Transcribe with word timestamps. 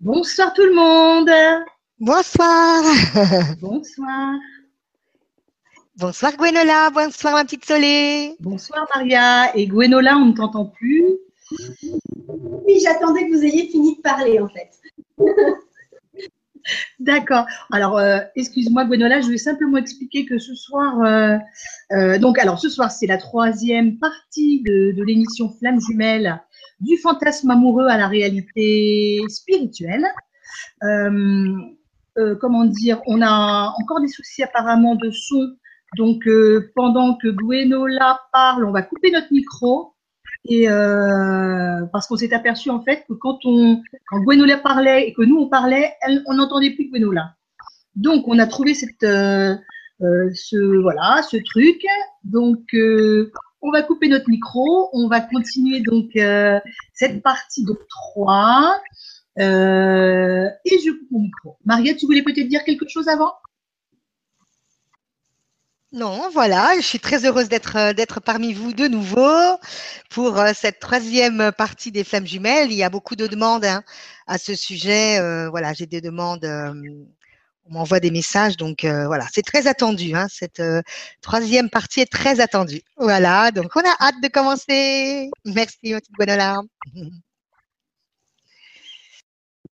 Bonsoir 0.00 0.54
tout 0.54 0.64
le 0.64 0.74
monde. 0.74 1.30
Bonsoir. 1.98 2.82
Bonsoir. 3.60 4.34
Bonsoir 5.98 6.34
Gwenola, 6.38 6.88
bonsoir 6.88 7.34
ma 7.34 7.44
petite 7.44 7.66
Solé. 7.66 8.34
Bonsoir 8.40 8.88
Maria. 8.94 9.54
Et 9.54 9.66
Gwenola, 9.66 10.16
on 10.16 10.26
ne 10.26 10.32
t'entend 10.32 10.64
plus. 10.64 11.04
Oui, 12.66 12.80
j'attendais 12.82 13.28
que 13.28 13.36
vous 13.36 13.44
ayez 13.44 13.68
fini 13.68 13.96
de 13.96 14.00
parler 14.00 14.40
en 14.40 14.48
fait. 14.48 14.70
D'accord. 16.98 17.44
Alors, 17.70 17.98
euh, 17.98 18.20
excuse-moi 18.36 18.86
Gwenola, 18.86 19.20
je 19.20 19.28
vais 19.28 19.36
simplement 19.36 19.76
expliquer 19.76 20.24
que 20.24 20.38
ce 20.38 20.54
soir, 20.54 21.02
euh, 21.02 21.36
euh, 21.92 22.18
donc 22.18 22.38
alors 22.38 22.58
ce 22.58 22.70
soir 22.70 22.90
c'est 22.90 23.06
la 23.06 23.18
troisième 23.18 23.98
partie 23.98 24.62
de, 24.62 24.92
de 24.92 25.02
l'émission 25.02 25.50
Flamme 25.58 25.78
jumelle 25.78 26.40
du 26.80 26.96
fantasme 26.96 27.50
amoureux 27.50 27.86
à 27.86 27.96
la 27.96 28.08
réalité 28.08 29.20
spirituelle. 29.28 30.06
Euh, 30.82 31.56
euh, 32.18 32.34
comment 32.40 32.64
dire, 32.64 33.00
on 33.06 33.22
a 33.22 33.72
encore 33.78 34.00
des 34.00 34.08
soucis 34.08 34.42
apparemment 34.42 34.96
de 34.96 35.10
son. 35.10 35.54
Donc, 35.96 36.26
euh, 36.26 36.72
pendant 36.74 37.16
que 37.16 37.28
Gwenola 37.28 38.20
parle, 38.32 38.64
on 38.64 38.72
va 38.72 38.82
couper 38.82 39.10
notre 39.10 39.32
micro. 39.32 39.94
Et 40.48 40.68
parce 41.92 42.06
qu'on 42.06 42.16
s'est 42.16 42.32
aperçu 42.32 42.70
en 42.70 42.82
fait 42.82 43.04
que 43.06 43.12
quand 43.12 43.40
quand 43.42 44.20
Gwenola 44.22 44.56
parlait 44.56 45.06
et 45.06 45.12
que 45.12 45.20
nous 45.20 45.36
on 45.36 45.50
parlait, 45.50 45.92
on 46.26 46.32
n'entendait 46.34 46.70
plus 46.70 46.88
Gwenola. 46.88 47.34
Donc 47.94 48.26
on 48.26 48.38
a 48.38 48.46
trouvé 48.46 48.72
ce 48.74 48.86
voilà 50.80 51.22
ce 51.28 51.36
truc. 51.36 51.84
Donc 52.24 52.74
on 53.62 53.70
va 53.70 53.82
couper 53.82 54.08
notre 54.08 54.28
micro, 54.28 54.90
on 54.92 55.08
va 55.08 55.20
continuer 55.20 55.80
donc 55.80 56.16
euh, 56.16 56.58
cette 56.94 57.22
partie 57.22 57.64
de 57.64 57.78
3 57.88 58.80
euh, 59.38 60.48
et 60.64 60.78
je 60.78 60.90
coupe 60.90 61.10
mon 61.10 61.20
micro. 61.20 61.56
Maria, 61.64 61.94
tu 61.94 62.06
voulais 62.06 62.22
peut-être 62.22 62.48
dire 62.48 62.64
quelque 62.64 62.88
chose 62.88 63.08
avant? 63.08 63.32
Non, 65.92 66.30
voilà, 66.32 66.76
je 66.76 66.82
suis 66.82 67.00
très 67.00 67.26
heureuse 67.26 67.48
d'être 67.48 67.76
euh, 67.76 68.20
parmi 68.24 68.52
vous 68.52 68.72
de 68.72 68.86
nouveau 68.86 69.58
pour 70.08 70.38
cette 70.54 70.78
troisième 70.78 71.50
partie 71.52 71.90
des 71.90 72.04
flammes 72.04 72.26
jumelles. 72.26 72.70
Il 72.70 72.78
y 72.78 72.84
a 72.84 72.90
beaucoup 72.90 73.16
de 73.16 73.26
demandes 73.26 73.64
hein, 73.64 73.82
à 74.28 74.38
ce 74.38 74.54
sujet. 74.54 75.18
Voilà, 75.50 75.72
j'ai 75.72 75.86
des 75.86 76.00
demandes. 76.00 76.46
On 77.70 77.74
m'envoie 77.74 78.00
des 78.00 78.10
messages, 78.10 78.56
donc 78.56 78.84
euh, 78.84 79.06
voilà, 79.06 79.26
c'est 79.32 79.42
très 79.42 79.66
attendu. 79.66 80.14
Hein, 80.14 80.26
cette 80.28 80.60
euh, 80.60 80.82
troisième 81.20 81.70
partie 81.70 82.00
est 82.00 82.10
très 82.10 82.40
attendue. 82.40 82.82
Voilà, 82.96 83.50
donc 83.52 83.70
on 83.76 83.80
a 83.80 83.96
hâte 84.00 84.20
de 84.22 84.28
commencer. 84.28 85.30
Merci, 85.44 85.92
ma 85.92 86.00
petite. 86.00 86.14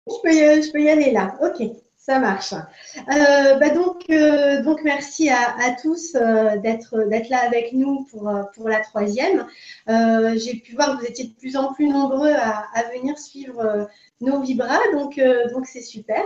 Je 0.07 0.13
peux 0.21 0.31
je 0.31 0.71
peux 0.71 0.81
y 0.81 0.89
aller 0.89 1.11
là. 1.11 1.35
Ok, 1.41 1.61
ça 2.05 2.19
marche. 2.19 2.53
Euh, 2.53 3.55
bah 3.55 3.69
donc, 3.71 4.03
euh, 4.11 4.61
donc 4.61 4.81
merci 4.83 5.27
à, 5.29 5.55
tous 5.81 6.13
euh, 6.13 6.55
d'être 6.57 6.95
là 7.29 7.39
avec 7.43 7.73
nous 7.73 8.05
pour, 8.11 8.31
pour 8.53 8.69
la 8.69 8.79
troisième. 8.81 9.47
J'ai 9.87 10.57
pu 10.63 10.75
voir 10.75 10.91
que 10.91 11.01
vous 11.01 11.07
étiez 11.07 11.25
de 11.25 11.33
plus 11.33 11.57
en 11.57 11.73
plus 11.73 11.87
nombreux 11.87 12.31
à, 12.31 12.65
à 12.75 12.83
venir 12.95 13.17
suivre 13.17 13.89
nos 14.21 14.39
vibras, 14.41 14.79
donc 14.93 15.19
c'est 15.65 15.81
super. 15.81 16.21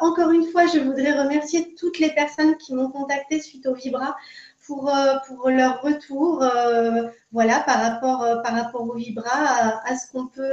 Encore 0.00 0.30
une 0.30 0.44
fois, 0.44 0.66
je 0.66 0.80
voudrais 0.80 1.18
remercier 1.18 1.74
toutes 1.74 1.98
les 1.98 2.10
personnes 2.10 2.56
qui 2.58 2.74
m'ont 2.74 2.90
contacté 2.90 3.40
suite 3.40 3.66
aux 3.66 3.74
vibras 3.74 4.14
pour, 4.66 4.92
pour 5.26 5.48
leur 5.48 5.80
retour, 5.80 6.44
voilà, 7.32 7.60
par 7.60 7.80
rapport, 7.80 8.22
euh, 8.22 8.36
par 8.42 8.52
rapport 8.52 8.82
aux 8.82 8.94
vibras, 8.94 9.80
à, 9.84 9.96
ce 9.96 10.10
qu'on 10.12 10.26
peut, 10.26 10.52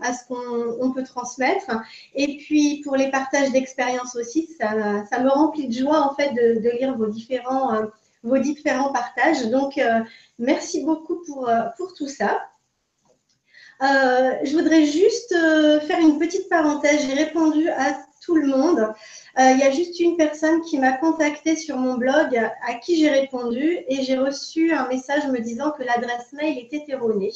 à 0.00 0.12
ce 0.12 0.24
qu'on 0.26 0.76
on 0.80 0.92
peut 0.92 1.04
transmettre. 1.04 1.70
Et 2.14 2.36
puis 2.38 2.80
pour 2.84 2.96
les 2.96 3.10
partages 3.10 3.50
d'expériences 3.50 4.16
aussi, 4.16 4.48
ça, 4.58 4.74
me 4.74 5.28
remplit 5.28 5.68
de 5.68 5.72
joie 5.72 6.00
en 6.00 6.14
fait 6.14 6.32
de, 6.34 6.70
lire 6.78 6.96
vos 6.96 7.06
différents, 7.06 7.74
euh, 7.74 7.86
vos 8.22 8.38
différents 8.38 8.92
partages. 8.92 9.46
Donc 9.48 9.78
euh, 9.78 10.00
merci 10.38 10.84
beaucoup 10.84 11.22
pour, 11.26 11.48
euh, 11.48 11.62
pour 11.76 11.94
tout 11.94 12.08
ça. 12.08 12.40
Je 13.80 14.56
voudrais 14.56 14.84
juste 14.86 15.30
faire 15.86 16.00
une 16.00 16.18
petite 16.18 16.48
parenthèse. 16.48 17.06
J'ai 17.06 17.14
répondu 17.14 17.68
à 17.70 17.96
tout 18.24 18.34
le 18.34 18.48
monde. 18.48 18.92
Il 19.38 19.58
y 19.58 19.62
a 19.62 19.70
juste 19.70 20.00
une 20.00 20.16
personne 20.16 20.62
qui 20.62 20.78
m'a 20.78 20.94
contacté 20.94 21.54
sur 21.54 21.76
mon 21.76 21.94
blog 21.94 22.36
à 22.36 22.74
qui 22.74 22.96
j'ai 22.96 23.08
répondu 23.08 23.78
et 23.86 24.02
j'ai 24.02 24.18
reçu 24.18 24.72
un 24.72 24.88
message 24.88 25.28
me 25.28 25.38
disant 25.38 25.70
que 25.70 25.84
l'adresse 25.84 26.32
mail 26.32 26.58
était 26.58 26.86
erronée. 26.88 27.30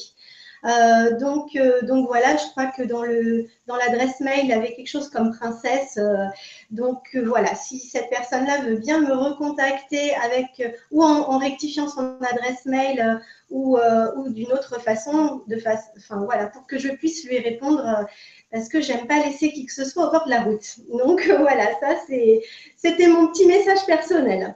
Euh, 0.65 1.17
donc, 1.17 1.55
euh, 1.55 1.81
donc 1.81 2.07
voilà, 2.07 2.37
je 2.37 2.49
crois 2.51 2.67
que 2.67 2.83
dans 2.83 3.03
le 3.03 3.47
dans 3.67 3.75
l'adresse 3.75 4.19
mail, 4.21 4.45
il 4.45 4.51
avait 4.53 4.73
quelque 4.75 4.87
chose 4.87 5.09
comme 5.09 5.31
princesse. 5.35 5.97
euh, 5.97 6.25
donc 6.71 7.01
euh, 7.15 7.25
voilà, 7.27 7.53
si 7.55 7.79
cette 7.79 8.09
personne-là 8.09 8.61
veut 8.61 8.77
bien 8.77 9.01
me 9.01 9.13
recontacter 9.13 10.13
avec 10.15 10.47
euh, 10.61 10.69
ou 10.91 11.03
en, 11.03 11.37
rectifiant 11.37 11.89
son 11.89 12.17
adresse 12.21 12.65
mail 12.65 12.99
euh, 13.01 13.15
ou, 13.49 13.77
ou 14.15 14.29
d'une 14.29 14.51
autre 14.53 14.79
façon, 14.81 15.43
de 15.47 15.57
face, 15.57 15.91
enfin 15.97 16.23
voilà, 16.25 16.47
pour 16.47 16.65
que 16.65 16.79
je 16.79 16.89
puisse 16.89 17.25
lui 17.27 17.37
répondre. 17.39 18.07
parce 18.51 18.69
que 18.69 18.81
j'aime 18.81 19.05
pas 19.07 19.19
laisser 19.19 19.51
qui 19.51 19.65
que 19.65 19.73
ce 19.73 19.85
soit 19.85 20.07
au 20.07 20.11
bord 20.11 20.25
de 20.25 20.31
la 20.31 20.41
route. 20.41 20.79
Donc 20.89 21.21
voilà, 21.39 21.65
ça 21.79 21.95
c'est, 22.07 22.41
c'était 22.77 23.07
mon 23.07 23.27
petit 23.27 23.45
message 23.45 23.85
personnel. 23.85 24.55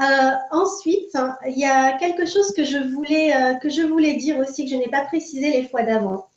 Euh, 0.00 0.30
ensuite, 0.50 1.14
il 1.46 1.58
y 1.58 1.66
a 1.66 1.92
quelque 1.98 2.24
chose 2.24 2.54
que 2.54 2.64
je 2.64 2.78
voulais, 2.78 3.34
euh, 3.36 3.54
que 3.54 3.68
je 3.68 3.82
voulais 3.82 4.14
dire 4.14 4.38
aussi, 4.38 4.64
que 4.64 4.70
je 4.70 4.76
n'ai 4.76 4.88
pas 4.88 5.04
précisé 5.04 5.50
les 5.50 5.68
fois 5.68 5.82
d'avant, 5.82 6.28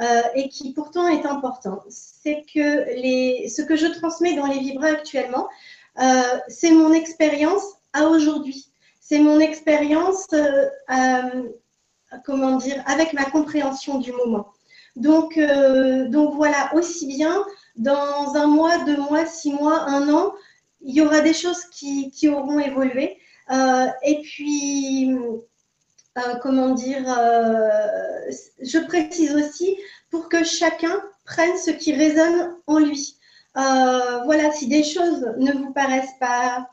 euh, 0.00 0.22
et 0.36 0.48
qui 0.48 0.72
pourtant 0.72 1.08
est 1.08 1.26
important. 1.26 1.82
C'est 1.88 2.44
que 2.54 2.84
ce 3.48 3.62
que 3.62 3.74
je 3.74 3.86
transmets 3.86 4.34
dans 4.34 4.46
les 4.46 4.60
vibras 4.60 4.88
actuellement, 4.88 5.48
c'est 6.46 6.70
mon 6.70 6.92
expérience 6.92 7.64
à 7.92 8.06
aujourd'hui. 8.06 8.70
C'est 9.00 9.18
mon 9.18 9.40
expérience, 9.40 10.28
comment 12.24 12.56
dire, 12.56 12.80
avec 12.86 13.12
ma 13.14 13.24
compréhension 13.24 13.98
du 13.98 14.12
moment. 14.12 14.52
Donc, 14.94 15.36
donc 16.08 16.34
voilà, 16.34 16.70
aussi 16.74 17.06
bien 17.08 17.44
dans 17.74 18.36
un 18.36 18.46
mois, 18.46 18.78
deux 18.84 18.96
mois, 18.96 19.26
six 19.26 19.52
mois, 19.52 19.80
un 19.88 20.08
an, 20.08 20.32
il 20.80 20.94
y 20.94 21.00
aura 21.00 21.20
des 21.20 21.34
choses 21.34 21.64
qui, 21.70 22.28
auront 22.28 22.58
évolué. 22.58 23.18
Euh, 23.50 23.86
et 24.02 24.20
puis, 24.22 25.12
euh, 25.12 26.34
comment 26.42 26.70
dire, 26.70 27.04
euh, 27.06 28.30
je 28.60 28.78
précise 28.78 29.34
aussi 29.34 29.76
pour 30.10 30.28
que 30.28 30.44
chacun 30.44 31.02
prenne 31.24 31.56
ce 31.56 31.70
qui 31.70 31.94
résonne 31.94 32.56
en 32.66 32.78
lui. 32.78 33.16
Voilà, 33.54 34.52
si 34.52 34.68
des 34.68 34.84
choses 34.84 35.26
ne 35.38 35.52
vous 35.52 35.72
paraissent 35.72 36.16
pas 36.20 36.68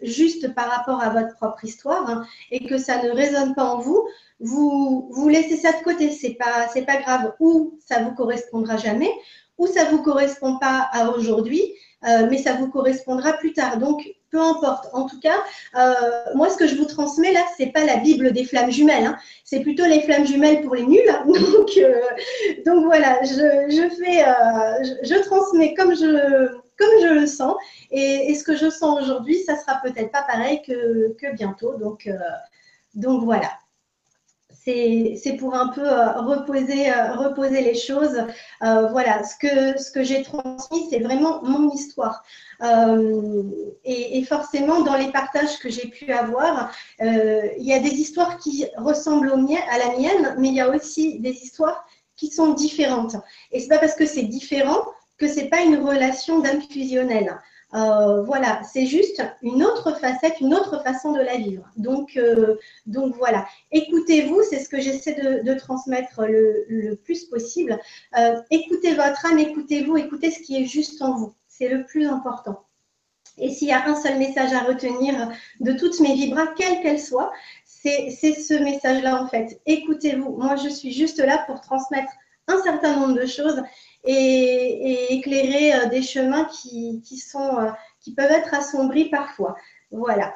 justes 0.00 0.52
par 0.54 0.68
rapport 0.68 1.00
à 1.00 1.10
votre 1.10 1.36
propre 1.36 1.64
histoire 1.64 2.08
hein, 2.08 2.26
et 2.50 2.66
que 2.66 2.78
ça 2.78 3.02
ne 3.02 3.10
résonne 3.10 3.54
pas 3.54 3.64
en 3.64 3.78
vous, 3.78 4.08
vous, 4.40 5.28
laissez 5.28 5.56
ça 5.56 5.72
de 5.72 5.84
côté. 5.84 6.10
C'est 6.10 6.34
pas, 6.34 6.66
pas 6.74 6.96
grave. 6.96 7.34
Ou 7.38 7.78
ça 7.86 8.02
vous 8.02 8.14
correspondra 8.14 8.76
jamais, 8.76 9.12
ou 9.58 9.66
ça 9.66 9.84
vous 9.84 10.02
correspond 10.02 10.58
pas 10.58 10.88
à 10.92 11.10
aujourd'hui, 11.10 11.62
euh, 12.04 12.26
mais 12.30 12.38
ça 12.38 12.54
vous 12.54 12.68
correspondra 12.68 13.32
plus 13.34 13.52
tard. 13.52 13.78
Donc, 13.78 14.08
peu 14.30 14.40
importe. 14.40 14.88
En 14.92 15.06
tout 15.06 15.20
cas, 15.20 15.36
euh, 15.76 15.94
moi, 16.34 16.48
ce 16.50 16.56
que 16.56 16.66
je 16.66 16.74
vous 16.76 16.84
transmets 16.84 17.32
là, 17.32 17.44
c'est 17.56 17.66
pas 17.66 17.84
la 17.84 17.96
Bible 17.96 18.32
des 18.32 18.44
flammes 18.44 18.70
jumelles. 18.70 19.04
Hein. 19.04 19.16
C'est 19.44 19.60
plutôt 19.60 19.84
les 19.84 20.00
flammes 20.02 20.26
jumelles 20.26 20.62
pour 20.62 20.74
les 20.74 20.84
nuls. 20.84 21.00
Donc, 21.26 21.70
euh, 21.76 22.00
donc 22.64 22.84
voilà, 22.84 23.22
je, 23.22 23.88
fais, 23.98 24.24
je, 25.04 25.22
transmets 25.22 25.74
comme 25.74 25.94
je, 25.94 26.48
comme 26.78 27.00
je 27.02 27.20
le 27.20 27.26
sens. 27.26 27.56
Et, 27.90 28.30
et 28.30 28.34
ce 28.34 28.44
que 28.44 28.56
je 28.56 28.70
sens 28.70 29.00
aujourd'hui, 29.00 29.38
ça 29.44 29.56
sera 29.56 29.80
peut-être 29.82 30.10
pas 30.10 30.22
pareil 30.22 30.62
que, 30.66 31.12
que 31.14 31.34
bientôt. 31.34 31.74
Donc, 31.76 32.08
donc 32.94 33.24
voilà. 33.24 33.50
C'est 34.64 35.36
pour 35.40 35.54
un 35.54 35.68
peu 35.68 35.84
euh, 35.84 36.12
reposer, 36.20 36.88
euh, 36.88 37.14
reposer 37.14 37.62
les 37.62 37.74
choses. 37.74 38.16
Euh, 38.62 38.86
voilà, 38.88 39.24
ce 39.24 39.34
que, 39.36 39.80
ce 39.80 40.04
j'ai 40.04 40.22
transmis, 40.22 40.86
c'est 40.88 41.00
vraiment 41.00 41.42
mon 41.42 41.70
histoire. 41.72 42.22
Et, 43.84 44.24
forcément, 44.24 44.82
dans 44.82 44.96
les 44.96 45.10
partages 45.10 45.58
que 45.58 45.68
j'ai 45.68 45.88
pu 45.88 46.12
avoir, 46.12 46.70
il 47.00 47.64
y 47.64 47.72
a 47.72 47.80
des 47.80 47.90
histoires 47.90 48.38
qui 48.38 48.66
ressemblent 48.76 49.32
à 49.32 49.78
la 49.78 49.98
mienne, 49.98 50.36
mais 50.38 50.48
il 50.48 50.54
y 50.54 50.60
a 50.60 50.70
aussi 50.70 51.18
des 51.18 51.32
histoires 51.32 51.84
qui 52.16 52.30
sont 52.30 52.52
différentes. 52.54 53.16
Et 53.50 53.58
c'est 53.58 53.68
pas 53.68 53.78
parce 53.78 53.96
que 53.96 54.06
c'est 54.06 54.22
différent 54.22 54.84
que 55.18 55.26
c'est 55.26 55.48
pas 55.48 55.62
une 55.62 55.78
relation 55.78 56.38
d'âme 56.38 56.62
fusionnelle. 56.62 57.36
Euh, 57.74 58.22
voilà, 58.22 58.62
c'est 58.64 58.86
juste 58.86 59.22
une 59.42 59.62
autre 59.62 59.98
facette, 59.98 60.40
une 60.40 60.54
autre 60.54 60.82
façon 60.82 61.12
de 61.12 61.20
la 61.20 61.36
vivre. 61.36 61.70
Donc, 61.76 62.16
euh, 62.16 62.56
voilà, 62.86 63.46
écoutez-vous, 63.70 64.42
c'est 64.48 64.60
ce 64.60 64.68
que 64.68 64.80
j'essaie 64.80 65.14
de, 65.42 65.54
transmettre 65.54 66.22
le, 66.22 66.64
le, 66.68 66.96
plus 66.96 67.24
possible. 67.24 67.78
Euh, 68.18 68.40
écoutez 68.50 68.94
votre 68.94 69.24
âme, 69.26 69.38
écoutez-vous, 69.38 69.96
écoutez 69.96 70.30
ce 70.30 70.40
qui 70.40 70.62
est 70.62 70.66
juste 70.66 71.00
en 71.02 71.16
vous. 71.16 71.34
C'est 71.48 71.68
le 71.68 71.84
plus 71.84 72.06
important. 72.06 72.64
Et 73.38 73.50
s'il 73.50 73.68
y 73.68 73.72
a 73.72 73.86
un 73.86 73.94
seul 73.94 74.18
message 74.18 74.52
à 74.52 74.60
retenir 74.60 75.30
de 75.60 75.72
toutes 75.72 75.98
mes 76.00 76.14
vibras, 76.14 76.48
quelles 76.56 76.82
qu'elles 76.82 77.00
soient, 77.00 77.32
c'est 77.64 78.10
ce 78.10 78.54
message-là 78.62 79.22
en 79.22 79.26
fait. 79.26 79.60
Écoutez-vous. 79.66 80.36
Moi, 80.36 80.56
je 80.56 80.68
suis 80.68 80.92
juste 80.92 81.18
là 81.18 81.42
pour 81.46 81.60
transmettre 81.60 82.12
un 82.48 82.62
certain 82.62 82.96
nombre 82.96 83.20
de 83.20 83.26
choses 83.26 83.62
et, 84.04 85.14
éclairer 85.14 85.88
des 85.88 86.02
chemins 86.02 86.46
qui, 86.46 87.02
sont, 87.18 87.72
qui 88.00 88.14
peuvent 88.14 88.30
être 88.30 88.54
assombris 88.54 89.08
parfois. 89.08 89.56
Voilà. 89.90 90.34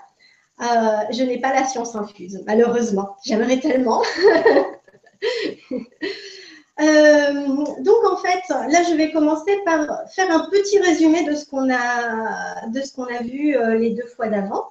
je 0.60 1.22
n'ai 1.22 1.38
pas 1.40 1.52
la 1.52 1.64
science 1.64 1.96
infuse, 1.96 2.42
malheureusement. 2.46 3.16
J'aimerais 3.24 3.60
tellement. 3.60 4.02
Euh, 6.78 7.32
donc 7.80 8.04
en 8.04 8.18
fait, 8.18 8.42
là 8.50 8.82
je 8.82 8.94
vais 8.96 9.10
commencer 9.10 9.58
par 9.64 9.86
faire 10.10 10.30
un 10.30 10.46
petit 10.50 10.78
résumé 10.78 11.24
de 11.24 11.34
ce 11.34 11.46
qu'on 11.46 11.70
a, 11.70 13.22
vu 13.22 13.56
euh, 13.56 13.76
les 13.76 13.90
deux 13.90 14.06
fois 14.06 14.28
d'avant. 14.28 14.66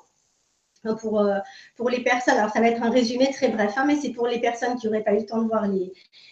Pour, 0.93 1.19
euh, 1.19 1.39
pour 1.75 1.89
les 1.89 2.03
personnes, 2.03 2.37
alors 2.37 2.51
ça 2.51 2.59
va 2.59 2.67
être 2.67 2.83
un 2.83 2.91
résumé 2.91 3.31
très 3.31 3.49
bref, 3.49 3.73
hein, 3.77 3.85
mais 3.87 3.95
c'est 3.95 4.11
pour 4.11 4.27
les 4.27 4.39
personnes 4.39 4.75
qui 4.77 4.87
n'auraient 4.87 5.03
pas 5.03 5.13
eu 5.13 5.19
le 5.19 5.25
temps 5.25 5.41
de 5.41 5.47
voir 5.47 5.67
les, 5.67 5.91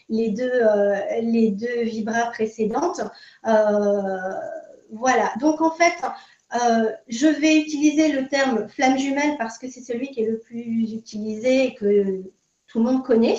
les, 0.10 0.30
deux, 0.30 0.62
les 1.22 1.52
deux 1.52 1.84
vibras 1.84 2.28
précédentes. 2.32 3.02
voilà, 4.92 5.34
donc 5.40 5.62
en 5.62 5.72
fait, 5.72 5.96
je 7.08 7.28
vais 7.28 7.58
utiliser 7.58 8.12
le 8.12 8.28
terme 8.28 8.68
flamme 8.70 8.98
jumelle 8.98 9.38
parce 9.38 9.58
que 9.58 9.70
c'est 9.70 9.82
celui 9.82 10.10
qui 10.10 10.22
est 10.22 10.30
le 10.30 10.40
plus 10.40 10.94
utilisé 10.94 11.68
et 11.68 11.74
que 11.74 12.24
tout 12.74 12.80
le 12.80 12.86
monde 12.86 13.04
connaît. 13.04 13.38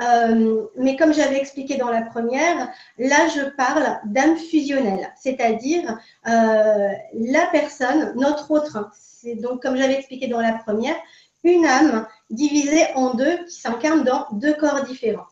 Euh, 0.00 0.62
mais 0.76 0.96
comme 0.96 1.12
j'avais 1.12 1.36
expliqué 1.36 1.76
dans 1.76 1.90
la 1.90 2.02
première, 2.02 2.70
là, 2.98 3.28
je 3.28 3.50
parle 3.50 4.00
d'âme 4.06 4.36
fusionnelle, 4.36 5.12
c'est-à-dire 5.16 5.98
euh, 6.26 6.88
la 7.12 7.46
personne, 7.52 8.14
notre 8.16 8.50
autre, 8.50 8.90
c'est 8.94 9.34
donc 9.34 9.62
comme 9.62 9.76
j'avais 9.76 9.98
expliqué 9.98 10.26
dans 10.26 10.40
la 10.40 10.54
première, 10.54 10.96
une 11.44 11.66
âme 11.66 12.06
divisée 12.30 12.86
en 12.94 13.14
deux 13.14 13.44
qui 13.44 13.60
s'incarne 13.60 14.02
dans 14.02 14.26
deux 14.32 14.54
corps 14.54 14.82
différents. 14.84 15.26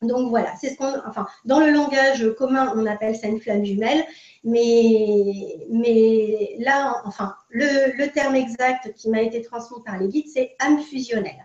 Donc 0.00 0.30
voilà, 0.30 0.54
c'est 0.60 0.70
ce 0.70 0.76
qu'on, 0.76 0.94
enfin, 1.06 1.26
dans 1.44 1.58
le 1.58 1.70
langage 1.70 2.24
commun, 2.38 2.72
on 2.76 2.86
appelle 2.86 3.16
ça 3.16 3.26
une 3.26 3.40
flamme 3.40 3.64
jumelle, 3.64 4.04
mais, 4.44 5.66
mais 5.70 6.56
là, 6.60 7.02
enfin, 7.04 7.34
le, 7.50 7.96
le 7.96 8.08
terme 8.12 8.36
exact 8.36 8.94
qui 8.94 9.10
m'a 9.10 9.20
été 9.20 9.42
transmis 9.42 9.82
par 9.84 9.98
les 9.98 10.08
guides, 10.08 10.28
c'est 10.32 10.54
âme 10.60 10.80
fusionnelle. 10.80 11.44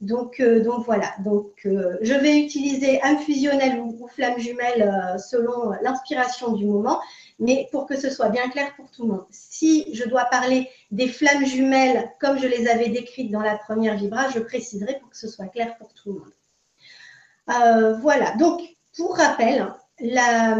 Donc, 0.00 0.38
euh, 0.38 0.62
donc 0.62 0.84
voilà, 0.84 1.12
donc, 1.24 1.50
euh, 1.66 1.98
je 2.02 2.14
vais 2.14 2.38
utiliser 2.38 3.02
âme 3.02 3.18
fusionnelle 3.18 3.80
ou, 3.80 4.06
flamme 4.06 4.38
jumelle 4.38 4.82
euh, 4.82 5.18
selon 5.18 5.72
l'inspiration 5.82 6.52
du 6.52 6.66
moment, 6.66 7.00
mais 7.40 7.68
pour 7.72 7.86
que 7.86 7.96
ce 7.96 8.08
soit 8.08 8.28
bien 8.28 8.48
clair 8.48 8.74
pour 8.76 8.88
tout 8.92 9.02
le 9.02 9.08
monde. 9.08 9.26
Si 9.30 9.92
je 9.94 10.04
dois 10.04 10.26
parler 10.26 10.70
des 10.92 11.08
flammes 11.08 11.44
jumelles 11.44 12.12
comme 12.20 12.38
je 12.38 12.46
les 12.46 12.68
avais 12.68 12.90
décrites 12.90 13.32
dans 13.32 13.40
la 13.40 13.56
première 13.56 13.96
vibra, 13.96 14.30
je 14.30 14.38
préciserai 14.38 15.00
pour 15.00 15.10
que 15.10 15.16
ce 15.16 15.26
soit 15.26 15.46
clair 15.46 15.76
pour 15.78 15.92
tout 15.92 16.12
le 16.12 16.20
monde. 16.20 18.00
voilà, 18.00 18.36
donc 18.36 18.60
pour 18.96 19.16
rappel, 19.16 19.66
la, 20.00 20.58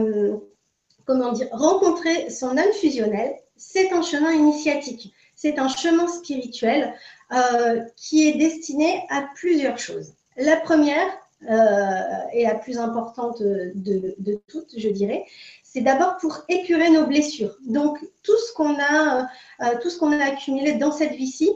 comment 1.05 1.33
dire, 1.33 1.49
rencontrer 1.53 2.29
son 2.31 2.57
âme 2.57 2.73
fusionnelle, 2.73 3.37
c'est 3.57 3.93
un 3.93 4.03
chemin 4.03 4.33
initiatique, 4.33 5.13
c'est 5.39 5.61
un 5.61 5.69
chemin 5.69 6.09
spirituel 6.09 6.93
euh, 7.33 7.85
qui 7.95 8.27
est 8.27 8.37
destinée 8.37 9.05
à 9.09 9.29
plusieurs 9.37 9.79
choses. 9.79 10.15
La 10.37 10.57
première, 10.57 11.09
euh, 11.49 11.93
et 12.33 12.43
la 12.43 12.57
plus 12.57 12.79
importante 12.79 13.41
de, 13.41 14.41
toutes, 14.49 14.75
je 14.77 14.89
dirais, 14.89 15.25
c'est 15.63 15.83
d'abord 15.83 16.17
pour 16.17 16.41
épurer 16.49 16.91
nos 16.91 17.07
blessures. 17.07 17.57
Donc, 17.65 18.05
tout 18.25 18.37
ce 18.37 18.53
qu'on 18.53 18.81
a, 18.81 19.29
euh, 19.63 19.79
tout 19.81 19.91
ce 19.91 19.99
qu'on 19.99 20.11
a 20.11 20.25
accumulé 20.25 20.73
dans 20.73 20.91
cette 20.91 21.13
vie-ci 21.13 21.49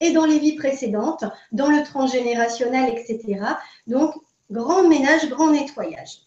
et 0.00 0.12
dans 0.12 0.26
les 0.26 0.38
vies 0.38 0.56
précédentes, 0.56 1.24
dans 1.50 1.70
le 1.70 1.82
transgénérationnel, 1.82 2.92
etc. 2.92 3.40
Donc, 3.86 4.14
grand 4.50 4.86
ménage, 4.86 5.30
grand 5.30 5.50
nettoyage. 5.50 6.26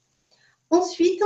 Ensuite, 0.71 1.21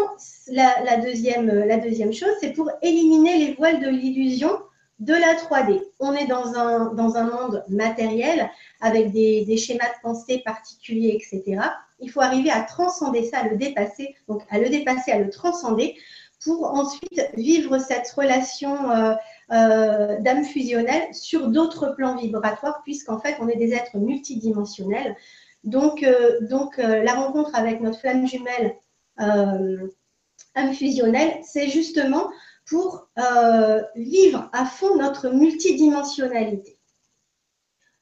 la, 0.48 0.84
la 0.84 0.98
deuxième 0.98 2.12
chose, 2.12 2.34
c'est 2.42 2.52
pour 2.52 2.70
éliminer 2.82 3.38
les 3.38 3.54
voiles 3.54 3.80
de 3.80 3.88
l'illusion 3.88 4.52
de 5.00 5.14
la 5.14 5.36
3D. 5.36 5.82
On 6.00 6.14
est 6.14 6.26
dans 6.26 6.56
un, 6.56 6.94
dans 6.94 7.18
un 7.18 7.24
monde 7.24 7.64
matériel 7.70 8.50
avec 8.82 9.12
des, 9.12 9.58
schémas 9.58 9.86
de 9.86 10.02
pensée 10.02 10.42
particuliers, 10.44 11.20
etc. 11.20 11.62
Il 12.00 12.10
faut 12.10 12.22
arriver 12.22 12.50
à 12.50 12.62
transcender 12.62 13.24
ça, 13.26 13.40
à 13.40 13.48
le 13.48 13.58
dépasser, 13.58 14.16
donc 14.28 14.44
à 14.50 14.60
le 14.60 14.70
dépasser, 14.70 15.12
à 15.12 15.20
le 15.20 15.30
transcender 15.30 15.96
pour 16.44 16.66
ensuite 16.66 17.30
vivre 17.36 17.80
cette 17.80 18.10
relation 18.12 18.92
euh, 18.92 19.14
euh, 19.52 20.20
d'âme 20.20 20.44
fusionnelle 20.44 21.14
sur 21.14 21.48
d'autres 21.48 21.96
plans 21.96 22.16
vibratoires, 22.16 22.82
puisqu'en 22.84 23.20
fait, 23.20 23.38
on 23.40 23.48
est 23.48 23.56
des 23.56 23.74
êtres 23.74 23.98
multidimensionnels. 23.98 25.16
Donc, 25.64 26.04
euh, 26.04 26.40
donc 26.42 26.78
la 26.78 27.14
rencontre 27.14 27.56
avec 27.56 27.82
notre 27.82 28.00
flamme 28.00 28.28
jumelle 28.28 28.76
âme 29.18 30.74
fusionnelle, 30.74 31.40
c'est 31.44 31.70
justement 31.70 32.30
pour 32.68 33.08
euh, 33.18 33.82
vivre 33.96 34.50
à 34.54 34.66
fond 34.66 34.96
notre 34.98 35.30
multidimensionnalité. 35.30 36.78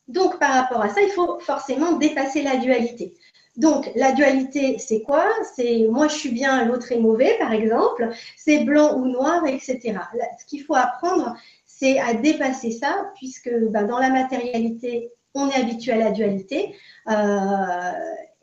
Donc, 0.08 0.40
par 0.40 0.54
rapport 0.54 0.82
à 0.82 0.90
ça, 0.90 1.02
il 1.02 1.10
faut 1.10 1.40
forcément 1.40 1.94
dépasser 1.94 2.42
la 2.42 2.58
dualité. 2.58 3.16
Donc, 3.58 3.90
la 3.96 4.12
dualité, 4.12 4.78
c'est 4.80 5.02
quoi? 5.02 5.26
C'est 5.56 5.88
moi, 5.90 6.08
je 6.08 6.16
suis 6.16 6.32
bien, 6.32 6.66
l'autre 6.66 6.92
est 6.92 7.00
mauvais, 7.00 7.38
par 7.40 7.54
exemple. 7.54 8.10
C'est 8.36 8.66
blanc 8.66 8.98
ou 8.98 9.06
noir, 9.08 9.46
etc. 9.48 9.98
ce 10.40 10.46
qu'il 10.46 10.64
faut 10.64 10.76
apprendre, 10.76 11.36
c'est 11.66 12.00
à 12.00 12.14
dépasser 12.14 12.72
ça, 12.72 13.12
puisque 13.16 13.52
ben, 13.70 13.88
dans 13.88 14.00
la 14.00 14.10
matérialité, 14.10 15.12
on 15.34 15.50
est 15.50 15.56
habitué 15.56 15.94
à 15.94 15.98
la 15.98 16.12
dualité. 16.12 16.76
Euh, 17.10 17.92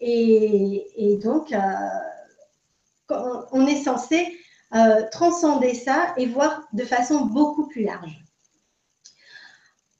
et, 0.00 1.18
donc, 1.22 1.52
euh, 1.52 3.18
on 3.52 3.66
est 3.66 3.82
censé 3.82 4.36
euh, 4.74 5.02
transcender 5.10 5.74
ça 5.74 6.14
et 6.16 6.26
voir 6.26 6.62
de 6.72 6.84
façon 6.84 7.26
beaucoup 7.26 7.66
plus 7.68 7.84
large. 7.84 8.24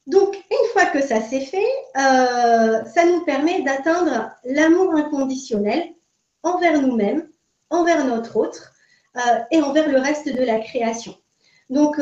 Donc, 0.06 0.34
une 0.34 0.69
fois 0.72 0.86
que 0.86 1.02
ça 1.02 1.20
s'est 1.20 1.44
fait, 1.44 1.69
euh, 1.96 2.82
ça 2.86 3.04
nous 3.04 3.22
permet 3.24 3.62
d'atteindre 3.62 4.30
l'amour 4.44 4.94
inconditionnel 4.94 5.92
envers 6.42 6.80
nous-mêmes, 6.80 7.28
envers 7.69 8.04
notre 8.06 8.36
autre 8.36 8.72
euh, 9.16 9.40
et 9.50 9.60
envers 9.62 9.90
le 9.90 9.98
reste 9.98 10.26
de 10.26 10.42
la 10.42 10.58
création. 10.58 11.16
Donc 11.70 11.98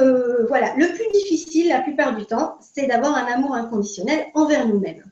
voilà, 0.49 0.75
le 0.75 0.89
plus 0.89 1.09
difficile 1.13 1.69
la 1.69 1.81
plupart 1.81 2.17
du 2.17 2.27
temps, 2.27 2.57
c'est 2.61 2.89
d'avoir 2.89 3.17
un 3.17 3.27
amour 3.27 3.55
inconditionnel 3.55 4.27
envers 4.35 4.67
nous-mêmes. 4.67 5.05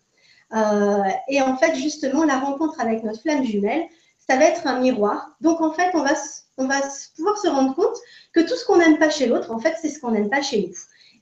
et 1.28 1.40
en 1.40 1.56
fait, 1.56 1.76
justement, 1.76 2.24
la 2.24 2.40
rencontre 2.40 2.80
avec 2.80 3.04
notre 3.04 3.20
flamme 3.20 3.44
jumelle, 3.44 3.84
ça 4.18 4.36
va 4.36 4.46
être 4.46 4.66
un 4.66 4.80
miroir. 4.80 5.36
Donc 5.40 5.60
en 5.60 5.72
fait, 5.72 5.90
on 5.94 6.02
va 6.02 6.14
on 6.58 6.66
va 6.66 6.80
pouvoir 7.16 7.38
se 7.38 7.48
rendre 7.48 7.74
compte 7.74 7.96
que 8.32 8.40
tout 8.40 8.54
ce 8.54 8.64
qu'on 8.66 8.76
n'aime 8.76 8.98
pas 8.98 9.10
chez 9.10 9.26
l'autre, 9.26 9.50
en 9.50 9.58
fait, 9.58 9.76
c'est 9.80 9.88
ce 9.88 10.00
qu'on 10.00 10.10
n'aime 10.10 10.28
pas 10.28 10.42
chez 10.42 10.66
nous. 10.66 10.74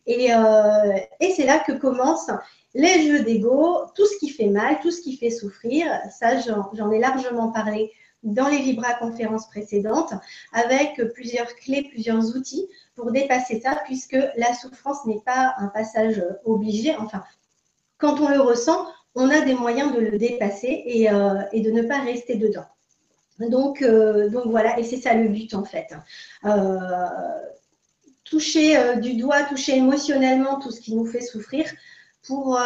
Et, 0.06 0.32
euh, 0.32 0.98
c'est 1.20 1.44
là 1.44 1.58
que 1.58 1.72
commencent 1.72 2.30
les 2.74 3.06
jeux 3.06 3.22
d'ego, 3.22 3.82
tout 3.94 4.06
ce 4.06 4.18
qui 4.18 4.30
fait 4.30 4.48
mal, 4.48 4.78
tout 4.80 4.90
ce 4.90 5.00
qui 5.00 5.16
fait 5.16 5.30
souffrir. 5.30 5.86
Ça, 6.10 6.40
j'en 6.40 6.90
ai 6.90 6.98
largement 6.98 7.52
parlé 7.52 7.92
dans 8.22 8.48
les 8.48 8.58
Vibra 8.58 8.94
conférences 8.94 9.48
précédentes, 9.48 10.12
avec 10.52 11.00
plusieurs 11.14 11.54
clés, 11.56 11.88
plusieurs 11.90 12.36
outils 12.36 12.68
pour 12.94 13.12
dépasser 13.12 13.60
ça, 13.60 13.80
puisque 13.84 14.16
la 14.36 14.54
souffrance 14.54 15.04
n'est 15.06 15.20
pas 15.24 15.54
un 15.58 15.68
passage 15.68 16.22
obligé. 16.44 16.96
Enfin, 16.96 17.22
quand 17.98 18.20
on 18.20 18.28
le 18.28 18.40
ressent, 18.40 18.86
on 19.14 19.30
a 19.30 19.40
des 19.40 19.54
moyens 19.54 19.94
de 19.94 20.00
le 20.00 20.18
dépasser 20.18 20.82
et, 20.86 21.10
euh, 21.10 21.40
et 21.52 21.60
de 21.60 21.70
ne 21.70 21.82
pas 21.82 22.00
rester 22.00 22.36
dedans. 22.36 22.66
Donc, 23.38 23.82
euh, 23.82 24.28
donc 24.28 24.46
voilà, 24.46 24.78
et 24.78 24.84
c'est 24.84 24.96
ça 24.96 25.14
le 25.14 25.28
but 25.28 25.54
en 25.54 25.64
fait. 25.64 25.94
Euh, 26.44 26.78
toucher 28.24 28.76
euh, 28.76 28.94
du 28.96 29.14
doigt, 29.14 29.42
toucher 29.44 29.76
émotionnellement 29.76 30.58
tout 30.58 30.70
ce 30.70 30.80
qui 30.80 30.94
nous 30.94 31.06
fait 31.06 31.20
souffrir 31.20 31.70
pour, 32.26 32.58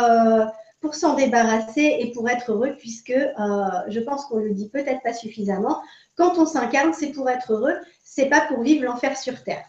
s'en 0.93 1.15
débarrasser 1.15 1.99
et 2.01 2.13
pour 2.13 2.29
être 2.29 2.53
heureux, 2.53 2.75
puisque 2.79 3.13
je 3.13 4.01
pense 4.01 4.25
qu'on 4.25 4.39
le 4.39 4.53
dit 4.53 4.71
peut-être 4.71 5.03
pas 5.03 5.13
suffisamment. 5.13 5.83
Quand 6.17 6.39
on 6.39 6.47
s'incarne, 6.47 6.95
c'est 6.95 7.13
pour 7.13 7.29
être 7.29 7.53
heureux, 7.53 7.77
c'est 8.03 8.27
pas 8.27 8.41
pour 8.43 8.63
vivre 8.63 8.85
l'enfer 8.85 9.19
sur 9.19 9.43
terre. 9.45 9.65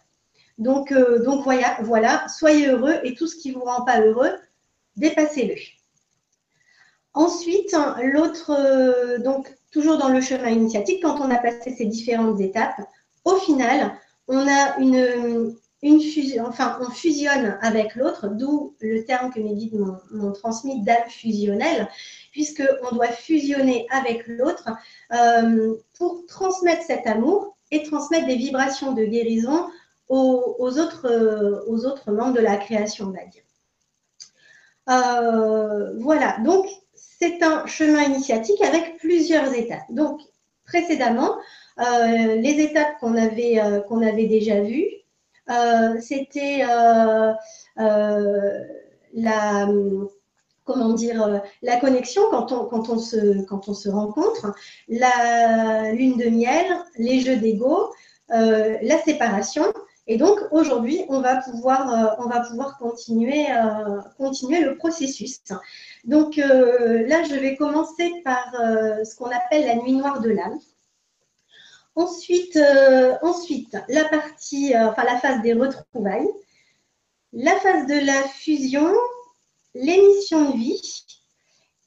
Donc, 0.58 0.94
voilà, 0.94 1.78
voilà, 1.82 2.26
soyez 2.30 2.68
heureux 2.68 3.00
et 3.04 3.14
tout 3.16 3.28
ce 3.28 3.36
qui 3.36 3.52
vous 3.52 3.62
rend 3.62 3.84
pas 3.84 4.00
heureux, 4.00 4.32
dépassez-le. 4.96 5.56
Ensuite, 7.14 7.76
l'autre, 8.04 9.20
donc 9.20 9.54
toujours 9.72 9.98
dans 9.98 10.10
le 10.10 10.22
chemin 10.22 10.50
initiatique, 10.50 11.02
quand 11.04 11.20
on 11.20 11.30
a 11.30 11.38
passé 11.38 11.74
ces 11.78 11.86
différentes 11.86 12.40
étapes, 12.40 12.82
au 13.26 13.36
final, 13.36 13.94
on 14.28 14.48
a 14.48 14.78
une, 14.80 15.56
une 15.84 16.02
fusion, 16.02 16.46
enfin, 16.46 16.78
on 16.82 16.90
fusionne 16.90 17.58
avec 17.62 17.96
l'autre, 17.96 18.28
d'où 18.28 18.76
le 18.82 19.04
terme 19.04 19.32
que 19.32 19.40
mes 19.40 19.56
guides 19.56 19.80
m'ont 20.12 20.32
transmis 20.32 20.82
d'âme 20.84 21.10
fusionnelle, 21.10 21.90
puisqu'on 22.32 22.96
doit 22.96 23.08
fusionner 23.08 23.88
avec 23.90 24.28
l'autre 24.28 24.70
euh, 25.14 25.76
pour 25.98 26.26
transmettre 26.28 26.84
cet 26.84 27.08
amour 27.08 27.58
et 27.72 27.84
transmettre 27.84 28.28
des 28.28 28.36
vibrations 28.36 28.94
de 28.94 29.04
guérison 29.04 29.68
aux, 30.08 30.78
autres, 30.78 31.64
aux 31.68 31.86
autres 31.86 32.12
membres 32.12 32.34
de 32.34 32.42
la 32.42 32.58
création, 32.58 33.08
on 33.08 33.12
va 33.12 33.26
dire. 33.26 33.44
Euh, 34.90 35.98
voilà, 36.00 36.38
donc 36.40 36.66
c'est 37.22 37.44
un 37.44 37.66
chemin 37.68 38.04
initiatique 38.04 38.62
avec 38.64 38.98
plusieurs 38.98 39.54
étapes. 39.54 39.86
Donc, 39.90 40.20
précédemment, 40.66 41.36
les 41.78 42.60
étapes 42.60 42.98
qu'on 43.00 43.16
avait, 43.16 43.60
avait 43.60 44.28
déjà 44.28 44.62
vues. 44.62 44.90
C'était 46.00 46.64
la 49.14 49.68
comment 50.64 50.94
dire, 50.94 51.42
la 51.64 51.78
connexion 51.78 52.22
quand 52.30 52.52
on, 52.52 52.66
quand 52.66 52.90
on, 52.90 52.98
se, 52.98 53.44
quand 53.46 53.68
on 53.68 53.74
se 53.74 53.90
rencontre, 53.90 54.54
la 54.88 55.92
lune 55.92 56.18
de 56.18 56.30
miel, 56.30 56.66
les 56.98 57.20
jeux 57.20 57.38
d'ego, 57.38 57.92
la 58.30 58.98
séparation 59.04 59.66
et 60.12 60.18
donc 60.18 60.40
aujourd'hui, 60.52 61.06
on 61.08 61.22
va 61.22 61.38
pouvoir, 61.38 61.90
euh, 61.90 62.22
on 62.22 62.28
va 62.28 62.42
pouvoir 62.42 62.78
continuer, 62.78 63.50
euh, 63.50 64.02
continuer 64.18 64.60
le 64.60 64.76
processus. 64.76 65.40
Donc 66.04 66.38
euh, 66.38 67.08
là, 67.08 67.24
je 67.24 67.34
vais 67.36 67.56
commencer 67.56 68.12
par 68.26 68.52
ce 68.52 69.16
qu'on 69.16 69.32
appelle 69.32 69.66
la 69.66 69.76
nuit 69.76 69.94
noire 69.94 70.20
de 70.20 70.32
l'âme. 70.32 70.60
Ensuite, 71.96 72.60
ensuite, 73.22 73.78
la 73.88 74.04
partie, 74.04 74.78
enfin 74.78 75.06
la 75.06 75.18
phase 75.18 75.42
des 75.44 75.54
retrouvailles, 75.54 76.28
la 77.32 77.58
phase 77.62 77.88
de 77.88 78.06
la 78.06 78.22
fusion, 78.24 78.92
l'émission 79.76 80.52
de 80.52 80.58
vie. 80.58 81.06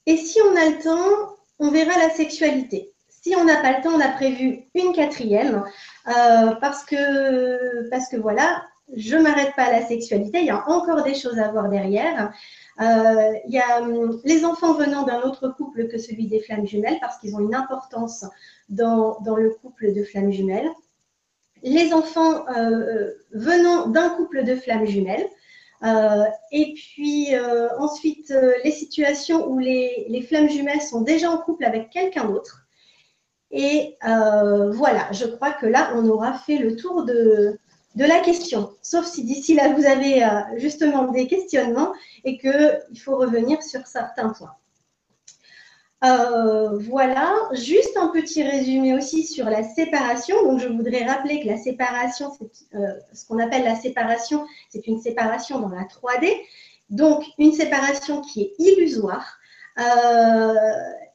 Et 0.06 0.16
si 0.16 0.40
on 0.40 0.56
a 0.56 0.70
le 0.70 0.82
temps, 0.82 1.36
on 1.58 1.70
verra 1.70 1.98
la 1.98 2.08
sexualité. 2.08 2.93
Si 3.24 3.34
on 3.34 3.44
n'a 3.44 3.56
pas 3.62 3.78
le 3.78 3.82
temps, 3.82 3.94
on 3.94 4.00
a 4.00 4.10
prévu 4.10 4.64
une 4.74 4.92
quatrième 4.92 5.64
euh, 6.08 6.50
parce, 6.60 6.84
que, 6.84 7.88
parce 7.88 8.10
que 8.10 8.18
voilà, 8.18 8.62
je 8.94 9.16
ne 9.16 9.22
m'arrête 9.22 9.54
pas 9.56 9.62
à 9.62 9.72
la 9.72 9.86
sexualité, 9.86 10.40
il 10.40 10.44
y 10.44 10.50
a 10.50 10.68
encore 10.68 11.02
des 11.02 11.14
choses 11.14 11.38
à 11.38 11.50
voir 11.50 11.70
derrière. 11.70 12.34
Euh, 12.82 13.32
il 13.46 13.54
y 13.54 13.58
a 13.58 13.80
hum, 13.80 14.20
les 14.24 14.44
enfants 14.44 14.74
venant 14.74 15.04
d'un 15.04 15.22
autre 15.22 15.48
couple 15.48 15.88
que 15.88 15.96
celui 15.96 16.26
des 16.26 16.40
flammes 16.40 16.66
jumelles 16.66 16.98
parce 17.00 17.16
qu'ils 17.16 17.34
ont 17.34 17.40
une 17.40 17.54
importance 17.54 18.26
dans, 18.68 19.18
dans, 19.20 19.36
le 19.36 19.54
couple 19.54 19.94
de 19.94 20.04
flammes 20.04 20.30
jumelles. 20.30 20.68
Les 21.62 21.94
enfants 21.94 22.46
euh, 22.54 23.10
venant 23.32 23.86
d'un 23.86 24.10
couple 24.10 24.44
de 24.44 24.54
flammes 24.54 24.84
jumelles. 24.84 25.26
et 26.52 26.74
puis 26.74 27.28
ensuite, 27.78 28.34
les 28.64 28.70
situations 28.70 29.48
où 29.48 29.58
les, 29.58 30.04
les 30.10 30.20
flammes 30.20 30.50
jumelles 30.50 30.82
sont 30.82 31.00
déjà 31.00 31.30
en 31.30 31.38
couple 31.38 31.64
avec 31.64 31.88
quelqu'un 31.88 32.26
d'autre. 32.26 32.63
Et 33.50 33.96
euh, 34.04 34.70
voilà, 34.72 35.10
je 35.12 35.26
crois 35.26 35.52
que 35.52 35.66
là, 35.66 35.92
on 35.94 36.08
aura 36.08 36.32
fait 36.32 36.58
le 36.58 36.76
tour 36.76 37.04
de, 37.04 37.58
la 37.94 38.18
question. 38.20 38.72
Sauf 38.82 39.06
si 39.06 39.22
d'ici 39.24 39.54
là, 39.54 39.72
vous 39.74 39.86
avez 39.86 40.24
euh, 40.24 40.28
justement 40.56 41.10
des 41.12 41.26
questionnements 41.28 41.92
et 42.24 42.38
qu'il 42.38 43.00
faut 43.00 43.16
revenir 43.16 43.62
sur 43.62 43.86
certains 43.86 44.30
points. 44.30 44.54
Euh, 46.04 46.76
voilà, 46.80 47.32
juste 47.52 47.96
un 47.96 48.08
petit 48.08 48.42
résumé 48.42 48.94
aussi 48.94 49.24
sur 49.24 49.46
la 49.46 49.62
séparation. 49.62 50.42
Donc, 50.42 50.58
je 50.58 50.68
voudrais 50.68 51.04
rappeler 51.04 51.40
que 51.40 51.46
la 51.46 51.56
séparation, 51.56 52.32
ce 53.12 53.24
qu'on 53.26 53.38
appelle 53.38 53.64
la 53.64 53.76
séparation, 53.76 54.44
c'est 54.68 54.86
une 54.86 55.00
séparation 55.00 55.60
dans 55.60 55.70
la 55.70 55.84
3D. 55.84 56.28
Donc, 56.90 57.24
une 57.38 57.52
séparation 57.52 58.20
qui 58.20 58.42
est 58.42 58.54
illusoire. 58.58 59.38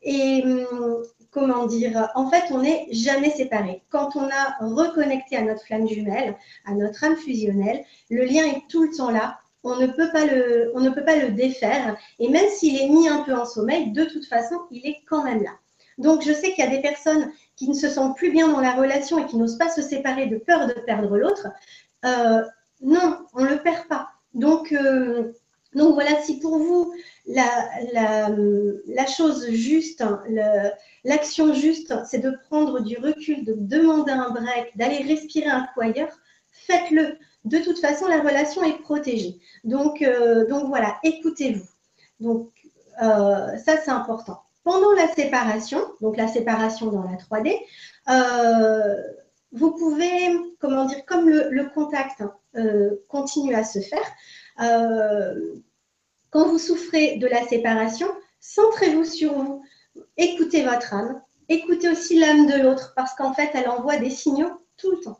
et 0.01 0.41
hum, 0.43 1.03
comment 1.31 1.65
dire, 1.65 2.09
en 2.15 2.29
fait, 2.29 2.43
on 2.51 2.61
n'est 2.61 2.87
jamais 2.91 3.29
séparés. 3.29 3.83
Quand 3.89 4.15
on 4.15 4.23
a 4.23 4.57
reconnecté 4.61 5.35
à 5.37 5.43
notre 5.43 5.63
flamme 5.63 5.87
jumelle, 5.87 6.35
à 6.65 6.73
notre 6.73 7.03
âme 7.03 7.15
fusionnelle, 7.15 7.83
le 8.09 8.25
lien 8.25 8.45
est 8.45 8.63
tout 8.69 8.83
le 8.83 8.95
temps 8.95 9.11
là. 9.11 9.39
On 9.63 9.75
ne 9.75 9.87
peut 9.87 10.09
pas 10.11 10.25
le, 10.25 10.71
on 10.75 10.79
ne 10.79 10.89
peut 10.89 11.03
pas 11.03 11.17
le 11.17 11.31
défaire. 11.31 11.97
Et 12.17 12.29
même 12.29 12.49
s'il 12.49 12.81
est 12.81 12.87
mis 12.87 13.07
un 13.07 13.23
peu 13.23 13.33
en 13.33 13.45
sommeil, 13.45 13.91
de 13.91 14.05
toute 14.05 14.25
façon, 14.25 14.55
il 14.71 14.85
est 14.85 15.01
quand 15.07 15.23
même 15.23 15.43
là. 15.43 15.51
Donc, 15.97 16.21
je 16.21 16.31
sais 16.31 16.53
qu'il 16.53 16.63
y 16.63 16.67
a 16.67 16.69
des 16.69 16.81
personnes 16.81 17.31
qui 17.57 17.67
ne 17.67 17.73
se 17.73 17.89
sentent 17.89 18.15
plus 18.15 18.31
bien 18.31 18.47
dans 18.47 18.61
la 18.61 18.73
relation 18.73 19.19
et 19.19 19.25
qui 19.25 19.35
n'osent 19.35 19.57
pas 19.57 19.69
se 19.69 19.81
séparer 19.81 20.27
de 20.27 20.37
peur 20.37 20.67
de 20.67 20.73
perdre 20.73 21.17
l'autre. 21.17 21.47
Euh, 22.05 22.41
non, 22.81 23.17
on 23.33 23.43
ne 23.43 23.49
le 23.49 23.61
perd 23.61 23.85
pas. 23.87 24.11
Donc, 24.33 24.71
euh, 24.71 25.33
donc 25.73 25.93
voilà, 25.93 26.21
si 26.21 26.39
pour 26.39 26.57
vous, 26.57 26.93
la, 27.29 29.05
chose 29.05 29.49
juste, 29.51 30.03
l'action 31.03 31.53
juste, 31.53 31.93
c'est 32.05 32.19
de 32.19 32.31
prendre 32.49 32.81
du 32.81 32.97
recul, 32.97 33.45
de 33.45 33.53
demander 33.57 34.11
un 34.11 34.29
break, 34.31 34.75
d'aller 34.75 35.03
respirer 35.03 35.49
un 35.49 35.67
coup 35.73 35.81
ailleurs, 35.81 36.17
faites-le. 36.51 37.17
De 37.45 37.59
toute 37.59 37.79
façon, 37.79 38.07
la 38.07 38.19
relation 38.19 38.63
est 38.63 38.81
protégée. 38.81 39.39
Donc, 39.63 40.01
euh, 40.01 40.45
donc 40.47 40.67
voilà, 40.67 40.97
écoutez-vous. 41.03 41.67
Donc, 42.19 42.51
euh, 43.01 43.55
ça, 43.57 43.77
c'est 43.77 43.91
important. 43.91 44.41
Pendant 44.63 44.91
la 44.91 45.07
séparation, 45.07 45.79
donc 46.01 46.17
la 46.17 46.27
séparation 46.27 46.87
dans 46.87 47.03
la 47.03 47.15
3D, 47.15 47.57
euh, 48.09 49.01
vous 49.51 49.71
pouvez, 49.71 50.35
comment 50.59 50.85
dire, 50.85 51.05
comme 51.05 51.29
le, 51.29 51.69
contact 51.73 52.23
continue 53.07 53.55
à 53.55 53.63
se 53.63 53.79
faire, 53.79 54.05
quand 56.31 56.47
vous 56.47 56.59
souffrez 56.59 57.17
de 57.17 57.27
la 57.27 57.45
séparation, 57.47 58.07
centrez-vous 58.39 59.05
sur 59.05 59.33
vous. 59.33 59.63
Écoutez 60.17 60.63
votre 60.63 60.93
âme. 60.93 61.21
Écoutez 61.49 61.89
aussi 61.89 62.19
l'âme 62.19 62.45
de 62.45 62.61
l'autre 62.61 62.93
parce 62.95 63.15
qu'en 63.15 63.33
fait, 63.33 63.49
elle 63.53 63.69
envoie 63.69 63.97
des 63.97 64.11
signaux 64.11 64.51
tout 64.77 64.91
le 64.91 64.99
temps. 64.99 65.19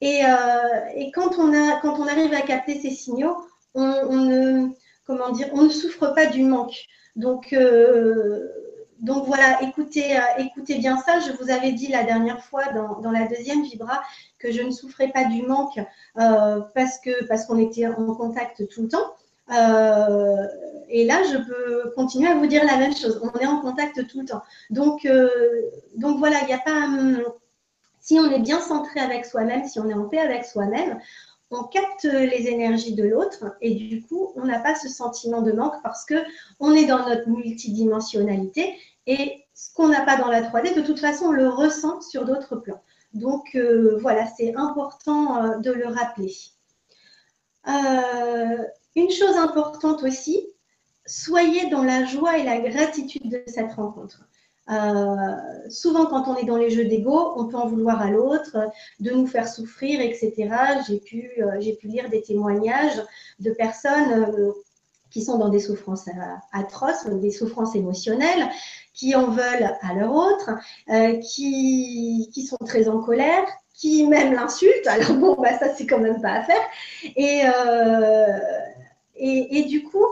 Et, 0.00 0.24
euh, 0.24 1.10
quand, 1.14 1.38
on 1.38 1.52
a, 1.54 1.80
quand, 1.80 2.00
on 2.00 2.08
arrive 2.08 2.34
à 2.34 2.40
capter 2.42 2.80
ces 2.80 2.90
signaux, 2.90 3.36
on, 3.74 4.16
ne, 4.16 4.68
comment 5.06 5.30
dire, 5.30 5.48
on 5.52 5.62
ne 5.62 5.68
souffre 5.68 6.08
pas 6.08 6.26
du 6.26 6.42
manque. 6.42 6.74
Donc, 7.14 7.52
euh, 7.52 8.48
donc 8.98 9.26
voilà, 9.26 9.62
écoutez, 9.62 10.16
euh, 10.16 10.20
écoutez 10.38 10.78
bien 10.78 10.96
ça. 10.98 11.20
Je 11.20 11.32
vous 11.32 11.50
avais 11.50 11.70
dit 11.70 11.86
la 11.86 12.02
dernière 12.02 12.44
fois 12.44 12.72
dans, 12.72 13.00
dans 13.00 13.12
la 13.12 13.28
deuxième 13.28 13.62
vibra 13.62 14.02
que 14.40 14.50
je 14.50 14.62
ne 14.62 14.72
souffrais 14.72 15.08
pas 15.08 15.24
du 15.24 15.42
manque 15.42 15.78
parce 16.14 16.98
parce 17.28 17.46
qu'on 17.46 17.58
était 17.58 17.86
en 17.86 18.14
contact 18.14 18.68
tout 18.68 18.82
le 18.82 18.88
temps. 18.88 19.14
Euh, 19.50 20.46
et 20.88 21.04
là, 21.04 21.22
je 21.24 21.38
peux 21.38 21.90
continuer 21.94 22.28
à 22.28 22.34
vous 22.36 22.46
dire 22.46 22.64
la 22.64 22.76
même 22.76 22.94
chose. 22.94 23.20
On 23.22 23.38
est 23.38 23.46
en 23.46 23.60
contact 23.60 24.06
tout 24.06 24.20
le 24.20 24.26
temps. 24.26 24.42
Donc, 24.70 25.04
euh, 25.04 25.28
donc 25.96 26.18
voilà, 26.18 26.40
il 26.42 26.46
n'y 26.46 26.54
a 26.54 26.58
pas. 26.58 26.84
Hum, 26.84 27.22
si 28.00 28.18
on 28.18 28.30
est 28.30 28.40
bien 28.40 28.60
centré 28.60 29.00
avec 29.00 29.24
soi-même, 29.24 29.64
si 29.64 29.78
on 29.78 29.88
est 29.88 29.94
en 29.94 30.08
paix 30.08 30.18
avec 30.18 30.44
soi-même, 30.44 30.98
on 31.52 31.62
capte 31.64 32.04
les 32.04 32.48
énergies 32.48 32.94
de 32.94 33.04
l'autre 33.04 33.56
et 33.60 33.74
du 33.74 34.02
coup, 34.02 34.32
on 34.34 34.44
n'a 34.44 34.58
pas 34.58 34.74
ce 34.74 34.88
sentiment 34.88 35.40
de 35.40 35.52
manque 35.52 35.80
parce 35.84 36.04
que 36.04 36.16
on 36.58 36.74
est 36.74 36.86
dans 36.86 37.06
notre 37.06 37.28
multidimensionnalité 37.28 38.74
et 39.06 39.44
ce 39.54 39.72
qu'on 39.74 39.88
n'a 39.88 40.00
pas 40.00 40.16
dans 40.16 40.28
la 40.28 40.42
3D, 40.42 40.74
de 40.74 40.80
toute 40.80 40.98
façon, 40.98 41.26
on 41.26 41.32
le 41.32 41.48
ressent 41.48 42.00
sur 42.00 42.24
d'autres 42.24 42.56
plans. 42.56 42.82
Donc 43.14 43.54
euh, 43.54 43.98
voilà, 44.00 44.26
c'est 44.26 44.54
important 44.56 45.58
de 45.58 45.70
le 45.70 45.86
rappeler. 45.86 46.34
Une 48.94 49.10
chose 49.10 49.36
importante 49.36 50.02
aussi, 50.02 50.46
soyez 51.06 51.68
dans 51.70 51.82
la 51.82 52.04
joie 52.04 52.38
et 52.38 52.44
la 52.44 52.60
gratitude 52.60 53.30
de 53.30 53.42
cette 53.46 53.72
rencontre. 53.72 54.20
Euh, 54.70 55.36
souvent, 55.68 56.06
quand 56.06 56.28
on 56.28 56.36
est 56.36 56.44
dans 56.44 56.56
les 56.56 56.70
jeux 56.70 56.84
d'ego, 56.84 57.32
on 57.36 57.46
peut 57.46 57.56
en 57.56 57.66
vouloir 57.66 58.00
à 58.00 58.10
l'autre, 58.10 58.56
de 59.00 59.10
nous 59.10 59.26
faire 59.26 59.48
souffrir, 59.48 60.00
etc. 60.00 60.32
J'ai 60.86 60.98
pu, 60.98 61.30
euh, 61.38 61.60
j'ai 61.60 61.74
pu 61.74 61.88
lire 61.88 62.08
des 62.10 62.22
témoignages 62.22 63.02
de 63.40 63.50
personnes 63.50 64.12
euh, 64.12 64.52
qui 65.10 65.22
sont 65.22 65.36
dans 65.36 65.48
des 65.48 65.60
souffrances 65.60 66.06
atroces, 66.52 67.06
des 67.06 67.30
souffrances 67.30 67.74
émotionnelles, 67.74 68.48
qui 68.94 69.14
en 69.14 69.30
veulent 69.30 69.76
à 69.82 69.94
leur 69.94 70.14
autre, 70.14 70.50
qui, 71.20 72.30
qui 72.32 72.46
sont 72.46 72.56
très 72.64 72.88
en 72.88 72.98
colère, 73.00 73.44
qui 73.74 74.06
même 74.06 74.32
l'insultent. 74.32 74.86
Alors 74.86 75.12
bon, 75.14 75.34
bah, 75.34 75.58
ça, 75.58 75.74
c'est 75.74 75.86
quand 75.86 75.98
même 75.98 76.22
pas 76.22 76.32
à 76.32 76.42
faire. 76.44 76.62
Et, 77.16 77.42
et, 79.24 79.62
du 79.64 79.84
coup, 79.84 80.04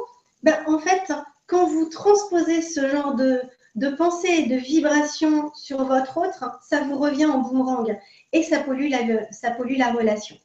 ben, 0.42 0.56
en 0.66 0.78
fait, 0.78 1.12
quand 1.46 1.66
vous 1.66 1.86
transposez 1.86 2.62
ce 2.62 2.88
genre 2.88 3.14
de, 3.14 3.42
de 3.74 3.88
pensée 3.88 4.28
et 4.28 4.46
de 4.46 4.56
vibration 4.56 5.52
sur 5.54 5.84
votre 5.84 6.16
autre, 6.18 6.60
ça 6.62 6.82
vous 6.82 6.96
revient 6.98 7.26
en 7.26 7.38
boomerang 7.38 7.98
et 8.32 8.42
ça 8.42 8.60
pollue 8.60 8.88
la, 8.88 9.30
ça 9.32 9.50
pollue 9.50 9.76
la 9.76 9.92
relation. 9.92 10.36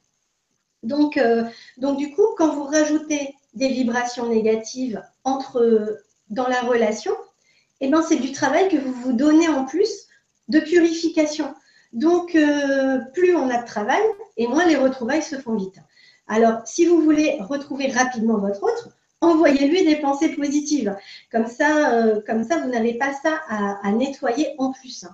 Donc, 0.83 1.17
euh, 1.17 1.43
donc, 1.77 1.97
du 1.97 2.11
coup, 2.11 2.25
quand 2.37 2.53
vous 2.53 2.63
rajoutez 2.63 3.35
des 3.53 3.69
vibrations 3.69 4.27
négatives 4.27 5.01
entre, 5.23 5.99
dans 6.29 6.47
la 6.47 6.61
relation, 6.61 7.13
eh 7.81 7.89
ben, 7.89 8.01
c'est 8.01 8.17
du 8.17 8.31
travail 8.31 8.67
que 8.69 8.77
vous 8.77 8.93
vous 8.93 9.13
donnez 9.13 9.47
en 9.47 9.65
plus 9.65 10.07
de 10.47 10.59
purification. 10.59 11.53
Donc, 11.93 12.35
euh, 12.35 12.99
plus 13.13 13.35
on 13.35 13.49
a 13.49 13.61
de 13.61 13.65
travail 13.65 14.03
et 14.37 14.47
moins 14.47 14.65
les 14.65 14.75
retrouvailles 14.75 15.23
se 15.23 15.37
font 15.37 15.55
vite. 15.55 15.77
Alors, 16.27 16.61
si 16.65 16.85
vous 16.85 17.01
voulez 17.01 17.37
retrouver 17.41 17.87
rapidement 17.87 18.37
votre 18.37 18.63
autre, 18.63 18.89
envoyez-lui 19.21 19.85
des 19.85 19.97
pensées 19.97 20.29
positives. 20.29 20.95
Comme 21.31 21.47
ça, 21.47 21.93
euh, 21.93 22.21
comme 22.25 22.43
ça 22.43 22.59
vous 22.59 22.69
n'avez 22.69 22.95
pas 22.95 23.13
ça 23.13 23.41
à, 23.47 23.91
nettoyer 23.91 24.55
en 24.57 24.71
plus. 24.71 25.05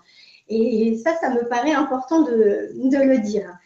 Et 0.48 0.98
ça, 0.98 1.16
ça 1.16 1.30
me 1.30 1.48
paraît 1.48 1.74
important 1.74 2.22
de, 2.22 2.72
le 2.74 3.18
dire. 3.20 3.58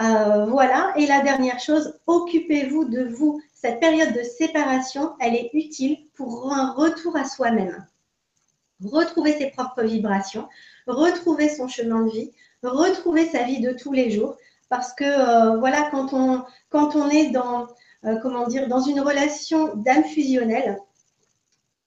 Euh, 0.00 0.46
voilà. 0.46 0.92
Et 0.96 1.06
la 1.06 1.22
dernière 1.22 1.58
chose, 1.60 1.98
occupez-vous 2.06 2.84
de 2.84 3.04
vous. 3.04 3.40
Cette 3.54 3.80
période 3.80 4.14
de 4.14 4.22
séparation, 4.22 5.14
elle 5.18 5.34
est 5.34 5.50
utile 5.52 5.98
pour 6.14 6.52
un 6.52 6.72
retour 6.72 7.16
à 7.16 7.24
soi-même. 7.24 7.84
Retrouver 8.84 9.32
ses 9.32 9.50
propres 9.50 9.82
vibrations, 9.82 10.48
retrouver 10.86 11.48
son 11.48 11.66
chemin 11.66 12.04
de 12.04 12.10
vie, 12.10 12.30
retrouver 12.62 13.28
sa 13.28 13.42
vie 13.42 13.60
de 13.60 13.72
tous 13.72 13.92
les 13.92 14.10
jours. 14.10 14.36
Parce 14.68 14.92
que 14.92 15.58
voilà, 15.58 15.88
quand 15.90 16.12
on, 16.12 16.44
quand 16.68 16.94
on 16.94 17.08
est 17.08 17.30
dans, 17.30 17.66
comment 18.22 18.46
dire, 18.46 18.68
dans 18.68 18.80
une 18.80 19.00
relation 19.00 19.74
d'âme 19.76 20.04
fusionnelle, 20.04 20.78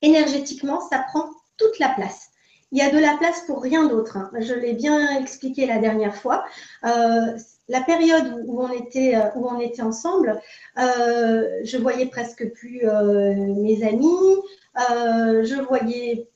énergétiquement, 0.01 0.81
ça 0.89 1.03
prend 1.11 1.29
toute 1.57 1.79
la 1.79 1.89
place. 1.89 2.31
Il 2.71 2.77
y 2.77 2.81
a 2.81 2.89
de 2.89 2.97
la 2.97 3.17
place 3.17 3.41
pour 3.47 3.61
rien 3.61 3.87
d'autre. 3.87 4.17
Hein. 4.17 4.31
Je 4.39 4.53
l'ai 4.53 4.73
bien 4.73 5.19
expliqué 5.19 5.65
la 5.65 5.77
dernière 5.77 6.15
fois. 6.15 6.45
Euh, 6.85 7.37
la 7.67 7.81
période 7.81 8.43
où 8.45 8.61
on 8.63 8.71
était, 8.71 9.15
euh, 9.15 9.29
où 9.35 9.47
on 9.47 9.59
était 9.59 9.81
ensemble, 9.81 10.39
euh, 10.77 11.59
je 11.63 11.77
voyais 11.77 12.05
presque 12.05 12.49
plus 12.53 12.83
mes 12.83 13.83
amis, 13.85 14.35
je 14.77 15.61
voyais 15.67 16.29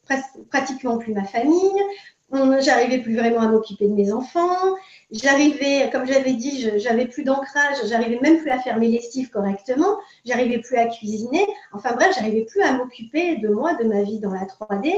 pratiquement 0.50 0.98
plus 0.98 1.14
ma 1.14 1.24
famille, 1.24 1.82
j'arrivais 2.32 3.00
plus 3.00 3.16
vraiment 3.16 3.42
à 3.42 3.48
m'occuper 3.48 3.88
de 3.88 3.94
mes 3.94 4.12
enfants, 4.12 4.58
j'arrivais, 5.12 5.90
comme 5.92 6.06
j'avais 6.06 6.34
dit, 6.34 6.70
j'avais 6.78 7.08
plus 7.08 7.24
d'ancrage, 7.24 7.78
j'arrivais 7.88 8.20
même 8.20 8.40
plus 8.40 8.50
à 8.50 8.60
faire 8.60 8.78
mes 8.78 8.90
lessives 8.90 9.30
correctement, 9.30 9.98
j'arrivais 10.26 10.60
plus 10.60 10.78
à 10.78 10.88
cuisiner, 10.88 11.46
enfin 11.72 11.94
bref, 11.94 12.16
j'arrivais 12.16 12.46
plus 12.46 12.62
à 12.62 12.74
m'occuper 12.74 13.38
de 13.38 13.50
moi, 13.50 13.74
de 13.76 13.84
ma 13.84 14.04
vie 14.04 14.20
dans 14.20 14.32
la 14.32 14.46
3D. 14.46 14.94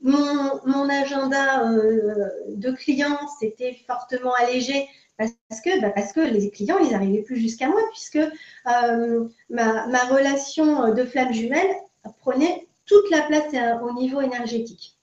Mon, 0.00 0.88
agenda 0.88 1.68
euh, 1.68 2.28
de 2.54 2.70
clients 2.70 3.18
s'était 3.40 3.76
fortement 3.86 4.32
allégé 4.34 4.88
parce 5.16 5.60
que, 5.64 5.80
bah, 5.80 5.90
parce 5.90 6.12
que 6.12 6.20
les 6.20 6.50
clients, 6.50 6.78
ils 6.78 6.92
n'arrivaient 6.92 7.22
plus 7.22 7.40
jusqu'à 7.40 7.68
moi, 7.68 7.80
puisque 7.90 8.16
euh, 8.16 9.28
ma, 9.50 9.86
ma, 9.88 10.04
relation 10.04 10.94
de 10.94 11.04
flamme 11.04 11.32
jumelle 11.32 11.76
prenait 12.20 12.68
toute 12.86 13.10
la 13.10 13.22
place 13.22 13.52
euh, 13.54 13.80
au 13.80 13.92
niveau 13.94 14.20
énergétique. 14.20 14.97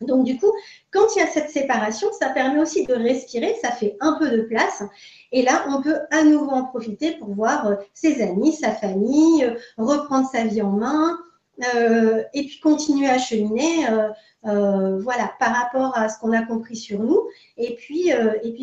Donc 0.00 0.24
du 0.24 0.38
coup, 0.38 0.52
quand 0.90 1.06
il 1.14 1.20
y 1.20 1.22
a 1.22 1.26
cette 1.26 1.50
séparation, 1.50 2.08
ça 2.18 2.30
permet 2.30 2.60
aussi 2.60 2.84
de 2.86 2.94
respirer, 2.94 3.56
ça 3.62 3.70
fait 3.70 3.96
un 4.00 4.18
peu 4.18 4.30
de 4.30 4.42
place. 4.42 4.82
Et 5.32 5.42
là, 5.42 5.64
on 5.68 5.82
peut 5.82 6.00
à 6.10 6.22
nouveau 6.22 6.50
en 6.50 6.64
profiter 6.64 7.12
pour 7.12 7.34
voir 7.34 7.66
euh, 7.66 7.74
ses 7.94 8.22
amis, 8.22 8.52
sa 8.52 8.72
famille, 8.72 9.44
euh, 9.44 9.54
reprendre 9.78 10.28
sa 10.30 10.44
vie 10.44 10.62
en 10.62 10.72
main 10.72 11.18
euh, 11.74 12.22
et 12.34 12.42
puis 12.42 12.60
continuer 12.60 13.08
à 13.08 13.18
cheminer. 13.18 13.86
voilà, 14.42 15.32
par 15.40 15.54
rapport 15.54 15.96
à 15.96 16.08
ce 16.08 16.18
qu'on 16.20 16.32
a 16.32 16.42
compris 16.42 16.76
sur 16.76 17.00
nous 17.00 17.26
et 17.56 17.74
puis, 17.74 18.12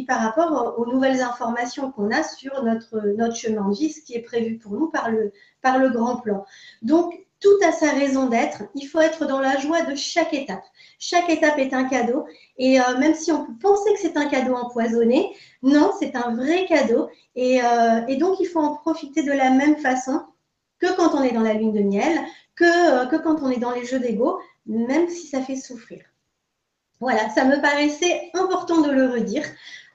par 0.08 0.20
rapport 0.22 0.76
aux 0.78 0.86
nouvelles 0.86 1.22
informations 1.22 1.92
qu'on 1.92 2.12
a 2.12 2.24
sur 2.24 2.64
notre, 2.64 3.00
notre 3.18 3.36
chemin 3.36 3.68
de 3.70 3.76
vie, 3.76 3.90
ce 3.90 4.02
qui 4.02 4.14
est 4.16 4.22
prévu 4.22 4.58
pour 4.58 4.74
nous 4.74 4.90
par 4.90 5.12
le, 5.12 5.34
par 5.62 5.80
le 5.80 5.90
grand 5.90 6.18
plan. 6.18 6.46
Donc, 6.84 7.14
tout 7.44 7.66
a 7.68 7.74
sa 7.74 7.92
raison 7.92 8.28
d'être. 8.28 8.64
Il 8.74 8.86
faut 8.86 9.02
être 9.02 9.26
dans 9.26 9.42
la 9.42 9.60
joie 9.60 9.82
de 9.82 9.96
chaque 9.96 10.34
étape. 10.34 10.64
Chaque 10.98 11.30
étape 11.30 11.60
est 11.60 11.74
un 11.74 11.84
cadeau. 11.84 12.26
Et 12.58 12.80
euh, 12.80 12.98
même 12.98 13.14
si 13.14 13.34
on 13.34 13.46
peut 13.46 13.58
penser 13.62 13.94
que 13.94 14.00
c'est 14.00 14.16
un 14.16 14.30
cadeau 14.30 14.56
empoisonné, 14.56 15.36
non, 15.62 15.92
c'est 16.00 16.16
un 16.16 16.34
vrai 16.34 16.66
cadeau. 16.66 17.10
Et, 17.36 17.62
euh, 17.62 18.16
donc, 18.18 18.40
il 18.40 18.48
faut 18.48 18.62
en 18.62 18.76
profiter 18.78 19.24
de 19.24 19.34
la 19.34 19.50
même 19.50 19.76
façon 19.76 20.24
que 20.80 20.96
quand 20.96 21.14
on 21.16 21.22
est 21.22 21.34
dans 21.34 21.42
la 21.42 21.54
lune 21.54 21.74
de 21.74 21.82
miel, 21.82 22.18
que, 22.56 22.64
euh, 22.64 23.06
que 23.08 23.18
quand 23.18 23.42
on 23.42 23.50
est 23.50 23.60
dans 23.60 23.72
les 23.72 23.86
jeux 23.86 24.00
d'ego, 24.00 24.40
même 24.66 25.10
si 25.10 25.28
ça 25.28 25.42
fait 25.42 25.58
souffrir. 25.58 26.02
Voilà, 27.02 27.30
ça 27.32 27.44
me 27.44 27.62
paraissait 27.62 28.32
important 28.34 28.80
de 28.80 28.92
le 28.92 29.10
redire. 29.10 29.44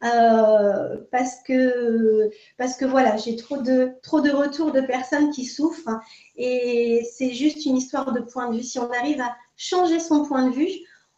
Parce 0.00 1.42
que 1.46 2.30
parce 2.56 2.76
que 2.76 2.84
voilà, 2.84 3.16
j'ai 3.16 3.36
trop 3.36 3.58
de 3.58 3.92
trop 4.02 4.20
de 4.20 4.30
retours 4.30 4.72
de 4.72 4.80
personnes 4.80 5.30
qui 5.30 5.44
souffrent 5.44 6.00
et 6.36 7.06
c'est 7.12 7.32
juste 7.32 7.64
une 7.66 7.76
histoire 7.76 8.12
de 8.12 8.20
point 8.20 8.50
de 8.50 8.56
vue. 8.58 8.62
Si 8.62 8.78
on 8.78 8.90
arrive 8.92 9.20
à 9.20 9.36
changer 9.56 10.00
son 10.00 10.24
point 10.24 10.48
de 10.48 10.54
vue, 10.54 10.70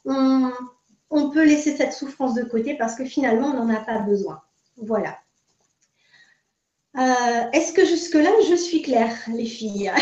on, 0.05 1.31
peut 1.31 1.45
laisser 1.45 1.77
cette 1.77 1.93
souffrance 1.93 2.35
de 2.35 2.43
côté 2.43 2.75
parce 2.77 2.95
que 2.95 3.05
finalement, 3.05 3.49
on 3.49 3.65
n'en 3.65 3.75
a 3.75 3.81
pas 3.81 3.99
besoin. 3.99 4.43
Voilà. 4.77 5.19
Euh, 6.97 7.51
est-ce 7.53 7.73
que 7.73 7.85
jusque-là, 7.85 8.33
je 8.49 8.55
suis 8.55 8.83
claire, 8.83 9.17
les 9.29 9.47
filles? 9.47 9.93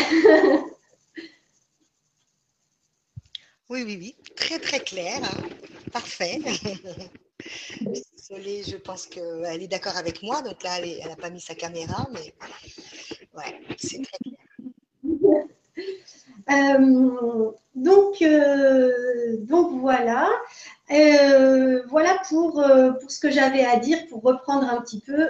Oui, 3.69 3.83
oui, 3.85 3.97
oui. 3.99 4.15
Très, 4.35 4.57
très 4.57 4.79
clair. 4.79 5.21
Parfait. 5.91 6.39
Désolée, 7.81 8.63
je 8.63 8.77
pense 8.77 9.05
qu'elle 9.05 9.61
est 9.61 9.67
d'accord 9.67 9.97
avec 9.97 10.21
moi. 10.23 10.41
Donc 10.41 10.63
là, 10.63 10.79
elle 10.79 11.07
n'a 11.07 11.15
pas 11.15 11.29
mis 11.29 11.41
sa 11.41 11.55
caméra, 11.55 12.07
mais 12.11 12.33
ouais, 13.35 13.61
c'est 13.77 14.01
très 14.01 14.17
clair. 14.23 15.45
Euh, 16.49 17.51
donc, 17.75 18.21
euh, 18.21 19.37
donc 19.39 19.79
voilà. 19.79 20.27
Euh, 20.91 21.83
voilà 21.87 22.19
pour, 22.27 22.63
pour 22.99 23.11
ce 23.11 23.19
que 23.19 23.29
j'avais 23.29 23.63
à 23.63 23.77
dire 23.77 23.99
pour 24.09 24.23
reprendre 24.23 24.67
un 24.67 24.81
petit 24.81 24.99
peu 24.99 25.27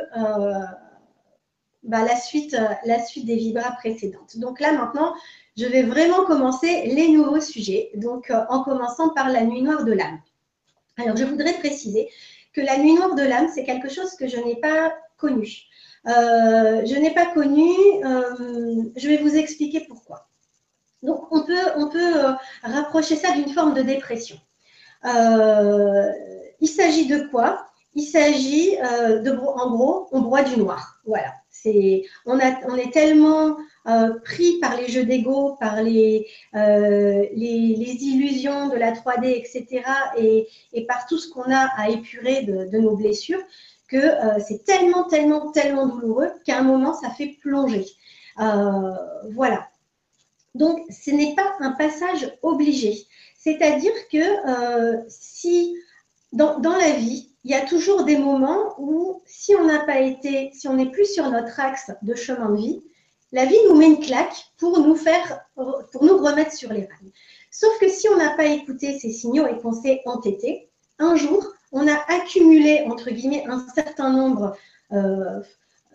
bah, 1.84 2.04
la, 2.06 2.16
suite, 2.16 2.56
la 2.86 3.04
suite 3.04 3.26
des 3.26 3.36
vibras 3.36 3.72
précédentes. 3.74 4.38
Donc 4.38 4.60
là 4.60 4.72
maintenant, 4.72 5.14
je 5.58 5.66
vais 5.66 5.84
vraiment 5.84 6.24
commencer 6.26 6.86
les 6.86 7.10
nouveaux 7.10 7.42
sujets. 7.42 7.92
Donc 7.96 8.32
en 8.32 8.64
commençant 8.64 9.10
par 9.10 9.30
la 9.30 9.44
nuit 9.44 9.62
noire 9.62 9.84
de 9.84 9.92
l'âme. 9.92 10.20
Alors 11.02 11.18
je 11.18 11.26
voudrais 11.26 11.54
préciser 11.54 12.10
que 12.54 12.62
la 12.62 12.78
nuit 12.78 12.94
noire 12.94 13.16
de 13.16 13.24
l'âme, 13.24 13.48
c'est 13.54 13.64
quelque 13.64 13.90
chose 13.90 14.16
que 14.16 14.28
je 14.28 14.38
n'ai 14.38 14.56
pas 14.58 14.94
connu. 15.18 15.48
je 16.06 17.00
n'ai 17.00 17.14
pas 17.14 17.28
connu, 17.28 17.72
je 18.96 19.08
vais 19.08 19.18
vous 19.18 19.36
expliquer 19.36 19.82
pourquoi. 19.88 20.30
Donc, 21.04 21.32
on 21.32 21.44
peut, 21.44 21.72
on 21.78 21.90
peut 21.90 22.26
euh, 22.26 22.34
rapprocher 22.64 23.16
ça 23.16 23.32
d'une 23.32 23.50
forme 23.50 23.74
de 23.74 23.82
dépression. 23.82 24.38
Euh, 25.06 26.12
il 26.60 26.68
s'agit 26.68 27.08
de 27.08 27.28
quoi? 27.30 27.69
Il 27.96 28.04
s'agit 28.04 28.78
euh, 28.78 29.20
de, 29.20 29.32
en 29.32 29.72
gros, 29.72 30.08
on 30.12 30.22
broie 30.22 30.44
du 30.44 30.58
noir. 30.58 31.00
Voilà. 31.06 31.34
C'est, 31.50 32.04
on, 32.26 32.40
a, 32.40 32.60
on 32.68 32.76
est 32.76 32.92
tellement 32.94 33.58
pris 34.24 34.60
par 34.60 34.78
les 34.78 34.88
jeux 34.88 35.04
d'ego, 35.04 35.58
par 35.60 35.82
les, 35.82 36.28
les, 36.54 37.98
illusions 38.02 38.70
de 38.70 38.78
la 38.78 38.94
3D, 38.94 39.26
etc., 39.36 39.82
et, 40.18 40.48
et 40.72 40.86
par 40.86 41.06
tout 41.06 41.18
ce 41.18 41.28
qu'on 41.28 41.52
a 41.52 41.68
à 41.76 41.90
épurer 41.90 42.44
de, 42.44 42.70
de 42.70 42.78
nos 42.78 42.96
blessures, 42.96 43.42
que 43.90 43.98
c'est 44.40 44.64
tellement, 44.64 45.06
tellement, 45.06 45.52
tellement 45.52 45.88
douloureux 45.88 46.30
qu'à 46.46 46.60
un 46.60 46.64
moment, 46.64 46.94
ça 46.94 47.10
fait 47.10 47.36
plonger. 47.42 47.86
voilà. 48.38 49.68
Donc, 50.56 50.80
ce 50.90 51.12
n'est 51.12 51.36
pas 51.36 51.56
un 51.60 51.72
passage 51.72 52.38
obligé. 52.42 53.06
C'est-à-dire 53.38 53.94
que 54.12 54.98
euh, 54.98 55.02
si 55.08 55.76
dans, 56.34 56.60
la 56.62 56.92
vie, 56.92 57.29
il 57.44 57.52
y 57.52 57.56
a 57.56 57.66
toujours 57.66 58.04
des 58.04 58.18
moments 58.18 58.76
où 58.78 59.22
si 59.26 59.56
on 59.56 59.66
n'a 59.66 59.80
pas 59.80 60.00
été, 60.00 60.52
si 60.54 60.68
on 60.68 60.76
n'est 60.76 60.92
plus 60.92 61.06
sur 61.06 61.30
notre 61.30 61.60
axe 61.60 61.92
de 62.02 62.16
chemin 62.16 62.50
de 62.50 62.58
vie, 62.58 62.84
la 63.32 63.46
vie 63.46 63.58
nous 63.70 63.76
met 63.76 63.88
une 63.88 64.00
claque 64.00 64.36
pour 64.58 64.80
nous 64.80 64.96
faire, 64.96 65.42
pour 65.56 66.04
nous 66.04 66.18
remettre 66.18 66.54
sur 66.54 66.74
les 66.74 66.82
rails. 66.82 67.14
Sauf 67.52 67.78
que 67.80 67.88
si 67.88 68.10
on 68.10 68.18
n'a 68.18 68.32
pas 68.32 68.46
écouté 68.46 69.00
ces 69.00 69.12
signaux 69.12 69.48
et 69.48 69.58
qu'on 69.60 69.74
s'est 69.74 70.02
entêté, 70.06 70.70
un 70.98 71.16
jour, 71.16 71.46
on 71.72 71.88
a 71.88 71.96
accumulé, 72.08 72.84
entre 72.88 73.12
guillemets, 73.12 73.46
un 73.48 73.66
certain 73.74 74.10
nombre 74.12 74.56
euh, 74.92 75.40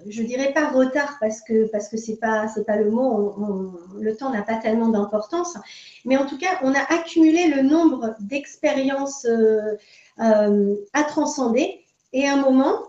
je 0.07 0.23
dirais 0.23 0.53
pas 0.53 0.71
retard 0.71 1.17
parce 1.21 1.41
que 1.41 1.67
parce 1.71 1.89
que 1.89 1.97
pas 2.19 2.47
pas 2.67 2.77
le 2.77 2.91
mot. 2.91 3.79
le 4.01 4.17
temps 4.17 4.31
n'a 4.31 4.43
pas 4.43 4.57
tellement 4.57 4.89
d'importance, 4.89 5.57
mais 6.05 6.17
en 6.17 6.27
tout 6.27 6.39
cas, 6.39 6.59
on 6.63 6.75
a 6.75 6.81
accumulé 6.93 7.49
le 7.49 7.63
nombre 7.63 8.15
d'expériences 8.21 9.25
euh, 9.25 9.77
euh, 10.21 10.75
à 10.93 11.05
transcender. 11.05 11.85
Et 12.13 12.27
à 12.27 12.35
un 12.35 12.37
moment, 12.37 12.83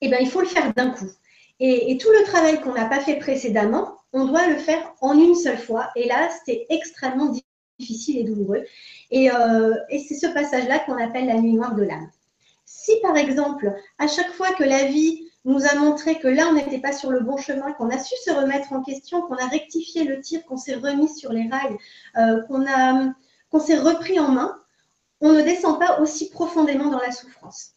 eh 0.00 0.08
ben, 0.08 0.18
il 0.20 0.28
faut 0.28 0.40
le 0.40 0.46
faire 0.46 0.72
d'un 0.74 0.90
coup. 0.90 1.10
Et, 1.60 1.98
tout 1.98 2.10
le 2.10 2.24
travail 2.24 2.60
qu'on 2.60 2.74
n'a 2.74 2.86
pas 2.86 3.00
fait 3.00 3.16
précédemment, 3.16 3.96
on 4.12 4.26
doit 4.26 4.46
le 4.46 4.58
faire 4.58 4.94
en 5.00 5.18
une 5.18 5.34
seule 5.34 5.58
fois. 5.58 5.90
Et 5.96 6.06
là, 6.06 6.28
c'est 6.46 6.66
extrêmement 6.68 7.32
difficile 7.78 8.18
et 8.18 8.24
douloureux. 8.24 8.64
Et, 9.10 9.30
euh, 9.30 9.74
et 9.90 9.98
c'est 9.98 10.14
ce 10.14 10.28
passage-là 10.28 10.78
qu'on 10.80 10.96
appelle 10.96 11.26
la 11.26 11.34
nuit 11.34 11.54
noire 11.54 11.74
de 11.74 11.82
l'âme. 11.82 12.08
Si 12.64 12.92
par 13.02 13.16
exemple, 13.16 13.74
à 13.98 14.06
chaque 14.06 14.30
fois 14.32 14.52
que 14.52 14.62
la 14.62 14.84
vie 14.84 15.28
nous 15.44 15.64
a 15.64 15.74
montré 15.76 16.18
que 16.18 16.28
là, 16.28 16.46
on 16.48 16.54
n'était 16.54 16.78
pas 16.78 16.92
sur 16.92 17.10
le 17.10 17.20
bon 17.20 17.36
chemin, 17.36 17.72
qu'on 17.72 17.88
a 17.90 17.98
su 17.98 18.14
se 18.22 18.30
remettre 18.30 18.72
en 18.72 18.82
question, 18.82 19.22
qu'on 19.22 19.36
a 19.36 19.46
rectifié 19.46 20.04
le 20.04 20.20
tir, 20.20 20.44
qu'on 20.44 20.58
s'est 20.58 20.74
remis 20.74 21.08
sur 21.08 21.32
les 21.32 21.48
rails, 21.48 21.76
euh, 22.16 22.42
qu'on 23.50 23.60
s'est 23.60 23.78
repris 23.78 24.20
en 24.20 24.28
main, 24.28 24.60
on 25.20 25.32
ne 25.32 25.42
descend 25.42 25.78
pas 25.78 26.00
aussi 26.00 26.30
profondément 26.30 26.90
dans 26.90 27.00
la 27.00 27.12
souffrance. 27.12 27.72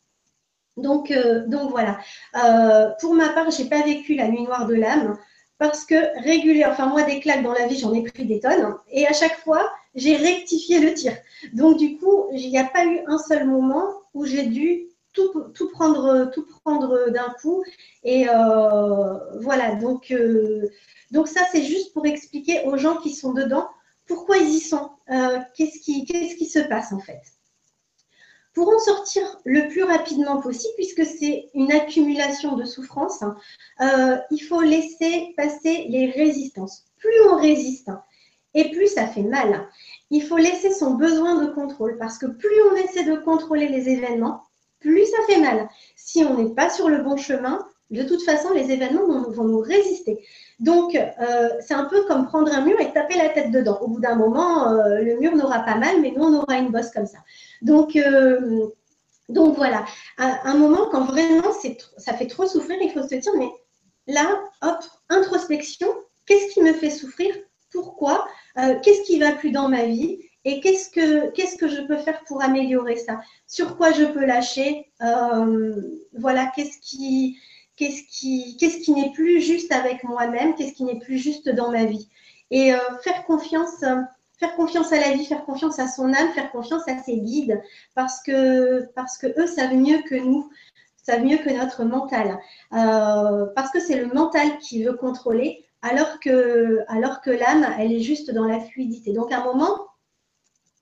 Donc, 0.78 1.12
euh, 1.12 1.46
donc 1.48 1.70
voilà. 1.70 2.00
Euh, 2.44 2.90
pour 3.00 3.14
ma 3.14 3.30
part, 3.30 3.52
je 3.52 3.62
n'ai 3.62 3.70
pas 3.70 3.84
vécu 3.84 4.16
la 4.16 4.28
nuit 4.28 4.44
noire 4.44 4.68
de 4.68 4.76
l'âme 4.76 5.18
parce 5.58 5.86
que 5.86 5.96
régulièrement, 6.24 6.74
enfin 6.74 6.88
moi 6.88 7.04
des 7.04 7.20
claques 7.20 7.44
dans 7.44 7.54
la 7.54 7.68
vie, 7.68 7.78
j'en 7.78 7.94
ai 7.94 8.04
pris 8.04 8.26
des 8.26 8.40
tonnes 8.40 8.76
et 8.90 9.06
à 9.06 9.14
chaque 9.14 9.38
fois, 9.40 9.72
j'ai 9.94 10.16
rectifié 10.16 10.80
le 10.80 10.94
tir. 10.94 11.14
Donc 11.54 11.78
du 11.78 11.98
coup, 11.98 12.28
il 12.34 12.50
n'y 12.50 12.58
a 12.58 12.66
pas 12.66 12.86
eu 12.86 13.02
un 13.08 13.18
seul 13.18 13.48
moment 13.48 13.86
où 14.14 14.26
j'ai 14.26 14.44
dû 14.44 14.88
tout, 15.14 15.32
prendre, 15.74 16.32
tout 16.34 16.48
prendre 16.64 17.10
d'un 17.10 17.36
coup. 17.42 17.64
Et 18.04 18.28
euh, 18.30 19.18
voilà, 19.42 19.76
donc, 19.76 20.14
donc 21.12 21.28
ça, 21.28 21.42
c'est 21.52 21.64
juste 21.64 21.94
pour 21.94 22.06
expliquer 22.06 22.64
aux 22.66 22.78
gens 22.78 22.96
qui 22.98 23.14
sont 23.14 23.34
dedans 23.34 23.68
pourquoi 24.12 24.38
ils 24.38 24.56
y 24.56 24.60
sont, 24.60 24.90
euh, 25.10 25.40
qu'est-ce 25.56 25.80
qui, 25.80 26.46
se 26.46 26.60
passe 26.60 26.92
en 26.92 27.00
fait. 27.00 27.22
pour 28.54 28.68
en 28.68 28.80
sortir 28.80 29.24
le 29.46 29.70
plus 29.70 29.84
rapidement 29.84 30.42
possible, 30.42 30.74
puisque 30.76 31.06
c'est 31.06 31.50
une 31.54 31.72
accumulation 31.72 32.58
de 32.58 32.66
souffrance, 32.66 33.24
euh, 33.80 34.18
il 34.30 34.40
faut 34.40 34.62
laisser 34.62 35.34
passer 35.38 35.86
les 35.88 36.12
résistances. 36.12 36.84
Plus 36.98 37.22
on 37.30 37.38
résiste, 37.38 37.90
et 38.54 38.70
plus 38.72 38.88
ça 38.88 39.08
fait 39.08 39.24
mal. 39.24 39.70
Il 40.10 40.24
faut 40.24 40.36
laisser 40.36 40.74
son 40.74 40.96
besoin 40.96 41.42
de 41.42 41.54
contrôle, 41.54 41.98
parce 41.98 42.18
que 42.18 42.26
plus 42.26 42.62
on 42.70 42.76
essaie 42.76 43.06
de 43.06 43.16
contrôler 43.16 43.70
les 43.70 43.88
événements, 43.88 44.44
plus 44.82 45.06
ça 45.06 45.24
fait 45.26 45.40
mal. 45.40 45.70
Si 45.96 46.26
on 46.26 46.36
n'est 46.36 46.54
pas 46.54 46.70
sur 46.70 46.90
le 46.90 47.02
bon 47.02 47.16
chemin, 47.16 47.66
de 47.92 48.04
toute 48.04 48.24
façon, 48.24 48.54
les 48.54 48.72
événements 48.72 49.30
vont, 49.30 49.44
nous 49.44 49.60
résister. 49.60 50.26
Donc, 50.60 50.96
euh, 50.96 51.50
c'est 51.60 51.74
un 51.74 51.86
peu 51.86 52.04
comme 52.06 52.26
prendre 52.26 52.52
un 52.54 52.62
mur 52.62 52.80
et 52.80 52.92
taper 52.94 53.18
la 53.18 53.30
tête 53.30 53.52
dedans. 53.52 53.80
Au 53.82 53.88
bout 53.88 54.00
d'un 54.00 54.16
moment, 54.16 54.70
euh, 54.70 55.00
le 55.00 55.20
mur 55.20 55.36
n'aura 55.36 55.60
pas 55.60 55.76
mal, 55.76 56.00
mais 56.02 56.14
nous, 56.16 56.24
on 56.24 56.40
aura 56.40 56.58
une 56.58 56.72
bosse 56.72 56.92
comme 56.92 57.06
ça. 57.06 57.18
Donc, 57.62 57.96
euh, 57.98 58.68
donc 59.28 59.58
voilà. 59.58 59.86
À 60.18 60.50
un 60.50 60.56
moment, 60.56 60.88
quand 60.92 61.04
vraiment 61.04 61.52
ça 61.98 62.14
fait 62.14 62.28
trop 62.28 62.46
souffrir, 62.46 62.78
il 62.82 62.92
faut 62.92 63.04
se 63.04 63.16
dire, 63.16 63.32
mais 63.38 63.50
là, 64.08 64.42
hop, 64.62 64.80
introspection, 65.10 65.88
qu'est-ce 66.26 66.54
qui 66.54 66.62
me 66.62 66.74
fait 66.74 66.90
souffrir? 66.90 67.36
Pourquoi? 67.72 68.26
Qu'est-ce 68.84 69.04
qui 69.04 69.20
va 69.20 69.32
plus 69.32 69.52
dans 69.52 69.70
ma 69.70 69.86
vie? 69.86 70.20
Et 70.44 70.60
qu'est-ce 70.60 70.90
que, 70.90 71.30
qu'est-ce 71.32 71.56
que 71.56 71.70
je 71.70 71.82
peux 71.82 71.98
faire 71.98 72.22
pour 72.26 72.44
améliorer 72.44 72.98
ça? 72.98 73.22
Sur 73.48 73.78
quoi 73.78 73.92
je 73.92 74.04
peux 74.04 74.26
lâcher? 74.26 74.92
Voilà, 75.00 76.52
qu'est-ce 76.54 76.80
qui, 76.82 77.38
qu'est-ce 77.82 78.78
qui, 78.80 78.92
n'est 78.92 79.12
plus 79.12 79.42
juste 79.42 79.72
avec 79.72 80.04
moi-même, 80.04 80.54
qu'est-ce 80.56 80.74
qui 80.74 80.84
n'est 80.84 81.00
plus 81.00 81.18
juste 81.18 81.50
dans 81.50 81.72
ma 81.72 81.86
vie. 81.86 82.10
Et 82.52 82.74
euh, 82.74 82.78
faire 83.04 83.26
confiance, 83.26 83.84
faire 84.38 84.56
confiance 84.56 84.94
à 84.94 85.00
la 85.00 85.14
vie, 85.14 85.26
faire 85.26 85.46
confiance 85.46 85.80
à 85.80 85.88
son 85.88 86.14
âme, 86.14 86.32
faire 86.34 86.52
confiance 86.52 86.88
à 86.88 87.00
ses 87.00 87.18
guides, 87.18 87.60
parce 87.96 88.22
que, 88.22 88.86
parce 88.94 89.18
que 89.18 89.28
eux 89.40 89.48
savent 89.48 89.74
mieux 89.74 90.02
que 90.04 90.16
nous, 90.16 90.50
savent 91.04 91.24
mieux 91.24 91.38
que 91.38 91.50
notre 91.50 91.84
mental, 91.84 92.40
euh, 92.74 93.48
parce 93.56 93.72
que 93.72 93.80
c'est 93.80 93.98
le 93.98 94.14
mental 94.14 94.60
qui 94.60 94.84
veut 94.84 94.94
contrôler, 94.94 95.66
alors 95.82 96.20
que, 96.20 96.82
alors 96.88 97.22
que 97.22 97.32
l'âme, 97.32 97.66
elle 97.80 97.92
est 97.92 98.02
juste 98.02 98.30
dans 98.32 98.46
la 98.46 98.60
fluidité. 98.60 99.14
Donc 99.14 99.32
à 99.32 99.42
un 99.42 99.46
moment, 99.46 99.88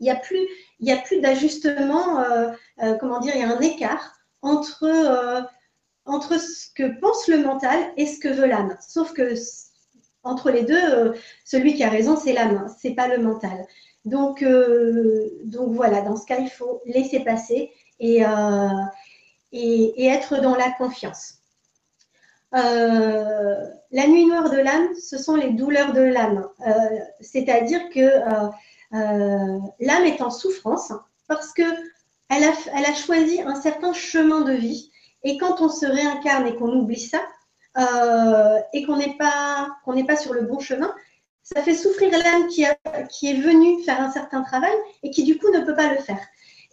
il 0.02 0.04
n'y 0.04 0.12
a 0.12 0.16
plus, 0.16 0.46
a 0.90 0.98
plus 0.98 1.22
d'ajustement, 1.22 2.20
euh, 2.20 2.52
comment 3.00 3.20
dire, 3.20 3.34
il 3.36 3.42
y 3.42 3.44
a 3.44 3.56
un 3.56 3.60
écart 3.62 4.16
entre 4.42 5.50
entre 6.10 6.40
ce 6.40 6.68
que 6.76 7.00
pense 7.00 7.28
le 7.28 7.44
mental 7.44 7.80
et 7.96 8.06
ce 8.06 8.20
que 8.20 8.30
veut 8.30 8.48
l'âme. 8.48 8.76
Sauf 8.82 9.14
que 9.14 9.36
entre 10.24 10.52
les 10.52 10.64
deux, 10.64 10.94
euh, 10.94 11.14
celui 11.46 11.76
qui 11.76 11.84
a 11.84 11.90
raison, 11.90 12.18
c'est 12.18 12.34
l'âme, 12.34 12.68
ce 12.68 12.76
c'est 12.82 12.96
pas 12.96 13.08
le 13.08 13.20
mental. 13.24 13.66
Donc, 14.06 14.42
euh, 14.42 15.30
donc 15.46 15.74
voilà, 15.74 16.02
dans 16.02 16.16
ce 16.16 16.26
cas, 16.26 16.40
il 16.40 16.50
faut 16.50 16.82
laisser 16.86 17.22
passer 17.22 17.72
et, 18.00 18.26
euh, 18.26 18.70
être 19.98 20.42
dans 20.42 20.56
la 20.56 20.72
confiance. 20.72 21.36
la 22.52 24.08
nuit 24.08 24.26
noire 24.26 24.50
de 24.50 24.58
l'âme, 24.58 24.90
ce 24.96 25.18
sont 25.18 25.36
les 25.36 25.52
douleurs 25.52 25.94
de 25.94 26.02
l'âme. 26.02 26.48
C'est-à-dire 27.22 27.90
que 27.90 28.10
l'âme 28.92 30.06
est 30.06 30.22
en 30.22 30.30
souffrance 30.32 30.92
parce 31.28 31.54
que 31.54 31.64
elle 32.30 32.44
a, 32.44 32.54
elle 32.76 32.86
a 32.86 32.94
choisi 32.94 33.42
un 33.42 33.56
certain 33.56 33.92
chemin 33.92 34.42
de 34.42 34.54
vie 34.54 34.89
et 35.24 35.38
quand 35.38 35.62
on 35.62 35.70
se 35.70 35.86
réincarne 35.86 36.48
et 36.48 36.56
qu'on 36.56 36.72
oublie 36.72 37.00
ça, 37.00 37.22
euh, 37.78 38.60
et 38.74 38.86
qu'on 38.86 38.98
n'est 38.98 39.16
pas, 39.18 39.70
n'est 39.88 40.06
pas 40.06 40.18
sur 40.18 40.34
le 40.34 40.42
bon 40.42 40.60
chemin, 40.60 40.94
ça 41.44 41.62
fait 41.62 41.76
souffrir 41.76 42.12
l'âme 42.12 42.48
qui, 42.48 42.66
qui 43.10 43.32
est 43.32 43.42
venue 43.42 43.84
faire 43.84 44.02
un 44.02 44.12
certain 44.12 44.44
travail 44.44 44.74
et 45.04 45.12
qui 45.12 45.24
du 45.24 45.38
coup 45.38 45.50
ne 45.52 45.62
peut 45.62 45.76
pas 45.76 45.94
le 45.94 46.00
faire. 46.00 46.22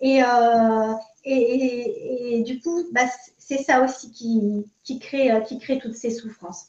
Et, 0.00 0.22
euh, 0.22 0.94
et, 1.24 2.42
du 2.44 2.61
coup, 2.61 2.85
bah, 2.92 3.06
c'est 3.38 3.62
ça 3.62 3.82
aussi 3.82 4.12
qui, 4.12 4.64
qui, 4.85 4.98
crée, 4.98 5.30
qui 5.46 5.59
crée 5.59 5.78
toutes 5.78 5.94
ces 5.94 6.11
souffrances. 6.11 6.66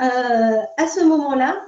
Euh, 0.00 0.60
à 0.76 0.86
ce 0.88 1.04
moment-là, 1.04 1.60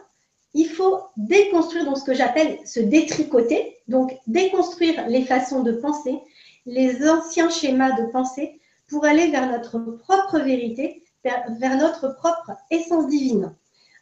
il 0.54 0.68
faut 0.68 1.00
déconstruire 1.16 1.84
donc 1.84 1.98
ce 1.98 2.04
que 2.04 2.14
j'appelle 2.14 2.58
se 2.66 2.80
détricoter, 2.80 3.76
donc 3.88 4.16
déconstruire 4.26 5.06
les 5.08 5.24
façons 5.24 5.62
de 5.62 5.72
penser, 5.72 6.18
les 6.66 7.08
anciens 7.08 7.48
schémas 7.48 7.92
de 7.92 8.10
pensée 8.10 8.60
pour 8.88 9.04
aller 9.04 9.30
vers 9.30 9.50
notre 9.50 9.78
propre 9.78 10.38
vérité, 10.40 11.02
vers, 11.24 11.76
notre 11.78 12.14
propre 12.14 12.52
essence 12.70 13.06
divine. 13.08 13.54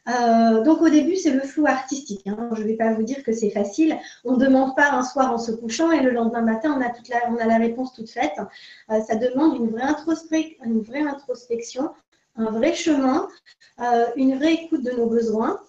Euh, 0.07 0.61
donc 0.63 0.81
au 0.81 0.89
début, 0.89 1.15
c'est 1.15 1.31
le 1.31 1.41
flou 1.41 1.65
artistique. 1.65 2.27
Hein. 2.27 2.49
Je 2.53 2.61
ne 2.61 2.67
vais 2.67 2.75
pas 2.75 2.93
vous 2.93 3.01
dire 3.01 3.23
que 3.23 3.33
c'est 3.33 3.49
facile. 3.49 3.97
On 4.23 4.33
ne 4.33 4.45
demande 4.45 4.75
pas 4.75 4.91
un 4.91 5.01
soir 5.01 5.31
en 5.31 5.39
se 5.39 5.51
couchant 5.51 5.91
et 5.91 6.01
le 6.01 6.11
lendemain 6.11 6.41
matin, 6.41 6.75
on 6.77 6.81
a, 6.81 6.89
toute 6.89 7.09
la, 7.09 7.21
on 7.29 7.37
a 7.37 7.45
la 7.45 7.57
réponse 7.57 7.93
toute 7.93 8.09
faite. 8.09 8.37
Euh, 8.91 9.01
ça 9.01 9.15
demande 9.15 9.55
une 9.55 9.71
vraie, 9.71 11.01
introspection, 11.01 11.91
un 12.35 12.51
vrai 12.51 12.75
chemin, 12.75 13.27
euh, 13.79 14.05
une 14.15 14.37
vraie 14.37 14.53
écoute 14.53 14.83
de 14.83 14.91
nos 14.91 15.07
besoins. 15.07 15.59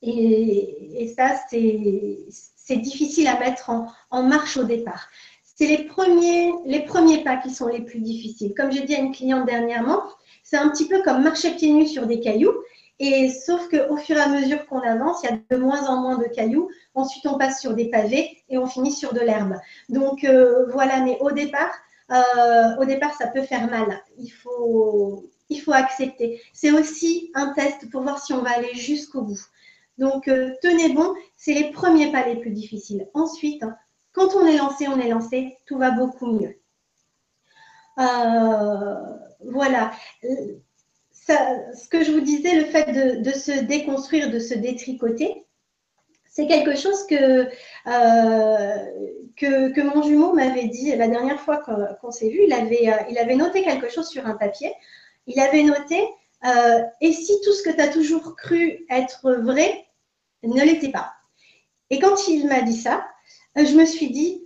Et, 0.00 1.12
ça, 1.16 1.36
c'est 1.50 2.76
difficile 2.76 3.26
à 3.26 3.38
mettre 3.38 3.70
en 4.10 4.22
marche 4.22 4.56
au 4.56 4.64
départ 4.64 5.08
c'est 5.58 5.66
les 5.66 5.84
premiers, 5.84 6.52
les 6.66 6.84
premiers 6.84 7.24
pas 7.24 7.36
qui 7.36 7.50
sont 7.50 7.66
les 7.66 7.80
plus 7.80 7.98
difficiles. 7.98 8.54
Comme 8.56 8.70
j'ai 8.70 8.82
dit 8.82 8.94
à 8.94 9.00
une 9.00 9.10
cliente 9.10 9.44
dernièrement, 9.44 10.02
c'est 10.44 10.56
un 10.56 10.68
petit 10.68 10.86
peu 10.86 11.02
comme 11.02 11.24
marcher 11.24 11.50
pieds 11.50 11.72
nus 11.72 11.88
sur 11.88 12.06
des 12.06 12.20
cailloux. 12.20 12.54
Et 13.00 13.28
sauf 13.28 13.68
qu'au 13.68 13.96
fur 13.96 14.16
et 14.16 14.20
à 14.20 14.28
mesure 14.28 14.66
qu'on 14.66 14.80
avance, 14.80 15.22
il 15.22 15.30
y 15.30 15.32
a 15.32 15.38
de 15.50 15.60
moins 15.60 15.88
en 15.88 16.00
moins 16.00 16.16
de 16.16 16.26
cailloux. 16.26 16.68
Ensuite, 16.94 17.26
on 17.26 17.38
passe 17.38 17.60
sur 17.60 17.74
des 17.74 17.90
pavés 17.90 18.38
et 18.48 18.56
on 18.56 18.66
finit 18.66 18.92
sur 18.92 19.12
de 19.12 19.18
l'herbe. 19.18 19.56
Donc 19.88 20.22
euh, 20.22 20.66
voilà, 20.70 21.00
mais 21.00 21.18
au 21.20 21.32
départ, 21.32 21.72
euh, 22.12 22.76
au 22.80 22.84
départ, 22.84 23.14
ça 23.14 23.26
peut 23.26 23.42
faire 23.42 23.68
mal. 23.68 24.00
Il 24.16 24.30
faut, 24.30 25.28
il 25.48 25.60
faut 25.60 25.72
accepter. 25.72 26.40
C'est 26.52 26.70
aussi 26.70 27.32
un 27.34 27.52
test 27.54 27.90
pour 27.90 28.02
voir 28.02 28.24
si 28.24 28.32
on 28.32 28.42
va 28.42 28.50
aller 28.50 28.74
jusqu'au 28.74 29.22
bout. 29.22 29.40
Donc 29.98 30.28
euh, 30.28 30.52
tenez 30.62 30.90
bon, 30.90 31.14
c'est 31.36 31.54
les 31.54 31.72
premiers 31.72 32.12
pas 32.12 32.24
les 32.24 32.36
plus 32.36 32.50
difficiles. 32.50 33.08
Ensuite, 33.12 33.64
quand 34.18 34.34
on 34.34 34.46
est 34.46 34.56
lancé, 34.56 34.88
on 34.88 34.98
est 34.98 35.08
lancé, 35.08 35.56
tout 35.66 35.78
va 35.78 35.92
beaucoup 35.92 36.26
mieux. 36.26 36.58
Euh, 37.98 38.94
voilà. 39.44 39.92
ce 40.22 41.88
que 41.88 42.02
je 42.02 42.12
vous 42.12 42.20
disais, 42.20 42.54
le 42.54 42.64
fait 42.64 42.92
de, 43.22 43.30
se 43.30 43.60
déconstruire, 43.64 44.30
de 44.30 44.38
se 44.38 44.54
détricoter, 44.54 45.44
c'est 46.28 46.46
quelque 46.46 46.76
chose 46.76 47.06
que, 47.06 47.48
euh, 47.86 49.84
mon 49.84 50.02
jumeau 50.02 50.32
m'avait 50.32 50.66
dit 50.66 50.94
la 50.94 51.08
dernière 51.08 51.40
fois 51.40 51.58
qu'on 52.00 52.10
s'est 52.10 52.28
vu. 52.28 52.40
Il 52.46 52.52
avait, 52.52 52.88
euh, 52.88 53.04
il 53.10 53.18
avait 53.18 53.36
noté 53.36 53.62
quelque 53.62 53.88
chose 53.88 54.08
sur 54.08 54.26
un 54.26 54.34
papier. 54.34 54.72
Il 55.26 55.38
avait 55.40 55.62
noté 55.62 56.00
Et 57.00 57.12
si 57.12 57.40
tout 57.44 57.52
ce 57.52 57.62
que 57.62 57.70
tu 57.70 57.80
as 57.80 57.88
toujours 57.88 58.36
cru 58.36 58.86
être 58.90 59.32
vrai 59.42 59.86
ne 60.42 60.62
l'était 60.62 60.92
pas? 60.92 61.12
Et 61.90 61.98
quand 61.98 62.28
il 62.28 62.46
m'a 62.46 62.62
dit 62.62 62.76
ça, 62.76 63.04
je 63.64 63.74
me 63.74 63.84
suis 63.84 64.10
dit, 64.10 64.44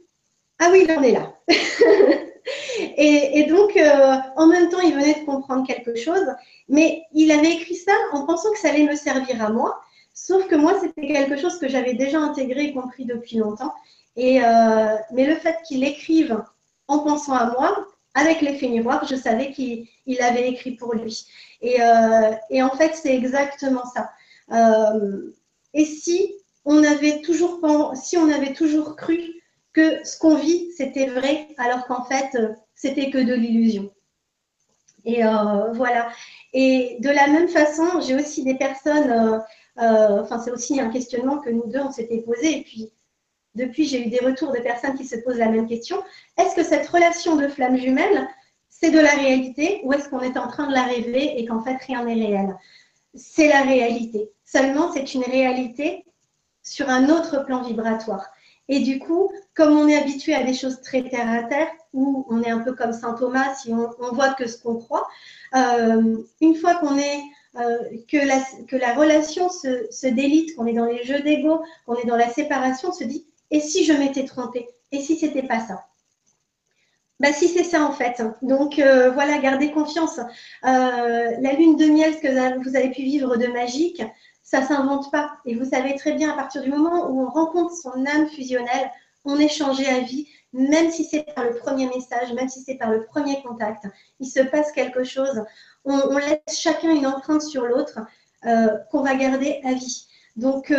ah 0.59 0.68
oui, 0.70 0.87
il 0.88 0.92
en 0.92 1.03
est 1.03 1.12
là. 1.12 1.35
et, 2.96 3.44
donc, 3.44 3.77
euh, 3.77 4.16
en 4.37 4.46
même 4.46 4.68
temps, 4.68 4.81
il 4.81 4.94
venait 4.94 5.20
de 5.20 5.27
comprendre 5.27 5.66
quelque 5.66 5.96
chose, 5.96 6.27
mais 6.68 7.03
il 7.12 7.31
avait 7.33 7.53
écrit 7.53 7.75
ça 7.75 7.92
en 8.12 8.27
pensant 8.27 8.53
que 8.53 8.59
ça 8.59 8.68
allait 8.68 8.87
me 8.87 8.94
servir 8.94 9.44
à 9.44 9.51
moi, 9.51 9.81
sauf 10.14 10.46
que 10.46 10.55
moi, 10.55 10.79
c'était 10.81 11.07
quelque 11.07 11.37
chose 11.37 11.59
que 11.59 11.68
j'avais 11.68 11.94
déjà 11.94 12.18
intégré 12.20 12.66
et 12.66 12.72
compris 12.72 13.05
depuis 13.05 13.37
longtemps. 13.37 13.75
Et, 14.16 14.42
euh, 14.44 14.96
mais 15.12 15.27
le 15.27 15.37
fait 15.37 15.57
qu'il 15.66 15.85
écrive 15.85 16.42
en 16.88 17.01
pensant 17.01 17.35
à 17.35 17.51
moi, 17.53 17.87
avec 18.14 18.42
l'effet 18.42 18.68
miroir, 18.68 19.07
je 19.07 19.16
savais 19.16 19.53
qu'il 19.53 19.88
avait 20.20 20.48
écrit 20.48 20.72
pour 20.72 20.94
lui. 20.94 21.27
Et 21.62 21.83
en 21.83 22.70
fait, 22.77 22.94
c'est 22.94 23.14
exactement 23.14 23.85
ça. 23.94 24.11
et 25.72 25.85
si 25.87 26.35
on 26.64 26.83
avait 26.85 27.20
toujours, 27.22 27.61
si 27.94 28.16
on 28.16 28.31
avait 28.31 28.53
toujours 28.53 28.96
cru 28.96 29.20
que 29.72 30.05
ce 30.05 30.18
qu'on 30.18 30.37
vit, 30.37 30.70
c'était 30.77 31.07
vrai, 31.07 31.48
alors 31.59 31.87
qu'en 31.87 32.05
fait, 32.05 32.35
euh, 32.35 32.53
c'était 32.75 33.11
que 33.11 33.18
de 33.18 33.35
l'illusion. 33.35 33.90
Et 35.05 35.25
euh, 35.25 35.72
voilà. 35.72 36.11
Et 36.53 36.98
de 37.01 37.09
la 37.09 37.27
même 37.29 37.48
façon, 37.48 38.01
j'ai 38.01 38.14
aussi 38.14 38.44
des 38.44 38.55
personnes, 38.55 39.42
euh, 39.79 40.22
enfin, 40.22 40.38
c'est 40.38 40.51
aussi 40.51 40.79
un 40.81 40.90
questionnement 40.90 41.38
que 41.38 41.51
nous 41.51 41.66
deux, 41.66 41.81
on 41.81 41.90
s'était 41.90 42.18
posé. 42.18 42.59
Et 42.59 42.62
puis, 42.62 42.92
depuis, 43.55 43.87
j'ai 43.87 44.07
eu 44.07 44.11
des 44.11 44.20
retours 44.20 44.53
de 44.53 44.61
personnes 44.61 44.94
qui 44.94 45.07
se 45.07 45.16
posent 45.16 45.38
la 45.38 45.48
même 45.48 45.66
question. 45.66 46.03
Est-ce 46.38 46.55
que 46.55 46.62
cette 46.62 46.87
relation 46.87 47.37
de 47.37 47.48
flamme 47.48 47.77
jumelle, 47.77 48.29
c'est 48.68 48.90
de 48.90 49.01
la 49.01 49.12
réalité 49.12 49.81
ou 49.85 49.92
est-ce 49.92 50.09
qu'on 50.09 50.20
est 50.20 50.37
en 50.37 50.48
train 50.48 50.66
de 50.68 50.72
la 50.72 50.85
rêver 50.85 51.38
et 51.38 51.46
qu'en 51.46 51.62
fait, 51.62 51.77
rien 51.87 52.05
n'est 52.05 52.14
réel? 52.14 52.57
C'est 53.14 53.48
la 53.48 53.62
réalité. 53.62 54.31
Seulement, 54.44 54.92
c'est 54.92 55.14
une 55.14 55.25
réalité 55.25 56.05
sur 56.62 56.88
un 56.88 57.09
autre 57.09 57.44
plan 57.44 57.62
vibratoire. 57.62 58.31
Et 58.68 58.81
du 58.81 58.98
coup, 58.98 59.31
comme 59.55 59.77
on 59.77 59.88
est 59.88 59.96
habitué 59.96 60.35
à 60.35 60.44
des 60.44 60.55
choses 60.55 60.81
très 60.81 61.09
terre 61.09 61.29
à 61.29 61.42
terre, 61.42 61.68
où 61.92 62.25
on 62.31 62.42
est 62.42 62.51
un 62.51 62.61
peu 62.61 62.72
comme 62.72 62.92
saint 62.92 63.14
Thomas, 63.14 63.55
si 63.55 63.72
on, 63.72 63.90
voit 64.12 64.35
que 64.35 64.46
ce 64.46 64.57
qu'on 64.62 64.77
croit, 64.77 65.07
euh, 65.55 66.16
une 66.40 66.55
fois 66.55 66.77
qu'on 66.77 66.96
est 66.96 67.20
euh, 67.57 67.79
que, 68.09 68.16
la, 68.16 68.40
que 68.66 68.77
la 68.77 68.94
relation 68.94 69.51
se, 69.51 70.07
délite, 70.07 70.57
qu'on 70.57 70.66
est 70.66 70.72
dans 70.72 70.87
les 70.87 71.05
jeux 71.05 71.20
d'ego, 71.20 71.62
qu'on 71.87 71.96
est 71.96 72.07
dans 72.07 72.16
la 72.16 72.31
séparation, 72.31 72.90
on 72.90 72.92
se 72.92 73.05
dit 73.05 73.27
et 73.51 73.61
si 73.61 73.85
je 73.85 73.92
m'étais 73.92 74.25
trompée 74.25 74.66
Et 74.92 75.01
si 75.01 75.16
c'était 75.16 75.42
pas 75.42 75.61
ça? 75.61 75.85
Bah 77.20 77.33
si 77.33 77.48
c'est 77.48 77.64
ça 77.64 77.85
en 77.85 77.92
fait. 77.92 78.22
Donc 78.40 78.79
euh, 78.79 79.11
voilà, 79.11 79.38
gardez 79.38 79.70
confiance. 79.70 80.18
La 80.62 81.53
lune 81.53 81.77
de 81.77 81.87
miel 81.87 82.18
que 82.18 82.62
vous 82.64 82.75
avez 82.75 82.90
pu 82.90 83.03
vivre 83.03 83.37
de 83.37 83.46
magique, 83.48 84.03
ça 84.42 84.62
s'invente 84.62 85.11
pas. 85.11 85.33
Et 85.44 85.55
vous 85.55 85.64
savez 85.64 85.96
très 85.96 86.12
bien 86.12 86.31
à 86.31 86.35
partir 86.35 86.62
du 86.62 86.70
moment 86.70 87.09
où 87.09 87.22
on 87.22 87.28
rencontre 87.28 87.74
son 87.74 88.05
âme 88.07 88.28
fusionnelle, 88.28 88.90
on 89.24 89.38
est 89.38 89.48
changé 89.48 89.87
à 89.87 90.00
vie, 90.00 90.28
même 90.52 90.90
si 90.90 91.05
c'est 91.05 91.22
par 91.35 91.44
le 91.44 91.55
premier 91.55 91.87
message, 91.87 92.33
même 92.33 92.48
si 92.48 92.61
c'est 92.62 92.74
par 92.74 92.90
le 92.90 93.05
premier 93.05 93.40
contact. 93.42 93.85
Il 94.20 94.26
se 94.26 94.40
passe 94.40 94.72
quelque 94.72 95.05
chose. 95.05 95.42
On, 95.85 96.16
laisse 96.16 96.59
chacun 96.59 96.90
une 96.90 97.07
empreinte 97.07 97.42
sur 97.42 97.66
l'autre 97.66 98.00
euh, 98.46 98.76
qu'on 98.90 99.02
va 99.02 99.14
garder 99.14 99.61
à 99.64 99.74
vie. 99.74 100.07
Donc 100.37 100.72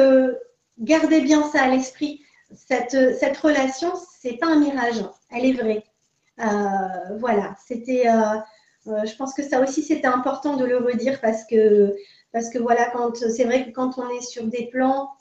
gardez 0.80 1.22
bien 1.22 1.44
ça 1.50 1.64
à 1.64 1.68
l'esprit. 1.68 2.22
Cette, 2.54 3.18
cette 3.18 3.38
relation, 3.38 3.92
c'est 4.22 4.38
pas 4.38 4.48
un 4.48 4.60
mirage, 4.60 5.04
elle 5.32 5.46
est 5.46 5.54
vraie. 5.54 5.84
Euh, 6.40 7.18
voilà, 7.20 7.56
c'était. 7.66 8.08
Euh, 8.08 8.40
euh, 8.88 9.06
je 9.06 9.16
pense 9.16 9.34
que 9.34 9.44
ça 9.44 9.62
aussi 9.62 9.82
c'était 9.82 10.08
important 10.08 10.58
de 10.58 10.66
le 10.66 10.78
redire 10.78 11.22
parce 11.22 11.46
que 11.46 11.96
parce 12.34 12.50
que 12.50 12.60
voilà, 12.60 12.90
quand 12.90 13.16
c'est 13.16 13.46
vrai 13.46 13.66
que 13.66 13.72
quand 13.72 13.98
on 13.98 14.10
est 14.10 14.22
sur 14.22 14.44
des 14.46 14.68
plans 14.68 15.12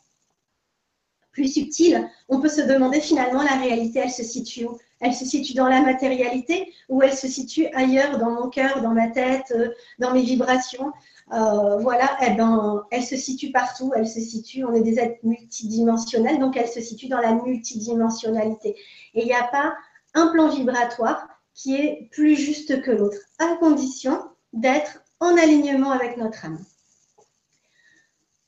plus 1.31 1.53
subtils, 1.53 2.11
on 2.29 2.41
peut 2.41 2.49
se 2.49 2.63
demander 2.63 3.01
finalement 3.01 3.43
la 3.43 3.57
réalité, 3.57 4.01
elle 4.01 4.11
se 4.11 4.25
situe 4.25 4.65
où? 4.65 4.79
Elle 5.01 5.15
se 5.15 5.25
situe 5.25 5.55
dans 5.55 5.67
la 5.67 5.81
matérialité 5.81 6.73
ou 6.89 7.03
elle 7.03 7.13
se 7.13 7.27
situe 7.27 7.67
ailleurs, 7.75 8.19
dans 8.19 8.31
mon 8.31 8.49
cœur, 8.49 8.83
dans 8.83 8.93
ma 8.93 9.09
tête, 9.09 9.53
dans 9.99 10.13
mes 10.13 10.23
vibrations? 10.23 10.93
Voilà, 11.29 12.17
eh 12.27 12.31
ben, 12.31 12.85
elle 12.91 13.03
se 13.03 13.17
situe 13.17 13.51
partout, 13.51 13.93
elle 13.97 14.07
se 14.07 14.21
situe, 14.21 14.65
on 14.65 14.75
est 14.75 14.83
des 14.83 14.99
êtres 14.99 15.19
multidimensionnels, 15.23 16.39
donc 16.39 16.57
elle 16.57 16.69
se 16.69 16.81
situe 16.81 17.09
dans 17.09 17.21
la 17.21 17.35
multidimensionnalité. 17.35 18.77
Et 19.15 19.23
il 19.23 19.27
n'y 19.27 19.35
a 19.35 19.45
pas 19.45 19.75
un 20.15 20.29
plan 20.29 20.49
vibratoire 20.49 21.27
qui 21.55 21.75
est 21.75 22.09
plus 22.13 22.37
juste 22.37 22.81
que 22.83 22.91
l'autre, 22.91 23.19
à 23.39 23.57
condition 23.57 24.19
d'être 24.53 25.03
en 25.21 25.37
alignement 25.37 25.91
avec 25.91 26.17
notre 26.17 26.45
âme. 26.45 26.65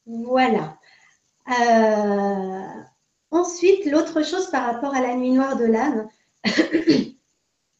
Voilà. 0.06 0.76
Euh, 1.48 2.82
ensuite, 3.30 3.86
l'autre 3.86 4.22
chose 4.22 4.50
par 4.50 4.64
rapport 4.66 4.94
à 4.94 5.00
la 5.00 5.14
nuit 5.14 5.30
noire 5.30 5.56
de 5.56 5.64
l'âme, 5.64 6.08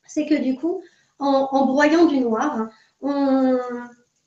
c'est 0.06 0.26
que 0.26 0.40
du 0.42 0.56
coup, 0.56 0.82
en, 1.18 1.66
broyant 1.66 2.06
du 2.06 2.20
noir, 2.20 2.68
on, 3.00 3.58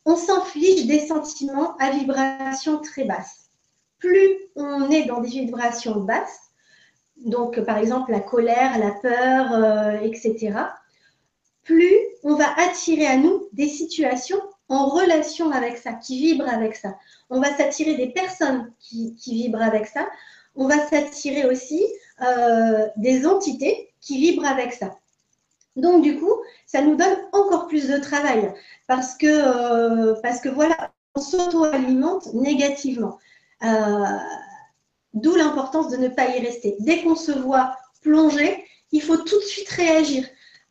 on 0.06 0.16
s'inflige 0.16 0.88
des 0.88 1.08
sentiments 1.08 1.76
à 1.78 1.92
vibration 1.92 2.80
très 2.80 3.04
basse. 3.04 3.52
Plus 4.00 4.38
on 4.56 4.90
est 4.90 5.06
dans 5.06 5.22
des 5.22 5.30
vibrations 5.30 6.02
basses, 6.02 6.40
donc 7.18 7.60
par 7.62 7.78
exemple 7.78 8.12
la 8.12 8.20
colère, 8.20 8.78
la 8.80 8.92
peur, 8.92 9.54
euh, 9.54 10.00
etc., 10.02 10.54
plus 11.64 11.98
on 12.24 12.36
va 12.36 12.48
attirer 12.58 13.06
à 13.06 13.18
nous 13.18 13.50
des 13.52 13.68
situations 13.68 14.40
en 14.70 14.88
relation 14.88 15.52
avec 15.52 15.78
ça, 15.78 15.94
qui 15.94 16.20
vibrent 16.20 16.50
avec 16.50 16.76
ça. 16.76 16.98
On 17.30 17.40
va 17.40 17.56
s'attirer 17.56 17.96
des 17.96 18.10
personnes 18.10 18.72
qui, 18.80 19.16
vibrent 19.26 19.62
avec 19.62 19.88
ça. 19.88 20.08
On 20.56 20.68
va 20.68 20.88
s'attirer 20.88 21.46
aussi 21.46 21.86
euh, 22.22 22.88
des 22.98 23.26
entités 23.26 23.94
qui 24.02 24.18
vibrent 24.18 24.48
avec 24.48 24.74
ça. 24.74 24.96
Donc 25.76 26.04
du 26.04 26.20
coup, 26.20 26.34
ça 26.66 26.82
nous 26.82 26.96
donne 26.96 27.18
encore 27.34 27.68
plus 27.68 27.88
de 27.88 27.98
travail 27.98 28.52
parce 28.88 29.16
que, 29.16 29.28
euh, 29.28 30.16
parce 30.24 30.40
que 30.42 30.50
voilà, 30.50 30.92
on 31.16 31.22
s'auto-alimente 31.22 32.34
négativement. 32.34 33.20
D'où 35.14 35.36
l'importance 35.36 35.90
de 35.90 35.98
ne 35.98 36.10
pas 36.10 36.28
y 36.36 36.40
rester. 36.40 36.76
Dès 36.80 37.02
qu'on 37.02 37.16
se 37.16 37.32
voit 37.32 37.76
plongé, 38.02 38.64
il 38.92 39.02
faut 39.02 39.18
tout 39.18 39.40
de 39.40 39.46
suite 39.46 39.70
réagir, 39.70 40.26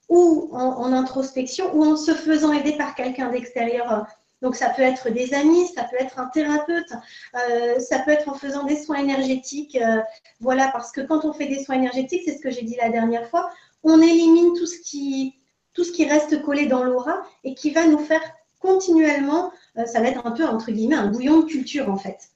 ou 0.09 0.49
en, 0.53 0.92
introspection, 0.92 1.75
ou 1.75 1.85
en 1.85 1.97
se 1.97 2.12
faisant 2.12 2.53
aider 2.53 2.77
par 2.77 2.95
quelqu'un 2.95 3.31
d'extérieur. 3.31 4.07
Donc 4.42 4.55
ça 4.55 4.71
peut 4.71 4.83
être 4.83 5.11
des 5.11 5.35
amis, 5.35 5.66
ça 5.69 5.85
peut 5.85 5.97
être 5.99 6.19
un 6.19 6.27
thérapeute, 6.27 6.92
euh, 7.35 7.79
ça 7.81 8.01
peut 8.01 8.11
être 8.11 8.29
en 8.29 8.35
faisant 8.35 8.64
des 8.64 8.77
soins 8.77 8.99
énergétiques. 8.99 9.77
Euh, 9.77 10.01
voilà, 10.40 10.69
parce 10.73 10.92
que 10.92 11.01
quand 11.01 11.25
on 11.25 11.33
fait 11.33 11.47
des 11.47 11.64
soins 11.64 11.77
énergétiques, 11.77 12.23
c'est 12.25 12.37
ce 12.37 12.42
que 12.42 12.51
j'ai 12.51 12.62
dit 12.62 12.77
la 12.81 12.90
dernière 12.90 13.29
fois, 13.29 13.51
on 13.83 14.01
élimine 14.01 14.53
tout 14.57 14.66
ce 14.66 14.79
qui, 14.81 15.35
tout 15.73 15.85
ce 15.85 15.92
qui 15.92 16.05
reste 16.05 16.42
collé 16.42 16.66
dans 16.66 16.85
l'aura 16.85 17.23
et 17.45 17.55
qui 17.55 17.71
va 17.71 17.87
nous 17.87 17.99
faire 17.99 18.23
continuellement, 18.61 19.53
euh, 19.79 19.87
ça 19.87 20.01
va 20.01 20.09
être 20.09 20.27
un 20.27 20.33
peu 20.33 20.47
entre 20.47 20.71
guillemets 20.71 20.97
un 20.97 21.09
bouillon 21.09 21.40
de 21.40 21.47
culture 21.47 21.90
en 21.90 21.97
fait. 21.97 22.31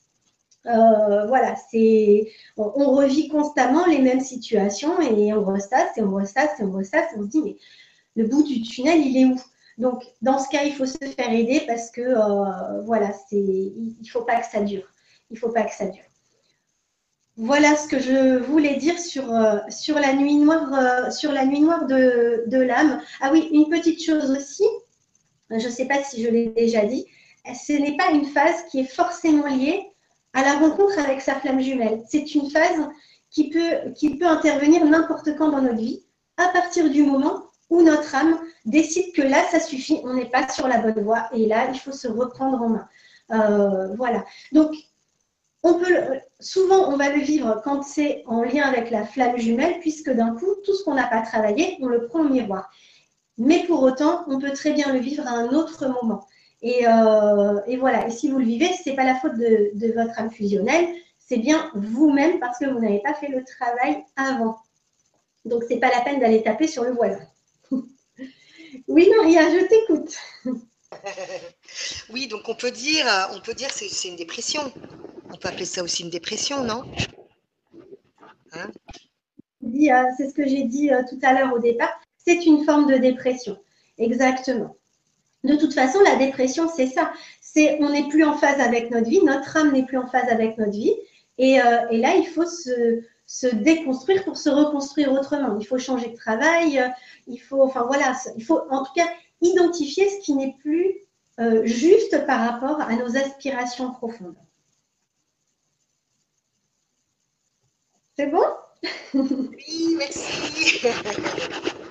Euh, 0.66 1.26
voilà, 1.26 1.56
c'est 1.70 2.30
on, 2.58 2.68
revit 2.68 3.28
constamment 3.28 3.86
les 3.86 3.98
mêmes 3.98 4.20
situations 4.20 5.00
et 5.00 5.32
on 5.32 5.42
ressasse 5.42 5.96
et 5.96 6.02
on 6.02 6.14
ressasse 6.14 6.60
et 6.60 6.64
on 6.64 6.72
ressasse 6.72 7.12
et 7.14 7.16
on 7.18 7.22
se 7.22 7.28
dit 7.28 7.42
mais 7.42 7.56
le 8.14 8.28
bout 8.28 8.42
du 8.42 8.60
tunnel 8.60 9.00
il 9.00 9.16
est 9.16 9.24
où? 9.24 9.40
Donc 9.78 10.04
dans 10.20 10.38
ce 10.38 10.50
cas 10.50 10.64
il 10.64 10.74
faut 10.74 10.84
se 10.84 10.98
faire 10.98 11.32
aider 11.32 11.62
parce 11.66 11.90
que 11.90 12.02
euh, 12.02 12.82
voilà 12.82 13.10
c'est 13.30 13.38
il 13.38 14.08
faut 14.12 14.22
pas 14.22 14.36
que 14.40 14.46
ça 14.46 14.60
dure, 14.60 14.86
il 15.30 15.38
faut 15.38 15.48
pas 15.48 15.62
que 15.62 15.74
ça 15.74 15.86
dure. 15.86 16.04
Voilà 17.38 17.74
ce 17.76 17.88
que 17.88 17.98
je 17.98 18.36
voulais 18.36 18.76
dire 18.76 18.98
sur, 18.98 19.34
euh, 19.34 19.60
sur 19.70 19.98
la 19.98 20.12
nuit 20.12 20.36
noire, 20.36 21.10
sur 21.10 21.32
la 21.32 21.46
nuit 21.46 21.60
noire 21.60 21.86
de, 21.86 22.44
de 22.48 22.58
l'âme. 22.58 23.00
Ah 23.22 23.30
oui, 23.32 23.48
une 23.52 23.70
petite 23.70 24.04
chose 24.04 24.30
aussi, 24.30 24.64
je 25.48 25.54
ne 25.54 25.72
sais 25.72 25.86
pas 25.86 26.02
si 26.02 26.22
je 26.22 26.28
l'ai 26.28 26.48
déjà 26.48 26.84
dit, 26.84 27.06
ce 27.46 27.72
n'est 27.72 27.96
pas 27.96 28.10
une 28.10 28.26
phase 28.26 28.62
qui 28.70 28.80
est 28.80 28.84
forcément 28.84 29.46
liée 29.46 29.89
à 30.32 30.42
la 30.42 30.54
rencontre 30.54 30.98
avec 30.98 31.20
sa 31.20 31.34
flamme 31.34 31.60
jumelle. 31.60 32.02
C'est 32.08 32.34
une 32.34 32.50
phase 32.50 32.88
qui 33.30 33.50
peut, 33.50 34.26
intervenir 34.26 34.84
n'importe 34.84 35.36
quand 35.36 35.50
dans 35.50 35.62
notre 35.62 35.76
vie, 35.76 36.04
à 36.36 36.48
partir 36.48 36.90
du 36.90 37.02
moment 37.02 37.44
où 37.68 37.82
notre 37.82 38.14
âme 38.14 38.38
décide 38.64 39.12
que 39.14 39.22
là, 39.22 39.44
ça 39.50 39.60
suffit, 39.60 40.00
on 40.04 40.14
n'est 40.14 40.30
pas 40.30 40.48
sur 40.48 40.66
la 40.66 40.78
bonne 40.78 41.02
voie 41.02 41.28
et 41.32 41.46
là, 41.46 41.68
il 41.72 41.78
faut 41.78 41.92
se 41.92 42.08
reprendre 42.08 42.60
en 42.62 42.68
main. 42.70 42.88
Euh, 43.32 43.94
voilà. 43.96 44.24
Donc, 44.52 44.74
on 45.62 45.74
peut, 45.74 45.94
souvent, 46.40 46.90
on 46.90 46.96
va 46.96 47.10
le 47.10 47.20
vivre 47.20 47.60
quand 47.62 47.82
c'est 47.82 48.24
en 48.26 48.42
lien 48.42 48.64
avec 48.64 48.90
la 48.90 49.04
flamme 49.04 49.36
jumelle, 49.36 49.78
puisque 49.80 50.10
d'un 50.10 50.34
coup, 50.34 50.54
tout 50.64 50.74
ce 50.74 50.82
qu'on 50.84 50.94
n'a 50.94 51.06
pas 51.06 51.20
travaillé, 51.22 51.76
on 51.80 51.86
le 51.86 52.06
prend 52.06 52.20
au 52.20 52.28
miroir. 52.28 52.70
Mais 53.36 53.64
pour 53.66 53.82
autant, 53.82 54.24
on 54.26 54.38
peut 54.38 54.52
très 54.52 54.72
bien 54.72 54.92
le 54.92 54.98
vivre 54.98 55.26
à 55.26 55.32
un 55.32 55.50
autre 55.50 55.86
moment. 55.86 56.26
Euh, 56.62 57.60
et, 57.66 57.76
voilà, 57.76 58.06
et 58.06 58.10
si 58.10 58.30
vous 58.30 58.38
le 58.38 58.44
vivez, 58.44 58.68
ce 58.72 58.90
n'est 58.90 58.96
pas 58.96 59.04
la 59.04 59.14
faute 59.14 59.36
de, 59.36 59.92
votre 59.94 60.18
âme 60.18 60.30
fusionnelle, 60.30 60.88
c'est 61.18 61.38
bien 61.38 61.70
vous-même 61.74 62.38
parce 62.38 62.58
que 62.58 62.66
vous 62.66 62.80
n'avez 62.80 63.00
pas 63.00 63.14
fait 63.14 63.28
le 63.28 63.44
travail 63.44 64.04
avant. 64.16 64.58
Donc, 65.44 65.64
ce 65.64 65.70
n'est 65.70 65.80
pas 65.80 65.90
la 65.90 66.02
peine 66.02 66.20
d'aller 66.20 66.42
taper 66.42 66.66
sur 66.66 66.84
le 66.84 66.92
voisin. 66.92 67.26
oui, 68.88 69.10
Maria, 69.16 69.42
je 69.50 69.66
t'écoute. 69.66 70.16
oui, 72.10 72.26
donc 72.26 72.48
on 72.48 72.54
peut 72.54 72.70
dire, 72.70 73.06
on 73.32 73.40
peut 73.40 73.54
dire 73.54 73.70
c'est 73.70 74.08
une 74.08 74.16
dépression. 74.16 74.72
On 75.32 75.36
peut 75.36 75.48
appeler 75.48 75.64
ça 75.64 75.82
aussi 75.82 76.02
une 76.02 76.10
dépression, 76.10 76.64
non? 76.64 76.82
Hein? 78.52 78.70
Euh, 79.62 80.04
C'est 80.16 80.28
ce 80.28 80.34
que 80.34 80.46
j'ai 80.46 80.64
dit 80.64 80.90
euh, 80.90 81.02
tout 81.08 81.18
à 81.22 81.32
l'heure 81.32 81.52
au 81.52 81.58
départ. 81.58 81.92
C'est 82.18 82.44
une 82.44 82.64
forme 82.64 82.90
de 82.90 82.98
dépression. 82.98 83.58
Exactement. 83.98 84.76
De 85.44 85.56
toute 85.56 85.72
façon, 85.74 86.00
la 86.00 86.16
dépression, 86.16 86.68
c'est 86.74 86.86
ça. 86.86 87.12
C'est 87.40 87.78
on 87.80 87.90
n'est 87.90 88.08
plus 88.08 88.24
en 88.24 88.36
phase 88.36 88.60
avec 88.60 88.90
notre 88.90 89.08
vie, 89.08 89.22
notre 89.24 89.56
âme 89.56 89.72
n'est 89.72 89.86
plus 89.86 89.96
en 89.96 90.06
phase 90.06 90.28
avec 90.28 90.58
notre 90.58 90.72
vie. 90.72 90.94
Et, 91.38 91.60
euh, 91.60 91.86
là, 91.92 92.14
il 92.16 92.26
faut 92.26 92.44
se, 92.44 93.54
déconstruire 93.54 94.24
pour 94.24 94.36
se 94.36 94.50
reconstruire 94.50 95.12
autrement. 95.12 95.56
Il 95.58 95.66
faut 95.66 95.78
changer 95.78 96.08
de 96.08 96.16
travail. 96.16 96.82
Il 97.26 97.38
faut, 97.38 97.62
enfin 97.62 97.84
voilà, 97.86 98.14
il 98.36 98.44
faut 98.44 98.60
en 98.70 98.84
tout 98.84 98.92
cas 98.94 99.08
identifier 99.40 100.08
ce 100.10 100.20
qui 100.20 100.34
n'est 100.34 100.56
plus 100.60 100.96
euh, 101.38 101.64
juste 101.64 102.26
par 102.26 102.40
rapport 102.40 102.80
à 102.82 102.94
nos 102.96 103.16
aspirations 103.16 103.92
profondes. 103.92 104.36
C'est 108.18 108.26
bon? 108.26 108.44
Oui, 109.14 109.96
merci. 109.96 110.86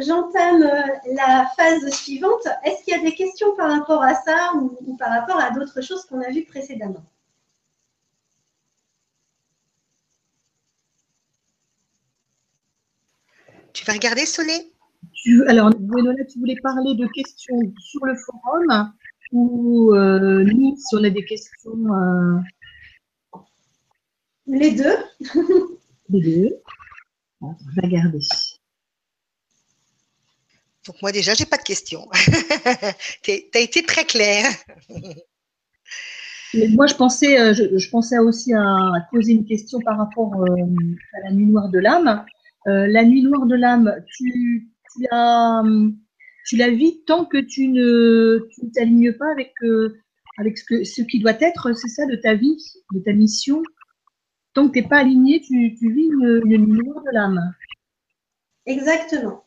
j'entame 0.00 0.62
euh, 0.62 1.12
la 1.14 1.50
phase 1.56 1.88
suivante, 1.90 2.46
est-ce 2.64 2.84
qu'il 2.84 2.94
y 2.94 2.98
a 2.98 3.02
des 3.02 3.14
questions 3.14 3.54
par 3.56 3.70
rapport 3.70 4.02
à 4.02 4.14
ça 4.14 4.52
ou, 4.56 4.96
par 4.96 5.10
rapport 5.10 5.40
à 5.40 5.50
d'autres 5.50 5.80
choses 5.80 6.04
qu'on 6.04 6.20
a 6.20 6.30
vues 6.30 6.44
précédemment? 6.44 7.04
Tu 13.72 13.84
vas 13.84 13.94
regarder 13.94 14.26
Soleil 14.26 14.70
Alors, 15.48 15.70
Gwenola, 15.70 16.24
tu 16.24 16.38
voulais 16.38 16.56
parler 16.62 16.94
de 16.94 17.06
questions 17.08 17.58
sur 17.78 18.04
le 18.04 18.14
forum 18.14 18.92
ou 19.32 19.94
euh, 19.94 20.44
nous, 20.44 20.76
si 20.76 20.96
on 20.96 21.04
a 21.04 21.10
des 21.10 21.24
questions 21.24 21.94
euh, 21.94 22.38
Les 24.46 24.72
deux. 24.72 24.96
Les 26.10 26.20
deux. 26.20 26.62
on 27.40 27.52
va 27.52 27.82
regarder. 27.82 28.20
Donc 30.86 31.00
moi 31.00 31.12
déjà, 31.12 31.34
j'ai 31.34 31.46
pas 31.46 31.58
de 31.58 31.62
questions. 31.62 32.08
tu 33.22 33.30
as 33.54 33.60
été 33.60 33.82
très 33.82 34.04
clair. 34.04 34.50
moi, 36.70 36.86
je 36.86 36.94
pensais, 36.94 37.40
euh, 37.40 37.54
je, 37.54 37.90
pensais 37.90 38.18
aussi 38.18 38.52
à, 38.52 38.76
poser 39.12 39.32
une 39.32 39.44
question 39.44 39.78
par 39.80 39.96
rapport 39.96 40.34
euh, 40.42 40.46
à 41.14 41.28
la 41.28 41.32
nuit 41.32 41.46
noire 41.46 41.68
de 41.68 41.78
l'âme. 41.78 42.24
la 42.66 43.04
nuit 43.04 43.22
noire 43.22 43.46
de 43.46 43.54
l'âme, 43.54 43.94
tu, 44.06 44.70
tu, 44.92 45.06
la, 45.10 45.62
tu 46.46 46.56
la 46.56 46.70
vis 46.70 47.04
tant 47.06 47.24
que 47.26 47.38
tu 47.38 47.68
ne 47.68 48.40
t'alignes 48.74 49.12
pas 49.12 49.30
avec, 49.30 49.52
avec 50.38 50.58
ce, 50.58 50.64
que, 50.64 50.84
ce 50.84 51.02
qui 51.02 51.20
doit 51.20 51.40
être, 51.40 51.72
c'est 51.74 51.88
ça, 51.88 52.06
de 52.06 52.16
ta 52.16 52.34
vie, 52.34 52.58
de 52.92 52.98
ta 52.98 53.12
mission? 53.12 53.62
Tant 54.52 54.68
que 54.68 54.74
tu 54.74 54.82
n'es 54.82 54.88
pas 54.88 54.98
aligné, 54.98 55.40
tu, 55.40 55.74
tu 55.78 55.92
vis 55.92 56.06
une, 56.06 56.42
une 56.44 56.66
nuit 56.66 56.82
noire 56.84 57.02
de 57.04 57.14
l'âme. 57.14 57.54
Exactement. 58.66 59.41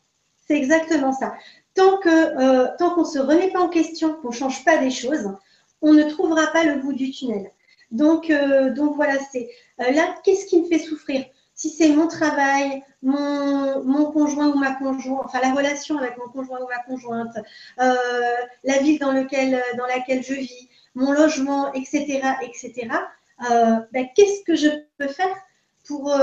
C'est 0.46 0.56
exactement 0.56 1.12
ça. 1.12 1.34
Tant 1.74 1.98
que 1.98 2.08
euh, 2.08 2.68
tant 2.78 2.94
qu'on 2.94 3.02
ne 3.02 3.06
se 3.06 3.18
remet 3.18 3.50
pas 3.50 3.60
en 3.60 3.68
question, 3.68 4.14
qu'on 4.14 4.28
ne 4.28 4.34
change 4.34 4.64
pas 4.64 4.78
des 4.78 4.90
choses, 4.90 5.30
on 5.82 5.92
ne 5.92 6.04
trouvera 6.04 6.46
pas 6.48 6.64
le 6.64 6.80
bout 6.80 6.92
du 6.92 7.10
tunnel. 7.10 7.50
Donc, 7.90 8.30
euh, 8.30 8.72
donc 8.72 8.96
voilà, 8.96 9.18
c'est 9.32 9.50
euh, 9.80 9.90
là, 9.90 10.14
qu'est-ce 10.24 10.46
qui 10.46 10.60
me 10.60 10.68
fait 10.68 10.78
souffrir? 10.78 11.24
Si 11.54 11.70
c'est 11.70 11.88
mon 11.88 12.06
travail, 12.06 12.82
mon, 13.02 13.82
mon, 13.82 14.12
conjoint 14.12 14.48
ou 14.48 14.58
ma 14.58 14.74
conjointe, 14.74 15.22
enfin 15.24 15.40
la 15.40 15.54
relation 15.54 15.98
avec 15.98 16.16
mon 16.18 16.28
conjoint 16.28 16.60
ou 16.60 16.68
ma 16.68 16.82
conjointe, 16.82 17.34
la 17.78 18.78
ville 18.82 18.98
dans, 18.98 19.12
lequel, 19.12 19.62
dans 19.78 19.86
laquelle 19.86 20.22
je 20.22 20.34
vis, 20.34 20.68
mon 20.94 21.12
logement, 21.12 21.72
etc., 21.72 22.20
etc., 22.42 22.88
ben, 23.38 24.06
qu'est-ce 24.14 24.44
que 24.44 24.54
je 24.54 24.68
peux 24.98 25.08
faire 25.08 25.34
pour, 25.86 26.14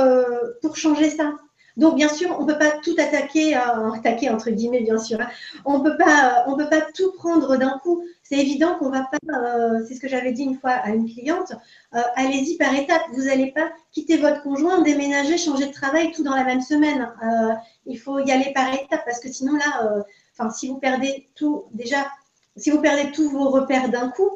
pour 0.61 0.77
changer 0.77 1.09
ça? 1.09 1.33
Donc, 1.75 1.95
bien 1.95 2.09
sûr, 2.09 2.35
on 2.39 2.45
ne 2.45 2.51
peut 2.51 2.59
pas 2.59 2.71
tout 2.83 2.95
attaquer, 2.97 3.57
euh, 3.57 3.91
attaquer 3.93 4.29
entre 4.29 4.51
guillemets, 4.51 4.81
bien 4.81 4.99
sûr. 4.99 5.19
Hein. 5.19 5.27
On 5.65 5.79
ne 5.79 5.83
peut 5.83 5.97
pas, 5.97 6.45
tout 6.93 7.11
prendre 7.13 7.57
d'un 7.57 7.79
coup. 7.79 8.03
C'est 8.21 8.37
évident 8.37 8.75
qu'on 8.77 8.89
va 8.89 9.09
pas. 9.11 9.17
Euh, 9.33 9.83
c'est 9.87 9.95
ce 9.95 9.99
que 9.99 10.07
j'avais 10.07 10.31
dit 10.31 10.43
une 10.43 10.57
fois 10.57 10.71
à 10.71 10.89
une 10.89 11.09
cliente. 11.09 11.53
Euh, 11.95 12.01
allez-y 12.15 12.57
par 12.57 12.73
étapes. 12.75 13.01
Vous 13.13 13.23
n'allez 13.23 13.51
pas 13.51 13.71
quitter 13.91 14.17
votre 14.17 14.43
conjoint, 14.43 14.81
déménager, 14.81 15.37
changer 15.37 15.67
de 15.67 15.73
travail 15.73 16.11
tout 16.11 16.23
dans 16.23 16.35
la 16.35 16.43
même 16.43 16.61
semaine. 16.61 17.11
il 17.85 17.97
faut 17.97 18.19
y 18.19 18.31
aller 18.31 18.51
par 18.53 18.71
étapes 18.73 19.03
parce 19.05 19.19
que 19.19 19.31
sinon 19.31 19.53
là, 19.53 20.03
si 20.51 20.67
vous 20.67 20.77
perdez 20.77 21.29
tout, 21.35 21.65
déjà, 21.71 22.07
si 22.55 22.69
vous 22.69 22.81
perdez 22.81 23.11
tous 23.11 23.29
vos 23.29 23.49
repères 23.49 23.89
d'un 23.89 24.09
coup, 24.09 24.29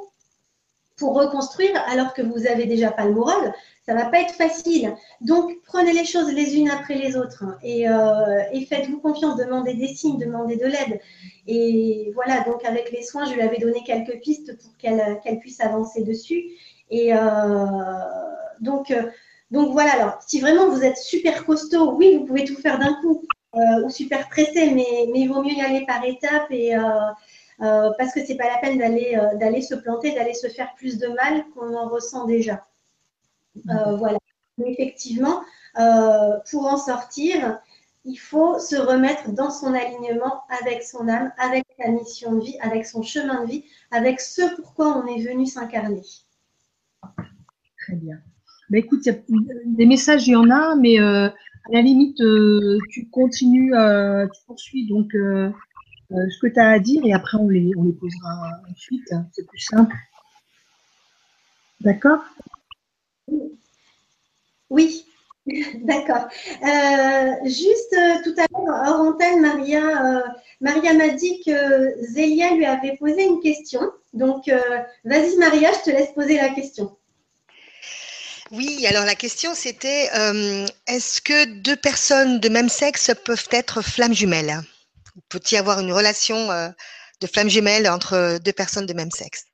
pour 0.98 1.14
reconstruire 1.14 1.80
alors 1.88 2.14
que 2.14 2.24
vous 2.24 2.40
n'avez 2.40 2.66
déjà 2.66 2.92
pas 2.92 3.06
le 3.06 3.14
moral, 3.14 3.54
ça 3.88 3.94
va 3.94 4.06
pas 4.06 4.20
être 4.20 4.34
facile. 4.34 4.94
Donc, 5.22 5.52
prenez 5.64 5.94
les 5.94 6.04
choses 6.04 6.32
les 6.34 6.58
unes 6.58 6.70
après 6.70 6.96
les 6.96 7.16
autres 7.16 7.44
hein, 7.44 7.58
euh, 7.64 8.44
et, 8.52 8.66
faites-vous 8.66 9.00
confiance, 9.00 9.38
demandez 9.38 9.76
des 9.76 9.88
signes, 9.88 10.20
demandez 10.20 10.58
de 10.58 10.66
l'aide. 10.66 11.00
Et 11.48 12.12
voilà, 12.14 12.42
donc 12.44 12.66
avec 12.66 12.92
les 12.92 13.02
soins, 13.02 13.26
je 13.26 13.34
lui 13.34 13.42
avais 13.42 13.60
donné 13.60 13.82
quelques 13.86 14.20
pistes 14.20 14.58
pour 14.58 14.76
qu'elle 14.78 15.40
puisse 15.40 15.62
avancer 15.62 16.04
dessus. 16.04 16.44
Et 16.90 17.14
euh, 17.14 17.18
donc, 18.60 18.92
euh, 18.92 19.04
donc 19.52 19.72
voilà, 19.72 19.94
alors 19.94 20.20
si 20.28 20.42
vraiment 20.42 20.68
vous 20.70 20.84
êtes 20.84 20.98
super 20.98 21.46
costaud, 21.46 21.94
oui, 21.94 22.18
vous 22.18 22.26
pouvez 22.26 22.44
tout 22.44 22.58
faire 22.58 22.80
d'un 22.80 22.94
coup 22.96 23.26
ou 23.84 23.90
super 23.90 24.30
pressé, 24.30 24.70
mais, 24.70 25.08
mais 25.12 25.22
il 25.22 25.30
vaut 25.30 25.42
mieux 25.42 25.54
y 25.54 25.62
aller 25.62 25.84
par 25.88 26.04
étapes 26.06 26.52
et 26.52 26.76
parce 27.58 28.14
que 28.14 28.24
c'est 28.24 28.36
pas 28.36 28.48
la 28.48 28.58
peine 28.58 28.78
d'aller 28.78 29.62
se 29.62 29.74
planter, 29.76 30.12
d'aller 30.14 30.34
se 30.34 30.48
faire 30.48 30.76
plus 30.76 31.00
de 31.00 31.08
mal 31.08 31.46
qu'on 31.56 31.74
en 31.74 31.88
ressent 31.88 32.26
déjà. 32.26 32.62
Euh, 33.70 33.96
voilà. 33.96 34.18
Mais 34.58 34.72
effectivement, 34.72 35.42
euh, 35.80 36.38
pour 36.50 36.66
en 36.66 36.78
sortir, 36.78 37.60
il 38.06 38.16
faut 38.16 38.58
se 38.60 38.76
remettre 38.76 39.32
dans 39.34 39.52
son 39.52 39.74
alignement 39.74 40.44
avec 40.62 40.84
son 40.84 41.08
âme, 41.08 41.32
avec 41.38 41.66
sa 41.80 41.90
mission 41.92 42.36
de 42.36 42.44
vie, 42.44 42.58
avec 42.62 42.86
son 42.86 43.04
chemin 43.04 43.44
de 43.44 43.52
vie, 43.52 43.66
avec 43.92 44.20
ce 44.20 44.56
pourquoi 44.56 44.98
on 44.98 45.06
est 45.08 45.22
venu 45.22 45.46
s'incarner. 45.46 46.02
Très 47.86 47.96
bien. 47.96 48.18
Bah, 48.70 48.80
écoute, 48.80 49.08
des 49.66 49.86
messages, 49.86 50.28
il 50.28 50.32
y 50.32 50.36
en 50.36 50.50
a, 50.50 50.76
mais 50.76 51.00
euh, 51.00 51.28
à 51.28 51.72
la 51.72 51.82
limite, 51.82 52.18
tu 52.90 53.10
continues, 53.10 53.74
tu 54.34 54.42
poursuis 54.46 54.88
donc 54.88 55.10
ce 55.14 56.40
que 56.42 56.48
tu 56.48 56.60
as 56.60 56.70
à 56.70 56.80
dire 56.80 57.02
et 57.06 57.14
après 57.14 57.38
on 57.38 57.50
les, 57.50 57.72
on 57.78 57.84
les 57.84 57.94
posera 57.94 58.52
ensuite. 58.72 59.14
C'est 59.34 59.46
plus 59.46 59.60
simple. 59.60 59.96
D'accord? 61.82 62.24
Oui, 64.70 65.06
d'accord. 65.82 66.28
Euh, 66.64 67.32
juste 67.46 67.94
euh, 67.94 68.24
tout 68.24 68.36
à 68.38 68.46
l'heure, 68.52 68.88
hors 68.88 69.02
antenne, 69.02 69.42
Maria, 69.42 70.18
euh, 70.18 70.22
Maria 70.62 70.94
m'a 70.94 71.10
dit 71.10 71.42
que 71.46 71.94
Zélia 72.02 72.54
lui 72.54 72.66
avait 72.66 72.98
posé 72.98 73.24
une 73.24 73.42
question. 73.42 73.82
Donc, 74.14 74.50
vas-y, 75.06 75.38
Maria, 75.38 75.72
je 75.74 75.92
te 75.92 75.96
laisse 75.96 76.12
poser 76.14 76.38
la 76.38 76.50
question. 76.50 76.98
Oui, 78.50 78.88
alors 78.88 79.04
la 79.06 79.14
question 79.14 79.54
c'était 79.54 80.10
est-ce 80.88 81.22
que 81.22 81.46
deux 81.62 81.76
personnes 81.76 82.40
de 82.40 82.50
même 82.50 82.70
sexe 82.70 83.12
peuvent 83.26 83.48
être 83.52 83.84
flammes 83.84 84.14
jumelles? 84.14 84.62
Peut-il 85.30 85.56
y 85.56 85.58
avoir 85.60 85.80
une 85.82 85.92
relation 85.92 86.48
de 86.48 87.28
flammes 87.28 87.50
jumelles 87.50 87.88
entre 87.88 88.40
deux 88.40 88.54
personnes 88.54 88.88
de 88.88 88.94
même 88.94 89.12
sexe? 89.12 89.46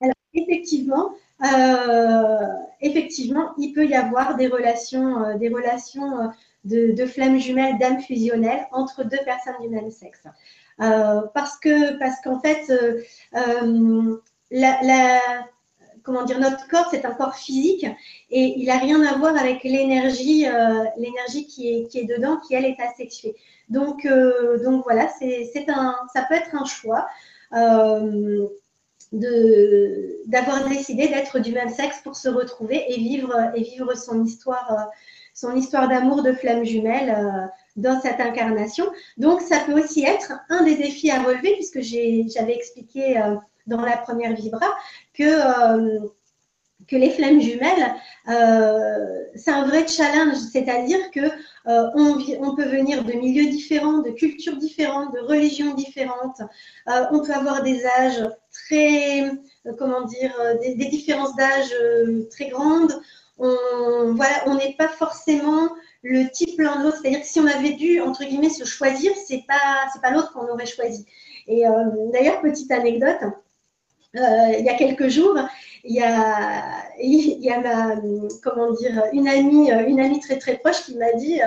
Alors, 0.00 0.14
effectivement, 0.32 1.14
euh, 1.42 2.46
effectivement, 2.80 3.52
il 3.58 3.72
peut 3.72 3.86
y 3.86 3.94
avoir 3.94 4.36
des 4.36 4.46
relations, 4.46 5.24
euh, 5.24 5.34
des 5.36 5.48
relations 5.48 6.20
euh, 6.20 6.28
de, 6.94 7.06
flammes 7.06 7.38
jumelles, 7.38 7.78
d'âmes 7.78 8.00
fusionnelles 8.00 8.66
entre 8.72 9.04
deux 9.04 9.18
personnes 9.24 9.60
du 9.60 9.68
même 9.68 9.90
sexe. 9.90 10.22
parce 10.78 11.58
que 11.58 11.98
parce 11.98 12.20
qu'en 12.22 12.40
fait, 12.40 12.72
la, 14.50 15.20
comment 16.02 16.22
dire, 16.24 16.38
notre 16.38 16.66
corps, 16.68 16.88
c'est 16.90 17.04
un 17.04 17.12
corps 17.12 17.34
physique 17.34 17.86
et 18.30 18.54
il 18.56 18.66
n'a 18.66 18.78
rien 18.78 19.02
à 19.02 19.18
voir 19.18 19.36
avec 19.36 19.62
l'énergie, 19.64 20.46
l'énergie 20.96 21.46
qui 21.46 21.68
est, 21.68 21.88
qui 21.88 21.98
est 22.00 22.04
dedans, 22.04 22.38
qui 22.38 22.54
elle 22.54 22.64
est 22.64 22.80
asexuée. 22.80 23.34
Donc, 23.68 24.06
donc 24.64 24.84
voilà, 24.84 25.08
c'est 25.18 25.68
un, 25.68 25.96
ça 26.14 26.22
peut 26.22 26.34
être 26.34 26.54
un 26.54 26.64
choix 26.64 27.06
d'avoir 30.26 30.68
décidé 30.68 31.08
d'être 31.08 31.38
du 31.38 31.52
même 31.52 31.68
sexe 31.68 32.00
pour 32.02 32.16
se 32.16 32.28
retrouver 32.28 32.84
et 32.88 32.96
vivre, 32.96 33.34
et 33.54 33.62
vivre 33.62 33.94
son 33.96 34.24
histoire, 34.24 34.70
euh, 34.72 34.90
son 35.32 35.54
histoire 35.54 35.88
d'amour 35.88 36.22
de 36.22 36.32
flamme 36.32 36.64
jumelle 36.64 37.10
euh, 37.10 37.46
dans 37.76 38.00
cette 38.00 38.20
incarnation. 38.20 38.86
Donc, 39.16 39.40
ça 39.40 39.60
peut 39.60 39.80
aussi 39.82 40.04
être 40.04 40.32
un 40.48 40.64
des 40.64 40.76
défis 40.76 41.10
à 41.10 41.22
relever, 41.22 41.54
puisque 41.54 41.80
j'avais 41.80 42.54
expliqué 42.54 43.18
euh, 43.18 43.36
dans 43.66 43.80
la 43.80 43.96
première 43.96 44.34
Vibra 44.34 44.68
que, 45.14 45.24
que 46.88 46.96
les 46.96 47.10
flammes 47.10 47.40
jumelles, 47.40 47.94
c'est 49.36 49.50
un 49.50 49.66
vrai 49.66 49.86
challenge, 49.86 50.36
c'est-à-dire 50.36 51.10
que 51.10 51.30
on, 51.66 52.18
on, 52.40 52.54
peut 52.54 52.68
venir 52.68 53.04
de 53.04 53.12
milieux 53.12 53.50
différents, 53.50 53.98
de 53.98 54.10
cultures 54.10 54.56
différentes, 54.56 55.14
de 55.14 55.20
religions 55.20 55.74
différentes. 55.74 56.40
on 56.86 57.20
peut 57.20 57.32
avoir 57.32 57.62
des 57.62 57.84
âges 57.86 58.24
très, 58.54 59.24
euh, 59.66 59.72
comment 59.78 60.02
dire, 60.02 60.34
euh, 60.40 60.54
des, 60.58 60.86
différences 60.86 61.34
d'âge 61.36 61.72
euh, 61.80 62.28
très 62.30 62.48
grandes. 62.48 63.00
On 63.38 64.14
voilà, 64.14 64.44
on 64.46 64.54
n'est 64.54 64.74
pas 64.78 64.88
forcément 64.88 65.68
le 66.02 66.30
type 66.30 66.60
l'un 66.60 66.78
de 66.78 66.84
l'autre. 66.84 66.98
C'est-à-dire 67.00 67.20
que 67.20 67.26
si 67.26 67.40
on 67.40 67.46
avait 67.46 67.72
dû, 67.72 68.00
entre 68.00 68.24
guillemets, 68.24 68.48
se 68.48 68.64
choisir, 68.64 69.12
c'est 69.26 69.44
pas, 69.48 69.88
c'est 69.92 70.00
pas 70.00 70.12
l'autre 70.12 70.32
qu'on 70.32 70.48
aurait 70.48 70.66
choisi. 70.66 71.04
Et 71.48 71.64
d'ailleurs, 72.12 72.40
petite 72.40 72.70
anecdote, 72.70 73.18
il 74.14 74.64
y 74.64 74.68
a 74.68 74.74
quelques 74.74 75.08
jours, 75.08 75.36
il 75.84 75.94
y 75.94 76.00
a, 76.00 77.96
comment 78.42 78.72
dire, 78.72 79.04
une 79.12 79.28
amie, 79.28 79.70
une 79.70 80.00
amie 80.00 80.20
très 80.20 80.38
très 80.38 80.56
proche 80.56 80.82
qui 80.84 80.96
m'a 80.96 81.12
dit, 81.12 81.40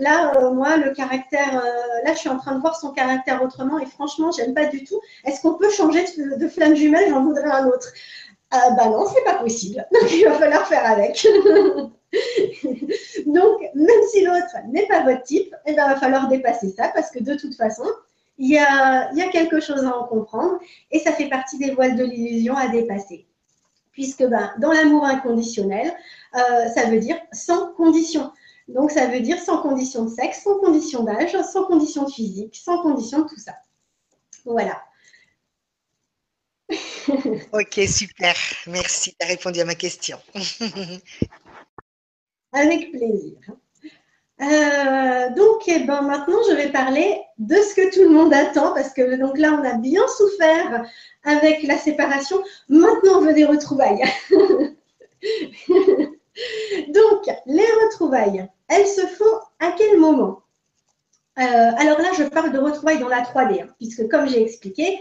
là, 0.00 0.50
moi, 0.52 0.76
le 0.76 0.92
caractère, 0.92 1.62
là, 2.04 2.12
je 2.12 2.18
suis 2.18 2.28
en 2.28 2.38
train 2.38 2.54
de 2.54 2.60
voir 2.60 2.76
son 2.76 2.92
caractère 2.92 3.42
autrement 3.42 3.78
et 3.78 3.86
franchement, 3.86 4.30
j'aime 4.30 4.54
pas 4.54 4.66
du 4.66 4.84
tout. 4.84 5.00
Est-ce 5.24 5.40
qu'on 5.40 5.54
peut 5.54 5.70
changer 5.70 6.04
de, 6.38 6.48
flamme 6.48 6.76
jumelle? 6.76 7.08
J'en 7.08 7.24
voudrais 7.24 7.50
un 7.50 7.66
autre. 7.66 7.88
Euh, 8.54 8.70
bah 8.76 8.86
non, 8.86 9.06
c'est 9.12 9.24
pas 9.24 9.34
possible. 9.34 9.84
Donc, 9.92 10.12
il 10.12 10.24
va 10.24 10.34
falloir 10.34 10.66
faire 10.66 10.84
avec. 10.88 11.26
Donc, 13.26 13.60
même 13.74 14.02
si 14.12 14.24
l'autre 14.24 14.56
n'est 14.68 14.86
pas 14.86 15.02
votre 15.02 15.22
type, 15.22 15.54
il 15.66 15.74
va 15.74 15.96
falloir 15.96 16.28
dépasser 16.28 16.70
ça 16.70 16.92
parce 16.94 17.10
que 17.10 17.22
de 17.22 17.34
toute 17.34 17.54
façon, 17.56 17.84
il 18.38 18.48
y, 18.48 18.58
a, 18.58 19.10
quelque 19.30 19.60
chose 19.60 19.84
à 19.84 19.96
en 19.96 20.04
comprendre 20.04 20.58
et 20.90 20.98
ça 20.98 21.12
fait 21.12 21.28
partie 21.28 21.58
des 21.58 21.70
voiles 21.70 21.96
de 21.96 22.04
l'illusion 22.04 22.56
à 22.56 22.68
dépasser. 22.68 23.26
Puisque 23.92 24.24
ben, 24.24 24.52
dans 24.58 24.72
l'amour 24.72 25.04
inconditionnel, 25.04 25.92
euh, 26.34 26.68
ça 26.74 26.86
veut 26.86 26.98
dire 26.98 27.16
sans 27.32 27.72
condition. 27.74 28.32
Donc 28.66 28.90
ça 28.90 29.06
veut 29.06 29.20
dire 29.20 29.38
sans 29.38 29.62
condition 29.62 30.04
de 30.04 30.10
sexe, 30.10 30.42
sans 30.42 30.58
condition 30.58 31.04
d'âge, 31.04 31.40
sans 31.42 31.64
condition 31.64 32.04
de 32.04 32.10
physique, 32.10 32.56
sans 32.56 32.82
condition 32.82 33.20
de 33.20 33.28
tout 33.28 33.38
ça. 33.38 33.54
Voilà. 34.44 34.82
ok, 37.52 37.80
super. 37.86 38.34
Merci, 38.66 39.14
tu 39.18 39.24
as 39.24 39.28
répondu 39.28 39.60
à 39.60 39.64
ma 39.64 39.74
question. 39.74 40.18
Avec 42.52 42.90
plaisir. 42.90 43.38
Euh, 44.40 45.30
donc, 45.36 45.62
eh 45.68 45.80
ben, 45.84 46.02
maintenant, 46.02 46.38
je 46.48 46.54
vais 46.54 46.70
parler 46.70 47.20
de 47.38 47.54
ce 47.54 47.74
que 47.74 47.94
tout 47.94 48.02
le 48.02 48.10
monde 48.10 48.34
attend, 48.34 48.74
parce 48.74 48.92
que 48.92 49.16
donc 49.16 49.38
là, 49.38 49.58
on 49.60 49.64
a 49.64 49.74
bien 49.74 50.02
souffert 50.08 50.84
avec 51.24 51.62
la 51.62 51.78
séparation. 51.78 52.42
Maintenant, 52.68 53.18
on 53.18 53.20
veut 53.20 53.34
des 53.34 53.44
retrouvailles. 53.44 54.02
Donc, 56.88 57.30
les 57.46 57.62
retrouvailles, 57.84 58.48
elles 58.68 58.86
se 58.86 59.06
font 59.06 59.38
à 59.60 59.72
quel 59.78 59.98
moment? 59.98 60.40
Euh, 61.38 61.70
Alors 61.78 62.00
là, 62.00 62.10
je 62.16 62.24
parle 62.24 62.52
de 62.52 62.58
retrouvailles 62.58 62.98
dans 62.98 63.08
la 63.08 63.22
3D, 63.22 63.62
hein, 63.62 63.68
puisque 63.78 64.08
comme 64.08 64.28
j'ai 64.28 64.42
expliqué, 64.42 65.00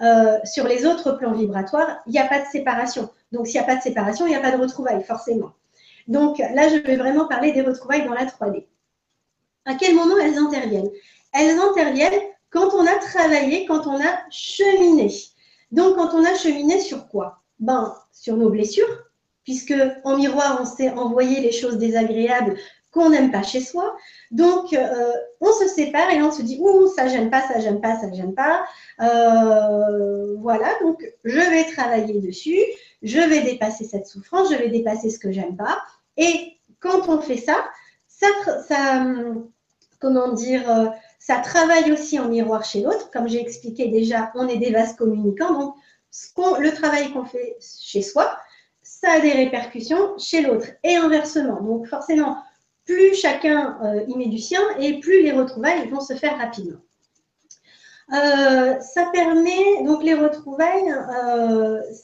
euh, 0.00 0.38
sur 0.44 0.66
les 0.66 0.86
autres 0.86 1.12
plans 1.12 1.32
vibratoires, 1.32 2.00
il 2.06 2.12
n'y 2.12 2.18
a 2.18 2.26
pas 2.26 2.40
de 2.40 2.46
séparation. 2.46 3.10
Donc, 3.32 3.46
s'il 3.46 3.60
n'y 3.60 3.66
a 3.66 3.68
pas 3.68 3.76
de 3.76 3.82
séparation, 3.82 4.26
il 4.26 4.30
n'y 4.30 4.36
a 4.36 4.40
pas 4.40 4.52
de 4.52 4.60
retrouvailles, 4.60 5.04
forcément. 5.04 5.52
Donc, 6.08 6.38
là, 6.38 6.68
je 6.68 6.76
vais 6.76 6.96
vraiment 6.96 7.28
parler 7.28 7.52
des 7.52 7.60
retrouvailles 7.60 8.04
dans 8.04 8.14
la 8.14 8.24
3D. 8.24 8.66
À 9.64 9.74
quel 9.74 9.94
moment 9.94 10.16
elles 10.18 10.38
interviennent? 10.38 10.90
Elles 11.32 11.58
interviennent 11.58 12.20
quand 12.50 12.74
on 12.74 12.86
a 12.86 12.98
travaillé, 12.98 13.66
quand 13.66 13.86
on 13.86 14.00
a 14.00 14.18
cheminé. 14.30 15.12
Donc, 15.70 15.96
quand 15.96 16.14
on 16.14 16.24
a 16.24 16.34
cheminé 16.34 16.80
sur 16.80 17.08
quoi? 17.08 17.38
Ben, 17.60 17.94
sur 18.12 18.36
nos 18.36 18.50
blessures, 18.50 19.04
puisque 19.44 19.74
en 20.04 20.16
miroir, 20.16 20.58
on 20.60 20.64
s'est 20.64 20.90
envoyé 20.90 21.40
les 21.40 21.52
choses 21.52 21.78
désagréables 21.78 22.56
qu'on 22.90 23.10
n'aime 23.10 23.30
pas 23.30 23.42
chez 23.42 23.60
soi. 23.60 23.96
Donc, 24.30 24.72
euh, 24.72 25.12
on 25.40 25.52
se 25.52 25.68
sépare 25.68 26.10
et 26.10 26.22
on 26.22 26.32
se 26.32 26.42
dit, 26.42 26.58
ouh, 26.60 26.88
ça 26.88 27.06
j'aime 27.06 27.30
pas, 27.30 27.42
ça 27.42 27.60
j'aime 27.60 27.80
pas, 27.80 28.00
ça 28.00 28.08
j'aime 28.12 28.34
pas. 28.34 28.64
Euh, 29.00 30.34
voilà, 30.38 30.68
donc 30.82 31.00
je 31.24 31.38
vais 31.38 31.64
travailler 31.72 32.20
dessus, 32.20 32.58
je 33.02 33.20
vais 33.20 33.42
dépasser 33.42 33.84
cette 33.84 34.06
souffrance, 34.06 34.50
je 34.50 34.56
vais 34.56 34.70
dépasser 34.70 35.10
ce 35.10 35.18
que 35.18 35.30
j'aime 35.30 35.56
pas. 35.56 35.80
Et 36.16 36.56
quand 36.80 37.08
on 37.08 37.20
fait 37.20 37.36
ça, 37.36 37.64
ça, 38.20 39.04
comment 40.00 40.32
dire, 40.32 40.68
euh, 40.70 40.86
ça 41.18 41.36
travaille 41.36 41.92
aussi 41.92 42.18
en 42.18 42.28
miroir 42.28 42.64
chez 42.64 42.82
l'autre. 42.82 43.10
Comme 43.10 43.28
j'ai 43.28 43.40
expliqué 43.40 43.88
déjà, 43.88 44.32
on 44.34 44.48
est 44.48 44.56
des 44.56 44.72
vases 44.72 44.96
communicants. 44.96 45.52
Donc, 45.52 45.74
le 46.58 46.70
travail 46.70 47.12
qu'on 47.12 47.24
fait 47.24 47.56
chez 47.60 48.02
soi, 48.02 48.36
ça 48.82 49.12
a 49.12 49.20
des 49.20 49.32
répercussions 49.32 50.18
chez 50.18 50.40
l'autre 50.42 50.66
et 50.82 50.96
inversement. 50.96 51.60
Donc, 51.62 51.86
forcément, 51.86 52.38
plus 52.84 53.14
chacun 53.14 53.78
euh, 53.84 54.04
y 54.08 54.16
met 54.16 54.26
du 54.26 54.38
sien 54.38 54.60
et 54.80 54.98
plus 54.98 55.22
les 55.22 55.32
retrouvailles 55.32 55.88
vont 55.88 56.00
se 56.00 56.14
faire 56.14 56.38
rapidement. 56.38 56.80
Euh, 58.12 58.80
ça 58.80 59.06
permet, 59.12 59.84
donc 59.84 60.02
les 60.02 60.14
retrouvailles, 60.14 60.92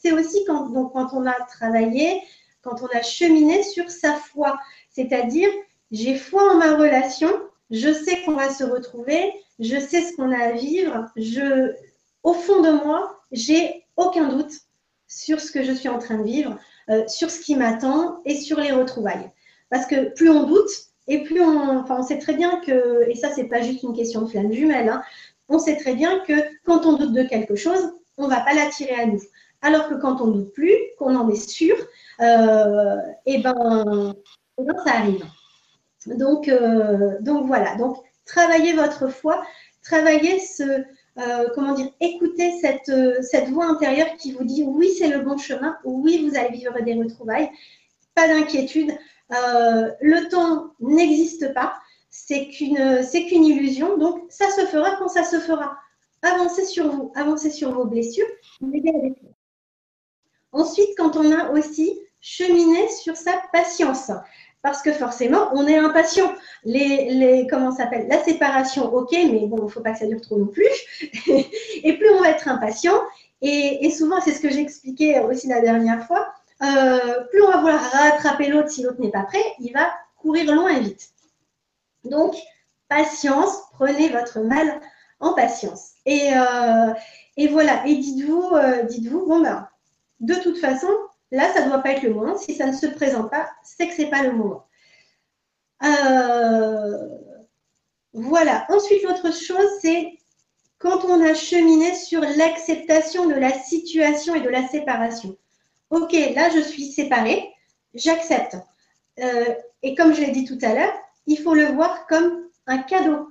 c'est 0.01 0.13
aussi 0.13 0.45
quand, 0.47 0.71
quand 0.91 1.09
on 1.13 1.27
a 1.27 1.35
travaillé, 1.49 2.23
quand 2.63 2.81
on 2.83 2.97
a 2.97 3.03
cheminé 3.03 3.65
sur 3.65 3.91
sa 3.91 4.15
foi. 4.15 4.57
C'est-à-dire, 4.89 5.49
j'ai 5.91 6.17
foi 6.17 6.53
en 6.53 6.57
ma 6.57 6.77
relation, 6.77 7.29
je 7.71 7.93
sais 7.93 8.23
qu'on 8.23 8.35
va 8.35 8.51
se 8.51 8.65
retrouver, 8.65 9.33
je 9.59 9.79
sais 9.79 10.03
ce 10.03 10.17
qu'on 10.17 10.33
a 10.33 10.39
à 10.39 10.53
vivre, 10.53 11.07
je, 11.17 11.73
au 12.23 12.35
fond 12.35 12.61
de 12.61 12.71
moi, 12.71 13.21
j'ai 13.33 13.85
aucun 13.97 14.29
doute 14.29 14.53
sur 15.09 15.41
ce 15.41 15.51
que 15.51 15.63
je 15.63 15.73
suis 15.73 15.89
en 15.89 15.99
train 15.99 16.19
de 16.19 16.25
vivre, 16.25 16.59
euh, 16.91 17.07
sur 17.09 17.31
ce 17.31 17.41
qui 17.41 17.57
m'attend 17.57 18.21
et 18.25 18.37
sur 18.37 18.61
les 18.61 18.73
retrouvailles. 18.73 19.31
Parce 19.71 19.87
que 19.87 20.13
plus 20.15 20.31
on 20.31 20.45
doute, 20.45 20.71
et 21.09 21.23
plus 21.23 21.41
on, 21.41 21.79
enfin, 21.79 21.99
on 22.01 22.03
sait 22.03 22.19
très 22.19 22.35
bien 22.35 22.61
que, 22.61 23.09
et 23.09 23.15
ça, 23.15 23.31
c'est 23.31 23.45
pas 23.45 23.63
juste 23.63 23.83
une 23.83 23.95
question 23.95 24.23
de 24.23 24.29
flamme 24.29 24.53
jumelle, 24.53 24.89
hein, 24.89 25.03
on 25.49 25.59
sait 25.59 25.77
très 25.77 25.95
bien 25.95 26.21
que 26.21 26.33
quand 26.65 26.87
on 26.87 26.95
doute 26.95 27.13
de 27.13 27.23
quelque 27.23 27.55
chose, 27.55 27.93
on 28.19 28.29
va 28.29 28.41
pas 28.41 28.55
l'attirer 28.55 28.95
à 28.95 29.07
nous. 29.07 29.21
Alors 29.63 29.89
que 29.89 29.95
quand 29.95 30.21
on 30.21 30.29
doute 30.29 30.53
plus, 30.53 30.75
qu'on 30.99 31.15
en 31.17 31.29
est 31.29 31.49
sûr, 31.49 31.77
euh, 32.21 32.97
et 33.25 33.39
ben, 33.39 34.15
et 34.59 34.65
ben 34.65 34.77
ça 34.85 34.95
arrive. 34.95 35.25
Donc, 36.07 36.49
euh, 36.49 37.17
donc 37.21 37.47
voilà. 37.47 37.77
Donc, 37.77 37.99
travaillez 38.25 38.73
votre 38.73 39.09
foi, 39.09 39.45
travaillez 39.83 40.39
ce, 40.41 40.63
euh, 41.19 41.49
comment 41.55 41.75
dire, 41.75 41.91
écoutez 42.01 42.53
cette, 42.61 42.93
cette 43.23 43.49
voix 43.49 43.67
intérieure 43.67 44.17
qui 44.19 44.33
vous 44.33 44.45
dit 44.45 44.65
oui, 44.67 44.91
c'est 44.99 45.09
le 45.09 45.21
bon 45.21 45.37
chemin, 45.39 45.77
oui, 45.85 46.27
vous 46.29 46.37
allez 46.37 46.57
vivre 46.57 46.81
des 46.83 46.95
retrouvailles. 46.95 47.51
Pas 48.15 48.29
d'inquiétude. 48.29 48.93
Euh, 49.33 49.91
le 50.01 50.29
temps 50.29 50.73
n'existe 50.81 51.53
pas. 51.53 51.75
C'est 52.11 52.49
qu'une, 52.49 53.03
c'est 53.03 53.27
qu'une 53.27 53.45
illusion. 53.45 53.99
Donc, 53.99 54.25
ça 54.31 54.49
se 54.51 54.67
fera 54.67 54.97
quand 54.97 55.09
ça 55.09 55.25
se 55.25 55.39
fera. 55.39 55.77
Avancez 56.23 56.65
sur 56.65 56.91
vous, 56.91 57.13
avancez 57.15 57.51
sur 57.51 57.73
vos 57.73 57.85
blessures. 57.85 58.27
Ensuite, 60.53 60.89
quand 60.97 61.17
on 61.17 61.31
a 61.31 61.51
aussi 61.51 62.01
cheminé 62.21 62.89
sur 62.89 63.17
sa 63.17 63.33
patience, 63.53 64.11
parce 64.67 64.83
que 64.83 64.93
forcément, 64.93 65.49
on 65.53 65.69
est 65.69 65.79
impatient. 65.79 66.35
Les, 66.65 67.15
les, 67.15 67.47
comment 67.47 67.71
s'appelle? 67.71 68.09
La 68.09 68.25
séparation, 68.25 68.93
ok, 68.93 69.13
mais 69.13 69.47
bon, 69.47 69.59
il 69.59 69.65
ne 69.67 69.69
faut 69.69 69.81
pas 69.81 69.93
que 69.93 69.99
ça 70.01 70.07
dure 70.07 70.21
trop 70.21 70.37
non 70.37 70.49
plus. 70.49 70.67
et 71.85 71.97
plus 71.97 72.11
on 72.11 72.21
va 72.21 72.31
être 72.31 72.49
impatient, 72.49 73.01
et, 73.43 73.89
souvent, 73.93 74.21
c'est 74.21 74.33
ce 74.33 74.41
que 74.41 74.51
j'expliquais 74.51 75.21
aussi 75.21 75.47
la 75.47 75.61
dernière 75.61 76.05
fois, 76.09 76.35
euh, 76.65 77.21
plus 77.31 77.43
on 77.43 77.51
va 77.53 77.59
vouloir 77.59 77.81
rattraper 77.81 78.49
l'autre 78.49 78.69
si 78.69 78.83
l'autre 78.83 79.01
n'est 79.01 79.13
pas 79.13 79.23
prêt, 79.23 79.45
il 79.61 79.73
va 79.73 79.89
courir 80.17 80.53
loin 80.53 80.71
et 80.71 80.81
vite. 80.81 81.11
Donc, 82.03 82.35
patience, 82.89 83.57
prenez 83.75 84.09
votre 84.09 84.41
mal 84.41 84.81
en 85.21 85.33
patience. 85.35 85.91
Et, 86.07 86.33
euh, 86.35 86.93
et 87.37 87.47
voilà, 87.47 87.87
et 87.87 87.95
dites-vous, 87.95 88.51
euh, 88.57 88.83
dites-vous, 88.83 89.27
bon 89.27 89.43
ben, 89.43 89.69
de 90.19 90.35
toute 90.35 90.59
façon, 90.59 90.89
Là, 91.37 91.53
ça 91.53 91.61
ne 91.61 91.69
doit 91.69 91.83
pas 91.83 91.93
être 91.93 92.03
le 92.03 92.15
moment. 92.15 92.39
Si 92.39 92.55
ça 92.55 92.65
ne 92.65 92.73
se 92.73 92.87
présente 92.87 93.31
pas, 93.31 93.51
c'est 93.63 93.87
que 93.87 93.95
ce 93.95 94.03
n'est 94.03 94.11
pas 94.11 94.23
le 94.23 94.33
moment. 94.33 94.67
Euh, 95.85 97.09
voilà. 98.15 98.67
Ensuite, 98.71 99.03
l'autre 99.03 99.31
chose, 99.35 99.69
c'est 99.83 100.19
quand 100.79 101.05
on 101.05 101.23
a 101.23 101.35
cheminé 101.35 101.95
sur 101.95 102.23
l'acceptation 102.23 103.27
de 103.27 103.35
la 103.35 103.53
situation 103.53 104.35
et 104.35 104.41
de 104.41 104.49
la 104.49 104.67
séparation. 104.67 105.37
Ok, 105.91 106.13
là, 106.35 106.49
je 106.49 106.61
suis 106.61 106.87
séparée, 106.87 107.47
j'accepte. 107.93 108.57
Euh, 109.21 109.55
et 109.83 109.95
comme 109.95 110.15
je 110.15 110.23
l'ai 110.23 110.31
dit 110.31 110.47
tout 110.47 110.59
à 110.63 110.73
l'heure, 110.73 110.95
il 111.27 111.39
faut 111.39 111.53
le 111.53 111.67
voir 111.67 112.07
comme 112.07 112.49
un 112.67 112.79
cadeau. 112.79 113.29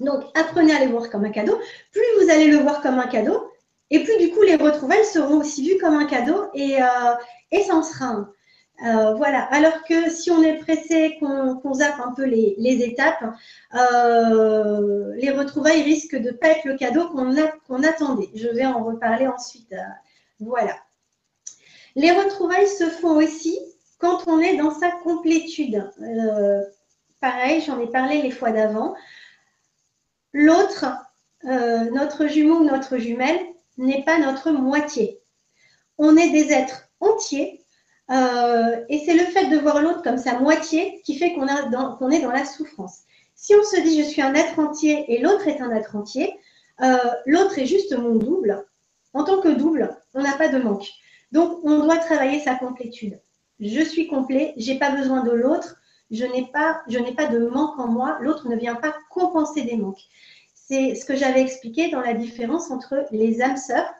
Donc, 0.00 0.24
apprenez 0.36 0.74
à 0.74 0.84
le 0.84 0.90
voir 0.90 1.08
comme 1.08 1.24
un 1.24 1.30
cadeau. 1.30 1.56
Plus 1.92 2.02
vous 2.20 2.30
allez 2.30 2.48
le 2.48 2.56
voir 2.56 2.82
comme 2.82 2.98
un 2.98 3.06
cadeau, 3.06 3.51
et 3.92 4.02
puis, 4.02 4.16
du 4.16 4.30
coup, 4.30 4.40
les 4.40 4.56
retrouvailles 4.56 5.04
seront 5.04 5.40
aussi 5.40 5.68
vues 5.68 5.78
comme 5.78 5.94
un 5.94 6.06
cadeau 6.06 6.46
et, 6.54 6.82
euh, 6.82 7.14
et 7.50 7.70
en 7.70 7.82
sera 7.82 8.06
un. 8.06 8.32
Euh, 8.86 9.14
voilà. 9.16 9.42
Alors 9.52 9.84
que 9.84 10.08
si 10.08 10.30
on 10.30 10.42
est 10.42 10.56
pressé, 10.56 11.18
qu'on 11.20 11.74
zappe 11.74 12.00
un 12.00 12.12
peu 12.12 12.24
les, 12.24 12.82
étapes, 12.82 13.22
euh, 13.74 15.12
les 15.16 15.30
retrouvailles 15.30 15.82
risquent 15.82 16.16
de 16.16 16.30
ne 16.30 16.36
pas 16.36 16.48
être 16.48 16.64
le 16.64 16.78
cadeau 16.78 17.10
qu'on 17.10 17.82
attendait. 17.82 18.30
Je 18.34 18.48
vais 18.48 18.64
en 18.64 18.82
reparler 18.82 19.26
ensuite. 19.26 19.74
voilà. 20.40 20.74
Les 21.94 22.12
retrouvailles 22.12 22.68
se 22.68 22.88
font 22.88 23.16
aussi 23.18 23.58
quand 23.98 24.26
on 24.26 24.40
est 24.40 24.56
dans 24.56 24.72
sa 24.72 24.90
complétude. 24.90 25.86
pareil, 27.20 27.60
j'en 27.60 27.78
ai 27.78 27.88
parlé 27.88 28.22
les 28.22 28.30
fois 28.30 28.52
d'avant. 28.52 28.94
L'autre, 30.32 30.86
notre 31.44 32.26
jumeau 32.26 32.60
ou 32.60 32.64
notre 32.64 32.96
jumelle, 32.96 33.51
n'est 33.78 34.04
pas 34.04 34.18
notre 34.18 34.50
moitié. 34.50 35.20
On 35.98 36.16
est 36.16 36.30
des 36.30 36.52
êtres 36.52 36.88
entiers 37.00 37.64
euh, 38.10 38.84
et 38.88 39.02
c'est 39.04 39.14
le 39.14 39.24
fait 39.24 39.48
de 39.48 39.58
voir 39.58 39.80
l'autre 39.80 40.02
comme 40.02 40.18
sa 40.18 40.38
moitié 40.38 41.00
qui 41.04 41.16
fait 41.16 41.32
qu'on 41.34 41.46
est 41.46 42.20
dans 42.20 42.32
la 42.32 42.44
souffrance. 42.44 43.02
Si 43.34 43.54
on 43.54 43.62
se 43.62 43.80
dit 43.80 44.02
je 44.02 44.06
suis 44.06 44.22
un 44.22 44.34
être 44.34 44.58
entier 44.58 45.04
et 45.08 45.18
l'autre 45.18 45.48
est 45.48 45.60
un 45.60 45.70
être 45.74 45.96
entier, 45.96 46.34
euh, 46.82 46.96
l'autre 47.26 47.58
est 47.58 47.66
juste 47.66 47.96
mon 47.96 48.16
double. 48.16 48.64
En 49.14 49.24
tant 49.24 49.40
que 49.40 49.48
double, 49.48 49.96
on 50.14 50.22
n'a 50.22 50.36
pas 50.36 50.48
de 50.48 50.58
manque. 50.58 50.88
Donc 51.32 51.60
on 51.64 51.80
doit 51.84 51.98
travailler 51.98 52.40
sa 52.40 52.54
complétude. 52.54 53.20
Je 53.60 53.80
suis 53.80 54.08
complet, 54.08 54.54
j'ai 54.56 54.78
pas 54.78 54.90
besoin 54.90 55.22
de 55.22 55.30
l'autre, 55.30 55.76
je 56.10 56.24
n'ai 56.24 56.50
pas, 56.52 56.82
je 56.88 56.98
n'ai 56.98 57.14
pas 57.14 57.26
de 57.26 57.46
manque 57.46 57.78
en 57.78 57.88
moi, 57.88 58.18
l'autre 58.20 58.48
ne 58.48 58.56
vient 58.56 58.74
pas 58.74 58.94
compenser 59.10 59.62
des 59.62 59.76
manques 59.76 60.04
c'est 60.72 60.94
ce 60.94 61.04
que 61.04 61.14
j'avais 61.14 61.42
expliqué 61.42 61.90
dans 61.90 62.00
la 62.00 62.14
différence 62.14 62.70
entre 62.70 63.04
les 63.10 63.42
âmes 63.42 63.58
sœurs 63.58 63.92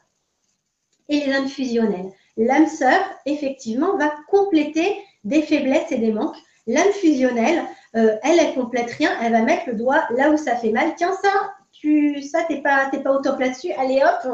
et 1.10 1.20
les 1.20 1.32
âmes 1.32 1.48
fusionnelles. 1.48 2.10
L'âme 2.38 2.66
sœur, 2.66 2.98
effectivement, 3.26 3.98
va 3.98 4.10
compléter 4.28 4.96
des 5.22 5.42
faiblesses 5.42 5.92
et 5.92 5.98
des 5.98 6.12
manques. 6.12 6.36
L'âme 6.66 6.92
fusionnelle, 6.92 7.62
euh, 7.94 8.16
elle, 8.22 8.38
elle 8.38 8.54
complète 8.54 8.90
rien, 8.92 9.10
elle 9.20 9.32
va 9.32 9.42
mettre 9.42 9.68
le 9.68 9.74
doigt 9.74 10.04
là 10.16 10.30
où 10.30 10.38
ça 10.38 10.56
fait 10.56 10.70
mal. 10.70 10.94
Tiens, 10.96 11.12
ça, 11.22 11.28
tu, 11.72 12.22
ça, 12.22 12.44
t'es 12.48 12.62
pas, 12.62 12.90
pas 13.04 13.12
au 13.12 13.20
top 13.20 13.38
là-dessus. 13.38 13.72
Allez 13.72 14.02
hop, 14.02 14.32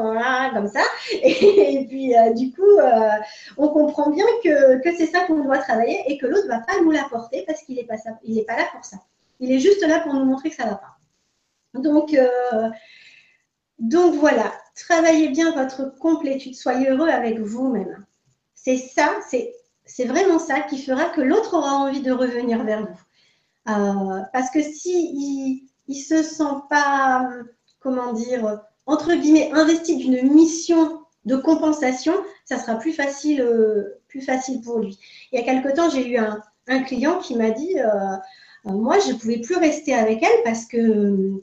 comme 0.53 0.67
ça. 0.69 0.83
Et, 1.11 1.85
puis, 1.89 2.15
euh, 2.15 2.31
du 2.31 2.53
coup, 2.53 2.79
euh, 2.79 3.09
on 3.57 3.67
comprend 3.67 4.11
bien 4.11 4.25
que, 4.41 4.79
c'est 4.95 5.07
ça 5.07 5.25
qu'on 5.25 5.43
doit 5.43 5.57
travailler 5.57 6.03
et 6.07 6.17
que 6.17 6.25
l'autre 6.25 6.47
va 6.47 6.59
pas 6.59 6.79
nous 6.81 6.91
l'apporter 6.91 7.43
parce 7.45 7.63
qu'il 7.63 7.75
n'est 7.75 7.83
pas, 7.83 7.97
pas 7.97 8.55
là 8.55 8.63
pour 8.71 8.85
ça. 8.85 8.95
Il 9.41 9.51
est 9.51 9.59
juste 9.59 9.85
là 9.85 9.99
pour 9.99 10.13
nous 10.13 10.23
montrer 10.23 10.49
que 10.49 10.55
ça 10.55 10.65
va 10.65 10.75
pas. 10.75 10.98
Donc, 11.73 12.13
euh, 12.13 12.69
donc 13.77 14.15
voilà, 14.15 14.53
travaillez 14.75 15.29
bien 15.29 15.51
votre 15.51 15.97
complétude, 15.99 16.55
soyez 16.55 16.89
heureux 16.89 17.09
avec 17.09 17.39
vous-même. 17.39 18.05
C'est 18.55 18.77
ça, 18.77 19.19
c'est 19.85 20.05
vraiment 20.05 20.39
ça 20.39 20.61
qui 20.61 20.81
fera 20.81 21.05
que 21.05 21.21
l'autre 21.21 21.55
aura 21.55 21.73
envie 21.73 22.01
de 22.01 22.11
revenir 22.11 22.63
vers 22.63 22.81
vous. 22.81 23.71
Euh, 23.71 24.21
parce 24.33 24.49
que 24.49 24.61
si 24.61 25.69
il, 25.87 25.95
se 25.95 26.23
sent 26.23 26.43
pas, 26.69 27.29
comment 27.79 28.13
dire, 28.13 28.61
entre 28.85 29.13
guillemets, 29.13 29.51
investi 29.53 29.97
d'une 29.97 30.33
mission 30.33 31.01
de 31.25 31.35
compensation, 31.35 32.13
ça 32.45 32.57
sera 32.57 32.75
plus 32.75 32.93
facile 32.93 33.41
euh, 33.41 34.01
plus 34.07 34.21
facile 34.21 34.61
pour 34.61 34.79
lui. 34.79 34.97
Il 35.31 35.39
y 35.39 35.41
a 35.41 35.45
quelque 35.45 35.73
temps, 35.75 35.89
j'ai 35.89 36.07
eu 36.07 36.17
un, 36.17 36.41
client 36.83 37.19
qui 37.19 37.35
m'a 37.35 37.49
dit, 37.49 37.75
moi, 38.63 38.99
je 38.99 39.13
ne 39.13 39.17
pouvais 39.17 39.39
plus 39.39 39.55
rester 39.55 39.93
avec 39.93 40.21
elle 40.21 40.43
parce 40.43 40.65
que 40.65 41.41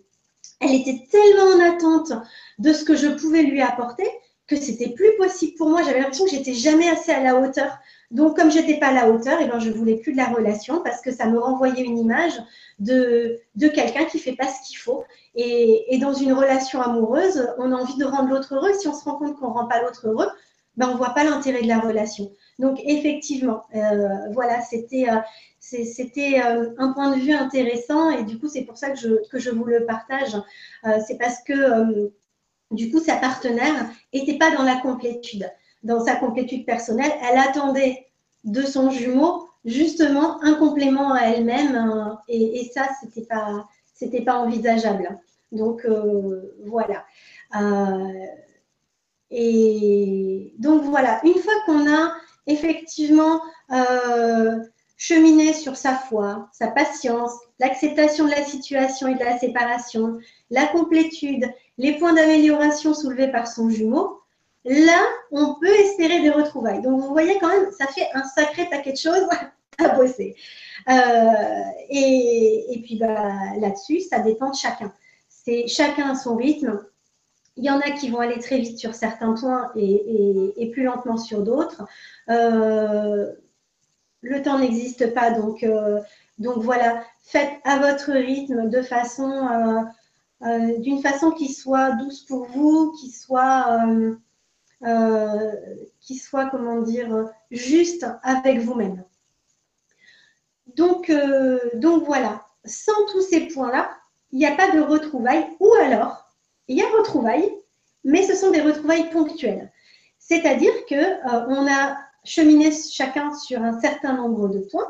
elle 0.60 0.74
était 0.74 1.06
tellement 1.10 1.56
en 1.56 1.74
attente 1.74 2.12
de 2.58 2.72
ce 2.72 2.84
que 2.84 2.96
je 2.96 3.08
pouvais 3.08 3.42
lui 3.42 3.60
apporter 3.60 4.08
que 4.46 4.56
c'était 4.56 4.90
plus 4.90 5.16
possible 5.18 5.56
pour 5.56 5.68
moi. 5.68 5.82
J'avais 5.82 5.98
l'impression 5.98 6.24
que 6.24 6.30
j'étais 6.30 6.54
jamais 6.54 6.88
assez 6.88 7.12
à 7.12 7.22
la 7.22 7.36
hauteur. 7.36 7.78
Donc, 8.12 8.36
comme 8.36 8.50
j'étais 8.50 8.78
pas 8.78 8.88
à 8.88 8.92
la 8.92 9.10
hauteur, 9.10 9.40
et 9.40 9.44
eh 9.44 9.48
ben, 9.48 9.58
je 9.58 9.70
voulais 9.70 9.96
plus 9.96 10.12
de 10.12 10.16
la 10.16 10.26
relation 10.26 10.80
parce 10.80 11.00
que 11.00 11.10
ça 11.10 11.26
me 11.26 11.38
renvoyait 11.38 11.82
une 11.82 11.98
image 11.98 12.40
de, 12.78 13.40
de 13.56 13.68
quelqu'un 13.68 14.04
qui 14.04 14.20
fait 14.20 14.36
pas 14.36 14.46
ce 14.46 14.66
qu'il 14.68 14.78
faut. 14.78 15.04
Et, 15.34 15.94
et, 15.94 15.98
dans 15.98 16.12
une 16.12 16.32
relation 16.32 16.80
amoureuse, 16.80 17.48
on 17.58 17.72
a 17.72 17.76
envie 17.76 17.96
de 17.96 18.04
rendre 18.04 18.28
l'autre 18.28 18.54
heureux. 18.54 18.72
Si 18.78 18.86
on 18.86 18.94
se 18.94 19.04
rend 19.04 19.16
compte 19.16 19.36
qu'on 19.38 19.52
rend 19.52 19.66
pas 19.66 19.82
l'autre 19.82 20.06
heureux, 20.06 20.28
ben, 20.76 20.90
on 20.90 20.96
voit 20.96 21.14
pas 21.14 21.24
l'intérêt 21.24 21.62
de 21.62 21.68
la 21.68 21.80
relation. 21.80 22.30
Donc, 22.58 22.80
effectivement, 22.84 23.62
euh, 23.74 24.08
voilà, 24.32 24.60
c'était 24.62 25.08
euh, 25.08 25.20
euh, 25.74 26.74
un 26.78 26.92
point 26.92 27.16
de 27.16 27.20
vue 27.20 27.32
intéressant 27.32 28.10
et 28.10 28.24
du 28.24 28.38
coup, 28.38 28.48
c'est 28.48 28.62
pour 28.62 28.76
ça 28.76 28.90
que 28.90 28.98
je, 28.98 29.28
que 29.28 29.38
je 29.38 29.50
vous 29.50 29.64
le 29.64 29.84
partage. 29.86 30.36
C'est 31.06 31.18
parce 31.18 31.42
que 31.42 32.10
du 32.70 32.90
coup, 32.90 33.00
sa 33.00 33.16
partenaire 33.16 33.90
n'était 34.12 34.38
pas 34.38 34.50
dans 34.54 34.62
la 34.62 34.76
complétude, 34.76 35.50
dans 35.82 36.04
sa 36.04 36.16
complétude 36.16 36.64
personnelle. 36.64 37.12
Elle 37.22 37.38
attendait 37.38 38.06
de 38.44 38.62
son 38.62 38.90
jumeau 38.90 39.48
justement 39.64 40.42
un 40.42 40.54
complément 40.54 41.12
à 41.12 41.22
elle-même 41.22 42.16
et, 42.28 42.70
ça, 42.72 42.88
c'était 43.00 43.26
pas, 43.26 43.66
pas 44.24 44.38
envisageable. 44.38 45.18
Donc 45.52 45.86
voilà. 46.64 47.04
Et 49.30 50.54
donc 50.58 50.84
voilà, 50.84 51.20
une 51.24 51.34
fois 51.34 51.54
qu'on 51.66 51.92
a 51.92 52.12
effectivement 52.46 53.40
cheminer 54.96 55.52
sur 55.52 55.76
sa 55.76 55.94
foi, 55.94 56.48
sa 56.52 56.68
patience, 56.68 57.32
l'acceptation 57.58 58.24
de 58.26 58.30
la 58.30 58.44
situation 58.44 59.08
et 59.08 59.14
de 59.14 59.24
la 59.24 59.38
séparation, 59.38 60.18
la 60.50 60.66
complétude, 60.66 61.44
les 61.78 61.98
points 61.98 62.14
d'amélioration 62.14 62.94
soulevés 62.94 63.30
par 63.30 63.46
son 63.46 63.68
jumeau, 63.68 64.20
là, 64.64 65.04
on 65.30 65.54
peut 65.54 65.74
espérer 65.74 66.20
des 66.20 66.30
retrouvailles. 66.30 66.82
Donc, 66.82 67.00
vous 67.00 67.08
voyez 67.08 67.38
quand 67.38 67.48
même, 67.48 67.70
ça 67.72 67.86
fait 67.86 68.08
un 68.14 68.24
sacré 68.24 68.68
paquet 68.68 68.92
de 68.92 68.98
choses 68.98 69.26
à 69.78 69.88
bosser. 69.90 70.34
Euh, 70.88 71.62
et, 71.90 72.80
puis, 72.84 72.96
bah, 72.96 73.32
là-dessus, 73.58 74.00
ça 74.00 74.20
dépend 74.20 74.50
de 74.50 74.56
chacun. 74.56 74.92
C'est 75.28 75.66
chacun 75.68 76.10
à 76.10 76.14
son 76.14 76.36
rythme. 76.36 76.84
Il 77.56 77.64
y 77.64 77.70
en 77.70 77.80
a 77.80 77.90
qui 77.90 78.10
vont 78.10 78.20
aller 78.20 78.38
très 78.38 78.58
vite 78.58 78.78
sur 78.78 78.94
certains 78.94 79.32
points 79.32 79.72
et, 79.76 80.70
plus 80.72 80.84
lentement 80.84 81.16
sur 81.16 81.42
d'autres. 81.42 81.84
Euh, 82.28 83.32
le 84.20 84.42
temps 84.42 84.58
n'existe 84.58 85.14
pas. 85.14 85.30
Donc, 85.30 85.62
euh, 85.62 86.00
donc 86.38 86.58
voilà, 86.58 87.02
faites 87.22 87.52
à 87.64 87.78
votre 87.78 88.12
rythme 88.12 88.68
de 88.68 88.82
façon, 88.82 89.48
euh, 90.42 90.78
d'une 90.78 91.00
façon 91.00 91.30
qui 91.30 91.52
soit 91.52 91.92
douce 91.92 92.24
pour 92.24 92.44
vous, 92.46 92.92
qui 93.00 93.10
soit, 93.10 93.80
qui 96.00 96.16
soit, 96.16 96.46
comment 96.50 96.82
dire, 96.82 97.30
juste 97.50 98.06
avec 98.22 98.58
vous-même. 98.58 99.02
Donc, 100.76 101.10
donc 101.74 102.04
voilà, 102.04 102.42
sans 102.66 103.06
tous 103.12 103.22
ces 103.22 103.48
points-là, 103.48 103.90
il 104.32 104.38
n'y 104.38 104.46
a 104.46 104.54
pas 104.54 104.70
de 104.72 104.80
retrouvailles, 104.80 105.46
ou 105.58 105.72
alors, 105.80 106.25
il 106.68 106.76
y 106.76 106.82
a 106.82 106.88
retrouvailles, 106.98 107.52
mais 108.04 108.22
ce 108.22 108.34
sont 108.34 108.50
des 108.50 108.60
retrouvailles 108.60 109.10
ponctuelles. 109.10 109.72
C'est-à-dire 110.18 110.72
que 110.88 111.26
on 111.48 111.66
a 111.70 111.96
cheminer 112.26 112.72
chacun 112.72 113.32
sur 113.34 113.62
un 113.62 113.80
certain 113.80 114.14
nombre 114.14 114.48
de 114.48 114.58
points. 114.58 114.88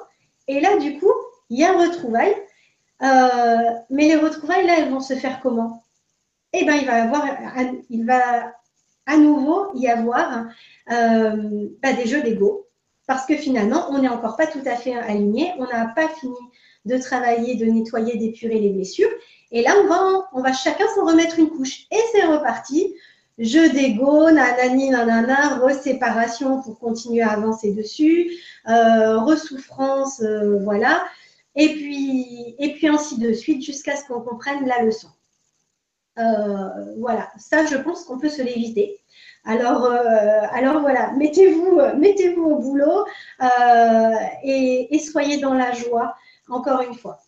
Et 0.49 0.61
là, 0.61 0.77
du 0.79 0.99
coup, 0.99 1.13
il 1.51 1.59
y 1.59 1.65
a 1.65 1.73
retrouvailles. 1.73 2.35
Euh, 3.03 3.71
mais 3.91 4.09
les 4.09 4.17
retrouvailles, 4.17 4.67
là, 4.67 4.75
elles 4.79 4.91
vont 4.91 5.01
se 5.01 5.15
faire 5.15 5.41
comment? 5.41 5.85
Eh 6.53 6.65
bien, 6.65 6.77
il 6.77 6.87
va, 6.87 7.03
avoir, 7.03 7.27
il 7.91 8.07
va 8.07 8.55
à 9.05 9.17
nouveau 9.19 9.69
y 9.75 9.89
avoir 9.89 10.47
euh, 10.91 11.69
bah, 11.83 11.93
des 11.93 12.07
jeux 12.07 12.23
d'ego. 12.23 12.67
Parce 13.07 13.27
que 13.27 13.37
finalement, 13.37 13.87
on 13.91 13.99
n'est 13.99 14.09
encore 14.09 14.37
pas 14.37 14.47
tout 14.47 14.63
à 14.65 14.75
fait 14.75 14.95
aligné. 14.95 15.53
On 15.59 15.67
n'a 15.67 15.87
pas 15.89 16.09
fini 16.09 16.35
de 16.87 16.97
travailler, 16.99 17.57
de 17.57 17.67
nettoyer, 17.67 18.17
d'épurer 18.17 18.59
les 18.59 18.71
blessures. 18.71 19.11
Et 19.53 19.63
là, 19.63 19.75
on 19.83 19.87
va, 19.87 20.29
on 20.33 20.41
va 20.43 20.53
chacun 20.53 20.87
s'en 20.95 21.07
remettre 21.07 21.39
une 21.39 21.51
couche. 21.51 21.87
Et 21.91 22.01
c'est 22.13 22.25
reparti 22.25 22.95
jeu 23.39 23.69
d'ego, 23.71 24.31
nanani, 24.31 24.91
nanana, 24.91 25.59
reséparation 25.59 26.63
pour 26.63 26.79
continuer 26.79 27.23
à 27.23 27.33
avancer 27.33 27.73
dessus, 27.73 28.31
euh, 28.69 29.19
resouffrance, 29.21 30.21
euh, 30.21 30.59
voilà. 30.63 31.05
Et 31.55 31.69
puis, 31.71 32.55
et 32.59 32.75
puis 32.75 32.89
ainsi 32.89 33.19
de 33.19 33.33
suite 33.33 33.63
jusqu'à 33.63 33.97
ce 33.97 34.05
qu'on 34.05 34.21
comprenne 34.21 34.67
la 34.67 34.83
leçon. 34.83 35.09
Euh, 36.19 36.95
voilà, 36.99 37.31
ça 37.39 37.67
je 37.67 37.77
pense 37.77 38.05
qu'on 38.05 38.19
peut 38.19 38.29
se 38.29 38.43
l'éviter. 38.43 38.99
Alors, 39.45 39.87
alors 39.87 40.81
voilà, 40.81 41.13
mettez-vous 41.13 41.81
mettez 41.99 42.35
au 42.37 42.57
boulot 42.57 43.07
et 44.43 44.99
soyez 44.99 45.39
dans 45.39 45.55
la 45.55 45.73
joie, 45.73 46.17
encore 46.49 46.81
une 46.81 46.95
fois 46.95 47.21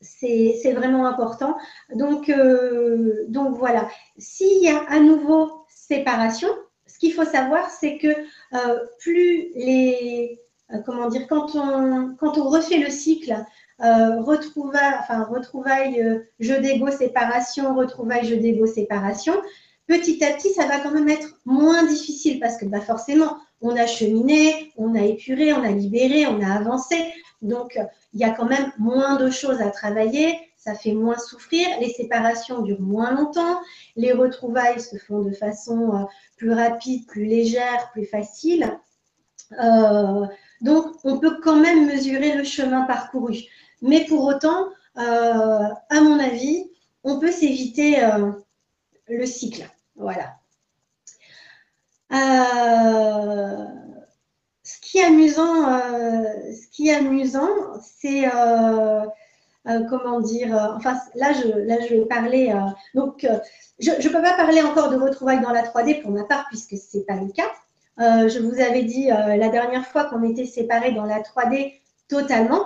c'est 0.00 0.72
vraiment 0.72 1.06
important. 1.06 1.56
Donc, 1.94 2.28
euh, 2.28 3.24
donc 3.28 3.56
voilà, 3.56 3.88
s'il 4.16 4.62
y 4.62 4.68
a 4.68 4.82
à 4.88 5.00
nouveau 5.00 5.64
séparation, 5.68 6.48
ce 6.86 6.98
qu'il 6.98 7.12
faut 7.12 7.24
savoir, 7.24 7.70
c'est 7.70 7.98
que 7.98 8.08
euh, 8.08 8.78
plus 9.00 9.48
les, 9.54 10.40
euh, 10.72 10.78
comment 10.84 11.08
dire, 11.08 11.26
quand 11.28 11.54
on, 11.54 12.16
refait 12.48 12.78
le 12.78 12.90
cycle, 12.90 13.36
retrouvailles, 13.80 14.96
enfin, 15.00 15.24
retrouvailles, 15.24 16.22
jeu 16.40 16.60
d'ego, 16.60 16.90
séparation, 16.90 17.74
retrouvailles, 17.76 18.26
jeu 18.26 18.36
d'ego, 18.36 18.66
séparation, 18.66 19.34
petit 19.86 20.22
à 20.24 20.32
petit, 20.32 20.50
ça 20.50 20.66
va 20.66 20.78
quand 20.80 20.90
même 20.90 21.08
être 21.08 21.38
moins 21.44 21.84
difficile 21.84 22.40
parce 22.40 22.56
que 22.56 22.66
bah, 22.66 22.80
forcément, 22.80 23.38
on 23.60 23.76
a 23.76 23.86
cheminé, 23.86 24.72
on 24.76 24.94
a 24.94 25.02
épuré, 25.02 25.52
on 25.52 25.62
a 25.62 25.70
libéré, 25.70 26.26
on 26.26 26.40
a 26.40 26.52
avancé. 26.52 26.96
Donc, 27.42 27.78
il 28.12 28.20
y 28.20 28.24
a 28.24 28.30
quand 28.30 28.46
même 28.46 28.72
moins 28.78 29.16
de 29.16 29.30
choses 29.30 29.60
à 29.60 29.70
travailler, 29.70 30.38
ça 30.56 30.74
fait 30.74 30.92
moins 30.92 31.16
souffrir, 31.16 31.68
les 31.80 31.90
séparations 31.90 32.62
durent 32.62 32.80
moins 32.80 33.12
longtemps, 33.12 33.60
les 33.96 34.12
retrouvailles 34.12 34.80
se 34.80 34.96
font 34.96 35.20
de 35.22 35.32
façon 35.32 35.94
euh, 35.94 36.04
plus 36.36 36.52
rapide, 36.52 37.06
plus 37.06 37.24
légère, 37.24 37.90
plus 37.92 38.04
facile. 38.04 38.78
Euh, 39.62 40.26
donc, 40.60 40.96
on 41.04 41.18
peut 41.18 41.40
quand 41.42 41.56
même 41.56 41.86
mesurer 41.86 42.34
le 42.34 42.44
chemin 42.44 42.82
parcouru. 42.82 43.38
Mais 43.82 44.04
pour 44.06 44.24
autant, 44.24 44.68
euh, 44.96 45.68
à 45.90 46.00
mon 46.00 46.18
avis, 46.18 46.70
on 47.04 47.20
peut 47.20 47.30
s'éviter 47.30 47.96
le 49.08 49.24
cycle. 49.24 49.70
Voilà 49.94 50.34
qui 54.90 55.02
amusant, 55.02 55.68
euh, 55.68 56.24
ce 56.52 56.66
qui 56.68 56.88
est 56.88 56.94
amusant, 56.94 57.48
c'est 57.82 58.26
euh, 58.26 59.04
euh, 59.68 59.84
comment 59.90 60.20
dire. 60.20 60.54
enfin, 60.76 60.96
là, 61.14 61.32
je, 61.32 61.48
là, 61.48 61.76
je 61.86 61.94
vais 61.94 62.06
parler. 62.06 62.54
donc, 62.94 63.26
je 63.78 63.90
ne 63.90 64.08
peux 64.08 64.22
pas 64.22 64.34
parler 64.34 64.62
encore 64.62 64.88
de 64.88 64.96
retrouvailles 64.96 65.42
dans 65.42 65.52
la 65.52 65.62
3D 65.62 66.00
pour 66.00 66.10
ma 66.10 66.24
part 66.24 66.46
puisque 66.48 66.76
ce 66.76 66.96
n'est 66.96 67.04
pas 67.04 67.16
le 67.16 67.30
cas. 67.30 67.50
je 67.98 68.38
vous 68.38 68.60
avais 68.60 68.82
dit 68.82 69.08
la 69.08 69.48
dernière 69.48 69.86
fois 69.86 70.04
qu'on 70.04 70.22
était 70.22 70.46
séparés 70.46 70.92
dans 70.92 71.04
la 71.04 71.20
3D 71.20 71.74
totalement, 72.08 72.64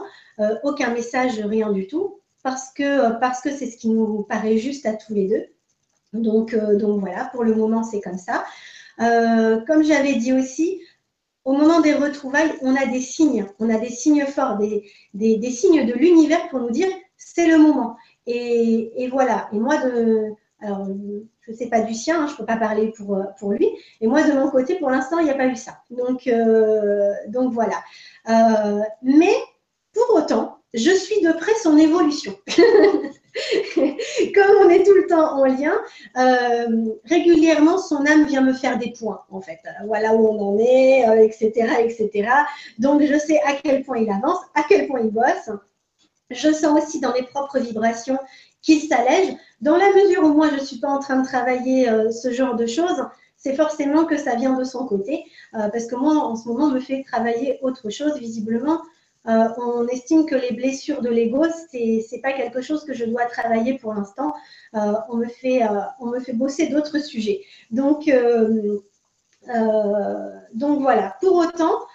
aucun 0.62 0.90
message, 0.90 1.40
rien 1.40 1.72
du 1.72 1.88
tout, 1.88 2.20
parce 2.44 2.70
que 2.72 3.18
parce 3.18 3.40
que 3.40 3.50
c'est 3.50 3.66
ce 3.66 3.76
qui 3.76 3.88
nous 3.88 4.22
paraît 4.22 4.58
juste 4.58 4.86
à 4.86 4.94
tous 4.94 5.12
les 5.12 5.28
deux. 5.28 5.46
Donc, 6.12 6.54
donc 6.54 7.00
voilà, 7.00 7.24
pour 7.32 7.42
le 7.42 7.54
moment, 7.54 7.82
c'est 7.82 8.00
comme 8.00 8.18
ça. 8.18 8.44
comme 8.98 9.82
j'avais 9.82 10.14
dit 10.14 10.32
aussi, 10.32 10.80
au 11.45 11.53
moment 11.53 11.80
des 11.80 11.95
retrouvailles, 11.95 12.53
on 12.62 12.74
a 12.76 12.86
des 12.86 13.01
signes, 13.01 13.47
on 13.59 13.68
a 13.68 13.78
des 13.78 13.88
signes 13.88 14.26
forts, 14.26 14.57
des, 14.57 14.84
des, 15.14 15.51
signes 15.51 15.86
de 15.86 15.93
l'univers 15.93 16.49
pour 16.49 16.61
nous 16.61 16.70
dire 16.70 16.88
c'est 17.16 17.47
le 17.47 17.59
moment. 17.59 17.97
Et, 18.26 19.09
voilà. 19.11 19.49
Et 19.53 19.59
moi, 19.59 19.76
de, 19.78 20.30
alors, 20.61 20.86
je 21.40 21.51
ne 21.51 21.57
sais 21.57 21.66
pas 21.66 21.80
du 21.80 21.95
sien, 21.95 22.22
hein, 22.22 22.26
je 22.28 22.32
ne 22.32 22.38
peux 22.38 22.47
pas 22.47 22.57
parler 22.57 22.93
pour, 22.97 23.20
pour 23.38 23.53
lui. 23.53 23.68
Et 24.01 24.07
moi, 24.07 24.22
de 24.22 24.32
mon 24.32 24.49
côté, 24.51 24.76
pour 24.76 24.90
l'instant, 24.90 25.18
il 25.18 25.24
n'y 25.24 25.30
a 25.30 25.34
pas 25.34 25.47
eu 25.47 25.57
ça. 25.57 25.78
Donc, 25.90 26.26
euh, 26.26 27.12
donc 27.28 27.53
voilà. 27.53 27.82
Euh, 28.28 28.80
mais 29.03 29.34
pour 29.93 30.14
autant, 30.14 30.61
je 30.74 30.90
suis 30.90 31.20
de 31.20 31.32
près 31.32 31.52
son 31.62 31.76
évolution. 31.76 32.34
Comme 34.34 34.56
on 34.64 34.68
est 34.68 34.84
tout 34.84 34.94
le 34.94 35.06
temps 35.08 35.38
en 35.38 35.44
lien, 35.44 35.74
euh, 36.18 36.94
régulièrement, 37.04 37.78
son 37.78 38.04
âme 38.06 38.26
vient 38.26 38.42
me 38.42 38.52
faire 38.52 38.78
des 38.78 38.92
points, 38.92 39.22
en 39.30 39.40
fait. 39.40 39.58
Voilà 39.86 40.14
où 40.14 40.26
on 40.26 40.54
en 40.54 40.58
est, 40.58 41.24
etc., 41.24 41.52
euh, 41.56 41.84
etc. 41.84 42.28
Donc, 42.78 43.02
je 43.02 43.18
sais 43.18 43.40
à 43.42 43.54
quel 43.54 43.84
point 43.84 43.98
il 43.98 44.10
avance, 44.10 44.38
à 44.54 44.62
quel 44.68 44.86
point 44.86 45.00
il 45.00 45.10
bosse. 45.10 45.50
Je 46.30 46.52
sens 46.52 46.82
aussi 46.82 47.00
dans 47.00 47.12
mes 47.12 47.22
propres 47.22 47.58
vibrations 47.58 48.18
qu'il 48.62 48.80
s'allège. 48.80 49.34
Dans 49.60 49.76
la 49.76 49.90
mesure 49.92 50.24
où 50.24 50.32
moi, 50.32 50.48
je 50.50 50.60
ne 50.60 50.64
suis 50.64 50.78
pas 50.78 50.88
en 50.88 50.98
train 50.98 51.20
de 51.20 51.26
travailler 51.26 51.88
euh, 51.88 52.10
ce 52.10 52.32
genre 52.32 52.54
de 52.54 52.66
choses, 52.66 53.06
c'est 53.36 53.56
forcément 53.56 54.04
que 54.04 54.16
ça 54.16 54.36
vient 54.36 54.56
de 54.56 54.64
son 54.64 54.86
côté. 54.86 55.24
parce 55.52 55.86
que 55.86 55.96
moi, 55.96 56.14
en 56.14 56.36
ce 56.36 56.46
moment, 56.48 56.68
me 56.68 56.78
fait 56.78 57.02
travailler 57.02 57.58
autre 57.62 57.90
chose. 57.90 58.16
Visiblement, 58.20 58.80
on 59.24 59.86
estime 59.88 60.26
que 60.26 60.34
les 60.34 60.52
blessures 60.52 61.00
de 61.02 61.08
l'ego, 61.08 61.44
c'est 61.70 62.04
n'est 62.10 62.20
pas 62.20 62.32
quelque 62.32 62.60
chose 62.60 62.84
que 62.84 62.94
je 62.94 63.04
dois 63.04 63.26
travailler 63.26 63.78
pour 63.78 63.94
l'instant. 63.94 64.34
on, 64.72 65.16
me 65.16 65.26
fait, 65.26 65.62
on 66.00 66.06
me 66.06 66.20
fait 66.20 66.32
bosser 66.32 66.66
d'autres 66.68 66.98
sujets. 66.98 67.42
Donc, 67.70 68.10
donc 70.54 70.80
voilà. 70.80 71.16
Pour 71.20 71.36
autant, 71.36 71.86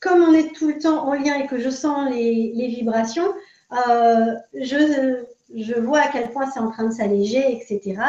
comme 0.00 0.22
on 0.22 0.32
est 0.34 0.54
tout 0.54 0.68
le 0.68 0.78
temps 0.78 1.06
en 1.06 1.14
lien 1.14 1.34
et 1.34 1.46
que 1.46 1.58
je 1.58 1.70
sens 1.70 2.10
les, 2.10 2.68
vibrations, 2.68 3.34
euh, 3.72 4.34
je, 4.54 5.24
je, 5.62 5.74
vois 5.74 6.00
à 6.00 6.08
quel 6.08 6.30
point 6.30 6.50
c'est 6.50 6.60
en 6.60 6.70
train 6.70 6.84
de 6.84 6.92
s'alléger, 6.92 7.52
etc. 7.52 8.00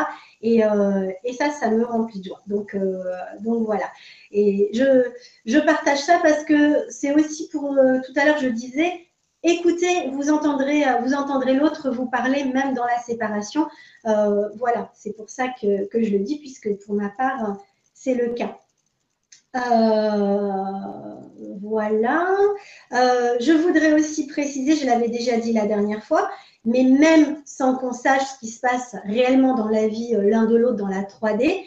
Et, 0.41 0.63
euh, 0.63 1.11
et, 1.23 1.33
ça, 1.33 1.49
ça 1.51 1.69
me 1.69 1.85
remplit 1.85 2.19
de 2.19 2.25
joie. 2.25 2.41
Donc, 2.47 2.75
euh, 2.75 3.03
voilà. 3.43 3.85
Et 4.31 4.71
je, 4.73 5.59
partage 5.59 5.99
ça 5.99 6.19
parce 6.21 6.43
que 6.43 6.89
c'est 6.89 7.13
aussi 7.13 7.49
pour, 7.49 7.75
tout 8.05 8.13
à 8.15 8.25
l'heure, 8.25 8.37
je 8.39 8.49
disais, 8.49 8.91
écoutez, 9.43 10.09
vous 10.11 10.29
entendrez, 10.29 10.83
vous 11.03 11.13
entendrez 11.13 11.53
l'autre 11.53 11.89
vous 11.89 12.07
parler 12.07 12.43
même 12.45 12.73
dans 12.73 12.85
la 12.85 12.99
séparation. 12.99 13.67
voilà, 14.03 14.91
c'est 14.93 15.15
pour 15.15 15.29
ça 15.29 15.47
que, 15.61 15.87
je 15.93 16.11
le 16.11 16.19
dis, 16.19 16.39
puisque 16.39 16.73
pour 16.85 16.95
ma 16.95 17.09
part, 17.09 17.57
c'est 17.93 18.13
le 18.13 18.33
cas. 18.33 18.57
Euh, 19.55 21.15
voilà. 21.61 22.27
Euh, 22.93 23.37
je 23.39 23.51
voudrais 23.51 23.93
aussi 23.93 24.27
préciser, 24.27 24.75
je 24.75 24.85
l'avais 24.85 25.09
déjà 25.09 25.37
dit 25.37 25.53
la 25.53 25.65
dernière 25.65 26.03
fois, 26.03 26.29
mais 26.68 26.84
même 26.84 27.41
sans 27.45 27.76
qu'on 27.76 27.93
sache 27.93 28.22
ce 28.22 28.39
qui 28.39 28.49
se 28.49 28.59
passe 28.59 28.95
réellement 29.05 29.55
dans 29.55 29.70
la 29.70 29.88
vie 29.88 30.15
euh, 30.15 30.30
l'un 30.30 30.45
de 30.45 30.55
l'autre 30.55 30.78
dans 30.78 30.88
la 30.88 31.01
3D, 31.01 31.63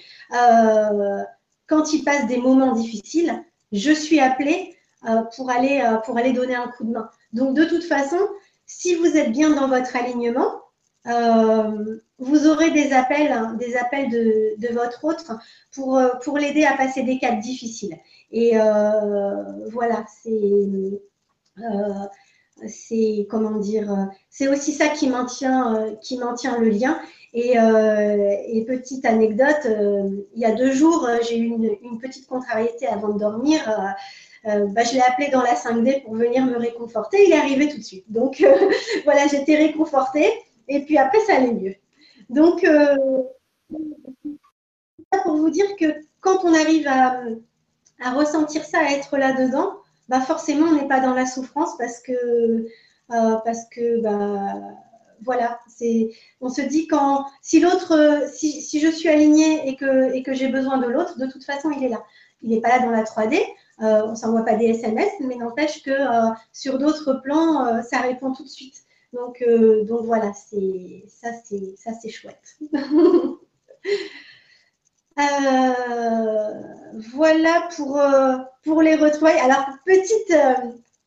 quand 1.67 1.93
il 1.93 2.05
passe 2.05 2.29
des 2.29 2.37
moments 2.37 2.73
difficiles, 2.73 3.45
je 3.73 3.93
suis 3.93 4.21
appelée 4.21 4.77
pour, 5.35 5.51
aller, 5.51 5.85
pour 6.05 6.17
aller 6.19 6.33
donner 6.33 6.55
un 6.55 6.69
coup 6.69 6.85
de 6.85 6.91
main. 6.91 7.09
Donc 7.33 7.55
de 7.55 7.65
toute 7.65 7.85
façon, 7.85 8.19
si 8.67 8.95
vous 8.95 9.17
êtes 9.17 9.33
bien 9.33 9.51
dans 9.51 9.69
votre 9.69 9.97
alignement, 9.97 10.61
euh, 11.07 11.99
vous 12.19 12.47
aurez 12.47 12.71
des 12.71 12.93
appels, 12.93 13.33
hein, 13.33 13.55
des 13.55 13.77
appels 13.77 14.11
de, 14.11 14.73
votre 14.73 15.05
autre 15.05 15.39
pour, 15.73 15.97
euh, 15.97 16.11
pour 16.23 16.37
l'aider 16.39 16.65
à 16.65 16.77
passer 16.77 17.03
des 17.03 17.19
caps 17.19 17.41
difficiles. 17.41 17.97
Et 18.31 18.61
euh, 18.61 19.69
voilà, 19.73 20.05
c'est 20.23 21.01
c'est 22.67 23.27
comment 23.31 23.59
dire, 23.59 24.09
c'est 24.29 24.49
aussi 24.49 24.73
ça 24.73 24.89
qui 24.89 25.09
maintient, 25.09 25.95
qui 26.01 26.19
maintient 26.19 26.59
le 26.59 26.69
lien. 26.69 26.99
Et, 27.33 27.55
petite 28.67 29.05
anecdote, 29.05 29.67
il 29.67 30.41
y 30.41 30.45
a 30.45 30.53
deux 30.53 30.73
jours, 30.73 31.09
j'ai 31.29 31.39
eu 31.39 31.47
une, 31.47 31.99
petite 32.01 32.27
contrariété 32.27 32.87
avant 32.87 33.11
de 33.11 33.19
dormir. 33.19 33.61
Bah, 34.45 34.83
je 34.85 34.95
l'ai 34.95 35.03
appelé 35.03 35.29
dans 35.29 35.43
la 35.43 35.55
5D 35.55 36.03
pour 36.03 36.15
venir 36.15 36.45
me 36.45 36.57
réconforter. 36.57 37.25
Il 37.27 37.33
est 37.33 37.39
arrivé 37.39 37.69
tout 37.69 37.79
de 37.79 37.83
suite. 37.83 38.11
Donc 38.11 38.45
voilà, 39.05 39.27
j'étais 39.29 39.57
réconfortée. 39.57 40.29
Et 40.69 40.85
puis 40.85 40.99
après, 40.99 41.21
ça 41.21 41.37
allait 41.37 41.53
mieux. 41.53 41.75
Donc, 42.31 42.63
euh, 42.63 42.97
pour 45.25 45.37
vous 45.37 45.51
dire 45.51 45.77
que 45.77 45.87
quand 46.21 46.45
on 46.45 46.55
arrive 46.55 46.87
à, 46.87 47.25
ressentir 48.15 48.65
ça, 48.65 48.79
à 48.79 48.93
être 48.93 49.19
là-dedans, 49.19 49.75
bah 50.11 50.21
forcément, 50.21 50.67
on 50.67 50.75
n'est 50.75 50.89
pas 50.89 51.01
dans 51.01 51.15
la 51.15 51.25
souffrance 51.25 51.79
parce 51.79 52.01
que, 52.01 52.13
euh, 52.13 53.37
parce 53.45 53.65
que 53.71 54.03
bah, 54.03 54.55
voilà, 55.23 55.59
c'est, 55.69 56.11
on 56.41 56.49
se 56.51 56.61
dit 56.61 56.87
quand, 56.87 57.25
si 57.41 57.61
l'autre, 57.61 58.29
si, 58.33 58.81
je 58.81 58.89
suis 58.89 59.09
alignée 59.09 59.69
et 59.69 59.77
que, 59.77 60.33
j'ai 60.33 60.49
besoin 60.49 60.79
de 60.79 60.87
l'autre, 60.87 61.19
de 61.19 61.27
toute 61.27 61.45
façon, 61.45 61.71
il 61.71 61.85
est 61.85 61.89
là. 61.89 62.03
Il 62.43 62.51
n'est 62.51 62.61
pas 62.61 62.71
là 62.71 62.81
dans 62.81 62.91
la 62.91 63.05
3D, 63.05 63.39
euh, 63.83 64.03
on 64.07 64.11
ne 64.11 64.15
s'envoie 64.15 64.45
pas 64.45 64.57
des 64.57 64.67
SMS, 64.67 65.11
mais 65.21 65.37
n'empêche 65.37 65.83
que 65.83 65.93
sur 66.53 66.79
d'autres 66.79 67.15
plans, 67.23 67.83
ça 67.83 68.01
répond 68.01 68.33
tout 68.33 68.45
de 68.45 68.49
suite. 68.49 68.85
Donc, 69.13 69.43
euh, 69.43 69.85
donc 69.85 70.05
voilà, 70.05 70.33
c'est 70.33 71.05
ça, 71.09 71.29
c'est 71.45 71.75
ça, 71.77 71.93
c'est 72.01 72.11
chouette. 72.11 72.59
Euh, 75.21 76.53
voilà 77.12 77.68
pour, 77.77 77.99
euh, 77.99 78.37
pour 78.64 78.83
les 78.83 78.97
retrouvailles. 78.97 79.41
Alors, 79.41 79.66
petite, 79.85 80.35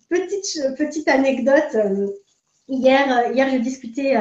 petite, 0.09 0.77
petite 0.77 1.07
anecdote. 1.07 1.75
Hier, 2.67 3.31
hier 3.33 3.49
j'ai 3.49 3.59
discuté 3.59 4.17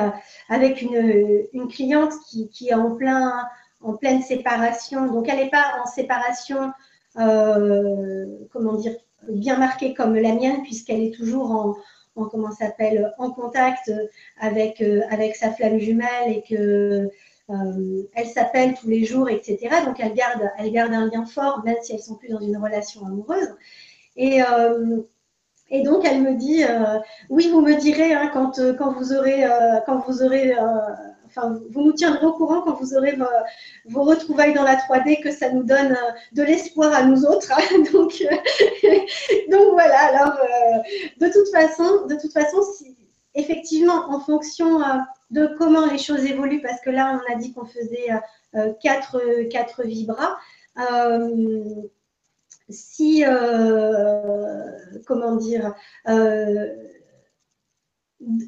avec 0.48 0.82
une, 0.82 1.46
une 1.52 1.68
cliente 1.68 2.12
qui, 2.28 2.48
qui, 2.48 2.68
est 2.68 2.74
en, 2.74 2.96
plein, 2.96 3.46
en 3.80 3.94
pleine 3.94 4.22
séparation. 4.22 5.06
Donc, 5.06 5.28
elle 5.28 5.38
n'est 5.38 5.50
pas 5.50 5.76
en 5.82 5.86
séparation, 5.86 6.72
comment 7.14 8.74
dire, 8.74 8.96
bien 9.28 9.58
marquée 9.58 9.94
comme 9.94 10.14
la 10.16 10.32
mienne, 10.32 10.62
puisqu'elle 10.62 11.02
est 11.02 11.14
toujours 11.14 11.50
en, 11.52 11.76
en 12.16 12.26
comment 12.26 12.52
s'appelle 12.52 13.12
en 13.18 13.30
contact 13.30 13.90
avec 14.40 14.80
euh, 14.80 15.02
avec 15.10 15.36
sa 15.36 15.50
flamme 15.52 15.78
jumelle 15.78 16.30
et 16.30 16.42
que 16.42 17.10
euh, 17.50 18.02
elle 18.14 18.28
s'appelle 18.28 18.74
tous 18.74 18.88
les 18.88 19.04
jours, 19.04 19.28
etc. 19.28 19.58
Donc 19.84 19.96
elle 19.98 20.14
garde 20.14 20.50
elle 20.58 20.72
garde 20.72 20.92
un 20.92 21.06
lien 21.06 21.24
fort 21.26 21.62
même 21.64 21.76
si 21.82 21.94
elles 21.94 22.00
sont 22.00 22.16
plus 22.16 22.28
dans 22.28 22.40
une 22.40 22.56
relation 22.56 23.04
amoureuse. 23.06 23.54
Et 24.16 24.42
euh, 24.42 24.98
donc 25.84 26.04
elle 26.04 26.22
me 26.22 26.34
dit 26.34 26.64
oui 27.30 27.48
vous 27.50 27.60
me 27.60 27.74
direz 27.74 28.12
hein, 28.12 28.30
quand 28.32 28.60
quand 28.78 28.92
vous 28.92 29.12
aurez 29.12 29.44
quand 29.86 29.98
vous 30.06 30.22
aurez 30.22 30.54
enfin, 31.34 31.58
vous 31.70 31.82
nous 31.82 31.92
tiendrez 31.92 32.24
au 32.26 32.32
courant 32.32 32.62
quand 32.62 32.74
vous 32.74 32.94
aurez 32.94 33.16
vos, 33.86 34.02
retrouvailles 34.02 34.54
dans 34.54 34.62
la 34.62 34.76
3D, 34.76 35.22
que 35.22 35.30
ça 35.30 35.50
nous 35.50 35.62
donne 35.62 35.92
euh, 35.92 36.12
de 36.32 36.42
l'espoir 36.42 36.92
à 36.92 37.04
nous 37.04 37.24
autres. 37.24 37.50
donc, 37.92 38.22
euh, 38.22 38.88
donc 39.50 39.72
voilà. 39.72 39.98
Alors, 39.98 40.34
euh, 40.34 40.78
de 41.20 41.32
toute 41.32 41.48
façon, 41.50 42.06
de 42.06 42.16
toute 42.16 42.32
façon, 42.32 42.58
effectivement, 43.34 44.10
en 44.10 44.20
fonction 44.20 44.80
de 45.30 45.46
comment 45.58 45.86
les 45.86 45.98
choses 45.98 46.24
évoluent, 46.24 46.62
parce 46.62 46.80
que 46.80 46.90
là, 46.90 47.18
on 47.18 47.32
a 47.32 47.36
dit 47.36 47.52
qu'on 47.52 47.64
faisait 47.64 48.08
quatre, 48.82 49.20
quatre 49.50 49.82
vibras. 49.84 50.36
si, 52.68 53.24
comment 55.06 55.36
dire, 55.36 55.74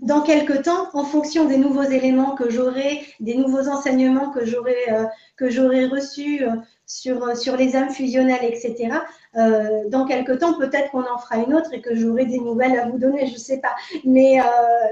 dans 0.03 0.23
quelques 0.23 0.63
temps, 0.63 0.89
en 0.93 1.05
fonction 1.05 1.47
des 1.47 1.57
nouveaux 1.57 1.83
éléments 1.83 2.35
que 2.35 2.49
j'aurai, 2.51 3.03
des 3.21 3.35
nouveaux 3.35 3.69
enseignements 3.69 4.31
que 4.31 4.45
j'aurai 4.45 4.77
euh, 4.91 5.89
reçus 5.89 6.45
euh, 6.45 6.57
sur, 6.87 7.25
euh, 7.25 7.35
sur 7.35 7.57
les 7.57 7.75
âmes 7.75 7.91
fusionnelles, 7.91 8.45
etc. 8.45 8.99
dans 9.35 10.07
quelques 10.07 10.39
temps, 10.39 10.57
peut-être 10.59 10.91
qu'on 10.93 11.05
en 11.05 11.19
fera 11.19 11.39
une 11.39 11.55
autre 11.55 11.73
et 11.73 11.81
que 11.81 11.95
j'aurai 11.95 12.27
des 12.27 12.39
nouvelles 12.39 12.79
à 12.79 12.89
vous 12.89 12.99
donner, 12.99 13.27
je 13.27 13.33
ne 13.33 13.39
sais 13.39 13.59
pas. 13.59 13.75
Mais, 14.05 14.39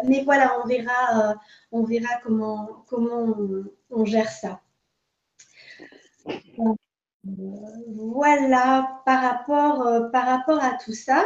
mais 0.04 0.24
voilà, 0.24 0.56
on 0.62 0.66
verra, 0.66 1.36
on 1.70 1.84
verra 1.84 2.16
comment, 2.24 2.84
comment 2.88 3.36
on, 3.90 4.04
gère 4.04 4.30
ça. 4.30 4.60
Voilà, 7.24 9.00
par 9.06 9.22
rapport, 9.22 10.10
par 10.10 10.26
rapport 10.26 10.62
à 10.62 10.76
tout 10.84 10.94
ça, 10.94 11.24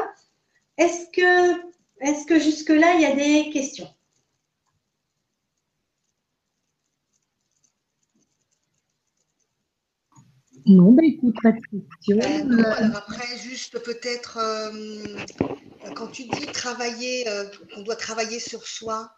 est-ce 0.77 1.07
que 1.11 1.76
est-ce 2.01 2.27
que 2.27 2.39
jusque-là, 2.39 2.95
il 2.95 3.03
y 3.03 3.07
a 3.07 3.15
des 3.15 3.51
questions? 3.51 3.89
Non, 10.67 10.93
bah 10.93 11.03
écoute, 11.05 11.37
pas 11.43 11.53
de 11.53 11.61
questions. 11.61 12.19
Euh, 12.19 12.93
après, 12.97 13.39
juste 13.39 13.79
peut-être, 13.85 14.37
euh, 14.39 15.25
quand 15.95 16.09
tu 16.09 16.25
dis 16.25 16.47
travailler, 16.47 17.29
euh, 17.29 17.49
qu'on 17.73 17.83
doit 17.83 17.95
travailler 17.95 18.41
sur 18.41 18.67
soi, 18.67 19.09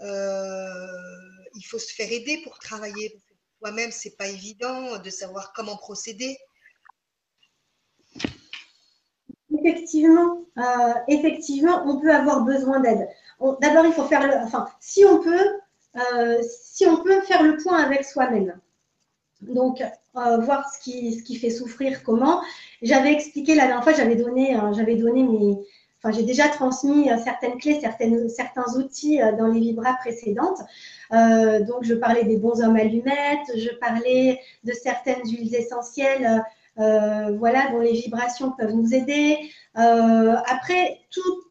il 0.00 1.64
faut 1.68 1.80
se 1.80 1.92
faire 1.92 2.10
aider 2.12 2.40
pour 2.44 2.60
travailler. 2.60 3.20
Toi-même, 3.58 3.90
c'est 3.90 4.16
pas 4.16 4.28
évident 4.28 4.98
de 4.98 5.10
savoir 5.10 5.52
comment 5.54 5.76
procéder 5.76 6.38
effectivement, 9.66 10.38
euh, 10.58 10.92
effectivement, 11.08 11.82
on 11.86 11.98
peut 12.00 12.12
avoir 12.12 12.44
besoin 12.44 12.80
d'aide. 12.80 13.08
D'abord, 13.60 13.84
il 13.84 13.92
faut 13.92 14.04
faire 14.04 14.26
le, 14.26 14.34
enfin, 14.44 14.66
si 14.80 15.04
on 15.04 15.20
peut, 15.20 15.60
euh, 15.96 16.42
faire 17.26 17.42
le 17.42 17.56
point 17.62 17.78
avec 17.78 18.04
soi-même. 18.04 18.58
Donc, 19.42 19.82
euh, 20.16 20.38
voir 20.38 20.68
ce 20.72 20.80
qui, 20.80 21.36
fait 21.36 21.50
souffrir, 21.50 22.02
comment. 22.02 22.40
J'avais 22.82 23.12
expliqué 23.12 23.54
la 23.54 23.66
dernière 23.66 23.84
fois, 23.84 23.92
j'avais 23.92 24.16
donné, 24.16 24.54
mes, 25.22 25.58
j'ai 26.10 26.22
déjà 26.22 26.48
transmis 26.48 27.10
certaines 27.22 27.58
clés, 27.58 27.80
certaines, 27.80 28.28
certains 28.28 28.78
outils 28.78 29.18
dans 29.38 29.48
les 29.48 29.60
vibras 29.60 29.94
précédentes. 29.94 30.60
donc, 31.10 31.82
je 31.82 31.94
parlais 31.94 32.24
des 32.24 32.36
bons 32.38 32.62
hommes 32.62 32.76
allumettes, 32.76 33.50
je 33.54 33.70
parlais 33.78 34.40
de 34.64 34.72
certaines 34.72 35.24
huiles 35.24 35.54
essentielles 35.54 36.42
voilà, 36.76 37.70
dont 37.70 37.80
les 37.80 37.92
vibrations 37.92 38.52
peuvent 38.52 38.74
nous 38.74 38.94
aider. 38.94 39.38
Euh, 39.78 40.36
après, 40.46 41.00
tout, 41.10 41.42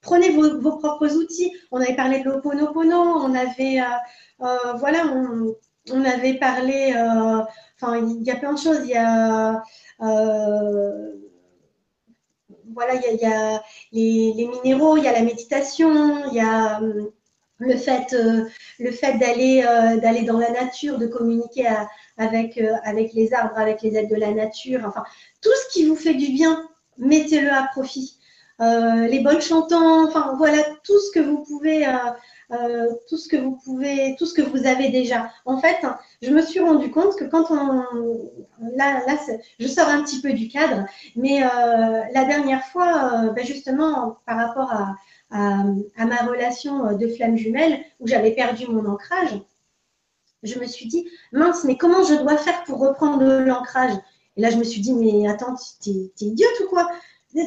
prenez 0.00 0.30
vos, 0.30 0.78
propres 0.78 1.14
outils. 1.16 1.52
On 1.70 1.80
avait 1.80 1.96
parlé 1.96 2.20
de 2.20 2.24
l'Oponopono, 2.30 2.96
on 2.96 3.34
avait, 3.34 3.80
euh, 3.80 4.72
voilà, 4.76 5.04
on 5.92 6.04
avait 6.04 6.34
parlé, 6.34 6.94
enfin, 7.80 7.98
il 7.98 8.22
y 8.22 8.30
a 8.30 8.36
plein 8.36 8.54
de 8.54 8.58
choses. 8.58 8.80
Il 8.84 8.90
y 8.90 8.96
a 8.96 9.62
voilà, 12.74 12.94
il 12.94 13.18
y 13.20 13.26
a, 13.26 13.62
les, 13.92 14.48
minéraux, 14.48 14.96
il 14.96 15.04
y 15.04 15.08
a 15.08 15.12
la 15.12 15.22
méditation, 15.22 16.26
il 16.28 16.34
y 16.34 16.40
a 16.40 16.78
hum, 16.78 17.10
le 17.58 17.76
fait, 17.76 18.12
euh, 18.12 18.46
fait 18.90 19.18
d'aller, 19.18 19.64
euh, 19.66 20.24
dans 20.26 20.38
la 20.38 20.50
nature, 20.50 20.98
de 20.98 21.06
communiquer 21.06 21.66
avec, 22.16 22.58
euh, 22.58 22.74
avec 22.84 23.12
les 23.14 23.32
arbres, 23.32 23.58
avec 23.58 23.82
les 23.82 23.96
aides 23.96 24.10
de 24.10 24.16
la 24.16 24.32
nature, 24.32 24.80
enfin, 24.86 25.04
tout 25.42 25.52
ce 25.62 25.72
qui 25.72 25.84
vous 25.86 25.96
fait 25.96 26.14
du 26.14 26.32
bien, 26.32 26.68
mettez-le 26.98 27.50
à 27.50 27.68
profit. 27.72 28.18
les 28.60 29.20
bols 29.20 29.42
chantants, 29.42 30.06
enfin 30.06 30.34
voilà, 30.38 30.62
tout 30.84 30.98
ce 31.00 31.10
que 31.12 31.20
vous 31.20 31.44
pouvez 31.44 31.86
euh, 32.52 32.90
tout 33.08 33.16
ce 33.16 33.28
que 33.28 33.36
vous 33.36 33.58
pouvez, 33.64 34.16
tout 34.18 34.26
ce 34.26 34.34
que 34.34 34.42
vous 34.42 34.66
avez 34.66 34.90
déjà. 34.90 35.30
En 35.46 35.58
fait, 35.58 35.78
je 36.20 36.30
me 36.30 36.42
suis 36.42 36.60
rendu 36.60 36.90
compte 36.90 37.16
que 37.16 37.24
quand 37.24 37.50
on, 37.50 37.84
là, 38.76 39.00
là 39.06 39.18
je 39.58 39.66
sors 39.66 39.88
un 39.88 40.02
petit 40.02 40.20
peu 40.20 40.32
du 40.32 40.48
cadre, 40.48 40.84
mais 41.16 41.42
euh, 41.42 42.02
la 42.12 42.24
dernière 42.24 42.64
fois, 42.66 43.24
euh, 43.24 43.30
ben 43.30 43.44
justement, 43.46 44.18
par 44.26 44.36
rapport 44.36 44.70
à, 44.72 44.94
à, 45.30 46.04
ma 46.06 46.16
relation 46.16 46.96
de 46.96 47.08
flamme 47.08 47.36
jumelle, 47.36 47.80
où 47.98 48.06
j'avais 48.06 48.32
perdu 48.32 48.66
mon 48.68 48.86
ancrage, 48.86 49.40
je 50.44 50.58
me 50.58 50.66
suis 50.66 50.86
dit, 50.86 51.08
mince, 51.32 51.64
mais 51.64 51.76
comment 51.76 52.02
je 52.02 52.14
dois 52.14 52.36
faire 52.36 52.64
pour 52.64 52.78
reprendre 52.78 53.24
l'ancrage? 53.24 53.94
Et 54.36 54.40
là, 54.40 54.50
je 54.50 54.56
me 54.56 54.64
suis 54.64 54.80
dit, 54.80 54.92
mais 54.94 55.28
attends, 55.28 55.54
tu 55.82 55.90
es, 55.90 56.24
idiote 56.24 56.60
ou 56.64 56.68
quoi? 56.68 56.88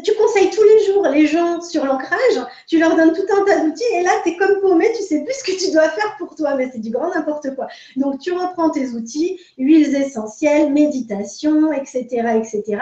Tu 0.04 0.14
conseilles 0.16 0.50
tous 0.50 0.64
les 0.64 0.86
jours 0.86 1.08
les 1.08 1.28
gens 1.28 1.62
sur 1.62 1.86
l'ancrage, 1.86 2.46
tu 2.68 2.78
leur 2.78 2.98
donnes 2.98 3.14
tout 3.14 3.24
un 3.34 3.46
tas 3.46 3.62
d'outils 3.62 3.86
et 3.94 4.04
là, 4.04 4.12
tu 4.22 4.32
es 4.32 4.36
comme 4.36 4.60
paumé, 4.60 4.92
tu 4.98 5.02
sais 5.02 5.24
plus 5.24 5.34
ce 5.34 5.44
que 5.46 5.58
tu 5.58 5.72
dois 5.72 5.88
faire 5.88 6.18
pour 6.18 6.36
toi, 6.36 6.56
mais 6.56 6.70
c'est 6.70 6.80
du 6.80 6.90
grand 6.90 7.14
n'importe 7.16 7.56
quoi. 7.56 7.68
Donc, 7.96 8.20
tu 8.20 8.34
reprends 8.34 8.70
tes 8.70 8.90
outils, 8.90 9.40
huiles 9.58 9.96
essentielles, 9.96 10.74
méditation, 10.74 11.72
etc., 11.72 12.04
etc. 12.36 12.80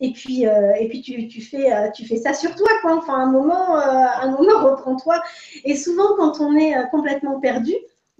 Et 0.00 0.12
puis, 0.12 0.46
euh, 0.46 0.74
et 0.78 0.88
puis 0.88 1.00
tu, 1.00 1.28
tu, 1.28 1.40
fais, 1.40 1.72
euh, 1.72 1.88
tu 1.90 2.04
fais 2.04 2.16
ça 2.16 2.34
sur 2.34 2.54
toi, 2.54 2.68
quoi. 2.82 2.96
Enfin, 2.96 3.14
un 3.14 3.30
moment, 3.30 3.78
euh, 3.78 4.06
un 4.20 4.30
moment, 4.32 4.58
reprends-toi. 4.70 5.22
Et 5.64 5.76
souvent, 5.76 6.16
quand 6.16 6.40
on 6.40 6.54
est 6.56 6.74
complètement 6.90 7.40
perdu, 7.40 7.72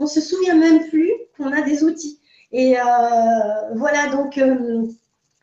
on 0.03 0.07
se 0.07 0.21
souvient 0.21 0.55
même 0.55 0.89
plus 0.89 1.13
qu'on 1.37 1.53
a 1.53 1.63
des 1.63 1.85
outils. 1.85 2.19
Et 2.53 2.75
voilà, 3.75 4.09
donc 4.09 4.39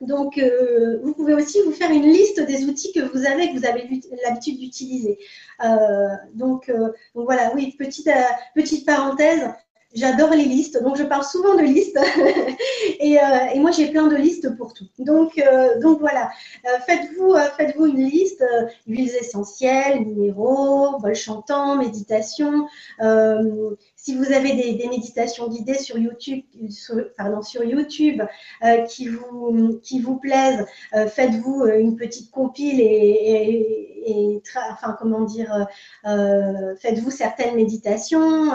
donc, 0.01 0.37
euh, 0.37 0.99
vous 1.03 1.13
pouvez 1.13 1.33
aussi 1.33 1.61
vous 1.65 1.73
faire 1.73 1.91
une 1.91 2.07
liste 2.07 2.39
des 2.41 2.65
outils 2.65 2.93
que 2.93 3.01
vous 3.01 3.25
avez, 3.25 3.51
que 3.51 3.59
vous 3.59 3.65
avez 3.65 3.89
l'habitude 4.25 4.59
d'utiliser. 4.59 5.19
Euh, 5.63 6.07
donc, 6.33 6.69
euh, 6.69 6.89
voilà, 7.13 7.51
oui, 7.53 7.75
petite, 7.77 8.09
petite 8.55 8.85
parenthèse, 8.85 9.49
J'adore 9.95 10.29
les 10.29 10.45
listes, 10.45 10.83
donc 10.83 10.97
je 10.97 11.03
parle 11.03 11.23
souvent 11.23 11.55
de 11.55 11.63
listes. 11.63 11.97
et, 12.99 13.17
moi, 13.55 13.71
j'ai 13.71 13.87
plein 13.87 14.05
de 14.05 14.15
listes 14.15 14.55
pour 14.55 14.71
tout. 14.75 14.85
Donc, 14.99 15.43
donc 15.81 15.99
voilà, 15.99 16.29
faites-vous 16.85 17.35
faites 17.57 17.75
une 17.75 18.07
liste, 18.07 18.45
huiles 18.85 19.15
essentielles, 19.19 20.05
minéraux, 20.05 20.99
bol 20.99 21.15
chantant, 21.15 21.75
méditation. 21.75 22.67
Si 24.01 24.15
vous 24.15 24.31
avez 24.31 24.53
des, 24.53 24.87
méditations 24.87 25.49
guidées 25.49 25.77
sur 25.77 25.97
YouTube, 25.97 26.41
pardon, 27.17 27.41
sur 27.41 27.65
YouTube 27.65 28.21
euh, 28.63 28.83
qui, 28.83 29.09
vous, 29.09 29.77
qui 29.83 29.99
vous 29.99 30.15
plaisent, 30.15 30.65
euh, 30.93 31.05
faites-vous 31.07 31.63
euh, 31.63 31.79
une 31.79 31.97
petite 31.97 32.31
compile 32.31 32.79
et, 32.79 34.41
enfin, 34.71 34.95
comment 34.97 35.23
dire, 35.23 35.67
faites-vous 36.03 37.11
certaines 37.11 37.55
méditations. 37.55 38.51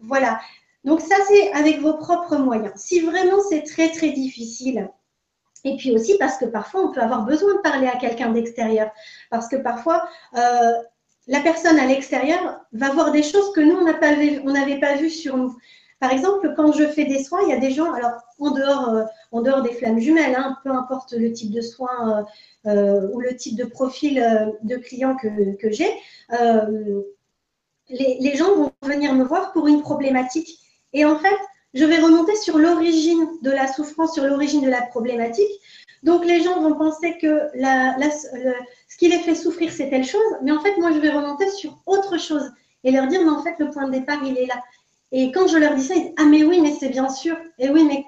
voilà. 0.00 0.40
Donc 0.82 1.00
ça, 1.00 1.14
c'est 1.28 1.52
avec 1.52 1.78
vos 1.78 1.94
propres 1.94 2.36
moyens. 2.38 2.72
Si 2.74 3.00
vraiment 3.00 3.40
c'est 3.48 3.62
très, 3.62 3.92
très 3.92 4.10
difficile, 4.10 4.90
et 5.62 5.76
puis 5.76 5.92
aussi 5.92 6.18
parce 6.18 6.36
que 6.36 6.46
parfois, 6.46 6.82
on 6.82 6.90
peut 6.90 7.00
avoir 7.00 7.24
besoin 7.24 7.54
de 7.54 7.60
parler 7.60 7.86
à 7.86 7.96
quelqu'un 7.96 8.30
d'extérieur. 8.30 8.90
Parce 9.30 9.46
que 9.46 9.56
parfois, 9.56 10.08
la 11.26 11.40
personne 11.40 11.78
à 11.78 11.86
l'extérieur 11.86 12.60
va 12.72 12.90
voir 12.90 13.12
des 13.12 13.22
choses 13.22 13.52
que 13.52 13.60
nous, 13.60 13.76
on 13.76 14.52
n'avait 14.52 14.80
pas 14.80 14.96
vues 14.96 15.10
sur 15.10 15.36
nous. 15.36 15.56
Par 16.00 16.12
exemple, 16.12 16.54
quand 16.56 16.72
je 16.72 16.86
fais 16.86 17.04
des 17.04 17.22
soins, 17.22 17.40
il 17.42 17.50
y 17.50 17.52
a 17.52 17.58
des 17.58 17.70
gens, 17.70 17.92
alors 17.92 18.12
en 18.38 18.52
dehors, 18.52 18.88
euh, 18.88 19.60
des 19.60 19.72
flammes 19.74 19.98
jumelles, 19.98 20.34
hein, 20.34 20.56
peu 20.64 20.70
importe 20.70 21.12
le 21.12 21.30
type 21.30 21.52
de 21.52 21.60
soin 21.60 22.26
euh, 22.66 22.70
euh, 22.70 23.08
ou 23.12 23.20
le 23.20 23.36
type 23.36 23.56
de 23.56 23.64
profil 23.64 24.14
de 24.62 24.76
client 24.76 25.14
que, 25.14 25.28
j'ai, 25.70 25.90
les, 27.90 28.18
les, 28.20 28.36
gens 28.36 28.54
vont 28.54 28.72
venir 28.82 29.12
me 29.12 29.24
voir 29.24 29.52
pour 29.52 29.66
une 29.66 29.82
problématique. 29.82 30.58
Et 30.92 31.04
en 31.04 31.18
fait, 31.18 31.36
je 31.74 31.84
vais 31.84 31.98
remonter 31.98 32.34
sur 32.36 32.58
l'origine 32.58 33.28
de 33.42 33.50
la 33.50 33.72
souffrance, 33.72 34.14
sur 34.14 34.24
l'origine 34.24 34.62
de 34.62 34.70
la 34.70 34.82
problématique. 34.82 35.50
Donc 36.02 36.24
les 36.24 36.42
gens 36.42 36.60
vont 36.60 36.74
penser 36.74 37.16
que 37.18 37.48
ce 37.54 38.96
qui 38.96 39.08
les 39.08 39.18
fait 39.18 39.34
souffrir, 39.34 39.70
c'est 39.70 39.90
telle 39.90 40.04
chose, 40.04 40.36
mais 40.42 40.52
en 40.52 40.60
fait, 40.60 40.76
moi, 40.78 40.92
je 40.92 40.98
vais 40.98 41.10
remonter 41.10 41.48
sur 41.50 41.80
autre 41.86 42.18
chose 42.18 42.50
et 42.84 42.90
leur 42.90 43.06
dire, 43.06 43.22
mais 43.22 43.30
en 43.30 43.42
fait, 43.42 43.54
le 43.58 43.70
point 43.70 43.86
de 43.86 43.92
départ, 43.92 44.22
il 44.24 44.38
est 44.38 44.46
là. 44.46 44.62
Et 45.12 45.32
quand 45.32 45.46
je 45.48 45.58
leur 45.58 45.74
dis 45.74 45.84
ça, 45.84 45.94
ils 45.94 46.02
disent, 46.02 46.14
ah 46.18 46.24
mais 46.24 46.42
oui, 46.44 46.60
mais 46.60 46.72
c'est 46.72 46.88
bien 46.88 47.08
sûr, 47.08 47.36
et 47.58 47.68
oui, 47.68 47.84
mais 47.84 48.04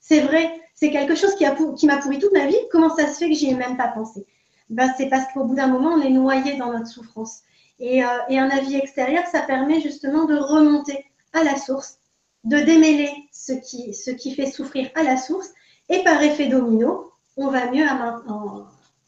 c'est 0.00 0.20
vrai, 0.20 0.60
c'est 0.74 0.90
quelque 0.90 1.14
chose 1.14 1.34
qui, 1.34 1.44
m'a 1.86 1.96
pourri 1.98 2.18
toute 2.18 2.32
ma 2.32 2.46
vie, 2.46 2.56
comment 2.70 2.94
ça 2.94 3.06
se 3.08 3.18
fait 3.18 3.28
que 3.28 3.34
j'y 3.34 3.50
ai 3.50 3.54
même 3.54 3.76
pas 3.76 3.88
pensé? 3.88 4.26
Ben, 4.70 4.92
C'est 4.96 5.08
parce 5.08 5.30
qu'au 5.32 5.44
bout 5.44 5.54
d'un 5.54 5.66
moment, 5.66 5.90
on 5.90 6.00
est 6.00 6.10
noyé 6.10 6.56
dans 6.56 6.72
notre 6.72 6.88
souffrance. 6.88 7.40
Et, 7.80 8.04
euh, 8.04 8.08
et 8.28 8.38
un 8.38 8.48
avis 8.48 8.76
extérieur, 8.76 9.26
ça 9.26 9.40
permet 9.40 9.80
justement 9.80 10.24
de 10.24 10.36
remonter 10.36 11.04
à 11.32 11.42
la 11.42 11.56
source, 11.56 11.98
de 12.44 12.58
démêler 12.58 13.10
ce 13.32 13.52
qui, 13.52 13.94
ce 13.94 14.10
qui 14.10 14.34
fait 14.34 14.50
souffrir 14.50 14.90
à 14.94 15.02
la 15.02 15.16
source 15.16 15.50
et 15.88 16.02
par 16.02 16.22
effet 16.22 16.46
domino, 16.46 17.12
on 17.36 17.48
va 17.48 17.70
mieux, 17.70 17.86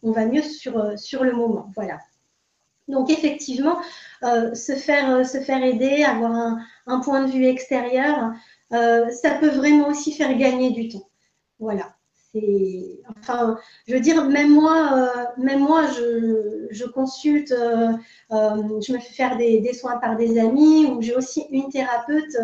on 0.02 0.12
va 0.12 0.26
mieux 0.26 0.42
sur, 0.42 0.78
euh, 0.78 0.96
sur 0.96 1.24
le 1.24 1.32
moment. 1.32 1.70
Voilà. 1.74 1.98
Donc 2.88 3.10
effectivement, 3.10 3.78
euh, 4.22 4.54
se, 4.54 4.72
faire, 4.72 5.10
euh, 5.10 5.24
se 5.24 5.38
faire 5.38 5.62
aider, 5.62 6.04
avoir 6.04 6.56
un, 6.86 7.00
point 7.00 7.24
de 7.24 7.30
vue 7.30 7.46
extérieur, 7.46 8.32
ça 8.70 9.30
peut 9.40 9.50
vraiment 9.50 9.88
aussi 9.88 10.12
faire 10.12 10.36
gagner 10.36 10.70
du 10.70 10.88
temps. 10.88 11.08
Voilà. 11.58 11.95
Enfin, 13.20 13.58
je 13.86 13.94
veux 13.94 14.00
dire, 14.00 14.24
même 14.26 14.52
moi, 14.52 15.12
même 15.38 15.60
moi 15.60 15.82
je, 15.86 16.86
consulte, 16.86 17.54
je 18.30 18.92
me 18.92 18.98
fais 18.98 19.14
faire 19.14 19.36
des, 19.36 19.72
soins 19.72 19.98
par 19.98 20.16
des 20.16 20.38
amis, 20.38 20.86
ou 20.86 21.02
j'ai 21.02 21.14
aussi 21.14 21.44
une 21.50 21.68
thérapeute, 21.68 22.36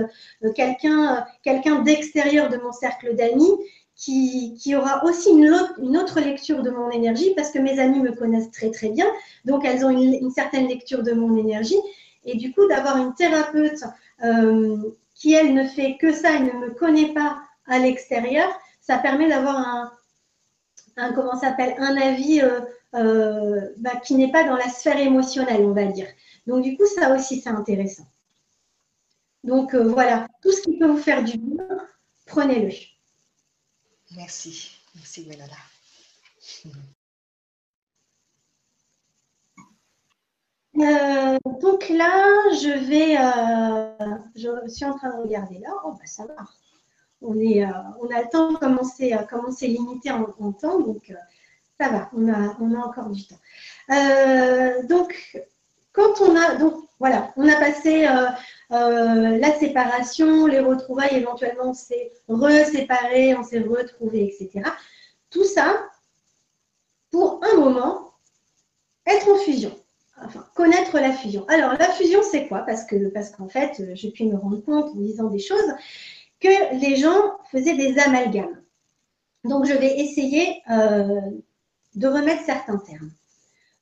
quelqu'un 0.55 1.24
quelqu'un 1.43 1.82
d'extérieur 1.82 2.49
de 2.49 2.57
mon 2.59 2.72
cercle 2.72 3.14
d'amis, 3.14 3.51
qui, 3.97 4.74
aura 4.74 5.05
aussi 5.05 5.30
une, 5.30 5.55
une, 5.80 5.97
autre 5.97 6.20
lecture 6.20 6.62
de 6.62 6.70
mon 6.70 6.90
énergie 6.90 7.34
parce 7.36 7.51
que 7.51 7.59
mes 7.59 7.78
amis 7.78 8.01
me 8.01 8.12
connaissent 8.12 8.51
très 8.51 8.70
très 8.70 8.88
bien, 8.88 9.07
donc 9.45 9.64
elles 9.64 9.84
ont 9.84 9.90
une, 9.90 10.30
certaine 10.30 10.66
lecture 10.66 11.03
de 11.03 11.12
mon 11.12 11.36
énergie. 11.36 11.78
Et 12.24 12.36
du 12.36 12.53
coup, 12.53 12.66
d'avoir 12.68 12.97
une 12.99 13.14
thérapeute 13.14 13.82
euh, 14.24 14.76
qui, 15.14 15.34
elle, 15.34 15.55
ne 15.55 15.64
fait 15.64 15.97
que 16.01 16.12
ça 16.12 16.32
et 16.34 16.40
ne 16.40 16.53
me 16.53 16.70
connaît 16.70 17.12
pas 17.12 17.38
à 17.66 17.78
l'extérieur, 17.78 18.49
ça 18.82 18.98
permet 18.98 19.28
d'avoir 19.28 19.56
un, 19.56 19.92
un, 20.96 21.12
comment 21.14 21.38
s'appelle, 21.38 21.74
un 21.78 21.96
avis 21.96 22.42
euh, 22.42 22.60
euh, 22.94 23.70
bah, 23.78 23.96
qui 23.96 24.14
n'est 24.16 24.30
pas 24.30 24.44
dans 24.44 24.56
la 24.56 24.68
sphère 24.68 24.98
émotionnelle, 24.98 25.62
on 25.62 25.72
va 25.72 25.86
dire. 25.86 26.08
Donc, 26.46 26.62
du 26.62 26.76
coup, 26.76 26.86
ça 26.86 27.14
aussi, 27.14 27.40
c'est 27.40 27.48
intéressant. 27.48 28.06
Donc, 29.44 29.74
voilà, 29.74 30.28
tout 30.42 30.52
ce 30.52 30.60
qui 30.62 30.78
peut 30.78 30.86
vous 30.86 30.98
faire 30.98 31.24
du 31.24 31.38
bien, 31.38 31.66
prenez-le. 32.26 32.70
Merci. 34.16 34.78
Merci. 34.94 35.26
Euh, 40.78 41.38
donc 41.60 41.88
là, 41.90 42.10
je 42.52 42.72
vais, 42.88 43.16
euh, 43.18 44.18
je 44.34 44.68
suis 44.68 44.84
en 44.84 44.96
train 44.96 45.10
de 45.16 45.22
regarder 45.22 45.58
là. 45.58 45.68
Oh, 45.84 45.92
bah, 45.92 46.06
ça 46.06 46.26
va. 46.26 46.34
Euh, 47.22 47.66
on 48.00 48.10
a 48.14 48.22
le 48.22 48.28
temps 48.30 48.54
commencer, 48.54 49.16
commencer 49.30 49.68
limité 49.68 50.10
en, 50.10 50.26
en, 50.40 50.52
temps, 50.52 50.80
donc 50.80 51.12
ça 51.80 51.88
va. 51.88 52.10
On 52.14 52.32
a, 52.32 52.56
on 52.60 52.74
a 52.74 52.78
encore 52.78 53.10
du 53.10 53.22
temps. 53.26 53.40
donc, 54.88 55.38
quand 55.92 56.20
on 56.20 56.36
a, 56.36 56.56
donc 56.56 56.84
voilà, 56.98 57.32
on 57.36 57.48
a 57.48 57.56
passé 57.56 58.06
euh, 58.72 59.38
la 59.38 59.58
séparation, 59.58 60.46
les 60.46 60.60
retrouvailles, 60.60 61.16
éventuellement 61.16 61.70
on 61.70 61.74
s'est 61.74 62.12
reséparé, 62.28 63.34
on 63.34 63.42
s'est 63.42 63.60
retrouvé, 63.60 64.24
etc. 64.24 64.66
Tout 65.28 65.44
ça 65.44 65.90
pour 67.10 67.40
un 67.42 67.56
moment 67.58 68.14
être 69.06 69.28
en 69.28 69.38
fusion. 69.38 69.76
Enfin, 70.24 70.46
connaître 70.54 70.98
la 70.98 71.12
fusion. 71.12 71.44
Alors, 71.48 71.72
la 71.72 71.90
fusion, 71.90 72.20
c'est 72.22 72.46
quoi? 72.46 72.60
Parce 72.60 72.84
que 72.84 73.08
parce 73.08 73.30
qu'en 73.30 73.48
fait, 73.48 73.82
j'ai 73.94 74.10
pu 74.10 74.24
me 74.24 74.36
rendre 74.36 74.64
compte 74.64 74.94
en 74.94 75.00
disant 75.00 75.28
des 75.28 75.40
choses 75.40 75.74
que 76.43 76.74
les 76.76 76.97
gens 76.97 77.38
faisaient 77.51 77.76
des 77.76 77.99
amalgames. 77.99 78.62
Donc, 79.45 79.66
je 79.66 79.74
vais 79.74 79.99
essayer 79.99 80.62
euh, 80.70 81.20
de 81.95 82.09
remettre 82.09 82.45
certains 82.45 82.78
termes. 82.78 83.11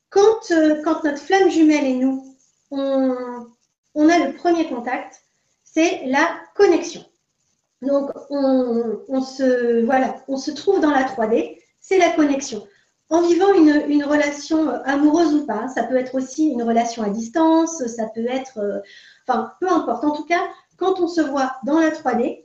Quand, 0.08 0.50
euh, 0.50 0.82
quand 0.82 1.04
notre 1.04 1.18
flamme 1.18 1.50
jumelle 1.50 1.84
et 1.84 1.94
nous, 1.94 2.36
on, 2.70 3.46
on 3.94 4.08
a 4.08 4.18
le 4.26 4.34
premier 4.34 4.68
contact, 4.68 5.22
c'est 5.64 6.02
la 6.06 6.28
connexion. 6.54 7.04
Donc, 7.82 8.10
on, 8.28 9.22
se, 9.22 9.84
voilà, 9.84 10.16
on 10.28 10.36
se 10.36 10.50
trouve 10.50 10.80
dans 10.80 10.90
la 10.90 11.04
3D, 11.04 11.58
c'est 11.80 11.98
la 11.98 12.10
connexion. 12.10 12.66
En 13.08 13.22
vivant 13.22 13.52
une, 13.54 14.04
relation 14.04 14.68
amoureuse 14.84 15.34
ou 15.34 15.46
pas, 15.46 15.66
ça 15.68 15.84
peut 15.84 15.96
être 15.96 16.14
aussi 16.14 16.48
une 16.48 16.62
relation 16.62 17.02
à 17.02 17.08
distance, 17.08 17.84
ça 17.86 18.06
peut 18.14 18.26
être, 18.26 18.58
euh, 18.58 18.80
enfin, 19.26 19.52
peu 19.60 19.68
importe. 19.68 20.04
En 20.04 20.12
tout 20.12 20.24
cas, 20.24 20.42
quand 20.76 21.00
on 21.00 21.08
se 21.08 21.20
voit 21.20 21.52
dans 21.64 21.80
la 21.80 21.90
3D, 21.90 22.44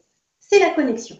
c'est 0.49 0.59
la 0.59 0.71
connexion. 0.71 1.17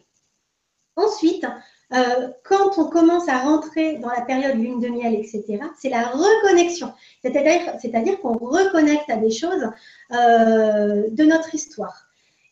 Ensuite, 0.96 1.46
euh, 1.94 2.30
quand 2.44 2.78
on 2.78 2.90
commence 2.90 3.28
à 3.30 3.40
rentrer 3.40 3.98
dans 3.98 4.10
la 4.10 4.22
période 4.22 4.58
lune 4.58 4.80
de 4.80 4.88
miel, 4.88 5.14
etc., 5.14 5.60
c'est 5.80 5.90
la 5.90 6.04
reconnexion. 6.08 6.94
C'est-à-dire 7.22 8.20
qu'on 8.22 8.34
reconnecte 8.34 9.10
à 9.10 9.18
des 9.18 9.32
choses 9.32 9.70
euh, 10.12 11.10
de 11.10 11.24
notre 11.26 11.54
histoire. 11.54 12.08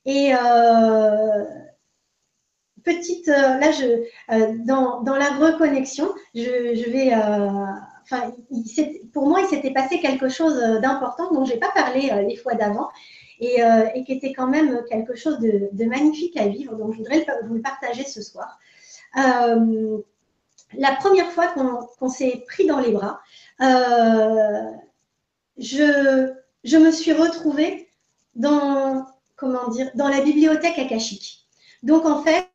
Et 0.05 0.33
euh, 0.35 1.45
petite, 2.83 3.27
là, 3.27 3.71
je, 3.71 4.03
dans, 4.65 5.01
la 5.05 5.29
reconnexion, 5.29 6.09
je, 6.35 6.89
vais. 6.89 7.13
Pour 9.13 9.27
moi, 9.27 9.39
il 9.41 9.47
s'était 9.47 9.71
passé 9.71 9.99
quelque 9.99 10.27
chose 10.27 10.59
d'important 10.81 11.31
dont 11.31 11.45
je 11.45 11.53
n'ai 11.53 11.59
pas 11.59 11.71
parlé 11.73 12.11
les 12.27 12.35
fois 12.35 12.55
d'avant. 12.55 12.89
Et, 13.39 13.61
qui 14.05 14.13
était 14.13 14.33
quand 14.33 14.47
même 14.47 14.83
quelque 14.89 15.15
chose 15.15 15.39
de, 15.39 15.85
magnifique 15.85 16.37
à 16.37 16.47
vivre. 16.47 16.75
Donc, 16.75 16.93
je 16.93 16.97
voudrais 16.99 17.25
vous 17.45 17.55
le 17.55 17.61
partager 17.61 18.03
ce 18.03 18.21
soir. 18.21 18.59
Euh, 19.17 19.97
la 20.75 20.95
première 20.95 21.31
fois 21.31 21.53
qu'on 21.99 22.09
s'est 22.09 22.43
pris 22.47 22.65
dans 22.65 22.79
les 22.79 22.91
bras, 22.91 23.21
euh, 23.61 24.71
je, 25.57 26.77
me 26.77 26.91
suis 26.91 27.13
retrouvée 27.13 27.89
dans, 28.35 29.05
comment 29.35 29.67
dire, 29.69 29.91
dans 29.93 30.07
la 30.07 30.21
bibliothèque 30.21 30.79
akashique. 30.79 31.45
Donc 31.83 32.05
en 32.05 32.23
fait, 32.23 32.49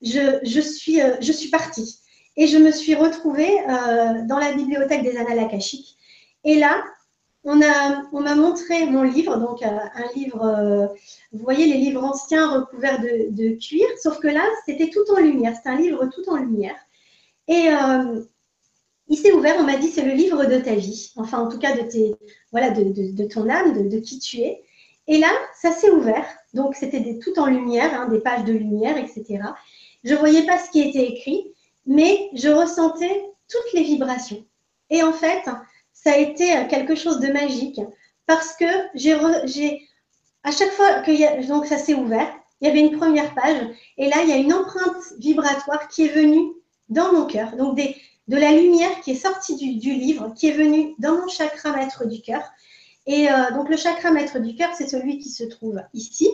je, 0.00 1.00
euh, 1.00 1.32
suis 1.32 1.48
partie 1.48 2.00
et 2.36 2.46
je 2.46 2.56
me 2.56 2.70
suis 2.70 2.94
retrouvée 2.94 3.52
dans 4.26 4.38
la 4.38 4.52
bibliothèque 4.54 5.02
des 5.02 5.16
annales 5.16 5.38
akashiques. 5.38 5.98
Et 6.44 6.56
là, 6.56 6.82
on 7.44 7.56
m'a 7.56 8.02
on 8.12 8.22
montré 8.36 8.86
mon 8.86 9.02
livre, 9.02 9.36
donc 9.36 9.62
euh, 9.62 9.66
un 9.66 10.12
livre, 10.16 10.42
euh, 10.44 10.86
vous 11.32 11.44
voyez 11.44 11.66
les 11.66 11.78
livres 11.78 12.02
anciens 12.02 12.50
recouverts 12.50 13.00
de, 13.00 13.58
cuir, 13.58 13.86
sauf 14.02 14.18
que 14.18 14.28
là, 14.28 14.44
c'était 14.64 14.88
tout 14.88 15.04
en 15.14 15.20
lumière, 15.20 15.54
c'est 15.62 15.68
un 15.68 15.76
livre 15.76 16.06
tout 16.06 16.28
en 16.30 16.36
lumière. 16.36 16.76
Et 17.46 17.68
euh, 17.68 18.22
il 19.08 19.18
s'est 19.18 19.32
ouvert, 19.32 19.56
on 19.58 19.64
m'a 19.64 19.76
dit, 19.76 19.88
c'est 19.88 20.04
le 20.04 20.14
livre 20.14 20.46
de 20.46 20.58
ta 20.58 20.74
vie, 20.74 21.12
enfin 21.16 21.38
en 21.38 21.50
tout 21.50 21.58
cas 21.58 21.76
de, 21.76 21.82
tes, 21.82 22.14
voilà, 22.50 22.70
de, 22.70 23.24
ton 23.24 23.48
âme, 23.50 23.88
de, 23.88 23.98
qui 23.98 24.18
tu 24.18 24.38
es. 24.38 24.62
Et 25.06 25.18
là, 25.18 25.30
ça 25.60 25.70
s'est 25.70 25.90
ouvert, 25.90 26.26
donc 26.54 26.74
c'était 26.74 27.18
tout 27.18 27.38
en 27.38 27.46
lumière, 27.46 27.92
hein, 27.92 28.08
des 28.08 28.20
pages 28.20 28.44
de 28.44 28.54
lumière, 28.54 28.96
etc. 28.96 29.42
Je 30.02 30.14
ne 30.14 30.18
voyais 30.18 30.46
pas 30.46 30.56
ce 30.56 30.70
qui 30.70 30.80
était 30.80 31.04
écrit, 31.04 31.52
mais 31.84 32.30
je 32.32 32.48
ressentais 32.48 33.22
toutes 33.50 33.72
les 33.74 33.82
vibrations. 33.82 34.42
Et 34.88 35.02
en 35.02 35.12
fait, 35.12 35.42
ça 35.94 36.12
a 36.12 36.18
été 36.18 36.54
euh, 36.54 36.66
quelque 36.66 36.94
chose 36.94 37.20
de 37.20 37.32
magique 37.32 37.80
parce 38.26 38.54
que 38.56 38.66
j'ai, 38.94 39.14
à 40.42 40.50
chaque 40.50 40.72
fois 40.72 41.00
que 41.00 41.46
donc 41.48 41.66
ça 41.66 41.78
s'est 41.78 41.94
ouvert, 41.94 42.30
il 42.60 42.68
y 42.68 42.70
avait 42.70 42.80
une 42.80 42.98
première 42.98 43.34
page 43.34 43.66
et 43.96 44.08
là 44.08 44.16
il 44.22 44.28
y 44.28 44.32
a 44.32 44.36
une 44.36 44.52
empreinte 44.52 45.14
vibratoire 45.18 45.88
qui 45.88 46.04
est 46.04 46.08
venue 46.08 46.52
dans 46.88 47.12
mon 47.12 47.26
cœur, 47.26 47.56
donc 47.56 47.76
des, 47.76 47.96
de 48.28 48.36
la 48.36 48.52
lumière 48.52 49.00
qui 49.00 49.12
est 49.12 49.14
sortie 49.14 49.56
du, 49.56 49.94
livre, 49.94 50.32
qui 50.34 50.48
est 50.48 50.52
venue 50.52 50.94
dans 50.98 51.16
mon 51.16 51.28
chakra 51.28 51.72
maître 51.72 52.06
du 52.06 52.20
cœur. 52.20 52.42
Et 53.06 53.30
euh, 53.30 53.50
donc 53.52 53.68
le 53.68 53.76
chakra 53.76 54.10
maître 54.10 54.38
du 54.38 54.54
cœur, 54.54 54.70
c'est 54.76 54.88
celui 54.88 55.18
qui 55.18 55.28
se 55.28 55.44
trouve 55.44 55.80
ici 55.92 56.28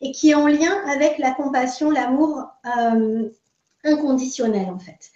et 0.00 0.12
qui 0.12 0.30
est 0.30 0.34
en 0.34 0.46
lien 0.46 0.72
avec 0.88 1.18
la 1.18 1.30
compassion, 1.32 1.90
l'amour 1.90 2.44
euh, 2.78 3.28
inconditionnel 3.84 4.68
en 4.68 4.78
fait. 4.78 5.10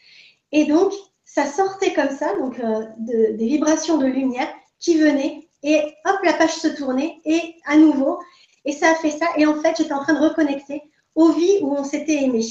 Et 0.53 0.67
donc 0.67 0.93
ça 1.33 1.47
sortait 1.47 1.93
comme 1.93 2.11
ça, 2.11 2.35
donc 2.37 2.59
euh, 2.59 2.85
des 2.99 3.47
vibrations 3.47 3.99
de 3.99 4.07
lumière 4.07 4.49
qui 4.81 4.99
venaient 4.99 5.49
et 5.63 5.81
hop, 6.05 6.17
la 6.25 6.33
page 6.33 6.55
se 6.55 6.67
tournait 6.69 7.21
et 7.25 7.55
à 7.67 7.77
nouveau, 7.77 8.19
et 8.65 8.73
ça 8.73 8.91
a 8.91 8.95
fait 8.97 9.11
ça. 9.11 9.27
Et 9.37 9.47
en 9.47 9.61
fait, 9.61 9.77
j'étais 9.77 9.93
en 9.93 10.03
train 10.03 10.15
de 10.15 10.27
reconnecter 10.27 10.83
aux 11.15 11.31
vies 11.33 11.59
où 11.63 11.73
on 11.77 11.85
s'était 11.85 12.25
aimé. 12.25 12.45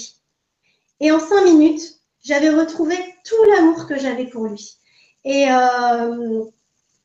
Et 1.02 1.12
en 1.12 1.20
cinq 1.20 1.44
minutes, 1.44 2.00
j'avais 2.24 2.50
retrouvé 2.50 2.96
tout 3.26 3.44
l'amour 3.52 3.86
que 3.86 4.00
j'avais 4.00 4.26
pour 4.26 4.46
lui. 4.46 4.78
Et 5.26 5.48
euh, 5.50 6.46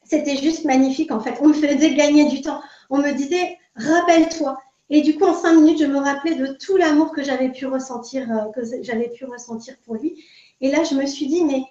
c'était 0.05 0.37
juste 0.37 0.64
magnifique 0.64 1.11
en 1.11 1.20
fait. 1.20 1.39
On 1.41 1.49
me 1.49 1.55
faisait 1.55 1.95
gagner 1.95 2.27
du 2.27 2.41
temps. 2.41 2.61
On 2.89 2.99
me 2.99 3.12
disait, 3.12 3.59
rappelle-toi. 3.75 4.59
Et 4.91 5.01
du 5.01 5.16
coup, 5.16 5.25
en 5.25 5.35
cinq 5.35 5.55
minutes, 5.55 5.81
je 5.81 5.87
me 5.87 5.99
rappelais 5.99 6.37
de 6.37 6.47
tout 6.47 6.77
l'amour 6.77 7.11
que 7.11 7.25
j'avais 7.25 7.51
pu 7.51 7.66
ressentir, 7.66 8.31
euh, 8.31 8.53
que 8.53 8.61
j'avais 8.83 9.09
pu 9.09 9.25
ressentir 9.25 9.75
pour 9.85 9.97
lui. 9.97 10.22
Et 10.61 10.70
là, 10.70 10.84
je 10.84 10.94
me 10.94 11.07
suis 11.07 11.26
dit, 11.26 11.44
mais 11.44 11.64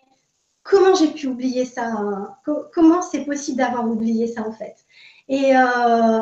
comment 0.63 0.95
j'ai 0.95 1.07
pu 1.07 1.27
oublier 1.27 1.65
ça 1.65 1.85
hein? 1.85 2.35
Comment 2.73 3.01
c'est 3.01 3.25
possible 3.25 3.57
d'avoir 3.57 3.87
oublié 3.87 4.27
ça 4.27 4.47
en 4.47 4.51
fait? 4.51 4.75
Et 5.29 5.55
euh, 5.55 6.19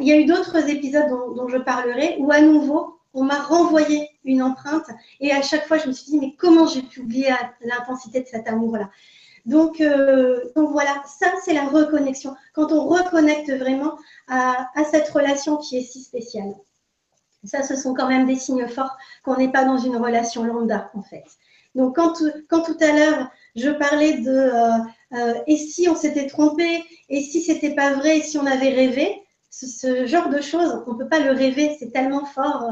il 0.00 0.06
y 0.06 0.12
a 0.12 0.16
eu 0.16 0.26
d'autres 0.26 0.68
épisodes 0.68 1.08
dont, 1.08 1.48
je 1.48 1.58
parlerai 1.58 2.16
où 2.18 2.30
à 2.30 2.40
nouveau, 2.40 2.98
on 3.14 3.24
m'a 3.24 3.40
renvoyé 3.40 4.08
une 4.24 4.42
empreinte 4.42 4.86
et 5.20 5.32
à 5.32 5.42
chaque 5.42 5.66
fois, 5.66 5.78
je 5.78 5.88
me 5.88 5.92
suis 5.92 6.10
dit, 6.10 6.20
mais 6.20 6.34
comment 6.38 6.66
j'ai 6.66 6.82
pu 6.82 7.00
oublier 7.00 7.30
l'intensité 7.62 8.20
de 8.20 8.26
cet 8.26 8.48
amour-là? 8.48 8.90
Donc, 9.46 9.80
euh, 9.80 10.42
donc, 10.54 10.70
voilà, 10.72 11.02
ça 11.06 11.28
c'est 11.42 11.54
la 11.54 11.64
reconnexion. 11.64 12.36
Quand 12.52 12.70
on 12.70 12.86
reconnecte 12.86 13.50
vraiment 13.50 13.96
à, 14.28 14.68
à, 14.74 14.84
cette 14.84 15.08
relation 15.08 15.56
qui 15.56 15.78
est 15.78 15.82
si 15.82 16.02
spéciale. 16.02 16.54
Ça, 17.44 17.62
ce 17.62 17.76
sont 17.76 17.94
quand 17.94 18.08
même 18.08 18.26
des 18.26 18.36
signes 18.36 18.68
forts 18.68 18.96
qu'on 19.24 19.36
n'est 19.36 19.50
pas 19.50 19.64
dans 19.64 19.78
une 19.78 19.96
relation 19.96 20.44
lambda 20.44 20.90
en 20.92 21.02
fait. 21.02 21.24
Donc, 21.74 21.96
quand, 21.96 22.12
tout 22.62 22.76
à 22.80 22.92
l'heure, 22.92 23.30
je 23.54 23.70
parlais 23.70 24.18
de 24.18 24.30
euh, 24.30 24.78
euh, 25.14 25.34
et 25.46 25.56
si 25.56 25.88
on 25.88 25.96
s'était 25.96 26.26
trompé, 26.26 26.84
et 27.08 27.20
si 27.20 27.42
c'était 27.42 27.74
pas 27.74 27.94
vrai, 27.94 28.18
et 28.18 28.22
si 28.22 28.38
on 28.38 28.46
avait 28.46 28.70
rêvé, 28.70 29.22
ce, 29.50 30.06
genre 30.06 30.28
de 30.28 30.40
choses, 30.40 30.82
on 30.86 30.92
ne 30.92 30.98
peut 30.98 31.08
pas 31.08 31.20
le 31.20 31.32
rêver, 31.32 31.76
c'est 31.78 31.90
tellement 31.90 32.24
fort, 32.24 32.64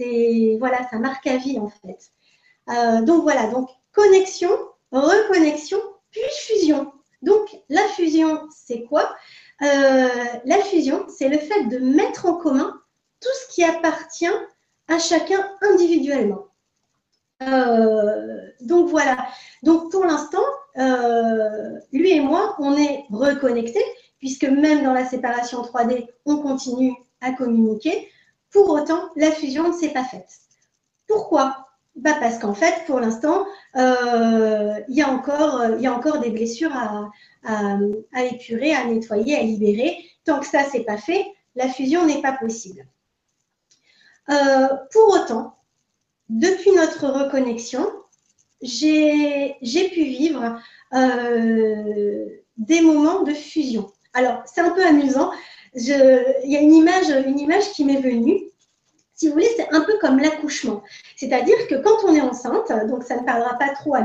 euh, 0.00 0.56
voilà, 0.58 0.88
ça 0.90 0.98
marque 0.98 1.26
à 1.26 1.36
vie 1.36 1.58
en 1.58 1.68
fait. 1.70 2.12
donc 3.06 3.22
voilà, 3.22 3.46
donc 3.46 3.70
connexion, 3.92 4.50
reconnexion, 4.92 5.78
puis 6.10 6.20
fusion. 6.46 6.92
Donc 7.22 7.48
la 7.70 7.82
fusion, 7.96 8.46
c'est 8.50 8.84
quoi? 8.84 9.16
La 9.60 10.58
fusion, 10.70 11.06
c'est 11.08 11.28
le 11.28 11.38
fait 11.38 11.64
de 11.64 11.78
mettre 11.78 12.26
en 12.26 12.34
commun 12.34 12.78
tout 13.20 13.28
ce 13.42 13.54
qui 13.54 13.64
appartient 13.64 14.26
à 14.88 14.98
chacun 14.98 15.50
individuellement. 15.62 16.46
Euh, 17.42 18.50
donc 18.60 18.88
voilà. 18.88 19.28
Donc 19.62 19.90
pour 19.90 20.04
l'instant, 20.04 20.44
euh, 20.78 21.78
lui 21.92 22.12
et 22.12 22.20
moi, 22.20 22.56
on 22.58 22.76
est 22.76 23.04
reconnectés, 23.10 23.84
puisque 24.18 24.44
même 24.44 24.82
dans 24.82 24.92
la 24.92 25.06
séparation 25.06 25.62
3D, 25.62 26.08
on 26.24 26.38
continue 26.38 26.94
à 27.20 27.32
communiquer. 27.32 28.10
Pour 28.50 28.70
autant, 28.70 29.10
la 29.16 29.30
fusion 29.32 29.68
ne 29.68 29.72
s'est 29.72 29.92
pas 29.92 30.04
faite. 30.04 30.30
Pourquoi? 31.06 31.68
Bah 31.94 32.16
Parce 32.20 32.38
qu'en 32.38 32.54
fait, 32.54 32.84
pour 32.86 33.00
l'instant, 33.00 33.46
euh, 33.76 34.80
il, 34.88 34.96
y 34.96 35.02
a 35.02 35.08
encore, 35.08 36.20
des 36.20 36.30
blessures 36.30 36.74
à, 36.74 37.10
à, 37.44 38.24
épurer, 38.24 38.74
à 38.74 38.84
nettoyer, 38.84 39.36
à 39.36 39.42
libérer. 39.42 40.04
Tant 40.24 40.40
que 40.40 40.46
ça, 40.46 40.64
c'est 40.70 40.84
pas 40.84 40.98
fait, 40.98 41.24
la 41.54 41.68
fusion 41.68 42.04
n'est 42.04 42.20
pas 42.20 42.32
possible. 42.32 42.86
pour 44.26 45.08
autant, 45.14 45.55
depuis 46.28 46.72
notre 46.72 47.06
reconnexion, 47.06 47.86
j'ai 48.62 49.56
pu 49.60 50.04
vivre 50.04 50.60
euh, 50.94 52.26
des 52.56 52.80
moments 52.80 53.22
de 53.22 53.32
fusion. 53.32 53.90
Alors, 54.14 54.42
c'est 54.46 54.60
un 54.60 54.70
peu 54.70 54.84
amusant. 54.84 55.30
il 55.74 55.84
y 56.44 56.56
a 56.56 56.60
une 56.60 56.72
image, 56.72 57.08
une 57.26 57.38
image 57.38 57.70
qui 57.72 57.84
m'est 57.84 58.00
venue. 58.00 58.40
Si 59.14 59.28
vous 59.28 59.32
voulez, 59.32 59.48
c'est 59.56 59.72
un 59.72 59.80
peu 59.80 59.96
comme 59.98 60.18
l'accouchement. 60.18 60.82
C'est-à-dire 61.16 61.56
que 61.68 61.76
quand 61.76 62.04
on 62.06 62.14
est 62.14 62.20
enceinte, 62.20 62.70
donc 62.86 63.02
ça 63.02 63.16
ne 63.16 63.24
parlera 63.24 63.56
pas 63.58 63.70
trop 63.70 63.94
à, 63.94 64.02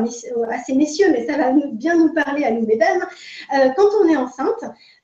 ces 0.66 0.74
messieurs, 0.74 1.12
mais 1.12 1.28
ça 1.28 1.38
va 1.38 1.52
bien 1.52 1.98
nous 1.98 2.14
parler 2.14 2.46
à 2.46 2.52
nous, 2.52 2.66
mesdames. 2.66 3.06
Euh, 3.54 3.70
quand 3.76 3.90
on 4.02 4.08
est 4.08 4.16
enceinte, 4.16 4.64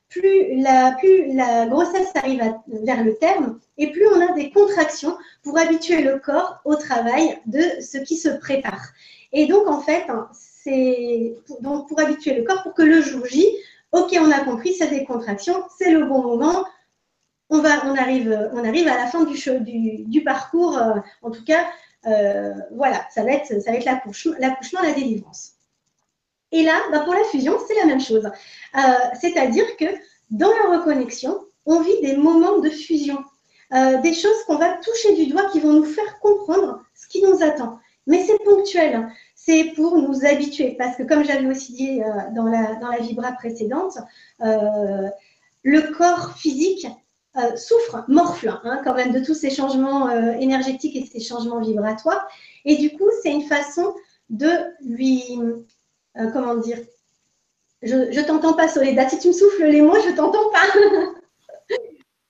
plus 0.10 0.62
la, 0.62 0.96
grossesse 1.68 2.12
arrive 2.16 2.42
vers 2.68 3.04
le 3.04 3.16
terme 3.16 3.60
et 3.78 3.92
plus 3.92 4.08
on 4.08 4.22
a 4.22 4.34
des 4.34 4.52
contractions 4.52 5.18
pour 5.44 5.58
habituer 5.58 6.02
le 6.02 6.20
corps 6.20 6.62
au 6.66 6.76
travail 6.76 7.40
de 7.46 7.62
ce 7.82 7.98
qui 7.98 8.18
se 8.18 8.30
prépare. 8.30 8.82
Et 9.34 9.48
donc, 9.48 9.68
en 9.68 9.82
fait, 9.82 10.06
hein, 10.10 10.30
c'est 10.34 11.36
pour, 11.62 12.00
habituer 12.00 12.36
le 12.36 12.44
corps 12.44 12.64
pour 12.64 12.74
que 12.74 12.84
le 12.84 13.02
jour 13.02 13.26
J, 13.26 13.46
ok, 13.92 14.18
on 14.20 14.32
a 14.32 14.40
compris, 14.40 14.74
c'est 14.74 14.90
des 14.90 15.06
contractions, 15.06 15.64
c'est 15.78 15.92
le 15.92 16.06
bon 16.06 16.22
moment, 16.22 16.66
on, 17.50 17.60
va, 17.60 17.86
on, 17.86 17.96
arrive, 17.96 18.50
on 18.54 18.64
arrive 18.64 18.88
à 18.88 18.96
la 18.96 19.08
fin 19.08 19.24
du, 19.24 19.38
du, 19.62 20.04
du 20.06 20.24
parcours, 20.24 20.78
euh, 20.78 21.00
en 21.22 21.32
tout 21.32 21.44
cas, 21.44 21.66
euh, 22.06 22.54
voilà, 22.72 23.06
ça 23.10 23.22
ça 23.22 23.24
va 23.24 23.32
être 23.34 23.86
l'accouchement, 23.86 24.82
la 24.82 24.94
délivrance. 24.94 25.57
Et 26.52 26.64
là, 26.64 26.80
bah, 26.92 27.02
pour 27.02 27.14
la 27.14 27.24
fusion, 27.26 27.58
c'est 27.68 27.76
la 27.76 27.86
même 27.86 28.02
chose. 28.02 28.26
Euh, 28.26 28.80
c'est-à-dire 29.20 29.66
que 29.78 29.86
dans 30.32 30.50
la 30.50 30.78
reconnexion, 30.78 31.40
on 31.66 31.82
vit 31.82 32.02
des 32.02 32.16
moments 32.16 32.60
de 32.60 32.70
fusion. 32.70 33.18
des 33.72 34.14
choses 34.14 34.44
qu'on 34.46 34.56
va 34.56 34.78
toucher 34.78 35.14
du 35.16 35.28
doigt 35.28 35.50
qui 35.52 35.60
vont 35.60 35.74
nous 35.74 35.84
faire 35.84 36.20
comprendre 36.20 36.82
ce 36.96 37.08
qui 37.10 37.22
nous 37.22 37.44
attend. 37.44 37.80
Mais 38.06 38.24
c'est 38.26 38.42
ponctuel, 38.46 38.96
hein. 38.96 39.10
c'est 39.36 39.74
pour 39.76 39.98
nous 39.98 40.26
habituer. 40.26 40.76
Parce 40.78 40.96
que 40.96 41.04
comme 41.04 41.26
j'avais 41.26 41.48
aussi 41.48 41.74
dit 41.74 42.00
dans, 42.34 42.46
la, 42.46 42.76
dans 42.76 42.88
la 42.88 43.00
vibra 43.00 43.34
précédente, 43.34 43.98
le 44.40 45.82
corps 45.98 46.38
physique 46.38 46.88
souffre, 47.58 48.06
morfle 48.08 48.58
hein, 48.64 48.80
quand 48.86 48.94
même 48.94 49.12
de 49.12 49.20
tous 49.20 49.34
ces 49.34 49.50
changements 49.50 50.10
énergétiques 50.10 50.96
et 50.96 51.06
ces 51.06 51.20
changements 51.20 51.60
vibratoires. 51.60 52.26
Et 52.64 52.78
du 52.78 52.92
coup, 52.92 53.10
c'est 53.22 53.32
une 53.32 53.44
façon 53.44 53.94
de 54.30 54.50
lui, 54.82 55.24
comment 56.34 56.56
dire, 56.56 56.80
je 57.82 57.96
ne 57.96 58.26
t'entends 58.26 58.54
pas, 58.54 58.68
Soledad. 58.68 59.10
Si 59.10 59.20
tu 59.20 59.28
me 59.30 59.34
souffles 59.34 59.66
les 59.66 59.82
mots, 59.82 60.00
je 60.04 60.16
t'entends 60.16 60.50
pas. 60.50 60.66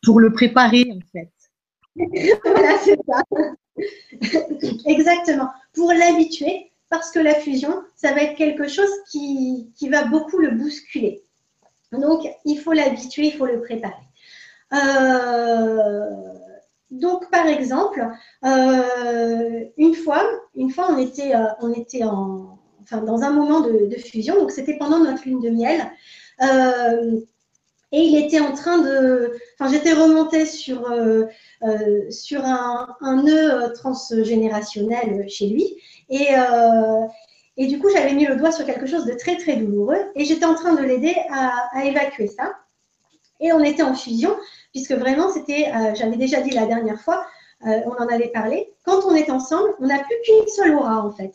Pour 0.03 0.19
le 0.19 0.31
préparer, 0.31 0.89
en 0.91 0.99
fait. 1.11 1.31
voilà, 2.45 2.77
c'est 2.83 2.97
ça. 3.07 3.23
Exactement. 4.85 5.49
Pour 5.73 5.93
l'habituer, 5.93 6.71
parce 6.89 7.11
que 7.11 7.19
la 7.19 7.35
fusion, 7.35 7.81
ça 7.95 8.13
va 8.13 8.23
être 8.23 8.35
quelque 8.35 8.67
chose 8.67 8.89
qui, 9.09 9.71
va 9.89 10.05
beaucoup 10.05 10.38
le 10.38 10.51
bousculer. 10.51 11.23
Donc, 11.91 12.27
il 12.45 12.59
faut 12.59 12.73
l'habituer, 12.73 13.27
il 13.27 13.33
faut 13.33 13.45
le 13.45 13.61
préparer. 13.61 13.93
Euh, 14.73 16.33
donc, 16.91 17.29
par 17.31 17.47
exemple, 17.47 18.05
euh, 18.45 19.65
une 19.77 19.95
fois, 19.95 20.23
une 20.55 20.71
fois, 20.71 20.88
on 20.89 20.97
était, 20.97 21.35
euh, 21.35 21.47
on 21.61 21.73
était 21.73 22.03
en, 22.03 22.59
dans 22.91 23.21
un 23.21 23.31
moment 23.31 23.61
de, 23.61 23.95
fusion. 23.97 24.35
Donc, 24.35 24.51
c'était 24.51 24.77
pendant 24.77 24.99
notre 24.99 25.23
lune 25.25 25.39
de 25.39 25.49
miel. 25.49 25.91
Euh, 26.41 27.19
et 27.91 28.01
il 28.01 28.17
était 28.17 28.39
en 28.39 28.53
train 28.53 28.79
de. 28.79 29.33
Enfin, 29.57 29.71
j'étais 29.71 29.93
remontée 29.93 30.45
sur, 30.45 30.91
euh, 30.91 31.25
euh, 31.63 32.09
sur 32.11 32.43
un, 32.43 32.95
un, 33.01 33.23
nœud 33.23 33.71
transgénérationnel 33.73 35.27
chez 35.29 35.47
lui. 35.47 35.75
Et, 36.09 36.27
et 37.57 37.67
du 37.67 37.79
coup, 37.79 37.89
j'avais 37.89 38.13
mis 38.13 38.25
le 38.25 38.35
doigt 38.35 38.51
sur 38.51 38.65
quelque 38.65 38.85
chose 38.85 39.05
de 39.05 39.13
très, 39.13 39.38
très 39.38 39.55
douloureux. 39.55 39.99
Et 40.15 40.25
j'étais 40.25 40.45
en 40.45 40.55
train 40.55 40.73
de 40.73 40.83
l'aider 40.83 41.15
à, 41.31 41.69
à, 41.73 41.85
évacuer 41.85 42.27
ça. 42.27 42.55
Et 43.39 43.53
on 43.53 43.63
était 43.63 43.83
en 43.83 43.95
fusion, 43.95 44.35
puisque 44.71 44.93
vraiment, 44.93 45.31
c'était. 45.31 45.71
J'avais 45.95 46.17
déjà 46.17 46.41
dit 46.41 46.51
la 46.51 46.65
dernière 46.65 46.99
fois, 47.01 47.25
on 47.61 47.91
en 47.91 48.07
avait 48.07 48.29
parlé. 48.29 48.73
Quand 48.85 49.05
on 49.05 49.15
est 49.15 49.29
ensemble, 49.29 49.75
on 49.79 49.88
n'a 49.88 49.99
plus 49.99 50.15
qu'une 50.25 50.47
seule 50.47 50.75
aura, 50.75 51.05
en 51.05 51.11
fait 51.11 51.33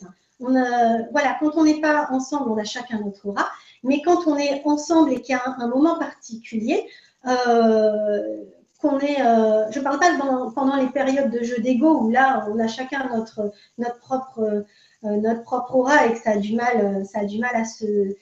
voilà, 0.49 1.37
quand 1.39 1.51
on 1.55 1.63
n'est 1.63 1.81
pas 1.81 2.07
ensemble, 2.11 2.51
on 2.51 2.57
a 2.57 2.63
chacun 2.63 2.99
notre 2.99 3.27
aura. 3.27 3.47
Mais 3.83 4.01
quand 4.01 4.27
on 4.27 4.37
est 4.37 4.61
ensemble 4.65 5.11
et 5.11 5.21
qu'il 5.21 5.35
y 5.35 5.37
a 5.37 5.55
un, 5.57 5.67
moment 5.67 5.99
particulier, 5.99 6.87
euh, 7.27 8.43
qu'on 8.79 8.99
est, 8.99 9.21
euh, 9.21 9.69
je 9.71 9.79
ne 9.79 9.83
parle 9.83 9.99
pas 9.99 10.17
pendant, 10.55 10.75
les 10.75 10.87
périodes 10.87 11.29
de 11.29 11.43
jeu 11.43 11.57
d'ego 11.59 12.01
où 12.01 12.09
là, 12.09 12.45
on 12.49 12.59
a 12.59 12.67
chacun 12.67 13.09
notre, 13.15 13.51
notre, 13.77 13.99
propre, 13.99 14.65
euh, 15.03 15.17
notre 15.17 15.43
propre 15.43 15.75
aura 15.75 16.05
et 16.05 16.13
que 16.13 16.19
ça 16.19 16.31
a 16.31 16.37
du 16.37 16.55
mal, 16.55 17.05
ça 17.05 17.19
a 17.19 17.25
du 17.25 17.39
mal 17.39 17.55
à 17.55 17.65
se 17.65 18.15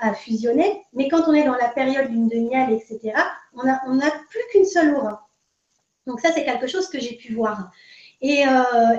à 0.00 0.14
fusionner. 0.14 0.84
Mais 0.92 1.08
quand 1.08 1.22
on 1.26 1.32
est 1.32 1.42
dans 1.42 1.56
la 1.56 1.66
période 1.66 2.08
d'une 2.08 2.28
demi-miel, 2.28 2.70
etc., 2.70 3.12
on 3.54 3.64
n'a 3.64 3.82
on 3.88 3.98
a 3.98 4.08
plus 4.30 4.42
qu'une 4.52 4.64
seule 4.64 4.94
aura. 4.94 5.28
Donc 6.06 6.20
ça, 6.20 6.28
c'est 6.32 6.44
quelque 6.44 6.68
chose 6.68 6.88
que 6.88 7.00
j'ai 7.00 7.16
pu 7.16 7.34
voir. 7.34 7.72
Et, 8.20 8.44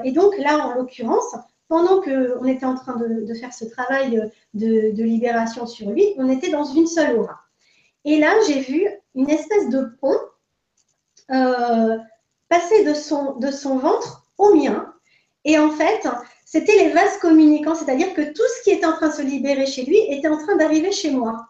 et 0.03 0.11
donc 0.11 0.37
là, 0.37 0.67
en 0.67 0.75
l'occurrence, 0.75 1.33
pendant 1.67 2.01
qu'on 2.01 2.45
était 2.45 2.65
en 2.65 2.75
train 2.75 2.95
de, 2.97 3.33
faire 3.33 3.53
ce 3.53 3.65
travail 3.65 4.31
de, 4.53 5.03
libération 5.03 5.65
sur 5.65 5.89
lui, 5.89 6.13
on 6.17 6.29
était 6.29 6.49
dans 6.49 6.65
une 6.65 6.87
seule 6.87 7.17
aura. 7.17 7.39
Et 8.03 8.19
là, 8.19 8.33
j'ai 8.47 8.59
vu 8.59 8.87
une 9.15 9.29
espèce 9.29 9.69
de 9.69 9.85
pont 9.99 10.19
euh, 11.31 11.97
passer 12.49 12.83
de 12.83 12.93
son, 12.93 13.77
ventre 13.77 14.27
au 14.37 14.53
mien. 14.53 14.93
Et 15.43 15.57
en 15.57 15.71
fait, 15.71 16.07
c'était 16.45 16.75
les 16.75 16.89
vases 16.89 17.17
communicants, 17.17 17.73
c'est-à-dire 17.73 18.13
que 18.13 18.21
tout 18.21 18.43
ce 18.57 18.63
qui 18.63 18.71
était 18.71 18.85
en 18.85 18.93
train 18.93 19.09
de 19.09 19.13
se 19.13 19.23
libérer 19.23 19.65
chez 19.65 19.83
lui 19.85 19.97
était 20.09 20.27
en 20.27 20.37
train 20.37 20.55
d'arriver 20.55 20.91
chez 20.91 21.09
moi. 21.09 21.47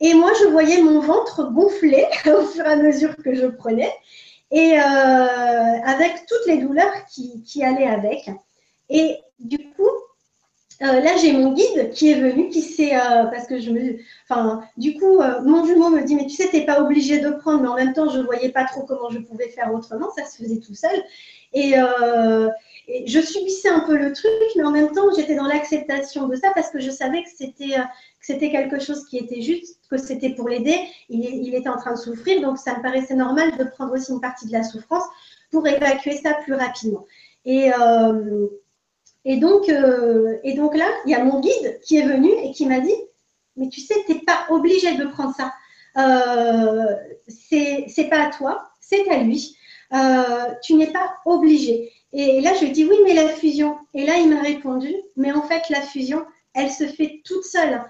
Et 0.00 0.14
moi, 0.14 0.32
je 0.40 0.46
voyais 0.46 0.80
mon 0.82 1.00
ventre 1.00 1.52
gonfler 1.52 2.06
au 2.26 2.42
fur 2.46 2.64
et 2.64 2.72
à 2.72 2.76
mesure 2.76 3.14
que 3.16 3.34
je 3.34 3.46
prenais, 3.46 3.92
et 4.50 4.78
euh, 4.78 5.80
avec 5.84 6.26
toutes 6.26 6.46
les 6.46 6.58
douleurs 6.58 6.92
qui 7.06 7.62
allaient 7.62 7.86
avec. 7.86 8.30
Et 8.88 9.18
du 9.38 9.58
coup, 9.70 9.88
euh, 10.82 11.00
là, 11.00 11.16
j'ai 11.16 11.32
mon 11.32 11.52
guide 11.52 11.90
qui 11.92 12.10
est 12.10 12.20
venu, 12.20 12.48
qui 12.48 12.60
sait, 12.60 12.96
euh, 12.96 13.26
parce 13.26 13.46
que 13.46 13.60
je 13.60 13.70
me. 13.70 13.98
Enfin, 14.28 14.62
du 14.76 14.98
coup, 14.98 15.20
euh, 15.20 15.40
mon 15.42 15.64
jumeau 15.64 15.90
me 15.90 16.02
dit 16.02 16.16
Mais 16.16 16.26
tu 16.26 16.34
sais, 16.34 16.48
tu 16.48 16.56
n'es 16.56 16.66
pas 16.66 16.80
obligé 16.80 17.20
de 17.20 17.30
prendre, 17.30 17.62
mais 17.62 17.68
en 17.68 17.76
même 17.76 17.92
temps, 17.92 18.08
je 18.08 18.18
ne 18.18 18.24
voyais 18.24 18.48
pas 18.48 18.64
trop 18.64 18.82
comment 18.82 19.08
je 19.10 19.20
pouvais 19.20 19.48
faire 19.48 19.72
autrement, 19.72 20.10
ça 20.10 20.24
se 20.24 20.42
faisait 20.42 20.58
tout 20.58 20.74
seul. 20.74 21.02
Et, 21.52 21.74
je 23.06 23.20
subissais 23.20 23.68
un 23.68 23.80
peu 23.80 23.96
le 23.96 24.12
truc, 24.12 24.32
mais 24.56 24.64
en 24.64 24.72
même 24.72 24.90
temps, 24.90 25.06
j'étais 25.16 25.36
dans 25.36 25.46
l'acceptation 25.46 26.26
de 26.26 26.34
ça 26.34 26.50
parce 26.52 26.70
que 26.70 26.80
je 26.80 26.90
savais 26.90 27.22
que 27.22 27.28
c'était. 27.32 27.76
que 27.76 28.26
c'était 28.26 28.50
quelque 28.50 28.80
chose 28.80 29.06
qui 29.06 29.18
était 29.18 29.40
juste, 29.40 29.78
que 29.88 29.98
c'était 29.98 30.30
pour 30.30 30.48
l'aider. 30.48 30.76
Il, 31.08 31.24
il 31.24 31.54
était 31.54 31.68
en 31.68 31.76
train 31.76 31.92
de 31.92 31.98
souffrir, 31.98 32.40
donc 32.40 32.58
ça 32.58 32.76
me 32.76 32.82
paraissait 32.82 33.14
normal 33.14 33.56
de 33.56 33.64
prendre 33.64 33.94
aussi 33.94 34.10
une 34.10 34.20
partie 34.20 34.46
de 34.46 34.52
la 34.52 34.64
souffrance 34.64 35.04
pour 35.52 35.66
évacuer 35.68 36.16
ça 36.16 36.34
plus 36.42 36.54
rapidement. 36.54 37.04
Et, 37.44 37.70
et 39.24 39.36
donc, 39.36 39.68
euh, 39.68 40.38
et 40.42 40.54
donc 40.54 40.76
là, 40.76 40.88
il 41.06 41.12
y 41.12 41.14
a 41.14 41.22
mon 41.22 41.40
guide 41.40 41.80
qui 41.82 41.96
est 41.96 42.06
venu 42.06 42.30
et 42.44 42.52
qui 42.52 42.66
m'a 42.66 42.80
dit, 42.80 42.94
mais 43.56 43.68
tu 43.68 43.80
sais, 43.80 43.94
tu 44.06 44.14
n'es 44.14 44.20
pas 44.20 44.46
obligé 44.50 44.94
de 44.94 45.04
prendre 45.06 45.34
ça. 45.34 45.52
Euh, 45.96 46.96
c'est 47.28 48.08
pas 48.10 48.26
à 48.26 48.30
toi, 48.30 48.70
c'est 48.80 49.08
à 49.10 49.18
lui. 49.18 49.56
Euh, 49.92 50.54
tu 50.62 50.74
n'es 50.74 50.90
pas 50.90 51.16
obligé. 51.26 51.92
Et 52.12 52.40
là, 52.40 52.54
je 52.54 52.64
lui 52.64 52.72
dis, 52.72 52.84
oui, 52.84 52.96
mais 53.04 53.14
la 53.14 53.28
fusion. 53.28 53.76
Et 53.94 54.06
là, 54.06 54.16
il 54.16 54.28
m'a 54.28 54.40
répondu, 54.40 54.94
mais 55.16 55.32
en 55.32 55.42
fait, 55.42 55.62
la 55.70 55.80
fusion, 55.80 56.24
elle 56.54 56.70
se 56.70 56.86
fait 56.86 57.20
toute 57.24 57.44
seule. 57.44 57.82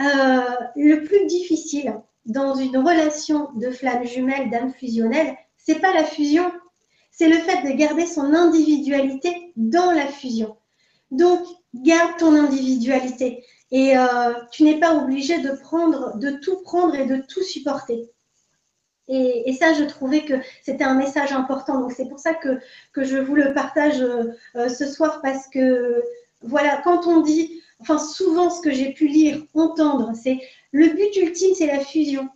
Euh, 0.00 0.40
le 0.76 1.02
plus 1.02 1.26
difficile 1.26 1.94
dans 2.26 2.54
une 2.54 2.76
relation 2.76 3.50
de 3.54 3.70
flamme 3.70 4.04
jumelle, 4.04 4.50
d'âme 4.50 4.72
fusionnelle, 4.72 5.36
c'est 5.56 5.80
pas 5.80 5.92
la 5.92 6.04
fusion, 6.04 6.50
c'est 7.10 7.28
le 7.28 7.38
fait 7.38 7.62
de 7.62 7.76
garder 7.76 8.06
son 8.06 8.34
individualité 8.34 9.52
dans 9.56 9.92
la 9.92 10.06
fusion. 10.06 10.56
Donc, 11.14 11.46
garde 11.74 12.16
ton 12.18 12.34
individualité 12.34 13.44
et 13.70 13.96
euh, 13.96 14.34
tu 14.52 14.64
n'es 14.64 14.78
pas 14.78 14.94
obligé 14.96 15.38
de 15.38 15.50
prendre, 15.50 16.16
de 16.18 16.30
tout 16.30 16.60
prendre 16.62 16.94
et 16.94 17.06
de 17.06 17.16
tout 17.16 17.42
supporter. 17.42 18.10
Et, 19.06 19.52
ça, 19.52 19.74
je 19.74 19.84
trouvais 19.84 20.24
que 20.24 20.34
c'était 20.62 20.84
un 20.84 20.94
message 20.94 21.32
important. 21.32 21.80
Donc, 21.80 21.92
c'est 21.92 22.08
pour 22.08 22.18
ça 22.18 22.34
que, 22.34 22.58
je 22.96 23.18
vous 23.18 23.34
le 23.34 23.52
partage 23.52 24.00
euh, 24.00 24.68
ce 24.68 24.86
soir 24.86 25.20
parce 25.22 25.46
que, 25.48 26.02
voilà, 26.40 26.80
quand 26.82 27.06
on 27.06 27.20
dit, 27.20 27.60
enfin, 27.80 27.98
souvent 27.98 28.50
ce 28.50 28.62
que 28.62 28.70
j'ai 28.70 28.92
pu 28.92 29.06
lire, 29.06 29.44
entendre, 29.54 30.12
c'est 30.14 30.38
le 30.72 30.88
but 30.88 31.14
ultime, 31.16 31.54
c'est 31.54 31.66
la 31.66 31.80
fusion. 31.80 32.28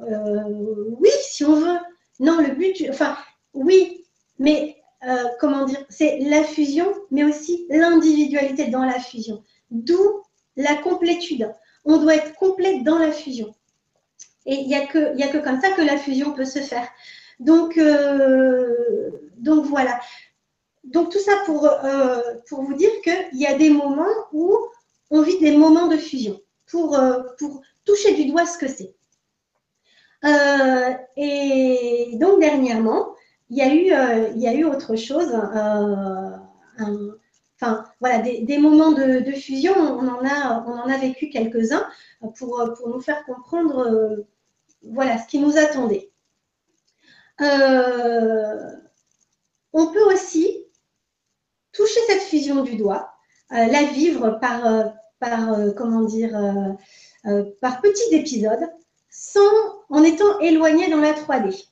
Euh, 0.00 0.94
oui, 1.00 1.10
si 1.22 1.44
on 1.44 1.56
veut. 1.56 1.78
Non, 2.20 2.40
le 2.40 2.54
but, 2.54 2.86
enfin, 2.88 3.16
oui, 3.52 4.04
mais 4.38 4.75
euh, 5.04 5.24
comment 5.40 5.64
dire, 5.64 5.84
c'est 5.88 6.18
la 6.20 6.42
fusion, 6.42 6.92
mais 7.10 7.24
aussi 7.24 7.66
l'individualité 7.68 8.68
dans 8.68 8.84
la 8.84 8.98
fusion. 8.98 9.42
D'où 9.70 10.22
la 10.56 10.74
complétude. 10.76 11.52
On 11.84 11.98
doit 11.98 12.16
être 12.16 12.34
complète 12.34 12.82
dans 12.82 12.98
la 12.98 13.12
fusion. 13.12 13.54
Et 14.46 14.54
il 14.54 14.66
n'y 14.66 14.74
a, 14.74 14.86
que, 14.86 15.38
comme 15.44 15.60
ça 15.60 15.72
que 15.72 15.82
la 15.82 15.98
fusion 15.98 16.32
peut 16.32 16.44
se 16.44 16.60
faire. 16.60 16.88
Donc, 17.40 17.76
euh, 17.76 19.10
donc 19.36 19.66
voilà. 19.66 20.00
Donc 20.84 21.10
tout 21.10 21.18
ça 21.18 21.32
pour, 21.44 21.66
euh, 21.66 22.20
vous 22.50 22.74
dire 22.74 22.90
qu'il 23.02 23.38
y 23.38 23.46
a 23.46 23.54
des 23.54 23.70
moments 23.70 24.04
où 24.32 24.56
on 25.10 25.20
vit 25.20 25.38
des 25.38 25.56
moments 25.56 25.88
de 25.88 25.96
fusion 25.96 26.40
pour 26.70 26.98
toucher 27.84 28.14
du 28.14 28.26
doigt 28.26 28.46
ce 28.46 28.58
que 28.58 28.68
c'est. 28.68 28.94
et 31.16 32.10
donc 32.14 32.40
dernièrement, 32.40 33.15
il 33.50 33.56
y 33.56 33.62
a 33.62 33.72
eu, 33.72 33.92
euh, 33.92 34.28
il 34.34 34.40
y 34.40 34.48
a 34.48 34.54
eu 34.54 34.64
autre 34.64 34.96
chose. 34.96 35.32
Euh, 35.32 36.36
enfin, 37.60 37.84
voilà, 38.00 38.18
des, 38.18 38.58
moments 38.58 38.92
de, 38.92 39.30
fusion, 39.32 39.74
on 39.76 40.06
en 40.08 40.24
a, 40.24 40.64
on 40.66 40.72
en 40.72 40.88
a 40.88 40.98
vécu 40.98 41.30
quelques-uns 41.30 41.86
pour, 42.36 42.74
pour 42.76 42.88
nous 42.88 43.00
faire 43.00 43.24
comprendre 43.24 43.78
euh, 43.78 44.26
voilà, 44.82 45.18
ce 45.18 45.26
qui 45.28 45.38
nous 45.38 45.56
attendait. 45.56 46.10
on 49.72 49.86
peut 49.92 50.04
aussi 50.12 50.64
toucher 51.72 52.00
cette 52.06 52.22
fusion 52.22 52.62
du 52.62 52.76
doigt, 52.76 53.12
la 53.50 53.84
vivre 53.84 54.38
par, 54.40 54.92
par 55.20 55.74
comment 55.76 56.02
dire, 56.02 56.32
par 57.60 57.80
petits 57.80 58.14
épisodes, 58.14 58.66
sans, 59.10 59.40
en 59.90 60.02
étant 60.02 60.40
éloigné 60.40 60.90
dans 60.90 61.00
la 61.00 61.12
3D. 61.12 61.68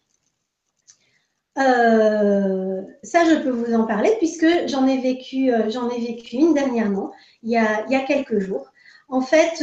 Euh, 1.59 2.83
ça, 3.03 3.25
je 3.25 3.43
peux 3.43 3.51
vous 3.51 3.75
en 3.75 3.87
parler 3.87 4.13
puisque 4.19 4.47
j'en 4.67 4.87
ai 4.87 4.99
vécu, 5.01 5.53
euh, 5.53 5.71
j'en 5.71 5.89
ai 5.89 6.01
vécu 6.01 6.37
une 6.37 6.55
dernièrement, 6.55 7.13
il 7.43 7.51
y 7.51 7.57
a, 7.57 7.85
il 7.87 7.93
y 7.93 7.97
a 7.97 8.01
quelques 8.01 8.39
jours. 8.41 8.73
en 9.09 9.21
fait, 9.21 9.63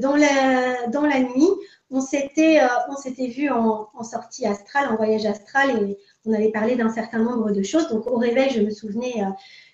dans, 0.00 0.16
la, 0.16 0.86
dans 0.88 1.02
la 1.02 1.20
nuit, 1.20 1.48
on 1.90 2.00
s'était 2.00 2.60
on 2.90 2.96
s'était 2.96 3.28
vu 3.28 3.50
en, 3.50 3.88
sortie 4.02 4.46
astrale, 4.46 4.88
en 4.88 4.96
voyage 4.96 5.26
astral, 5.26 5.90
et 5.90 5.98
on 6.26 6.32
avait 6.32 6.50
parlé 6.50 6.76
d'un 6.76 6.90
certain 6.90 7.18
nombre 7.20 7.50
de 7.52 7.62
choses. 7.62 7.88
Donc, 7.88 8.06
au 8.06 8.16
réveil, 8.16 8.50
je 8.50 8.60
me 8.60 8.70
souvenais, 8.70 9.22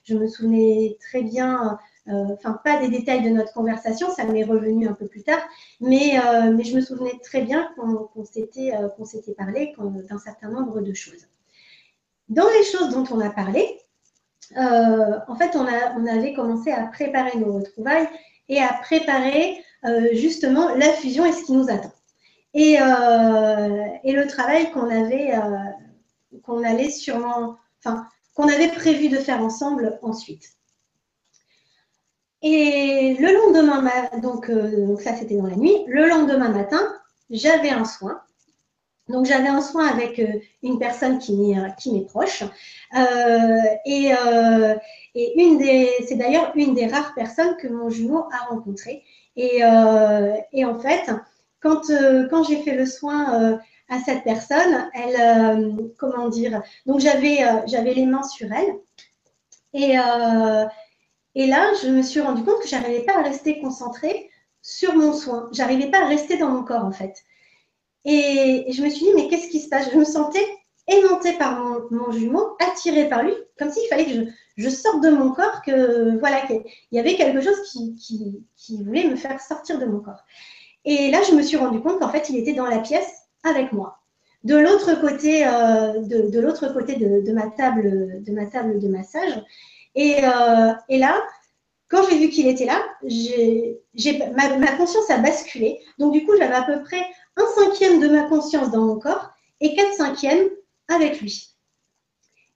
je 0.04 0.14
me 0.14 0.26
souvenais 0.28 0.96
très 1.00 1.22
bien 1.22 1.78
euh, 2.08 2.34
enfin 2.34 2.60
pas 2.62 2.78
des 2.80 2.88
détails 2.88 3.22
de 3.22 3.30
notre 3.30 3.54
conversation, 3.54 4.10
ça 4.10 4.26
m'est 4.26 4.44
revenu 4.44 4.86
un 4.86 4.92
peu 4.92 5.06
plus 5.06 5.22
tard, 5.22 5.40
mais, 5.80 6.18
euh, 6.18 6.52
mais 6.54 6.62
je 6.62 6.76
me 6.76 6.82
souvenais 6.82 7.18
très 7.22 7.40
bien 7.40 7.72
qu'on 7.76 8.10
euh, 8.18 9.04
s'était 9.04 9.32
parlé 9.32 9.74
d'un 9.78 10.18
certain 10.18 10.50
nombre 10.50 10.82
de 10.82 10.92
choses. 10.92 11.26
Dans 12.28 12.48
les 12.48 12.64
choses 12.64 12.90
dont 12.90 13.04
on 13.10 13.20
a 13.20 13.30
parlé, 13.30 13.80
en 14.56 15.36
fait, 15.36 15.56
on, 15.56 15.66
a, 15.66 15.94
on, 15.96 16.06
avait 16.06 16.34
commencé 16.34 16.70
à 16.70 16.86
préparer 16.86 17.36
nos 17.38 17.54
retrouvailles 17.54 18.08
et 18.48 18.60
à 18.62 18.72
préparer 18.82 19.62
justement 20.12 20.74
la 20.74 20.90
fusion 20.90 21.24
et 21.24 21.32
ce 21.32 21.44
qui 21.44 21.52
nous 21.52 21.70
attend. 21.70 21.92
Et, 22.54 22.74
et 22.74 24.12
le 24.12 24.26
travail 24.26 24.70
qu'on 24.70 24.88
avait, 24.88 25.34
qu'on 26.42 26.62
allait 26.62 26.90
sûrement, 26.90 27.56
enfin, 27.84 28.06
qu'on 28.34 28.48
avait 28.48 28.72
prévu 28.72 29.08
de 29.08 29.16
faire 29.16 29.40
ensemble 29.40 29.98
ensuite. 30.02 30.54
Et 32.46 33.16
le 33.18 33.32
lendemain, 33.32 33.82
donc, 34.20 34.50
euh, 34.50 34.86
donc 34.86 35.00
ça 35.00 35.16
c'était 35.16 35.36
dans 35.36 35.46
la 35.46 35.56
nuit, 35.56 35.84
le 35.86 36.06
lendemain 36.06 36.50
matin, 36.50 36.94
j'avais 37.30 37.70
un 37.70 37.86
soin. 37.86 38.20
Donc 39.08 39.26
j'avais 39.26 39.48
un 39.48 39.60
soin 39.60 39.86
avec 39.86 40.18
euh, 40.18 40.40
une 40.62 40.78
personne 40.78 41.18
qui 41.18 41.36
m'est 41.36 41.58
euh, 41.58 42.04
proche. 42.06 42.42
et, 43.84 44.12
et 45.14 45.90
c'est 46.06 46.16
d'ailleurs 46.16 46.52
une 46.54 46.74
des 46.74 46.86
rares 46.86 47.14
personnes 47.14 47.56
que 47.56 47.68
mon 47.68 47.90
jumeau 47.90 48.26
a 48.32 48.46
rencontré. 48.48 49.02
Et, 49.36 49.64
en 49.64 50.78
fait, 50.80 51.10
quand, 51.60 51.82
quand 52.30 52.44
j'ai 52.44 52.62
fait 52.62 52.74
le 52.76 52.86
soin 52.86 53.58
à 53.88 53.98
cette 54.00 54.24
personne, 54.24 54.90
elle, 54.94 55.76
comment 55.98 56.28
dire, 56.28 56.62
donc 56.86 57.00
j'avais 57.00 57.44
j'avais 57.66 57.94
les 57.94 58.06
mains 58.06 58.22
sur 58.22 58.48
elle. 58.52 58.76
Et, 59.74 59.96
et 61.34 61.46
là, 61.46 61.72
je 61.82 61.88
me 61.88 62.02
suis 62.02 62.20
rendu 62.20 62.42
compte 62.44 62.60
que 62.62 62.68
j'arrivais 62.68 63.02
pas 63.02 63.18
à 63.18 63.22
rester 63.22 63.60
concentrée 63.60 64.30
sur 64.62 64.94
mon 64.94 65.12
soin. 65.12 65.48
J'arrivais 65.52 65.90
pas 65.90 66.02
à 66.02 66.06
rester 66.06 66.38
dans 66.38 66.48
mon 66.48 66.64
corps, 66.64 66.84
en 66.84 66.92
fait. 66.92 67.22
Et, 68.04 68.66
je 68.70 68.82
me 68.82 68.90
suis 68.90 69.06
dit, 69.06 69.12
mais 69.14 69.28
qu'est-ce 69.28 69.48
qui 69.48 69.60
se 69.60 69.68
passe? 69.68 69.90
Je 69.92 69.98
me 69.98 70.04
sentais 70.04 70.46
aimantée 70.86 71.32
par 71.34 71.58
mon, 71.90 72.12
jumeau, 72.12 72.56
attirée 72.60 73.08
par 73.08 73.22
lui, 73.22 73.32
comme 73.58 73.70
s'il 73.70 73.88
fallait 73.88 74.04
que 74.04 74.30
je, 74.56 74.68
sorte 74.68 75.02
de 75.02 75.08
mon 75.08 75.32
corps, 75.32 75.62
que 75.62 76.18
voilà, 76.18 76.42
qu'il 76.42 76.62
y 76.92 76.98
avait 76.98 77.16
quelque 77.16 77.40
chose 77.40 77.60
qui, 77.62 78.44
voulait 78.84 79.08
me 79.08 79.16
faire 79.16 79.40
sortir 79.40 79.78
de 79.78 79.86
mon 79.86 80.00
corps. 80.00 80.22
Et 80.84 81.10
là, 81.10 81.20
je 81.28 81.34
me 81.34 81.42
suis 81.42 81.56
rendu 81.56 81.80
compte 81.80 81.98
qu'en 81.98 82.10
fait, 82.10 82.28
il 82.28 82.36
était 82.36 82.52
dans 82.52 82.66
la 82.66 82.78
pièce 82.78 83.10
avec 83.42 83.72
moi. 83.72 83.98
De 84.42 84.56
l'autre 84.56 85.00
côté, 85.00 85.46
euh, 85.46 86.02
de, 86.02 86.38
l'autre 86.38 86.68
côté 86.74 86.96
de, 86.96 87.32
ma 87.32 87.48
table, 87.48 88.22
de 88.22 88.32
ma 88.32 88.44
table 88.44 88.78
de 88.78 88.88
massage, 88.88 89.42
euh, 89.96 90.72
et, 90.88 90.98
là, 90.98 91.22
quand 91.88 92.02
j'ai 92.10 92.18
vu 92.18 92.28
qu'il 92.28 92.48
était 92.48 92.66
là, 92.66 92.82
ma, 94.34 94.58
ma, 94.58 94.72
conscience 94.76 95.08
a 95.10 95.18
basculé. 95.18 95.78
Donc, 95.98 96.12
du 96.12 96.26
coup, 96.26 96.32
j'avais 96.36 96.54
à 96.54 96.62
peu 96.62 96.82
près 96.82 97.00
un 97.36 97.46
cinquième 97.54 98.00
de 98.00 98.08
ma 98.08 98.24
conscience 98.24 98.70
dans 98.70 98.82
mon 98.82 98.98
corps 98.98 99.30
et 99.60 99.74
quatre 99.74 99.94
cinquièmes 99.94 100.48
avec 100.88 101.20
lui. 101.20 101.54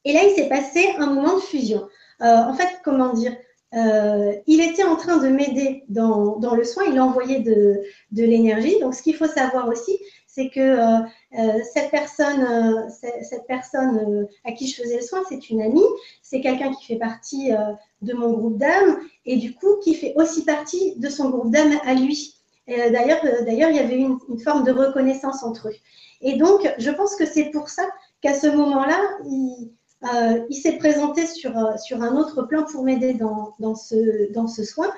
Et 0.05 0.13
là, 0.13 0.21
il 0.25 0.35
s'est 0.35 0.49
passé 0.49 0.95
un 0.99 1.07
moment 1.07 1.37
de 1.37 1.41
fusion. 1.41 1.89
Euh, 2.23 2.25
en 2.25 2.55
fait, 2.55 2.81
comment 2.85 3.13
dire 3.13 3.37
euh, 3.75 4.33
Il 4.47 4.61
était 4.61 4.85
en 4.85 4.97
train 4.97 5.19
de 5.19 5.29
m'aider 5.29 5.85
dans, 5.89 6.39
le 6.55 6.65
soin, 6.65 6.85
il 6.85 7.01
envoyait 7.01 7.41
de, 7.41 7.83
de 8.13 8.23
l'énergie. 8.23 8.79
Donc, 8.81 8.95
ce 8.95 9.03
qu'il 9.03 9.15
faut 9.15 9.27
savoir 9.27 9.69
aussi, 9.69 9.99
c'est 10.27 10.51
que 10.51 10.61
euh, 10.61 11.63
cette 11.75 11.91
personne, 11.91 12.89
cette 12.91 13.47
personne 13.47 14.27
à 14.45 14.53
qui 14.53 14.69
je 14.69 14.81
faisais 14.81 14.97
le 14.97 15.03
soin, 15.03 15.23
c'est 15.29 15.51
une 15.51 15.61
amie, 15.61 15.83
c'est 16.23 16.41
quelqu'un 16.41 16.73
qui 16.73 16.87
fait 16.87 16.99
partie 16.99 17.51
de 18.03 18.15
mon 18.15 18.33
groupe 18.33 18.57
d'âmes 18.57 19.01
et 19.27 19.37
du 19.37 19.53
coup 19.55 19.79
qui 19.83 19.95
fait 19.95 20.13
aussi 20.15 20.45
partie 20.45 20.95
de 20.97 21.09
son 21.09 21.31
groupe 21.31 21.51
d'âmes 21.51 21.79
à 21.85 21.95
lui. 21.95 22.38
D'ailleurs, 22.69 23.21
d'ailleurs, 23.45 23.71
il 23.71 23.77
y 23.77 23.81
avait 23.81 23.97
une, 23.97 24.19
forme 24.45 24.65
de 24.65 24.73
reconnaissance 24.73 25.43
entre 25.43 25.69
eux. 25.69 25.77
Et 26.21 26.37
donc, 26.37 26.71
je 26.79 26.91
pense 26.91 27.17
que 27.17 27.25
c'est 27.25 27.51
pour 27.51 27.69
ça 27.71 27.83
qu'à 28.21 28.35
ce 28.35 28.47
moment-là, 28.47 29.01
il, 29.25 29.73
il 30.51 30.55
s'est 30.55 30.77
présenté 30.77 31.27
sur, 31.27 31.53
sur 31.79 32.03
un 32.03 32.17
autre 32.17 32.43
plan 32.43 32.65
pour 32.65 32.85
m'aider 32.85 33.15
dans, 33.15 33.55
dans, 33.59 33.75
ce, 33.75 34.31
dans 34.33 34.47
ce 34.47 34.65
soin 34.65 34.93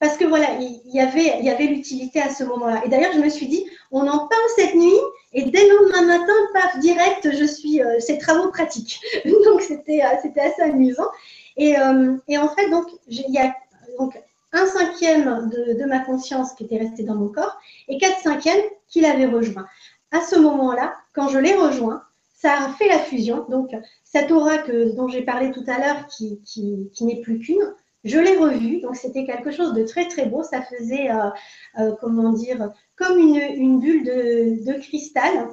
parce 0.00 0.16
que 0.16 0.24
voilà, 0.24 0.56
il 0.58 0.80
y 0.86 0.98
avait, 0.98 1.38
il 1.38 1.44
y 1.44 1.50
avait 1.50 1.66
l'utilité 1.66 2.22
à 2.22 2.30
ce 2.30 2.42
moment-là. 2.44 2.82
Et 2.84 2.88
d'ailleurs, 2.88 3.12
je 3.12 3.20
me 3.20 3.28
suis 3.28 3.46
dit, 3.46 3.66
on 3.90 4.08
en 4.08 4.26
parle 4.26 4.42
cette 4.56 4.74
nuit, 4.74 4.98
et 5.34 5.42
dès 5.42 5.68
le 5.68 5.76
lendemain 5.76 6.18
matin, 6.18 6.32
paf, 6.54 6.78
direct, 6.80 7.30
je 7.30 7.44
suis, 7.44 7.82
euh, 7.82 8.00
c'est 8.00 8.16
travaux 8.16 8.50
pratiques. 8.50 8.98
donc 9.44 9.60
c'était, 9.60 10.02
euh, 10.02 10.16
c'était 10.22 10.40
assez 10.40 10.62
amusant. 10.62 11.08
Et, 11.58 11.78
euh, 11.78 12.16
et, 12.28 12.38
en 12.38 12.48
fait, 12.48 12.70
donc, 12.70 12.86
il 13.08 13.26
y 13.28 13.38
a 13.38 13.54
donc 13.98 14.18
un 14.52 14.66
cinquième 14.66 15.48
de, 15.48 15.78
de, 15.78 15.84
ma 15.84 16.00
conscience 16.00 16.54
qui 16.54 16.64
était 16.64 16.78
resté 16.78 17.02
dans 17.04 17.14
mon 17.14 17.28
corps 17.28 17.58
et 17.88 17.98
quatre 17.98 18.20
cinquièmes 18.20 18.62
qui 18.88 19.00
l'avaient 19.00 19.26
rejoint. 19.26 19.66
À 20.10 20.20
ce 20.20 20.36
moment-là, 20.36 20.94
quand 21.14 21.28
je 21.28 21.38
l'ai 21.38 21.54
rejoint, 21.54 22.02
ça 22.34 22.64
a 22.64 22.68
fait 22.70 22.88
la 22.88 22.98
fusion. 22.98 23.46
Donc, 23.48 23.70
cette 24.02 24.30
aura 24.30 24.58
que, 24.58 24.94
dont 24.96 25.08
j'ai 25.08 25.22
parlé 25.22 25.52
tout 25.52 25.64
à 25.66 25.78
l'heure, 25.78 26.06
qui, 26.08 26.40
qui, 26.42 26.90
qui 26.92 27.04
n'est 27.04 27.20
plus 27.20 27.38
qu'une, 27.38 27.74
je 28.04 28.18
l'ai 28.18 28.36
revu, 28.36 28.80
donc 28.80 28.96
c'était 28.96 29.26
quelque 29.26 29.50
chose 29.50 29.74
de 29.74 29.84
très 29.84 30.08
très 30.08 30.26
beau. 30.26 30.42
Ça 30.42 30.62
faisait, 30.62 31.10
euh, 31.10 31.30
euh, 31.78 31.94
comment 32.00 32.32
dire, 32.32 32.72
comme 32.96 33.18
une, 33.18 33.78
bulle 33.78 34.04
de, 34.04 34.80
cristal. 34.80 35.48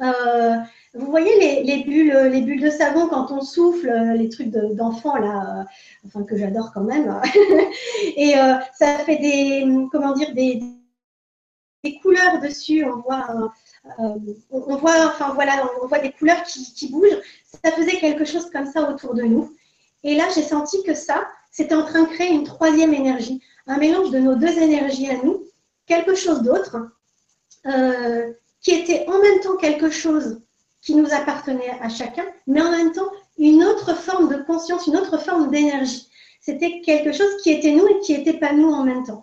Euh, 0.00 0.56
vous 0.94 1.06
voyez 1.06 1.62
les, 1.62 1.84
bulles, 1.84 2.30
les 2.32 2.40
bulles 2.42 2.60
de 2.60 2.70
savon 2.70 3.08
quand 3.08 3.30
on 3.30 3.42
souffle, 3.42 3.90
les 4.16 4.28
trucs 4.28 4.48
d'enfants 4.48 5.16
là, 5.16 5.64
enfin 6.04 6.24
que 6.24 6.36
j'adore 6.36 6.72
quand 6.72 6.82
même. 6.82 7.20
Et 8.16 8.34
ça 8.76 8.98
fait 8.98 9.18
des, 9.18 9.64
comment 9.92 10.12
dire, 10.12 10.34
des, 10.34 10.60
couleurs 12.02 12.40
dessus. 12.40 12.84
On 12.84 12.96
voit, 12.96 13.52
on 14.50 14.76
voit, 14.76 15.06
enfin 15.06 15.32
voilà, 15.34 15.64
on 15.80 15.86
voit 15.86 16.00
des 16.00 16.10
couleurs 16.10 16.42
qui, 16.42 16.72
qui 16.74 16.90
bougent. 16.90 17.20
Ça 17.64 17.70
faisait 17.70 17.98
quelque 17.98 18.24
chose 18.24 18.50
comme 18.50 18.66
ça 18.66 18.90
autour 18.90 19.14
de 19.14 19.22
nous. 19.22 19.54
Et 20.02 20.16
là, 20.16 20.24
j'ai 20.34 20.42
senti 20.42 20.82
que 20.82 20.94
ça, 20.94 21.28
c'était 21.50 21.74
en 21.74 21.84
train 21.84 22.02
de 22.02 22.08
créer 22.08 22.32
une 22.32 22.44
troisième 22.44 22.94
énergie, 22.94 23.42
un 23.66 23.78
mélange 23.78 24.10
de 24.10 24.18
nos 24.18 24.34
deux 24.34 24.58
énergies 24.58 25.10
à 25.10 25.22
nous, 25.22 25.44
quelque 25.86 26.14
chose 26.14 26.42
d'autre, 26.42 26.76
euh, 27.66 28.32
qui 28.60 28.72
était 28.72 29.06
en 29.08 29.20
même 29.20 29.40
temps 29.40 29.56
quelque 29.56 29.90
chose 29.90 30.40
qui 30.82 30.94
nous 30.94 31.12
appartenait 31.12 31.78
à 31.80 31.88
chacun, 31.88 32.24
mais 32.46 32.60
en 32.62 32.70
même 32.70 32.92
temps 32.92 33.10
une 33.38 33.64
autre 33.64 33.94
forme 33.94 34.28
de 34.28 34.42
conscience, 34.42 34.86
une 34.86 34.96
autre 34.96 35.18
forme 35.18 35.50
d'énergie. 35.50 36.08
C'était 36.40 36.80
quelque 36.80 37.12
chose 37.12 37.36
qui 37.42 37.50
était 37.50 37.72
nous 37.72 37.86
et 37.86 37.98
qui 38.00 38.16
n'était 38.16 38.38
pas 38.38 38.52
nous 38.52 38.70
en 38.70 38.84
même 38.84 39.04
temps. 39.04 39.22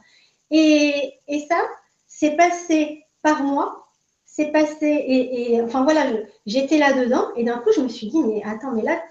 Et, 0.52 1.20
ça, 1.50 1.58
c'est 2.08 2.36
passé 2.36 3.04
par 3.22 3.44
moi, 3.44 3.88
c'est 4.26 4.52
passé, 4.52 5.04
et, 5.08 5.62
enfin 5.62 5.84
voilà, 5.84 6.06
j'étais 6.46 6.78
là-dedans, 6.78 7.30
et 7.36 7.44
d'un 7.44 7.58
coup, 7.58 7.72
je 7.76 7.82
me 7.82 7.90
suis 7.90 8.08
dit, 8.08 8.22
mais 8.22 8.42
attends, 8.46 8.72
mais 8.72 8.84
là, 8.84 9.02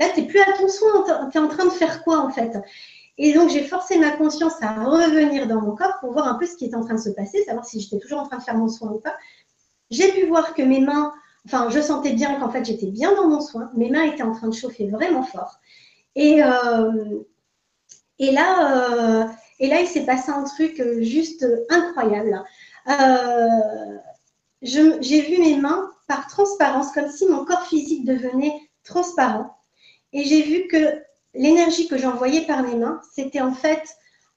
Là, 0.00 0.08
tu 0.12 0.20
n'es 0.20 0.26
plus 0.26 0.40
à 0.40 0.52
ton 0.58 0.68
soin, 0.68 1.04
tu 1.30 1.38
es 1.38 1.40
en 1.40 1.48
train 1.48 1.66
de 1.66 1.70
faire 1.70 2.02
quoi 2.02 2.18
en 2.18 2.30
fait? 2.30 2.58
Et 3.16 3.32
donc, 3.32 3.50
j'ai 3.50 3.62
forcé 3.62 3.96
ma 3.98 4.10
conscience 4.10 4.60
à 4.60 4.84
revenir 4.84 5.46
dans 5.46 5.60
mon 5.60 5.76
corps 5.76 5.98
pour 6.00 6.12
voir 6.12 6.26
un 6.26 6.34
peu 6.34 6.46
ce 6.46 6.56
qui 6.56 6.64
était 6.64 6.74
en 6.74 6.84
train 6.84 6.94
de 6.94 7.00
se 7.00 7.10
passer, 7.10 7.44
savoir 7.44 7.64
si 7.64 7.80
j'étais 7.80 8.00
toujours 8.00 8.18
en 8.18 8.26
train 8.26 8.38
de 8.38 8.42
faire 8.42 8.56
mon 8.56 8.68
soin 8.68 8.90
ou 8.90 8.98
pas. 8.98 9.14
J'ai 9.90 10.10
pu 10.12 10.26
voir 10.26 10.54
que 10.54 10.62
mes 10.62 10.80
mains, 10.80 11.14
enfin, 11.46 11.68
je 11.70 11.80
sentais 11.80 12.12
bien 12.12 12.38
qu'en 12.38 12.50
fait, 12.50 12.64
j'étais 12.64 12.86
bien 12.86 13.14
dans 13.14 13.28
mon 13.28 13.40
soin. 13.40 13.70
Mes 13.74 13.90
mains 13.90 14.04
étaient 14.04 14.22
en 14.22 14.32
train 14.32 14.48
de 14.48 14.54
chauffer 14.54 14.88
vraiment 14.88 15.22
fort. 15.22 15.58
Et, 16.14 16.42
euh, 16.42 17.20
et, 18.18 18.30
là, 18.30 19.22
euh, 19.22 19.26
et 19.60 19.68
là, 19.68 19.80
il 19.80 19.86
s'est 19.86 20.06
passé 20.06 20.30
un 20.30 20.44
truc 20.44 20.82
juste 21.00 21.46
incroyable. 21.70 22.42
Euh, 22.88 23.98
j'ai 24.62 25.20
vu 25.20 25.38
mes 25.38 25.56
mains 25.56 25.90
par 26.08 26.26
transparence, 26.26 26.92
comme 26.92 27.10
si 27.10 27.26
mon 27.26 27.44
corps 27.44 27.66
physique 27.66 28.04
devenait 28.04 28.54
transparent 28.84 29.54
et 30.14 30.24
j'ai 30.24 30.42
vu 30.42 30.68
que 30.68 31.02
l'énergie 31.34 31.88
que 31.88 31.98
j'envoyais 31.98 32.46
par 32.46 32.62
mes 32.62 32.76
mains, 32.76 33.00
c'était 33.12 33.40
en 33.40 33.52
fait 33.52 33.82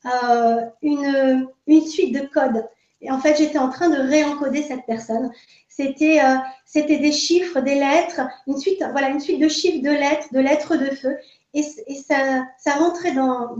euh, 0.05 0.65
une, 0.81 1.47
une, 1.67 1.85
suite 1.85 2.13
de 2.15 2.25
codes. 2.27 2.67
Et 2.99 3.11
en 3.11 3.19
fait, 3.19 3.37
j'étais 3.37 3.59
en 3.59 3.69
train 3.69 3.89
de 3.89 3.97
réencoder 3.97 4.63
cette 4.63 4.85
personne. 4.87 5.31
C'était 5.77 6.19
euh, 6.23 6.35
c'était 6.65 6.97
des 6.97 7.11
chiffres, 7.11 7.61
des 7.61 7.75
lettres, 7.75 8.21
une 8.47 8.57
suite, 8.57 8.83
voilà, 8.91 9.09
une 9.09 9.19
suite 9.19 9.39
de 9.39 9.47
chiffres, 9.47 9.83
de 9.83 9.91
lettres, 9.91 10.27
de 10.33 10.39
lettres 10.39 10.75
de 10.75 10.95
feu. 10.95 11.15
Et, 11.53 11.63
ça, 11.63 12.45
ça 12.59 12.73
rentrait 12.73 13.13
dans, 13.13 13.55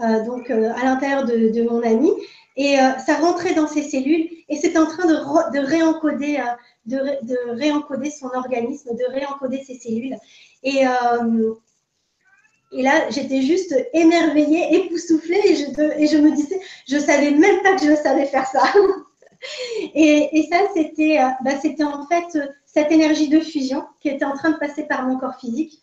euh, 0.00 0.24
donc, 0.24 0.50
à 0.50 0.84
l'intérieur 0.84 1.24
de, 1.24 1.62
mon 1.62 1.82
ami. 1.82 2.10
Et 2.56 2.76
ça 3.04 3.16
rentrait 3.16 3.54
dans 3.54 3.66
ses 3.66 3.82
cellules 3.82 4.28
et 4.48 4.56
c'était 4.56 4.78
en 4.78 4.86
train 4.86 5.06
de, 5.06 5.14
de 5.14 5.66
réencoder, 5.66 6.42
de, 6.86 6.96
de 7.22 7.36
réencoder 7.50 8.10
son 8.10 8.28
organisme, 8.28 8.94
de 8.94 9.12
réencoder 9.12 9.62
ses 9.62 9.74
cellules. 9.74 10.16
Et, 10.62 10.86
euh, 10.86 11.54
Et 12.72 12.82
là, 12.82 13.08
j'étais 13.10 13.42
juste 13.42 13.74
émerveillée, 13.92 14.74
époustouflée, 14.74 15.40
et 15.44 15.54
je, 15.54 16.00
et 16.02 16.06
je 16.06 16.18
me 16.18 16.32
disais, 16.34 16.60
je 16.88 16.98
savais 16.98 17.30
même 17.30 17.62
pas 17.62 17.76
que 17.76 17.84
je 17.84 17.94
savais 17.94 18.26
faire 18.26 18.46
ça. 18.46 18.62
et, 19.94 20.48
ça, 20.50 20.58
c'était 20.74 21.20
euh, 21.20 21.28
bah, 21.42 21.52
en 21.86 22.06
fait 22.06 22.38
cette 22.64 22.92
énergie 22.92 23.28
de 23.28 23.40
fusion 23.40 23.84
qui 24.00 24.08
était 24.08 24.24
en 24.24 24.34
train 24.34 24.50
de 24.50 24.58
passer 24.58 24.84
par 24.84 25.06
mon 25.06 25.18
corps 25.18 25.38
physique 25.38 25.82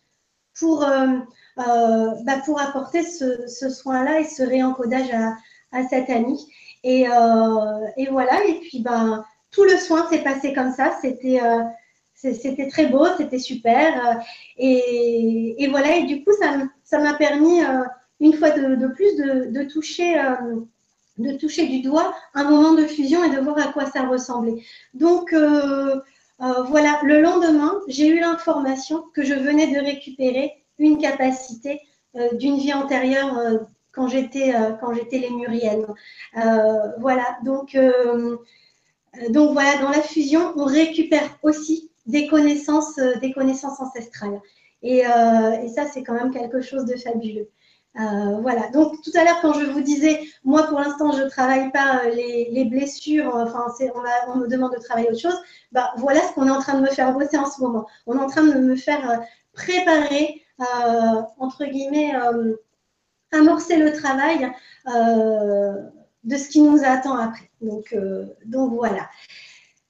pour, 0.58 0.84
euh, 0.84 1.18
euh, 1.58 2.10
bah, 2.24 2.40
pour 2.44 2.60
apporter 2.60 3.02
ce, 3.02 3.68
soin-là 3.68 4.20
et 4.20 4.24
ce 4.24 4.42
réencodage 4.42 5.10
à, 5.12 5.34
à 5.72 5.88
cette 5.88 6.10
amie. 6.10 6.46
Et, 6.84 7.06
voilà, 8.10 8.44
et 8.44 8.60
puis 8.60 8.80
bah, 8.80 9.24
tout 9.50 9.64
le 9.64 9.76
soin 9.78 10.08
s'est 10.08 10.22
passé 10.22 10.52
comme 10.52 10.72
ça. 10.72 10.96
C'était 11.00 12.68
très 12.68 12.86
beau, 12.86 13.06
c'était 13.16 13.38
super. 13.38 14.22
Et, 14.56 15.66
voilà, 15.70 15.96
et 15.96 16.04
du 16.04 16.22
coup, 16.22 16.32
ça 16.84 16.98
m'a 16.98 17.14
permis, 17.14 17.60
une 18.20 18.34
fois 18.34 18.50
de, 18.50 18.86
plus, 18.88 19.16
de 19.16 19.62
toucher 19.64 20.14
de 21.18 21.32
toucher 21.36 21.66
du 21.66 21.80
doigt 21.80 22.14
un 22.34 22.44
moment 22.44 22.72
de 22.72 22.86
fusion 22.86 23.22
et 23.24 23.30
de 23.30 23.40
voir 23.40 23.58
à 23.58 23.72
quoi 23.72 23.86
ça 23.86 24.06
ressemblait. 24.06 24.62
Donc 24.94 25.32
euh, 25.32 26.00
euh, 26.42 26.62
voilà, 26.64 27.00
le 27.04 27.20
lendemain, 27.20 27.80
j'ai 27.88 28.08
eu 28.08 28.20
l'information 28.20 29.04
que 29.14 29.22
je 29.22 29.34
venais 29.34 29.68
de 29.68 29.78
récupérer 29.78 30.52
une 30.78 30.98
capacité 30.98 31.80
euh, 32.16 32.34
d'une 32.34 32.56
vie 32.58 32.72
antérieure 32.72 33.60
quand 33.92 34.08
j'étais 34.08 34.52
quand 34.80 34.92
j'étais 34.92 35.18
lémurienne. 35.18 35.86
voilà, 36.98 37.38
donc 37.44 37.76
voilà, 39.52 39.78
dans 39.80 39.90
la 39.90 40.02
fusion, 40.02 40.52
on 40.56 40.64
récupère 40.64 41.38
aussi 41.42 41.92
des 42.06 42.26
connaissances 42.26 42.98
ancestrales. 43.78 44.40
Et 44.82 45.04
ça, 45.68 45.86
c'est 45.86 46.02
quand 46.02 46.14
même 46.14 46.32
quelque 46.32 46.60
chose 46.60 46.84
de 46.86 46.96
fabuleux. 46.96 47.48
Euh, 48.00 48.38
voilà. 48.40 48.68
Donc 48.70 49.00
tout 49.02 49.12
à 49.14 49.24
l'heure, 49.24 49.40
quand 49.40 49.52
je 49.52 49.66
vous 49.66 49.80
disais, 49.80 50.20
moi 50.42 50.64
pour 50.64 50.80
l'instant, 50.80 51.12
je 51.12 51.22
ne 51.22 51.28
travaille 51.28 51.70
pas 51.70 52.02
euh, 52.04 52.10
les, 52.10 52.64
blessures, 52.64 53.36
euh, 53.36 53.44
enfin, 53.44 53.66
on, 54.28 54.36
me 54.36 54.48
demande 54.48 54.72
de 54.72 54.80
travailler 54.80 55.08
autre 55.08 55.20
chose. 55.20 55.40
Bah, 55.72 55.92
voilà 55.98 56.20
ce 56.22 56.32
qu'on 56.32 56.46
est 56.46 56.50
en 56.50 56.60
train 56.60 56.74
de 56.74 56.82
me 56.82 56.90
faire 56.90 57.12
bosser 57.12 57.38
en 57.38 57.48
ce 57.48 57.60
moment. 57.60 57.86
On 58.06 58.16
est 58.18 58.22
en 58.22 58.26
train 58.26 58.42
de 58.42 58.54
me 58.54 58.76
faire 58.76 59.22
préparer, 59.52 60.42
entre 61.38 61.64
guillemets, 61.64 62.12
amorcer 63.32 63.76
le 63.76 63.92
travail 63.92 64.52
de 64.86 66.36
ce 66.36 66.48
qui 66.48 66.62
nous 66.62 66.82
attend 66.84 67.16
après. 67.16 67.50
Donc 67.60 67.94
voilà. 68.72 69.08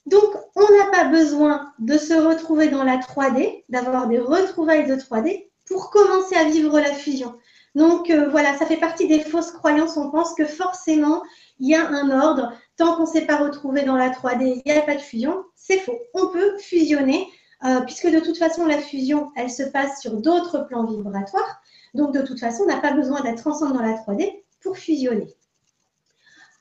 Donc, 0.06 0.36
on 0.54 0.60
n'a 0.60 0.90
pas 0.92 1.04
besoin 1.04 1.72
de 1.78 1.96
se 1.96 2.12
retrouver 2.12 2.68
dans 2.68 2.84
la 2.84 2.98
3D, 2.98 3.64
d'avoir 3.70 4.06
des 4.06 4.18
retrouvailles 4.18 4.86
de 4.86 4.96
3D 4.96 5.48
pour 5.66 5.90
commencer 5.90 6.36
à 6.36 6.44
vivre 6.44 6.78
la 6.78 6.92
fusion. 6.92 7.34
Donc 7.74 8.10
euh, 8.10 8.28
voilà, 8.28 8.56
ça 8.56 8.66
fait 8.66 8.76
partie 8.76 9.08
des 9.08 9.20
fausses 9.20 9.50
croyances. 9.50 9.96
On 9.96 10.10
pense 10.10 10.34
que 10.34 10.44
forcément, 10.44 11.22
il 11.58 11.70
y 11.70 11.74
a 11.74 11.86
un 11.88 12.10
ordre. 12.10 12.52
Tant 12.76 12.96
qu'on 12.96 13.02
ne 13.02 13.08
s'est 13.08 13.26
pas 13.26 13.36
retrouvé 13.36 13.82
dans 13.82 13.96
la 13.96 14.10
3D, 14.10 14.62
il 14.64 14.72
n'y 14.72 14.78
a 14.78 14.82
pas 14.82 14.94
de 14.94 15.00
fusion. 15.00 15.44
C'est 15.56 15.78
faux. 15.78 15.98
On 16.14 16.28
peut 16.28 16.58
fusionner, 16.58 17.28
euh, 17.64 17.80
puisque 17.80 18.08
de 18.08 18.20
toute 18.20 18.38
façon, 18.38 18.66
la 18.66 18.78
fusion, 18.78 19.30
elle 19.36 19.50
se 19.50 19.64
passe 19.64 20.00
sur 20.00 20.20
d'autres 20.20 20.66
plans 20.66 20.84
vibratoires. 20.84 21.62
Donc 21.94 22.12
de 22.12 22.22
toute 22.22 22.40
façon, 22.40 22.64
on 22.64 22.66
n'a 22.66 22.80
pas 22.80 22.92
besoin 22.92 23.22
d'être 23.22 23.46
ensemble 23.46 23.74
dans 23.74 23.82
la 23.82 23.94
3D 23.94 24.42
pour 24.60 24.76
fusionner. 24.76 25.34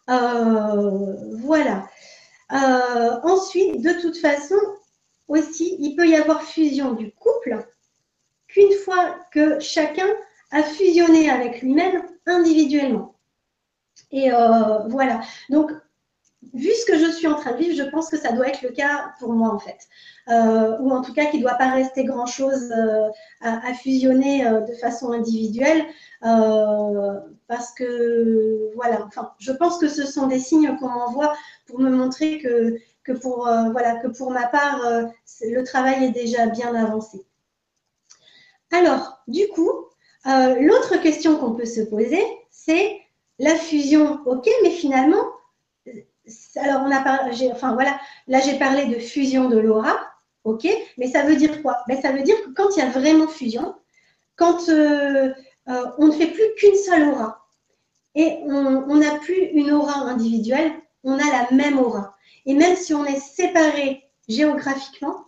Euh, 0.10 1.15
voilà. 1.40 1.88
ensuite, 2.49 3.81
de 3.81 4.02
toute 4.02 4.18
façon, 4.18 4.57
aussi, 5.27 5.77
il 5.80 5.95
peut 5.95 6.07
y 6.07 6.15
avoir 6.15 6.44
fusion 6.44 6.94
du 6.94 7.11
couple 7.14 7.65
qu'une 8.48 8.73
fois 8.84 9.15
que 9.31 9.60
chacun 9.60 10.07
à 10.54 10.62
fusionner 10.64 11.30
avec 11.30 11.62
lui-même 11.62 12.04
individuellement. 12.28 13.16
Et 14.12 14.32
euh, 14.32 14.88
voilà. 14.88 15.22
Donc, 15.50 15.72
vu 16.54 16.70
ce 16.74 16.86
que 16.86 16.98
je 16.98 17.10
suis 17.12 17.28
en 17.28 17.36
train 17.36 17.54
de 17.54 17.58
vivre, 17.58 17.76
je 17.76 17.90
pense 17.90 18.10
que 18.10 18.18
ça 18.18 18.32
doit 18.32 18.48
être 18.48 18.62
le 18.62 18.70
cas 18.70 19.14
pour 19.20 19.34
moi 19.34 19.50
en 19.52 19.58
fait. 19.58 19.80
Euh, 20.30 20.78
ou 20.80 20.92
en 20.92 21.02
tout 21.02 21.14
cas 21.14 21.26
qu'il 21.26 21.40
ne 21.40 21.46
doit 21.46 21.56
pas 21.56 21.72
rester 21.72 22.06
grand-chose 22.06 22.72
euh, 22.72 23.10
à, 23.42 23.74
fusionner 23.74 24.46
de 24.46 24.74
façon 24.80 25.12
individuelle. 25.12 25.84
parce 26.22 27.74
que, 27.74 28.72
voilà, 28.76 29.04
enfin, 29.08 29.34
je 29.40 29.52
pense 29.52 29.80
que 29.80 29.90
ce 29.90 30.06
sont 30.06 30.28
des 30.28 30.40
signes 30.40 30.78
qu'on 30.78 30.90
m'envoie 30.90 31.34
pour 31.66 31.80
me 31.80 31.90
montrer 31.90 32.38
que, 32.38 32.78
que, 33.04 33.12
pour, 33.14 33.50
voilà, 33.72 33.96
que 33.96 34.08
pour 34.08 34.30
ma 34.30 34.48
part, 34.48 34.80
le 35.42 35.64
travail 35.64 36.06
est 36.06 36.12
déjà 36.12 36.46
bien 36.46 36.76
avancé. 36.76 37.26
Alors, 38.72 39.20
du 39.28 39.48
coup, 39.50 39.88
euh, 40.28 40.56
l'autre 40.60 40.98
question 40.98 41.38
qu'on 41.38 41.54
peut 41.54 41.66
se 41.66 41.82
poser, 41.82 42.24
c'est 42.50 43.00
la 43.40 43.56
fusion, 43.56 44.20
ok, 44.26 44.48
mais 44.64 44.72
finalement, 44.72 45.26
alors 46.56 46.84
on 46.86 46.91
a 46.91 47.02
parlé, 47.02 47.50
enfin 47.52 47.74
voilà, 47.74 48.00
là 48.28 48.40
j'ai 48.40 48.58
parlé 48.58 48.86
de 48.86 49.00
fusion 49.00 49.50
de 49.50 49.58
l'aura, 49.58 49.98
ok, 50.45 50.68
mais 50.98 51.08
ça 51.08 51.24
veut 51.24 51.36
dire 51.36 51.62
quoi? 51.62 51.78
Ben, 51.88 52.02
Ça 52.02 52.12
veut 52.12 52.22
dire 52.22 52.41
que 52.44 52.52
quand 52.52 52.76
il 52.76 52.80
y 52.80 52.82
a 52.84 52.90
vraiment 52.90 53.28
fusion, 53.28 53.76
quand 54.36 54.70
euh, 54.70 55.34
euh, 55.68 55.86
on 55.98 56.08
ne 56.08 56.12
fait 56.12 56.28
plus 56.28 56.56
qu'une 56.58 56.76
seule 56.76 57.10
aura 57.10 57.45
et 58.16 58.40
on 58.45 58.95
n'a 58.95 59.18
plus 59.20 59.50
une 59.54 59.72
aura 59.72 60.02
individuelle, 60.02 60.72
on 61.04 61.18
a 61.18 61.32
la 61.32 61.48
même 61.52 61.80
aura. 61.80 62.16
Et 62.45 62.54
même 62.54 62.76
si 62.76 62.94
on 62.94 63.06
est 63.06 63.20
séparé 63.20 64.04
géographiquement, 64.30 65.26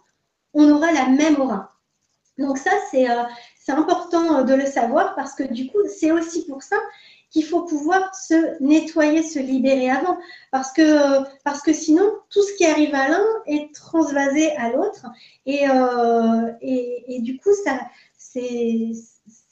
on 0.53 0.69
aura 0.69 0.91
la 0.91 1.07
même 1.07 1.41
aura. 1.41 1.71
Donc 2.37 2.57
ça, 2.57 2.71
c'est 2.91 3.07
c'est 3.65 3.71
important 3.71 4.37
euh, 4.37 4.43
de 4.43 4.53
le 4.53 4.67
savoir 4.67 5.15
parce 5.15 5.33
que 5.33 5.43
du 5.43 5.67
coup, 5.67 5.79
c'est 5.87 6.11
aussi 6.11 6.45
pour 6.45 6.61
ça 6.61 6.77
qu'il 7.31 7.43
faut 7.43 7.63
pouvoir 7.63 8.13
se 8.13 8.61
nettoyer, 8.63 9.23
se 9.23 9.39
libérer 9.39 9.89
avant. 9.89 10.17
Parce 10.51 10.71
que, 10.71 11.23
parce 11.43 11.61
que 11.61 11.73
sinon, 11.73 12.09
tout 12.29 12.43
ce 12.43 12.53
qui 12.53 12.65
arrive 12.65 12.93
à 12.93 13.09
l'un 13.09 13.25
est 13.47 13.73
transvasé 13.73 14.51
à 14.55 14.69
l'autre. 14.69 15.07
Et, 15.47 15.67
euh, 15.67 16.51
et, 16.61 17.19
du 17.21 17.39
coup, 17.39 17.49
ça, 17.65 17.79
c'est, 18.15 18.91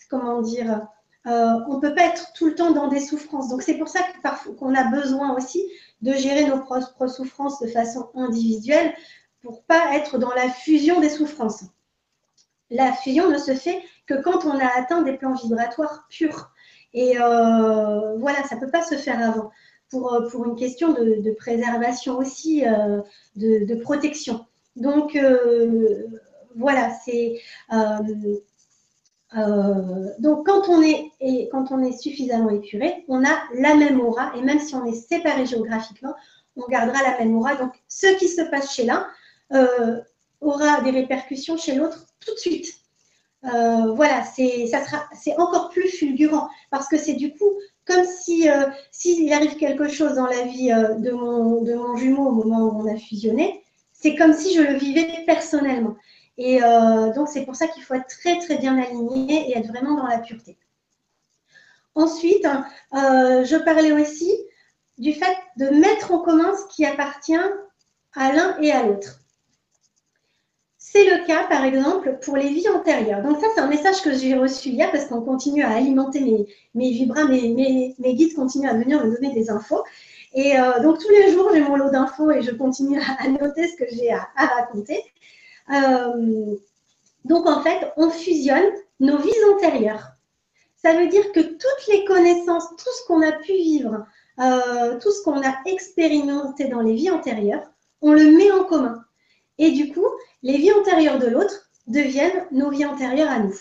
comment 0.10 0.41
dire, 0.44 0.88
euh, 1.26 1.60
on 1.68 1.77
ne 1.77 1.81
peut 1.81 1.95
pas 1.95 2.06
être 2.06 2.34
tout 2.34 2.45
le 2.45 2.56
temps 2.56 2.72
dans 2.72 2.90
des 2.90 2.99
souffrances. 2.99 3.49
Donc, 3.49 3.64
c'est 3.64 3.80
pour 3.80 3.88
ça 3.88 4.02
qu'on 4.60 4.76
a 4.76 4.84
besoin 4.91 5.35
aussi 5.35 5.65
de 6.02 6.14
gérer 6.14 6.45
nos 6.45 6.60
propres 6.60 7.07
souffrances 7.07 7.60
de 7.60 7.68
façon 7.68 8.10
individuelle 8.14 8.94
pour 9.41 9.64
pas 9.64 9.95
être 9.95 10.19
dans 10.19 10.34
la 10.34 10.49
fusion 10.49 11.02
des 11.02 11.10
souffrances. 11.10 11.64
La 12.69 12.94
fusion 12.94 13.30
ne 13.30 13.38
se 13.38 13.56
fait 13.56 13.84
que 14.06 14.16
quand 14.22 14.46
on 14.46 14.60
a 14.60 14.68
atteint 14.78 15.02
des 15.02 15.14
plans 15.14 15.34
vibratoires 15.34 16.06
purs. 16.10 16.52
Et 16.94 17.18
euh, 17.20 18.18
voilà, 18.18 18.44
ça 18.44 18.56
ne 18.56 18.62
peut 18.62 18.70
pas 18.70 18.84
se 18.84 18.96
faire 18.96 19.20
avant. 19.22 19.52
Pour, 19.90 20.14
euh, 20.14 20.28
pour 20.30 20.46
une 20.46 20.56
question 20.56 20.94
de, 20.94 21.32
préservation 21.38 22.18
aussi, 22.18 22.66
euh, 22.66 23.02
de, 23.36 23.76
protection. 23.76 24.46
Donc, 24.76 25.16
voilà, 26.56 26.92
c'est. 27.06 27.40
donc, 30.20 30.48
quand 30.48 30.68
on, 30.68 30.82
est, 30.82 31.12
et 31.20 31.48
quand 31.52 31.72
on 31.72 31.84
est 31.84 31.92
suffisamment 31.92 32.50
épuré, 32.50 33.06
on 33.08 33.24
a 33.24 33.44
la 33.56 33.76
même 33.76 34.02
aura, 34.02 34.36
et 34.36 34.42
même 34.42 34.60
si 34.60 34.74
on 34.74 34.84
est 34.86 34.94
séparé 34.94 35.46
géographiquement, 35.46 36.16
on 36.56 36.66
gardera 36.68 37.04
la 37.04 37.20
même 37.20 37.36
aura. 37.36 37.56
Donc, 37.56 37.74
ce 37.88 38.18
qui 38.18 38.28
se 38.28 38.42
passe 38.42 38.74
chez 38.74 38.86
l'un 38.86 39.08
aura 40.42 40.82
des 40.82 40.90
répercussions 40.90 41.58
chez 41.58 41.76
l'autre 41.76 42.08
tout 42.20 42.34
de 42.34 42.40
suite. 42.40 42.82
Euh, 43.45 43.94
voilà, 43.94 44.24
c'est 44.24 45.38
encore 45.38 45.70
plus 45.70 45.90
fulgurant 45.90 46.49
parce 46.72 46.88
que 46.88 46.98
c'est 46.98 47.14
du 47.14 47.34
coup 47.34 47.52
comme 47.86 48.06
si 48.06 48.49
euh, 48.49 48.68
s'il 48.91 49.32
arrive 49.34 49.57
quelque 49.57 49.90
chose 49.90 50.15
dans 50.15 50.28
la 50.28 50.44
vie 50.44 50.72
euh, 50.72 50.94
de, 50.95 51.11
mon, 51.11 51.61
de 51.61 51.74
mon 51.74 51.98
jumeau 51.98 52.28
au 52.28 52.32
moment 52.32 52.60
où 52.60 52.82
on 52.82 52.94
a 52.94 52.98
fusionné, 52.98 53.61
c'est 53.91 54.15
comme 54.15 54.34
si 54.34 54.56
je 54.56 54.61
le 54.61 54.76
vivais 54.76 55.24
personnellement. 55.26 55.95
Et 56.38 56.61
donc 57.15 57.28
c'est 57.28 57.45
pour 57.45 57.56
ça 57.56 57.68
qu'il 57.68 57.84
faut 57.84 57.94
être 57.94 58.07
très 58.07 58.40
très 58.40 58.57
bien 58.57 58.76
aligné 58.82 59.52
et 59.52 59.57
être 59.57 59.68
vraiment 59.68 59.95
dans 59.95 60.07
la 60.07 60.18
pureté. 60.18 60.57
Ensuite, 61.94 62.48
je 62.91 63.64
parlais 63.64 63.91
aussi 63.91 64.32
du 64.98 65.14
fait 65.14 65.38
de 65.57 65.68
mettre 65.70 66.11
en 66.11 66.24
commun 66.24 66.52
ce 66.57 66.76
qui 66.76 66.88
appartient 66.88 67.36
à 68.15 68.34
l'un 68.34 68.57
et 68.61 68.72
à 68.72 68.82
l'autre. 68.82 69.23
C'est 70.94 71.06
le 71.06 71.26
cas, 71.26 71.48
par 71.48 71.65
exemple, 71.65 72.20
pour 72.22 72.38
les 72.38 72.49
vies 72.49 72.70
antérieures. 72.70 73.24
Donc 73.24 73.40
ça, 73.40 73.48
c'est 73.56 73.61
un 73.61 73.68
message 73.68 74.03
que 74.03 74.14
j'ai 74.14 74.36
reçu 74.36 74.70
hier 74.70 74.91
parce 74.91 75.06
qu'on 75.06 75.22
continue 75.22 75.64
à 75.64 75.72
alimenter 75.72 76.20
mes, 76.20 76.45
mes 76.76 76.91
vibras, 76.91 77.24
mes, 77.24 77.95
mes, 77.98 78.14
guides 78.14 78.36
continuent 78.36 78.70
à 78.70 78.76
venir 78.76 79.03
me 79.03 79.11
donner 79.11 79.34
des 79.34 79.49
infos. 79.49 79.84
Et 80.36 80.56
euh, 80.56 80.84
donc 80.84 80.99
tous 80.99 81.10
les 81.10 81.32
jours, 81.32 81.49
j'ai 81.52 81.61
mon 81.61 81.78
lot 81.78 81.90
d'infos 81.90 82.30
et 82.30 82.44
je 82.44 82.52
continue 82.52 82.99
à, 82.99 83.28
noter 83.28 83.70
ce 83.70 83.76
que 83.76 83.86
j'ai 83.91 84.11
à, 84.11 84.28
raconter. 84.36 85.03
Euh, 85.74 86.56
donc 87.26 87.48
en 87.48 87.64
fait, 87.64 87.91
on 87.98 88.11
fusionne 88.11 88.70
nos 88.99 89.18
vies 89.18 89.32
antérieures. 89.56 90.11
Ça 90.76 90.94
veut 90.94 91.07
dire 91.07 91.32
que 91.32 91.40
toutes 91.40 91.88
les 91.88 92.06
connaissances, 92.06 92.68
tout 92.70 92.94
ce 93.02 93.07
qu'on 93.07 93.24
a 93.24 93.32
pu 93.32 93.53
vivre, 93.53 94.06
euh, 94.40 94.99
tout 94.99 95.11
ce 95.11 95.24
qu'on 95.24 95.41
a 95.41 95.56
expérimenté 95.65 96.65
dans 96.65 96.82
les 96.82 96.94
vies 96.94 97.10
antérieures, 97.10 97.64
on 98.03 98.11
le 98.11 98.30
met 98.38 98.52
en 98.52 98.65
commun. 98.65 99.03
Et 99.58 99.72
du 99.72 99.94
coup, 99.94 100.08
les 100.42 100.58
vies 100.58 100.74
antérieures 100.74 101.20
de 101.20 101.28
l'autre 101.28 101.70
deviennent 101.88 102.46
nos 102.52 102.70
vies 102.70 102.86
antérieures 102.86 103.30
à 103.30 103.40
nous. 103.40 103.56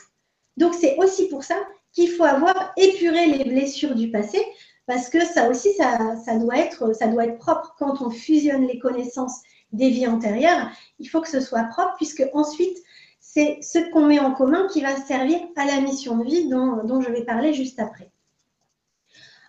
Donc 0.57 0.75
c'est 0.75 0.97
aussi 0.99 1.29
pour 1.29 1.45
ça 1.45 1.57
qu'il 1.93 2.11
faut 2.11 2.25
avoir 2.25 2.73
épuré 2.77 3.27
les 3.27 3.45
blessures 3.45 3.95
du 3.95 4.11
passé, 4.11 4.43
parce 4.87 5.09
que 5.09 5.25
ça 5.25 5.49
aussi, 5.49 5.73
ça, 5.75 5.99
doit 6.39 6.59
être, 6.59 6.95
ça 6.95 7.07
doit 7.07 7.27
être 7.27 7.39
propre 7.39 7.75
quand 7.79 8.03
on 8.03 8.11
fusionne 8.11 8.67
les 8.67 8.79
connaissances 8.79 9.41
des 9.73 9.91
vies 9.91 10.07
antérieures. 10.07 10.71
Il 10.99 11.09
faut 11.09 11.21
que 11.21 11.29
ce 11.29 11.41
soit 11.41 11.65
propre, 11.65 11.95
puisque 11.97 12.25
ensuite, 12.33 12.77
c'est 13.21 13.59
ce 13.63 13.79
qu'on 13.91 14.07
met 14.07 14.19
en 14.19 14.33
commun 14.33 14.67
qui 14.73 14.81
va 14.81 14.97
servir 14.97 15.39
à 15.57 15.65
la 15.65 15.81
mission 15.81 16.17
de 16.17 16.25
vie 16.25 16.49
dont, 16.49 17.01
je 17.01 17.11
vais 17.11 17.25
parler 17.25 17.55
juste 17.55 17.79
après. 17.79 18.11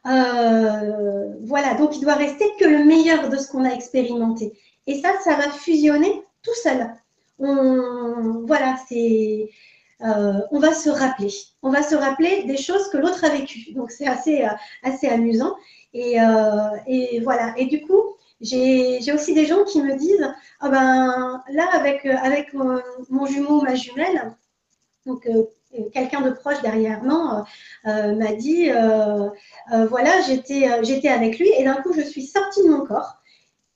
Euh, 0.05 1.33
voilà, 1.41 1.73
donc 1.75 1.95
il 1.95 2.01
doit 2.01 2.15
rester 2.15 2.45
que 2.59 2.65
le 2.65 2.83
meilleur 2.85 3.29
de 3.29 3.37
ce 3.37 3.47
qu'on 3.49 3.65
a 3.65 3.73
expérimenté. 3.73 4.53
Et 4.85 5.01
ça, 5.01 5.09
ça 5.23 5.35
va 5.35 5.49
fusionner 5.49 6.23
tout 6.43 6.55
seul. 6.61 6.93
On, 7.39 8.43
voilà, 8.45 8.77
c'est, 8.87 9.49
euh, 10.01 10.39
on 10.51 10.59
va 10.59 10.73
se 10.73 10.89
rappeler. 10.89 11.31
On 11.61 11.69
va 11.71 11.83
se 11.83 11.95
rappeler 11.95 12.43
des 12.43 12.57
choses 12.57 12.89
que 12.89 12.97
l'autre 12.97 13.23
a 13.23 13.29
vécues. 13.29 13.73
Donc 13.73 13.91
c'est 13.91 14.07
assez, 14.07 14.43
euh, 14.43 14.49
assez 14.83 15.07
amusant. 15.07 15.55
Et, 15.93 16.17
et, 16.87 17.19
voilà. 17.19 17.53
Et 17.55 17.67
du 17.67 17.81
coup, 17.81 18.15
j'ai 18.41 19.13
aussi 19.13 19.33
des 19.33 19.45
gens 19.45 19.63
qui 19.63 19.81
me 19.81 19.95
disent 19.95 20.33
ah 20.59 20.69
ben, 20.69 21.43
là, 21.49 21.69
avec, 21.73 22.53
mon, 22.53 23.25
jumeau, 23.27 23.61
ma 23.61 23.75
jumelle, 23.75 24.35
donc 25.05 25.27
euh, 25.27 25.89
quelqu'un 25.91 26.21
de 26.21 26.31
proche 26.31 26.61
derrière 26.61 27.03
moi 27.03 27.45
euh, 27.87 28.15
m'a 28.15 28.33
dit 28.33 28.69
euh, 28.69 29.29
voilà, 29.89 30.21
j'étais 30.21 31.09
avec 31.09 31.39
lui 31.39 31.49
et 31.57 31.63
d'un 31.63 31.81
coup, 31.81 31.93
je 31.93 32.01
suis 32.01 32.25
sortie 32.25 32.63
de 32.63 32.69
mon 32.69 32.85
corps 32.85 33.17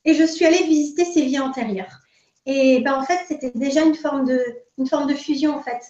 et 0.05 0.13
je 0.13 0.23
suis 0.23 0.45
allée 0.45 0.63
visiter 0.63 1.05
ses 1.05 1.23
vies 1.23 1.39
antérieures. 1.39 2.01
Et 2.47 2.81
ben, 2.81 2.95
en 2.95 3.03
fait, 3.03 3.19
c'était 3.27 3.51
déjà 3.53 3.83
une 3.83 3.93
forme, 3.93 4.25
de, 4.25 4.41
une 4.79 4.87
forme 4.87 5.07
de 5.07 5.13
fusion, 5.13 5.55
en 5.55 5.61
fait. 5.61 5.81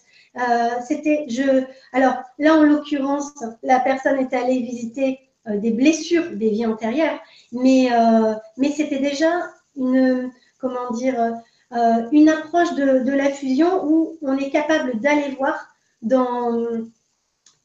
c'était 0.88 1.26
je 1.30 1.64
alors 1.94 2.16
là 2.38 2.56
en 2.56 2.64
l'occurrence 2.64 3.32
la 3.64 3.80
personne 3.80 4.20
est 4.20 4.34
allée 4.34 4.60
visiter 4.62 5.20
des 5.48 5.72
blessures 5.72 6.30
des 6.34 6.52
vies 6.52 6.68
antérieures 6.68 7.20
mais, 7.52 7.90
euh, 7.92 8.34
mais 8.58 8.72
c'était 8.72 9.00
déjà 9.00 9.32
une, 9.76 10.32
comment 10.60 10.92
dire, 10.92 11.20
euh, 11.74 12.10
une 12.12 12.30
approche 12.30 12.74
de, 12.76 13.12
la 13.12 13.30
fusion 13.30 13.86
où 13.86 14.18
on 14.22 14.38
est 14.38 14.50
capable 14.50 15.00
d'aller 15.00 15.36
voir 15.36 15.68
dans, 16.02 16.68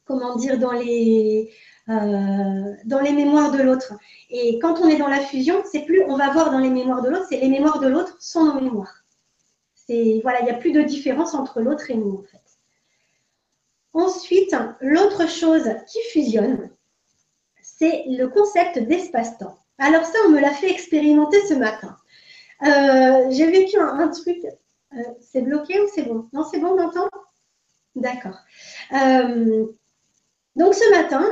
comment 0.05 0.35
dire, 0.35 0.57
dans 0.57 0.71
les, 0.71 1.49
euh, 1.49 1.53
dans 1.87 2.99
les 3.01 3.11
mémoires 3.11 3.51
de 3.51 3.61
l'autre. 3.61 3.93
Et 4.29 4.57
quand 4.59 4.79
on 4.79 4.87
est 4.87 4.97
dans 4.97 5.07
la 5.07 5.19
fusion, 5.19 5.61
c'est 5.69 5.81
plus 5.81 6.03
on 6.07 6.15
va 6.15 6.31
voir 6.31 6.51
dans 6.51 6.59
les 6.59 6.69
mémoires 6.69 7.01
de 7.01 7.09
l'autre, 7.09 7.25
c'est 7.29 7.39
les 7.39 7.49
mémoires 7.49 7.79
de 7.79 7.87
l'autre 7.87 8.15
sont 8.19 8.45
nos 8.45 8.59
mémoires. 8.59 9.03
C'est 9.75 10.19
voilà, 10.23 10.39
il 10.41 10.45
n'y 10.45 10.51
a 10.51 10.55
plus 10.55 10.71
de 10.71 10.81
différence 10.81 11.33
entre 11.33 11.61
l'autre 11.61 11.91
et 11.91 11.95
nous 11.95 12.19
en 12.19 12.23
fait. 12.23 12.39
Ensuite, 13.93 14.55
l'autre 14.81 15.29
chose 15.29 15.69
qui 15.87 15.99
fusionne, 16.11 16.71
c'est 17.61 18.05
le 18.07 18.27
concept 18.27 18.79
d'espace-temps. 18.79 19.57
Alors 19.77 20.03
ça, 20.05 20.17
on 20.25 20.29
me 20.29 20.39
l'a 20.39 20.51
fait 20.51 20.71
expérimenter 20.71 21.39
ce 21.47 21.53
matin. 21.53 21.95
Euh, 22.63 23.29
j'ai 23.31 23.49
vécu 23.49 23.77
un, 23.79 24.07
truc. 24.07 24.39
Euh, 24.93 24.97
c'est 25.19 25.41
bloqué 25.41 25.79
ou 25.79 25.87
c'est 25.93 26.03
bon? 26.03 26.29
Non, 26.33 26.43
c'est 26.43 26.59
bon, 26.59 26.75
on 26.77 26.81
entend? 26.81 27.09
D'accord. 27.95 28.37
Euh, 28.93 29.67
donc 30.55 30.73
ce 30.73 30.89
matin, 30.91 31.23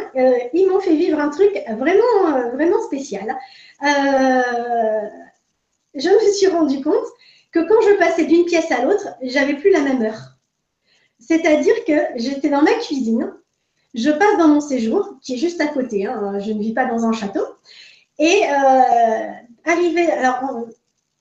ils 0.54 0.68
m'ont 0.68 0.80
fait 0.80 0.96
vivre 0.96 1.20
un 1.20 1.30
truc 1.30 1.52
vraiment, 1.78 2.50
vraiment 2.54 2.82
spécial. 2.82 3.38
je 5.94 6.10
me 6.10 6.34
suis 6.34 6.48
rendu 6.48 6.82
compte 6.82 7.06
que 7.52 7.60
quand 7.60 7.82
je 7.82 7.98
passais 7.98 8.26
d'une 8.26 8.46
pièce 8.46 8.72
à 8.72 8.84
l'autre, 8.84 9.08
j'avais 9.22 9.56
plus 9.56 9.72
la 9.72 9.82
même 9.82 10.02
heure. 10.02 10.38
C'est-à-dire 11.20 11.76
que 11.86 11.94
j'étais 12.16 12.50
dans 12.50 12.62
ma 12.64 12.74
cuisine, 12.74 13.34
je 13.94 14.10
passe 14.10 14.38
dans 14.38 14.48
mon 14.48 14.62
séjour, 14.62 15.18
qui 15.22 15.36
est 15.36 15.38
juste 15.38 15.62
à 15.62 15.68
côté, 15.68 16.08
hein, 16.08 16.40
je 16.40 16.52
ne 16.52 16.60
vis 16.60 16.74
pas 16.74 16.86
dans 16.86 17.06
un 17.06 17.12
château, 17.12 17.46
et 18.18 18.44
euh, 18.46 19.28
alors 19.66 20.68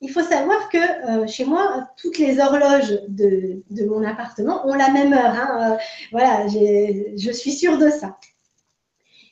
il 0.00 0.10
faut 0.10 0.22
savoir 0.22 0.68
que 0.70 0.78
euh, 0.78 1.26
chez 1.26 1.44
moi, 1.44 1.88
toutes 1.96 2.18
les 2.18 2.40
horloges 2.40 2.98
de, 3.08 3.62
mon 3.86 4.02
appartement 4.02 4.66
ont 4.66 4.74
la 4.74 4.90
même 4.90 5.12
heure. 5.12 5.34
Hein. 5.34 5.72
Euh, 5.72 5.76
voilà, 6.10 6.46
je 6.48 7.30
suis 7.32 7.52
sûre 7.52 7.76
de 7.76 7.90
ça. 7.90 8.18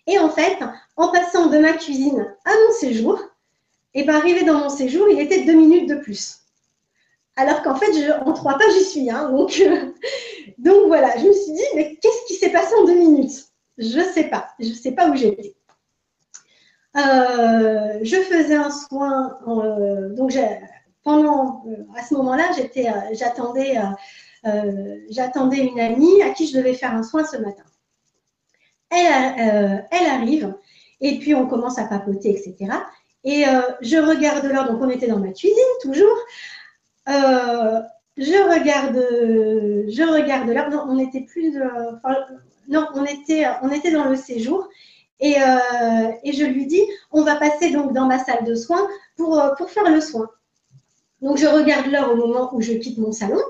Et 0.06 0.18
en 0.18 0.30
fait, 0.30 0.58
en 0.96 1.10
passant 1.10 1.46
de 1.46 1.58
ma 1.58 1.72
cuisine 1.72 2.34
à 2.44 2.50
mon 2.50 2.74
séjour, 2.74 3.20
et 3.94 4.04
bien 4.04 4.16
arrivé 4.16 4.44
dans 4.44 4.58
mon 4.58 4.68
séjour, 4.68 5.08
il 5.08 5.20
était 5.20 5.44
deux 5.44 5.54
minutes 5.54 5.88
de 5.88 5.96
plus. 5.96 6.40
Alors 7.36 7.62
qu'en 7.62 7.76
fait, 7.76 8.12
en 8.24 8.32
trois 8.32 8.58
pas, 8.58 8.68
j'y 8.70 8.84
suis. 8.84 9.10
Hein. 9.10 9.30
donc, 9.30 9.62
donc 10.58 10.86
voilà, 10.88 11.16
je 11.18 11.26
me 11.26 11.32
suis 11.32 11.52
dit, 11.52 11.62
mais 11.76 11.96
qu'est-ce 11.96 12.26
qui 12.26 12.34
s'est 12.34 12.50
passé 12.50 12.74
en 12.74 12.84
deux 12.84 12.96
minutes? 12.96 13.46
Je 13.78 13.98
ne 13.98 14.04
sais 14.04 14.24
pas. 14.24 14.48
Je 14.58 14.68
ne 14.68 14.74
sais 14.74 14.92
pas 14.92 15.08
où 15.08 15.14
j'étais. 15.14 15.54
Euh, 16.98 17.98
je 18.02 18.16
faisais 18.16 18.56
un 18.56 18.70
soin, 18.70 19.38
euh, 19.46 20.14
donc 20.14 20.32
pendant, 21.04 21.62
euh, 21.66 21.84
à 21.96 22.02
ce 22.02 22.14
moment-là, 22.14 22.50
j'attendais, 23.12 23.76
j'attendais 25.10 25.58
une 25.58 25.80
amie 25.80 26.22
à 26.22 26.30
qui 26.30 26.46
je 26.48 26.56
devais 26.56 26.74
faire 26.74 26.94
un 26.94 27.02
soin 27.02 27.24
ce 27.24 27.36
matin. 27.36 27.62
Elle, 28.90 30.06
arrive 30.06 30.54
et 31.00 31.18
puis 31.18 31.34
on 31.34 31.46
commence 31.46 31.78
à 31.78 31.84
papoter, 31.84 32.30
etc. 32.30 32.72
Et 33.22 33.44
je 33.80 33.96
regarde 33.98 34.44
l'heure, 34.46 34.70
donc 34.70 34.80
on 34.82 34.90
était 34.90 35.06
dans 35.06 35.18
ma 35.18 35.32
cuisine 35.32 35.54
toujours. 35.82 36.16
je 37.06 38.50
regarde, 38.50 38.96
je 39.88 40.02
regarde 40.02 40.48
l'heure. 40.48 40.70
Non, 40.70 40.86
on 40.88 40.98
était 40.98 41.22
plus, 41.22 41.54
non, 42.68 42.86
on 42.94 43.04
était, 43.04 43.46
on 43.62 43.70
était 43.70 43.92
dans 43.92 44.04
le 44.04 44.16
séjour 44.16 44.68
euh, 45.22 46.12
et, 46.22 46.32
je 46.32 46.44
lui 46.44 46.66
dis, 46.66 46.82
on 47.10 47.22
va 47.22 47.36
passer 47.36 47.70
donc 47.70 47.92
dans 47.92 48.06
ma 48.06 48.22
salle 48.22 48.44
de 48.44 48.54
soins 48.54 48.88
pour, 49.16 49.38
euh, 49.38 49.54
pour 49.56 49.70
faire 49.70 49.90
le 49.90 50.00
soin. 50.00 50.30
Donc 51.20 51.36
je 51.38 51.46
regarde 51.46 51.86
l'heure 51.86 52.12
au 52.12 52.16
moment 52.16 52.54
où 52.54 52.60
je 52.60 52.74
quitte 52.74 52.98
mon 52.98 53.10
salon. 53.10 53.40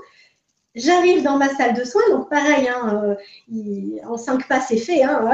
J'arrive 0.75 1.23
dans 1.23 1.37
ma 1.37 1.55
salle 1.55 1.75
de 1.75 1.85
soins, 1.85 2.09
donc 2.11 2.31
pareil, 2.31 2.69
hein, 2.69 3.17
euh, 3.53 3.99
en 4.07 4.17
cinq 4.17 4.49
pas 4.49 4.61
c'est 4.61 4.79
fait. 4.79 5.03
Hein, 5.03 5.31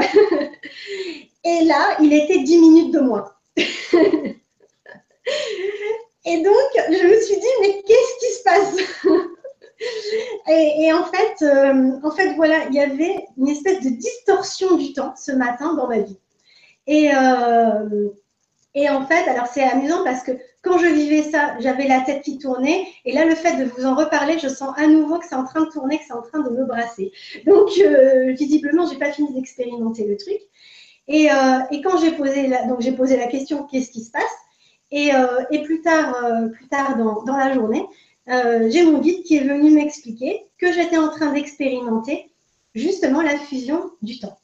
et 1.45 1.63
là, 1.63 1.97
il 2.01 2.11
était 2.11 2.39
dix 2.39 2.57
minutes 2.59 2.93
de 2.93 2.99
moins. 2.99 3.31
et 3.57 3.63
donc, 6.41 6.71
je 6.89 7.07
me 7.07 7.21
suis 7.21 7.39
dit, 7.39 7.47
mais 7.61 7.81
qu'est-ce 7.83 8.19
qui 8.19 8.33
se 8.33 8.43
passe? 8.43 8.75
Et, 10.47 10.91
en 10.93 11.03
fait, 11.03 11.43
en 12.03 12.11
fait, 12.11 12.33
voilà, 12.35 12.65
il 12.69 12.75
y 12.75 12.79
avait 12.79 13.27
une 13.37 13.49
espèce 13.49 13.81
de 13.83 13.89
distorsion 13.89 14.77
du 14.77 14.93
temps 14.93 15.13
ce 15.17 15.33
matin 15.33 15.73
dans 15.73 15.87
ma 15.87 15.99
vie. 15.99 16.17
Et, 16.87 17.09
euh, 17.15 18.09
et 18.73 18.89
en 18.89 19.05
fait, 19.05 19.27
alors 19.27 19.47
c'est 19.47 19.63
amusant 19.63 20.03
parce 20.03 20.23
que 20.23 20.33
quand 20.61 20.77
je 20.77 20.87
vivais 20.87 21.23
ça, 21.23 21.55
j'avais 21.59 21.87
la 21.87 22.01
tête 22.01 22.23
qui 22.23 22.37
tournait. 22.37 22.87
Et 23.05 23.13
là, 23.13 23.25
le 23.25 23.35
fait 23.35 23.57
de 23.57 23.65
vous 23.65 23.85
en 23.85 23.95
reparler, 23.95 24.39
je 24.39 24.47
sens 24.47 24.73
à 24.77 24.87
nouveau 24.87 25.19
que 25.19 25.25
c'est 25.27 25.35
en 25.35 25.45
train 25.45 25.61
de 25.61 25.69
tourner, 25.69 25.97
que 25.97 26.05
c'est 26.05 26.13
en 26.13 26.21
train 26.21 26.39
de 26.39 26.49
me 26.49 26.65
brasser. 26.65 27.11
Donc, 27.45 27.69
euh, 27.79 28.33
visiblement, 28.33 28.85
je 28.87 28.93
n'ai 28.93 28.99
pas 28.99 29.11
fini 29.11 29.33
d'expérimenter 29.33 30.05
le 30.07 30.17
truc. 30.17 30.39
Et, 31.07 31.31
euh, 31.31 31.59
et 31.71 31.81
quand 31.81 31.97
j'ai 31.99 32.11
posé, 32.11 32.47
la, 32.47 32.65
donc 32.65 32.81
j'ai 32.81 32.91
posé 32.91 33.17
la 33.17 33.27
question, 33.27 33.63
qu'est-ce 33.63 33.91
qui 33.91 34.03
se 34.03 34.11
passe? 34.11 34.23
Et, 34.91 35.11
et, 35.51 35.63
plus 35.63 35.81
tard, 35.81 36.15
plus 36.53 36.67
tard 36.67 36.95
dans, 36.95 37.23
dans 37.23 37.35
la 37.35 37.53
journée, 37.53 37.83
j'ai 38.27 38.83
mon 38.83 38.99
guide 38.99 39.23
qui 39.23 39.35
est 39.35 39.43
venu 39.43 39.71
m'expliquer 39.71 40.45
que 40.57 40.71
j'étais 40.71 40.97
en 40.97 41.09
train 41.09 41.33
d'expérimenter 41.33 42.31
justement 42.75 43.21
la 43.21 43.37
fusion 43.37 43.91
du 44.01 44.19
temps. 44.19 44.37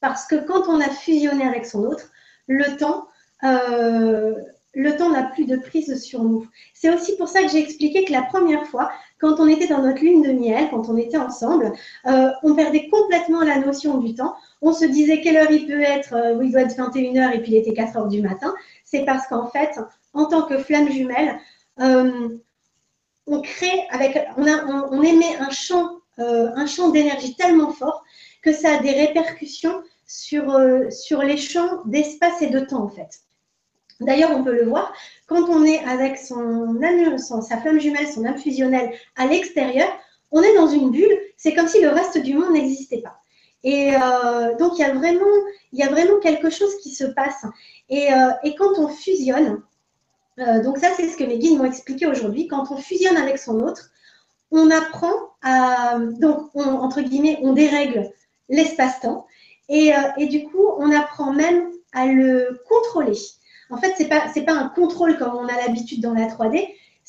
Parce 0.00 0.26
que 0.26 0.36
quand 0.36 0.68
on 0.68 0.80
a 0.80 0.88
fusionné 0.88 1.44
avec 1.44 1.66
son 1.66 1.84
autre, 1.84 2.10
le 2.46 2.76
temps, 2.76 3.06
euh, 3.44 4.34
le 4.74 4.96
temps 4.96 5.10
n'a 5.10 5.24
plus 5.24 5.46
de 5.46 5.56
prise 5.56 6.00
sur 6.02 6.22
nous. 6.22 6.46
C'est 6.74 6.94
aussi 6.94 7.16
pour 7.16 7.28
ça 7.28 7.42
que 7.42 7.48
j'ai 7.48 7.60
expliqué 7.60 8.04
que 8.04 8.12
la 8.12 8.22
première 8.22 8.66
fois, 8.66 8.90
quand 9.18 9.40
on 9.40 9.48
était 9.48 9.66
dans 9.66 9.82
notre 9.82 10.00
lune 10.00 10.22
de 10.22 10.32
miel, 10.32 10.68
quand 10.70 10.88
on 10.88 10.96
était 10.96 11.16
ensemble, 11.16 11.72
euh, 12.06 12.30
on 12.42 12.54
perdait 12.54 12.88
complètement 12.88 13.42
la 13.42 13.58
notion 13.58 13.98
du 13.98 14.14
temps. 14.14 14.34
On 14.62 14.72
se 14.72 14.84
disait 14.84 15.20
quelle 15.20 15.36
heure 15.36 15.50
il 15.50 15.66
peut 15.66 15.80
être, 15.80 16.14
euh, 16.14 16.42
il 16.42 16.52
doit 16.52 16.62
être 16.62 16.76
21h 16.76 17.34
et 17.34 17.40
puis 17.40 17.52
il 17.52 17.56
était 17.56 17.72
4 17.72 17.94
h 17.94 18.08
du 18.08 18.22
matin. 18.22 18.54
C'est 18.84 19.04
parce 19.04 19.26
qu'en 19.26 19.48
fait, 19.48 19.78
en 20.14 20.26
tant 20.26 20.42
que 20.42 20.58
flamme 20.58 20.90
jumelle, 20.90 21.38
on 21.78 23.42
crée 23.42 23.86
avec, 23.90 24.18
on, 24.36 24.44
on 24.44 25.02
émet 25.02 25.36
un 25.38 25.50
champ, 25.50 26.00
un 26.18 26.66
champ 26.66 26.90
d'énergie 26.90 27.34
tellement 27.36 27.70
fort 27.70 28.04
que 28.42 28.52
ça 28.52 28.76
a 28.76 28.78
des 28.78 28.92
répercussions 28.92 29.82
sur, 30.06 30.50
euh, 30.50 30.90
sur 30.90 31.22
les 31.22 31.36
champs 31.36 31.82
d'espace 31.84 32.42
et 32.42 32.48
de 32.48 32.60
temps, 32.60 32.82
en 32.82 32.88
fait. 32.88 33.20
D'ailleurs, 34.00 34.30
on 34.32 34.42
peut 34.42 34.54
le 34.54 34.64
voir, 34.64 34.92
quand 35.26 35.48
on 35.48 35.64
est 35.64 35.84
avec 35.84 36.16
son, 36.16 36.74
sa 37.42 37.58
flamme 37.58 37.78
jumelle, 37.78 38.08
son 38.08 38.24
âme 38.24 38.38
fusionnelle 38.38 38.92
à 39.16 39.26
l'extérieur, 39.26 39.88
on 40.32 40.42
est 40.42 40.54
dans 40.54 40.68
une 40.68 40.90
bulle, 40.90 41.16
c'est 41.36 41.54
comme 41.54 41.68
si 41.68 41.80
le 41.80 41.90
reste 41.90 42.18
du 42.18 42.34
monde 42.34 42.52
n'existait 42.52 43.02
pas. 43.02 43.20
Et 43.62 43.94
euh, 43.94 44.56
donc, 44.56 44.78
il 44.78 44.80
y, 44.80 44.84
a 44.84 44.94
vraiment, 44.94 45.26
il 45.72 45.78
y 45.78 45.82
a 45.82 45.88
vraiment 45.88 46.18
quelque 46.20 46.48
chose 46.48 46.74
qui 46.78 46.90
se 46.94 47.04
passe. 47.04 47.44
Et, 47.90 48.12
euh, 48.12 48.30
et 48.42 48.54
quand 48.54 48.78
on 48.78 48.88
fusionne, 48.88 49.62
donc 50.64 50.78
ça, 50.78 50.88
c'est 50.96 51.06
ce 51.06 51.18
que 51.18 51.24
mes 51.24 51.38
guides 51.38 51.58
m'ont 51.58 51.66
expliqué 51.66 52.06
aujourd'hui, 52.06 52.48
quand 52.48 52.70
on 52.70 52.76
fusionne 52.78 53.18
avec 53.18 53.36
son 53.36 53.60
autre, 53.60 53.90
on 54.50 54.70
apprend 54.70 55.12
à, 55.42 55.98
donc, 55.98 56.50
entre 56.54 57.02
guillemets, 57.02 57.38
on 57.42 57.52
dérègle 57.52 58.10
l'espace-temps. 58.50 59.26
Et, 59.68 59.92
et, 60.18 60.26
du 60.26 60.44
coup, 60.44 60.66
on 60.78 60.90
apprend 60.90 61.32
même 61.32 61.70
à 61.92 62.06
le 62.06 62.60
contrôler. 62.68 63.16
En 63.70 63.76
fait, 63.78 63.94
ce 63.96 64.02
n'est 64.02 64.08
pas, 64.08 64.20
pas 64.20 64.52
un 64.52 64.68
contrôle 64.68 65.16
comme 65.16 65.34
on 65.34 65.46
a 65.46 65.56
l'habitude 65.56 66.02
dans 66.02 66.12
la 66.12 66.26
3D, 66.26 66.66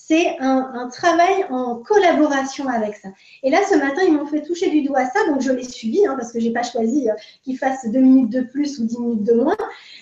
c'est 0.08 0.38
un, 0.40 0.90
travail 0.92 1.46
en 1.50 1.78
collaboration 1.78 2.68
avec 2.68 2.96
ça. 2.96 3.10
Et 3.44 3.50
là, 3.50 3.60
ce 3.70 3.76
matin, 3.76 4.02
ils 4.06 4.14
m'ont 4.14 4.26
fait 4.26 4.42
toucher 4.42 4.70
du 4.70 4.82
doigt 4.84 5.06
ça, 5.06 5.26
donc 5.28 5.42
je 5.42 5.52
l'ai 5.52 5.64
suivi, 5.64 6.06
hein, 6.06 6.16
parce 6.18 6.32
que 6.32 6.40
je 6.40 6.48
n'ai 6.48 6.54
pas 6.54 6.64
choisi 6.64 7.10
euh, 7.10 7.14
qu'ils 7.44 7.58
fassent 7.58 7.86
deux 7.86 8.00
minutes 8.00 8.32
de 8.32 8.42
plus 8.42 8.80
ou 8.80 8.86
dix 8.86 9.00
minutes 9.00 9.24
de 9.24 9.34
moins. 9.34 9.58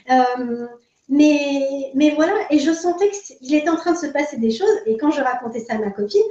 Euh, 0.09 0.67
mais, 1.09 1.91
mais 1.95 2.11
voilà, 2.11 2.33
et 2.49 2.59
je 2.59 2.71
sentais 2.71 3.09
qu'il 3.09 3.53
était 3.53 3.69
en 3.69 3.75
train 3.75 3.93
de 3.93 3.97
se 3.97 4.07
passer 4.07 4.37
des 4.37 4.51
choses. 4.51 4.77
Et 4.85 4.97
quand 4.97 5.11
je 5.11 5.21
racontais 5.21 5.59
ça 5.59 5.73
à 5.75 5.77
ma 5.77 5.91
copine, 5.91 6.21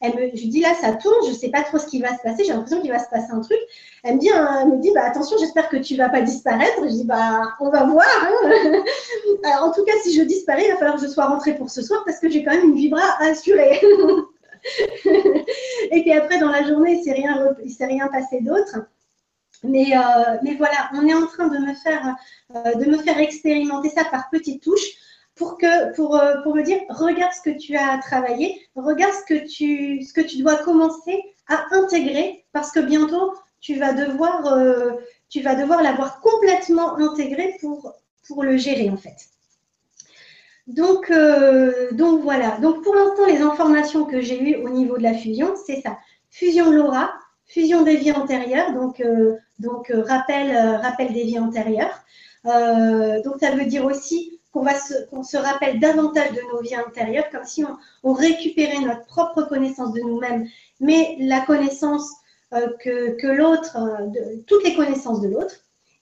elle 0.00 0.14
me, 0.14 0.28
je 0.34 0.42
lui 0.42 0.48
dis 0.48 0.60
là, 0.60 0.74
ça 0.80 0.92
tourne, 0.92 1.16
je 1.24 1.30
ne 1.30 1.34
sais 1.34 1.50
pas 1.50 1.62
trop 1.62 1.78
ce 1.78 1.86
qui 1.86 2.00
va 2.00 2.16
se 2.16 2.22
passer, 2.22 2.44
j'ai 2.44 2.52
l'impression 2.52 2.80
qu'il 2.80 2.92
va 2.92 3.00
se 3.00 3.08
passer 3.10 3.32
un 3.32 3.40
truc. 3.40 3.58
Elle 4.04 4.14
me 4.14 4.20
dit, 4.20 4.30
hein, 4.30 4.66
me 4.66 4.80
dit 4.80 4.92
bah, 4.94 5.04
attention, 5.04 5.36
j'espère 5.38 5.68
que 5.68 5.76
tu 5.76 5.94
ne 5.94 5.98
vas 5.98 6.08
pas 6.08 6.20
disparaître. 6.20 6.82
Je 6.82 6.88
dis, 6.88 7.04
bah, 7.04 7.56
on 7.58 7.70
va 7.70 7.84
voir. 7.84 8.06
Hein. 8.22 8.82
Alors, 9.44 9.64
en 9.68 9.72
tout 9.72 9.84
cas, 9.84 9.94
si 10.02 10.14
je 10.14 10.22
disparais, 10.22 10.66
il 10.66 10.70
va 10.70 10.76
falloir 10.76 10.96
que 10.96 11.02
je 11.02 11.08
sois 11.08 11.26
rentrée 11.26 11.56
pour 11.56 11.70
ce 11.70 11.82
soir 11.82 12.04
parce 12.06 12.20
que 12.20 12.28
j'ai 12.28 12.44
quand 12.44 12.52
même 12.52 12.70
une 12.70 12.76
vibra 12.76 13.02
à 13.18 13.26
assurer. 13.26 13.80
Et 15.90 16.02
puis 16.02 16.12
après, 16.12 16.38
dans 16.38 16.50
la 16.50 16.62
journée, 16.66 16.92
il 16.92 16.98
ne 16.98 17.04
s'est 17.68 17.86
rien, 17.86 18.08
passé 18.08 18.40
d'autre. 18.40 18.78
Mais, 19.64 19.96
euh, 19.96 20.36
mais 20.44 20.54
voilà, 20.54 20.90
on 20.94 21.06
est 21.08 21.14
en 21.14 21.26
train 21.26 21.48
de 21.48 21.58
me 21.58 21.74
faire, 21.74 22.14
euh, 22.54 22.74
de 22.74 22.84
me 22.84 22.98
faire 22.98 23.18
expérimenter 23.18 23.88
ça 23.88 24.04
par 24.04 24.30
petites 24.30 24.62
touches 24.62 24.94
pour, 25.38 25.56
que, 25.56 25.94
pour, 25.94 26.16
euh, 26.16 26.42
pour 26.42 26.54
me 26.54 26.62
dire, 26.62 26.80
regarde 26.90 27.32
ce 27.32 27.48
que 27.48 27.56
tu 27.56 27.76
as 27.76 27.98
travaillé, 27.98 28.60
regarde 28.74 29.14
ce 29.14 29.34
que 29.34 29.46
tu, 29.46 30.02
ce 30.02 30.12
que 30.12 30.20
tu 30.20 30.38
dois 30.38 30.56
commencer 30.56 31.22
à 31.46 31.64
intégrer 31.72 32.44
parce 32.52 32.72
que 32.72 32.80
bientôt, 32.80 33.32
tu 33.60 33.78
vas 33.78 33.92
devoir, 33.92 34.46
euh, 34.52 34.92
devoir 35.34 35.82
l'avoir 35.82 36.20
complètement 36.20 36.96
intégré 36.96 37.56
pour, 37.60 37.94
pour 38.26 38.42
le 38.42 38.56
gérer 38.56 38.90
en 38.90 38.96
fait. 38.96 39.16
Donc, 40.66 41.10
euh, 41.10 41.92
donc 41.92 42.22
voilà. 42.22 42.58
Donc 42.58 42.82
pour 42.82 42.94
l'instant, 42.94 43.26
les 43.26 43.40
informations 43.40 44.04
que 44.04 44.20
j'ai 44.20 44.42
eues 44.42 44.56
au 44.56 44.68
niveau 44.68 44.98
de 44.98 45.02
la 45.02 45.14
fusion, 45.14 45.54
c'est 45.66 45.80
ça. 45.80 45.96
Fusion 46.30 46.70
LoRa, 46.70 47.12
fusion 47.46 47.82
des 47.82 47.96
vies 47.96 48.12
antérieures, 48.12 48.74
donc, 48.74 49.02
donc 49.58 49.90
rappel, 49.90 50.54
rappel 50.82 51.14
des 51.14 51.22
vies 51.22 51.38
antérieures. 51.38 52.04
donc 52.44 53.40
ça 53.40 53.52
veut 53.52 53.64
dire 53.64 53.86
aussi 53.86 54.37
qu'on 55.10 55.22
se, 55.22 55.36
rappelle 55.36 55.80
davantage 55.80 56.32
de 56.32 56.40
nos 56.52 56.60
vies 56.60 56.74
intérieures, 56.74 57.28
comme 57.30 57.44
si 57.44 57.64
on, 58.02 58.12
récupérait 58.12 58.80
notre 58.80 59.06
propre 59.06 59.42
connaissance 59.42 59.92
de 59.92 60.00
nous-mêmes, 60.00 60.48
mais 60.80 61.16
la 61.20 61.40
connaissance 61.40 62.10
euh, 62.54 62.76
que, 62.78 63.26
l'autre, 63.26 63.76
euh, 63.76 64.36
toutes 64.46 64.64
les 64.64 64.74
connaissances 64.74 65.20
de 65.20 65.28
l'autre, 65.28 65.54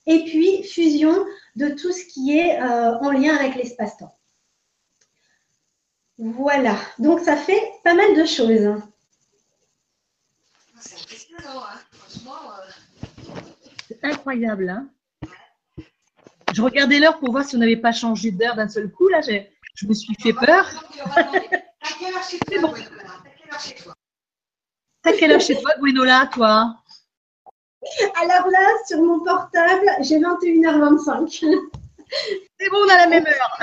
et 0.07 0.25
puis 0.25 0.63
fusion 0.63 1.15
de 1.57 1.69
tout 1.71 1.93
ce 1.93 2.05
qui 2.07 2.39
est 2.39 2.61
euh, 2.61 2.99
en 2.99 3.11
lien 3.11 3.37
avec 3.37 3.57
l'espace-temps. 3.57 4.17
Voilà, 6.19 6.77
donc 6.99 7.21
ça 7.21 7.37
fait 7.37 7.63
pas 7.85 7.95
mal 7.95 8.17
de 8.17 8.25
choses. 8.25 8.81
C'est 13.89 14.03
incroyable, 14.03 14.69
hein 14.71 14.89
je 16.57 16.63
regardais 16.63 16.99
l'heure 16.99 17.19
pour 17.19 17.33
voir 17.33 17.45
si 17.45 17.55
on 17.55 17.59
n'avait 17.59 17.77
pas 17.77 17.93
changé 17.93 18.31
d'heure 18.31 18.57
d'un 18.57 18.67
seul 18.67 18.91
coup. 18.91 19.09
Là, 19.09 19.21
je 19.21 19.87
me 19.87 19.93
suis 19.93 20.15
fait 20.15 20.33
peur. 20.33 20.67
T'as 21.05 21.23
quelle 21.99 22.15
heure 22.15 22.25
chez 22.25 22.39
toi, 23.75 23.95
T'as 25.03 25.13
quelle 25.13 25.33
heure 25.33 25.41
chez 25.41 25.61
toi, 25.61 25.73
Gwenola, 25.79 26.31
toi 26.33 26.75
Alors 28.23 28.49
là, 28.49 28.69
sur 28.89 29.03
mon 29.03 29.23
portable, 29.23 29.87
j'ai 30.01 30.19
21h25. 30.19 31.29
C'est 32.59 32.71
bon, 32.71 32.79
on 32.87 32.89
a 32.89 32.97
la 32.97 33.07
même 33.07 33.27
heure. 33.27 33.59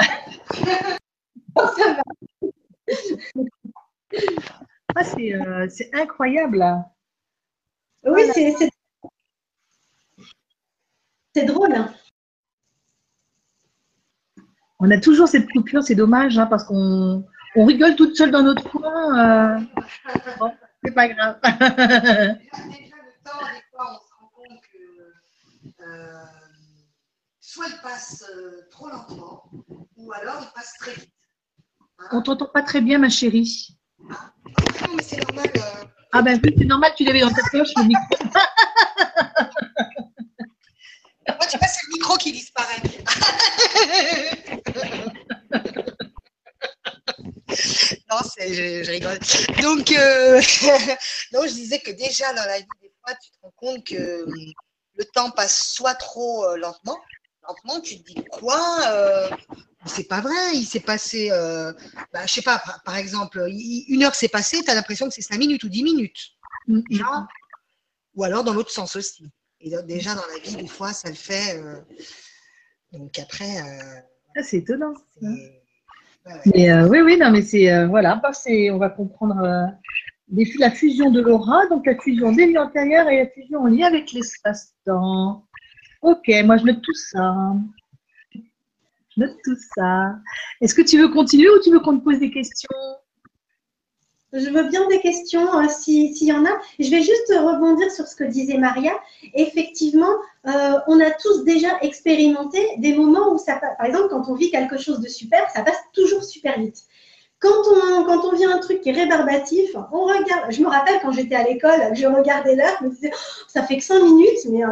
oh, 1.55 1.65
ça 1.75 1.93
va. 1.93 2.03
Ah, 4.95 5.01
euh, 5.17 5.67
c'est 5.67 5.89
incroyable. 5.95 6.63
Oui, 8.03 8.29
c'est 8.35 8.55
c'est 11.33 11.45
drôle. 11.45 11.73
Hein 11.73 11.91
on 14.84 14.91
a 14.91 14.99
toujours 14.99 15.30
cette 15.30 15.49
coupure, 15.49 15.81
c'est 15.81 15.95
dommage, 15.95 16.38
hein, 16.38 16.45
parce 16.45 16.65
qu'on 16.65 17.23
rigole 17.55 17.95
toute 17.95 18.18
seule 18.18 18.31
dans 18.31 18.43
notre 18.43 18.69
coin. 18.69 19.57
Euh... 19.57 19.60
c'est 20.84 20.93
pas 20.93 21.07
grave. 21.07 21.39
déjà, 21.41 21.57
le 21.57 22.35
temps, 23.23 23.39
des 23.47 23.64
fois, 23.72 23.91
on 23.91 23.95
se 23.95 24.14
rend 24.19 24.30
compte 24.35 24.60
que 24.73 25.84
euh, 25.84 26.26
soit 27.39 27.68
il 27.69 27.81
passe 27.81 28.26
euh, 28.35 28.68
trop 28.72 28.89
lentement, 28.89 29.49
ou 29.95 30.11
alors 30.11 30.39
il 30.41 30.53
passe 30.53 30.73
très 30.81 30.95
vite. 30.95 31.14
Hein 31.99 32.07
on 32.11 32.22
t'entend 32.22 32.47
pas 32.47 32.61
très 32.61 32.81
bien, 32.81 32.99
ma 32.99 33.07
chérie. 33.07 33.77
Ah, 34.11 34.34
non, 34.85 34.95
mais 34.97 35.03
c'est 35.03 35.26
normal. 35.26 35.49
Euh. 35.55 35.85
Ah 36.11 36.22
ben 36.22 36.41
oui, 36.43 36.53
c'est 36.57 36.65
normal, 36.65 36.91
tu 36.97 37.05
l'avais 37.05 37.22
dans 37.22 37.31
ta 37.31 37.41
poche, 37.49 37.69
le 37.77 37.85
micro. 37.85 38.18
Moi, 41.27 41.47
tu 41.49 41.57
vois, 41.57 41.67
c'est 41.67 41.85
le 41.87 41.93
micro 41.93 42.15
qui 42.17 42.31
disparaît. 42.31 42.81
non, 48.09 48.17
je, 48.39 48.83
je, 48.83 48.91
rigole. 48.91 49.19
Donc, 49.61 49.91
euh, 49.91 50.41
non, 51.33 51.47
je 51.47 51.53
disais 51.53 51.79
que 51.79 51.91
déjà 51.91 52.33
dans 52.33 52.45
la 52.45 52.59
vie, 52.59 52.67
des 52.81 52.91
fois, 53.05 53.15
tu 53.15 53.31
te 53.31 53.37
rends 53.41 53.53
compte 53.55 53.85
que 53.85 54.23
hum, 54.23 54.53
le 54.95 55.05
temps 55.05 55.31
passe 55.31 55.67
soit 55.67 55.95
trop 55.95 56.45
euh, 56.45 56.57
lentement, 56.57 56.99
lentement, 57.47 57.81
tu 57.81 58.01
te 58.01 58.11
dis 58.11 58.23
quoi 58.31 58.81
euh, 58.87 59.29
C'est 59.85 60.07
pas 60.07 60.21
vrai, 60.21 60.53
il 60.53 60.65
s'est 60.65 60.79
passé, 60.79 61.31
euh, 61.31 61.73
bah, 62.11 62.25
je 62.25 62.33
sais 62.33 62.41
pas, 62.41 62.61
par, 62.85 62.95
exemple, 62.95 63.45
une 63.49 64.03
heure 64.03 64.15
s'est 64.15 64.29
passée, 64.29 64.63
tu 64.63 64.69
as 64.69 64.75
l'impression 64.75 65.07
que 65.07 65.13
c'est 65.13 65.21
cinq 65.21 65.37
minutes 65.37 65.63
ou 65.63 65.69
dix 65.69 65.83
minutes. 65.83 66.31
Mm-hmm. 66.69 67.25
ou 68.15 68.23
alors 68.23 68.45
dans 68.45 68.53
l'autre 68.53 68.71
sens 68.71 68.95
aussi. 68.95 69.29
Et 69.64 69.72
déjà 69.88 70.14
dans 70.14 70.22
la 70.34 70.40
vie, 70.40 70.56
des 70.56 70.68
fois, 70.68 70.94
ça 70.94 71.10
le 71.10 71.15
fait. 71.15 71.61
donc 72.91 73.18
après. 73.18 73.57
Ah, 74.35 74.44
c'est 74.44 74.57
étonnant. 74.57 74.94
Mais 76.45 76.72
euh, 76.72 76.88
oui, 76.88 77.02
oui, 77.02 77.18
non, 77.18 77.31
mais 77.31 77.41
c'est 77.41 77.72
euh, 77.72 77.88
voilà, 77.88 78.15
bah, 78.15 78.31
on 78.72 78.77
va 78.77 78.90
comprendre 78.90 79.41
euh, 79.44 80.45
la 80.60 80.72
fusion 80.72 81.11
de 81.11 81.22
l'aura, 81.22 81.68
donc 81.68 81.85
la 81.85 81.99
fusion 81.99 82.31
des 82.31 82.48
vies 82.48 82.57
antérieures 82.57 83.10
et 83.10 83.18
la 83.18 83.30
fusion 83.30 83.61
en 83.61 83.68
lien 83.68 83.88
avec 83.88 84.11
l'espace-temps. 84.14 85.45
Ok, 86.02 86.30
moi 86.45 86.57
je 86.57 86.65
note 86.65 86.81
tout 86.81 86.94
ça. 86.94 87.53
Je 88.34 89.19
note 89.22 89.35
tout 89.44 89.57
ça. 89.76 90.15
Est-ce 90.61 90.73
que 90.73 90.81
tu 90.81 90.98
veux 90.98 91.10
continuer 91.10 91.49
ou 91.49 91.60
tu 91.61 91.72
veux 91.72 91.80
qu'on 91.80 91.99
te 91.99 92.03
pose 92.03 92.19
des 92.19 92.31
questions? 92.31 92.69
Je 94.34 94.49
veux 94.49 94.64
bien 94.64 94.88
des 94.88 94.99
questions 94.99 95.51
hein, 95.53 95.69
s'il 95.69 96.11
y 96.23 96.34
en 96.34 96.45
a. 96.45 96.49
Je 96.80 96.89
vais 96.89 97.01
juste 97.01 97.30
rebondir 97.30 97.91
sur 97.91 98.07
ce 98.07 98.15
que 98.15 98.23
disait 98.23 98.57
Maria. 98.57 98.93
Effectivement, 99.34 100.15
euh, 100.47 100.80
on 100.88 100.99
a 100.99 101.11
tous 101.11 101.43
déjà 101.43 101.80
expérimenté 101.81 102.60
des 102.77 102.93
moments 102.95 103.31
où 103.31 103.38
ça 103.38 103.55
passe. 103.57 103.77
Par 103.77 103.85
exemple, 103.85 104.07
quand 104.10 104.27
on 104.30 104.34
vit 104.34 104.49
quelque 104.49 104.77
chose 104.77 104.99
de 104.99 105.07
super, 105.07 105.47
ça 105.51 105.61
passe 105.61 105.77
toujours 105.93 106.23
super 106.23 106.60
vite. 106.60 106.84
Quand 107.39 107.49
on, 107.49 108.05
quand 108.05 108.26
on 108.26 108.35
vit 108.35 108.45
un 108.45 108.60
truc 108.60 108.81
qui 108.81 108.89
est 108.89 108.93
rébarbatif, 108.93 109.76
on 109.91 110.05
regarde. 110.05 110.49
Je 110.49 110.61
me 110.61 110.68
rappelle 110.68 110.99
quand 111.01 111.11
j'étais 111.11 111.35
à 111.35 111.43
l'école, 111.43 111.93
je 111.93 112.07
regardais 112.07 112.55
l'heure, 112.55 112.77
je 112.80 112.85
me 112.85 112.89
disais, 112.91 113.11
oh, 113.14 113.43
ça 113.49 113.64
fait 113.64 113.77
que 113.77 113.84
cinq 113.84 114.01
minutes, 114.01 114.45
mais 114.49 114.64
euh, 114.64 114.69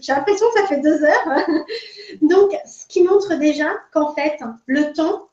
j'ai 0.00 0.12
l'impression 0.12 0.46
que 0.52 0.60
ça 0.60 0.66
fait 0.66 0.80
deux 0.80 1.02
heures. 1.02 1.46
Donc, 2.22 2.50
ce 2.66 2.86
qui 2.88 3.04
montre 3.04 3.36
déjà 3.36 3.70
qu'en 3.92 4.12
fait, 4.14 4.38
le 4.66 4.92
temps, 4.92 5.28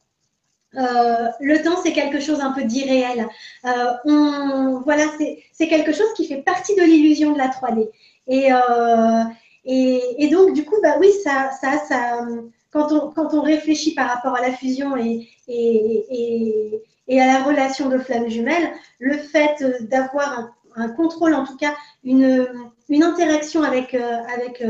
euh, 0.77 1.29
le 1.39 1.61
temps, 1.61 1.77
c'est 1.83 1.93
quelque 1.93 2.19
chose 2.19 2.41
un 2.41 2.51
peu 2.51 2.63
d'irréel. 2.63 3.27
Euh, 3.65 4.79
voilà, 4.83 5.03
c'est 5.51 5.67
quelque 5.67 5.93
chose 5.93 6.11
qui 6.15 6.27
fait 6.27 6.41
partie 6.41 6.75
de 6.75 6.81
l'illusion 6.81 7.33
de 7.33 7.37
la 7.37 7.47
3D. 7.47 7.89
Euh, 8.29 9.23
et, 9.65 10.01
et, 10.17 10.27
donc, 10.29 10.53
du 10.53 10.65
coup, 10.65 10.75
bah 10.81 10.95
oui, 10.99 11.09
ça, 11.23 11.49
ça, 11.59 11.79
ça 11.87 12.25
quand, 12.71 12.91
on, 12.91 13.11
quand 13.11 13.33
on 13.33 13.41
réfléchit 13.41 13.93
par 13.93 14.09
rapport 14.09 14.35
à 14.35 14.41
la 14.41 14.51
fusion 14.51 14.95
et, 14.97 15.27
et, 15.47 16.81
et 17.07 17.21
à 17.21 17.25
la 17.25 17.43
relation 17.43 17.89
de 17.89 17.97
flammes 17.97 18.29
jumelles, 18.29 18.71
le 18.99 19.17
fait 19.17 19.63
d'avoir 19.89 20.51
un, 20.75 20.89
contrôle, 20.89 21.33
en 21.33 21.45
tout 21.45 21.57
cas 21.57 21.73
une, 22.03 22.47
une 22.89 23.03
interaction 23.03 23.63
avec, 23.63 23.95
avec 23.95 24.61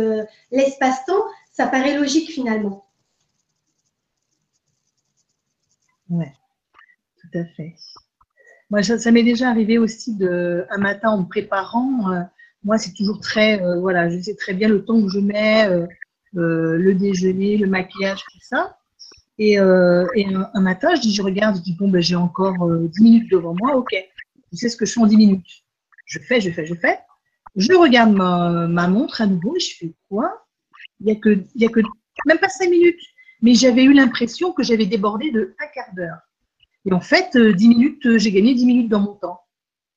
l'espace-temps, 0.52 1.24
ça 1.52 1.66
paraît 1.66 1.98
logique 1.98 2.30
finalement. 2.30 2.85
Oui, 6.10 6.26
tout 7.22 7.38
à 7.38 7.46
fait. 7.46 7.76
Moi, 8.70 8.82
ça, 8.84 9.12
m'est 9.12 9.24
déjà 9.24 9.50
arrivé 9.50 9.78
aussi 9.78 10.16
de, 10.16 10.66
un 10.70 10.78
matin 10.78 11.10
en 11.10 11.22
me 11.22 11.28
préparant. 11.28 12.12
Euh, 12.12 12.22
moi, 12.64 12.78
c'est 12.78 12.94
toujours 12.94 13.20
très, 13.20 13.62
euh, 13.62 13.80
voilà, 13.80 14.10
je 14.10 14.20
sais 14.20 14.36
très 14.36 14.54
bien 14.54 14.68
le 14.68 14.84
temps 14.84 15.02
que 15.02 15.10
je 15.10 15.20
mets, 15.20 15.68
euh, 15.68 15.86
le 16.34 16.94
déjeuner, 16.94 17.58
le 17.58 17.68
maquillage, 17.68 18.24
tout 18.32 18.40
ça. 18.42 18.78
Et, 19.38 19.58
un, 19.58 20.08
matin, 20.56 20.96
je 20.96 21.02
dis, 21.02 21.14
je 21.14 21.22
regarde, 21.22 21.58
je 21.58 21.62
dis, 21.62 21.74
bon, 21.74 21.90
ben, 21.90 22.02
j'ai 22.02 22.16
encore 22.16 22.70
10 22.70 23.04
minutes 23.04 23.32
devant 23.32 23.54
moi, 23.54 23.76
ok. 23.76 23.94
Je 24.52 24.58
sais 24.58 24.70
ce 24.70 24.78
que 24.78 24.86
je 24.86 24.94
fais 24.94 25.00
en 25.00 25.08
10 25.08 25.18
minutes? 25.18 25.64
Je 26.06 26.20
fais, 26.20 26.42
je 26.42 26.50
fais, 26.52 26.66
je 26.66 26.76
fais. 26.76 27.00
Je 27.56 27.74
regarde 27.74 28.14
ma, 28.14 28.88
montre 28.88 29.22
à 29.22 29.28
nouveau 29.28 29.56
et 29.56 29.60
je 29.60 29.76
fais 29.78 29.94
quoi? 30.10 30.46
Il 31.00 31.06
n'y 31.06 31.12
a, 31.12 31.16
que, 31.16 31.30
a 31.30 31.68
que 31.70 31.80
même 32.26 32.40
pas 32.40 32.50
cinq 32.50 32.70
minutes. 32.70 33.02
Mais 33.42 33.54
j'avais 33.54 33.84
eu 33.84 33.94
l'impression 33.94 34.52
que 34.54 34.64
j'avais 34.64 34.86
débordé 34.86 35.32
de 35.32 35.56
un 35.60 35.68
quart 35.74 35.94
d'heure. 35.96 36.20
Et 36.86 36.94
en 36.94 37.02
fait, 37.02 37.36
euh, 37.36 37.54
minutes, 37.58 38.06
euh, 38.06 38.18
j'ai 38.18 38.32
gagné 38.32 38.54
dix 38.54 38.66
minutes 38.66 38.90
dans 38.90 39.00
mon 39.00 39.14
temps. 39.14 39.42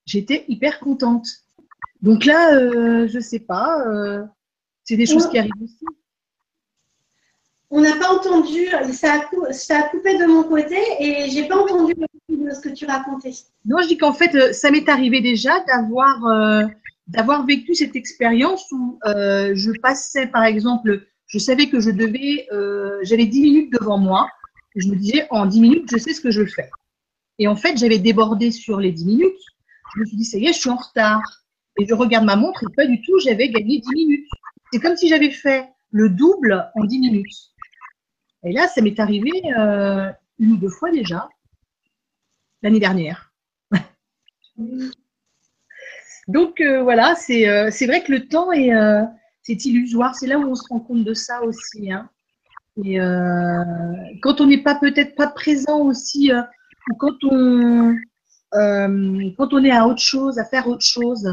J'étais 0.06 0.44
hyper 0.48 0.80
contente. 0.80 1.26
Donc 2.00 2.24
là, 2.24 2.54
euh, 2.54 3.06
je 3.08 3.20
sais 3.20 3.40
pas, 3.40 3.86
euh, 3.86 4.24
c'est 4.84 4.96
des 4.96 5.04
choses 5.04 5.28
qui 5.28 5.38
arrivent 5.38 5.52
aussi. 5.62 5.84
On 7.70 7.82
n'a 7.82 7.96
pas 7.96 8.10
entendu, 8.10 8.68
ça 8.92 9.14
a, 9.14 9.82
coupé 9.90 10.16
de 10.16 10.24
mon 10.24 10.44
côté 10.44 10.78
et 11.00 11.28
j'ai 11.28 11.46
pas 11.46 11.58
entendu 11.58 11.92
ce 12.30 12.60
que 12.60 12.70
tu 12.70 12.86
racontais. 12.86 13.32
Non, 13.66 13.82
je 13.82 13.88
dis 13.88 13.98
qu'en 13.98 14.14
fait, 14.14 14.54
ça 14.54 14.70
m'est 14.70 14.88
arrivé 14.88 15.20
déjà 15.20 15.60
d'avoir 15.66 16.66
d'avoir 17.08 17.44
vécu 17.44 17.74
cette 17.74 17.94
expérience 17.94 18.64
où 18.72 18.98
je 19.04 19.78
passais, 19.82 20.28
par 20.28 20.44
exemple, 20.44 21.06
je 21.28 21.38
savais 21.38 21.68
que 21.68 21.80
je 21.80 21.90
devais, 21.90 22.48
j'avais 23.02 23.26
10 23.26 23.40
minutes 23.40 23.72
devant 23.72 23.98
moi. 23.98 24.28
Et 24.74 24.80
je 24.80 24.88
me 24.88 24.96
disais, 24.96 25.26
en 25.30 25.46
10 25.46 25.60
minutes, 25.60 25.88
je 25.90 25.98
sais 25.98 26.12
ce 26.12 26.20
que 26.20 26.30
je 26.30 26.44
fais. 26.44 26.70
Et 27.38 27.48
en 27.48 27.56
fait, 27.56 27.76
j'avais 27.76 27.98
débordé 27.98 28.50
sur 28.50 28.80
les 28.80 28.92
10 28.92 29.04
minutes. 29.06 29.40
Je 29.94 30.00
me 30.00 30.06
suis 30.06 30.16
dit, 30.16 30.24
ça 30.24 30.38
y 30.38 30.46
est, 30.46 30.52
je 30.52 30.58
suis 30.58 30.70
en 30.70 30.76
retard. 30.76 31.22
Et 31.78 31.86
je 31.86 31.94
regarde 31.94 32.24
ma 32.24 32.36
montre 32.36 32.64
et 32.64 32.74
pas 32.74 32.86
du 32.86 33.00
tout, 33.02 33.18
j'avais 33.20 33.48
gagné 33.48 33.78
10 33.78 33.88
minutes. 33.94 34.28
C'est 34.72 34.80
comme 34.80 34.96
si 34.96 35.08
j'avais 35.08 35.30
fait 35.30 35.68
le 35.90 36.10
double 36.10 36.70
en 36.74 36.84
10 36.84 36.98
minutes. 36.98 37.52
Et 38.44 38.52
là, 38.52 38.68
ça 38.68 38.82
m'est 38.82 38.98
arrivé 38.98 39.30
euh, 39.56 40.10
une 40.38 40.52
ou 40.52 40.56
deux 40.56 40.68
fois 40.68 40.90
déjà, 40.90 41.28
l'année 42.62 42.80
dernière. 42.80 43.32
Donc 46.28 46.60
euh, 46.60 46.82
voilà, 46.82 47.14
euh, 47.30 47.70
c'est 47.70 47.86
vrai 47.86 48.02
que 48.02 48.12
le 48.12 48.28
temps 48.28 48.52
est 48.52 48.70
c'est 49.48 49.64
illusoire. 49.64 50.14
C'est 50.14 50.26
là 50.26 50.38
où 50.38 50.44
on 50.44 50.54
se 50.54 50.68
rend 50.68 50.80
compte 50.80 51.04
de 51.04 51.14
ça 51.14 51.42
aussi. 51.42 51.90
Hein. 51.90 52.08
Et 52.84 52.98
quand 54.22 54.40
on 54.40 54.46
n'est 54.46 54.62
pas 54.62 54.76
peut-être 54.76 55.16
pas 55.16 55.26
présent 55.26 55.80
aussi, 55.80 56.30
ou 56.90 56.94
quand 56.96 57.16
on 57.24 57.96
quand 58.52 59.52
on 59.52 59.64
est 59.64 59.70
à 59.70 59.86
autre 59.86 60.00
chose, 60.00 60.38
à 60.38 60.44
faire 60.44 60.68
autre 60.68 60.84
chose, 60.84 61.28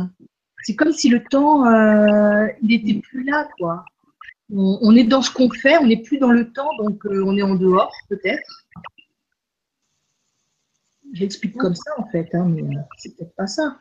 c'est 0.65 0.75
comme 0.75 0.91
si 0.91 1.09
le 1.09 1.23
temps 1.23 1.67
euh, 1.67 2.47
n'était 2.63 2.99
plus 2.99 3.23
là, 3.23 3.47
quoi. 3.59 3.85
On, 4.51 4.95
est 4.95 5.03
dans 5.03 5.21
ce 5.21 5.31
qu'on 5.31 5.49
fait, 5.49 5.77
on 5.77 5.85
n'est 5.85 6.01
plus 6.01 6.17
dans 6.17 6.31
le 6.31 6.51
temps, 6.51 6.69
donc 6.77 7.05
euh, 7.05 7.23
on 7.25 7.37
est 7.37 7.43
en 7.43 7.55
dehors, 7.55 7.91
peut-être. 8.09 8.65
J'explique 11.13 11.55
comme 11.55 11.75
ça, 11.75 11.91
en 11.97 12.07
fait, 12.07 12.33
hein, 12.33 12.45
mais 12.47 12.63
euh, 12.63 12.81
c'est 12.97 13.15
peut-être 13.15 13.35
pas 13.35 13.47
ça. 13.47 13.77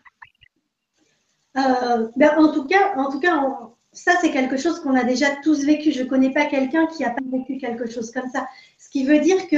Ben, 1.54 2.38
en 2.38 2.52
tout 2.52 2.66
cas, 2.66 2.96
en 2.96 3.10
tout 3.10 3.20
cas 3.20 3.42
ça, 3.94 4.12
c'est 4.20 4.30
quelque 4.30 4.56
chose 4.56 4.80
qu'on 4.80 4.94
a 4.94 5.04
déjà 5.04 5.26
tous 5.42 5.64
vécu. 5.64 5.92
Je 5.92 6.02
ne 6.02 6.08
connais 6.08 6.30
pas 6.30 6.46
quelqu'un 6.46 6.86
qui 6.86 7.02
n'a 7.02 7.10
pas 7.10 7.22
vécu 7.32 7.58
quelque 7.58 7.90
chose 7.90 8.10
comme 8.10 8.28
ça. 8.30 8.46
Ce 8.78 8.88
qui 8.88 9.04
veut 9.04 9.20
dire 9.20 9.48
que 9.48 9.56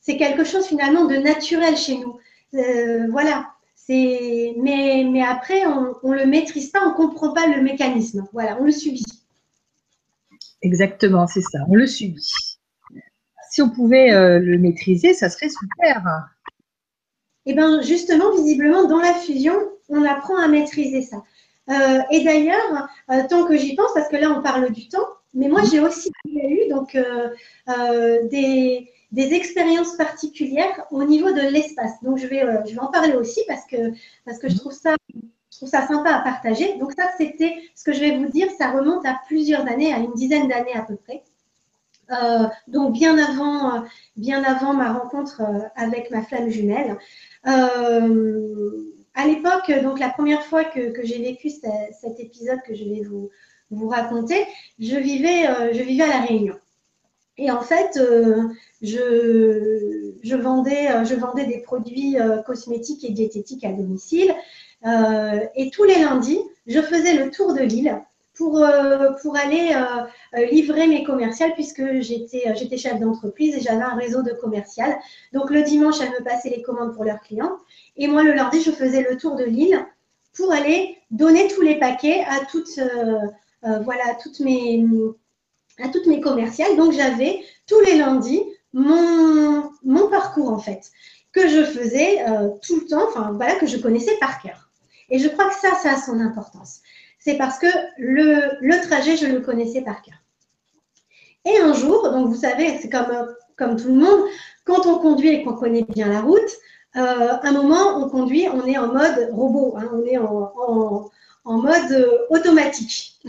c'est 0.00 0.16
quelque 0.16 0.44
chose 0.44 0.66
finalement 0.66 1.06
de 1.06 1.16
naturel 1.16 1.76
chez 1.76 1.98
nous. 1.98 2.18
voilà, 3.10 3.46
mais, 3.88 5.06
mais 5.10 5.22
après, 5.22 5.64
on 5.66 6.08
ne 6.08 6.16
le 6.16 6.26
maîtrise 6.26 6.70
pas, 6.70 6.80
on 6.84 6.90
ne 6.90 6.94
comprend 6.94 7.32
pas 7.32 7.46
le 7.46 7.62
mécanisme. 7.62 8.26
Voilà, 8.32 8.58
on 8.60 8.64
le 8.64 8.72
subit. 8.72 9.04
Exactement, 10.62 11.26
c'est 11.26 11.42
ça, 11.42 11.58
on 11.68 11.74
le 11.74 11.86
subit. 11.86 12.58
Si 13.50 13.62
on 13.62 13.70
pouvait 13.70 14.12
euh, 14.12 14.38
le 14.38 14.58
maîtriser, 14.58 15.14
ça 15.14 15.30
serait 15.30 15.48
super. 15.48 16.02
Eh 17.46 17.54
bien, 17.54 17.80
justement, 17.80 18.34
visiblement, 18.34 18.88
dans 18.88 18.98
la 18.98 19.14
fusion, 19.14 19.54
on 19.88 20.04
apprend 20.04 20.36
à 20.36 20.48
maîtriser 20.48 21.02
ça. 21.02 21.22
Euh, 21.68 22.00
et 22.10 22.22
d'ailleurs, 22.24 22.88
euh, 23.10 23.22
tant 23.28 23.44
que 23.44 23.56
j'y 23.56 23.74
pense, 23.74 23.92
parce 23.94 24.08
que 24.08 24.16
là, 24.16 24.30
on 24.30 24.42
parle 24.42 24.70
du 24.72 24.88
temps, 24.88 25.06
mais 25.34 25.48
moi, 25.48 25.62
j'ai 25.70 25.80
aussi 25.80 26.10
eu 26.24 26.68
donc, 26.70 26.96
des, 28.30 28.90
des 29.12 29.32
expériences 29.32 29.96
particulières 29.96 30.84
au 30.90 31.04
niveau 31.04 31.32
de 31.32 31.40
l'espace. 31.40 31.92
Donc, 32.02 32.18
je 32.18 32.26
vais, 32.26 32.44
euh, 32.44 32.64
je 32.66 32.74
vais 32.74 32.80
en 32.80 32.90
parler 32.90 33.14
aussi 33.14 33.40
parce 33.46 33.64
que, 33.64 33.92
parce 34.24 34.38
que 34.38 34.48
je, 34.48 34.56
trouve 34.56 34.72
ça, 34.72 34.94
je 35.14 35.56
trouve 35.56 35.68
ça 35.68 35.86
sympa 35.86 36.10
à 36.10 36.20
partager. 36.20 36.76
Donc, 36.78 36.92
ça, 36.92 37.04
c'était 37.16 37.56
ce 37.74 37.84
que 37.84 37.92
je 37.92 38.00
vais 38.00 38.18
vous 38.18 38.26
dire. 38.26 38.48
Ça 38.58 38.70
remonte 38.70 39.06
à 39.06 39.18
plusieurs 39.26 39.66
années, 39.68 39.92
à 39.92 39.98
une 39.98 40.12
dizaine 40.14 40.48
d'années 40.48 40.74
à 40.74 40.82
peu 40.82 40.96
près. 40.96 41.22
Euh, 42.10 42.46
donc, 42.68 42.92
bien 42.92 43.16
avant, 43.18 43.76
euh, 43.76 43.80
bien 44.16 44.42
avant 44.44 44.74
ma 44.74 44.92
rencontre 44.92 45.42
avec 45.76 46.10
ma 46.10 46.22
flamme 46.22 46.50
jumelle. 46.50 46.98
À 49.16 49.26
l'époque, 49.26 49.72
donc 49.82 49.98
la 49.98 50.10
première 50.10 50.44
fois 50.44 50.64
que, 50.64 50.92
j'ai 51.02 51.18
vécu 51.18 51.50
cet 51.50 52.20
épisode 52.20 52.60
que 52.66 52.74
je 52.74 52.84
vais 52.84 53.02
vous, 53.02 53.88
raconter, 53.88 54.46
je 54.78 54.96
vivais, 54.96 55.46
je 55.72 55.82
vivais 55.82 56.04
à 56.04 56.08
La 56.08 56.20
Réunion. 56.20 56.54
Et 57.38 57.50
en 57.50 57.60
fait, 57.60 57.98
euh, 57.98 58.44
je, 58.80 60.12
je, 60.22 60.36
vendais, 60.36 60.90
euh, 60.90 61.04
je 61.04 61.14
vendais 61.14 61.44
des 61.44 61.58
produits 61.58 62.18
euh, 62.18 62.38
cosmétiques 62.42 63.04
et 63.04 63.10
diététiques 63.10 63.64
à 63.64 63.72
domicile. 63.72 64.34
et 65.54 65.70
tous 65.70 65.84
les 65.84 65.98
lundis, 65.98 66.40
je 66.66 66.80
faisais 66.80 67.14
le 67.14 67.30
tour 67.30 67.54
de 67.54 67.60
l'île 67.60 68.00
pour, 68.36 68.64
pour 69.22 69.36
aller 69.36 69.74
livrer 70.50 70.86
mes 70.86 71.04
commerciales 71.04 71.54
puisque 71.54 72.00
j'étais, 72.00 72.54
j'étais 72.54 72.76
chef 72.76 73.00
d'entreprise 73.00 73.54
et 73.56 73.60
j'avais 73.60 73.82
un 73.82 73.94
réseau 73.94 74.22
de 74.22 74.32
commercial. 74.32 74.96
Donc 75.32 75.50
le 75.50 75.62
dimanche, 75.62 76.00
elles 76.00 76.10
me 76.10 76.22
passaient 76.22 76.50
les 76.50 76.62
commandes 76.62 76.94
pour 76.94 77.04
leurs 77.04 77.20
clients. 77.20 77.56
Et 77.96 78.08
moi, 78.08 78.22
le 78.22 78.32
lundi, 78.32 78.60
je 78.60 78.70
faisais 78.70 79.06
le 79.08 79.16
tour 79.16 79.36
de 79.36 79.44
l'île 79.44 79.78
pour 80.34 80.52
aller 80.52 80.98
donner 81.10 81.48
tous 81.48 81.62
les 81.62 81.78
paquets 81.78 82.24
à 82.28 82.44
toutes, 82.44 82.78
voilà, 83.62 84.14
toutes 84.22 84.40
mes 84.40 84.84
à 85.82 85.88
toutes 85.88 86.06
mes 86.06 86.20
commerciales. 86.20 86.76
Donc, 86.76 86.92
j'avais 86.92 87.40
tous 87.66 87.80
les 87.80 87.96
lundis 87.98 88.42
mon, 88.72 89.70
mon, 89.84 90.08
parcours, 90.08 90.50
en 90.50 90.58
fait, 90.58 90.90
que 91.32 91.48
je 91.48 91.64
faisais 91.64 92.28
euh, 92.28 92.50
tout 92.62 92.80
le 92.80 92.86
temps, 92.86 93.08
enfin, 93.08 93.32
voilà, 93.32 93.56
que 93.56 93.66
je 93.66 93.78
connaissais 93.78 94.16
par 94.20 94.40
cœur. 94.40 94.70
Et 95.08 95.18
je 95.18 95.28
crois 95.28 95.48
que 95.48 95.54
ça, 95.54 95.74
ça 95.82 95.92
a 95.92 95.96
son 95.96 96.20
importance. 96.20 96.80
C'est 97.26 97.36
parce 97.36 97.58
que 97.58 97.66
le, 97.98 98.86
trajet, 98.86 99.16
je 99.16 99.26
le 99.26 99.40
connaissais 99.40 99.80
par 99.82 100.00
cœur. 100.00 100.14
Et 101.44 101.58
un 101.58 101.72
jour, 101.72 102.08
donc 102.12 102.28
vous 102.28 102.36
savez, 102.36 102.78
c'est 102.80 102.88
comme, 102.88 103.26
comme 103.56 103.74
tout 103.74 103.88
le 103.88 103.94
monde, 103.94 104.20
quand 104.64 104.86
on 104.86 105.00
conduit 105.00 105.30
et 105.30 105.42
qu'on 105.42 105.54
connaît 105.54 105.82
bien 105.82 106.08
la 106.08 106.20
route, 106.20 106.38
euh, 106.94 107.32
un 107.42 107.50
moment, 107.50 107.96
on 107.96 108.08
conduit, 108.08 108.46
on 108.48 108.64
est 108.64 108.78
en 108.78 108.92
mode 108.92 109.30
robot, 109.32 109.74
hein, 109.76 109.90
on 109.92 110.04
est 110.04 110.18
en, 110.18 111.10
en 111.44 111.58
mode 111.58 111.90
euh, 111.90 112.18
automatique. 112.30 113.18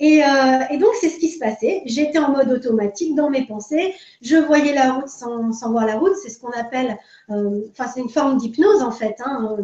et, 0.00 0.24
euh, 0.24 0.64
et, 0.68 0.78
donc, 0.78 0.90
c'est 1.00 1.08
ce 1.08 1.20
qui 1.20 1.28
se 1.28 1.38
passait. 1.38 1.82
J'étais 1.86 2.18
en 2.18 2.32
mode 2.32 2.50
automatique 2.50 3.14
dans 3.14 3.30
mes 3.30 3.46
pensées. 3.46 3.94
Je 4.22 4.34
voyais 4.38 4.74
la 4.74 4.94
route 4.94 5.08
sans, 5.08 5.52
sans 5.52 5.70
voir 5.70 5.86
la 5.86 5.98
route. 5.98 6.16
C'est 6.20 6.30
ce 6.30 6.40
qu'on 6.40 6.50
appelle, 6.50 6.98
euh, 7.30 7.60
enfin, 7.70 7.88
c'est 7.94 8.00
une 8.00 8.08
forme 8.08 8.38
d'hypnose 8.38 8.82
en 8.82 8.90
fait. 8.90 9.14
Hein, 9.24 9.56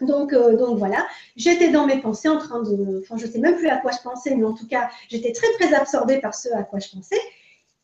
donc, 0.00 0.34
donc 0.34 0.78
voilà, 0.78 1.06
j'étais 1.36 1.68
dans 1.68 1.86
mes 1.86 2.00
pensées 2.00 2.28
en 2.28 2.38
train 2.38 2.62
de, 2.62 3.00
enfin, 3.02 3.16
je 3.16 3.26
sais 3.26 3.38
même 3.38 3.56
plus 3.56 3.68
à 3.68 3.76
quoi 3.76 3.90
je 3.92 4.02
pensais, 4.02 4.34
mais 4.34 4.44
en 4.44 4.54
tout 4.54 4.66
cas, 4.66 4.90
j'étais 5.08 5.32
très 5.32 5.50
très 5.58 5.74
absorbée 5.74 6.20
par 6.20 6.34
ce 6.34 6.48
à 6.54 6.62
quoi 6.62 6.78
je 6.78 6.88
pensais. 6.90 7.20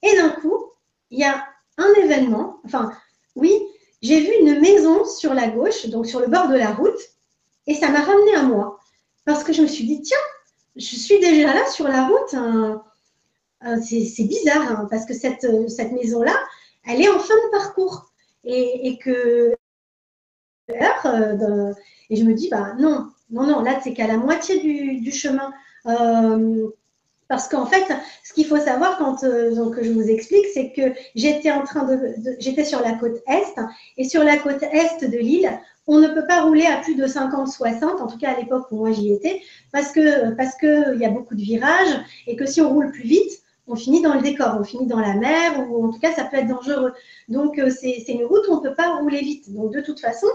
Et 0.02 0.16
d'un 0.16 0.30
coup, 0.30 0.64
il 1.10 1.18
y 1.20 1.24
a 1.24 1.44
un 1.76 1.92
événement. 2.02 2.60
Enfin, 2.64 2.92
oui, 3.36 3.52
j'ai 4.02 4.20
vu 4.20 4.32
une 4.40 4.60
maison 4.60 5.04
sur 5.04 5.34
la 5.34 5.48
gauche, 5.48 5.86
donc 5.86 6.06
sur 6.06 6.20
le 6.20 6.26
bord 6.26 6.48
de 6.48 6.56
la 6.56 6.72
route, 6.72 6.98
et 7.66 7.74
ça 7.74 7.90
m'a 7.90 8.00
ramené 8.00 8.34
à 8.34 8.42
moi. 8.42 8.78
Parce 9.24 9.44
que 9.44 9.52
je 9.52 9.62
me 9.62 9.66
suis 9.66 9.84
dit, 9.84 10.00
tiens, 10.00 10.16
je 10.76 10.96
suis 10.96 11.18
déjà 11.20 11.52
là 11.52 11.66
sur 11.66 11.86
la 11.88 12.06
route. 12.06 12.34
Hein. 12.34 12.82
Euh, 13.66 13.76
c'est 13.82 14.24
bizarre, 14.24 14.70
hein, 14.70 14.86
parce 14.90 15.04
que 15.04 15.14
cette, 15.14 15.46
cette 15.68 15.92
maison-là, 15.92 16.34
elle 16.86 17.02
est 17.02 17.08
en 17.08 17.18
fin 17.18 17.34
de 17.34 17.50
parcours. 17.50 18.12
Et, 18.44 18.98
que. 18.98 19.54
Euh, 20.70 21.72
et 22.10 22.16
je 22.16 22.24
me 22.24 22.34
dis, 22.34 22.48
bah 22.48 22.74
non, 22.78 23.10
non, 23.30 23.46
non, 23.46 23.62
là, 23.62 23.78
c'est 23.82 23.92
qu'à 23.92 24.06
la 24.06 24.16
moitié 24.16 24.58
du, 25.00 25.12
chemin. 25.12 25.52
Euh, 25.86 26.68
parce 27.28 27.48
qu'en 27.48 27.66
fait, 27.66 27.84
ce 28.24 28.32
qu'il 28.32 28.46
faut 28.46 28.58
savoir 28.58 28.98
quand 28.98 29.22
donc, 29.54 29.76
je 29.82 29.90
vous 29.92 30.08
explique, 30.08 30.46
c'est 30.52 30.72
que 30.72 30.94
j'étais 31.14 31.50
en 31.50 31.62
train 31.62 31.84
de 31.84 32.16
j'étais 32.38 32.64
sur 32.64 32.80
la 32.80 32.92
côte 32.92 33.22
est 33.26 33.54
et 33.98 34.04
sur 34.08 34.24
la 34.24 34.38
côte 34.38 34.62
est 34.62 35.06
de 35.06 35.18
l'île, 35.18 35.50
on 35.86 35.98
ne 35.98 36.08
peut 36.08 36.26
pas 36.26 36.42
rouler 36.42 36.64
à 36.64 36.78
plus 36.78 36.94
de 36.94 37.06
50-60, 37.06 38.00
en 38.00 38.06
tout 38.06 38.18
cas 38.18 38.32
à 38.32 38.40
l'époque 38.40 38.66
où 38.70 38.76
moi 38.76 38.92
j'y 38.92 39.12
étais, 39.12 39.42
parce 39.72 39.92
que 39.92 40.34
parce 40.36 40.54
qu'il 40.56 40.98
y 40.98 41.04
a 41.04 41.10
beaucoup 41.10 41.34
de 41.34 41.42
virages 41.42 42.00
et 42.26 42.34
que 42.34 42.46
si 42.46 42.62
on 42.62 42.72
roule 42.72 42.92
plus 42.92 43.06
vite, 43.06 43.42
on 43.68 43.76
finit 43.76 44.00
dans 44.00 44.14
le 44.14 44.22
décor, 44.22 44.56
on 44.58 44.64
finit 44.64 44.86
dans 44.86 45.00
la 45.00 45.14
mer 45.14 45.66
ou 45.68 45.86
en 45.86 45.90
tout 45.90 45.98
cas 45.98 46.12
ça 46.12 46.24
peut 46.24 46.38
être 46.38 46.48
dangereux. 46.48 46.92
Donc 47.28 47.58
euh, 47.58 47.70
c'est 47.70 48.02
une 48.08 48.24
route 48.24 48.46
où 48.48 48.52
on 48.52 48.62
ne 48.62 48.68
peut 48.68 48.74
pas 48.74 48.96
rouler 48.96 49.20
vite. 49.20 49.52
Donc 49.52 49.72
de 49.72 49.80
toute 49.80 50.00
façon, 50.00 50.28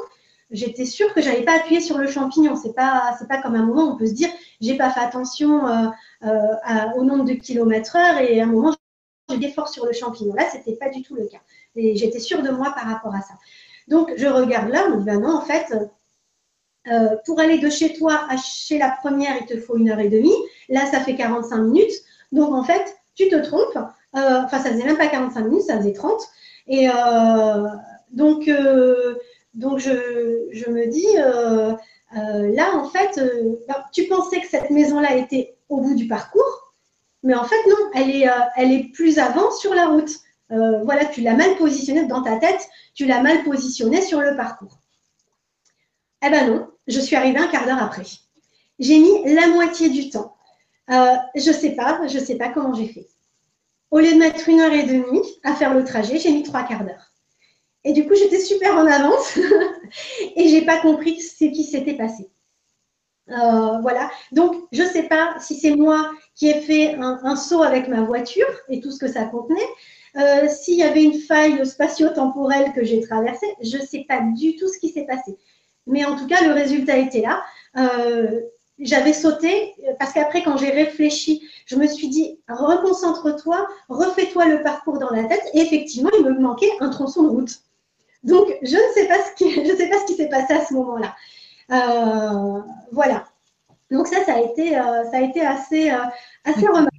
j'étais 0.53 0.85
sûre 0.85 1.13
que 1.13 1.21
je 1.21 1.27
n'allais 1.27 1.43
pas 1.43 1.57
appuyer 1.57 1.81
sur 1.81 1.97
le 1.97 2.07
champignon. 2.07 2.55
C'est 2.55 2.73
pas 2.73 3.15
c'est 3.19 3.27
pas 3.27 3.41
comme 3.41 3.55
un 3.55 3.65
moment 3.65 3.89
où 3.89 3.93
on 3.93 3.97
peut 3.97 4.05
se 4.05 4.13
dire 4.13 4.29
j'ai 4.61 4.77
pas 4.77 4.89
fait 4.91 5.01
attention 5.01 5.67
euh, 5.67 5.87
euh, 6.23 6.91
au 6.95 7.03
nombre 7.03 7.25
de 7.25 7.33
kilomètres 7.33 7.95
heure 7.97 8.19
et 8.19 8.39
à 8.39 8.43
un 8.43 8.47
moment 8.47 8.73
j'ai 9.29 9.37
des 9.37 9.49
forces 9.49 9.73
sur 9.73 9.85
le 9.85 9.91
champignon. 9.91 10.33
Là 10.35 10.45
c'était 10.51 10.75
pas 10.75 10.89
du 10.89 11.01
tout 11.01 11.15
le 11.15 11.25
cas. 11.25 11.39
Et 11.75 11.95
j'étais 11.95 12.19
sûre 12.19 12.43
de 12.43 12.51
moi 12.51 12.71
par 12.75 12.85
rapport 12.85 13.13
à 13.13 13.21
ça. 13.21 13.33
Donc, 13.87 14.13
je 14.15 14.27
regarde 14.27 14.69
là, 14.69 14.85
on 14.87 14.91
me 14.91 14.97
dit, 14.99 15.05
ben 15.05 15.19
non, 15.19 15.35
en 15.35 15.41
fait, 15.41 15.65
euh, 16.87 17.15
pour 17.25 17.39
aller 17.39 17.57
de 17.57 17.69
chez 17.69 17.93
toi 17.93 18.21
à 18.29 18.37
chez 18.37 18.77
la 18.77 18.91
première, 18.91 19.35
il 19.41 19.45
te 19.45 19.59
faut 19.59 19.75
une 19.75 19.89
heure 19.89 19.99
et 19.99 20.07
demie. 20.07 20.35
Là, 20.69 20.85
ça 20.85 21.01
fait 21.01 21.15
45 21.15 21.57
minutes. 21.57 21.91
Donc, 22.31 22.53
en 22.53 22.63
fait, 22.63 22.95
tu 23.15 23.27
te 23.27 23.35
trompes. 23.35 23.77
Enfin, 24.13 24.59
ça 24.59 24.71
faisait 24.71 24.85
même 24.85 24.97
pas 24.97 25.07
45 25.07 25.41
minutes, 25.41 25.63
ça 25.63 25.77
faisait 25.77 25.93
30. 25.93 26.21
Et 26.67 26.87
donc, 28.11 28.49
donc 29.53 29.79
je, 29.79 30.47
je, 30.51 30.69
me 30.69 30.87
dis, 30.87 31.05
là, 32.55 32.75
en 32.75 32.89
fait, 32.89 33.19
ben, 33.67 33.75
tu 33.91 34.05
pensais 34.07 34.41
que 34.41 34.47
cette 34.47 34.69
maison-là 34.69 35.15
était 35.15 35.55
au 35.69 35.81
bout 35.81 35.95
du 35.95 36.07
parcours, 36.07 36.73
mais 37.23 37.35
en 37.35 37.43
fait, 37.45 37.69
non, 37.69 37.75
elle 37.93 38.09
est, 38.09 38.27
elle 38.55 38.71
est 38.71 38.91
plus 38.93 39.19
avant 39.19 39.51
sur 39.51 39.73
la 39.73 39.87
route. 39.87 40.11
voilà, 40.49 41.05
tu 41.05 41.21
l'as 41.21 41.35
mal 41.35 41.55
positionnée 41.57 42.05
dans 42.05 42.21
ta 42.21 42.37
tête, 42.37 42.67
tu 42.93 43.05
l'as 43.05 43.21
mal 43.21 43.43
positionnée 43.43 44.01
sur 44.01 44.21
le 44.21 44.35
parcours. 44.35 44.79
Eh 46.25 46.29
ben 46.29 46.47
non, 46.49 46.67
je 46.87 46.99
suis 46.99 47.15
arrivée 47.15 47.39
un 47.39 47.47
quart 47.47 47.65
d'heure 47.65 47.83
après. 47.83 48.03
J'ai 48.79 48.97
mis 48.97 49.33
la 49.33 49.47
moitié 49.47 49.89
du 49.89 50.09
temps. 50.09 50.35
Euh, 50.89 51.15
je 51.35 51.51
sais 51.51 51.71
pas, 51.71 52.05
je 52.07 52.17
sais 52.19 52.35
pas 52.35 52.49
comment 52.49 52.73
j'ai 52.73 52.87
fait. 52.87 53.07
Au 53.91 53.99
lieu 53.99 54.13
de 54.13 54.17
mettre 54.17 54.47
une 54.49 54.59
heure 54.59 54.73
et 54.73 54.83
demie 54.83 55.21
à 55.43 55.53
faire 55.53 55.73
le 55.73 55.83
trajet, 55.83 56.17
j'ai 56.17 56.31
mis 56.31 56.43
trois 56.43 56.63
quarts 56.63 56.83
d'heure. 56.83 57.12
Et 57.85 57.93
du 57.93 58.07
coup, 58.07 58.15
j'étais 58.15 58.39
super 58.39 58.75
en 58.75 58.85
avance 58.85 59.37
et 60.35 60.47
j'ai 60.47 60.65
pas 60.65 60.79
compris 60.79 61.19
ce 61.19 61.45
qui 61.45 61.63
s'était 61.63 61.95
passé. 61.95 62.29
Euh, 63.29 63.79
voilà. 63.81 64.09
Donc, 64.31 64.55
je 64.71 64.83
ne 64.83 64.87
sais 64.87 65.03
pas 65.03 65.35
si 65.39 65.55
c'est 65.55 65.75
moi 65.75 66.11
qui 66.35 66.49
ai 66.49 66.61
fait 66.61 66.95
un, 66.95 67.35
saut 67.35 67.63
avec 67.63 67.87
ma 67.87 68.01
voiture 68.01 68.47
et 68.69 68.79
tout 68.79 68.91
ce 68.91 68.99
que 68.99 69.07
ça 69.07 69.25
contenait. 69.25 69.67
Euh, 70.15 70.47
s'il 70.47 70.75
y 70.75 70.83
avait 70.83 71.03
une 71.03 71.19
faille 71.19 71.65
spatio-temporelle 71.65 72.73
que 72.73 72.83
j'ai 72.83 73.01
traversée, 73.01 73.47
je 73.61 73.77
ne 73.77 73.81
sais 73.81 74.05
pas 74.07 74.21
du 74.35 74.55
tout 74.55 74.67
ce 74.67 74.77
qui 74.77 74.89
s'est 74.89 75.05
passé. 75.05 75.37
Mais 75.87 76.05
en 76.05 76.15
tout 76.15 76.27
cas, 76.27 76.45
le 76.45 76.53
résultat 76.53 76.97
était 76.97 77.21
là. 77.21 77.43
Euh, 77.77 78.41
j'avais 78.79 79.13
sauté 79.13 79.73
parce 79.99 80.13
qu'après, 80.13 80.43
quand 80.43 80.57
j'ai 80.57 80.69
réfléchi, 80.69 81.47
je 81.65 81.75
me 81.75 81.87
suis 81.87 82.09
dit 82.09 82.39
reconcentre-toi, 82.47 83.67
refais-toi 83.89 84.47
le 84.47 84.63
parcours 84.63 84.99
dans 84.99 85.09
la 85.09 85.23
tête. 85.25 85.43
Et 85.53 85.59
effectivement, 85.59 86.09
il 86.17 86.25
me 86.25 86.39
manquait 86.39 86.71
un 86.79 86.89
tronçon 86.89 87.23
de 87.23 87.29
route. 87.29 87.59
Donc, 88.23 88.47
je 88.61 88.75
ne 88.75 88.93
sais 88.93 89.07
pas 89.07 89.23
ce 89.23 89.33
qui, 89.35 89.51
je 89.65 89.75
sais 89.75 89.89
pas 89.89 89.99
ce 89.99 90.05
qui 90.05 90.15
s'est 90.15 90.29
passé 90.29 90.53
à 90.53 90.65
ce 90.65 90.73
moment-là. 90.73 91.15
Euh, 91.71 92.61
voilà. 92.91 93.25
Donc 93.91 94.07
ça, 94.07 94.23
ça 94.25 94.35
a 94.35 94.41
été, 94.41 94.77
euh, 94.77 95.03
ça 95.11 95.17
a 95.17 95.21
été 95.21 95.41
assez, 95.41 95.89
assez 96.43 96.67
remarquable. 96.67 96.89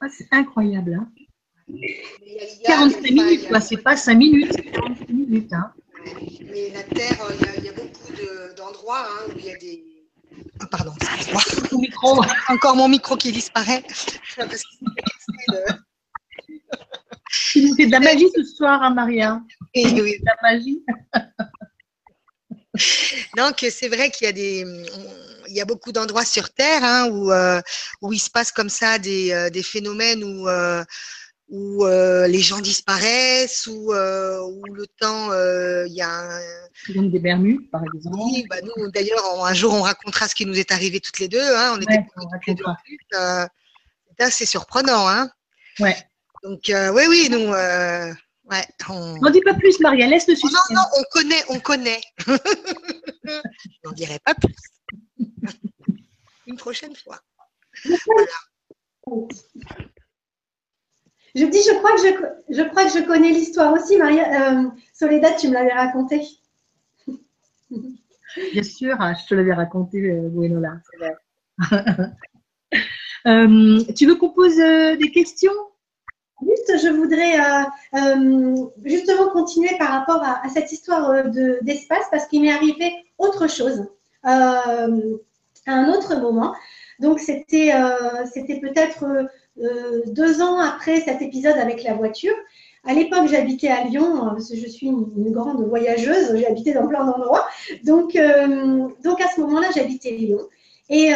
Ah, 0.00 0.06
c'est 0.10 0.28
incroyable. 0.32 0.94
Hein 0.94 1.08
45 2.64 3.10
minutes, 3.10 3.48
quoi. 3.48 3.60
C'est 3.60 3.78
pas 3.78 3.96
5 3.96 4.14
minutes, 4.14 4.52
c'est 4.54 4.62
45 4.64 5.08
minutes. 5.08 5.52
Hein. 5.52 5.72
Mais 6.42 6.70
la 6.70 6.84
Terre, 6.84 7.20
euh, 7.22 7.32
il 7.58 7.64
y, 7.64 7.68
a 7.68 7.72
beaucoup 7.72 8.12
d'endroits 8.56 9.04
hein, 9.04 9.24
où 9.28 9.32
il 9.38 9.46
y 9.46 9.50
a 9.50 9.56
des. 9.56 9.82
Ah, 10.60 10.66
pardon, 10.70 10.92
excuse-moi. 11.00 11.42
micro. 11.80 12.22
Encore 12.48 12.76
mon 12.76 12.88
micro 12.88 13.16
qui 13.16 13.32
disparaît. 13.32 13.82
Fais 17.30 17.86
de 17.86 17.90
la 17.90 18.00
magie 18.00 18.28
ce 18.34 18.42
soir, 18.44 18.82
hein, 18.82 18.90
Maria. 18.90 19.40
Et 19.74 19.86
oui. 20.00 20.18
De 20.18 20.24
la 20.24 20.36
magie. 20.42 20.82
Donc, 23.36 23.64
c'est 23.70 23.88
vrai 23.88 24.10
qu'il 24.10 24.26
y 24.26 24.28
a 24.28 24.32
des, 24.32 24.64
il 25.48 25.56
y 25.56 25.60
a 25.60 25.64
beaucoup 25.64 25.92
d'endroits 25.92 26.24
sur 26.24 26.50
Terre 26.50 26.84
hein, 26.84 27.08
où, 27.10 27.32
euh, 27.32 27.60
où 28.02 28.12
il 28.12 28.18
se 28.18 28.30
passe 28.30 28.52
comme 28.52 28.68
ça 28.68 28.98
des, 28.98 29.32
euh, 29.32 29.50
des 29.50 29.62
phénomènes 29.62 30.24
où 30.24 30.48
où 31.48 31.86
euh, 31.86 32.26
les 32.26 32.40
gens 32.40 32.58
disparaissent, 32.58 33.68
où, 33.68 33.92
où 33.92 34.74
le 34.74 34.84
temps, 34.98 35.32
il 35.86 35.94
y 35.94 36.02
a 36.02 36.10
un... 36.10 36.40
Des 36.88 37.20
Bermudes, 37.20 37.70
par 37.70 37.82
exemple. 37.94 38.16
Oui, 38.18 38.44
bah 38.50 38.56
nous, 38.62 38.90
d'ailleurs, 38.90 39.44
un 39.44 39.54
jour, 39.54 39.72
on 39.72 39.82
racontera 39.82 40.26
ce 40.26 40.34
qui 40.34 40.44
nous 40.44 40.58
est 40.58 40.72
arrivé 40.72 40.98
toutes 40.98 41.20
les 41.20 41.28
deux. 41.28 41.38
Hein, 41.38 41.76
on 41.76 41.80
était 41.80 42.04
toutes 42.16 42.46
les 42.48 42.54
deux 42.54 42.64
en 42.64 42.74
plus. 42.84 42.98
c'est 44.18 44.24
assez 44.24 44.44
surprenant. 44.44 45.08
Hein. 45.08 45.30
Ouais. 45.78 45.96
Donc, 46.48 46.62
oui, 46.94 47.02
oui, 47.08 47.28
nous... 47.30 47.52
Ouais, 48.50 48.64
on... 48.88 49.18
N'en 49.18 49.30
dis 49.30 49.40
pas 49.40 49.54
plus, 49.54 49.80
Maria, 49.80 50.06
laisse 50.06 50.28
le 50.28 50.36
sujet. 50.36 50.54
non, 50.70 50.76
non, 50.76 50.82
on 50.98 51.02
connaît, 51.10 51.42
on 51.48 51.58
connaît. 51.58 52.00
Je 52.18 52.32
n'en 53.84 53.92
dirai 53.92 54.20
pas 54.24 54.34
plus. 54.34 54.54
Une 56.46 56.56
prochaine 56.56 56.94
fois. 56.94 57.18
Voilà. 57.84 58.26
Je 61.34 61.44
dis, 61.44 61.58
je 61.58 61.76
crois 61.78 61.92
que 61.92 61.98
je, 61.98 62.54
je, 62.56 62.62
crois 62.68 62.84
que 62.84 62.90
je 62.90 63.04
connais 63.04 63.30
l'histoire 63.30 63.72
aussi, 63.72 63.96
Maria. 63.96 64.52
Euh, 64.52 64.70
Soledad, 64.94 65.36
tu 65.38 65.48
me 65.48 65.54
l'avais 65.54 65.72
raconté. 65.72 66.22
Bien 68.52 68.62
sûr, 68.62 69.00
hein, 69.00 69.14
je 69.20 69.26
te 69.26 69.34
l'avais 69.34 69.54
raconté, 69.54 70.00
Gwenola. 70.00 70.80
Euh, 71.72 72.06
euh, 73.26 73.84
tu 73.96 74.06
veux 74.06 74.14
qu'on 74.14 74.30
pose 74.30 74.56
des 74.56 75.10
questions? 75.12 75.52
Juste, 76.42 76.84
je 76.84 76.88
voudrais 76.90 77.36
justement 78.84 79.28
continuer 79.30 79.76
par 79.78 79.88
rapport 79.88 80.22
à, 80.22 80.48
cette 80.52 80.70
histoire 80.70 81.24
d'espace 81.62 82.04
parce 82.10 82.26
qu'il 82.26 82.42
m'est 82.42 82.52
arrivé 82.52 82.92
autre 83.18 83.48
chose 83.48 83.86
à 84.22 84.86
un 85.66 85.88
autre 85.92 86.20
moment. 86.20 86.54
Donc, 86.98 87.20
c'était 87.20 87.72
peut-être 88.60 89.28
euh, 89.62 90.02
deux 90.06 90.42
ans 90.42 90.58
après 90.58 91.00
cet 91.00 91.22
épisode 91.22 91.56
avec 91.56 91.82
la 91.82 91.94
voiture. 91.94 92.34
À 92.84 92.92
l'époque, 92.92 93.26
j'habitais 93.28 93.68
à 93.68 93.84
Lyon, 93.84 94.16
euh, 94.16 94.30
parce 94.30 94.50
que 94.50 94.56
je 94.56 94.66
suis 94.66 94.86
une, 94.86 95.32
grande 95.32 95.66
voyageuse, 95.66 96.36
j'habitais 96.38 96.74
dans 96.74 96.86
plein 96.86 97.04
d'endroits. 97.04 97.46
Donc, 97.84 98.16
euh, 98.16 98.86
donc 99.02 99.20
à 99.20 99.28
ce 99.28 99.40
moment-là, 99.40 99.68
j'habitais 99.74 100.10
Lyon. 100.10 100.40
Et, 100.88 101.10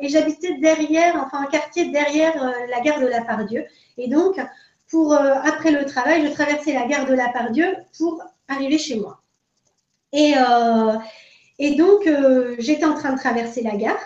et 0.00 0.08
j'habitais 0.08 0.58
derrière, 0.58 1.14
enfin 1.24 1.44
un 1.44 1.46
quartier 1.46 1.92
derrière 1.92 2.34
la 2.68 2.80
gare 2.80 3.00
de 3.00 3.06
la 3.06 3.22
Pardieu. 3.22 3.64
Et 3.98 4.08
donc, 4.08 4.40
pour, 4.90 5.14
après 5.14 5.70
le 5.70 5.84
travail, 5.84 6.26
je 6.26 6.32
traversais 6.32 6.72
la 6.72 6.86
gare 6.86 7.06
de 7.06 7.14
la 7.14 7.28
Pardieu 7.28 7.74
pour 7.98 8.22
arriver 8.48 8.78
chez 8.78 8.96
moi. 8.96 9.20
Et, 10.12 10.34
et 11.58 11.74
donc, 11.74 12.08
j'étais 12.58 12.84
en 12.84 12.94
train 12.94 13.12
de 13.12 13.18
traverser 13.18 13.62
la 13.62 13.76
gare. 13.76 13.98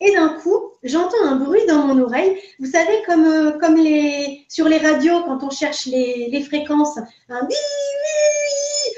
Et 0.00 0.12
d'un 0.12 0.40
coup, 0.40 0.72
j'entends 0.82 1.24
un 1.24 1.36
bruit 1.36 1.66
dans 1.66 1.86
mon 1.86 2.02
oreille. 2.02 2.40
Vous 2.58 2.70
savez, 2.70 3.02
comme, 3.06 3.26
euh, 3.26 3.58
comme 3.58 3.76
les, 3.76 4.46
sur 4.48 4.66
les 4.66 4.78
radios, 4.78 5.24
quand 5.24 5.44
on 5.44 5.50
cherche 5.50 5.84
les, 5.84 6.28
les 6.30 6.42
fréquences, 6.42 6.98
un, 7.28 7.46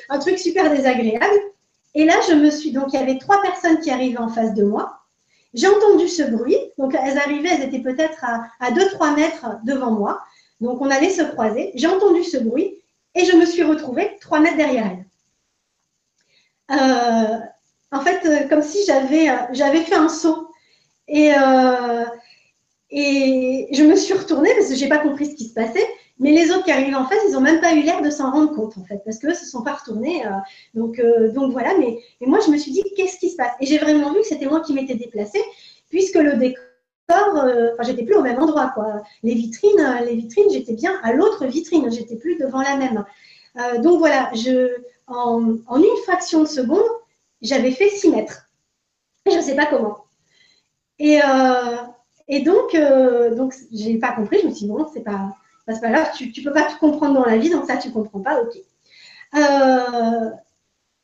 un 0.09 0.19
truc 0.21 0.39
super 0.39 0.71
désagréable. 0.71 1.41
Et 1.95 2.05
là, 2.05 2.15
je 2.29 2.35
me 2.35 2.51
suis. 2.51 2.71
Donc, 2.71 2.93
il 2.93 3.01
y 3.01 3.03
avait 3.03 3.19
trois 3.19 3.43
personnes 3.43 3.81
qui 3.81 3.91
arrivaient 3.91 4.19
en 4.19 4.29
face 4.29 4.55
de 4.55 4.63
moi. 4.63 5.02
J'ai 5.55 5.69
entendu 5.69 6.09
ce 6.09 6.23
bruit. 6.23 6.57
Donc, 6.79 6.95
elles 6.95 7.19
arrivaient, 7.19 7.51
elles 7.51 7.69
étaient 7.69 7.83
peut-être 7.83 8.25
à, 8.25 8.45
à 8.61 8.71
2-3 8.71 9.15
mètres 9.15 9.47
devant 9.65 9.91
moi. 9.91 10.23
Donc, 10.61 10.81
on 10.81 10.91
allait 10.91 11.11
se 11.11 11.23
croiser. 11.23 11.73
J'ai 11.75 11.89
entendu 11.89 12.25
ce 12.25 12.39
bruit 12.39 12.79
et 13.15 13.25
je 13.25 13.37
me 13.37 13.45
suis 13.45 13.63
retrouvée 13.63 14.17
3 14.21 14.41
mètres 14.41 14.57
derrière 14.57 14.87
elles. 14.87 15.05
Euh, 16.71 17.39
en 17.91 18.01
fait, 18.01 18.25
euh, 18.25 18.49
comme 18.49 18.63
si 18.63 18.85
j'avais, 18.87 19.29
j'avais 19.53 19.83
fait 19.83 19.97
un 19.97 20.09
saut 20.09 20.49
et, 21.09 21.33
euh, 21.35 22.05
et 22.91 23.69
je 23.73 23.83
me 23.85 23.97
suis 23.97 24.15
retournée 24.15 24.55
parce 24.55 24.69
que 24.69 24.75
je 24.75 24.83
n'ai 24.83 24.89
pas 24.89 24.99
compris 24.99 25.27
ce 25.27 25.35
qui 25.35 25.49
se 25.49 25.55
passait. 25.55 25.87
Mais 26.19 26.31
les 26.31 26.51
autres 26.51 26.65
qui 26.65 26.71
arrivaient 26.71 26.95
en 26.95 27.07
face, 27.07 27.19
ils 27.29 27.33
n'ont 27.33 27.41
même 27.41 27.61
pas 27.61 27.75
eu 27.75 27.83
l'air 27.83 28.03
de 28.03 28.11
s'en 28.11 28.31
rendre 28.31 28.55
compte, 28.55 28.79
en 28.79 28.85
fait, 28.85 29.01
parce 29.05 29.19
qu'eux 29.19 29.31
ne 29.31 29.35
se 29.35 29.47
sont 29.47 29.63
pas 29.63 29.75
retournés. 29.75 30.25
Euh, 30.27 30.31
donc, 30.75 30.99
euh, 30.99 31.33
donc 31.33 31.53
voilà, 31.53 31.77
mais, 31.79 31.99
moi, 32.21 32.39
je 32.45 32.51
me 32.51 32.59
suis 32.59 32.71
dit, 32.71 32.83
qu'est-ce 32.97 33.19
qui 33.19 33.31
se 33.31 33.37
passe? 33.37 33.53
Et 33.61 33.67
j'ai 33.67 33.79
vraiment 33.79 34.13
vu 34.13 34.21
que 34.21 34.27
c'était 34.27 34.47
moi 34.47 34.61
qui 34.61 34.75
m'étais 34.75 34.95
déplacée, 34.95 35.43
puisque 35.89 36.17
le 36.17 36.35
décor, 36.35 36.63
enfin, 37.11 37.83
j'étais 37.83 38.05
plus 38.05 38.15
au 38.15 38.23
même 38.23 38.39
endroit, 38.39 38.71
quoi. 38.75 39.03
Les 39.23 39.35
vitrines, 39.35 40.01
les 40.07 40.15
vitrines, 40.15 40.51
j'étais 40.51 40.75
bien 40.75 40.99
à 41.03 41.13
l'autre 41.13 41.47
vitrine, 41.47 41.91
j'étais 41.91 42.17
plus 42.17 42.37
devant 42.37 42.63
la 42.63 42.77
même. 42.77 43.05
donc 43.83 43.99
voilà, 43.99 44.31
je, 44.35 44.71
en, 45.07 45.59
une 45.77 46.03
fraction 46.05 46.41
de 46.41 46.47
seconde, 46.49 46.89
j'avais 47.41 47.73
fait 47.73 47.89
6 47.89 48.11
mètres. 48.11 48.47
Je 49.31 49.37
ne 49.37 49.43
sais 49.43 49.57
pas 49.57 49.67
comment. 49.67 50.05
Et, 50.99 51.21
euh, 51.23 51.77
et 52.29 52.41
donc, 52.41 52.75
euh, 52.75 53.35
donc 53.35 53.55
je 53.73 53.85
n'ai 53.89 53.99
pas 53.99 54.13
compris. 54.13 54.39
Je 54.43 54.47
me 54.47 54.53
suis 54.53 54.67
dit, 54.67 54.73
bon, 54.73 54.87
c'est 54.93 55.03
pas, 55.03 55.37
pas 55.67 55.91
grave, 55.91 56.11
tu 56.17 56.27
ne 56.27 56.45
peux 56.45 56.53
pas 56.53 56.65
tout 56.65 56.79
comprendre 56.79 57.15
dans 57.15 57.25
la 57.25 57.37
vie, 57.37 57.51
donc 57.51 57.67
ça, 57.67 57.77
tu 57.77 57.89
ne 57.89 57.93
comprends 57.93 58.21
pas, 58.21 58.41
ok. 58.41 58.57
Euh, 59.35 60.31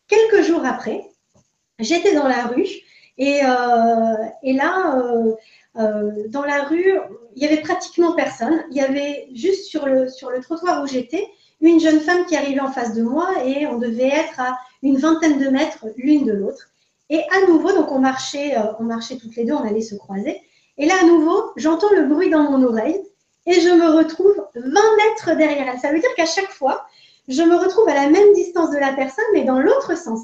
quelques 0.06 0.46
jours 0.46 0.64
après, 0.64 1.08
j'étais 1.78 2.14
dans 2.14 2.28
la 2.28 2.46
rue 2.46 2.66
et, 3.16 3.40
et 4.42 4.52
là, 4.52 5.02
dans 5.74 6.44
la 6.44 6.64
rue, 6.64 6.98
il 7.34 7.42
y 7.42 7.46
avait 7.46 7.62
pratiquement 7.62 8.14
personne. 8.14 8.64
Il 8.70 8.76
y 8.76 8.80
avait 8.80 9.28
juste 9.32 9.66
sur 9.66 9.86
le, 9.86 10.08
sur 10.08 10.30
le 10.30 10.40
trottoir 10.40 10.82
où 10.82 10.86
j'étais 10.86 11.26
une 11.60 11.80
jeune 11.80 12.00
femme 12.00 12.26
qui 12.26 12.36
arrivait 12.36 12.60
en 12.60 12.70
face 12.70 12.94
de 12.94 13.02
moi 13.02 13.30
et 13.44 13.66
on 13.66 13.78
devait 13.78 14.08
être 14.08 14.40
à 14.40 14.58
une 14.82 14.96
vingtaine 14.96 15.38
de 15.38 15.48
mètres 15.48 15.86
l'une 15.96 16.24
de 16.24 16.32
l'autre. 16.32 16.70
Et 17.10 17.20
à 17.20 17.46
nouveau, 17.46 17.72
donc 17.72 17.90
on 17.90 17.98
marchait, 17.98 18.56
euh, 18.56 18.72
on 18.78 18.84
marchait 18.84 19.16
toutes 19.16 19.34
les 19.36 19.44
deux, 19.44 19.54
on 19.54 19.66
allait 19.66 19.80
se 19.80 19.94
croiser. 19.94 20.40
Et 20.76 20.86
là, 20.86 20.94
à 21.00 21.06
nouveau, 21.06 21.52
j'entends 21.56 21.90
le 21.94 22.06
bruit 22.06 22.30
dans 22.30 22.50
mon 22.50 22.62
oreille 22.62 23.00
et 23.48 23.60
je 23.60 23.70
me 23.70 23.96
retrouve 23.96 24.36
20 24.54 24.62
mètres 24.64 25.36
derrière 25.36 25.68
elle. 25.72 25.80
Ça 25.80 25.90
veut 25.90 25.98
dire 25.98 26.14
qu'à 26.16 26.26
chaque 26.26 26.50
fois, 26.50 26.86
je 27.28 27.42
me 27.42 27.56
retrouve 27.56 27.88
à 27.88 27.94
la 27.94 28.08
même 28.10 28.32
distance 28.34 28.70
de 28.70 28.76
la 28.76 28.92
personne, 28.92 29.24
mais 29.32 29.44
dans 29.44 29.58
l'autre 29.58 29.96
sens. 29.96 30.20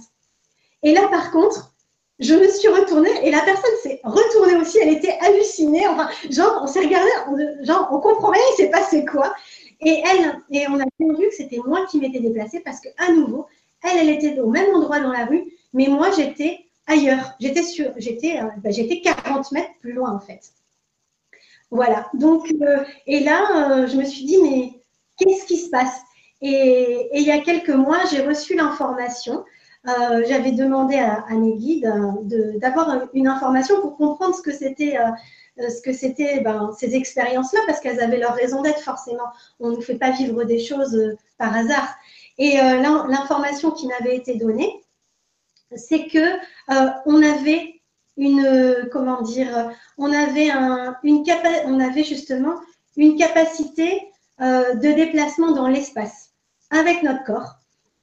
Et 0.82 0.92
là, 0.92 1.08
par 1.08 1.32
contre, 1.32 1.74
je 2.18 2.34
me 2.34 2.46
suis 2.48 2.68
retournée 2.68 3.26
et 3.26 3.30
la 3.30 3.40
personne 3.40 3.74
s'est 3.82 4.00
retournée 4.04 4.56
aussi. 4.56 4.78
Elle 4.78 4.92
était 4.92 5.16
hallucinée. 5.20 5.88
Enfin, 5.88 6.08
genre, 6.30 6.60
on 6.62 6.66
s'est 6.66 6.80
regardé, 6.80 7.08
on, 7.28 7.64
genre, 7.64 7.88
on 7.92 7.98
comprend 7.98 8.30
rien, 8.30 8.42
il 8.52 8.56
s'est 8.56 8.70
passé 8.70 9.06
quoi. 9.06 9.34
Et 9.80 10.02
elle, 10.06 10.40
et 10.50 10.66
on 10.68 10.78
a 10.78 10.84
bien 10.98 11.14
vu 11.14 11.28
que 11.28 11.34
c'était 11.34 11.60
moi 11.64 11.86
qui 11.90 11.98
m'étais 11.98 12.20
déplacée 12.20 12.60
parce 12.60 12.80
que 12.80 12.88
à 12.98 13.10
nouveau, 13.10 13.46
elle, 13.82 14.00
elle 14.00 14.10
était 14.10 14.38
au 14.38 14.48
même 14.48 14.74
endroit 14.74 15.00
dans 15.00 15.12
la 15.12 15.24
rue, 15.24 15.44
mais 15.72 15.88
moi, 15.88 16.10
j'étais 16.10 16.58
ailleurs. 16.86 17.32
J'étais 17.40 17.62
j'étais, 17.96 18.38
euh, 18.38 18.48
bah, 18.58 18.70
j'étais 18.70 19.00
40 19.00 19.50
mètres 19.52 19.72
plus 19.80 19.92
loin 19.92 20.12
en 20.12 20.20
fait. 20.20 20.52
Voilà. 21.74 22.08
Donc, 22.14 22.46
euh, 22.62 22.84
et 23.08 23.18
là, 23.20 23.80
euh, 23.82 23.86
je 23.88 23.96
me 23.96 24.04
suis 24.04 24.24
dit, 24.24 24.38
mais 24.40 24.80
qu'est-ce 25.18 25.44
qui 25.44 25.56
se 25.56 25.70
passe? 25.70 26.00
Et, 26.40 27.10
il 27.12 27.22
y 27.22 27.32
a 27.32 27.40
quelques 27.40 27.70
mois, 27.70 27.98
j'ai 28.10 28.22
reçu 28.22 28.54
l'information. 28.54 29.44
J'avais 30.26 30.52
demandé 30.52 30.96
à, 30.96 31.26
mes 31.30 31.56
guides 31.56 31.92
d'avoir 32.58 33.08
une 33.12 33.28
information 33.28 33.82
pour 33.82 33.98
comprendre 33.98 34.34
ce 34.34 34.40
que 34.40 34.52
c'était. 34.52 34.96
ben, 36.42 36.72
ces 36.78 36.94
expériences-là, 36.94 37.60
parce 37.66 37.80
qu'elles 37.80 38.00
avaient 38.00 38.18
leur 38.18 38.34
raison 38.34 38.62
d'être 38.62 38.80
forcément. 38.80 39.28
On 39.60 39.70
ne 39.70 39.80
fait 39.80 39.96
pas 39.96 40.10
vivre 40.10 40.44
des 40.44 40.58
choses 40.58 41.16
par 41.36 41.54
hasard. 41.54 41.94
Et 42.38 42.56
l'information 42.56 43.72
qui 43.72 43.86
m'avait 43.86 44.16
été 44.16 44.36
donnée, 44.36 44.84
c'est 45.76 46.06
que 46.06 46.18
euh, 46.18 46.90
on 47.06 47.22
avait 47.22 47.73
une 48.16 48.88
comment 48.92 49.22
dire, 49.22 49.70
on 49.98 50.12
avait 50.12 50.50
un, 50.50 50.96
une 51.02 51.24
on 51.66 51.80
avait 51.80 52.04
justement 52.04 52.54
une 52.96 53.16
capacité 53.16 54.02
euh, 54.40 54.74
de 54.74 54.92
déplacement 54.92 55.52
dans 55.52 55.68
l'espace 55.68 56.30
avec 56.70 57.02
notre 57.02 57.24
corps 57.24 57.56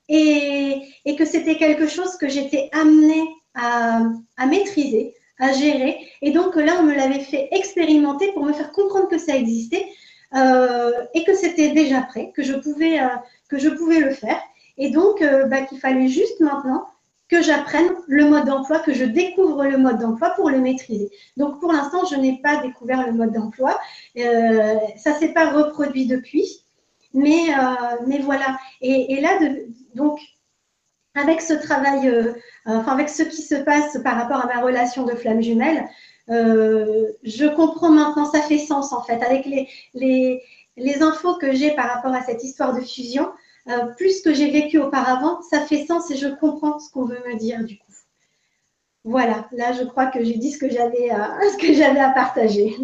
et, 0.07 0.81
et 1.05 1.15
que 1.15 1.25
c'était 1.25 1.57
quelque 1.57 1.87
chose 1.87 2.17
que 2.17 2.29
j'étais 2.29 2.69
amenée 2.73 3.23
à, 3.53 4.01
à, 4.37 4.45
maîtriser, 4.45 5.13
à 5.39 5.53
gérer. 5.53 5.97
Et 6.21 6.31
donc 6.31 6.55
là, 6.55 6.77
on 6.79 6.83
me 6.83 6.93
l'avait 6.93 7.23
fait 7.23 7.49
expérimenter 7.51 8.31
pour 8.33 8.45
me 8.45 8.53
faire 8.53 8.71
comprendre 8.71 9.07
que 9.07 9.17
ça 9.17 9.35
existait 9.35 9.87
euh, 10.35 10.91
et 11.13 11.23
que 11.23 11.33
c'était 11.33 11.71
déjà 11.71 12.01
prêt, 12.01 12.31
que 12.35 12.43
je 12.43 12.53
pouvais, 12.53 12.99
euh, 13.01 13.07
que 13.49 13.57
je 13.57 13.69
pouvais 13.69 13.99
le 13.99 14.11
faire. 14.11 14.41
Et 14.77 14.89
donc, 14.89 15.21
euh, 15.21 15.45
bah, 15.45 15.61
qu'il 15.61 15.79
fallait 15.79 16.07
juste 16.07 16.39
maintenant 16.39 16.85
que 17.31 17.41
j'apprenne 17.41 17.89
le 18.07 18.25
mode 18.25 18.45
d'emploi, 18.45 18.79
que 18.79 18.93
je 18.93 19.05
découvre 19.05 19.63
le 19.65 19.77
mode 19.77 19.99
d'emploi 19.99 20.31
pour 20.31 20.49
le 20.49 20.59
maîtriser. 20.59 21.09
Donc 21.37 21.61
pour 21.61 21.71
l'instant, 21.71 22.05
je 22.05 22.17
n'ai 22.17 22.41
pas 22.41 22.57
découvert 22.57 23.07
le 23.07 23.13
mode 23.13 23.31
d'emploi. 23.31 23.79
Euh, 24.17 24.75
ça 24.97 25.13
ne 25.13 25.19
s'est 25.19 25.33
pas 25.33 25.49
reproduit 25.51 26.07
depuis. 26.07 26.65
Mais, 27.13 27.53
euh, 27.57 27.95
mais 28.05 28.19
voilà. 28.19 28.57
Et, 28.81 29.21
là, 29.21 29.39
donc, 29.95 30.19
avec 31.15 31.41
ce 31.41 31.53
travail, 31.53 32.09
euh, 32.09 32.33
enfin 32.65 32.91
avec 32.91 33.07
ce 33.07 33.23
qui 33.23 33.41
se 33.41 33.55
passe 33.55 33.97
par 34.03 34.17
rapport 34.17 34.43
à 34.43 34.47
ma 34.47 34.61
relation 34.61 35.05
de 35.05 35.15
flamme 35.15 35.41
jumelle, 35.41 35.87
je 36.27 37.53
comprends 37.53 37.91
maintenant, 37.91 38.25
ça 38.25 38.41
fait 38.41 38.57
sens 38.57 38.93
en 38.93 39.03
fait, 39.03 39.21
avec 39.23 39.45
les, 39.45 39.67
les, 39.93 40.41
les 40.77 41.01
infos 41.01 41.35
que 41.35 41.53
j'ai 41.53 41.71
par 41.71 41.89
rapport 41.89 42.13
à 42.13 42.23
cette 42.23 42.43
histoire 42.43 42.73
de 42.73 42.81
fusion. 42.81 43.29
Euh, 43.67 43.85
plus 43.97 44.21
que 44.21 44.33
j'ai 44.33 44.49
vécu 44.49 44.79
auparavant, 44.79 45.41
ça 45.43 45.61
fait 45.61 45.85
sens 45.85 46.09
et 46.09 46.17
je 46.17 46.27
comprends 46.27 46.79
ce 46.79 46.89
qu'on 46.91 47.05
veut 47.05 47.21
me 47.27 47.37
dire 47.37 47.63
du 47.63 47.77
coup. 47.77 47.85
Voilà, 49.03 49.47
là 49.51 49.73
je 49.73 49.83
crois 49.83 50.07
que 50.07 50.23
j'ai 50.23 50.37
dit 50.37 50.51
ce 50.51 50.57
que 50.57 50.69
j'avais 50.69 51.09
à, 51.11 51.37
ce 51.51 51.57
que 51.57 51.73
j'avais 51.73 51.99
à 51.99 52.09
partager. 52.09 52.75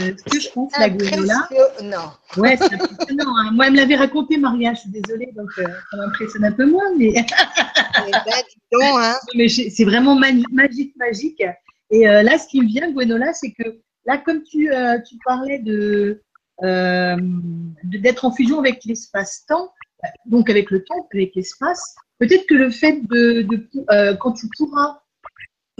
Euh, 0.00 0.12
ce 0.16 0.22
que 0.30 0.40
je 0.40 0.48
pense, 0.50 0.72
la 0.78 0.88
là. 0.88 1.48
Non. 1.82 2.12
Ouais, 2.40 2.56
c'est 2.56 2.72
impressionnant. 2.72 3.36
Hein. 3.36 3.50
Moi, 3.52 3.66
elle 3.66 3.72
me 3.72 3.76
l'avait 3.78 3.96
raconté, 3.96 4.38
Maria, 4.38 4.72
je 4.74 4.80
suis 4.80 4.90
désolée, 4.90 5.32
donc 5.34 5.50
euh, 5.58 5.64
ça 5.90 5.96
m'impressionne 5.96 6.44
un 6.44 6.52
peu 6.52 6.66
moins, 6.66 6.94
mais. 6.96 7.12
Ben, 8.72 8.96
hein. 8.96 9.14
mais 9.34 9.48
c'est 9.48 9.84
vraiment 9.84 10.14
magique, 10.14 10.96
magique. 10.96 11.42
Et 11.90 12.04
là, 12.04 12.38
ce 12.38 12.48
qui 12.48 12.62
me 12.62 12.66
vient, 12.66 12.90
Gwenola, 12.90 13.34
c'est 13.34 13.52
que 13.52 13.80
là, 14.06 14.16
comme 14.16 14.42
tu, 14.42 14.70
tu 15.06 15.16
parlais 15.26 15.58
de, 15.58 16.22
euh, 16.62 17.16
d'être 17.82 18.24
en 18.24 18.32
fusion 18.32 18.58
avec 18.60 18.84
l'espace-temps, 18.84 19.72
donc 20.26 20.50
avec 20.50 20.70
le 20.70 20.84
temps, 20.84 21.08
avec 21.12 21.34
l'espace. 21.34 21.96
Peut-être 22.18 22.46
que 22.46 22.54
le 22.54 22.70
fait 22.70 23.00
de, 23.08 23.46
euh, 23.90 24.14
quand 24.16 24.32
tu 24.32 24.46
pourras 24.56 25.00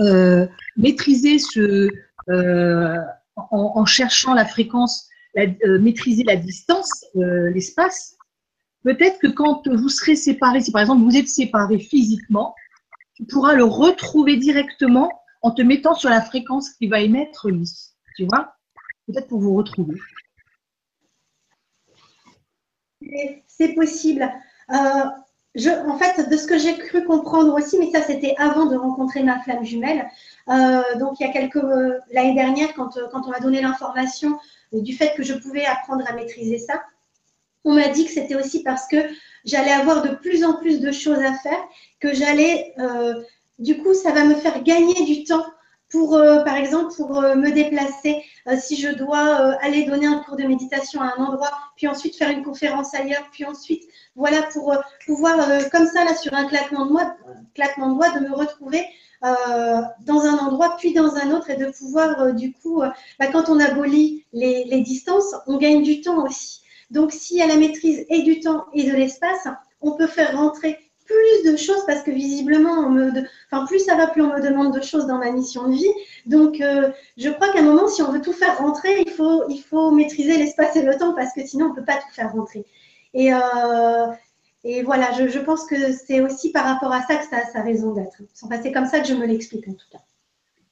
euh, 0.01 0.47
maîtriser 0.77 1.39
ce, 1.39 1.89
en, 3.37 3.85
cherchant 3.85 4.35
la 4.35 4.45
fréquence, 4.45 5.09
maîtriser 5.37 6.25
la 6.25 6.37
distance, 6.37 7.05
l'espace, 7.15 8.17
peut-être 8.85 9.19
que 9.21 9.29
quand 9.29 9.69
vous 9.69 9.89
serez 9.89 10.17
séparés, 10.17 10.63
si 10.63 10.73
par 10.73 10.83
exemple 10.83 11.03
vous 11.03 11.17
êtes 11.17 11.29
séparés 11.29 11.79
physiquement, 11.79 12.55
tu 13.15 13.25
pourras 13.25 13.55
le 13.55 13.65
retrouver 13.65 14.37
directement 14.37 15.11
en 15.43 15.53
te 15.53 15.63
mettant 15.63 15.95
sur 15.95 16.11
la 16.11 16.23
fréquence 16.23 16.71
qui 16.71 16.89
va 16.89 17.01
émettre 17.01 17.51
lui. 17.51 17.71
Tu 18.17 18.27
vois? 18.27 18.55
Peut-être 19.07 19.29
pour 19.29 19.41
vous 19.41 19.55
retrouver 19.55 19.99
c'est 23.47 23.75
possible. 23.75 24.31
Euh, 24.71 25.05
en 25.87 25.99
fait, 25.99 26.29
de 26.31 26.37
ce 26.37 26.47
que 26.47 26.59
j'ai 26.59 26.79
cru 26.79 27.05
comprendre 27.05 27.55
aussi, 27.55 27.79
mais 27.79 27.91
ça 27.91 28.03
c'était 28.03 28.35
avant 28.39 28.67
de 28.67 28.77
rencontrer 28.77 29.23
ma 29.23 29.39
flamme 29.41 29.65
jumelle. 29.65 30.09
Euh, 30.49 30.83
donc 30.99 31.21
il 31.21 31.27
y 31.27 31.31
a 31.31 31.33
quelques 31.33 31.57
euh, 31.57 31.99
l'année 32.13 32.35
dernière, 32.35 32.73
quand, 32.75 32.99
quand 33.11 33.27
on 33.27 33.31
m'a 33.31 33.41
donné 33.41 33.61
l'information 33.61 34.39
du 34.73 34.95
fait 34.95 35.15
que 35.15 35.23
je 35.23 35.35
pouvais 35.35 35.67
apprendre 35.67 36.05
à 36.09 36.15
maîtriser 36.15 36.59
ça, 36.59 36.83
on 37.65 37.75
m'a 37.75 37.89
dit 37.89 38.07
que 38.07 38.11
c'était 38.11 38.35
aussi 38.35 38.63
parce 38.63 38.89
que 38.89 38.97
j'allais 39.45 39.71
avoir 39.71 40.03
de 40.03 40.15
plus 40.15 40.45
en 40.45 40.55
plus 40.55 40.81
de 40.81 40.91
choses 40.91 41.21
à 41.21 41.35
faire, 41.35 41.63
que 42.01 42.15
j'allais, 42.15 42.75
du 43.59 43.79
coup, 43.79 43.95
ça 43.95 44.11
va 44.11 44.25
me 44.25 44.35
faire 44.35 44.63
gagner 44.65 45.05
du 45.05 45.25
temps 45.25 45.45
pour, 45.93 46.19
par 46.45 46.57
exemple, 46.57 46.95
pour 46.97 47.21
me 47.21 47.51
déplacer, 47.51 48.25
euh, 48.49 48.57
si 48.61 48.77
je 48.77 48.89
dois 48.89 49.41
euh, 49.41 49.55
aller 49.61 49.85
donner 49.85 50.07
un 50.07 50.19
cours 50.19 50.37
de 50.37 50.43
méditation 50.43 51.01
à 51.01 51.15
un 51.17 51.25
endroit, 51.25 51.53
puis 51.77 51.87
ensuite 51.87 52.17
faire 52.17 52.31
une 52.31 52.43
conférence 52.43 52.95
ailleurs, 52.95 53.29
puis 53.31 53.45
ensuite, 53.45 53.85
voilà, 54.17 54.43
pour 54.53 54.73
euh, 54.73 54.79
pouvoir, 55.07 55.37
comme 55.71 55.87
ça, 55.87 56.05
là, 56.05 56.15
sur 56.17 56.35
un 56.35 56.47
claquement 56.47 56.87
de 56.87 56.91
doigts, 56.91 57.15
claquement 57.55 57.91
de, 57.91 57.95
doigts, 57.95 58.19
de 58.19 58.27
me 58.27 58.35
retrouver 58.35 58.85
dans 59.21 60.21
un 60.23 60.39
endroit, 60.39 60.77
puis 60.79 60.93
dans 60.95 61.15
un 61.15 61.31
autre, 61.31 61.51
et 61.51 61.57
de 61.57 61.67
pouvoir, 61.67 62.35
du 62.35 62.53
coup, 62.53 62.83
bah, 63.21 63.29
quand 63.31 63.49
on 63.49 63.61
abolit 63.61 64.27
les, 64.33 64.65
les 64.65 64.81
distances, 64.81 65.37
on 65.47 65.59
gagne 65.59 65.83
du 65.83 66.01
temps 66.01 66.25
aussi. 66.25 66.63
Donc, 66.91 67.13
s'il 67.13 67.37
y 67.37 67.43
a 67.43 67.47
la 67.47 67.55
maîtrise 67.55 68.05
et 68.09 68.23
du 68.23 68.41
temps 68.41 68.65
et 68.75 68.83
de 68.83 68.97
l'espace, 68.97 69.47
on 69.81 69.93
peut 69.93 70.09
faire 70.09 70.37
rentrer 70.37 70.77
plus 71.13 71.51
de 71.53 71.57
choses 71.57 71.85
parce 71.87 72.03
que 72.03 72.11
visiblement, 72.11 72.73
on 72.73 72.91
me 72.91 73.11
enfin, 73.51 73.67
plus 73.67 73.81
ça 73.81 73.97
va, 73.97 74.07
plus 74.07 74.23
on 74.23 74.35
me 74.35 74.41
demande 74.41 74.75
de 74.75 74.83
choses 74.83 75.07
dans 75.07 75.19
ma 75.19 75.31
mission 75.31 75.69
de 75.69 75.75
vie. 75.75 75.93
Donc, 76.27 76.61
euh, 76.61 76.91
je 77.17 77.29
crois 77.31 77.53
qu'à 77.53 77.61
un 77.61 77.63
moment, 77.63 77.89
si 77.89 78.03
on 78.03 78.11
veut 78.11 78.21
tout 78.21 78.33
faire 78.33 78.59
rentrer, 78.59 79.03
il 79.07 79.13
faut, 79.13 79.45
il 79.49 79.61
faut 79.61 79.91
maîtriser 79.91 80.37
l'espace 80.37 80.77
et 80.77 80.83
le 80.83 80.97
temps 80.97 81.15
parce 81.15 81.33
que 81.35 81.47
sinon, 81.47 81.67
on 81.67 81.71
ne 81.71 81.75
peut 81.75 81.85
pas 81.85 81.97
tout 81.97 82.13
faire 82.13 82.33
rentrer. 82.33 82.65
Et, 83.15 83.33
euh, 83.33 84.07
et 84.65 84.83
voilà, 84.83 85.13
je, 85.13 85.29
je, 85.29 85.39
pense 85.39 85.67
que 85.67 85.93
c'est 85.93 86.21
aussi 86.21 86.51
par 86.53 86.65
rapport 86.65 86.93
à 86.93 87.03
ça 87.03 87.17
que 87.17 87.25
ça 87.25 87.39
a 87.39 87.53
sa 87.53 87.63
raison 87.63 87.93
d'être. 87.93 88.23
Enfin, 88.43 88.61
c'est 88.63 88.73
comme 88.73 88.87
ça 88.87 89.01
que 89.01 89.09
je 89.09 89.15
me 89.15 89.27
l'explique 89.27 89.69
en 89.69 89.75
tout 89.75 89.87
cas. 89.91 89.99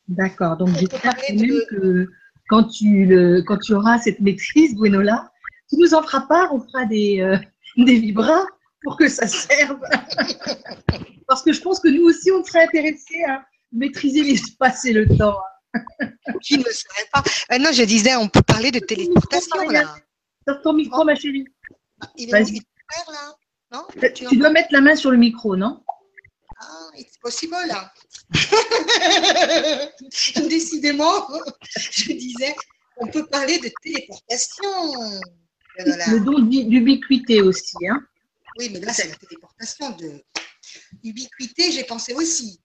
D'accord. 0.09 0.57
Donc, 0.57 0.71
j'espère 0.71 1.15
même 1.29 1.49
que 1.71 2.09
quand 2.49 2.65
tu, 2.65 3.07
le, 3.07 3.43
quand 3.43 3.59
tu 3.59 3.75
auras 3.75 3.99
cette 3.99 4.21
maîtrise, 4.21 4.75
Gwenola, 4.75 5.31
tu 5.69 5.77
nous 5.79 5.95
en 5.95 6.03
feras 6.03 6.23
part, 6.23 6.53
on 6.53 6.61
fera 6.61 6.85
des, 6.85 7.21
euh, 7.21 7.37
des 7.77 7.99
vibras 7.99 8.45
pour 8.83 8.97
que 8.97 9.09
ça 9.09 9.27
serve. 9.27 9.81
Parce 11.29 11.43
que 11.43 11.53
je 11.53 11.61
pense 11.61 11.81
que 11.81 11.89
nous 11.89 12.05
aussi, 12.05 12.31
on 12.33 12.43
serait 12.45 12.65
intéressés 12.65 13.23
à 13.25 13.45
maîtriser 13.73 14.23
l'espace 14.23 14.85
et 14.85 14.93
le 14.93 15.07
temps. 15.17 15.39
Qui 16.43 16.59
ne 16.59 16.65
serait 16.65 17.09
pas? 17.13 17.23
Euh, 17.53 17.59
Non, 17.59 17.71
je 17.73 17.85
disais, 17.85 18.17
on 18.17 18.29
peut 18.29 18.43
parler 18.43 18.73
de 18.73 18.81
téléportation 18.81 19.69
là. 19.69 19.95
Sors 20.49 20.61
ton 20.63 20.73
micro, 20.73 21.05
ma 21.05 21.15
chérie. 21.15 21.45
Il 22.17 22.35
est 22.35 22.41
ouvert 22.41 23.09
là? 23.09 23.37
Non? 23.73 23.87
Tu, 24.15 24.37
dois 24.37 24.51
mettre 24.51 24.71
la 24.73 24.81
main 24.81 24.97
sur 24.97 25.13
le 25.13 25.19
micro, 25.19 25.55
non? 25.55 25.85
Ah, 26.61 26.89
c'est 26.97 27.21
possible 27.21 27.55
là. 27.69 27.93
Décidément, 30.49 31.29
je 31.77 32.13
disais, 32.13 32.55
on 32.97 33.07
peut 33.07 33.27
parler 33.27 33.59
de 33.59 33.71
téléportation. 33.83 34.69
Le 35.79 36.19
don 36.25 36.41
d'ubiquité 36.41 37.43
aussi. 37.43 37.77
Hein 37.89 38.01
oui, 38.59 38.71
mais 38.73 38.81
là, 38.81 38.93
c'est 38.93 39.09
la 39.09 39.17
téléportation 39.17 39.91
de 39.91 40.23
ubiquité, 41.03 41.71
j'ai 41.73 41.85
pensé 41.85 42.15
aussi. 42.15 42.61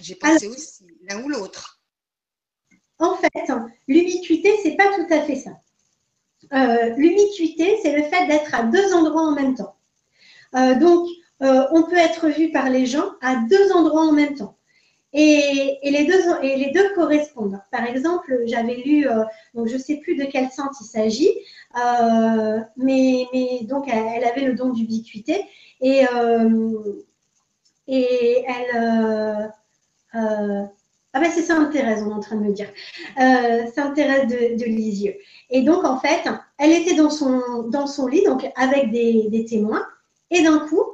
J'ai 0.00 0.14
pensé 0.14 0.46
aussi, 0.46 0.86
l'un 1.02 1.22
ou 1.22 1.28
l'autre. 1.28 1.80
En 2.98 3.16
fait, 3.16 3.30
l'ubiquité, 3.88 4.56
c'est 4.62 4.76
pas 4.76 4.94
tout 4.94 5.12
à 5.12 5.22
fait 5.22 5.36
ça. 5.36 5.50
Euh, 6.52 6.94
l'ubiquité, 6.96 7.78
c'est 7.82 7.96
le 7.96 8.04
fait 8.04 8.26
d'être 8.26 8.54
à 8.54 8.64
deux 8.64 8.94
endroits 8.94 9.22
en 9.22 9.32
même 9.32 9.54
temps. 9.54 9.76
Euh, 10.54 10.74
donc, 10.76 11.08
euh, 11.42 11.66
on 11.72 11.82
peut 11.84 11.96
être 11.96 12.28
vu 12.28 12.52
par 12.52 12.70
les 12.70 12.86
gens 12.86 13.12
à 13.20 13.36
deux 13.36 13.72
endroits 13.72 14.06
en 14.06 14.12
même 14.12 14.34
temps. 14.34 14.56
Et, 15.14 15.78
les, 15.82 16.70
deux, 16.72 16.94
correspondent. 16.94 17.60
Par 17.70 17.84
exemple, 17.84 18.40
j'avais 18.46 18.76
lu, 18.76 19.06
donc 19.54 19.68
je 19.68 19.74
ne 19.74 19.78
sais 19.78 19.96
plus 19.96 20.16
de 20.16 20.24
quel 20.24 20.50
sens 20.50 20.78
il 20.80 20.84
s'agit, 20.84 21.30
euh, 21.76 22.60
mais, 22.76 23.26
donc, 23.64 23.88
elle, 23.88 24.24
avait 24.24 24.46
le 24.46 24.54
don 24.54 24.70
d'ubiquité. 24.70 25.44
Et, 25.80 26.06
euh, 26.14 27.02
et 27.88 28.44
elle. 28.48 29.52
ah 30.14 31.20
ben 31.20 31.30
c'est 31.30 31.42
Sainte-Thérèse, 31.42 32.02
on 32.06 32.10
est 32.10 32.14
en 32.14 32.20
train 32.20 32.36
de 32.36 32.44
me 32.44 32.52
dire. 32.52 32.72
Sainte-Thérèse 33.16 34.28
de, 34.28 34.58
de, 34.58 34.64
Lisieux. 34.64 35.16
Et 35.50 35.62
donc, 35.62 35.84
en 35.84 35.98
fait, 35.98 36.22
elle 36.58 36.72
était 36.72 36.94
dans 36.94 37.10
son, 37.10 37.64
dans 37.68 37.86
son 37.86 38.06
lit, 38.06 38.24
donc 38.24 38.50
avec 38.56 38.90
des, 38.90 39.28
des 39.28 39.44
témoins, 39.44 39.86
et 40.30 40.42
d'un 40.42 40.60
coup, 40.60 40.84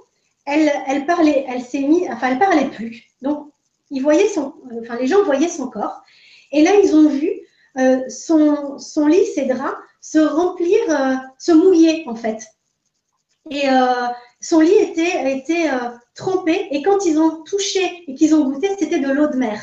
elle, 0.44 0.72
elle 0.86 1.06
parlait, 1.06 1.44
elle 1.48 1.62
s'est 1.62 1.82
mise, 1.82 2.08
enfin, 2.10 2.30
elle 2.32 2.38
parlait 2.38 2.68
plus. 2.68 3.04
Donc, 3.22 3.52
ils 3.90 4.02
voyaient 4.02 4.28
son, 4.28 4.54
enfin, 4.82 4.96
les 4.96 5.06
gens 5.06 5.22
voyaient 5.24 5.48
son 5.48 5.68
corps. 5.68 6.02
Et 6.52 6.62
là, 6.62 6.72
ils 6.82 6.94
ont 6.94 7.08
vu 7.08 7.30
euh, 7.78 8.00
son, 8.08 8.78
son, 8.78 9.06
lit, 9.06 9.24
ses 9.34 9.44
draps, 9.44 9.76
se 10.00 10.18
remplir, 10.18 10.78
euh, 10.88 11.14
se 11.38 11.52
mouiller 11.52 12.04
en 12.06 12.14
fait. 12.14 12.46
Et 13.50 13.68
euh, 13.68 14.06
son 14.40 14.60
lit 14.60 14.74
était, 14.74 15.36
était 15.36 15.70
trempé. 16.14 16.68
Et 16.70 16.82
quand 16.82 17.04
ils 17.06 17.18
ont 17.18 17.42
touché 17.42 18.04
et 18.06 18.14
qu'ils 18.14 18.34
ont 18.34 18.50
goûté, 18.50 18.68
c'était 18.78 18.98
de 18.98 19.10
l'eau 19.10 19.28
de 19.28 19.36
mer. 19.36 19.60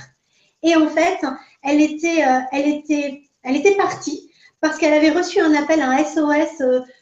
Et 0.63 0.75
en 0.75 0.87
fait, 0.87 1.19
elle 1.63 1.81
était, 1.81 2.23
elle 2.51 2.67
était, 2.67 3.21
elle 3.43 3.55
était 3.55 3.75
partie 3.75 4.31
parce 4.61 4.77
qu'elle 4.77 4.93
avait 4.93 5.11
reçu 5.11 5.39
un 5.39 5.53
appel, 5.53 5.81
un 5.81 6.03
SOS 6.03 6.57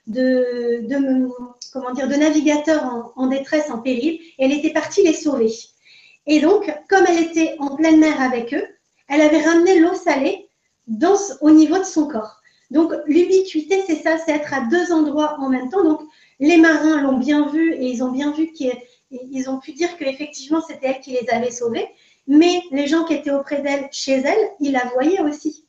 de, 0.08 0.86
de 0.88 1.30
comment 1.72 1.92
dire, 1.92 2.08
de 2.08 2.78
en, 2.78 3.14
en, 3.16 3.28
détresse, 3.28 3.70
en 3.70 3.80
péril, 3.80 4.20
et 4.38 4.46
elle 4.46 4.52
était 4.52 4.74
partie 4.74 5.04
les 5.04 5.14
sauver. 5.14 5.54
Et 6.26 6.40
donc, 6.40 6.74
comme 6.90 7.06
elle 7.08 7.24
était 7.24 7.56
en 7.60 7.76
pleine 7.76 8.00
mer 8.00 8.22
avec 8.22 8.54
eux, 8.54 8.66
elle 9.08 9.22
avait 9.22 9.42
ramené 9.44 9.80
l'eau 9.80 9.94
salée 9.94 10.48
au 11.42 11.50
niveau 11.52 11.78
de 11.78 11.84
son 11.84 12.08
corps. 12.08 12.42
Donc, 12.72 12.94
l'ubiquité, 13.06 13.84
c'est 13.86 14.02
ça, 14.02 14.18
c'est 14.18 14.32
être 14.32 14.54
à 14.54 14.62
deux 14.62 14.92
endroits 14.92 15.38
en 15.40 15.50
même 15.50 15.70
temps. 15.70 15.84
Donc, 15.84 16.02
les 16.40 16.58
marins 16.58 17.02
l'ont 17.02 17.18
bien 17.18 17.48
vu 17.50 17.74
et 17.74 17.86
ils 17.86 18.04
ont 18.04 18.12
bien 18.12 18.32
vu 18.32 18.52
qu'ils 18.52 19.50
ont 19.50 19.60
pu 19.60 19.74
dire 19.74 19.96
qu'effectivement, 19.98 20.62
c'était 20.62 20.88
elle 20.88 21.02
qui 21.02 21.12
les 21.12 21.30
avait 21.30 21.52
sauvés. 21.52 21.88
Mais 22.26 22.62
les 22.72 22.88
gens 22.88 23.04
qui 23.04 23.14
étaient 23.14 23.32
auprès 23.32 23.62
d'elle, 23.62 23.90
chez 23.92 24.14
elle, 24.14 24.50
ils 24.60 24.72
la 24.72 24.86
voyaient 24.94 25.22
aussi. 25.22 25.68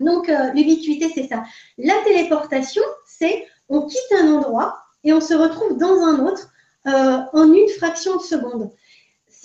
Donc, 0.00 0.28
euh, 0.28 0.52
l'ubiquité, 0.52 1.10
c'est 1.14 1.28
ça. 1.28 1.44
La 1.78 1.94
téléportation, 2.04 2.82
c'est 3.06 3.46
on 3.68 3.86
quitte 3.86 4.12
un 4.18 4.32
endroit 4.34 4.78
et 5.04 5.12
on 5.12 5.20
se 5.20 5.34
retrouve 5.34 5.76
dans 5.78 6.02
un 6.02 6.26
autre 6.26 6.48
euh, 6.86 7.18
en 7.32 7.52
une 7.52 7.68
fraction 7.68 8.16
de 8.16 8.22
seconde. 8.22 8.72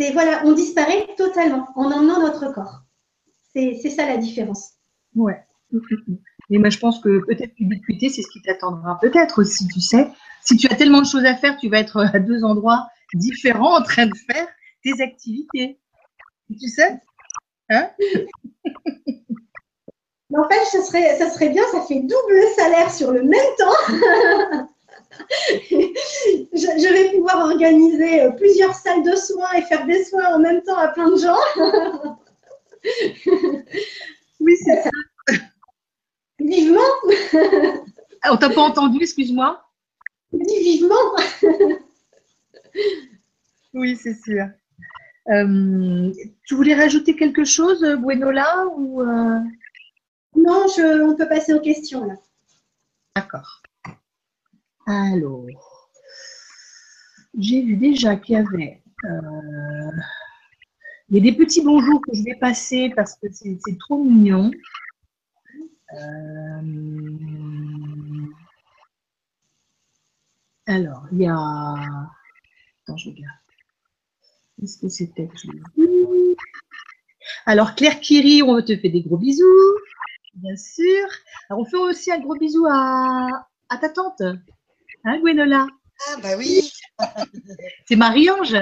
C'est 0.01 0.13
voilà, 0.13 0.41
on 0.45 0.53
disparaît 0.53 1.07
totalement 1.15 1.67
en 1.75 1.91
emmenant 1.91 2.21
notre 2.21 2.51
corps. 2.51 2.81
C'est 3.53 3.75
ça 3.75 4.07
la 4.07 4.17
différence. 4.17 4.71
Ouais. 5.15 5.39
Et 6.49 6.57
moi, 6.57 6.69
je 6.69 6.79
pense 6.79 6.99
que 6.99 7.23
peut-être 7.25 7.53
l'ubiquité, 7.59 8.09
c'est 8.09 8.23
ce 8.23 8.29
qui 8.29 8.41
t'attendra. 8.41 8.97
Peut-être 8.99 9.41
aussi, 9.41 9.67
tu 9.67 9.79
sais. 9.79 10.09
Si 10.43 10.57
tu 10.57 10.67
as 10.71 10.75
tellement 10.75 11.01
de 11.01 11.05
choses 11.05 11.25
à 11.25 11.35
faire, 11.35 11.55
tu 11.57 11.69
vas 11.69 11.79
être 11.79 11.97
à 12.15 12.17
deux 12.17 12.43
endroits 12.43 12.87
différents 13.13 13.77
en 13.77 13.83
train 13.83 14.07
de 14.07 14.17
faire 14.31 14.47
tes 14.83 15.03
activités. 15.03 15.79
Tu 16.49 16.67
sais 16.67 16.99
hein? 17.69 17.91
En 20.33 20.49
fait, 20.49 20.65
ça 20.65 20.81
serait, 20.81 21.15
ça 21.17 21.29
serait 21.29 21.49
bien, 21.49 21.63
ça 21.71 21.81
fait 21.81 21.99
double 21.99 22.41
salaire 22.55 22.91
sur 22.91 23.11
le 23.11 23.21
même 23.21 23.39
temps. 23.59 24.67
je, 25.69 26.93
vais 26.93 27.11
pouvoir 27.11 27.37
organiser 27.49 28.21
euh, 28.21 28.31
plusieurs 28.31 28.73
salles 28.75 29.03
de 29.03 29.15
soins 29.15 29.51
et 29.57 29.61
faire 29.61 29.85
des 29.85 30.03
soins 30.03 30.35
en 30.35 30.39
même 30.39 30.61
temps 30.63 30.77
à 30.77 30.89
plein 30.89 31.09
de 31.09 31.17
gens. 31.17 31.37
oui, 34.39 34.55
c'est 34.63 34.83
ça. 34.83 34.89
Vivement. 36.39 36.79
On 38.29 38.37
t'a 38.37 38.49
pas 38.49 38.61
entendu, 38.61 38.99
excuse-moi. 39.01 39.63
vivement. 40.31 40.95
oui, 43.73 43.97
c'est 44.01 44.15
sûr. 44.15 44.45
Euh, 45.29 46.11
tu 46.45 46.55
voulais 46.55 46.73
rajouter 46.73 47.15
quelque 47.15 47.45
chose, 47.45 47.83
Buenola 47.99 48.65
ou 48.75 49.01
euh? 49.01 49.39
Non, 50.35 50.65
je, 50.67 51.03
on 51.03 51.15
peut 51.15 51.27
passer 51.27 51.53
aux 51.53 51.59
questions 51.59 52.05
là. 52.05 52.15
D'accord. 53.15 53.61
Alors, 54.87 55.45
j'ai 57.37 57.61
vu 57.61 57.77
déjà 57.77 58.15
qu'il 58.15 58.35
y 58.35 58.37
avait 58.37 58.81
euh, 59.05 59.91
il 61.09 61.17
y 61.17 61.19
a 61.19 61.31
des 61.31 61.37
petits 61.37 61.61
bonjours 61.61 62.01
que 62.01 62.15
je 62.15 62.23
vais 62.23 62.35
passer 62.35 62.91
parce 62.95 63.15
que 63.17 63.27
c'est 63.31 63.77
trop 63.79 64.01
mignon. 64.01 64.49
Euh, 65.93 66.61
alors, 70.67 71.05
il 71.11 71.21
y 71.21 71.27
a. 71.27 71.35
Attends, 72.83 72.97
je 72.97 73.09
regarde. 73.09 73.37
Qu'est-ce 74.57 74.77
que 74.77 74.87
c'était 74.87 75.29
Alors, 77.45 77.75
Claire 77.75 77.99
Kiri, 77.99 78.41
on 78.43 78.61
te 78.61 78.77
fait 78.77 78.89
des 78.89 79.01
gros 79.01 79.17
bisous, 79.17 79.77
bien 80.35 80.55
sûr. 80.55 81.07
Alors, 81.49 81.61
on 81.61 81.65
fait 81.65 81.77
aussi 81.77 82.11
un 82.11 82.19
gros 82.19 82.35
bisou 82.37 82.65
à, 82.69 83.47
à 83.67 83.77
ta 83.77 83.89
tante. 83.89 84.21
Hein, 85.03 85.19
Gwenola 85.19 85.67
Ah, 86.07 86.17
bah 86.21 86.37
oui. 86.37 86.71
C'est 87.85 87.95
Marie-Ange. 87.95 88.55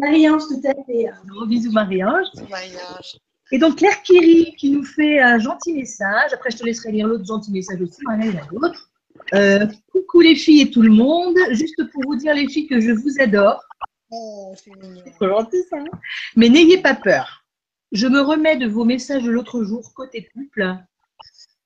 Marie-Ange, 0.00 0.42
tout 0.48 0.62
à 0.66 0.74
fait. 0.84 1.08
Un 1.08 1.24
gros 1.26 1.46
bisou, 1.46 1.70
Marie-Ange. 1.72 2.28
Marie-Ange. 2.48 3.18
Et 3.52 3.58
donc, 3.58 3.76
Claire 3.76 4.02
Kiri 4.02 4.54
qui 4.56 4.70
nous 4.70 4.84
fait 4.84 5.20
un 5.20 5.38
gentil 5.38 5.74
message. 5.74 6.32
Après, 6.32 6.50
je 6.50 6.56
te 6.56 6.64
laisserai 6.64 6.92
lire 6.92 7.06
l'autre 7.06 7.26
gentil 7.26 7.52
message 7.52 7.80
aussi. 7.82 8.00
Il 8.18 8.26
y 8.26 8.30
en 8.30 8.42
a 8.42 8.46
d'autres. 8.46 8.90
Euh, 9.34 9.66
coucou 9.92 10.20
les 10.20 10.34
filles 10.34 10.62
et 10.62 10.70
tout 10.70 10.82
le 10.82 10.90
monde. 10.90 11.36
Juste 11.50 11.82
pour 11.92 12.02
vous 12.06 12.16
dire, 12.16 12.34
les 12.34 12.48
filles, 12.48 12.66
que 12.66 12.80
je 12.80 12.90
vous 12.90 13.20
adore. 13.20 13.62
Oh, 14.10 14.54
c'est 14.56 14.74
mignon. 14.76 15.02
C'est 15.04 15.28
gentil, 15.28 15.62
ça. 15.68 15.76
Hein. 15.78 15.98
Mais 16.36 16.48
n'ayez 16.48 16.78
pas 16.78 16.94
peur. 16.94 17.44
Je 17.92 18.06
me 18.06 18.20
remets 18.20 18.56
de 18.56 18.66
vos 18.66 18.84
messages 18.84 19.22
de 19.22 19.30
l'autre 19.30 19.62
jour, 19.62 19.92
côté 19.94 20.28
couple. 20.34 20.76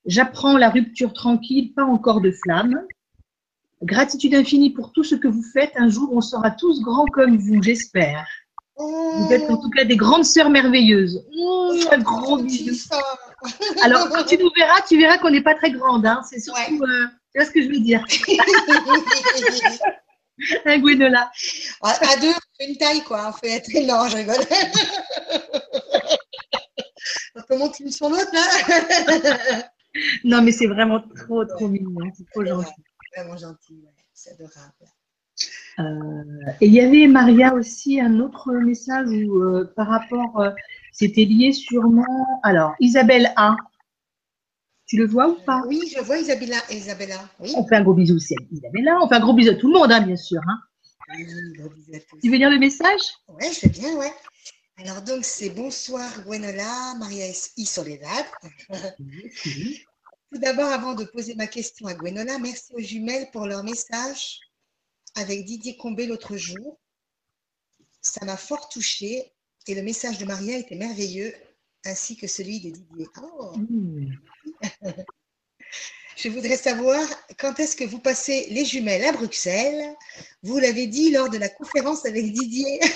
J'apprends 0.04 0.58
la 0.58 0.68
rupture 0.68 1.12
tranquille, 1.12 1.72
pas 1.74 1.84
encore 1.84 2.20
de 2.20 2.30
flamme. 2.30 2.82
Gratitude 3.82 4.34
infinie 4.34 4.70
pour 4.70 4.92
tout 4.92 5.04
ce 5.04 5.14
que 5.14 5.28
vous 5.28 5.42
faites. 5.52 5.72
Un 5.76 5.88
jour, 5.88 6.10
on 6.12 6.20
sera 6.20 6.50
tous 6.50 6.82
grands 6.82 7.06
comme 7.06 7.38
vous, 7.38 7.62
j'espère. 7.62 8.26
Vous 8.76 9.32
êtes 9.32 9.50
en 9.50 9.56
tout 9.56 9.70
cas 9.70 9.84
des 9.84 9.96
grandes 9.96 10.24
sœurs 10.24 10.50
merveilleuses. 10.50 11.24
un 11.90 11.98
gros 11.98 12.38
bisou. 12.38 12.88
Alors, 13.82 14.08
quand 14.08 14.24
tu 14.24 14.38
nous 14.38 14.50
verras, 14.56 14.80
tu 14.88 14.96
verras 14.98 15.18
qu'on 15.18 15.30
n'est 15.30 15.42
pas 15.42 15.54
très 15.54 15.70
grande. 15.70 16.06
Hein. 16.06 16.22
C'est 16.28 16.40
surtout, 16.40 16.82
euh, 16.82 17.06
tu 17.32 17.38
vois 17.40 17.44
ce 17.44 17.50
que 17.50 17.62
je 17.62 17.68
veux 17.68 17.80
dire. 17.80 18.04
un 20.64 20.78
Gwenola. 20.78 21.30
À 21.82 22.16
deux, 22.20 22.32
une 22.60 22.76
taille, 22.76 23.02
quoi. 23.02 23.28
On 23.28 23.32
fait 23.32 23.62
non, 23.84 24.08
je 24.08 24.16
rigole. 24.16 24.44
Comment 27.48 27.68
tu 27.70 27.84
me 27.84 27.90
sur 27.90 28.08
l'autre, 28.08 28.30
là 28.32 28.42
Non, 30.24 30.42
mais 30.42 30.52
c'est 30.52 30.66
vraiment 30.66 31.00
trop, 31.00 31.44
trop 31.44 31.68
mignon. 31.68 32.10
C'est 32.16 32.26
trop 32.30 32.44
gentil 32.44 32.82
vraiment 33.14 33.36
gentil, 33.36 33.84
c'est 34.12 34.32
adorable. 34.32 34.86
Euh, 35.78 36.52
et 36.60 36.66
il 36.66 36.74
y 36.74 36.80
avait 36.80 37.06
Maria 37.06 37.54
aussi 37.54 38.00
un 38.00 38.18
autre 38.18 38.52
message 38.52 39.08
où 39.08 39.42
euh, 39.42 39.72
par 39.76 39.88
rapport, 39.88 40.40
euh, 40.40 40.50
c'était 40.92 41.24
lié 41.24 41.52
sûrement. 41.52 42.40
Alors, 42.42 42.74
Isabelle 42.80 43.32
A. 43.36 43.56
Tu 44.86 44.96
le 44.96 45.06
vois 45.06 45.28
ou 45.28 45.36
pas? 45.44 45.62
Oui, 45.66 45.80
je 45.94 46.00
vois 46.00 46.18
Isabella. 46.18 46.56
Isabella 46.70 47.28
On 47.54 47.66
fait 47.66 47.76
un 47.76 47.82
gros 47.82 47.94
bisou 47.94 48.16
aussi 48.16 48.34
à 48.34 48.42
Isabella. 48.50 48.98
On 49.02 49.08
fait 49.08 49.16
un 49.16 49.20
gros 49.20 49.34
bisou 49.34 49.50
à 49.50 49.54
tout 49.54 49.68
le 49.68 49.78
monde, 49.78 49.92
hein, 49.92 50.00
bien 50.00 50.16
sûr. 50.16 50.40
Hein. 50.48 50.58
Oui, 51.16 51.26
gros 51.58 51.68
bisou 51.68 51.94
à 51.94 52.00
tous. 52.00 52.18
Tu 52.20 52.30
veux 52.30 52.36
lire 52.36 52.50
le 52.50 52.58
message? 52.58 53.02
Oui, 53.28 53.46
je 53.52 53.66
veux 53.66 53.72
bien, 53.72 53.94
ouais. 53.96 54.12
Alors 54.80 55.02
donc 55.02 55.24
c'est 55.24 55.50
bonsoir 55.50 56.08
Gwenola, 56.24 56.94
Maria 57.00 57.26
y 57.56 57.66
Soledad. 57.66 58.26
Tout 60.30 60.38
d'abord, 60.38 60.70
avant 60.70 60.94
de 60.94 61.04
poser 61.04 61.34
ma 61.36 61.46
question 61.46 61.86
à 61.86 61.94
Gwenola, 61.94 62.38
merci 62.38 62.74
aux 62.74 62.80
jumelles 62.80 63.30
pour 63.30 63.46
leur 63.46 63.64
message 63.64 64.40
avec 65.14 65.44
Didier 65.46 65.76
Combé 65.78 66.06
l'autre 66.06 66.36
jour. 66.36 66.78
Ça 68.02 68.24
m'a 68.26 68.36
fort 68.36 68.68
touchée 68.68 69.32
et 69.66 69.74
le 69.74 69.82
message 69.82 70.18
de 70.18 70.26
Maria 70.26 70.58
était 70.58 70.74
merveilleux, 70.74 71.34
ainsi 71.86 72.16
que 72.16 72.26
celui 72.26 72.60
de 72.60 72.70
Didier. 72.70 73.06
Oh. 73.22 73.56
Mmh. 73.56 74.12
Je 76.16 76.28
voudrais 76.28 76.56
savoir 76.56 77.00
quand 77.38 77.58
est-ce 77.58 77.76
que 77.76 77.84
vous 77.84 78.00
passez 78.00 78.48
les 78.50 78.66
jumelles 78.66 79.04
à 79.04 79.12
Bruxelles? 79.12 79.94
Vous 80.42 80.58
l'avez 80.58 80.88
dit 80.88 81.10
lors 81.10 81.30
de 81.30 81.38
la 81.38 81.48
conférence 81.48 82.04
avec 82.04 82.32
Didier. 82.32 82.80
Mmh. 82.80 82.88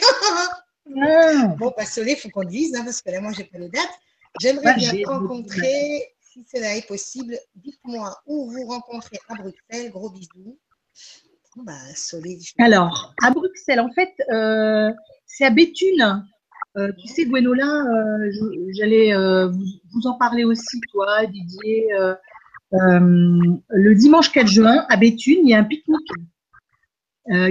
Bon, 1.59 1.71
pas 1.71 1.85
bah, 1.85 2.03
il 2.05 2.17
faut 2.17 2.29
qu'on 2.29 2.45
dise, 2.45 2.75
hein, 2.75 2.85
parce 2.85 3.01
que 3.01 3.11
là, 3.11 3.21
moi, 3.21 3.33
je 3.33 3.39
n'ai 3.39 3.45
pas 3.45 3.59
les 3.59 3.69
dates. 3.69 4.01
J'aimerais 4.41 4.75
bien 4.75 4.93
rencontrer 5.07 6.13
si 6.33 6.45
cela 6.51 6.77
est 6.77 6.87
possible, 6.87 7.37
dites-moi 7.57 8.17
où 8.27 8.51
vous 8.51 8.67
rencontrez 8.67 9.19
à 9.29 9.35
Bruxelles. 9.35 9.91
Gros 9.91 10.11
bisous. 10.11 10.59
Bah, 11.57 11.75
Alors, 12.59 13.15
à 13.23 13.31
Bruxelles, 13.31 13.81
en 13.81 13.93
fait, 13.93 14.13
euh, 14.31 14.91
c'est 15.27 15.45
à 15.45 15.51
Béthune. 15.51 16.25
Euh, 16.79 16.91
tu 16.99 17.09
sais, 17.09 17.27
Gwenola, 17.27 17.67
euh, 17.67 18.33
j'allais 18.75 19.15
vous, 19.15 20.07
en 20.07 20.15
parler 20.15 20.45
aussi, 20.45 20.81
toi, 20.91 21.27
Didier. 21.27 21.89
le 22.71 23.95
dimanche 23.95 24.33
4 24.33 24.47
juin, 24.47 24.87
à 24.89 24.97
Béthune, 24.97 25.41
il 25.43 25.51
y 25.51 25.55
a 25.55 25.59
un 25.59 25.65
pique-nique 25.65 26.13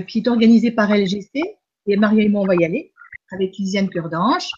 qui 0.07 0.19
est 0.19 0.27
organisé 0.27 0.71
par 0.71 0.89
LGC. 0.91 1.43
Et 1.87 1.97
Maria 1.97 2.23
et 2.23 2.29
moi, 2.29 2.41
on 2.41 2.47
va 2.47 2.55
y 2.55 2.65
aller 2.65 2.91
avec 3.31 3.55
Lisiane 3.57 3.89
Cœur 3.89 4.09
d'Ange. 4.09 4.49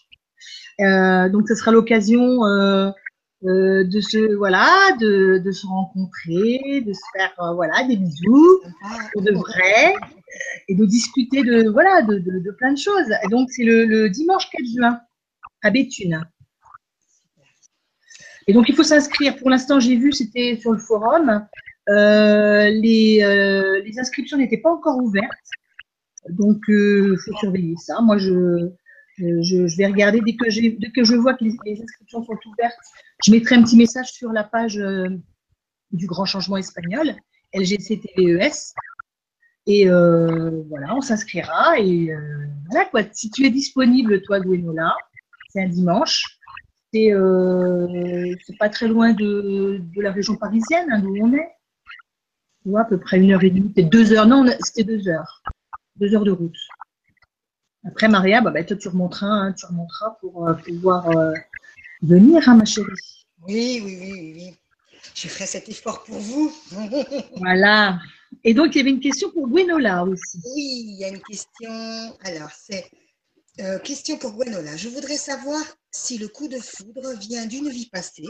Donc, 0.78 1.46
ce 1.46 1.54
sera 1.54 1.72
l'occasion 1.72 2.40
euh, 3.46 3.84
de 3.84 4.00
se 4.00 4.34
voilà, 4.36 4.96
de, 5.00 5.38
de, 5.38 5.52
se 5.52 5.66
rencontrer, 5.66 6.80
de 6.80 6.92
se 6.94 7.00
faire 7.14 7.32
euh, 7.40 7.52
voilà 7.52 7.84
des 7.84 7.96
bisous, 7.96 8.60
de 9.16 9.32
vrai, 9.34 9.94
et 10.68 10.74
de 10.74 10.84
discuter 10.86 11.42
de 11.42 11.68
voilà 11.68 12.00
de, 12.02 12.18
de, 12.18 12.50
plein 12.52 12.72
de 12.72 12.78
choses. 12.78 13.10
Et 13.22 13.28
donc, 13.28 13.50
c'est 13.50 13.64
le, 13.64 14.08
dimanche 14.08 14.48
4 14.50 14.64
juin 14.74 15.00
à 15.62 15.70
Béthune. 15.70 16.24
Et 18.46 18.54
donc, 18.54 18.68
il 18.68 18.74
faut 18.74 18.82
s'inscrire. 18.82 19.36
Pour 19.36 19.50
l'instant, 19.50 19.78
j'ai 19.78 19.96
vu, 19.96 20.12
c'était 20.12 20.56
sur 20.56 20.72
le 20.72 20.78
forum. 20.78 21.46
Euh, 21.90 22.70
les, 22.70 23.82
les, 23.84 23.98
inscriptions 23.98 24.38
n'étaient 24.38 24.58
pas 24.58 24.72
encore 24.72 24.96
ouvertes. 25.02 25.28
Donc, 26.30 26.62
il 26.68 27.16
faut 27.24 27.36
surveiller 27.36 27.76
ça. 27.76 28.00
Moi, 28.00 28.16
je, 28.16 28.70
je, 29.18 29.76
vais 29.76 29.86
regarder 29.86 30.20
dès 30.20 30.34
que, 30.34 30.78
dès 30.78 30.90
que 30.90 31.04
je 31.04 31.14
vois 31.14 31.34
que 31.34 31.44
les, 31.44 31.82
inscriptions 31.82 32.24
sont 32.24 32.38
ouvertes. 32.46 32.78
Je 33.24 33.30
mettrai 33.30 33.54
un 33.54 33.62
petit 33.62 33.76
message 33.76 34.12
sur 34.12 34.32
la 34.32 34.44
page 34.44 34.76
euh, 34.78 35.08
du 35.92 36.06
Grand 36.06 36.26
Changement 36.26 36.58
Espagnol, 36.58 37.14
LGCTVES. 37.54 38.74
Et 39.66 39.88
euh, 39.88 40.62
voilà, 40.68 40.94
on 40.94 41.00
s'inscrira. 41.00 41.78
Et 41.78 42.10
voilà 42.70 42.84
quoi. 42.86 43.00
Si 43.12 43.30
tu 43.30 43.46
es 43.46 43.50
disponible, 43.50 44.20
toi, 44.22 44.40
Gwenola, 44.40 44.94
c'est 45.48 45.62
un 45.62 45.68
dimanche. 45.68 46.38
C'est 46.92 47.12
pas 48.58 48.68
très 48.68 48.88
loin 48.88 49.14
de, 49.14 49.80
de 49.96 50.02
la 50.02 50.12
région 50.12 50.36
parisienne, 50.36 50.88
hein, 50.92 51.00
d'où 51.00 51.16
on 51.20 51.32
est 51.32 51.54
à 52.76 52.84
peu 52.84 52.98
près 52.98 53.18
une 53.18 53.32
heure 53.32 53.44
et 53.44 53.50
demie, 53.50 53.68
peut-être 53.68 53.90
deux 53.90 54.12
heures. 54.12 54.26
Non, 54.26 54.46
c'était 54.60 54.84
deux 54.84 55.08
heures. 55.08 55.42
Deux 55.96 56.14
heures 56.14 56.24
de 56.24 56.30
route. 56.30 56.56
Après, 57.86 58.08
Maria, 58.08 58.40
bah, 58.40 58.50
bah 58.50 58.64
toi, 58.64 58.76
tu 58.76 58.88
remonteras, 58.88 59.26
hein, 59.26 59.52
tu 59.52 59.66
remonteras 59.66 60.16
pour 60.20 60.48
euh, 60.48 60.54
pouvoir 60.54 61.08
euh, 61.10 61.32
venir, 62.04 62.48
hein, 62.48 62.56
ma 62.56 62.64
chérie. 62.64 62.88
Oui, 63.46 63.80
oui, 63.84 63.98
oui, 64.00 64.32
oui. 64.34 64.54
Je 65.14 65.28
ferai 65.28 65.46
cet 65.46 65.68
effort 65.68 66.02
pour 66.04 66.18
vous. 66.18 66.52
voilà. 67.36 67.98
Et 68.42 68.54
donc, 68.54 68.74
il 68.74 68.78
y 68.78 68.80
avait 68.80 68.90
une 68.90 69.00
question 69.00 69.30
pour 69.30 69.48
Gwenola 69.48 70.04
aussi. 70.04 70.38
Oui, 70.54 70.84
il 70.86 70.96
y 70.98 71.04
a 71.04 71.08
une 71.08 71.22
question. 71.22 72.16
Alors, 72.24 72.50
c'est 72.50 72.90
euh, 73.60 73.78
question 73.78 74.18
pour 74.18 74.32
Gwenola. 74.32 74.76
Je 74.76 74.88
voudrais 74.88 75.16
savoir 75.16 75.62
si 75.90 76.18
le 76.18 76.28
coup 76.28 76.48
de 76.48 76.58
foudre 76.58 77.12
vient 77.18 77.46
d'une 77.46 77.68
vie 77.68 77.88
passée 77.90 78.28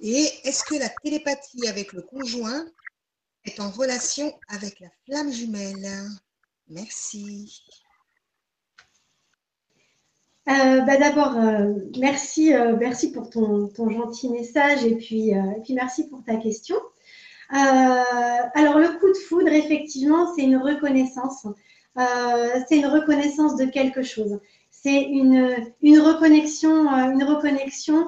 et 0.00 0.30
est-ce 0.44 0.62
que 0.62 0.76
la 0.76 0.88
télépathie 1.02 1.66
avec 1.66 1.92
le 1.92 2.02
conjoint 2.02 2.64
est 3.44 3.58
en 3.58 3.70
relation 3.70 4.38
avec 4.48 4.78
la 4.80 4.88
flamme 5.04 5.32
jumelle? 5.32 6.08
Merci. 6.68 7.64
Euh, 10.48 10.80
bah 10.80 10.96
D'abord, 10.96 11.36
euh, 11.36 11.74
merci, 11.98 12.54
euh, 12.54 12.74
merci 12.78 13.12
pour 13.12 13.28
ton, 13.28 13.68
ton, 13.68 13.90
gentil 13.90 14.30
message 14.30 14.82
et 14.84 14.94
puis, 14.94 15.30
et 15.30 15.60
puis 15.62 15.74
merci 15.74 16.08
pour 16.08 16.24
ta 16.24 16.36
question. 16.36 16.76
Alors, 17.50 18.78
le 18.78 18.98
coup 18.98 19.08
de 19.08 19.18
foudre, 19.28 19.48
effectivement, 19.48 20.34
c'est 20.34 20.42
une 20.42 20.56
reconnaissance. 20.56 21.46
C'est 22.68 22.78
une 22.78 22.86
reconnaissance 22.86 23.56
de 23.56 23.64
quelque 23.66 24.02
chose. 24.02 24.38
C'est 24.70 25.02
une, 25.02 25.54
une 25.82 26.00
reconnexion, 26.00 26.88
une 27.10 27.24
reconnexion 27.24 28.06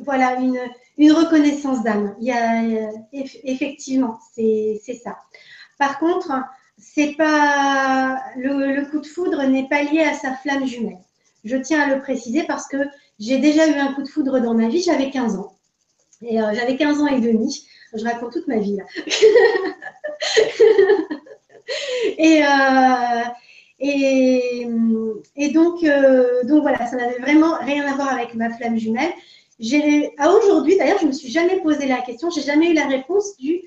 voilà, 0.00 0.34
une, 0.34 0.58
une 0.98 1.12
reconnaissance 1.12 1.82
d'âme. 1.82 2.14
Effectivement, 3.12 4.18
c'est 4.34 4.80
ça. 5.02 5.18
Par 5.78 5.98
contre, 5.98 6.32
c'est 6.82 7.14
pas 7.16 8.20
le, 8.36 8.84
coup 8.90 9.00
de 9.00 9.06
foudre 9.06 9.42
n'est 9.44 9.68
pas 9.68 9.84
lié 9.84 10.00
à 10.00 10.14
sa 10.14 10.34
flamme 10.34 10.66
jumelle. 10.66 10.98
Je 11.44 11.56
tiens 11.56 11.80
à 11.80 11.94
le 11.94 12.00
préciser 12.00 12.42
parce 12.44 12.66
que 12.68 12.76
j'ai 13.18 13.38
déjà 13.38 13.66
eu 13.68 13.74
un 13.74 13.92
coup 13.94 14.02
de 14.02 14.08
foudre 14.08 14.40
dans 14.40 14.54
ma 14.54 14.68
vie, 14.68 14.82
j'avais 14.82 15.10
15 15.10 15.36
ans. 15.36 15.56
Et 16.22 16.40
euh, 16.40 16.54
j'avais 16.54 16.76
15 16.76 17.00
ans 17.00 17.06
et 17.06 17.20
demi. 17.20 17.66
Je 17.94 18.04
raconte 18.04 18.32
toute 18.32 18.48
ma 18.48 18.58
vie 18.58 18.76
là. 18.76 18.84
et, 22.18 22.42
euh, 22.44 23.22
et, 25.36 25.48
donc, 25.52 25.84
euh, 25.84 26.42
donc 26.44 26.62
voilà, 26.62 26.86
ça 26.86 26.96
n'avait 26.96 27.18
vraiment 27.18 27.56
rien 27.60 27.86
à 27.86 27.94
voir 27.94 28.12
avec 28.12 28.34
ma 28.34 28.50
flamme 28.50 28.78
jumelle 28.78 29.12
à 30.18 30.32
aujourd'hui, 30.32 30.76
d'ailleurs, 30.76 30.98
je 30.98 31.04
ne 31.04 31.08
me 31.08 31.12
suis 31.12 31.30
jamais 31.30 31.60
posé 31.60 31.86
la 31.86 32.00
question, 32.00 32.30
j'ai 32.30 32.42
jamais 32.42 32.70
eu 32.70 32.74
la 32.74 32.86
réponse 32.86 33.36
du 33.36 33.62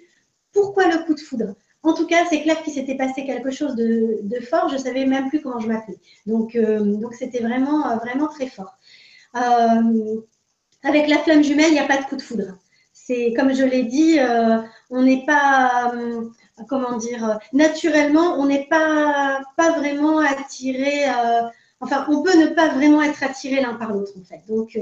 pourquoi 0.52 0.88
le 0.88 1.06
coup 1.06 1.14
de 1.14 1.20
foudre. 1.20 1.56
En 1.86 1.94
tout 1.94 2.07
cas, 2.07 2.26
c'est 2.28 2.41
clair 2.41 2.64
qu'il 2.64 2.74
s'était 2.74 2.95
passé 2.95 3.26
quelque 3.26 3.52
chose 3.52 3.76
de, 3.76 4.40
fort. 4.49 4.70
Je 4.70 4.78
savais 4.78 5.06
même 5.06 5.30
plus 5.30 5.40
comment 5.40 5.60
je 5.60 5.68
m'appelais. 5.68 5.99
Donc, 6.26 6.56
euh, 6.56 6.80
donc 6.80 7.14
c'était 7.14 7.41
vraiment, 7.41 7.88
euh, 7.88 7.95
vraiment 7.98 8.28
très 8.28 8.48
fort. 8.48 8.76
Euh, 9.36 10.22
avec 10.84 11.07
la 11.07 11.20
flamme 11.20 11.44
jumelle, 11.44 11.68
il 11.70 11.74
n'y 11.74 11.80
a 11.80 11.86
pas 11.86 11.98
de 11.98 12.06
coup 12.06 12.16
de 12.16 12.24
foudre. 12.24 12.57
C'est 12.91 13.34
comme 13.36 13.53
je 13.53 13.64
l'ai 13.64 13.84
dit, 13.84 14.18
on 14.90 15.03
n'est 15.03 15.26
pas, 15.26 15.94
comment 16.68 16.98
dire, 16.98 17.40
naturellement, 17.53 18.40
on 18.40 18.48
n'est 18.48 18.66
pas, 18.68 19.41
pas 19.57 19.74
vraiment 19.74 20.20
attiré. 20.20 21.06
enfin, 21.82 22.06
on 22.10 22.24
peut 22.24 22.36
ne 22.36 22.48
pas 22.48 22.70
vraiment 22.70 23.03
être 23.03 23.22
attiré 23.24 23.62
l'un 23.62 23.76
par 23.76 23.94
l'autre, 23.94 24.14
en 24.20 24.24
fait. 24.24 24.41
Donc, 24.48 24.80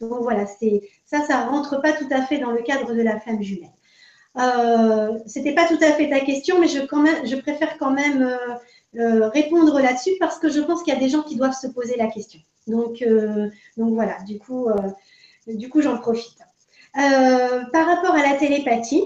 donc 0.00 0.22
voilà, 0.22 0.46
c'est 0.46 0.82
ça, 1.04 1.20
ça 1.24 1.44
rentre 1.44 1.80
pas 1.80 1.92
tout 1.92 2.08
à 2.10 2.22
fait 2.22 2.38
dans 2.38 2.50
le 2.50 2.62
cadre 2.62 2.94
de 2.94 3.02
la 3.02 3.20
femme 3.20 3.42
jumelle. 3.42 3.70
Euh, 4.38 5.18
C'était 5.26 5.54
pas 5.54 5.68
tout 5.68 5.78
à 5.82 5.92
fait 5.92 6.08
ta 6.08 6.20
question, 6.20 6.60
mais 6.60 6.68
je, 6.68 7.36
préfère 7.36 7.76
quand 7.78 7.90
même 7.90 8.22
euh, 8.22 8.54
euh, 8.98 9.28
répondre 9.28 9.78
là-dessus 9.80 10.12
parce 10.18 10.38
que 10.38 10.48
je 10.48 10.60
pense 10.60 10.82
qu'il 10.82 10.94
y 10.94 10.96
a 10.96 11.00
des 11.00 11.08
gens 11.08 11.22
qui 11.22 11.36
doivent 11.36 11.58
se 11.58 11.66
poser 11.66 11.96
la 11.96 12.08
question. 12.08 12.40
Donc, 12.66 13.04
voilà, 13.76 14.22
du 14.22 14.38
coup, 14.38 14.68
j'en 15.76 15.98
profite. 15.98 16.38
Par 16.94 17.86
rapport 17.86 18.14
à 18.14 18.22
la 18.22 18.36
télépathie, 18.36 19.04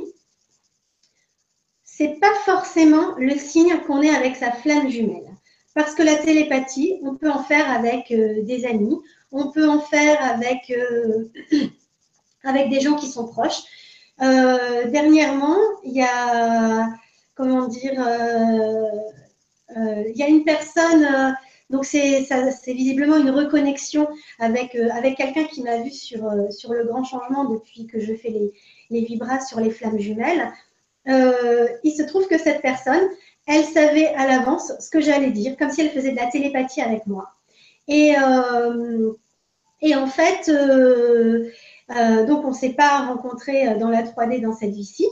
c'est 1.84 2.20
pas 2.20 2.34
forcément 2.44 3.14
le 3.16 3.34
signe 3.36 3.78
qu'on 3.86 4.02
est 4.02 4.14
avec 4.14 4.36
sa 4.36 4.52
flamme 4.52 4.90
jumelle. 4.90 5.34
Parce 5.74 5.94
que 5.94 6.02
la 6.02 6.16
télépathie, 6.16 7.00
on 7.02 7.16
peut 7.16 7.30
en 7.30 7.42
faire 7.42 7.70
avec 7.70 8.08
des 8.08 8.66
amis, 8.66 8.98
on 9.32 9.50
peut 9.50 9.68
en 9.68 9.80
faire 9.80 10.22
avec 10.22 10.68
des 12.70 12.80
gens 12.80 12.96
qui 12.96 13.08
sont 13.08 13.26
proches. 13.26 13.62
Euh, 14.22 14.90
dernièrement, 14.90 15.56
il 15.84 15.92
y 15.92 16.02
a, 16.02 16.88
comment 17.34 17.68
dire, 17.68 17.94
euh, 17.98 18.88
euh 19.76 20.04
il 20.08 20.16
y 20.16 20.22
a 20.22 20.28
une 20.28 20.44
personne, 20.44 21.36
donc 21.70 21.84
c'est 21.84 22.24
visiblement 22.68 23.18
une 23.18 23.30
reconnexion 23.30 24.08
avec, 24.38 24.74
avec 24.74 25.16
quelqu'un 25.16 25.44
qui 25.44 25.62
m'a 25.62 25.78
vu 25.82 25.90
sur, 25.90 26.30
sur 26.50 26.72
le 26.72 26.84
grand 26.84 27.04
changement 27.04 27.44
depuis 27.44 27.86
que 27.86 28.00
je 28.00 28.14
fais 28.14 28.30
les, 28.30 28.52
les 28.90 29.04
vibras 29.04 29.40
sur 29.40 29.60
les 29.60 29.70
flammes 29.70 29.98
jumelles. 29.98 30.50
il 31.06 31.92
se 31.96 32.02
trouve 32.04 32.26
que 32.28 32.38
cette 32.38 32.62
personne, 32.62 33.08
elle 33.46 33.64
savait 33.64 34.08
à 34.14 34.26
l'avance 34.26 34.72
ce 34.80 34.90
que 34.90 35.00
j'allais 35.00 35.30
dire, 35.30 35.56
comme 35.56 35.70
si 35.70 35.82
elle 35.82 35.90
faisait 35.90 36.12
de 36.12 36.16
la 36.16 36.30
télépathie 36.30 36.80
avec 36.80 37.06
moi. 37.06 37.32
Et, 37.88 38.14
et 39.82 39.94
en 39.94 40.06
fait, 40.06 40.50
euh, 41.94 42.26
donc 42.26 42.44
on 42.44 42.50
ne 42.50 42.54
s'est 42.54 42.72
pas 42.74 43.06
rencontrés 43.06 43.76
dans 43.78 43.88
la 43.88 44.02
3D 44.02 44.40
dans 44.40 44.54
cette 44.54 44.72
vie-ci, 44.72 45.06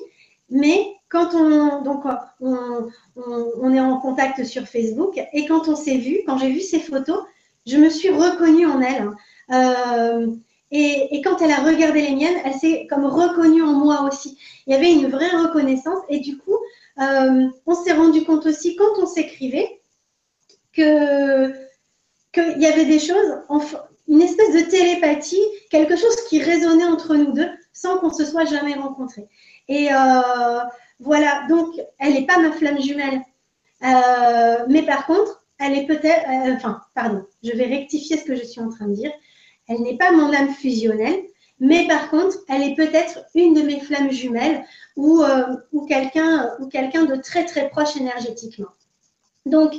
mais 0.50 0.94
quand 1.08 1.34
on, 1.34 1.82
donc 1.82 2.04
on, 2.40 2.90
on, 3.16 3.52
on, 3.60 3.72
est 3.72 3.80
en 3.80 3.98
contact 4.00 4.44
sur 4.44 4.66
Facebook 4.66 5.20
et 5.32 5.46
quand 5.46 5.68
on 5.68 5.76
s'est 5.76 5.98
vu, 5.98 6.20
quand 6.26 6.38
j'ai 6.38 6.50
vu 6.50 6.60
ces 6.60 6.80
photos, 6.80 7.20
je 7.66 7.76
me 7.76 7.88
suis 7.88 8.10
reconnue 8.10 8.66
en 8.66 8.80
elle. 8.80 9.10
Euh, 9.52 10.34
et, 10.70 11.16
et, 11.16 11.22
quand 11.22 11.40
elle 11.40 11.52
a 11.52 11.62
regardé 11.62 12.02
les 12.02 12.16
miennes, 12.16 12.40
elle 12.44 12.54
s'est 12.54 12.86
comme 12.90 13.06
reconnue 13.06 13.62
en 13.62 13.74
moi 13.74 14.02
aussi. 14.02 14.38
Il 14.66 14.72
y 14.72 14.76
avait 14.76 14.92
une 14.92 15.08
vraie 15.08 15.30
reconnaissance 15.30 16.00
et 16.08 16.18
du 16.18 16.36
coup, 16.38 16.56
euh, 17.00 17.48
on 17.66 17.74
s'est 17.74 17.92
rendu 17.92 18.24
compte 18.24 18.46
aussi 18.46 18.74
quand 18.76 18.98
on 18.98 19.06
s'écrivait 19.06 19.80
que 20.72 21.52
qu'il 22.32 22.60
y 22.60 22.66
avait 22.66 22.86
des 22.86 22.98
choses, 22.98 23.38
une 24.08 24.22
espèce 24.22 24.52
de 24.52 24.70
télépathie, 24.70 25.42
quelque 25.70 25.96
chose 25.96 26.16
qui 26.28 26.42
résonnait 26.42 26.84
entre 26.84 27.14
nous 27.14 27.32
deux 27.32 27.48
sans 27.72 27.98
qu'on 27.98 28.12
se 28.12 28.24
soit 28.24 28.44
jamais 28.44 28.74
rencontrés. 28.74 29.26
Et 29.68 29.92
euh, 29.92 30.60
voilà, 31.00 31.46
donc 31.48 31.74
elle 31.98 32.14
n'est 32.14 32.26
pas 32.26 32.38
ma 32.38 32.52
flamme 32.52 32.80
jumelle. 32.80 33.20
Euh, 33.82 34.64
mais 34.68 34.82
par 34.82 35.06
contre, 35.06 35.44
elle 35.58 35.76
est 35.76 35.86
peut-être, 35.86 36.28
euh, 36.28 36.54
enfin, 36.54 36.80
pardon, 36.94 37.24
je 37.42 37.52
vais 37.52 37.66
rectifier 37.66 38.18
ce 38.18 38.24
que 38.24 38.34
je 38.34 38.44
suis 38.44 38.60
en 38.60 38.70
train 38.70 38.86
de 38.86 38.94
dire. 38.94 39.12
Elle 39.68 39.80
n'est 39.80 39.96
pas 39.96 40.12
mon 40.12 40.32
âme 40.32 40.52
fusionnelle, 40.54 41.22
mais 41.58 41.86
par 41.86 42.10
contre, 42.10 42.36
elle 42.48 42.62
est 42.62 42.74
peut-être 42.74 43.20
une 43.34 43.54
de 43.54 43.62
mes 43.62 43.80
flammes 43.80 44.10
jumelles 44.10 44.64
ou, 44.96 45.22
ou 45.72 45.86
quelqu'un 45.86 46.50
ou 46.60 46.66
quelqu'un 46.66 47.04
de 47.04 47.16
très 47.16 47.46
très 47.46 47.70
proche 47.70 47.96
énergétiquement. 47.96 48.68
Donc, 49.46 49.72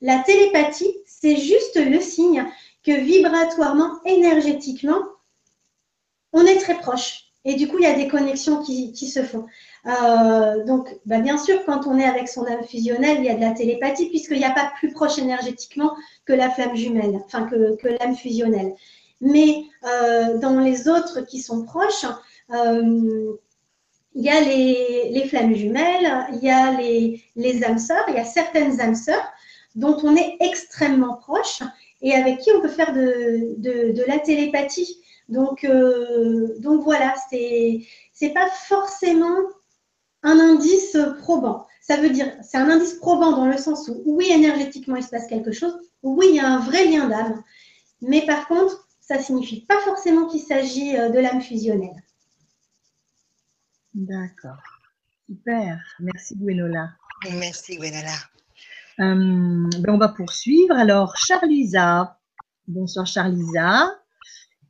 la 0.00 0.20
télépathie, 0.20 0.94
c'est 1.06 1.36
juste 1.36 1.76
le 1.76 2.00
signe 2.00 2.46
que 2.86 2.92
vibratoirement, 2.92 4.00
énergétiquement, 4.04 5.00
on 6.32 6.46
est 6.46 6.58
très 6.58 6.78
proche. 6.78 7.24
Et 7.44 7.54
du 7.54 7.68
coup, 7.68 7.78
il 7.78 7.84
y 7.84 7.86
a 7.86 7.94
des 7.94 8.08
connexions 8.08 8.62
qui, 8.62 8.94
se 8.94 9.22
font. 9.22 9.46
Euh, 9.86 10.64
donc, 10.64 10.96
bah, 11.04 11.18
bien 11.18 11.36
sûr, 11.36 11.64
quand 11.64 11.86
on 11.86 11.98
est 11.98 12.04
avec 12.04 12.28
son 12.28 12.44
âme 12.46 12.64
fusionnelle, 12.64 13.18
il 13.18 13.24
y 13.24 13.28
a 13.28 13.34
de 13.34 13.40
la 13.40 13.52
télépathie, 13.52 14.08
puisqu'il 14.08 14.38
n'y 14.38 14.44
a 14.44 14.50
pas 14.50 14.72
plus 14.78 14.92
proche 14.92 15.18
énergétiquement 15.18 15.96
que 16.24 16.32
la 16.32 16.50
flamme 16.50 16.76
jumelle, 16.76 17.20
enfin 17.24 17.48
que, 17.48 17.88
l'âme 18.00 18.16
fusionnelle. 18.16 18.74
Mais 19.20 19.64
euh, 19.84 20.38
dans 20.38 20.58
les 20.60 20.88
autres 20.88 21.22
qui 21.22 21.40
sont 21.40 21.64
proches, 21.64 22.06
euh, 22.52 23.32
il 24.14 24.24
y 24.24 24.28
a 24.28 24.40
les, 24.40 25.26
flammes 25.28 25.54
jumelles, 25.54 26.26
il 26.32 26.42
y 26.42 26.50
a 26.50 26.72
les, 26.72 27.22
les 27.36 27.64
âmes 27.64 27.78
sœurs, 27.78 28.04
il 28.08 28.14
y 28.14 28.18
a 28.18 28.24
certaines 28.24 28.80
âmes 28.80 28.94
sœurs 28.94 29.32
dont 29.76 29.98
on 30.02 30.16
est 30.16 30.36
extrêmement 30.40 31.14
proche 31.14 31.62
et 32.06 32.14
avec 32.14 32.38
qui 32.38 32.50
on 32.52 32.60
peut 32.60 32.68
faire 32.68 32.92
de 32.92 34.06
la 34.06 34.18
télépathie. 34.20 35.00
Donc, 35.28 35.64
euh, 35.64 36.58
donc 36.60 36.84
voilà, 36.84 37.14
c'est 37.30 37.80
n'est 38.22 38.32
pas 38.32 38.48
forcément 38.68 39.36
un 40.22 40.38
indice 40.38 40.96
probant. 41.18 41.66
Ça 41.80 41.96
veut 41.96 42.10
dire, 42.10 42.32
c'est 42.42 42.58
un 42.58 42.70
indice 42.70 42.94
probant 42.94 43.32
dans 43.32 43.46
le 43.46 43.58
sens 43.58 43.88
où, 43.88 44.02
oui, 44.06 44.28
énergétiquement, 44.30 44.96
il 44.96 45.02
se 45.02 45.10
passe 45.10 45.26
quelque 45.26 45.52
chose, 45.52 45.76
oui, 46.02 46.26
il 46.30 46.36
y 46.36 46.40
a 46.40 46.48
un 46.48 46.60
vrai 46.60 46.86
lien 46.86 47.08
d'âme, 47.08 47.42
mais 48.00 48.24
par 48.24 48.46
contre, 48.48 48.88
ça 49.00 49.18
ne 49.18 49.22
signifie 49.22 49.66
pas 49.66 49.78
forcément 49.80 50.26
qu'il 50.26 50.40
s'agit 50.40 50.96
euh, 50.96 51.10
de 51.10 51.18
l'âme 51.18 51.40
fusionnelle. 51.40 52.02
D'accord. 53.94 54.62
Super. 55.26 55.80
Merci, 56.00 56.36
Gwenola. 56.36 56.90
Merci, 57.32 57.76
Gwenola. 57.76 58.14
Euh, 59.00 59.68
ben 59.80 59.94
on 59.94 59.98
va 59.98 60.08
poursuivre. 60.08 60.74
Alors, 60.74 61.16
Charlisa. 61.16 62.18
Bonsoir, 62.66 63.06
Charlisa 63.06 63.92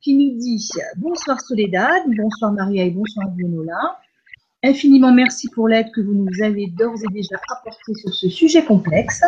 qui 0.07 0.15
nous 0.15 0.39
dit 0.39 0.69
Bonsoir 0.99 1.41
Soledad, 1.41 2.05
bonsoir 2.17 2.53
Maria 2.53 2.85
et 2.85 2.91
bonsoir 2.91 3.29
Vionola. 3.37 3.99
Infiniment 4.63 5.13
merci 5.13 5.49
pour 5.49 5.67
l'aide 5.67 5.91
que 5.91 6.01
vous 6.01 6.15
nous 6.15 6.45
avez 6.45 6.69
d'ores 6.69 7.03
et 7.03 7.13
déjà 7.13 7.35
apportée 7.51 7.93
sur 7.93 8.15
ce 8.15 8.29
sujet 8.29 8.65
complexe. 8.65 9.21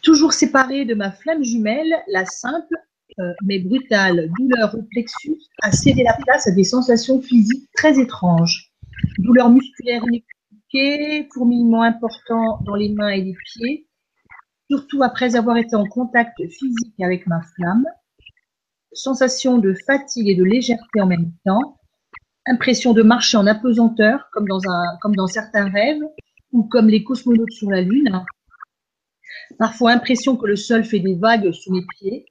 Toujours 0.00 0.34
séparée 0.34 0.84
de 0.84 0.94
ma 0.94 1.10
flamme 1.10 1.42
jumelle, 1.42 1.92
la 2.06 2.24
simple 2.26 2.76
euh, 3.18 3.32
mais 3.42 3.58
brutale 3.58 4.30
douleur 4.38 4.72
au 4.76 4.82
plexus 4.82 5.34
a 5.62 5.72
cédé 5.72 6.04
la 6.04 6.14
place 6.14 6.46
à 6.46 6.52
des 6.52 6.62
sensations 6.62 7.20
physiques 7.20 7.68
très 7.74 7.98
étranges. 7.98 8.70
Douleur 9.18 9.50
musculaire 9.50 10.04
inexpliquée, 10.04 11.28
fourmillement 11.34 11.82
important 11.82 12.60
dans 12.64 12.76
les 12.76 12.90
mains 12.90 13.10
et 13.10 13.22
les 13.22 13.34
pieds, 13.52 13.88
surtout 14.72 15.02
après 15.02 15.36
avoir 15.36 15.58
été 15.58 15.76
en 15.76 15.86
contact 15.86 16.38
physique 16.48 16.94
avec 17.02 17.26
ma 17.26 17.42
flamme 17.42 17.84
sensation 18.94 19.58
de 19.58 19.74
fatigue 19.86 20.28
et 20.28 20.34
de 20.34 20.44
légèreté 20.44 21.00
en 21.00 21.06
même 21.06 21.32
temps, 21.44 21.78
impression 22.46 22.94
de 22.94 23.02
marcher 23.02 23.36
en 23.36 23.46
apesanteur, 23.46 24.28
comme 24.32 24.48
dans, 24.48 24.60
comme 25.02 25.14
dans 25.14 25.26
certains 25.26 25.68
rêves, 25.68 26.02
ou 26.52 26.64
comme 26.64 26.88
les 26.88 27.04
cosmonautes 27.04 27.52
sur 27.52 27.70
la 27.70 27.82
Lune. 27.82 28.24
Parfois 29.58 29.92
impression 29.92 30.36
que 30.36 30.46
le 30.46 30.56
sol 30.56 30.84
fait 30.84 31.00
des 31.00 31.14
vagues 31.14 31.52
sous 31.52 31.72
mes 31.72 31.84
pieds. 31.98 32.24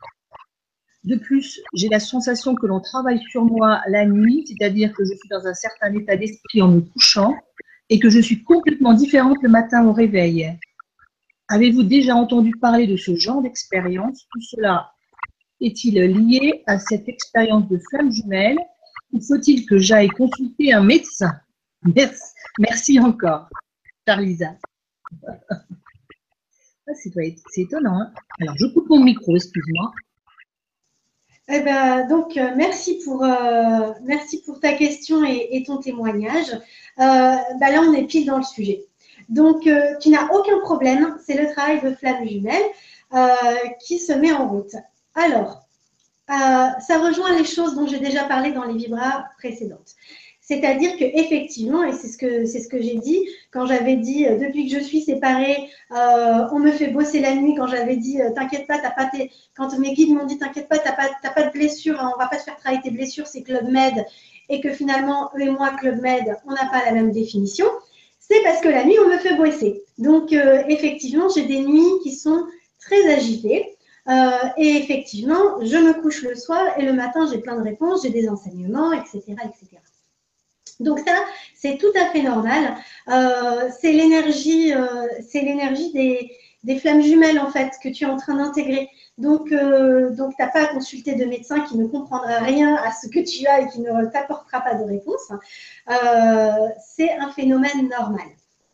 De 1.03 1.15
plus, 1.17 1.61
j'ai 1.73 1.89
la 1.89 1.99
sensation 1.99 2.55
que 2.55 2.65
l'on 2.67 2.79
travaille 2.79 3.21
sur 3.29 3.43
moi 3.45 3.81
la 3.87 4.05
nuit, 4.05 4.45
c'est-à-dire 4.47 4.93
que 4.93 5.03
je 5.03 5.13
suis 5.13 5.29
dans 5.29 5.45
un 5.47 5.53
certain 5.53 5.93
état 5.93 6.15
d'esprit 6.15 6.61
en 6.61 6.69
me 6.69 6.81
couchant 6.81 7.35
et 7.89 7.99
que 7.99 8.09
je 8.09 8.19
suis 8.19 8.43
complètement 8.43 8.93
différente 8.93 9.37
le 9.41 9.49
matin 9.49 9.85
au 9.85 9.93
réveil. 9.93 10.57
Avez-vous 11.51 11.83
déjà 11.83 12.15
entendu 12.15 12.51
parler 12.51 12.87
de 12.87 12.95
ce 12.95 13.13
genre 13.17 13.41
d'expérience? 13.41 14.25
Tout 14.31 14.39
cela 14.41 14.93
est-il 15.59 15.95
lié 15.95 16.63
à 16.65 16.79
cette 16.79 17.09
expérience 17.09 17.67
de 17.67 17.77
flamme 17.89 18.09
jumelle 18.09 18.57
ou 19.11 19.19
faut-il 19.19 19.65
que 19.65 19.77
j'aille 19.77 20.07
consulter 20.07 20.71
un 20.71 20.81
médecin? 20.81 21.33
Merci, 22.57 22.99
encore, 22.99 23.49
Charlisa. 24.07 24.55
Ah, 26.87 26.93
c'est 26.95 27.61
étonnant. 27.61 28.01
Hein. 28.01 28.11
Alors, 28.41 28.55
je 28.57 28.65
coupe 28.65 28.89
mon 28.89 29.01
micro, 29.01 29.35
excuse-moi. 29.35 29.93
Eh 31.47 31.61
ben, 31.61 32.07
donc, 32.07 32.35
euh, 32.35 32.53
merci, 32.57 32.99
pour, 33.05 33.23
euh, 33.23 33.93
merci 34.03 34.41
pour 34.41 34.59
ta 34.59 34.73
question 34.73 35.23
et, 35.23 35.63
ton 35.65 35.77
témoignage. 35.77 36.51
Euh, 36.51 37.35
ben 37.59 37.71
là, 37.71 37.81
on 37.81 37.93
est 37.93 38.07
pile 38.07 38.25
dans 38.25 38.37
le 38.37 38.43
sujet. 38.43 38.87
Donc, 39.29 39.67
tu 40.01 40.09
n'as 40.09 40.27
aucun 40.31 40.59
problème. 40.59 41.17
C'est 41.25 41.41
le 41.41 41.51
travail 41.51 41.81
de 41.81 41.93
flamme 41.95 42.27
jumelle 42.27 42.63
qui 43.85 43.99
se 43.99 44.13
met 44.13 44.31
en 44.31 44.47
route. 44.47 44.75
Alors, 45.15 45.61
euh, 46.31 46.67
ça 46.79 46.99
rejoint 46.99 47.35
les 47.37 47.43
choses 47.43 47.75
dont 47.75 47.87
j'ai 47.87 47.99
déjà 47.99 48.23
parlé 48.23 48.51
dans 48.51 48.63
les 48.63 48.75
vibras 48.75 49.25
précédentes. 49.37 49.95
C'est-à-dire 50.39 50.97
que 50.97 51.03
effectivement, 51.03 51.83
et 51.83 51.93
c'est 51.93 52.07
ce 52.07 52.67
que 52.67 52.81
j'ai 52.81 52.95
dit 52.95 53.19
quand 53.51 53.65
j'avais 53.65 53.95
dit 53.95 54.25
euh, 54.25 54.37
depuis 54.37 54.67
que 54.67 54.77
je 54.77 54.83
suis 54.83 55.01
séparée, 55.01 55.69
euh, 55.91 56.47
on 56.51 56.59
me 56.59 56.71
fait 56.71 56.87
bosser 56.87 57.19
la 57.19 57.35
nuit. 57.35 57.55
Quand 57.55 57.67
j'avais 57.67 57.97
dit 57.97 58.19
t'inquiète 58.35 58.65
pas, 58.65 58.79
t'as 58.79 58.91
pas 58.91 59.05
tes... 59.05 59.31
quand 59.55 59.77
mes 59.77 59.93
guides 59.93 60.13
m'ont 60.13 60.25
dit 60.25 60.37
t'inquiète 60.37 60.69
pas, 60.69 60.77
t'as 60.77 60.93
pas 60.93 61.09
pas 61.35 61.43
de 61.43 61.51
blessure, 61.51 61.99
hein, 61.99 62.11
on 62.15 62.19
va 62.19 62.27
pas 62.27 62.37
te 62.37 62.43
faire 62.43 62.57
travailler 62.57 62.81
tes 62.81 62.91
blessures, 62.91 63.27
c'est 63.27 63.43
Club 63.43 63.67
Med, 63.69 64.05
et 64.49 64.61
que 64.61 64.71
finalement 64.71 65.31
eux 65.35 65.41
et 65.41 65.49
moi 65.49 65.71
Club 65.71 65.99
Med, 66.01 66.37
on 66.45 66.51
n'a 66.51 66.69
pas 66.71 66.85
la 66.85 66.91
même 66.93 67.11
définition. 67.11 67.65
C'est 68.21 68.41
parce 68.43 68.61
que 68.61 68.69
la 68.69 68.85
nuit 68.85 68.97
on 69.03 69.09
me 69.09 69.17
fait 69.17 69.35
bosser. 69.35 69.83
Donc 69.97 70.31
effectivement, 70.31 71.27
j'ai 71.27 71.43
des 71.43 71.59
nuits 71.59 71.99
qui 72.03 72.15
sont 72.15 72.45
très 72.79 73.11
agitées. 73.11 73.77
Euh, 74.07 74.31
et 74.57 74.77
effectivement, 74.77 75.61
je 75.61 75.77
me 75.77 76.01
couche 76.01 76.23
le 76.23 76.35
soir 76.35 76.77
et 76.77 76.81
le 76.81 76.93
matin, 76.93 77.27
j'ai 77.31 77.37
plein 77.37 77.55
de 77.55 77.63
réponses, 77.63 78.03
j'ai 78.03 78.09
des 78.09 78.27
enseignements, 78.29 78.91
etc. 78.93 79.21
etc. 79.27 79.77
Donc 80.79 80.99
ça, 80.99 81.15
c'est 81.55 81.77
tout 81.77 81.91
à 81.95 82.09
fait 82.11 82.23
normal. 82.23 82.75
Euh, 83.09 83.69
c'est 83.79 83.91
l'énergie, 83.91 84.73
euh, 84.73 85.07
c'est 85.29 85.41
l'énergie 85.41 85.93
des, 85.93 86.31
flammes 86.79 87.01
jumelles 87.01 87.39
en 87.39 87.49
fait 87.49 87.71
que 87.81 87.89
tu 87.89 88.03
es 88.03 88.07
en 88.07 88.17
train 88.17 88.35
d'intégrer. 88.35 88.89
Donc, 89.17 89.49
donc 89.51 90.35
tu 90.35 90.41
n'as 90.41 90.47
pas 90.47 90.63
à 90.63 90.67
consulter 90.67 91.15
de 91.15 91.25
médecin 91.25 91.61
qui 91.61 91.77
ne 91.77 91.85
comprendra 91.85 92.39
rien 92.39 92.75
à 92.75 92.91
ce 92.91 93.07
que 93.07 93.19
tu 93.19 93.45
as 93.47 93.61
et 93.61 93.67
qui 93.67 93.81
ne 93.81 94.05
t'apportera 94.05 94.61
pas 94.61 94.75
de 94.75 94.83
réponse. 94.83 95.31
c'est 96.95 97.11
un 97.11 97.29
phénomène 97.31 97.89
normal. 97.89 98.27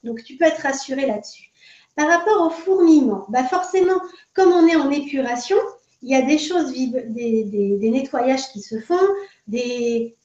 Donc 0.03 0.23
tu 0.23 0.37
peux 0.37 0.45
être 0.45 0.61
rassuré 0.61 1.05
là-dessus. 1.05 1.51
Par 1.95 2.07
rapport 2.07 2.45
au 2.45 2.49
fourmillement, 2.51 3.25
bah 3.29 3.43
forcément, 3.43 3.99
comme 4.33 4.51
on 4.51 4.67
est 4.67 4.75
en 4.75 4.91
épuration, 4.91 5.57
il 6.01 6.11
y 6.11 6.15
a 6.15 6.21
des 6.21 6.37
choses, 6.37 6.71
des, 6.71 7.89
nettoyages 7.91 8.51
qui 8.51 8.61
se 8.61 8.79
font, 8.79 8.99
des, 9.47 10.15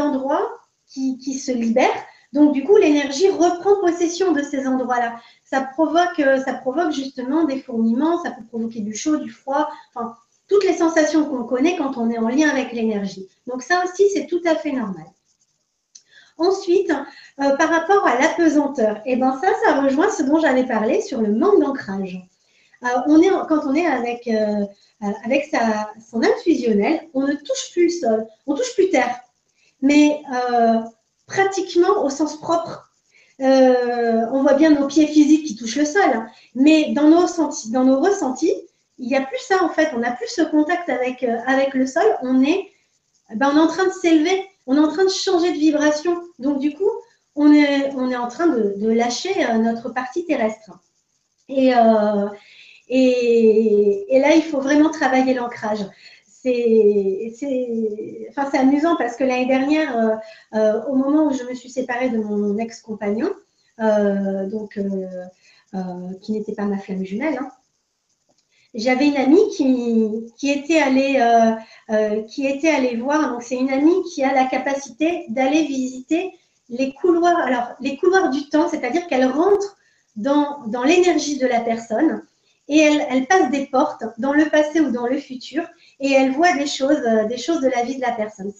endroits 0.00 0.48
qui, 0.86 1.34
se 1.34 1.52
libèrent. 1.52 2.06
Donc, 2.32 2.52
du 2.52 2.62
coup, 2.62 2.76
l'énergie 2.76 3.28
reprend 3.28 3.80
possession 3.80 4.32
de 4.32 4.42
ces 4.42 4.66
endroits-là. 4.66 5.20
Ça 5.44 5.62
provoque, 5.62 6.22
ça 6.44 6.54
provoque 6.54 6.92
justement 6.92 7.44
des 7.44 7.60
fourmillements, 7.60 8.22
ça 8.22 8.30
peut 8.30 8.44
provoquer 8.44 8.80
du 8.80 8.94
chaud, 8.94 9.16
du 9.16 9.30
froid, 9.30 9.68
enfin, 9.94 10.14
toutes 10.48 10.64
les 10.64 10.74
sensations 10.74 11.24
qu'on 11.24 11.44
connaît 11.44 11.76
quand 11.76 11.96
on 11.96 12.10
est 12.10 12.18
en 12.18 12.28
lien 12.28 12.48
avec 12.48 12.72
l'énergie. 12.72 13.28
Donc, 13.46 13.62
ça 13.62 13.82
aussi, 13.84 14.08
c'est 14.10 14.26
tout 14.26 14.42
à 14.44 14.54
fait 14.54 14.72
normal. 14.72 15.06
Ensuite, 16.38 16.90
euh, 16.90 17.56
par 17.56 17.68
rapport 17.68 18.06
à 18.06 18.18
l'apesanteur, 18.18 18.96
et 19.04 19.12
eh 19.12 19.16
ben 19.16 19.38
ça, 19.40 19.48
ça 19.62 19.80
rejoint 19.82 20.10
ce 20.10 20.22
dont 20.22 20.40
j'avais 20.40 20.66
parlé 20.66 21.02
sur 21.02 21.20
le 21.20 21.34
manque 21.34 21.60
d'ancrage. 21.60 22.18
Euh, 22.82 22.88
on 23.08 23.20
est, 23.20 23.28
quand 23.46 23.66
on 23.66 23.74
est 23.74 23.86
avec, 23.86 24.26
euh, 24.26 24.64
son 26.10 26.22
âme 26.22 26.30
fusionnelle, 26.42 27.08
on 27.12 27.26
ne 27.26 27.34
touche 27.34 27.72
plus 27.72 27.84
le 27.84 27.90
sol, 27.90 28.26
on 28.46 28.54
touche 28.54 28.74
plus 28.74 28.88
terre, 28.88 29.20
mais 29.82 30.22
pratiquement 31.30 32.04
au 32.04 32.10
sens 32.10 32.38
propre. 32.38 32.92
on 33.38 34.42
voit 34.42 34.54
bien 34.54 34.70
nos 34.70 34.86
pieds 34.86 35.06
physiques 35.06 35.46
qui 35.46 35.56
touchent 35.56 35.76
le 35.76 35.84
sol, 35.86 36.26
mais 36.54 36.92
dans 36.92 37.08
nos, 37.08 38.00
ressentis, 38.00 38.54
il 38.98 39.08
n'y 39.08 39.16
a 39.16 39.22
plus 39.22 39.40
ça 39.48 39.62
en 39.64 39.70
fait. 39.70 39.90
On 39.94 40.00
n'a 40.00 40.12
plus 40.12 40.28
ce 40.28 40.42
contact 40.42 40.88
avec, 40.88 41.24
avec 41.46 41.74
le 41.74 41.86
sol. 41.86 42.04
On 42.22 42.42
est, 42.42 42.70
ben, 43.34 43.50
on 43.52 43.56
est 43.56 43.60
en 43.60 43.68
train 43.68 43.86
de 43.86 43.92
s'élever 43.92 44.50
on 44.70 44.76
est 44.76 44.86
en 44.86 44.88
train 44.88 45.04
de 45.04 45.10
changer 45.10 45.52
de 45.52 45.58
vibration. 45.58 46.22
Donc, 46.38 46.60
du 46.60 46.72
coup, 46.72 46.90
on 47.34 47.52
est, 47.52 48.16
en 48.16 48.28
train 48.28 48.46
de, 48.46 48.88
lâcher 48.88 49.44
euh, 49.44 49.54
notre 49.54 49.88
partie 49.90 50.24
terrestre. 50.24 50.70
Euh, 51.50 52.28
et, 52.88 54.06
là, 54.12 54.34
il 54.36 54.42
faut 54.42 54.60
vraiment 54.60 54.90
travailler 54.90 55.34
l'ancrage. 55.34 55.84
C'est 56.42 58.30
enfin, 58.36 58.58
amusant 58.58 58.96
parce 58.96 59.16
que 59.16 59.24
l'année 59.24 59.46
dernière, 59.46 60.20
euh, 60.54 60.82
au 60.84 60.94
moment 60.94 61.26
où 61.26 61.32
je 61.32 61.44
me 61.44 61.54
suis 61.54 61.70
séparée 61.70 62.08
de 62.08 62.18
mon 62.18 62.56
ex-compagnon, 62.58 63.30
donc 63.78 64.78
qui 66.22 66.32
n'était 66.32 66.54
pas 66.54 66.64
ma 66.64 66.78
flamme 66.78 67.04
jumelle, 67.04 67.38
hein, 67.40 67.50
j'avais 68.74 69.08
une 69.08 69.16
amie 69.16 69.48
qui, 70.36 70.50
était 70.50 70.78
allée, 70.78 71.16
euh, 71.20 71.94
euh, 71.94 72.22
qui 72.22 72.46
était 72.46 72.70
allée 72.70 72.96
voir. 72.96 73.32
Donc, 73.32 73.42
c'est 73.42 73.56
une 73.56 73.70
amie 73.70 74.02
qui 74.14 74.22
a 74.22 74.32
la 74.32 74.44
capacité 74.44 75.24
d'aller 75.28 75.64
visiter 75.64 76.32
les 76.68 76.92
couloirs. 76.92 77.38
Alors, 77.38 77.68
les 77.80 77.96
couloirs 77.96 78.30
du 78.30 78.48
temps, 78.48 78.68
c'est-à-dire 78.68 79.06
qu'elle 79.08 79.26
rentre 79.26 79.76
dans, 80.16 80.66
dans 80.66 80.84
l'énergie 80.84 81.38
de 81.38 81.46
la 81.46 81.60
personne 81.60 82.22
et 82.68 82.78
elle, 82.78 83.04
elle, 83.10 83.26
passe 83.26 83.50
des 83.50 83.66
portes 83.66 84.04
dans 84.18 84.32
le 84.32 84.48
passé 84.48 84.80
ou 84.80 84.92
dans 84.92 85.06
le 85.06 85.18
futur 85.18 85.64
et 86.00 86.12
elle 86.12 86.32
voit 86.32 86.52
des 86.54 86.66
choses, 86.66 87.02
euh, 87.06 87.24
des 87.26 87.36
choses 87.36 87.60
de 87.60 87.68
la 87.68 87.82
vie 87.82 87.96
de 87.96 88.00
la 88.00 88.12
personne. 88.12 88.52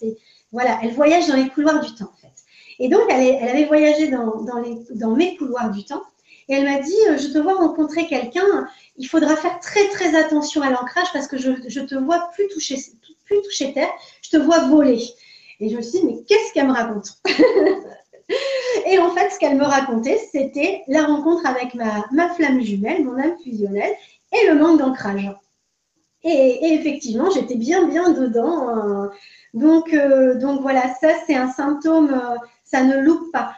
Voilà, 0.51 0.79
elle 0.83 0.93
voyage 0.93 1.27
dans 1.27 1.35
les 1.35 1.49
couloirs 1.49 1.81
du 1.81 1.93
temps, 1.95 2.11
en 2.13 2.21
fait. 2.21 2.33
Et 2.79 2.87
donc, 2.87 3.01
elle, 3.09 3.49
avait 3.49 3.65
voyagé 3.65 4.09
dans, 4.09 5.15
mes 5.15 5.35
couloirs 5.37 5.71
du 5.71 5.83
temps. 5.83 6.03
Et 6.49 6.55
elle 6.55 6.65
m'a 6.65 6.79
dit, 6.79 6.95
euh, 7.09 7.17
je 7.17 7.27
te 7.27 7.37
vois 7.37 7.55
rencontrer 7.55 8.07
quelqu'un, 8.07 8.67
il 8.97 9.07
faudra 9.07 9.35
faire 9.35 9.59
très, 9.59 9.87
très 9.89 10.15
attention 10.15 10.61
à 10.61 10.69
l'ancrage 10.69 11.07
parce 11.13 11.27
que 11.27 11.37
je, 11.37 11.51
je 11.67 11.79
te 11.79 11.95
vois 11.95 12.29
plus 12.33 12.47
toucher, 12.49 13.73
terre, 13.73 13.91
je 14.21 14.29
te 14.31 14.37
vois 14.37 14.59
voler. 14.67 15.01
Et 15.59 15.69
je 15.69 15.77
me 15.77 15.81
suis 15.81 15.99
dit, 15.99 16.05
mais 16.05 16.23
qu'est-ce 16.27 16.53
qu'elle 16.53 16.67
me 16.67 16.73
raconte 16.73 17.09
Et 18.87 18.97
en 18.97 19.11
fait, 19.11 19.29
ce 19.29 19.39
qu'elle 19.39 19.57
me 19.57 19.65
racontait, 19.65 20.19
c'était 20.31 20.83
la 20.87 21.05
rencontre 21.05 21.45
avec 21.45 21.75
ma 21.75 22.29
flamme 22.33 22.61
jumelle, 22.61 23.03
mon 23.03 23.17
âme 23.17 23.35
fusionnelle, 23.43 23.93
et 24.33 24.47
le 24.47 24.55
manque 24.55 24.79
d'ancrage. 24.79 25.29
Et, 26.23 26.73
effectivement, 26.73 27.29
j'étais 27.31 27.55
bien, 27.55 27.87
bien 27.87 28.11
dedans. 28.11 28.77
Euh. 28.77 29.07
donc, 29.53 29.93
euh, 29.93 30.35
donc 30.35 30.61
voilà, 30.61 30.93
ça, 31.01 31.09
c'est 31.25 31.35
un 31.35 31.51
symptôme, 31.51 32.13
euh, 32.13 32.37
ça 32.63 32.83
ne 32.83 32.97
loupe 32.97 33.31
pas. 33.31 33.55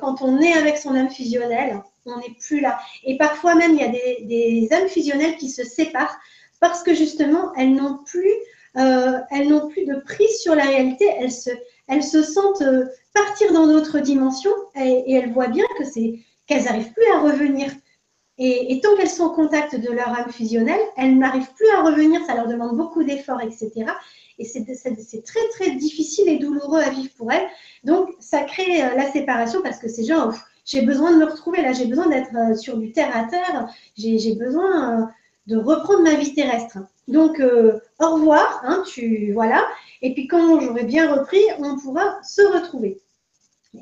quand 0.00 0.22
on 0.22 0.40
est 0.40 0.54
avec 0.54 0.78
son 0.78 0.94
âme 0.94 1.10
fusionnelle, 1.10 1.82
on 2.06 2.16
n'est 2.18 2.36
plus 2.40 2.60
là. 2.60 2.78
Et 3.04 3.18
parfois 3.18 3.54
même, 3.54 3.74
il 3.74 3.80
y 3.80 3.84
a 3.84 3.88
des, 3.88 4.24
des, 4.24 4.72
âmes 4.72 4.88
fusionnelles 4.88 5.36
qui 5.36 5.50
se 5.50 5.64
séparent 5.64 6.16
parce 6.60 6.82
que 6.82 6.94
justement, 6.94 7.52
elles 7.54 7.74
n'ont 7.74 7.98
plus, 8.04 8.32
elles 8.74 9.48
n'ont 9.48 9.68
plus 9.68 9.84
de 9.84 9.96
prise 9.96 10.40
sur 10.40 10.54
la 10.54 10.64
réalité. 10.64 11.06
Elles 11.20 11.32
se, 11.32 11.50
elles 11.88 12.02
se 12.02 12.22
sentent 12.22 12.64
partir 13.12 13.52
dans 13.52 13.66
d'autres 13.66 13.98
dimensions 13.98 14.54
et, 14.76 15.04
et, 15.06 15.14
elles 15.14 15.32
voient 15.32 15.48
bien 15.48 15.66
que 15.78 15.84
c'est 15.84 16.20
qu'elles 16.46 16.64
n'arrivent 16.64 16.92
plus 16.92 17.12
à 17.14 17.20
revenir. 17.20 17.70
Et, 18.40 18.80
tant 18.80 18.94
qu'elles 18.96 19.10
sont 19.10 19.24
en 19.24 19.30
contact 19.30 19.74
de 19.74 19.90
leur 19.90 20.08
âme 20.10 20.30
fusionnelle, 20.30 20.80
elles 20.96 21.18
n'arrivent 21.18 21.52
plus 21.54 21.68
à 21.70 21.82
revenir, 21.82 22.24
ça 22.24 22.36
leur 22.36 22.46
demande 22.46 22.76
beaucoup 22.76 23.02
d'efforts, 23.02 23.40
etc. 23.42 23.90
Et 24.38 24.44
c'est 24.44 24.64
très, 25.24 25.48
très 25.48 25.70
difficile 25.72 26.28
et 26.28 26.38
douloureux 26.38 26.80
à 26.80 26.90
vivre 26.90 27.12
pour 27.16 27.32
elles. 27.32 27.48
Donc, 27.82 28.10
ça 28.20 28.42
crée 28.42 28.84
euh, 28.84 28.94
la 28.94 29.10
séparation 29.10 29.60
parce 29.62 29.78
que 29.78 29.88
c'est 29.88 30.04
genre, 30.04 30.32
j'ai 30.64 30.82
besoin 30.82 31.12
de 31.12 31.16
me 31.16 31.24
retrouver 31.24 31.62
là, 31.62 31.72
j'ai 31.72 31.86
besoin 31.86 32.06
d'être 32.08 32.30
euh, 32.36 32.54
sur 32.54 32.76
du 32.76 32.92
terre 32.92 33.16
à 33.16 33.24
terre, 33.24 33.68
j'ai 33.96 34.34
besoin 34.36 35.02
euh, 35.02 35.04
de 35.48 35.56
reprendre 35.56 36.02
ma 36.02 36.14
vie 36.14 36.32
terrestre. 36.32 36.78
Donc, 37.08 37.40
au 37.40 38.10
revoir, 38.14 38.60
hein, 38.64 38.84
tu, 38.86 39.32
voilà. 39.32 39.66
Et 40.02 40.12
puis, 40.12 40.28
quand 40.28 40.60
j'aurai 40.60 40.84
bien 40.84 41.12
repris, 41.12 41.40
on 41.58 41.78
pourra 41.78 42.22
se 42.22 42.42
retrouver. 42.42 43.00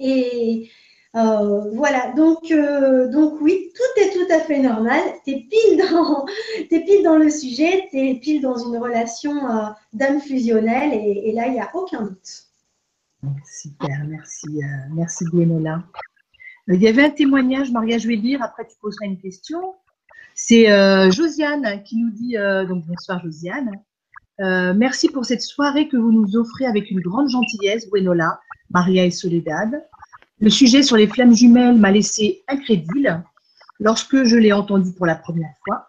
Et, 0.00 0.70
euh, 1.16 1.70
voilà, 1.72 2.12
donc, 2.14 2.50
euh, 2.50 3.08
donc 3.08 3.40
oui, 3.40 3.72
tout 3.74 4.00
est 4.02 4.12
tout 4.12 4.30
à 4.30 4.40
fait 4.40 4.60
normal. 4.60 5.00
Tu 5.24 5.30
es, 5.30 5.40
pile 5.50 7.02
dans, 7.02 7.16
le 7.16 7.30
sujet, 7.30 7.88
tu 7.90 7.98
es 7.98 8.14
pile 8.16 8.42
dans 8.42 8.58
une 8.58 8.76
relation 8.76 9.48
euh, 9.48 9.68
d'âme 9.94 10.20
fusionnelle 10.20 10.92
et, 10.92 11.32
là, 11.32 11.46
il 11.46 11.54
n'y 11.54 11.60
a 11.60 11.70
aucun 11.74 12.02
doute. 12.02 12.44
Super, 13.44 14.04
merci, 14.06 14.60
merci 14.92 15.24
Gwenola. 15.24 15.82
Il 16.68 16.82
y 16.82 16.88
avait 16.88 17.04
un 17.04 17.10
témoignage, 17.10 17.72
Maria, 17.72 17.96
je 17.96 18.08
vais 18.08 18.16
lire, 18.16 18.42
après 18.42 18.66
tu 18.66 18.76
poseras 18.80 19.06
une 19.06 19.18
question. 19.18 19.74
C'est 20.34 20.66
Josiane 21.10 21.82
qui 21.82 21.96
nous 21.96 22.10
dit, 22.10 22.36
donc 22.68 22.84
bonsoir 22.86 23.20
Josiane, 23.24 23.72
merci 24.38 25.08
pour 25.08 25.24
cette 25.24 25.42
soirée 25.42 25.88
que 25.88 25.96
vous 25.96 26.12
nous 26.12 26.36
offrez 26.36 26.66
avec 26.66 26.90
une 26.90 27.00
grande 27.00 27.30
gentillesse, 27.30 27.88
Gwenola, 27.88 28.38
Maria 28.70 29.04
et 29.04 29.10
Soledad. 29.10 29.82
Le 30.38 30.50
sujet 30.50 30.82
sur 30.82 30.96
les 30.96 31.06
flammes 31.06 31.34
jumelles 31.34 31.78
m'a 31.78 31.90
laissé 31.90 32.42
incrédule 32.46 33.22
lorsque 33.80 34.24
je 34.24 34.36
l'ai 34.36 34.52
entendu 34.52 34.92
pour 34.92 35.06
la 35.06 35.14
première 35.14 35.54
fois. 35.64 35.88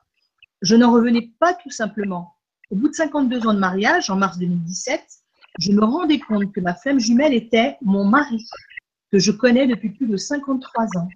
Je 0.62 0.76
n'en 0.76 0.94
revenais 0.94 1.30
pas 1.40 1.54
tout 1.54 1.70
simplement. 1.70 2.34
Au 2.72 2.76
bout 2.76 2.88
de 2.88 2.94
52 2.94 3.46
ans 3.46 3.54
de 3.54 3.60
mariage, 3.60 4.10
en 4.10 4.16
mars 4.16 4.38
2017, 4.38 5.02
je 5.60 5.72
me 5.74 5.84
rendais 5.84 6.20
compte 6.20 6.52
que 6.54 6.62
ma 6.62 6.74
flamme 6.74 7.00
jumelle 7.00 7.34
était 7.34 7.78
mon 7.82 8.06
mari, 8.06 8.46
que 9.12 9.20
je 9.20 9.32
connais 9.32 9.68
depuis 9.68 9.90
plus 9.90 10.08
de 10.08 10.16
53 10.16 10.86
ans. 10.98 11.10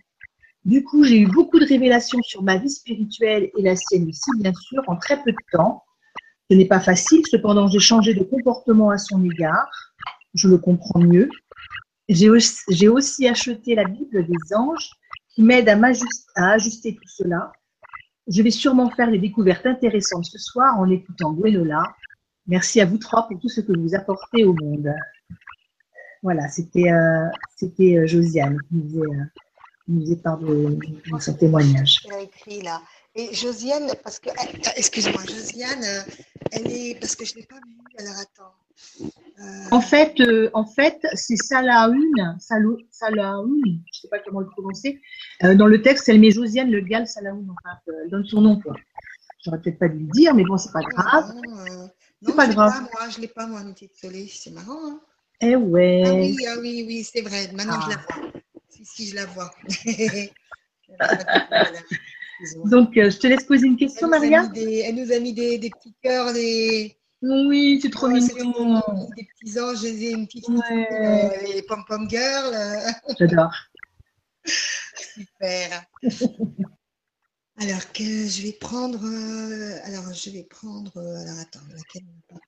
Du 0.66 0.84
coup, 0.84 1.06
j'ai 1.06 1.20
eu 1.20 1.28
beaucoup 1.28 1.58
de 1.58 1.66
révélations 1.66 2.22
sur 2.24 2.44
ma 2.44 2.58
vie 2.58 2.70
spirituelle 2.70 3.50
et 3.58 3.62
la 3.62 3.76
sienne 3.78 4.10
aussi, 4.10 4.30
bien 4.40 4.54
sûr, 4.54 4.84
en 4.88 4.98
très 4.98 5.24
peu 5.24 5.32
de 5.32 5.38
temps. 5.54 5.84
Ce 6.50 6.56
n'est 6.56 6.68
pas 6.68 6.82
facile, 6.82 7.22
cependant 7.32 7.68
j'ai 7.68 7.80
changé 7.80 8.14
de 8.14 8.24
comportement 8.24 8.90
à 8.90 8.98
son 8.98 9.24
égard. 9.24 9.70
Je 10.34 10.50
le 10.50 10.58
comprends 10.58 11.00
mieux. 11.00 11.30
J'ai 12.10 12.30
aussi, 12.90 13.28
acheté 13.28 13.76
la 13.76 13.86
Bible 13.86 14.26
des 14.26 14.56
anges 14.56 14.92
qui 15.30 15.44
m'aide 15.44 15.70
à, 15.70 15.80
à, 16.36 16.52
ajuster 16.52 16.96
tout 16.96 17.08
cela. 17.08 17.52
Je 18.28 18.42
vais 18.42 18.52
sûrement 18.52 18.90
faire 18.90 19.10
des 19.10 19.20
découvertes 19.20 19.66
intéressantes 19.66 20.26
ce 20.26 20.38
soir 20.38 20.78
en 20.80 20.90
écoutant 20.90 21.34
Gwenola. 21.34 21.84
Merci 22.48 22.82
à 22.82 22.86
vous 22.86 22.98
trois 22.98 23.28
pour 23.28 23.40
tout 23.40 23.50
ce 23.50 23.62
que 23.62 23.78
vous 23.78 23.96
apportez 23.96 24.44
au 24.44 24.54
monde. 24.54 24.94
Voilà, 26.24 26.48
c'était 26.50 26.92
euh, 26.92 27.28
euh, 27.64 28.08
Josiane 28.08 28.58
qui 28.68 28.76
nous 28.76 28.90
faisait, 28.90 29.00
euh, 29.00 29.26
nous 29.88 30.02
faisait 30.02 30.16
part 30.18 30.38
de, 30.38 30.78
son 31.20 31.34
témoignage. 31.34 31.98
Elle 32.06 32.14
a 32.14 32.22
écrit 32.22 32.62
là. 32.62 32.82
Et 33.16 33.34
Josiane, 33.34 33.92
parce 34.04 34.20
que, 34.20 34.30
excuse-moi, 34.78 35.22
Josiane, 35.26 35.84
elle 36.52 36.72
est, 36.72 37.00
parce 37.00 37.16
que 37.16 37.26
je 37.26 37.34
ne 37.34 37.40
l'ai 37.40 37.46
pas 37.46 37.56
vue, 37.56 37.98
alors 37.98 38.20
attends. 38.20 38.54
En 39.72 39.82
fait, 39.82 40.20
euh, 40.20 40.50
en 40.54 40.66
fait 40.66 41.00
c'est 41.14 41.36
Salahoun, 41.36 42.38
Salahoun, 42.40 43.62
je 43.64 43.70
ne 43.70 43.80
sais 43.92 44.08
pas 44.10 44.20
comment 44.20 44.42
le 44.42 44.48
prononcer. 44.48 45.00
Euh, 45.44 45.56
dans 45.56 45.68
le 45.68 45.82
texte, 45.82 46.10
elle 46.10 46.20
met 46.20 46.32
Josiane 46.32 46.70
Le 46.70 46.82
Gall 46.82 47.08
Salahoun, 47.08 47.48
enfin, 47.50 47.78
elle 48.04 48.10
donne 48.10 48.26
son 48.26 48.42
nom. 48.42 48.60
Quoi. 48.60 48.76
J'aurais 49.44 49.62
peut-être 49.62 49.80
pas 49.80 49.88
dû 49.88 50.00
le 50.00 50.12
dire, 50.12 50.36
mais 50.36 50.44
bon, 50.44 50.58
c'est 50.58 50.72
pas 50.72 50.82
grave. 50.82 51.34
Euh, 51.36 51.88
c'est 52.22 52.36
pas 52.36 52.48
grave. 52.48 52.74
Pas, 52.74 52.82
moi, 52.82 53.10
je 53.10 53.22
l'ai 53.22 53.28
pas, 53.28 53.48
moi, 53.48 53.62
petite 53.74 53.96
Soleil, 53.96 54.28
c'est 54.28 54.52
marrant. 54.52 54.88
Hein 54.88 55.00
eh 55.42 55.56
ouais. 55.56 56.04
Ah 56.06 56.14
oui, 56.14 56.38
ah 56.48 56.56
oui, 56.60 56.86
oui, 56.88 57.04
c'est 57.04 57.22
vrai. 57.22 57.52
Maintenant, 57.54 57.82
je 57.82 57.90
la 57.90 57.96
ah. 57.96 58.20
vois. 58.20 58.32
Si, 58.70 58.86
si, 58.86 59.08
je 59.08 59.16
la 59.16 59.26
vois. 59.26 59.52
Donc, 62.66 62.92
je 62.96 63.18
te 63.18 63.28
laisse 63.28 63.44
poser 63.44 63.68
une 63.68 63.78
question, 63.78 64.08
Maria. 64.08 64.50
elle 64.56 64.96
nous 64.96 65.12
a 65.12 65.20
mis 65.20 65.34
des, 65.34 65.58
des 65.58 65.72
petits 65.72 65.96
cœurs, 66.04 66.34
des 66.34 66.96
oui, 67.22 67.80
c'est 67.82 67.90
trop 67.90 68.08
mignon. 68.08 68.82
Des 69.16 69.26
petits 69.26 69.60
anges, 69.60 69.84
une 69.84 70.28
petite 70.28 70.48
ouais. 70.48 71.54
les 71.54 71.62
pom-pom 71.64 72.10
girls. 72.10 72.56
J'adore. 73.20 73.54
Super. 74.46 75.86
Alors 77.58 77.92
que 77.92 78.04
je 78.04 78.42
vais 78.42 78.54
prendre. 78.54 79.06
Euh, 79.06 79.80
alors 79.84 80.12
je 80.14 80.30
vais 80.32 80.44
prendre. 80.44 80.98
Euh, 80.98 81.16
alors 81.16 81.40
attends, 81.40 81.60
laquelle 81.70 82.08
on 82.08 82.34
pas 82.34 82.42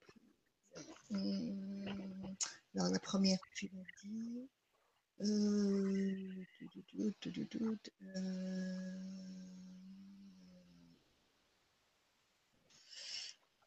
hum, 1.12 2.36
Alors 2.76 2.90
la 2.90 3.00
première, 3.00 3.40
tu 3.56 3.70
l'as 3.74 3.84
dit. 4.04 4.50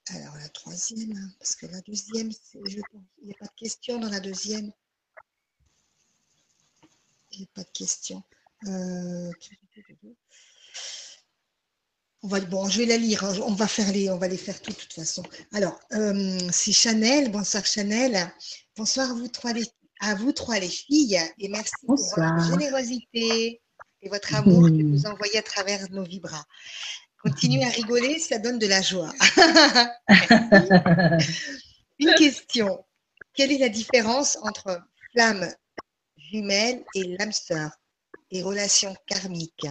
Alors 0.09 0.37
la 0.37 0.49
troisième, 0.49 1.33
parce 1.39 1.57
que 1.57 1.67
la 1.67 1.81
deuxième, 1.81 2.31
il 2.55 2.83
n'y 3.23 3.33
a 3.33 3.39
pas 3.39 3.47
de 3.47 3.57
question 3.57 3.99
dans 3.99 4.09
la 4.09 4.21
deuxième. 4.21 4.71
Il 7.33 7.39
n'y 7.41 7.45
a 7.45 7.49
pas 7.55 7.65
de 7.65 7.73
question. 7.73 8.23
Euh, 8.67 9.31
on 12.23 12.29
va, 12.29 12.41
bon, 12.41 12.69
je 12.69 12.79
vais 12.79 12.87
la 12.87 12.97
lire. 12.97 13.25
Hein, 13.25 13.37
on 13.43 13.55
va 13.55 13.67
faire 13.67 13.91
les, 13.93 14.09
on 14.09 14.19
va 14.19 14.29
les 14.29 14.37
faire 14.37 14.61
toutes 14.63 14.77
de 14.77 14.81
toute 14.81 14.93
façon. 14.93 15.23
Alors, 15.53 15.79
euh, 15.93 16.39
c'est 16.53 16.73
Chanel. 16.73 17.31
Bonsoir 17.31 17.67
Chanel. 17.67 18.33
Bonsoir 18.77 19.11
à 19.11 19.15
vous 19.15 19.29
trois 19.29 19.53
les, 19.53 19.67
à 20.01 20.15
vous 20.15 20.33
trois 20.33 20.59
les 20.59 20.69
filles 20.69 21.19
et 21.39 21.49
merci 21.49 21.75
pour 21.85 21.97
votre 21.97 22.51
générosité 22.51 23.61
et 24.03 24.09
votre 24.09 24.35
amour 24.35 24.69
que 24.69 24.83
vous 24.83 25.07
envoyez 25.07 25.39
à 25.39 25.43
travers 25.43 25.91
nos 25.91 26.05
vibras. 26.05 26.45
Continuez 27.23 27.65
à 27.65 27.71
rigoler, 27.71 28.19
ça 28.19 28.39
donne 28.39 28.59
de 28.59 28.67
la 28.67 28.83
joie. 28.83 29.13
Une 31.99 32.15
question. 32.15 32.85
Quelle 33.35 33.53
est 33.53 33.59
la 33.59 33.69
différence 33.69 34.39
entre 34.43 34.81
flamme 35.13 35.49
jumelle 36.17 36.85
et 36.95 37.05
l'âme 37.05 37.33
sœur 37.33 37.71
et 38.31 38.43
relations 38.43 38.95
karmiques 39.07 39.67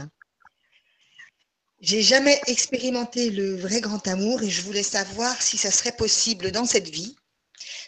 J'ai 1.79 2.01
jamais 2.01 2.39
expérimenté 2.47 3.29
le 3.29 3.55
vrai 3.55 3.81
grand 3.81 4.05
amour 4.07 4.41
et 4.41 4.49
je 4.49 4.61
voulais 4.61 4.83
savoir 4.83 5.41
si 5.41 5.57
ça 5.57 5.71
serait 5.71 5.95
possible 5.95 6.51
dans 6.51 6.65
cette 6.65 6.89
vie, 6.89 7.15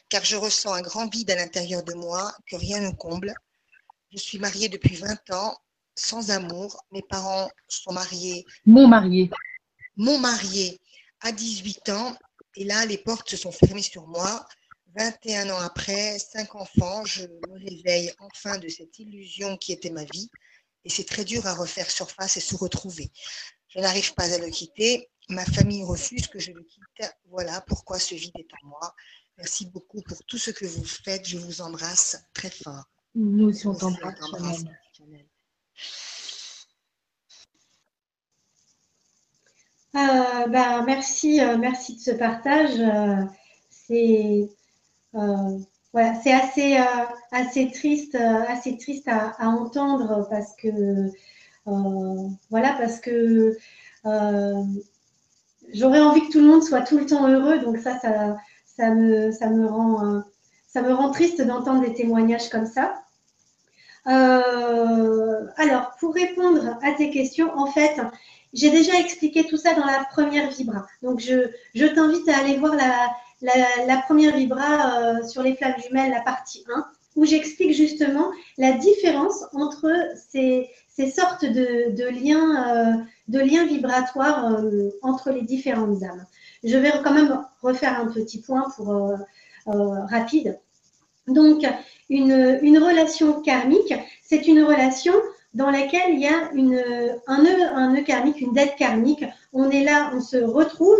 car 0.10 0.24
je 0.24 0.36
ressens 0.36 0.74
un 0.74 0.82
grand 0.82 1.12
vide 1.12 1.32
à 1.32 1.36
l'intérieur 1.36 1.84
de 1.84 1.94
moi 1.94 2.34
que 2.50 2.56
rien 2.56 2.80
ne 2.80 2.92
comble. 2.92 3.34
Je 4.12 4.18
suis 4.18 4.40
mariée 4.40 4.70
depuis 4.70 4.96
20 4.96 5.32
ans 5.32 5.58
sans 5.98 6.32
amour. 6.32 6.82
Mes 6.92 7.02
parents 7.02 7.50
sont 7.68 7.92
mariés. 7.92 8.46
Mon 8.66 8.88
marié 8.88 9.30
mon 9.98 10.20
marié 10.20 10.80
à 11.22 11.32
18 11.32 11.90
ans, 11.90 12.16
et 12.56 12.64
là, 12.64 12.86
les 12.86 12.98
portes 12.98 13.30
se 13.30 13.38
sont 13.38 13.52
fermées 13.52 13.82
sur 13.82 14.08
moi. 14.08 14.48
21 14.96 15.50
ans 15.50 15.60
après, 15.60 16.18
cinq 16.20 16.56
enfants, 16.56 17.04
je 17.06 17.24
me 17.24 17.70
réveille 17.70 18.12
enfin 18.20 18.58
de 18.58 18.68
cette 18.68 18.98
illusion 19.00 19.58
qui 19.58 19.74
était 19.74 19.90
ma 19.90 20.06
vie. 20.06 20.30
Et 20.86 20.90
c'est 20.90 21.04
très 21.04 21.26
dur 21.26 21.46
à 21.46 21.54
refaire 21.54 21.90
surface 21.90 22.38
et 22.38 22.40
se 22.40 22.56
retrouver. 22.56 23.12
Je 23.68 23.80
n'arrive 23.80 24.14
pas 24.14 24.32
à 24.34 24.38
le 24.38 24.50
quitter. 24.50 25.10
Ma 25.30 25.46
famille 25.46 25.84
refuse 25.84 26.28
que 26.28 26.40
je 26.40 26.52
le 26.52 26.64
quitte. 26.64 27.12
Voilà 27.26 27.62
pourquoi 27.62 28.00
ce 28.00 28.16
vide 28.16 28.34
est 28.40 28.54
en 28.64 28.68
moi. 28.68 28.96
Merci 29.38 29.66
beaucoup 29.68 30.02
pour 30.04 30.24
tout 30.26 30.38
ce 30.38 30.52
que 30.52 30.66
vous 30.66 30.86
faites. 30.86 31.28
Je 31.28 31.38
vous 31.38 31.62
embrasse 31.62 32.18
très 32.34 32.50
fort. 32.50 32.86
Nous 33.14 33.50
aussi, 33.50 33.68
on 33.68 33.76
t'embrasse. 33.76 34.64
Euh, 39.96 40.48
bah, 40.48 40.84
merci, 40.86 41.42
euh, 41.42 41.58
merci 41.58 41.96
de 41.96 42.02
ce 42.02 42.12
partage. 42.12 42.80
Euh, 42.80 43.26
c'est 43.70 44.50
voilà, 45.94 46.14
c'est 46.22 46.34
assez, 46.34 46.78
assez 47.32 47.72
triste, 47.72 48.16
assez 48.16 48.78
triste 48.78 49.08
à, 49.08 49.34
entendre 49.40 50.28
parce 50.30 50.56
que 50.56 51.10
voilà, 52.52 52.74
parce 52.78 53.00
que 53.00 53.58
j'aurais 55.74 56.02
envie 56.02 56.22
que 56.28 56.32
tout 56.32 56.40
le 56.40 56.46
monde 56.46 56.64
soit 56.64 56.82
tout 56.82 57.00
le 57.00 57.06
temps 57.08 57.28
heureux. 57.28 57.60
Donc 57.60 57.78
ça, 57.78 58.00
ça 58.66 58.94
me, 58.94 59.32
ça 59.32 59.50
me 59.50 59.66
rend, 59.66 60.22
ça 60.68 60.82
me 60.84 60.94
rend 60.94 61.12
triste 61.12 61.42
d'entendre 61.42 61.82
des 61.82 61.94
témoignages 61.94 62.50
comme 62.50 62.68
ça. 62.68 63.04
Alors, 64.08 65.96
pour 66.00 66.14
répondre 66.14 66.78
à 66.82 66.94
tes 66.94 67.10
questions, 67.10 67.52
en 67.58 67.68
fait, 67.68 68.00
j'ai 68.54 68.70
déjà 68.70 68.98
expliqué 69.00 69.46
tout 69.46 69.58
ça 69.58 69.74
dans 69.74 69.86
la 69.86 70.06
première 70.12 70.50
vibra. 70.50 70.88
Donc, 71.04 71.20
je, 71.20 71.50
je 71.76 71.86
t'invite 71.86 72.28
à 72.30 72.38
aller 72.40 72.58
voir 72.58 72.76
la, 72.76 73.10
la, 73.42 74.02
première 74.06 74.36
vibra 74.36 75.00
euh, 75.00 75.24
sur 75.28 75.44
les 75.44 75.56
flammes 75.56 75.76
jumelles, 75.86 76.12
la 76.12 76.22
partie 76.22 76.64
1, 76.74 76.86
où 77.16 77.26
j'explique 77.26 77.74
justement 77.74 78.32
la 78.58 78.74
différence 78.74 79.46
entre 79.54 79.92
ces, 80.30 80.70
ces 80.90 81.10
sortes 81.10 81.46
de, 81.46 81.92
de 81.92 82.06
liens, 82.06 82.98
euh, 82.98 83.04
de 83.28 83.40
liens 83.40 83.66
vibratoires 83.66 84.56
euh, 84.56 84.90
entre 85.02 85.32
les 85.32 85.42
différentes 85.42 86.02
âmes. 86.04 86.26
Je 86.64 86.78
vais 86.78 86.92
quand 87.04 87.14
même 87.14 87.46
refaire 87.62 88.00
un 88.00 88.08
petit 88.08 88.42
point 88.42 88.66
pour 88.76 89.14
rapide. 89.66 90.60
Donc, 91.28 91.66
une, 92.10 92.78
relation 92.78 93.42
karmique, 93.42 93.94
c'est 94.24 94.48
une 94.48 94.64
relation 94.64 95.14
dans 95.54 95.72
laquelle 95.72 96.14
il 96.14 96.20
y 96.20 96.28
a 96.28 96.52
une, 96.54 96.82
un, 97.28 97.42
nœud, 97.42 97.64
un 97.74 97.94
nœud 97.94 98.04
karmique, 98.04 98.42
une 98.42 98.54
dette 98.54 98.76
karmique. 98.76 99.26
On 99.54 99.70
est 99.70 99.84
là, 99.84 100.12
on 100.14 100.22
se 100.22 100.38
retrouve 100.38 101.00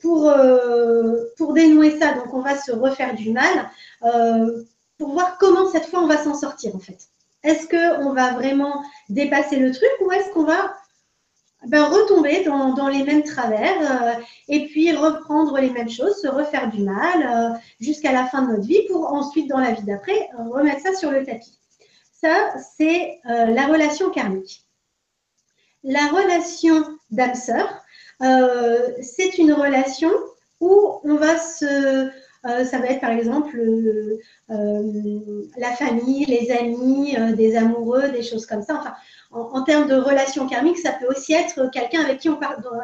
pour, 0.00 0.28
euh, 0.28 1.24
pour 1.36 1.52
dénouer 1.52 1.98
ça. 1.98 2.12
Donc, 2.12 2.32
on 2.32 2.40
va 2.40 2.56
se 2.56 2.72
refaire 2.72 3.14
du 3.14 3.32
mal 3.32 3.70
euh, 4.04 4.62
pour 4.98 5.12
voir 5.12 5.36
comment 5.38 5.68
cette 5.70 5.86
fois 5.86 6.00
on 6.00 6.06
va 6.06 6.22
s'en 6.22 6.34
sortir 6.34 6.74
en 6.74 6.78
fait. 6.78 6.98
Est-ce 7.42 7.68
qu'on 7.68 8.12
va 8.12 8.32
vraiment 8.32 8.82
dépasser 9.08 9.56
le 9.56 9.72
truc 9.72 9.90
ou 10.00 10.10
est-ce 10.10 10.30
qu'on 10.30 10.44
va 10.44 10.74
ben, 11.66 11.84
retomber 11.84 12.44
dans, 12.44 12.88
les 12.88 13.02
mêmes 13.04 13.22
travers 13.22 13.80
euh, 13.80 14.20
et 14.48 14.66
puis 14.66 14.94
reprendre 14.94 15.58
les 15.58 15.70
mêmes 15.70 15.90
choses, 15.90 16.20
se 16.20 16.28
refaire 16.28 16.70
du 16.70 16.82
mal 16.82 17.60
jusqu'à 17.80 18.12
la 18.12 18.26
fin 18.26 18.42
de 18.42 18.52
notre 18.52 18.66
vie 18.66 18.86
pour 18.88 19.12
ensuite, 19.12 19.48
dans 19.48 19.58
la 19.58 19.72
vie 19.72 19.84
d'après, 19.84 20.28
remettre 20.38 20.80
ça 20.82 20.94
sur 20.94 21.10
le 21.10 21.24
tapis 21.24 21.58
ça, 22.20 22.54
c'est 22.76 23.20
euh, 23.28 23.46
la 23.46 23.66
relation 23.66 24.10
karmique. 24.10 24.64
La 25.84 26.06
relation 26.08 26.84
d'âme-sœur, 27.10 27.68
euh, 28.22 28.90
c'est 29.02 29.38
une 29.38 29.52
relation 29.52 30.10
où 30.60 31.00
on 31.04 31.16
va 31.16 31.38
se... 31.38 32.10
Euh, 32.46 32.64
ça 32.64 32.78
va 32.78 32.86
être 32.86 33.00
par 33.00 33.10
exemple 33.10 33.60
la 34.48 35.72
famille, 35.72 36.24
les 36.26 36.50
amis, 36.50 37.16
des 37.36 37.56
amoureux, 37.56 38.08
des 38.10 38.22
choses 38.22 38.46
comme 38.46 38.62
ça. 38.62 38.76
Enfin, 38.78 38.94
en, 39.32 39.62
termes 39.62 39.88
de 39.88 39.94
relation 39.94 40.46
karmique, 40.46 40.78
ça 40.78 40.92
peut 40.92 41.06
aussi 41.08 41.32
être 41.32 41.70
quelqu'un 41.70 42.02
avec, 42.02 42.20
qui 42.20 42.28
on 42.28 42.38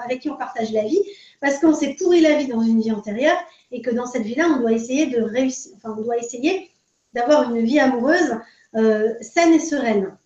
avec 0.04 0.20
qui 0.20 0.30
on 0.30 0.36
partage 0.36 0.72
la 0.72 0.82
vie, 0.82 1.00
parce 1.40 1.58
qu'on 1.58 1.74
s'est 1.74 1.94
pourri 1.98 2.20
la 2.20 2.36
vie 2.36 2.46
dans 2.46 2.62
une 2.62 2.80
vie 2.80 2.92
antérieure 2.92 3.38
et 3.70 3.82
que 3.82 3.90
dans 3.90 4.06
cette 4.06 4.22
vie-là, 4.22 4.46
on 4.56 4.60
doit 4.60 4.72
essayer 4.72 5.06
de 5.06 5.22
réussir, 5.22 5.72
enfin, 5.76 5.94
on 5.98 6.02
doit 6.02 6.18
essayer 6.18 6.70
d'avoir 7.14 7.54
une 7.54 7.64
vie 7.64 7.80
amoureuse 7.80 8.36
euh, 8.76 9.14
saine 9.20 9.52
et 9.52 9.58
sereine. 9.58 10.16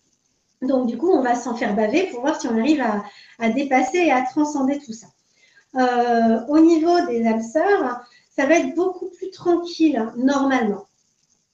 Donc, 0.61 0.87
du 0.87 0.97
coup, 0.97 1.09
on 1.09 1.21
va 1.21 1.35
s'en 1.35 1.55
faire 1.55 1.75
baver 1.75 2.07
pour 2.11 2.21
voir 2.21 2.39
si 2.39 2.47
on 2.47 2.57
arrive 2.57 2.81
à, 3.39 3.49
dépasser 3.49 3.97
et 3.97 4.11
à 4.11 4.23
transcender 4.23 4.79
tout 4.79 4.93
ça. 4.93 5.07
Euh, 5.75 6.39
au 6.47 6.59
niveau 6.59 7.05
des 7.07 7.25
âmes 7.27 7.43
sœurs, 7.43 8.01
ça 8.37 8.45
va 8.45 8.59
être 8.59 8.75
beaucoup 8.75 9.09
plus 9.09 9.31
tranquille, 9.31 10.05
normalement. 10.15 10.85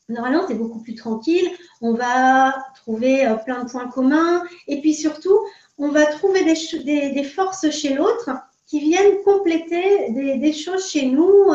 Normalement, 0.09 0.43
c'est 0.47 0.55
beaucoup 0.55 0.79
plus 0.79 0.95
tranquille. 0.95 1.49
On 1.81 1.93
va 1.93 2.53
trouver 2.75 3.25
euh, 3.25 3.35
plein 3.35 3.63
de 3.63 3.69
points 3.69 3.87
communs. 3.87 4.43
Et 4.67 4.81
puis 4.81 4.93
surtout, 4.93 5.39
on 5.77 5.89
va 5.89 6.05
trouver 6.05 6.43
des, 6.43 7.23
forces 7.23 7.69
chez 7.69 7.93
l'autre 7.93 8.29
qui 8.67 8.81
viennent 8.81 9.21
compléter 9.23 10.11
des, 10.11 10.53
choses 10.53 10.89
chez 10.89 11.05
nous. 11.05 11.53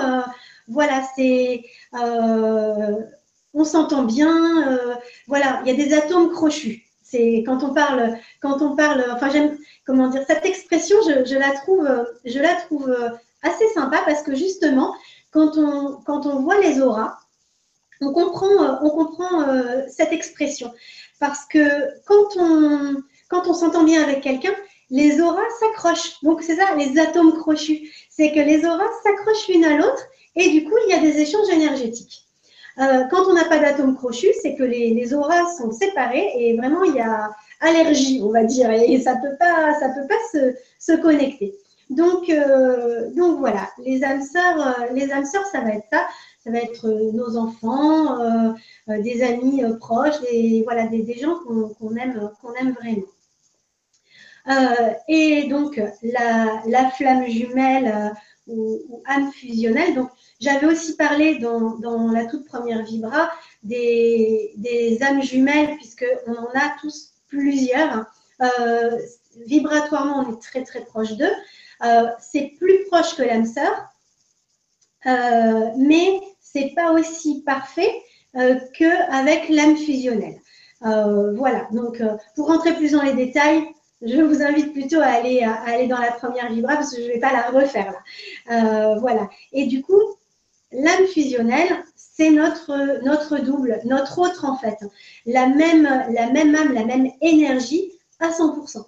voilà, 0.66 1.02
c'est 1.14 1.62
on 3.54 3.64
s'entend 3.64 4.04
bien. 4.04 4.68
Euh, 4.68 4.94
voilà, 5.26 5.60
il 5.64 5.68
y 5.68 5.82
a 5.82 5.84
des 5.84 5.94
atomes 5.94 6.30
crochus. 6.30 6.84
C'est 7.02 7.42
quand 7.46 7.62
on 7.62 7.72
parle, 7.72 8.18
quand 8.40 8.60
on 8.62 8.76
parle, 8.76 9.04
enfin 9.10 9.30
j'aime, 9.30 9.58
comment 9.86 10.08
dire, 10.08 10.24
cette 10.26 10.44
expression, 10.44 10.96
je, 11.06 11.36
la 11.36 11.52
trouve, 11.52 11.88
je 12.24 12.38
la 12.38 12.54
trouve 12.54 12.94
assez 13.42 13.66
sympa 13.68 14.02
parce 14.04 14.22
que 14.22 14.34
justement, 14.34 14.94
quand 16.06 16.26
on, 16.26 16.40
voit 16.40 16.60
les 16.60 16.80
auras, 16.80 17.18
on 18.00 18.12
comprend, 18.12 18.78
comprend 18.90 19.42
euh, 19.42 19.82
cette 19.88 20.12
expression 20.12 20.72
parce 21.20 21.44
que 21.46 22.00
quand 22.06 22.36
on, 23.46 23.54
s'entend 23.54 23.84
bien 23.84 24.02
avec 24.02 24.20
quelqu'un, 24.22 24.52
les 24.90 25.20
auras 25.20 25.48
s'accrochent. 25.60 26.22
Donc 26.22 26.42
c'est 26.42 26.56
ça, 26.56 26.74
les 26.76 26.98
atomes 26.98 27.36
crochus. 27.38 27.90
C'est 28.10 28.32
que 28.32 28.40
les 28.40 28.64
auras 28.64 28.88
s'accrochent 29.02 29.48
l'une 29.48 29.64
à 29.64 29.76
l'autre 29.76 30.02
et 30.36 30.50
du 30.50 30.64
coup 30.64 30.74
il 30.86 30.94
y 30.94 30.98
a 30.98 31.00
des 31.00 31.18
échanges 31.18 31.48
énergétiques. 31.50 32.24
Euh, 32.78 33.04
quand 33.10 33.26
on 33.28 33.34
n'a 33.34 33.44
pas 33.44 33.58
d'atomes 33.58 33.96
crochus, 33.96 34.32
c'est 34.40 34.54
que 34.54 34.62
les, 34.62 35.12
auras 35.12 35.46
sont 35.56 35.72
séparées 35.72 36.30
et 36.36 36.56
vraiment 36.56 36.84
il 36.84 36.94
y 36.94 37.00
a 37.00 37.30
allergie, 37.60 38.20
on 38.22 38.30
va 38.30 38.44
dire, 38.44 38.70
et 38.70 39.00
ça 39.00 39.14
ça 39.14 39.88
peut 39.88 40.06
pas 40.06 40.54
se, 40.78 40.96
connecter. 41.00 41.56
Donc, 41.90 42.28
euh, 42.28 43.10
donc 43.14 43.38
voilà, 43.38 43.70
les 43.78 44.04
âmes 44.04 44.22
sœurs, 44.22 44.60
euh, 44.60 44.92
les 44.92 45.10
âmes 45.10 45.24
sœurs, 45.24 45.46
ça 45.46 45.60
va 45.60 45.70
être 45.70 45.86
ça. 45.90 46.06
Ça 46.44 46.50
va 46.52 46.58
être 46.58 46.88
nos 47.12 47.36
enfants, 47.36 48.16
des 48.86 49.22
amis 49.22 49.62
proches, 49.80 50.18
des, 50.22 50.62
voilà, 50.64 50.86
des, 50.86 51.18
gens 51.18 51.36
qu'on 51.40 51.96
aime, 51.96 52.30
qu'on 52.40 52.54
aime 52.54 52.72
vraiment. 52.72 53.02
et 55.08 55.48
donc, 55.48 55.82
la, 56.02 56.62
la 56.64 56.90
flamme 56.90 57.26
jumelle 57.26 58.14
ou, 58.46 58.80
ou, 58.88 59.02
âme 59.06 59.30
fusionnelle, 59.32 59.94
donc 59.94 60.10
j'avais 60.40 60.66
aussi 60.66 60.96
parlé 60.96 61.38
dans, 61.38 62.10
la 62.12 62.26
toute 62.26 62.46
première 62.46 62.84
Vibra 62.84 63.30
des, 63.62 64.98
âmes 65.02 65.22
jumelles, 65.22 65.76
puisqu'on 65.76 66.34
en 66.34 66.50
a 66.54 66.76
tous 66.80 67.12
plusieurs. 67.26 68.06
Euh, 68.40 68.98
vibratoirement, 69.46 70.20
on 70.20 70.32
est 70.32 70.40
très 70.40 70.62
très 70.62 70.84
proche 70.84 71.12
d'eux. 71.16 71.32
Euh, 71.84 72.08
c'est 72.20 72.52
plus 72.58 72.84
proche 72.86 73.14
que 73.16 73.22
l'âme 73.22 73.46
sœur, 73.46 73.72
euh, 75.06 75.70
mais 75.76 76.20
c'est 76.40 76.72
pas 76.74 76.92
aussi 76.92 77.42
parfait 77.42 77.92
qu'avec 78.78 79.48
l'âme 79.48 79.76
fusionnelle. 79.76 80.40
voilà, 80.80 81.66
donc 81.72 82.00
pour 82.36 82.46
rentrer 82.46 82.74
plus 82.74 82.92
dans 82.92 83.02
les 83.02 83.14
détails, 83.14 83.64
je 84.02 84.20
vous 84.20 84.42
invite 84.42 84.72
plutôt 84.72 85.00
à 85.00 85.06
aller, 85.06 85.42
aller 85.42 85.88
dans 85.88 85.98
la 85.98 86.12
première 86.12 86.52
vibra 86.52 86.76
parce 86.76 86.94
que 86.94 87.02
je 87.02 87.08
ne 87.08 87.12
vais 87.14 87.20
pas 87.20 87.32
la 87.32 87.50
refaire 87.50 87.92
là. 88.46 88.94
voilà. 89.00 89.28
Et 89.52 89.66
du 89.66 89.82
coup, 89.82 90.00
l'âme 90.72 91.06
fusionnelle, 91.06 91.84
c'est 92.18 92.30
notre, 92.30 93.04
notre 93.04 93.38
double, 93.38 93.80
notre 93.84 94.18
autre 94.18 94.44
en 94.44 94.56
fait. 94.56 94.78
La 95.24 95.46
même, 95.46 95.84
la 96.10 96.30
même 96.30 96.54
âme, 96.54 96.74
la 96.74 96.84
même 96.84 97.10
énergie 97.20 97.92
à 98.20 98.30
100%, 98.30 98.84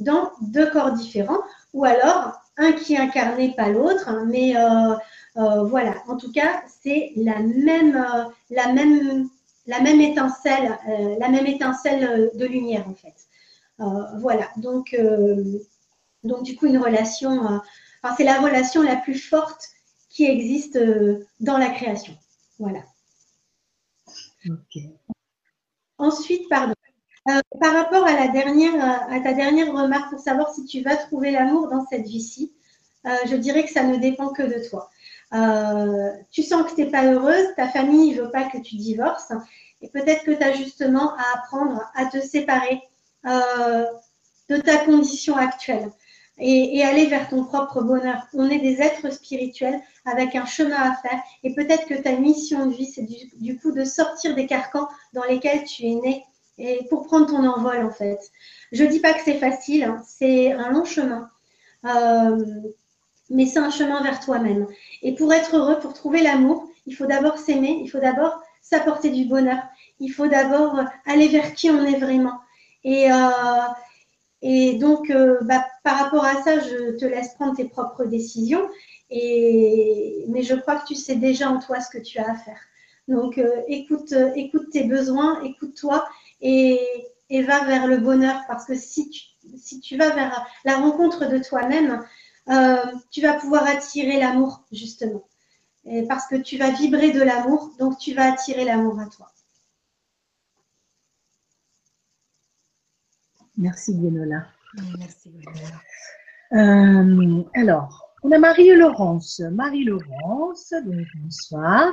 dans 0.00 0.30
deux 0.42 0.70
corps 0.70 0.92
différents, 0.92 1.40
ou 1.72 1.84
alors 1.84 2.40
un 2.56 2.72
qui 2.72 2.96
incarnait 2.96 3.54
pas 3.54 3.68
l'autre, 3.68 4.10
mais 4.26 4.56
euh, 4.56 4.94
euh, 5.36 5.62
voilà, 5.64 5.94
en 6.08 6.16
tout 6.16 6.32
cas, 6.32 6.62
c'est 6.82 7.12
la 7.16 7.38
même, 7.40 7.96
euh, 7.96 8.24
la 8.50 8.72
même, 8.72 9.28
la 9.66 9.80
même 9.80 10.00
étincelle, 10.00 10.78
la 11.20 11.28
même 11.28 11.46
étincelle 11.46 12.30
de 12.34 12.46
lumière 12.46 12.86
en 12.88 12.94
fait. 12.94 13.14
voilà, 14.18 14.48
donc, 14.56 14.98
donc 16.24 16.42
du 16.42 16.56
coup, 16.56 16.66
une 16.66 16.78
relation, 16.78 17.60
enfin, 18.02 18.14
c'est 18.16 18.24
la 18.24 18.40
relation 18.40 18.82
la 18.82 18.96
plus 18.96 19.18
forte 19.18 19.68
qui 20.08 20.24
existe 20.24 20.78
dans 21.40 21.58
la 21.58 21.68
création. 21.68 22.16
Voilà. 22.58 22.80
Ensuite, 25.98 26.48
pardon. 26.48 26.74
Euh, 27.28 27.40
par 27.60 27.74
rapport 27.74 28.04
euh, 28.04 28.06
à 28.06 29.20
ta 29.20 29.32
dernière 29.34 29.72
remarque 29.72 30.10
pour 30.10 30.20
savoir 30.20 30.54
si 30.54 30.64
tu 30.64 30.80
vas 30.82 30.96
trouver 30.96 31.30
l'amour 31.30 31.68
dans 31.68 31.84
cette 31.86 32.06
vie-ci, 32.06 32.52
je 33.26 33.36
dirais 33.36 33.64
que 33.64 33.70
ça 33.70 33.84
ne 33.84 33.96
dépend 33.96 34.28
que 34.28 34.42
de 34.42 34.68
toi. 34.68 34.90
tu 36.30 36.42
sens 36.42 36.70
que 36.70 36.74
tu 36.74 36.82
n'es 36.82 36.90
pas 36.90 37.06
heureuse, 37.06 37.54
ta 37.56 37.68
famille 37.68 38.14
ne 38.14 38.22
veut 38.22 38.30
pas 38.30 38.44
que 38.44 38.58
tu 38.58 38.76
divorces, 38.76 39.32
et 39.80 39.88
peut-être 39.88 40.24
que 40.24 40.32
tu 40.32 40.42
as 40.42 40.52
justement 40.52 41.14
à 41.16 41.38
apprendre 41.38 41.90
à 41.94 42.04
te 42.06 42.20
séparer 42.20 42.82
de 43.24 44.56
ta 44.58 44.78
condition 44.84 45.36
actuelle. 45.36 45.90
et, 46.38 46.82
aller 46.84 47.06
vers 47.06 47.28
ton 47.28 47.44
propre 47.44 47.82
bonheur. 47.82 48.26
On 48.34 48.48
est 48.50 48.60
des 48.60 48.82
êtres 48.82 49.10
spirituels 49.10 49.80
avec 50.04 50.36
un 50.36 50.46
chemin 50.46 50.76
à 50.76 50.94
faire 50.96 51.20
et 51.44 51.54
peut-être 51.54 51.86
que 51.86 51.94
ta 51.94 52.12
mission 52.12 52.66
de 52.66 52.74
vie, 52.74 52.86
c'est 52.86 53.06
du, 53.40 53.58
coup 53.58 53.72
de 53.72 53.84
sortir 53.84 54.34
des 54.34 54.46
carcans 54.46 54.88
dans 55.14 55.24
lesquels 55.24 55.64
tu 55.64 55.84
es 55.84 55.94
né 55.94 56.24
et 56.58 56.84
pour 56.90 57.06
prendre 57.06 57.26
ton 57.26 57.46
envol 57.46 57.84
en 57.84 57.90
fait. 57.90 58.18
Je 58.72 58.84
ne 58.84 58.90
dis 58.90 59.00
pas 59.00 59.14
que 59.14 59.22
c'est 59.24 59.38
facile, 59.38 59.84
hein. 59.84 60.02
c'est 60.06 60.52
un 60.52 60.70
long 60.70 60.84
chemin, 60.84 61.30
euh, 61.84 62.44
mais 63.30 63.46
c'est 63.46 63.60
un 63.60 63.70
chemin 63.70 64.02
vers 64.02 64.20
toi-même. 64.20 64.66
Et 65.02 65.14
pour 65.14 65.32
être 65.32 65.56
heureux, 65.56 65.78
pour 65.78 65.94
trouver 65.94 66.22
l'amour, 66.22 66.68
il 66.86 66.94
faut 66.94 67.06
d'abord 67.06 67.38
s'aimer, 67.38 67.80
il 67.82 67.88
faut 67.88 68.00
d'abord 68.00 68.42
s'apporter 68.60 69.10
du 69.10 69.24
bonheur, 69.24 69.62
il 70.00 70.10
faut 70.10 70.26
d'abord 70.26 70.80
aller 71.06 71.28
vers 71.28 71.54
qui 71.54 71.70
on 71.70 71.84
est 71.84 71.98
vraiment. 71.98 72.40
Et, 72.84 73.10
euh, 73.10 73.16
et 74.42 74.74
donc, 74.74 75.10
euh, 75.10 75.38
bah, 75.42 75.64
par 75.84 75.98
rapport 75.98 76.24
à 76.24 76.42
ça, 76.42 76.58
je 76.60 76.96
te 76.96 77.04
laisse 77.04 77.34
prendre 77.34 77.56
tes 77.56 77.64
propres 77.64 78.04
décisions. 78.04 78.68
Et, 79.10 80.26
mais 80.28 80.42
je 80.42 80.54
crois 80.54 80.76
que 80.76 80.86
tu 80.86 80.94
sais 80.94 81.16
déjà 81.16 81.48
en 81.48 81.60
toi 81.60 81.80
ce 81.80 81.90
que 81.90 82.02
tu 82.02 82.18
as 82.18 82.30
à 82.30 82.34
faire. 82.34 82.60
Donc, 83.08 83.40
écoute, 83.68 84.12
écoute 84.36 84.68
tes 84.70 84.84
besoins, 84.84 85.42
écoute-toi 85.42 86.06
et, 86.40 86.80
et, 87.30 87.42
va 87.42 87.64
vers 87.64 87.86
le 87.86 87.98
bonheur. 87.98 88.42
Parce 88.48 88.64
que 88.64 88.74
si 88.74 89.10
tu, 89.10 89.22
si 89.56 89.80
tu 89.80 89.96
vas 89.96 90.10
vers 90.10 90.46
la 90.64 90.76
rencontre 90.76 91.28
de 91.28 91.38
toi-même, 91.38 92.04
tu 93.10 93.20
vas 93.20 93.34
pouvoir 93.34 93.66
attirer 93.66 94.18
l'amour, 94.18 94.64
justement. 94.72 95.24
Et 95.84 96.02
parce 96.02 96.26
que 96.26 96.36
tu 96.36 96.56
vas 96.56 96.70
vibrer 96.70 97.12
de 97.12 97.22
l'amour, 97.22 97.72
donc 97.78 97.98
tu 97.98 98.14
vas 98.14 98.32
attirer 98.32 98.64
l'amour 98.64 99.00
à 99.00 99.06
toi. 99.06 99.30
Merci 103.56 103.94
Gwenola. 103.94 104.46
Merci 104.98 105.32
euh, 106.52 107.42
alors, 107.54 108.14
on 108.22 108.30
a 108.30 108.38
Marie-Laurence. 108.38 109.40
Marie-Laurence, 109.40 110.72
bonsoir, 111.14 111.92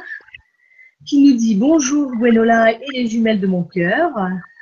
qui 1.06 1.22
nous 1.22 1.38
dit 1.38 1.56
bonjour 1.56 2.12
Gwenola 2.12 2.72
et 2.72 2.92
les 2.94 3.08
jumelles 3.08 3.40
de 3.40 3.48
mon 3.48 3.64
cœur. 3.64 4.12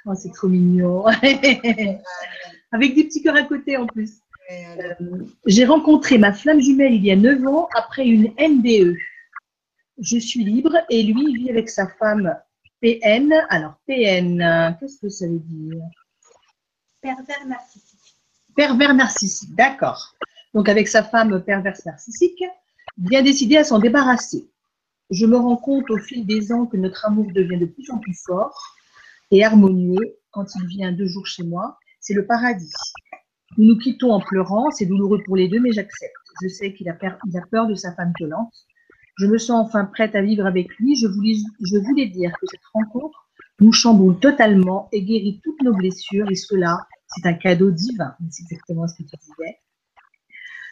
Oh, 0.05 0.13
c'est 0.15 0.33
trop 0.33 0.47
mignon. 0.47 1.05
Avec 2.71 2.95
des 2.95 3.03
petits 3.05 3.21
cœurs 3.21 3.35
à 3.35 3.43
côté 3.43 3.77
en 3.77 3.85
plus. 3.85 4.19
Euh, 4.51 4.93
j'ai 5.45 5.65
rencontré 5.65 6.17
ma 6.17 6.33
flamme 6.33 6.59
jumelle 6.59 6.93
il 6.93 7.05
y 7.05 7.11
a 7.11 7.15
9 7.15 7.47
ans 7.47 7.69
après 7.75 8.05
une 8.05 8.33
NDE. 8.37 8.97
Je 9.99 10.17
suis 10.17 10.43
libre 10.43 10.75
et 10.89 11.03
lui 11.03 11.33
vit 11.35 11.49
avec 11.49 11.69
sa 11.69 11.87
femme 11.87 12.35
PN. 12.81 13.33
Alors, 13.49 13.75
PN, 13.87 14.75
qu'est-ce 14.79 14.99
que 14.99 15.09
ça 15.09 15.27
veut 15.27 15.39
dire? 15.39 15.81
Pervers 17.01 17.45
narcissique. 17.47 17.99
Pervers 18.55 18.93
narcissique, 18.93 19.55
d'accord. 19.55 20.15
Donc 20.53 20.69
avec 20.69 20.87
sa 20.87 21.03
femme 21.03 21.43
perverse 21.43 21.85
narcissique, 21.85 22.43
bien 22.97 23.21
décidé 23.21 23.57
à 23.57 23.63
s'en 23.63 23.79
débarrasser. 23.79 24.47
Je 25.11 25.25
me 25.25 25.37
rends 25.37 25.57
compte 25.57 25.89
au 25.89 25.97
fil 25.97 26.25
des 26.25 26.51
ans 26.51 26.65
que 26.65 26.77
notre 26.77 27.05
amour 27.05 27.27
devient 27.33 27.59
de 27.59 27.65
plus 27.65 27.89
en 27.91 27.99
plus 27.99 28.17
fort 28.25 28.57
et 29.31 29.43
harmonieux 29.43 30.17
quand 30.31 30.45
il 30.55 30.65
vient 30.67 30.91
deux 30.91 31.07
jours 31.07 31.27
chez 31.27 31.43
moi. 31.43 31.77
C'est 31.99 32.13
le 32.13 32.25
paradis. 32.25 32.71
Nous 33.57 33.67
nous 33.67 33.77
quittons 33.77 34.11
en 34.11 34.19
pleurant, 34.19 34.71
c'est 34.71 34.85
douloureux 34.85 35.21
pour 35.25 35.35
les 35.35 35.47
deux, 35.47 35.59
mais 35.59 35.71
j'accepte. 35.71 36.13
Je 36.41 36.47
sais 36.47 36.73
qu'il 36.73 36.89
a, 36.89 36.93
peur 36.93 37.67
de 37.67 37.75
sa 37.75 37.93
femme 37.93 38.11
violente. 38.17 38.53
Je 39.17 39.27
me 39.27 39.37
sens 39.37 39.67
enfin 39.67 39.85
prête 39.85 40.15
à 40.15 40.21
vivre 40.21 40.45
avec 40.45 40.67
lui. 40.79 40.95
Je 40.95 41.07
voulais, 41.07 42.07
dire 42.07 42.33
que 42.39 42.47
cette 42.49 42.65
rencontre 42.73 43.29
nous 43.59 43.71
chamboule 43.71 44.19
totalement 44.19 44.89
et 44.91 45.03
guérit 45.03 45.39
toutes 45.43 45.61
nos 45.61 45.73
blessures, 45.73 46.29
et 46.31 46.35
cela 46.35 46.79
c'est 47.07 47.27
un 47.27 47.33
cadeau 47.33 47.69
divin. 47.69 48.15
C'est 48.31 48.43
exactement 48.43 48.87
ce 48.87 48.95
que 48.95 49.03
tu 49.03 49.15
disais. 49.17 49.59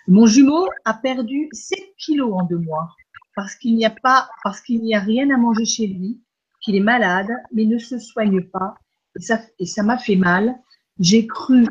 Mon 0.08 0.26
jumeau 0.26 0.68
a 0.86 0.95
perdu 0.95 1.48
7 1.52 1.80
kilos 1.99 2.34
en 2.34 2.44
deux 2.45 2.58
mois 2.58 2.90
parce 3.36 3.56
qu'il 3.56 3.76
n'y 3.76 3.86
a 3.86 3.90
pas, 3.90 4.30
parce 4.44 4.62
qu'il 4.62 4.82
n'y 4.82 4.95
a 4.95 4.99
rien 4.99 5.30
à 5.30 5.38
manger 5.38 5.66
chez 5.66 5.88
lui, 5.88 6.22
qu'il 6.62 6.76
est 6.76 6.82
malade, 6.82 7.30
mais 7.53 7.66
ne 7.66 7.78
se 7.78 7.99
soigne 7.99 8.41
pas. 8.41 8.76
Et 9.18 9.22
ça, 9.22 9.41
et 9.60 9.66
ça 9.66 9.84
m'a 9.84 9.98
fait 9.98 10.16
mal. 10.16 10.56
J'ai 10.99 11.28
cru, 11.28 11.66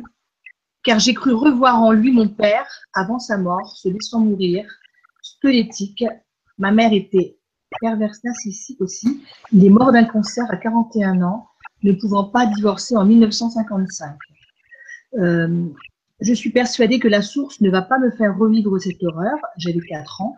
car 0.82 0.99
j'ai 0.99 1.15
cru 1.15 1.32
revoir 1.32 1.82
en 1.82 1.93
lui 1.93 2.12
mon 2.12 2.28
père 2.28 2.69
avant 2.95 3.19
sa 3.19 3.39
mort, 3.39 3.77
se 3.77 3.89
laissant 3.89 4.20
mourir, 4.20 4.66
squelettique. 5.23 6.05
Ma 6.59 6.73
mère 6.73 6.93
était 6.93 7.39
perverse 7.81 8.23
narcissique 8.24 8.81
aussi. 8.81 9.23
Il 9.53 9.65
est 9.65 9.70
mort 9.70 9.93
d'un 9.93 10.05
cancer 10.05 10.45
à 10.51 10.57
41 10.57 11.23
ans, 11.23 11.47
ne 11.82 11.93
pouvant 11.93 12.24
pas 12.24 12.47
divorcer 12.47 12.97
en 12.97 13.05
1955. 13.05 14.16
Euh, 15.19 15.66
je 16.20 16.35
suis 16.35 16.51
persuadée 16.51 16.99
que 16.99 17.09
la 17.09 17.23
source 17.23 17.61
ne 17.61 17.70
va 17.70 17.82
pas 17.82 17.99
me 17.99 18.11
faire 18.11 18.37
revivre 18.37 18.78
cette 18.78 19.03
horreur. 19.03 19.37
J'avais 19.57 19.81
4 19.81 20.20
ans. 20.20 20.37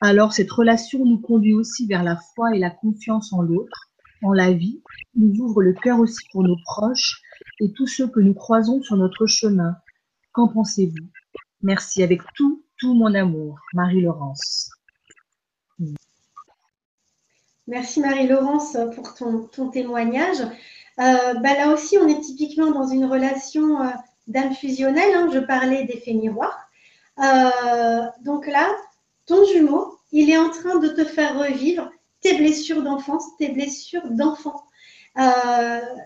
Alors 0.00 0.32
cette 0.32 0.50
relation 0.50 1.04
nous 1.04 1.18
conduit 1.18 1.52
aussi 1.52 1.86
vers 1.86 2.02
la 2.02 2.16
foi 2.16 2.54
et 2.54 2.58
la 2.58 2.70
confiance 2.70 3.32
en 3.32 3.42
l'autre, 3.42 3.90
en 4.22 4.32
la 4.32 4.52
vie, 4.52 4.82
nous 5.14 5.40
ouvre 5.40 5.62
le 5.62 5.74
cœur 5.74 5.98
aussi 5.98 6.24
pour 6.32 6.42
nos 6.42 6.56
proches 6.64 7.20
et 7.60 7.72
tous 7.72 7.86
ceux 7.86 8.08
que 8.08 8.20
nous 8.20 8.34
croisons 8.34 8.82
sur 8.82 8.96
notre 8.96 9.26
chemin. 9.26 9.76
Qu'en 10.32 10.48
pensez-vous? 10.48 11.08
Merci 11.62 12.02
avec 12.02 12.22
tout, 12.34 12.64
tout 12.78 12.94
mon 12.94 13.14
amour. 13.14 13.58
Marie-Laurence. 13.74 14.70
Merci 17.66 18.00
Marie-Laurence 18.00 18.76
pour 18.94 19.14
ton, 19.14 19.44
ton 19.44 19.68
témoignage. 19.68 20.40
Euh, 20.98 21.34
bah 21.34 21.54
là 21.54 21.72
aussi, 21.72 21.96
on 21.98 22.08
est 22.08 22.20
typiquement 22.20 22.70
dans 22.72 22.86
une 22.86 23.04
relation 23.04 23.82
euh, 23.82 23.90
d'âme 24.26 24.54
fusionnelle. 24.54 25.14
Hein. 25.14 25.28
je 25.32 25.38
parlais 25.38 25.84
d'effet 25.84 26.14
miroir. 26.14 26.68
Euh, 27.18 28.02
donc 28.22 28.46
là, 28.46 28.68
ton 29.30 29.44
jumeau, 29.44 29.96
il 30.10 30.28
est 30.28 30.36
en 30.36 30.50
train 30.50 30.78
de 30.78 30.88
te 30.88 31.04
faire 31.04 31.38
revivre 31.38 31.88
tes 32.20 32.36
blessures 32.36 32.82
d'enfance, 32.82 33.24
tes 33.38 33.50
blessures 33.50 34.10
d'enfant. 34.10 34.64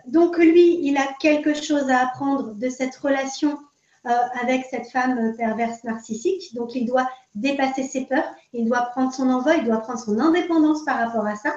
donc 0.06 0.36
lui, 0.36 0.78
il 0.82 0.96
a 0.98 1.08
quelque 1.20 1.54
chose 1.54 1.88
à 1.90 2.00
apprendre 2.00 2.54
de 2.54 2.68
cette 2.68 2.94
relation 2.96 3.58
avec 4.04 4.66
cette 4.70 4.88
femme 4.90 5.34
perverse 5.38 5.82
narcissique. 5.84 6.54
Donc 6.54 6.74
il 6.74 6.84
doit 6.84 7.08
dépasser 7.34 7.84
ses 7.84 8.04
peurs, 8.04 8.30
il 8.52 8.66
doit 8.66 8.82
prendre 8.92 9.12
son 9.12 9.30
envol, 9.30 9.54
il 9.58 9.64
doit 9.64 9.80
prendre 9.80 10.00
son 10.00 10.18
indépendance 10.18 10.84
par 10.84 10.98
rapport 10.98 11.26
à 11.26 11.36
ça. 11.36 11.54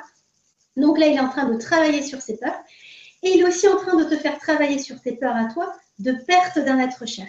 Donc 0.78 0.98
là, 0.98 1.08
il 1.08 1.18
est 1.18 1.20
en 1.20 1.30
train 1.30 1.50
de 1.50 1.58
travailler 1.58 2.02
sur 2.02 2.22
ses 2.22 2.38
peurs. 2.38 2.58
Et 3.24 3.32
il 3.32 3.42
est 3.42 3.48
aussi 3.48 3.68
en 3.68 3.76
train 3.76 3.98
de 3.98 4.06
te 4.06 4.16
faire 4.16 4.40
travailler 4.40 4.80
sur 4.80 5.02
tes 5.02 5.18
peurs 5.18 5.36
à 5.36 5.46
toi 5.46 5.74
de 6.00 6.14
perte 6.14 6.60
d'un 6.60 6.80
être 6.80 7.06
cher. 7.06 7.28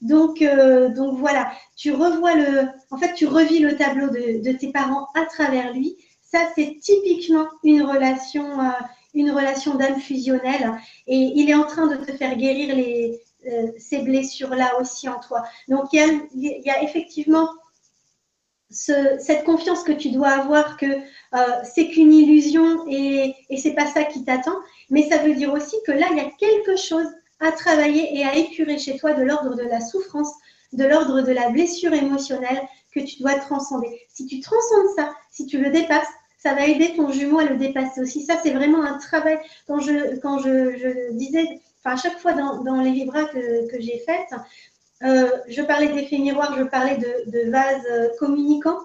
Donc, 0.00 0.42
euh, 0.42 0.90
donc 0.90 1.18
voilà, 1.18 1.50
tu 1.76 1.92
revois 1.92 2.34
le, 2.34 2.68
en 2.90 2.98
fait, 2.98 3.14
tu 3.14 3.26
revis 3.26 3.58
le 3.58 3.76
tableau 3.76 4.08
de, 4.08 4.52
tes 4.52 4.70
parents 4.70 5.08
à 5.14 5.24
travers 5.26 5.72
lui. 5.72 5.96
Ça, 6.22 6.38
c'est 6.54 6.78
typiquement 6.80 7.46
une 7.64 7.82
relation, 7.82 8.60
euh, 8.60 8.70
une 9.14 9.30
relation 9.30 9.74
d'âme 9.74 10.00
fusionnelle. 10.00 10.72
Et 11.06 11.16
il 11.16 11.50
est 11.50 11.54
en 11.54 11.64
train 11.64 11.86
de 11.88 11.96
te 11.96 12.12
faire 12.12 12.36
guérir 12.36 12.76
les, 12.76 13.20
euh, 13.46 13.72
ces 13.78 13.98
blessures-là 13.98 14.78
aussi 14.80 15.08
en 15.08 15.18
toi. 15.18 15.42
Donc, 15.68 15.86
il 15.92 15.98
y 15.98 16.02
a, 16.02 16.06
il 16.34 16.62
y 16.64 16.70
a 16.70 16.82
effectivement 16.82 17.48
ce, 18.70 19.16
cette 19.18 19.44
confiance 19.44 19.82
que 19.82 19.92
tu 19.92 20.10
dois 20.10 20.28
avoir 20.28 20.76
que 20.76 20.86
c'est 21.64 21.88
qu'une 21.88 22.12
illusion 22.12 22.84
et, 22.88 23.34
et 23.48 23.56
c'est 23.56 23.74
pas 23.74 23.86
ça 23.86 24.04
qui 24.04 24.24
t'attend. 24.24 24.56
Mais 24.90 25.08
ça 25.08 25.18
veut 25.18 25.34
dire 25.34 25.52
aussi 25.52 25.76
que 25.86 25.92
là, 25.92 26.06
il 26.12 26.18
y 26.18 26.20
a 26.20 26.30
quelque 26.38 26.76
chose 26.76 27.08
à 27.40 27.52
travailler 27.52 28.16
et 28.18 28.24
à 28.24 28.34
épurer 28.36 28.78
chez 28.78 28.96
toi 28.98 29.12
de 29.14 29.22
l'ordre 29.22 29.54
de 29.54 29.62
la 29.62 29.80
souffrance, 29.80 30.32
de 30.72 30.84
l'ordre 30.84 31.22
de 31.22 31.32
la 31.32 31.50
blessure 31.50 31.92
émotionnelle 31.92 32.60
que 32.92 33.00
tu 33.00 33.20
dois 33.20 33.34
transcender. 33.34 33.88
Si 34.08 34.26
tu 34.26 34.40
transcendes 34.40 34.94
ça, 34.96 35.14
si 35.30 35.46
tu 35.46 35.58
le 35.58 35.70
dépasses, 35.70 36.08
ça 36.38 36.54
va 36.54 36.66
aider 36.66 36.94
ton 36.94 37.10
jumeau 37.10 37.40
à 37.40 37.44
le 37.44 37.56
dépasser 37.56 38.00
aussi. 38.00 38.24
Ça, 38.24 38.34
c'est 38.42 38.52
vraiment 38.52 38.84
un 38.84 38.98
travail. 38.98 39.38
Quand 39.66 39.80
je, 39.80 40.18
quand 40.20 40.38
je, 40.38 41.12
disais, 41.12 41.60
enfin, 41.80 41.94
à 41.94 41.96
chaque 41.96 42.18
fois 42.18 42.32
dans, 42.32 42.80
les 42.80 42.92
vibras 42.92 43.24
que, 43.26 43.80
j'ai 43.80 43.98
faites, 44.06 44.34
euh, 45.02 45.30
je 45.48 45.62
parlais 45.62 45.88
d'effet 45.88 46.18
miroir, 46.18 46.56
je 46.56 46.64
parlais 46.64 46.96
de, 46.96 47.30
de 47.30 47.50
vase 47.50 47.84
euh, 47.90 48.08
communicant. 48.18 48.78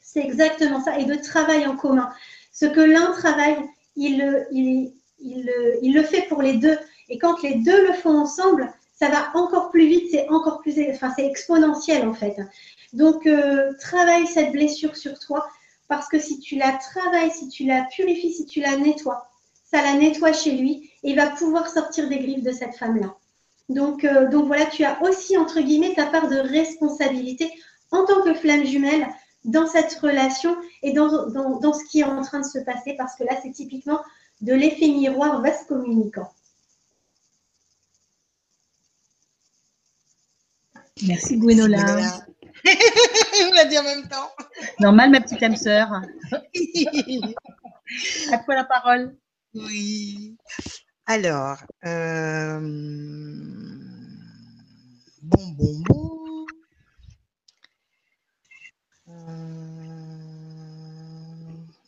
C'est 0.00 0.20
exactement 0.20 0.82
ça. 0.82 0.98
Et 0.98 1.04
de 1.04 1.14
travail 1.14 1.66
en 1.66 1.76
commun. 1.76 2.10
Ce 2.52 2.66
que 2.66 2.80
l'un 2.80 3.12
travaille, 3.12 3.58
il, 3.96 4.46
il, 4.50 4.92
il, 5.20 5.94
le 5.94 6.02
fait 6.02 6.22
pour 6.28 6.42
les 6.42 6.54
deux. 6.54 6.78
Et 7.08 7.18
quand 7.18 7.42
les 7.42 7.56
deux 7.56 7.88
le 7.88 7.92
font 7.94 8.16
ensemble, 8.18 8.72
ça 8.94 9.08
va 9.08 9.30
encore 9.34 9.70
plus 9.70 9.86
vite, 9.86 10.08
c'est 10.10 10.28
encore 10.28 10.60
plus, 10.60 10.74
enfin, 10.90 11.12
c'est 11.16 11.26
exponentiel 11.26 12.06
en 12.06 12.14
fait. 12.14 12.36
Donc, 12.92 13.26
euh, 13.26 13.72
travaille 13.80 14.26
cette 14.26 14.52
blessure 14.52 14.96
sur 14.96 15.18
toi 15.18 15.46
parce 15.88 16.08
que 16.08 16.18
si 16.18 16.38
tu 16.38 16.56
la 16.56 16.72
travailles, 16.72 17.30
si 17.30 17.48
tu 17.48 17.64
la 17.64 17.84
purifies, 17.94 18.32
si 18.32 18.46
tu 18.46 18.60
la 18.60 18.76
nettoies, 18.76 19.26
ça 19.64 19.82
la 19.82 19.94
nettoie 19.94 20.32
chez 20.32 20.52
lui 20.52 20.90
et 21.02 21.10
il 21.10 21.16
va 21.16 21.30
pouvoir 21.30 21.68
sortir 21.68 22.08
des 22.08 22.18
griffes 22.18 22.42
de 22.42 22.52
cette 22.52 22.76
femme-là. 22.76 23.16
Donc, 23.68 24.04
euh, 24.04 24.28
donc 24.28 24.46
voilà, 24.46 24.66
tu 24.66 24.84
as 24.84 25.02
aussi, 25.02 25.36
entre 25.36 25.60
guillemets, 25.60 25.94
ta 25.94 26.06
part 26.06 26.28
de 26.28 26.36
responsabilité 26.36 27.50
en 27.90 28.04
tant 28.04 28.22
que 28.22 28.34
flamme 28.34 28.64
jumelle 28.64 29.06
dans 29.44 29.66
cette 29.66 29.92
relation 29.94 30.56
et 30.82 30.92
dans, 30.92 31.28
dans, 31.28 31.58
dans 31.58 31.72
ce 31.72 31.84
qui 31.84 32.00
est 32.00 32.04
en 32.04 32.22
train 32.22 32.40
de 32.40 32.46
se 32.46 32.58
passer 32.58 32.94
parce 32.96 33.16
que 33.16 33.24
là, 33.24 33.32
c'est 33.42 33.52
typiquement 33.52 34.00
de 34.42 34.52
l'effet 34.52 34.88
miroir 34.88 35.40
vaste 35.42 35.68
communicant. 35.68 36.28
Merci 41.00 41.38
Gwenola. 41.38 42.24
On 42.64 43.52
l'a 43.54 43.64
dit 43.64 43.78
en 43.78 43.82
même 43.82 44.06
temps. 44.08 44.30
Normal, 44.78 45.10
ma 45.10 45.20
petite 45.20 45.42
âme 45.42 45.56
sœur. 45.56 45.88
à 48.32 48.38
toi 48.38 48.54
la 48.54 48.64
parole. 48.64 49.16
Oui. 49.54 50.36
Alors, 51.06 51.58
euh, 51.84 52.60
bon, 55.22 55.48
bon, 55.56 55.82
bon. 55.88 56.46
Euh, 59.08 59.52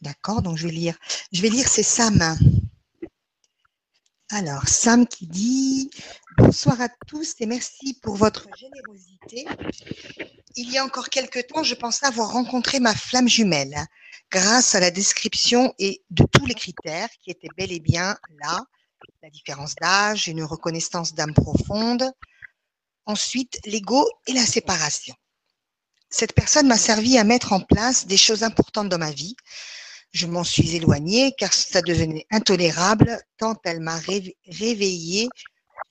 D'accord, 0.03 0.43
donc 0.43 0.57
je 0.57 0.67
vais 0.67 0.73
lire. 0.73 0.97
Je 1.33 1.41
vais 1.43 1.49
lire, 1.49 1.69
c'est 1.69 1.83
Sam. 1.83 2.37
Alors, 4.31 4.69
Sam 4.69 5.07
qui 5.07 5.27
dit 5.27 5.91
Bonsoir 6.39 6.81
à 6.81 6.89
tous 7.07 7.35
et 7.41 7.47
merci 7.47 7.95
pour 8.03 8.17
votre 8.17 8.49
générosité. 8.57 9.47
Il 10.57 10.73
y 10.73 10.79
a 10.79 10.85
encore 10.85 11.11
quelque 11.11 11.41
temps, 11.41 11.63
je 11.63 11.75
pensais 11.75 12.07
avoir 12.07 12.33
rencontré 12.33 12.81
ma 12.81 12.95
flamme 12.95 13.29
jumelle 13.29 13.77
grâce 14.31 14.75
à 14.75 14.81
la 14.81 14.91
description 14.91 15.75
et 15.79 16.03
de 16.11 16.25
tous 16.25 16.47
les 16.47 16.55
critères 16.55 17.11
qui 17.23 17.31
étaient 17.31 17.49
bel 17.57 17.71
et 17.71 17.81
bien 17.81 18.17
là. 18.43 18.65
La 19.23 19.29
différence 19.29 19.75
d'âge, 19.75 20.27
une 20.27 20.43
reconnaissance 20.43 21.15
d'âme 21.15 21.35
profonde. 21.35 22.11
Ensuite, 23.05 23.61
l'ego 23.67 24.09
et 24.27 24.33
la 24.33 24.47
séparation. 24.47 25.15
Cette 26.09 26.33
personne 26.33 26.67
m'a 26.67 26.79
servi 26.79 27.19
à 27.19 27.25
mettre 27.25 27.53
en 27.53 27.61
place 27.61 28.07
des 28.07 28.17
choses 28.17 28.43
importantes 28.43 28.89
dans 28.89 28.99
ma 28.99 29.11
vie. 29.11 29.37
Je 30.15 30.29
m'en 30.29 30.45
suis 30.45 30.77
éloignée 30.77 31.35
car 31.37 31.53
ça 31.53 31.83
devenait 31.83 32.25
intolérable 32.31 33.21
tant 33.37 33.57
elle 33.65 33.81
m'a 33.81 33.99
réveillée 34.47 35.29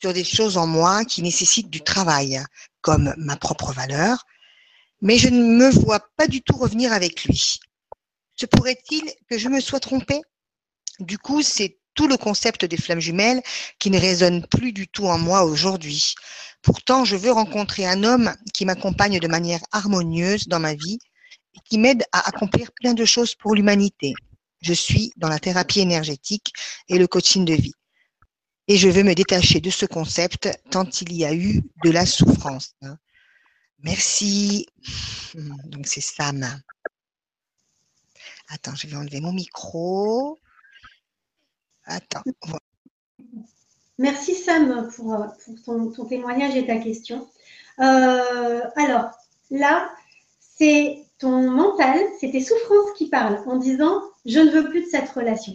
sur 0.02 0.14
des 0.14 0.24
choses 0.24 0.56
en 0.56 0.66
moi 0.66 1.04
qui 1.04 1.22
nécessitent 1.22 1.70
du 1.70 1.82
travail, 1.82 2.42
comme 2.80 3.14
ma 3.18 3.36
propre 3.36 3.74
valeur. 3.74 4.26
Mais 5.02 5.18
je 5.18 5.28
ne 5.28 5.44
me 5.44 5.70
vois 5.70 6.00
pas 6.16 6.28
du 6.28 6.42
tout 6.42 6.56
revenir 6.56 6.94
avec 6.94 7.26
lui. 7.26 7.60
Se 8.38 8.46
pourrait-il 8.46 9.04
que 9.30 9.38
je 9.38 9.50
me 9.50 9.60
sois 9.60 9.82
trompée? 9.82 10.22
Du 11.00 11.18
coup, 11.18 11.42
c'est 11.42 11.78
tout 11.94 12.08
le 12.08 12.16
concept 12.16 12.64
des 12.64 12.78
flammes 12.78 13.02
jumelles 13.02 13.42
qui 13.78 13.90
ne 13.92 14.00
résonne 14.00 14.48
plus 14.48 14.72
du 14.72 14.88
tout 14.88 15.06
en 15.06 15.18
moi 15.18 15.44
aujourd'hui. 15.44 16.16
Pourtant, 16.62 17.04
je 17.04 17.18
veux 17.18 17.32
rencontrer 17.34 17.86
un 17.86 18.06
homme 18.06 18.34
qui 18.54 18.64
m'accompagne 18.64 19.20
de 19.20 19.28
manière 19.28 19.60
harmonieuse 19.74 20.48
dans 20.48 20.62
ma 20.62 20.76
vie 20.76 20.98
qui 21.66 21.78
m'aide 21.78 22.04
à 22.12 22.28
accomplir 22.28 22.72
plein 22.74 22.94
de 22.94 23.06
choses 23.06 23.36
pour 23.36 23.56
l'humanité. 23.56 24.14
Je 24.62 24.74
suis 24.74 25.12
dans 25.18 25.30
la 25.30 25.40
thérapie 25.40 25.82
énergétique 25.82 26.54
et 26.88 26.98
le 26.98 27.08
coaching 27.08 27.46
de 27.46 27.54
vie. 27.54 27.74
Et 28.68 28.78
je 28.78 28.88
veux 28.88 29.04
me 29.04 29.14
détacher 29.14 29.60
de 29.60 29.70
ce 29.70 29.86
concept 29.86 30.50
tant 30.70 30.90
il 31.02 31.14
y 31.14 31.26
a 31.26 31.34
eu 31.34 31.62
de 31.84 31.92
la 31.92 32.06
souffrance. 32.06 32.76
Merci. 33.80 34.66
Donc 35.66 35.86
c'est 35.86 36.02
Sam. 36.02 36.62
Attends, 38.48 38.76
je 38.76 38.88
vais 38.88 38.96
enlever 38.96 39.20
mon 39.20 39.34
micro. 39.34 40.40
Attends. 41.86 42.24
Merci 43.98 44.36
Sam 44.36 44.90
pour, 44.96 45.28
ton, 45.66 46.06
témoignage 46.06 46.56
et 46.56 46.66
ta 46.66 46.78
question. 46.78 47.30
Euh, 47.80 48.62
alors 48.78 49.12
là, 49.52 49.94
c'est 50.40 51.06
ton 51.24 51.50
mental, 51.50 51.98
c'est 52.20 52.32
tes 52.32 52.42
souffrances 52.42 52.92
qui 52.98 53.08
parlent 53.08 53.42
en 53.48 53.56
disant 53.56 54.02
je 54.26 54.40
ne 54.40 54.50
veux 54.52 54.70
plus 54.70 54.82
de 54.82 54.88
cette 54.88 55.10
relation. 55.10 55.54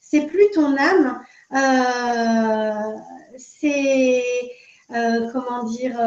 C'est 0.00 0.26
plus 0.26 0.48
ton 0.54 0.76
âme, 0.76 1.20
euh, 1.54 2.96
c'est 3.36 4.22
euh, 4.92 5.28
comment 5.32 5.64
dire, 5.64 5.98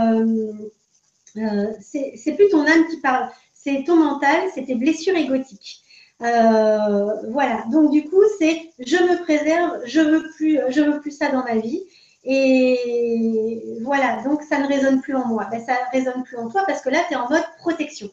c'est 1.81 2.35
plus 2.35 2.47
ton 2.49 2.65
âme 2.65 2.88
qui 2.89 3.01
parle, 3.01 3.29
c'est 3.53 3.83
ton 3.85 3.97
mental, 3.97 4.49
c'est 4.55 4.63
tes 4.63 4.75
blessures 4.75 5.17
égotiques. 5.17 5.81
Euh, 6.21 7.29
voilà. 7.31 7.65
Donc 7.69 7.91
du 7.91 8.05
coup, 8.05 8.23
c'est 8.39 8.71
je 8.79 8.95
me 8.95 9.21
préserve, 9.23 9.81
je 9.85 9.99
veux 9.99 10.23
plus, 10.38 10.57
je 10.69 10.81
veux 10.81 11.01
plus 11.01 11.11
ça 11.11 11.29
dans 11.31 11.43
ma 11.43 11.57
vie. 11.57 11.83
Et 12.23 13.77
voilà. 13.83 14.23
Donc 14.23 14.41
ça 14.43 14.59
ne 14.59 14.67
résonne 14.67 15.01
plus 15.01 15.15
en 15.15 15.25
moi. 15.27 15.49
Ben, 15.51 15.59
ça 15.59 15.73
ne 15.73 15.99
résonne 15.99 16.23
plus 16.23 16.38
en 16.38 16.49
toi 16.49 16.63
parce 16.65 16.81
que 16.81 16.89
là, 16.89 16.99
tu 17.09 17.13
es 17.13 17.17
en 17.17 17.29
mode 17.29 17.43
protection. 17.59 18.09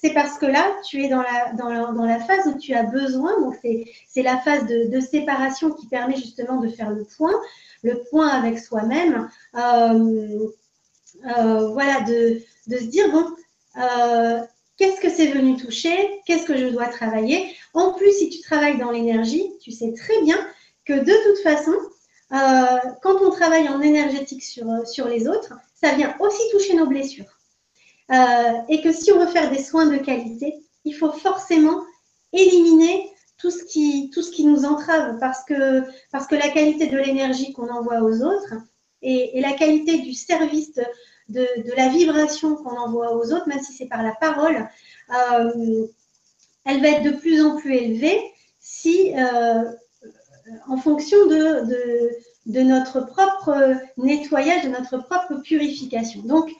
C'est 0.00 0.14
parce 0.14 0.38
que 0.38 0.46
là, 0.46 0.64
tu 0.86 1.02
es 1.02 1.08
dans 1.08 1.22
la, 1.22 1.52
dans 1.52 2.04
la 2.04 2.20
phase 2.20 2.46
où 2.46 2.58
tu 2.58 2.72
as 2.74 2.84
besoin. 2.84 3.40
Donc 3.40 3.56
c'est 3.62 4.22
la 4.22 4.38
phase 4.38 4.66
de, 4.66 5.00
séparation 5.00 5.72
qui 5.72 5.86
permet 5.88 6.16
justement 6.16 6.60
de 6.60 6.68
faire 6.68 6.90
le 6.90 7.04
point, 7.04 7.34
le 7.82 8.02
point 8.10 8.28
avec 8.28 8.58
soi-même. 8.58 9.28
Euh, 9.56 10.48
euh, 11.36 11.68
voilà, 11.70 12.02
de, 12.02 12.40
de, 12.68 12.76
se 12.76 12.84
dire 12.84 13.10
bon 13.10 13.26
qu'est-ce 14.78 15.00
que 15.00 15.10
c'est 15.10 15.26
venu 15.26 15.56
toucher, 15.56 16.20
qu'est-ce 16.24 16.46
que 16.46 16.56
je 16.56 16.68
dois 16.68 16.86
travailler? 16.86 17.54
En 17.74 17.92
plus, 17.92 18.12
si 18.12 18.30
tu 18.30 18.40
travailles 18.40 18.78
dans 18.78 18.90
l'énergie, 18.90 19.44
tu 19.60 19.72
sais 19.72 19.92
très 19.92 20.22
bien 20.22 20.38
que 20.86 20.94
de 20.94 21.12
toute 21.26 21.42
façon, 21.42 21.74
euh, 22.32 22.90
quand 23.02 23.20
on 23.20 23.30
travaille 23.30 23.68
en 23.68 23.80
énergétique 23.80 24.42
sur, 24.42 24.70
euh, 24.70 24.84
sur 24.84 25.08
les 25.08 25.28
autres, 25.28 25.54
ça 25.74 25.92
vient 25.94 26.14
aussi 26.20 26.40
toucher 26.52 26.74
nos 26.74 26.86
blessures. 26.86 27.37
Euh, 28.10 28.52
et 28.68 28.80
que 28.80 28.92
si 28.92 29.12
on 29.12 29.18
veut 29.18 29.26
faire 29.26 29.50
des 29.50 29.62
soins 29.62 29.86
de 29.86 29.98
qualité, 29.98 30.54
il 30.84 30.94
faut 30.94 31.12
forcément 31.12 31.82
éliminer 32.32 33.10
tout 33.38 33.50
ce 33.50 33.64
qui, 33.64 34.10
tout 34.12 34.22
ce 34.22 34.30
qui 34.30 34.44
nous 34.44 34.64
entrave 34.64 35.18
parce 35.20 35.44
que, 35.44 35.82
parce 36.10 36.26
que 36.26 36.34
la 36.34 36.48
qualité 36.48 36.86
de 36.86 36.98
l'énergie 36.98 37.52
qu'on 37.52 37.68
envoie 37.68 38.00
aux 38.00 38.22
autres 38.22 38.54
et, 39.02 39.40
la 39.40 39.52
qualité 39.52 39.98
du 39.98 40.12
service 40.12 40.80
de, 41.28 41.46
la 41.76 41.88
vibration 41.88 42.56
qu'on 42.56 42.76
envoie 42.76 43.14
aux 43.14 43.32
autres, 43.32 43.48
même 43.48 43.62
si 43.62 43.72
c'est 43.72 43.86
par 43.86 44.02
la 44.02 44.12
parole, 44.12 44.68
euh, 45.14 45.86
elle 46.64 46.80
va 46.80 46.88
être 46.88 47.02
de 47.02 47.16
plus 47.16 47.42
en 47.42 47.56
plus 47.56 47.74
élevée 47.76 48.20
si, 48.58 49.12
euh, 49.16 49.70
en 50.66 50.78
fonction 50.78 51.18
de, 51.26 52.10
de, 52.46 52.60
notre 52.62 53.06
propre 53.06 53.76
nettoyage, 53.98 54.64
de 54.64 54.70
notre 54.70 54.98
propre 54.98 55.34
purification. 55.42 56.22
Donc, 56.22 56.50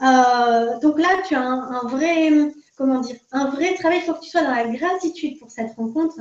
euh, 0.00 0.78
donc 0.80 0.98
là, 0.98 1.08
tu 1.26 1.34
as 1.34 1.42
un, 1.42 1.86
vrai, 1.86 2.30
comment 2.76 3.00
dire, 3.00 3.16
un 3.32 3.50
vrai 3.50 3.74
travail. 3.74 3.98
Il 3.98 4.04
faut 4.04 4.14
que 4.14 4.20
tu 4.20 4.30
sois 4.30 4.42
dans 4.42 4.54
la 4.54 4.66
gratitude 4.66 5.38
pour 5.38 5.50
cette 5.50 5.74
rencontre, 5.74 6.16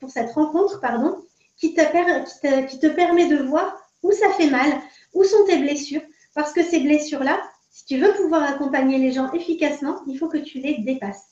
pour 0.00 0.10
cette 0.10 0.30
rencontre, 0.32 0.80
pardon, 0.80 1.18
qui, 1.56 1.74
te 1.74 2.86
permet 2.88 3.26
de 3.26 3.42
voir 3.42 3.76
où 4.02 4.12
ça 4.12 4.30
fait 4.30 4.50
mal, 4.50 4.80
où 5.14 5.24
sont 5.24 5.44
tes 5.46 5.58
blessures, 5.58 6.02
parce 6.34 6.52
que 6.52 6.62
ces 6.62 6.80
blessures-là, 6.80 7.40
si 7.70 7.84
tu 7.86 7.98
veux 7.98 8.12
pouvoir 8.14 8.42
accompagner 8.42 8.98
les 8.98 9.12
gens 9.12 9.32
efficacement, 9.32 10.00
il 10.06 10.18
faut 10.18 10.28
que 10.28 10.38
tu 10.38 10.58
les 10.58 10.78
dépasses. 10.78 11.24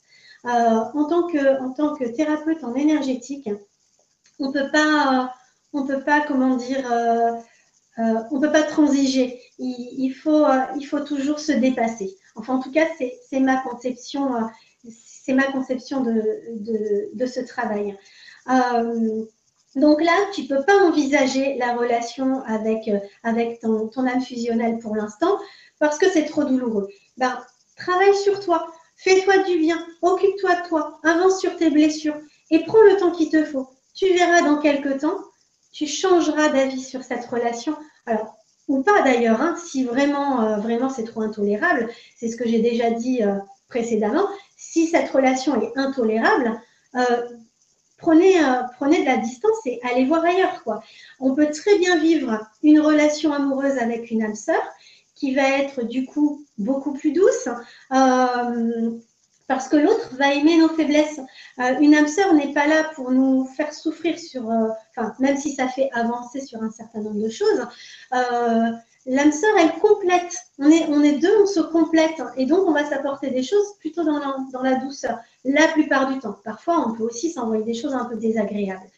Euh, 0.45 0.49
en, 0.49 1.05
tant 1.05 1.27
que, 1.27 1.61
en 1.61 1.71
tant 1.73 1.95
que 1.95 2.05
thérapeute 2.05 2.63
en 2.63 2.75
énergétique, 2.75 3.49
on 4.39 4.51
peut 4.51 4.69
pas, 4.71 5.33
on 5.73 5.85
peut 5.85 6.01
pas, 6.01 6.21
comment 6.21 6.55
dire, 6.55 6.85
euh, 7.99 8.01
euh, 8.01 8.23
on 8.31 8.39
peut 8.39 8.51
pas 8.51 8.63
transiger. 8.63 9.41
Il, 9.59 10.11
faut, 10.11 10.45
il 10.79 10.83
faut 10.83 10.99
toujours 10.99 11.39
se 11.39 11.51
dépasser. 11.51 12.15
Enfin, 12.35 12.55
en 12.55 12.59
tout 12.59 12.71
cas, 12.71 12.85
c'est 12.97 13.39
ma 13.39 13.57
conception, 13.61 14.29
c'est 14.87 15.33
ma 15.33 15.51
conception 15.51 16.01
de, 16.01 16.21
de, 17.13 17.25
ce 17.25 17.39
travail. 17.39 17.97
Donc 19.77 20.01
là, 20.01 20.11
tu 20.33 20.41
ne 20.41 20.47
peux 20.47 20.63
pas 20.65 20.83
envisager 20.85 21.55
la 21.59 21.75
relation 21.75 22.41
avec, 22.45 22.87
euh, 22.87 22.99
avec 23.21 23.59
ton, 23.59 24.07
âme 24.07 24.21
fusionnelle 24.21 24.79
pour 24.79 24.95
l'instant 24.95 25.37
parce 25.77 25.99
que 25.99 26.09
c'est 26.09 26.25
trop 26.25 26.43
douloureux. 26.43 26.87
Ben, 27.17 27.39
travaille 27.75 28.15
sur 28.15 28.39
toi, 28.39 28.71
fais-toi 28.95 29.43
du 29.43 29.59
bien, 29.59 29.77
occupe-toi 30.01 30.55
de 30.55 30.67
toi, 30.67 30.99
avance 31.03 31.39
sur 31.39 31.55
tes 31.57 31.69
blessures 31.69 32.17
et 32.49 32.65
prends 32.65 32.81
le 32.81 32.97
temps 32.97 33.11
qu'il 33.11 33.29
te 33.29 33.45
faut. 33.45 33.69
Tu 33.93 34.11
verras 34.13 34.41
dans 34.41 34.57
quelques 34.57 35.01
temps, 35.01 35.19
tu 35.71 35.87
changeras 35.87 36.49
d'avis 36.49 36.81
sur 36.81 37.03
cette 37.03 37.25
relation. 37.25 37.75
Ou 38.67 38.81
pas 38.83 39.01
d'ailleurs, 39.01 39.41
hein, 39.41 39.55
si 39.57 39.85
vraiment, 39.85 40.41
euh, 40.41 40.57
vraiment 40.57 40.89
c'est 40.89 41.05
trop 41.05 41.21
intolérable, 41.21 41.89
c'est 42.17 42.27
ce 42.27 42.35
que 42.35 42.47
j'ai 42.47 42.59
déjà 42.59 42.91
dit 42.91 43.23
euh, 43.23 43.37
précédemment, 43.69 44.27
si 44.57 44.87
cette 44.87 45.09
relation 45.09 45.61
est 45.61 45.71
intolérable, 45.77 46.59
prenez, 47.97 48.43
euh, 48.43 48.63
prenez 48.77 49.01
de 49.01 49.05
la 49.05 49.17
distance 49.17 49.65
et 49.65 49.79
allez 49.83 50.05
voir 50.05 50.23
ailleurs. 50.25 50.63
Quoi. 50.63 50.81
On 51.19 51.33
peut 51.35 51.49
très 51.49 51.77
bien 51.77 51.97
vivre 51.97 52.39
une 52.63 52.79
relation 52.79 53.33
amoureuse 53.33 53.77
avec 53.77 54.11
une 54.11 54.23
âme 54.23 54.35
sœur 54.35 54.61
qui 55.15 55.33
va 55.33 55.49
être 55.59 55.83
du 55.83 56.05
coup 56.05 56.45
beaucoup 56.57 56.93
plus 56.93 57.11
douce. 57.11 57.49
Euh, 59.49 59.53
parce 59.53 59.69
que 59.69 59.77
l'autre 59.77 60.15
va 60.15 60.33
aimer 60.33 60.57
nos 60.57 60.69
faiblesses. 60.69 61.19
Euh, 61.59 61.79
une 61.79 61.95
âme 61.95 62.07
sœur 62.07 62.33
n'est 62.33 62.53
pas 62.53 62.67
là 62.67 62.91
pour 62.95 63.11
nous 63.11 63.45
faire 63.45 63.73
souffrir 63.73 64.19
sur, 64.19 64.49
enfin, 64.95 65.13
même 65.19 65.37
si 65.37 65.53
ça 65.53 65.67
fait 65.67 65.89
avancer 65.93 66.41
sur 66.41 66.61
un 66.61 66.71
certain 66.71 66.99
nombre 66.99 67.21
de 67.21 67.29
choses, 67.29 67.65
l'âme 69.07 69.31
sœur, 69.31 69.51
elle 69.57 69.73
complète. 69.79 70.35
On 70.59 70.69
est, 70.69 70.85
on 70.89 71.01
est 71.01 71.17
deux, 71.17 71.41
on 71.41 71.45
se 71.45 71.61
complète. 71.61 72.21
Et 72.35 72.45
donc, 72.45 72.67
on 72.67 72.73
va 72.73 72.85
s'apporter 72.85 73.31
des 73.31 73.43
choses 73.43 73.75
plutôt 73.79 74.03
dans 74.03 74.19
la, 74.19 74.35
dans 74.51 74.61
la, 74.61 74.75
douceur, 74.75 75.19
la 75.45 75.67
plupart 75.69 76.11
du 76.11 76.19
temps. 76.19 76.35
Parfois, 76.43 76.85
on 76.87 76.93
peut 76.93 77.03
aussi 77.03 77.31
s'envoyer 77.31 77.63
des 77.63 77.73
choses 77.73 77.93
un 77.93 78.05
peu 78.05 78.17
désagréables. 78.17 78.89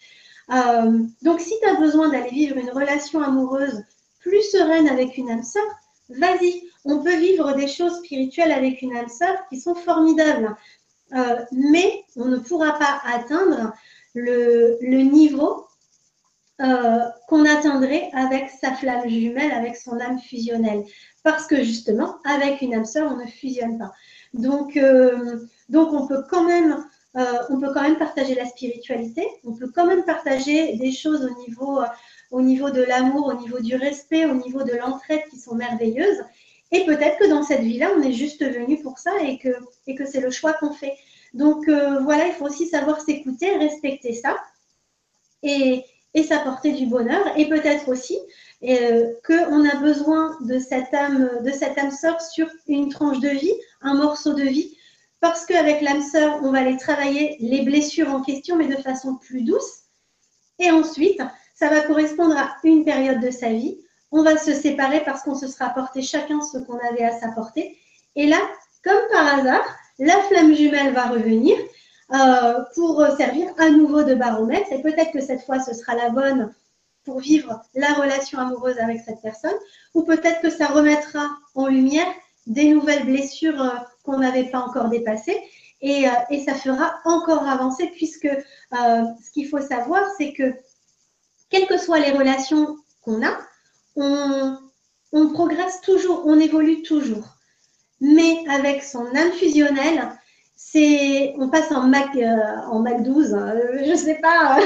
Euh, 0.52 1.00
donc, 1.22 1.40
si 1.40 1.54
tu 1.62 1.70
as 1.70 1.76
besoin 1.76 2.10
d'aller 2.10 2.32
vivre 2.32 2.58
une 2.58 2.72
relation 2.72 3.22
amoureuse 3.22 3.84
plus 4.20 4.42
sereine 4.52 4.90
avec 4.90 5.18
une 5.18 5.30
âme 5.30 5.44
sœur, 5.44 5.64
vas-y. 6.10 6.64
On 6.86 7.04
peut 7.04 7.18
vivre 7.18 7.54
des 7.54 7.68
choses 7.68 7.98
spirituelles 7.98 8.52
avec 8.52 8.82
une 8.82 8.96
âme 8.96 9.10
sœur 9.10 9.36
qui 9.50 9.60
sont 9.60 9.76
formidables, 9.76 10.56
euh, 11.14 11.36
mais 11.52 12.04
on 12.16 12.26
ne 12.26 12.38
pourra 12.38 12.74
pas 12.78 13.02
atteindre 13.04 13.74
le, 14.14 14.78
niveau 15.02 15.66
euh, 16.62 17.00
qu'on 17.28 17.46
atteindrait 17.46 18.10
avec 18.14 18.50
sa 18.50 18.74
flamme 18.74 19.08
jumelle, 19.10 19.52
avec 19.52 19.76
son 19.76 20.00
âme 20.00 20.20
fusionnelle. 20.20 20.84
Parce 21.24 21.48
que 21.48 21.64
justement, 21.64 22.18
avec 22.24 22.62
une 22.62 22.74
âme 22.76 22.86
sœur, 22.86 23.12
on 23.12 23.18
ne 23.18 23.26
fusionne 23.26 23.78
pas. 23.78 23.92
Donc, 24.34 24.78
euh, 24.78 25.38
on, 25.74 26.08
peut 26.08 26.24
quand 26.30 26.44
même, 26.44 26.86
partager 27.98 28.36
la 28.36 28.46
spiritualité, 28.46 29.28
on 29.44 29.54
peut 29.54 29.72
quand 29.74 29.86
même 29.86 30.06
partager 30.06 30.78
des 30.78 30.92
choses 30.92 31.28
au 32.32 32.42
niveau 32.42 32.70
de 32.70 32.84
l'amour, 32.84 33.28
au 33.28 33.34
niveau 33.34 33.60
du 33.60 33.76
respect, 33.76 34.26
au 34.26 34.36
niveau 34.36 34.64
de 34.64 34.74
l'entraide 34.74 35.24
qui 35.30 35.38
sont 35.38 35.56
merveilleuses. 35.56 36.24
Et 36.72 36.86
peut-être 36.86 37.18
que 37.18 37.30
dans 37.30 37.44
cette 37.44 37.62
vie-là, 37.62 37.91
on 37.98 38.02
est 38.02 38.14
juste 38.14 38.44
venu 38.44 38.82
pour 38.82 39.00
ça 39.00 39.12
et 39.24 39.40
que, 39.40 39.50
c'est 40.06 40.22
le 40.22 40.32
choix 40.32 40.54
qu'on 40.54 40.74
fait. 40.74 40.94
Donc 41.34 41.68
euh, 41.68 42.00
voilà, 42.02 42.28
il 42.28 42.34
faut 42.34 42.46
aussi 42.46 42.68
savoir 42.68 43.02
s'écouter, 43.02 43.56
respecter 43.58 44.14
ça 44.14 44.38
et, 45.44 45.84
et 46.14 46.24
s'apporter 46.24 46.72
du 46.74 46.86
bonheur. 46.86 47.26
Et 47.38 47.50
peut-être 47.50 47.90
aussi 47.90 48.18
euh, 48.64 49.14
qu'on 49.26 49.68
a 49.68 49.76
besoin 49.78 50.38
de 50.41 50.60
cette 50.60 50.94
âme, 50.94 51.44
de 51.44 51.52
cette 51.52 51.78
âme 51.78 51.91
sœur 51.91 52.22
sur 52.22 52.48
une 52.68 52.90
tranche 52.90 53.20
de 53.20 53.30
vie, 53.30 53.54
un 53.82 53.96
morceau 53.96 54.34
de 54.34 54.44
vie, 54.44 54.78
parce 55.22 55.46
qu'avec 55.46 55.82
l'âme 55.82 56.02
sœur, 56.02 56.40
on 56.44 56.52
va 56.52 56.60
aller 56.60 56.78
travailler 56.78 57.38
les 57.40 57.62
blessures 57.62 58.10
en 58.10 58.22
question, 58.22 58.56
mais 58.56 58.68
de 58.68 58.82
façon 58.82 59.16
plus 59.16 59.44
douce. 59.44 59.84
Et 60.60 60.72
ensuite, 60.72 61.22
ça 61.56 61.70
va 61.70 61.82
correspondre 61.82 62.38
à 62.38 62.56
une 62.64 62.86
période 62.86 63.22
de 63.22 63.32
sa 63.32 63.52
vie 63.52 63.78
on 64.11 64.23
va 64.23 64.38
se 64.38 64.53
séparer 64.53 65.03
parce 65.03 65.23
qu'on 65.23 65.36
se 65.36 65.48
sera 65.48 65.65
apporté 65.65 66.02
chacun 66.02 66.41
ce 66.41 66.57
qu'on 66.57 66.80
avait 66.80 67.03
à 67.03 67.19
s'apporter. 67.19 67.77
Et 68.15 68.26
là, 68.27 68.40
comme 68.84 69.02
par 69.11 69.40
hasard, 69.40 69.65
la 69.99 70.18
flamme 70.23 70.53
jumelle 70.53 70.94
va 70.94 71.07
revenir 71.07 71.56
euh, 72.14 72.64
pour 72.76 73.06
servir 73.18 73.53
à 73.57 73.69
nouveau 73.69 74.03
de 74.03 74.15
baromètre. 74.15 74.72
Et 74.72 74.81
peut-être 74.81 75.11
que 75.11 75.22
cette 75.22 75.44
fois, 75.44 75.60
ce 75.60 75.73
sera 75.73 75.95
la 75.95 76.10
bonne 76.10 76.53
pour 77.06 77.19
vivre 77.19 77.61
la 77.76 77.94
relation 77.94 78.40
amoureuse 78.40 78.80
avec 78.80 79.02
cette 79.02 79.22
personne. 79.22 79.56
Ou 79.94 80.03
peut-être 80.03 80.41
que 80.41 80.49
ça 80.49 80.68
remettra 80.68 81.30
en 81.56 81.68
lumière 81.68 82.07
des 82.48 82.73
nouvelles 82.73 83.06
blessures 83.06 83.61
euh, 83.61 83.77
qu'on 84.03 84.19
n'avait 84.19 84.49
pas 84.49 84.60
encore 84.60 84.90
dépassées. 84.90 85.40
Et, 85.81 86.07
euh, 86.07 86.11
et, 86.30 86.44
ça 86.44 86.56
fera 86.56 86.99
encore 87.06 87.48
avancer 87.48 87.88
puisque 87.95 88.27
ce 88.72 89.31
qu'il 89.31 89.48
faut 89.48 89.61
savoir, 89.61 90.03
c'est 90.18 90.34
que 90.34 90.53
quelles 91.49 91.68
que 91.68 91.77
soient 91.77 91.99
les 91.99 92.11
relations 92.11 92.77
qu'on 93.02 93.26
a, 93.26 93.38
on, 94.00 95.30
progresse 95.30 95.82
toujours, 95.82 96.24
on 96.26 96.40
évolue 96.40 96.82
toujours. 96.84 97.36
Mais 98.02 98.38
avec 98.50 98.84
son 98.84 99.06
âme 99.16 99.32
fusionnelle, 99.34 100.10
c'est, 100.56 101.34
on 101.38 101.50
passe 101.50 101.72
en 101.72 101.88
Mac, 101.88 102.16
euh, 102.16 102.36
en 102.70 102.80
Mac 102.80 103.02
12, 103.04 103.34
hein, 103.34 103.56
euh, 103.56 103.84
je 103.86 103.92
ne 103.92 103.96
sais 103.96 104.16
pas, 104.16 104.60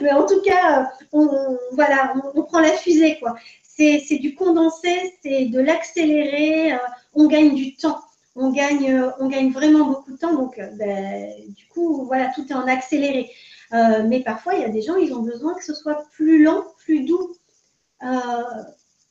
mais 0.00 0.12
en 0.12 0.24
tout 0.24 0.40
cas, 0.42 0.90
on, 1.12 1.28
voilà, 1.72 2.14
on, 2.34 2.42
prend 2.42 2.60
la 2.60 2.72
fusée, 2.72 3.18
quoi. 3.18 3.34
C'est, 3.62 4.18
du 4.20 4.34
condensé, 4.34 5.14
c'est 5.22 5.46
de 5.46 5.58
l'accélérer, 5.58 6.72
euh, 6.72 6.78
on 7.14 7.26
gagne 7.26 7.54
du 7.54 7.74
temps, 7.76 8.00
on 8.36 8.50
gagne, 8.50 9.10
on 9.18 9.28
gagne 9.28 9.52
vraiment 9.52 9.86
beaucoup 9.86 10.12
de 10.12 10.18
temps, 10.18 10.34
donc 10.34 10.60
ben, 10.78 11.32
du 11.48 11.66
coup, 11.68 12.04
voilà, 12.06 12.30
tout 12.34 12.46
est 12.48 12.54
en 12.54 12.66
accéléré. 12.68 13.30
mais 13.72 14.22
parfois, 14.22 14.54
il 14.54 14.60
y 14.60 14.64
a 14.64 14.68
des 14.68 14.82
gens, 14.82 14.96
ils 14.96 15.12
ont 15.14 15.22
besoin 15.22 15.54
que 15.54 15.64
ce 15.64 15.74
soit 15.74 16.04
plus 16.12 16.42
lent, 16.42 16.64
plus 16.78 17.04
doux, 17.04 17.34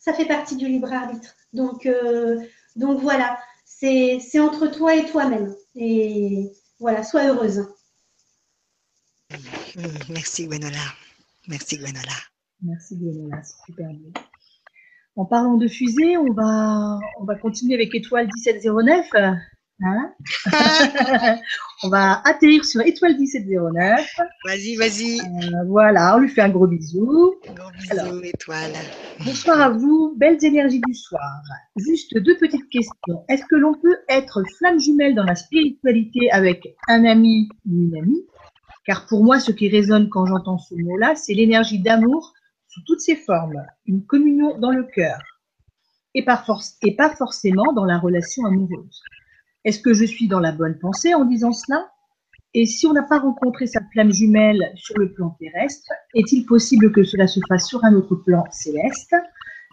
ça 0.10 0.16
fait 0.16 0.26
partie 0.26 0.56
du 0.56 0.68
libre 0.68 0.92
arbitre. 0.92 1.36
Donc, 1.54 1.86
euh, 1.86 2.42
donc 2.76 3.00
voilà, 3.00 3.38
c'est 3.64 4.40
entre 4.40 4.68
toi 4.68 4.96
et 4.96 5.06
toi-même. 5.06 5.54
Et 5.76 6.52
voilà, 6.80 7.04
sois 7.04 7.28
heureuse. 7.28 7.68
Merci 10.10 10.48
Gwenola. 10.48 10.78
Merci 11.48 11.78
Gwenola. 11.78 12.18
Merci 12.64 12.96
Gwenola, 12.96 13.44
c'est 13.44 13.66
super 13.68 13.88
bien. 13.90 14.12
En 15.16 15.26
parlant 15.26 15.58
de 15.58 15.68
fusée, 15.68 16.18
on 16.18 16.34
va, 16.34 17.00
on 17.20 17.26
va 17.26 17.36
continuer 17.36 17.76
avec 17.76 17.94
étoile 17.94 18.26
1709. 18.34 19.10
Hein 19.82 20.14
on 21.84 21.90
va 21.90 22.22
atterrir 22.26 22.66
sur 22.66 22.82
étoile 22.82 23.18
1709. 23.18 24.06
Vas-y, 24.46 24.76
vas-y. 24.76 25.20
Euh, 25.22 25.64
voilà, 25.68 26.18
on 26.18 26.20
lui 26.20 26.30
fait 26.30 26.42
un 26.42 26.50
gros 26.50 26.68
bisou. 26.68 27.36
Gros 27.56 27.72
bisou, 27.72 28.22
étoile. 28.24 28.74
Bonsoir 29.24 29.62
à 29.62 29.70
vous, 29.70 30.16
belles 30.18 30.44
énergies 30.44 30.82
du 30.86 30.94
soir. 30.94 31.42
Juste 31.78 32.18
deux 32.18 32.38
petites 32.38 32.68
questions. 32.70 33.24
Est-ce 33.30 33.46
que 33.46 33.56
l'on 33.56 33.74
peut 33.74 33.98
être 34.10 34.44
flamme 34.58 34.80
jumelle 34.80 35.16
dans 35.16 35.24
la 35.24 35.36
spiritualité 35.36 36.30
avec 36.32 36.68
un 36.90 37.06
ami 37.06 37.48
ou 37.66 37.84
une 37.84 37.98
amie? 37.98 38.26
Car 38.86 39.06
pour 39.06 39.24
moi, 39.24 39.40
ce 39.40 39.52
qui 39.52 39.70
résonne 39.70 40.10
quand 40.10 40.26
j'entends 40.26 40.58
ce 40.58 40.76
mot-là, 40.76 41.16
c'est 41.16 41.34
l'énergie 41.34 41.80
d'amour 41.80 42.34
sous 42.68 42.82
toutes 42.86 43.02
ses 43.02 43.16
formes, 43.16 43.66
une 43.86 44.06
communion 44.06 44.58
dans 44.58 44.72
le 44.72 44.84
cœur, 44.84 45.20
et 46.14 46.24
pas, 46.24 46.44
et 46.84 46.96
pas 46.96 47.10
forcément 47.16 47.74
dans 47.74 47.86
la 47.86 47.98
relation 47.98 48.46
amoureuse. 48.46 49.02
Est-ce 49.66 49.80
que 49.80 49.94
je 49.94 50.06
suis 50.06 50.28
dans 50.28 50.40
la 50.40 50.52
bonne 50.52 50.78
pensée 50.80 51.14
en 51.14 51.26
disant 51.26 51.52
cela? 51.52 51.92
Et 52.54 52.66
si 52.66 52.88
on 52.88 52.94
n'a 52.94 53.04
pas 53.04 53.20
rencontré 53.20 53.68
sa 53.68 53.82
flamme 53.92 54.12
jumelle 54.12 54.72
sur 54.76 54.98
le 54.98 55.14
plan 55.14 55.36
terrestre, 55.40 55.92
est-il 56.16 56.46
possible 56.46 56.92
que 56.92 57.04
cela 57.04 57.28
se 57.28 57.40
fasse 57.48 57.68
sur 57.68 57.84
un 57.86 57.94
autre 57.94 58.16
plan 58.16 58.44
céleste? 58.52 59.14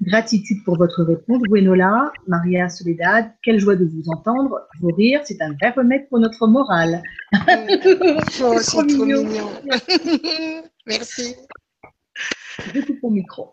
Gratitude 0.02 0.62
pour 0.64 0.76
votre 0.76 1.02
réponse, 1.04 1.40
Gwenola, 1.44 2.12
Maria 2.26 2.68
Soledad. 2.68 3.32
Quelle 3.42 3.58
joie 3.58 3.76
de 3.76 3.86
vous 3.86 4.02
entendre. 4.10 4.60
Vos 4.80 4.94
rires, 4.94 5.22
c'est 5.24 5.40
un 5.40 5.54
vrai 5.54 5.70
remède 5.70 6.06
pour 6.08 6.18
notre 6.18 6.46
morale. 6.46 7.02
Oh, 8.42 8.54
c'est 8.58 8.70
trop 8.70 8.82
mignon. 8.84 9.24
Merci. 10.86 11.34
Je 12.74 12.80
coupe 12.80 13.02
mon 13.02 13.10
micro. 13.10 13.50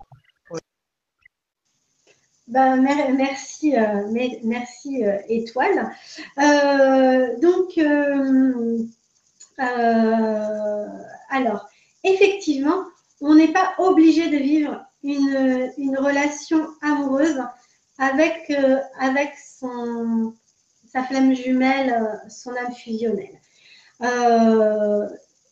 Ben, 2.47 2.81
merci, 2.81 3.75
euh, 3.77 4.11
merci 4.43 5.05
euh, 5.05 5.17
Étoile. 5.29 5.95
Euh, 6.39 7.39
donc, 7.39 7.77
alors, 11.29 11.69
effectivement, 12.03 12.83
on 13.21 13.35
n'est 13.35 13.53
pas 13.53 13.73
obligé 13.77 14.29
de 14.29 14.37
vivre 14.37 14.85
une, 15.03 15.97
relation 15.97 16.67
amoureuse 16.81 17.41
avec, 17.97 18.51
avec 18.99 19.33
son, 19.37 20.33
sa 20.91 21.03
flamme 21.03 21.33
jumelle, 21.33 22.21
son 22.27 22.51
âme 22.55 22.73
fusionnelle. 22.73 23.39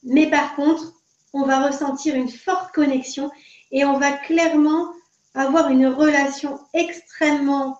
mais 0.03 0.29
par 0.29 0.55
contre, 0.55 0.93
on 1.33 1.43
va 1.43 1.65
ressentir 1.65 2.15
une 2.15 2.29
forte 2.29 2.73
connexion 2.73 3.31
et 3.71 3.85
on 3.85 3.97
va 3.97 4.11
clairement 4.11 4.91
avoir 5.33 5.69
une 5.69 5.87
relation 5.87 6.59
extrêmement, 6.73 7.77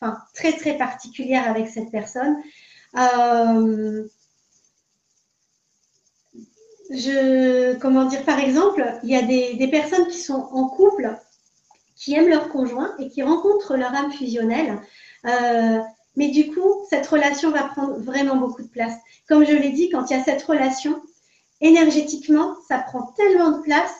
enfin 0.00 0.18
très 0.34 0.52
très 0.52 0.76
particulière 0.76 1.48
avec 1.48 1.68
cette 1.68 1.90
personne. 1.90 2.36
Euh, 2.96 4.06
je, 6.90 7.76
comment 7.78 8.04
dire, 8.04 8.24
par 8.24 8.38
exemple, 8.40 8.84
il 9.04 9.10
y 9.10 9.16
a 9.16 9.22
des, 9.22 9.68
personnes 9.68 10.08
qui 10.08 10.18
sont 10.18 10.48
en 10.52 10.68
couple, 10.68 11.16
qui 11.94 12.14
aiment 12.14 12.28
leur 12.28 12.48
conjoint 12.48 12.94
et 12.98 13.08
qui 13.08 13.22
rencontrent 13.22 13.76
leur 13.76 13.94
âme 13.94 14.12
fusionnelle. 14.12 14.80
Euh, 15.26 15.78
mais 16.16 16.28
du 16.28 16.50
coup, 16.50 16.84
cette 16.88 17.06
relation 17.06 17.50
va 17.50 17.64
prendre 17.64 17.98
vraiment 17.98 18.36
beaucoup 18.36 18.62
de 18.62 18.68
place. 18.68 18.94
Comme 19.28 19.44
je 19.46 19.52
l'ai 19.52 19.70
dit, 19.70 19.88
quand 19.90 20.10
il 20.10 20.16
y 20.16 20.20
a 20.20 20.24
cette 20.24 20.42
relation, 20.42 21.00
énergétiquement, 21.60 22.56
ça 22.68 22.78
prend 22.78 23.12
tellement 23.16 23.52
de 23.52 23.62
place 23.62 23.94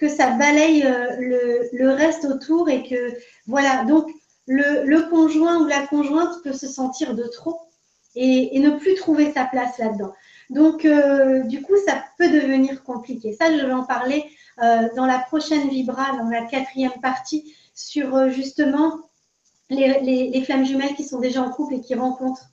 que 0.00 0.08
ça 0.08 0.30
balaye 0.30 0.82
euh, 0.82 1.68
le, 1.72 1.90
reste 1.90 2.24
autour 2.24 2.70
et 2.70 2.82
que 2.82 3.12
voilà, 3.46 3.84
donc 3.84 4.10
le, 4.46 5.10
conjoint 5.10 5.62
ou 5.62 5.66
la 5.66 5.86
conjointe 5.86 6.42
peut 6.42 6.54
se 6.54 6.66
sentir 6.66 7.14
de 7.14 7.24
trop 7.24 7.60
et, 8.16 8.58
ne 8.58 8.70
plus 8.70 8.94
trouver 8.94 9.30
sa 9.32 9.44
place 9.44 9.76
là-dedans. 9.78 10.12
Donc, 10.48 10.84
euh, 10.84 11.42
du 11.44 11.62
coup, 11.62 11.76
ça 11.86 12.02
peut 12.18 12.28
devenir 12.28 12.82
compliqué. 12.82 13.36
Ça, 13.38 13.56
je 13.56 13.64
vais 13.64 13.72
en 13.72 13.84
parler 13.84 14.24
euh, 14.62 14.88
dans 14.96 15.06
la 15.06 15.18
prochaine 15.18 15.68
Vibra, 15.68 16.16
dans 16.16 16.28
la 16.28 16.44
quatrième 16.46 16.98
partie, 17.02 17.54
sur 17.74 18.30
justement 18.30 19.00
les, 19.68 20.42
flammes 20.44 20.64
jumelles 20.64 20.94
qui 20.94 21.04
sont 21.04 21.20
déjà 21.20 21.42
en 21.42 21.50
couple 21.50 21.74
et 21.74 21.80
qui 21.80 21.94
rencontrent, 21.94 22.48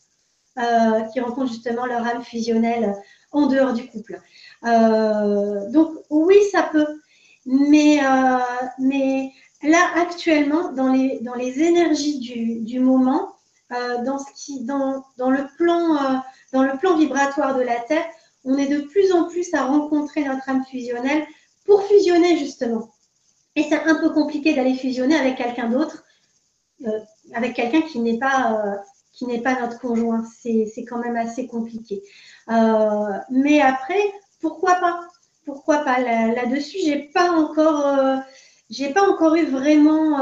qui 1.14 1.20
rencontrent 1.22 1.52
justement 1.52 1.86
leur 1.86 2.06
âme 2.06 2.24
fusionnelle 2.24 2.94
en 3.32 3.48
dehors 3.48 3.74
du 3.74 3.88
couple. 3.88 4.22
donc, 4.64 5.94
oui, 6.10 6.36
ça 6.52 6.64
peut. 6.64 6.86
Mais, 7.50 8.04
euh, 8.04 8.40
mais 8.78 9.32
là, 9.64 9.92
actuellement, 9.96 10.74
dans 10.74 10.92
les, 10.92 11.64
énergies 11.64 12.20
du, 12.66 12.80
moment, 12.82 13.36
euh, 13.72 14.04
dans, 14.04 14.18
le 15.30 15.56
plan, 15.56 15.96
euh, 15.96 16.98
vibratoire 16.98 17.56
de 17.56 17.62
la 17.62 17.80
Terre, 17.80 18.06
on 18.44 18.58
est 18.58 18.68
de 18.68 18.82
plus 18.82 19.14
en 19.14 19.30
plus 19.30 19.54
à 19.54 19.66
rencontrer 19.66 20.26
notre 20.26 20.48
âme 20.50 20.66
fusionnelle 20.66 21.26
pour 21.66 21.84
fusionner 21.84 22.38
justement. 22.38 22.90
Et 23.56 23.64
c'est 23.64 23.82
un 23.82 23.96
peu 23.96 24.10
compliqué 24.10 24.54
d'aller 24.54 24.76
fusionner 24.76 25.16
avec 25.16 25.38
quelqu'un 25.38 25.70
d'autre 25.70 26.04
avec 27.34 27.56
quelqu'un 27.56 27.82
pas 28.20 28.78
qui 29.12 29.26
n'est 29.26 29.42
pas 29.42 29.60
notre 29.60 29.80
conjoint. 29.80 30.24
C'est 30.42 30.86
quand 30.88 31.00
même 31.00 31.16
assez 31.16 31.48
compliqué. 31.48 32.04
mais 33.32 33.62
après, 33.62 34.02
pourquoi 34.42 34.76
pas? 34.76 35.08
Pourquoi 35.48 35.80
pas 35.80 36.00
Là-dessus, 36.00 36.78
j'ai 36.86 37.10
pas 37.12 37.32
encore, 37.32 38.22
j'ai 38.70 38.94
pas 38.94 39.10
encore 39.10 39.36
eu 39.36 39.46
vraiment 39.46 40.20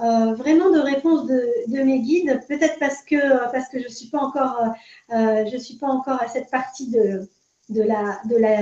euh, 0.00 0.32
vraiment 0.34 0.70
de 0.70 0.78
réponse 0.78 1.26
de, 1.26 1.82
mes 1.82 1.98
guides, 1.98 2.40
peut-être 2.46 2.78
parce 2.78 3.02
que, 3.02 3.50
parce 3.50 3.68
que 3.68 3.80
je 3.80 3.84
ne 3.84 3.92
suis, 3.92 4.08
pas 4.08 4.20
encore, 4.20 4.72
euh, 5.12 5.44
je 5.50 5.56
suis 5.56 5.74
pas 5.74 5.88
encore 5.88 6.22
à 6.22 6.28
cette 6.28 6.50
partie 6.50 6.88
de, 6.88 7.28
de, 7.68 7.82
la, 7.82 8.20
de, 8.26 8.36
la, 8.36 8.60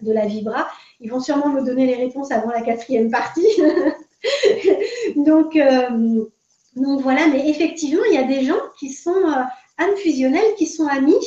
de 0.00 0.12
la 0.12 0.26
Vibra. 0.26 0.66
Ils 1.00 1.10
vont 1.10 1.20
sûrement 1.20 1.50
me 1.50 1.62
donner 1.62 1.86
les 1.86 1.96
réponses 1.96 2.30
avant 2.30 2.50
la 2.50 2.62
quatrième 2.62 3.10
partie. 3.10 3.46
donc, 5.16 5.56
euh, 5.56 6.24
donc 6.76 7.02
voilà, 7.02 7.26
mais 7.26 7.50
effectivement, 7.50 8.04
il 8.06 8.14
y 8.14 8.18
a 8.18 8.24
des 8.24 8.44
gens 8.46 8.60
qui 8.78 8.94
sont 8.94 9.26
âmes 9.78 9.96
fusionnelles, 9.96 10.54
qui 10.56 10.66
sont 10.66 10.86
amis, 10.86 11.20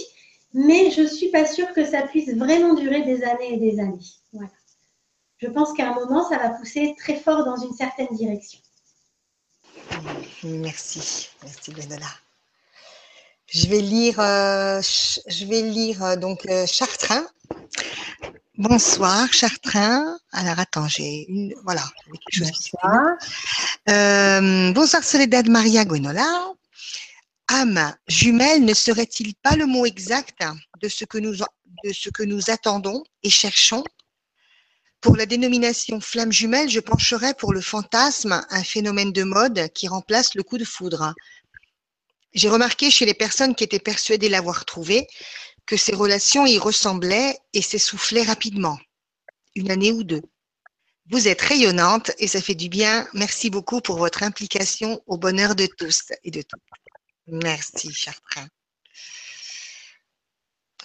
mais 0.55 0.89
je 0.89 1.01
ne 1.01 1.07
suis 1.07 1.29
pas 1.31 1.45
sûre 1.45 1.73
que 1.73 1.85
ça 1.85 2.03
puisse 2.03 2.33
vraiment 2.33 2.75
durer 2.75 3.01
des 3.01 3.23
années 3.23 3.55
et 3.55 3.57
des 3.57 3.77
années. 3.81 3.99
Voilà. 4.31 4.47
Je 5.37 5.47
pense 5.47 5.73
qu'à 5.73 5.89
un 5.89 5.93
moment, 5.93 6.29
ça 6.29 6.37
va 6.37 6.51
pousser 6.51 6.95
très 6.97 7.19
fort 7.19 7.43
dans 7.43 7.57
une 7.57 7.73
certaine 7.73 8.07
direction. 8.13 8.57
Merci, 10.43 11.29
merci 11.43 11.71
Gwenola. 11.71 12.07
Je 13.47 13.67
vais 13.67 13.81
lire, 13.81 14.21
euh, 14.21 14.79
je 14.81 15.45
vais 15.45 15.61
lire 15.61 16.01
euh, 16.03 16.15
donc 16.15 16.45
euh, 16.45 16.65
Chartrain. 16.65 17.27
Bonsoir 18.57 19.27
Chartrain. 19.33 20.17
Alors 20.31 20.57
attends, 20.57 20.87
j'ai 20.87 21.29
une, 21.29 21.53
voilà, 21.65 21.83
quelque 22.05 22.31
chose 22.31 22.51
bonsoir. 22.51 23.17
bonsoir 24.73 25.03
Soledad 25.03 25.49
Maria 25.49 25.83
Gwenola. 25.83 26.53
Âme 27.47 27.95
jumelle 28.07 28.65
ne 28.65 28.73
serait-il 28.73 29.35
pas 29.35 29.55
le 29.55 29.67
mot 29.67 29.85
exact 29.85 30.43
de 30.81 30.89
ce 30.89 31.05
que 31.05 32.23
nous, 32.23 32.49
attendons 32.49 33.03
et 33.21 33.29
cherchons? 33.29 33.83
Pour 34.99 35.15
la 35.15 35.27
dénomination 35.27 36.01
flamme 36.01 36.31
jumelle, 36.31 36.69
je 36.69 36.79
pencherai 36.79 37.35
pour 37.35 37.53
le 37.53 37.61
fantasme, 37.61 38.43
un 38.49 38.63
phénomène 38.63 39.11
de 39.11 39.23
mode 39.23 39.69
qui 39.73 39.87
remplace 39.87 40.33
le 40.33 40.41
coup 40.41 40.57
de 40.57 40.65
foudre. 40.65 41.13
J'ai 42.33 42.49
remarqué 42.49 42.89
chez 42.89 43.05
les 43.05 43.13
personnes 43.13 43.53
qui 43.53 43.63
étaient 43.63 43.79
persuadées 43.79 44.29
l'avoir 44.29 44.65
trouvé 44.65 45.07
que 45.67 45.77
ces 45.77 45.93
relations 45.93 46.45
y 46.45 46.57
ressemblaient 46.57 47.37
et 47.53 47.61
s'essoufflaient 47.61 48.23
rapidement, 48.23 48.79
une 49.55 49.69
année 49.69 49.91
ou 49.91 50.03
deux. 50.03 50.23
Vous 51.11 51.27
êtes 51.27 51.41
rayonnante 51.41 52.11
et 52.17 52.27
ça 52.27 52.41
fait 52.41 52.55
du 52.55 52.69
bien. 52.69 53.07
Merci 53.13 53.51
beaucoup 53.51 53.81
pour 53.81 53.97
votre 53.97 54.23
implication 54.23 55.01
au 55.05 55.17
bonheur 55.17 55.55
de 55.55 55.67
tous 55.77 56.11
et 56.23 56.31
de 56.31 56.41
toutes. 56.41 56.61
Merci, 57.27 57.91
Chartrain. 57.91 58.47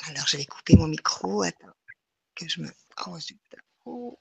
Alors, 0.09 0.27
je 0.27 0.39
vais 0.39 0.47
couper 0.47 0.77
mon 0.77 0.87
micro. 0.87 1.43
Attends, 1.43 1.69
que 2.35 2.49
je 2.49 2.61
me. 2.63 2.69
Oh, 3.87 4.17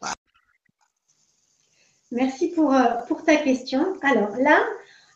Merci 2.12 2.50
pour, 2.50 2.74
euh, 2.74 2.96
pour 3.08 3.24
ta 3.24 3.38
question. 3.38 3.98
Alors 4.02 4.36
là, 4.38 4.66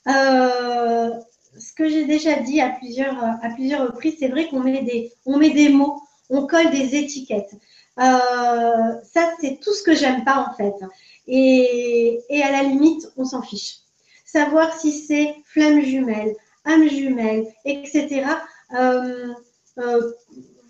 euh, 0.07 1.19
ce 1.57 1.73
que 1.73 1.90
j'ai 1.90 2.06
déjà 2.06 2.35
dit 2.40 2.61
à 2.61 2.69
plusieurs, 2.69 3.22
à 3.23 3.49
plusieurs 3.56 3.88
reprises, 3.88 4.15
c'est 4.19 4.27
vrai 4.27 4.48
qu'on 4.48 4.59
met, 4.59 4.83
des, 4.83 5.11
met 5.25 5.49
des 5.49 5.69
mots, 5.69 6.01
on 6.30 6.45
colle 6.45 6.72
des 6.72 6.95
étiquettes. 6.95 7.53
Euh, 7.99 8.93
ça, 9.03 9.33
c'est 9.40 9.59
tout 9.61 9.73
ce 9.73 9.83
que 9.83 9.95
j'aime 9.95 10.23
pas 10.23 10.48
en 10.49 10.56
fait. 10.56 10.73
Et, 11.27 12.19
et, 12.30 12.43
à 12.43 12.51
la 12.51 12.64
limite, 12.64 13.07
on 13.17 13.25
s'en 13.25 13.41
fiche. 13.41 13.77
Savoir 14.25 14.73
si 14.77 14.91
c'est 14.91 15.35
flamme 15.45 15.82
jumelle, 15.82 16.35
âme 16.66 16.90
jumelle, 16.90 17.48
etc. 17.66 18.25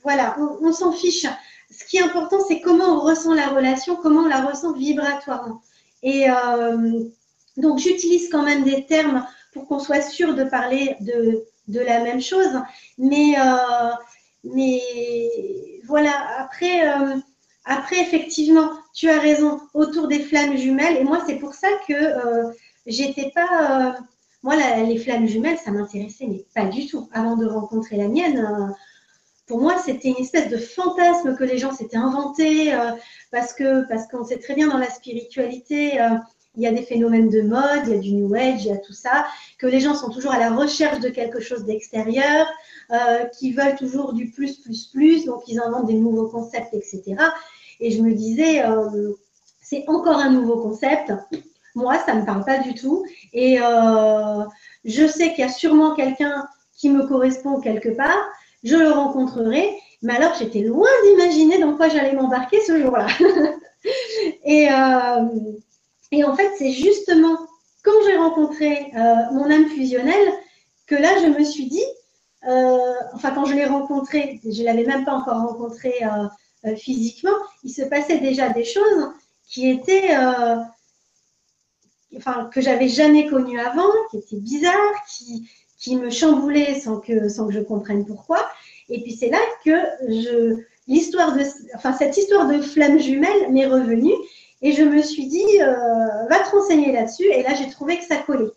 voilà, 0.04 0.36
on 0.62 0.72
s'en 0.74 0.92
fiche 0.92 1.26
ce 1.74 1.86
qui 1.86 1.98
est 1.98 2.04
important, 2.04 2.38
c'est 2.48 2.62
comment 2.62 2.98
on 2.98 3.00
ressent 3.00 3.34
la 3.34 3.48
relation, 3.50 3.96
comment 3.96 4.22
on 4.22 4.28
la 4.28 4.42
ressent 4.46 4.74
vibratoirement. 4.74 5.62
Et 6.04 6.30
euh, 6.30 7.04
donc, 7.58 7.80
j'utilise 7.80 8.30
quand 8.30 8.44
même 8.44 8.64
des 8.64 8.86
termes 8.86 9.26
pour 9.54 9.68
qu'on 9.68 9.80
soit 9.80 10.02
sûr 10.02 10.36
de 10.36 10.44
parler 10.44 10.96
de, 11.00 11.80
la 11.80 12.04
même 12.04 12.22
chose. 12.22 12.62
Mais, 12.98 13.36
euh, 13.40 13.92
voilà, 15.86 16.12
après, 16.38 16.88
euh, 16.88 17.16
après, 17.66 18.00
effectivement, 18.02 18.70
tu 18.94 19.10
as 19.10 19.20
raison, 19.20 19.62
autour 19.74 20.08
des 20.08 20.20
flammes 20.20 20.58
jumelles. 20.58 20.98
Et 20.98 21.04
moi, 21.04 21.24
c'est 21.26 21.36
pour 21.38 21.54
ça 21.54 21.70
que 21.88 21.94
j'étais 22.86 23.32
pas. 23.34 23.96
Moi, 24.44 24.56
les 24.56 24.98
flammes 24.98 25.26
jumelles, 25.26 25.58
ça 25.58 25.72
m'intéressait, 25.72 26.28
mais 26.28 26.46
pas 26.54 26.66
du 26.66 26.86
tout. 26.86 27.08
Avant 27.14 27.38
de 27.38 27.46
rencontrer 27.46 27.96
la 27.96 28.10
mienne, 28.10 28.76
pour 29.48 29.60
moi, 29.60 29.78
c'était 29.78 30.10
une 30.10 30.18
espèce 30.18 30.50
de 30.50 30.58
fantasme 30.58 31.36
que 31.36 31.44
les 31.44 31.58
gens 31.58 31.74
s'étaient 31.74 31.98
inventé 31.98 32.74
euh, 32.74 32.92
parce 33.32 33.54
que 33.54 33.88
parce 33.88 34.08
qu'on 34.08 34.24
sait 34.24 34.38
très 34.38 34.56
bien 34.56 34.70
dans 34.70 34.78
la 34.78 34.90
spiritualité, 34.90 36.02
euh, 36.02 36.16
il 36.56 36.64
y 36.64 36.68
a 36.68 36.72
des 36.72 36.84
phénomènes 36.84 37.30
de 37.30 37.42
mode, 37.42 37.84
il 37.88 37.90
y 37.90 37.96
a 37.96 38.00
du 38.00 38.14
New 38.14 38.34
Age, 38.36 38.64
il 38.64 38.68
y 38.68 38.72
a 38.72 38.78
tout 38.78 38.94
ça, 38.94 39.26
que 39.58 39.68
les 39.68 39.80
gens 39.80 39.96
sont 39.96 40.10
toujours 40.10 40.32
à 40.32 40.40
la 40.40 40.52
recherche 40.52 41.00
de 41.00 41.10
quelque 41.10 41.40
chose 41.40 41.66
d'extérieur, 41.66 42.48
euh, 42.92 43.26
qui 43.26 43.52
veulent 43.54 43.76
toujours 43.76 44.14
du 44.14 44.30
plus, 44.30 44.60
plus, 44.60 44.86
plus, 44.86 45.26
donc 45.26 45.44
ils 45.48 45.60
inventent 45.60 45.88
des 45.88 45.96
nouveaux 45.96 46.28
concepts, 46.28 46.74
etc. 46.74 47.16
Et 47.80 47.92
je 47.92 48.02
me 48.02 48.14
disais, 48.14 48.64
c'est 49.62 49.84
encore 49.88 50.20
un 50.20 50.30
nouveau 50.30 50.62
concept. 50.62 51.12
Moi, 51.76 51.98
ça 52.06 52.14
ne 52.14 52.22
me 52.22 52.26
parle 52.26 52.45
pas 52.45 52.60
du 52.60 52.74
tout. 52.76 53.06
Et 53.34 53.58
je 53.58 55.08
sais 55.08 55.30
qu'il 55.30 55.40
y 55.40 55.48
a 55.48 55.50
sûrement 55.50 55.95
quelqu'un 55.95 56.48
qui 56.76 56.90
me 56.90 57.08
correspond 57.08 57.60
quelque 57.60 57.90
part 57.90 58.30
je 58.64 58.76
le 58.76 58.92
rencontrerai. 58.92 59.77
Mais 60.02 60.16
alors, 60.16 60.34
j'étais 60.38 60.61
loin 60.61 60.90
d'imaginer 61.06 61.60
dans 61.60 61.76
quoi 61.76 61.90
j'allais 61.90 62.14
m'embarquer 62.14 62.60
ce 62.61 62.82
jour-là. 62.82 63.08
et, 64.43 64.69
euh, 64.69 65.26
et, 66.11 66.24
en 66.24 66.35
fait, 66.35 66.52
c'est 66.58 66.72
justement 66.72 67.38
quand 67.84 67.92
j'ai 68.06 68.18
rencontré 68.18 68.92
euh, 68.95 69.16
mon 69.32 69.50
âme 69.50 69.68
fusionnelle 69.68 70.34
que 70.88 70.95
là, 70.95 71.10
je 71.22 71.27
me 71.27 71.43
suis 71.43 71.68
dit, 71.68 71.84
euh, 72.48 72.93
enfin, 73.14 73.32
quand 73.32 73.45
je 73.45 73.53
l'ai 73.53 73.66
rencontré, 73.66 74.42
je 74.43 74.61
ne 74.61 74.66
l'avais 74.66 74.85
même 74.85 75.06
pas 75.06 75.14
encore 75.14 75.42
rencontré 75.42 75.93
physiquement, 76.77 77.35
il 77.64 77.72
se 77.72 77.82
passait 77.82 78.19
déjà 78.19 78.50
des 78.50 78.64
choses 78.64 79.11
qui 79.45 79.69
étaient, 79.69 80.16
enfin, 82.17 82.50
que 82.53 82.61
j'avais 82.61 82.88
jamais 82.88 83.27
connues 83.27 83.59
avant, 83.59 83.90
qui 84.11 84.17
étaient 84.17 84.38
bizarres, 84.38 85.06
qui, 85.09 85.50
qui 85.77 85.95
me 85.98 86.09
chamboulait 86.09 86.80
sans 86.80 87.00
que, 87.00 87.30
sans 87.30 87.48
que 87.48 87.53
je 87.53 87.59
comprenne 87.59 88.06
pourquoi. 88.06 88.48
Et 88.90 89.01
puis 89.01 89.14
c'est 89.14 89.30
là 89.30 89.40
que 89.66 89.75
je, 90.09 90.58
l'histoire 90.88 91.35
de, 91.35 91.43
enfin 91.75 91.93
cette 91.93 92.17
histoire 92.17 92.48
de 92.48 92.61
flamme 92.61 93.00
jumelle 93.00 93.51
m'est 93.51 93.66
revenue 93.66 94.14
et 94.64 94.72
je 94.72 94.83
me 94.83 95.01
suis 95.01 95.27
dit, 95.27 95.61
euh, 95.61 96.25
va 96.30 96.40
te 96.40 96.50
renseigner 96.51 96.93
là-dessus. 96.93 97.25
Et 97.25 97.43
là, 97.43 97.53
j'ai 97.53 97.69
trouvé 97.69 97.98
que 98.00 98.06
ça 98.06 98.16
collait. 98.16 98.51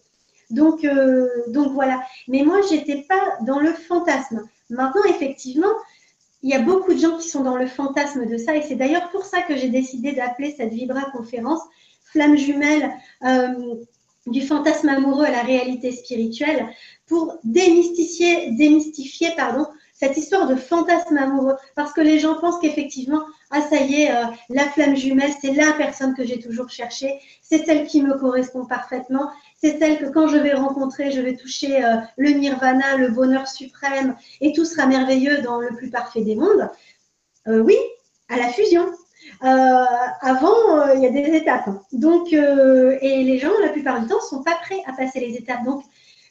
Donc, 0.50 0.84
euh, 0.84 1.28
donc 1.48 1.72
voilà. 1.72 2.00
Mais 2.28 2.44
moi, 2.44 2.60
j'étais 2.70 3.04
pas 3.08 3.20
dans 3.44 3.58
le 3.58 3.72
fantasme. 3.72 4.48
Maintenant, 4.70 5.02
effectivement, 5.08 5.72
il 6.44 6.50
y 6.50 6.54
a 6.54 6.60
beaucoup 6.60 6.94
de 6.94 6.98
gens 6.98 7.18
qui 7.18 7.28
sont 7.28 7.42
dans 7.42 7.56
le 7.56 7.66
fantasme 7.66 8.24
de 8.24 8.36
ça. 8.36 8.54
Et 8.54 8.62
c'est 8.62 8.76
d'ailleurs 8.76 9.10
pour 9.10 9.24
ça 9.24 9.42
que 9.42 9.56
j'ai 9.56 9.68
décidé 9.68 10.12
d'appeler 10.12 10.54
cette 10.56 10.72
Vibra 10.72 11.10
conférence 11.10 11.62
Flamme 12.12 12.36
jumelle 12.36 12.92
euh, 13.24 13.74
du 14.26 14.42
fantasme 14.42 14.88
amoureux 14.88 15.24
à 15.24 15.30
la 15.30 15.42
réalité 15.42 15.92
spirituelle 15.92 16.68
pour 17.06 17.38
démystifier, 17.44 18.52
démystifier 18.52 19.28
cette 19.92 20.16
histoire 20.16 20.48
de 20.48 20.56
fantasme 20.56 21.16
amoureux. 21.16 21.56
Parce 21.74 21.92
que 21.92 22.00
les 22.00 22.18
gens 22.18 22.40
pensent 22.40 22.60
qu'effectivement, 22.60 23.22
ah 23.50 23.60
ça 23.62 23.76
y 23.76 24.02
est, 24.02 24.10
euh, 24.10 24.24
la 24.50 24.64
flamme 24.64 24.96
jumelle, 24.96 25.32
c'est 25.40 25.52
la 25.52 25.72
personne 25.74 26.14
que 26.14 26.24
j'ai 26.24 26.40
toujours 26.40 26.68
cherchée, 26.68 27.20
c'est 27.42 27.64
celle 27.64 27.86
qui 27.86 28.02
me 28.02 28.18
correspond 28.18 28.66
parfaitement, 28.66 29.30
c'est 29.60 29.78
celle 29.78 29.98
que 29.98 30.06
quand 30.06 30.28
je 30.28 30.36
vais 30.36 30.54
rencontrer, 30.54 31.12
je 31.12 31.20
vais 31.20 31.36
toucher 31.36 31.84
euh, 31.84 31.96
le 32.16 32.30
nirvana, 32.30 32.96
le 32.96 33.08
bonheur 33.10 33.46
suprême, 33.46 34.16
et 34.40 34.52
tout 34.52 34.64
sera 34.64 34.86
merveilleux 34.86 35.42
dans 35.42 35.60
le 35.60 35.74
plus 35.76 35.90
parfait 35.90 36.22
des 36.22 36.34
mondes. 36.34 36.68
Oui, 37.46 37.76
à 38.28 38.36
la 38.36 38.48
fusion. 38.48 38.86
Avant, 39.40 40.92
il 40.94 41.02
y 41.02 41.06
a 41.06 41.10
des 41.10 41.36
étapes. 41.36 41.68
Donc, 41.92 42.32
et 42.32 43.22
les 43.24 43.38
gens, 43.38 43.52
la 43.60 43.68
plupart 43.68 44.00
du 44.00 44.06
temps, 44.06 44.20
sont 44.20 44.42
pas 44.42 44.56
prêts 44.62 44.82
à 44.86 44.92
passer 44.92 45.20
les 45.20 45.36
étapes. 45.36 45.64
Donc, 45.64 45.82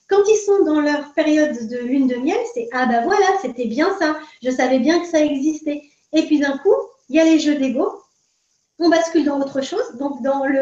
quand 0.07 0.22
ils 0.27 0.38
sont 0.38 0.64
dans 0.64 0.82
leur 0.82 1.14
période 1.14 1.67
de 1.67 1.77
lune 1.77 2.07
de 2.07 2.15
miel, 2.15 2.38
c'est 2.53 2.67
ah 2.74 2.85
ben 2.85 3.03
voilà, 3.03 3.25
c'était 3.41 3.65
bien 3.65 3.95
ça, 3.98 4.17
je 4.43 4.51
savais 4.51 4.80
bien 4.80 4.99
que 4.99 5.07
ça 5.07 5.19
existait. 5.19 5.83
Et 6.14 6.24
puis 6.24 6.40
d'un 6.40 6.57
coup, 6.57 6.75
il 7.09 7.15
y 7.15 7.19
a 7.19 7.24
les 7.24 7.40
jeux 7.40 7.56
d'ego, 7.56 7.91
on 8.80 8.90
bascule 8.90 9.25
dans 9.25 9.40
autre 9.40 9.61
chose, 9.61 9.95
donc 9.98 10.22
dans 10.22 10.45
le 10.45 10.59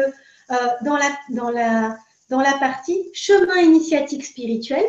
euh, 0.50 0.68
dans 0.82 0.96
la 0.96 1.10
dans 1.30 1.50
la 1.50 1.96
dans 2.30 2.40
la 2.40 2.52
partie 2.54 3.10
chemin 3.12 3.56
initiatique 3.56 4.24
spirituel. 4.24 4.84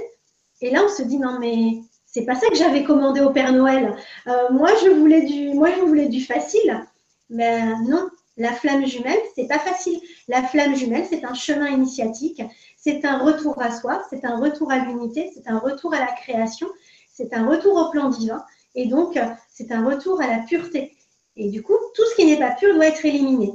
Et 0.62 0.72
là, 0.72 0.84
on 0.86 0.90
se 0.90 1.04
dit 1.04 1.18
non 1.18 1.38
mais 1.40 1.82
c'est 2.06 2.26
pas 2.26 2.36
ça 2.36 2.48
que 2.48 2.56
j'avais 2.56 2.84
commandé 2.84 3.20
au 3.20 3.32
Père 3.32 3.52
Noël. 3.52 3.94
Euh, 4.28 4.50
moi, 4.52 4.70
je 4.84 4.90
voulais 4.90 5.24
du 5.24 5.54
moi 5.54 5.70
je 5.72 5.82
voulais 5.82 6.08
du 6.08 6.24
facile, 6.24 6.86
mais 7.30 7.64
non, 7.88 8.10
la 8.38 8.52
flamme 8.52 8.86
jumelle, 8.86 9.20
c'est 9.36 9.48
pas 9.48 9.60
facile. 9.60 10.00
La 10.28 10.44
flamme 10.44 10.76
jumelle, 10.76 11.06
c'est 11.10 11.24
un 11.24 11.34
chemin 11.34 11.68
initiatique, 11.68 12.42
c'est 12.78 13.06
un 13.06 13.20
retour 13.20 13.62
à 13.62 13.72
soi, 13.72 14.04
c'est 14.10 14.26
un 14.26 14.38
retour 14.38 14.72
à 14.72 14.80
l'unité, 14.80 15.32
c'est 15.34 15.48
un 15.50 15.60
retour 15.60 15.94
à 15.94 16.00
la 16.00 16.12
création, 16.12 16.68
c'est 17.14 17.34
un 17.34 17.48
retour 17.48 17.78
au 17.78 17.92
plan 17.92 18.10
divin, 18.10 18.44
et 18.76 18.88
donc 18.88 19.20
c'est 19.50 19.72
un 19.72 19.86
retour 19.86 20.22
à 20.22 20.28
la 20.28 20.40
pureté. 20.40 20.96
Et 21.38 21.50
du 21.50 21.64
coup, 21.64 21.76
tout 21.94 22.04
ce 22.12 22.16
qui 22.16 22.26
n'est 22.26 22.40
pas 22.40 22.52
pur 22.52 22.74
doit 22.74 22.88
être 22.88 23.06
éliminé. 23.06 23.54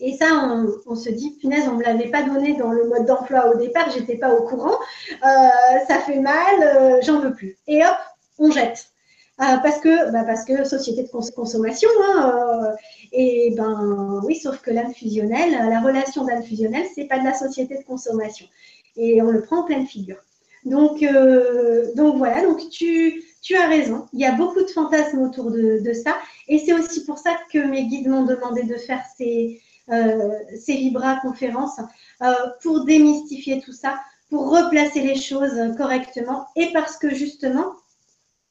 Et 0.00 0.16
ça, 0.16 0.26
on, 0.86 0.96
se 0.96 1.10
dit, 1.10 1.36
punaise, 1.38 1.68
on 1.68 1.74
ne 1.74 1.78
me 1.78 1.84
l'avait 1.84 2.10
pas 2.10 2.22
donné 2.22 2.56
dans 2.56 2.72
le 2.72 2.88
mode 2.88 3.06
d'emploi 3.06 3.54
au 3.54 3.56
départ, 3.56 3.88
j'étais 3.90 4.16
pas 4.16 4.34
au 4.34 4.42
courant, 4.42 4.76
euh, 5.24 5.78
ça 5.86 6.00
fait 6.00 6.18
mal, 6.18 6.60
euh, 6.60 7.00
j'en 7.02 7.20
veux 7.20 7.32
plus. 7.32 7.56
Et 7.68 7.84
hop, 7.84 7.96
on 8.38 8.50
jette. 8.50 8.91
Euh, 9.40 9.56
parce 9.62 9.80
que, 9.80 10.12
bah 10.12 10.24
parce 10.24 10.44
que 10.44 10.64
société 10.64 11.04
de 11.04 11.08
consommation, 11.08 11.88
hein, 12.04 12.74
et 13.12 13.52
ben 13.56 14.20
oui, 14.24 14.36
sauf 14.36 14.60
que 14.60 14.70
l'âme 14.70 14.92
fusionnelle, 14.92 15.52
la 15.52 15.80
relation 15.80 16.24
d'âme 16.24 16.42
fusionnelle, 16.42 16.86
c'est 16.94 17.06
pas 17.06 17.18
de 17.18 17.24
la 17.24 17.34
société 17.34 17.78
de 17.78 17.82
consommation. 17.84 18.46
Et 18.96 19.22
on 19.22 19.30
le 19.30 19.42
prend 19.42 19.60
en 19.60 19.64
pleine 19.64 19.86
figure. 19.86 20.18
Donc, 20.64 21.02
donc 21.96 22.18
voilà, 22.18 22.42
donc 22.42 22.68
tu, 22.68 23.24
tu 23.40 23.56
as 23.56 23.66
raison, 23.66 24.06
il 24.12 24.20
y 24.20 24.24
a 24.26 24.32
beaucoup 24.32 24.62
de 24.62 24.68
fantasmes 24.68 25.20
autour 25.22 25.50
de, 25.50 25.80
de 25.80 25.92
ça. 25.92 26.16
Et 26.46 26.58
c'est 26.58 26.72
aussi 26.74 27.04
pour 27.04 27.18
ça 27.18 27.36
que 27.52 27.58
mes 27.58 27.86
guides 27.86 28.08
m'ont 28.08 28.24
demandé 28.24 28.62
de 28.62 28.76
faire 28.76 29.02
ces, 29.16 29.60
euh, 29.90 30.38
ces 30.58 30.74
Libra 30.74 31.16
conférences 31.16 31.80
euh, 32.22 32.32
pour 32.62 32.84
démystifier 32.84 33.60
tout 33.60 33.72
ça, 33.72 33.98
pour 34.30 34.48
replacer 34.50 35.02
les 35.02 35.16
choses 35.16 35.58
correctement 35.76 36.46
et 36.54 36.72
parce 36.72 36.96
que 36.96 37.10
justement, 37.10 37.72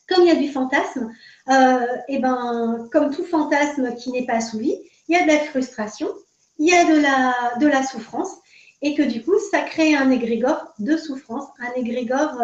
comme 0.08 0.24
il 0.24 0.28
y 0.28 0.32
a 0.32 0.36
du 0.36 0.50
fantasme, 0.50 1.12
euh, 1.50 1.86
et 2.08 2.20
ben, 2.20 2.88
comme 2.92 3.14
tout 3.14 3.24
fantasme 3.24 3.96
qui 3.96 4.12
n'est 4.12 4.26
pas 4.26 4.36
assouvi, 4.36 4.76
il 5.08 5.18
y 5.18 5.20
a 5.20 5.24
de 5.24 5.28
la 5.28 5.40
frustration, 5.40 6.08
il 6.60 6.70
y 6.70 6.76
a 6.76 6.86
de 6.86 7.00
la, 7.02 7.58
de 7.60 7.68
la 7.68 7.84
souffrance 7.84 8.32
et 8.82 8.96
que 8.96 9.04
du 9.04 9.24
coup, 9.24 9.38
ça 9.52 9.62
crée 9.62 9.96
un 9.96 10.10
égrégore 10.10 10.74
de 10.80 10.98
souffrance, 10.98 11.46
un 11.60 11.72
égrégore 11.80 12.42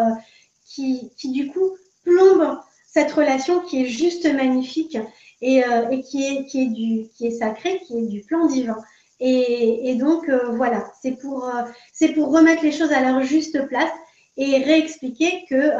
qui, 0.64 1.10
qui, 1.16 1.30
du 1.30 1.48
coup 1.48 1.76
plombe 2.04 2.58
cette 2.86 3.12
relation 3.12 3.60
qui 3.60 3.82
est 3.82 3.88
juste 3.88 4.26
magnifique 4.32 4.98
et, 5.40 5.64
euh, 5.64 5.90
et 5.90 6.00
qui, 6.00 6.24
est, 6.24 6.44
qui, 6.46 6.62
est 6.62 6.66
du, 6.66 7.08
qui 7.14 7.26
est 7.26 7.38
sacré, 7.38 7.80
qui 7.86 7.98
est 7.98 8.06
du 8.06 8.22
plan 8.22 8.46
divin. 8.46 8.78
Et, 9.20 9.90
et 9.90 9.94
donc, 9.96 10.28
euh, 10.28 10.50
voilà, 10.56 10.90
c'est 11.02 11.12
pour, 11.12 11.48
euh, 11.48 11.62
c'est 11.92 12.08
pour 12.08 12.32
remettre 12.32 12.62
les 12.62 12.72
choses 12.72 12.92
à 12.92 13.02
leur 13.02 13.22
juste 13.22 13.66
place 13.66 13.90
et 14.38 14.62
réexpliquer 14.64 15.44
que 15.50 15.74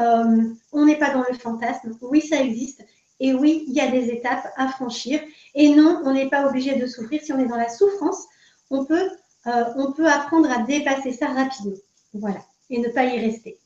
on 0.72 0.84
n'est 0.84 0.98
pas 0.98 1.10
dans 1.14 1.24
le 1.30 1.38
fantasme. 1.38 1.96
Oui, 2.02 2.20
ça 2.20 2.42
existe. 2.42 2.84
Et 3.20 3.32
oui, 3.32 3.64
il 3.66 3.74
y 3.74 3.80
a 3.80 3.90
des 3.90 4.10
étapes 4.10 4.46
à 4.56 4.68
franchir. 4.68 5.20
Et 5.54 5.74
non, 5.74 6.02
on 6.04 6.12
n'est 6.12 6.28
pas 6.28 6.46
obligé 6.46 6.76
de 6.76 6.86
souffrir. 6.86 7.22
Si 7.22 7.32
on 7.32 7.38
est 7.38 7.46
dans 7.46 7.56
la 7.56 7.68
souffrance, 7.68 8.26
on 8.70 8.84
peut, 8.84 9.08
on 9.46 9.92
peut 9.92 10.06
apprendre 10.06 10.50
à 10.50 10.62
dépasser 10.62 11.12
ça 11.12 11.28
rapidement. 11.28 11.78
Voilà. 12.12 12.44
Et 12.68 12.78
ne 12.78 12.88
pas 12.88 13.04
y 13.04 13.18
rester. 13.18 13.58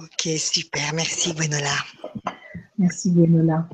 Ok, 0.00 0.28
super. 0.38 0.92
Merci, 0.94 1.32
Gwenola. 1.34 1.76
Merci 2.78 3.10
Gwenola. 3.12 3.68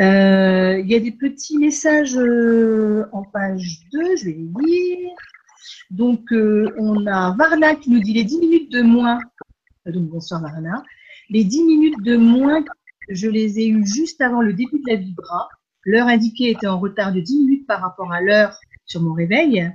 Euh, 0.00 0.80
il 0.80 0.90
y 0.90 0.94
a 0.94 1.00
des 1.00 1.12
petits 1.12 1.58
messages 1.58 2.16
euh, 2.16 3.08
en 3.12 3.22
page 3.22 3.80
2, 3.92 4.16
je 4.16 4.24
vais 4.24 4.32
les 4.32 4.66
lire. 4.66 5.10
Donc, 5.90 6.32
euh, 6.32 6.74
on 6.78 7.06
a 7.06 7.34
Varna 7.36 7.74
qui 7.74 7.90
nous 7.90 8.00
dit 8.00 8.12
les 8.12 8.24
10 8.24 8.38
minutes 8.38 8.72
de 8.72 8.82
moins. 8.82 9.18
Donc, 9.86 10.08
bonsoir 10.08 10.40
Varna. 10.40 10.82
Les 11.30 11.44
10 11.44 11.64
minutes 11.64 12.02
de 12.02 12.16
moins, 12.16 12.64
je 13.08 13.28
les 13.28 13.60
ai 13.60 13.68
eues 13.68 13.86
juste 13.86 14.20
avant 14.20 14.42
le 14.42 14.52
début 14.52 14.78
de 14.78 14.90
la 14.90 14.96
vibra. 14.96 15.48
L'heure 15.84 16.08
indiquée 16.08 16.50
était 16.50 16.66
en 16.66 16.78
retard 16.78 17.12
de 17.12 17.20
10 17.20 17.44
minutes 17.44 17.66
par 17.66 17.80
rapport 17.80 18.12
à 18.12 18.20
l'heure 18.20 18.58
sur 18.86 19.02
mon 19.02 19.12
réveil. 19.12 19.70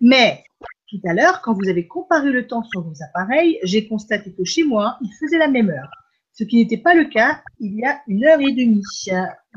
Mais 0.00 0.44
tout 0.88 1.00
à 1.04 1.14
l'heure, 1.14 1.40
quand 1.42 1.54
vous 1.54 1.68
avez 1.68 1.86
comparé 1.86 2.30
le 2.30 2.46
temps 2.46 2.62
sur 2.64 2.82
vos 2.82 3.02
appareils, 3.02 3.58
j'ai 3.62 3.88
constaté 3.88 4.32
que 4.32 4.44
chez 4.44 4.64
moi, 4.64 4.98
il 5.02 5.10
faisait 5.18 5.38
la 5.38 5.48
même 5.48 5.70
heure 5.70 5.90
ce 6.38 6.44
qui 6.44 6.56
n'était 6.56 6.78
pas 6.78 6.94
le 6.94 7.06
cas 7.06 7.42
il 7.58 7.74
y 7.74 7.84
a 7.84 8.00
une 8.06 8.24
heure 8.24 8.40
et 8.40 8.52
demie. 8.52 8.84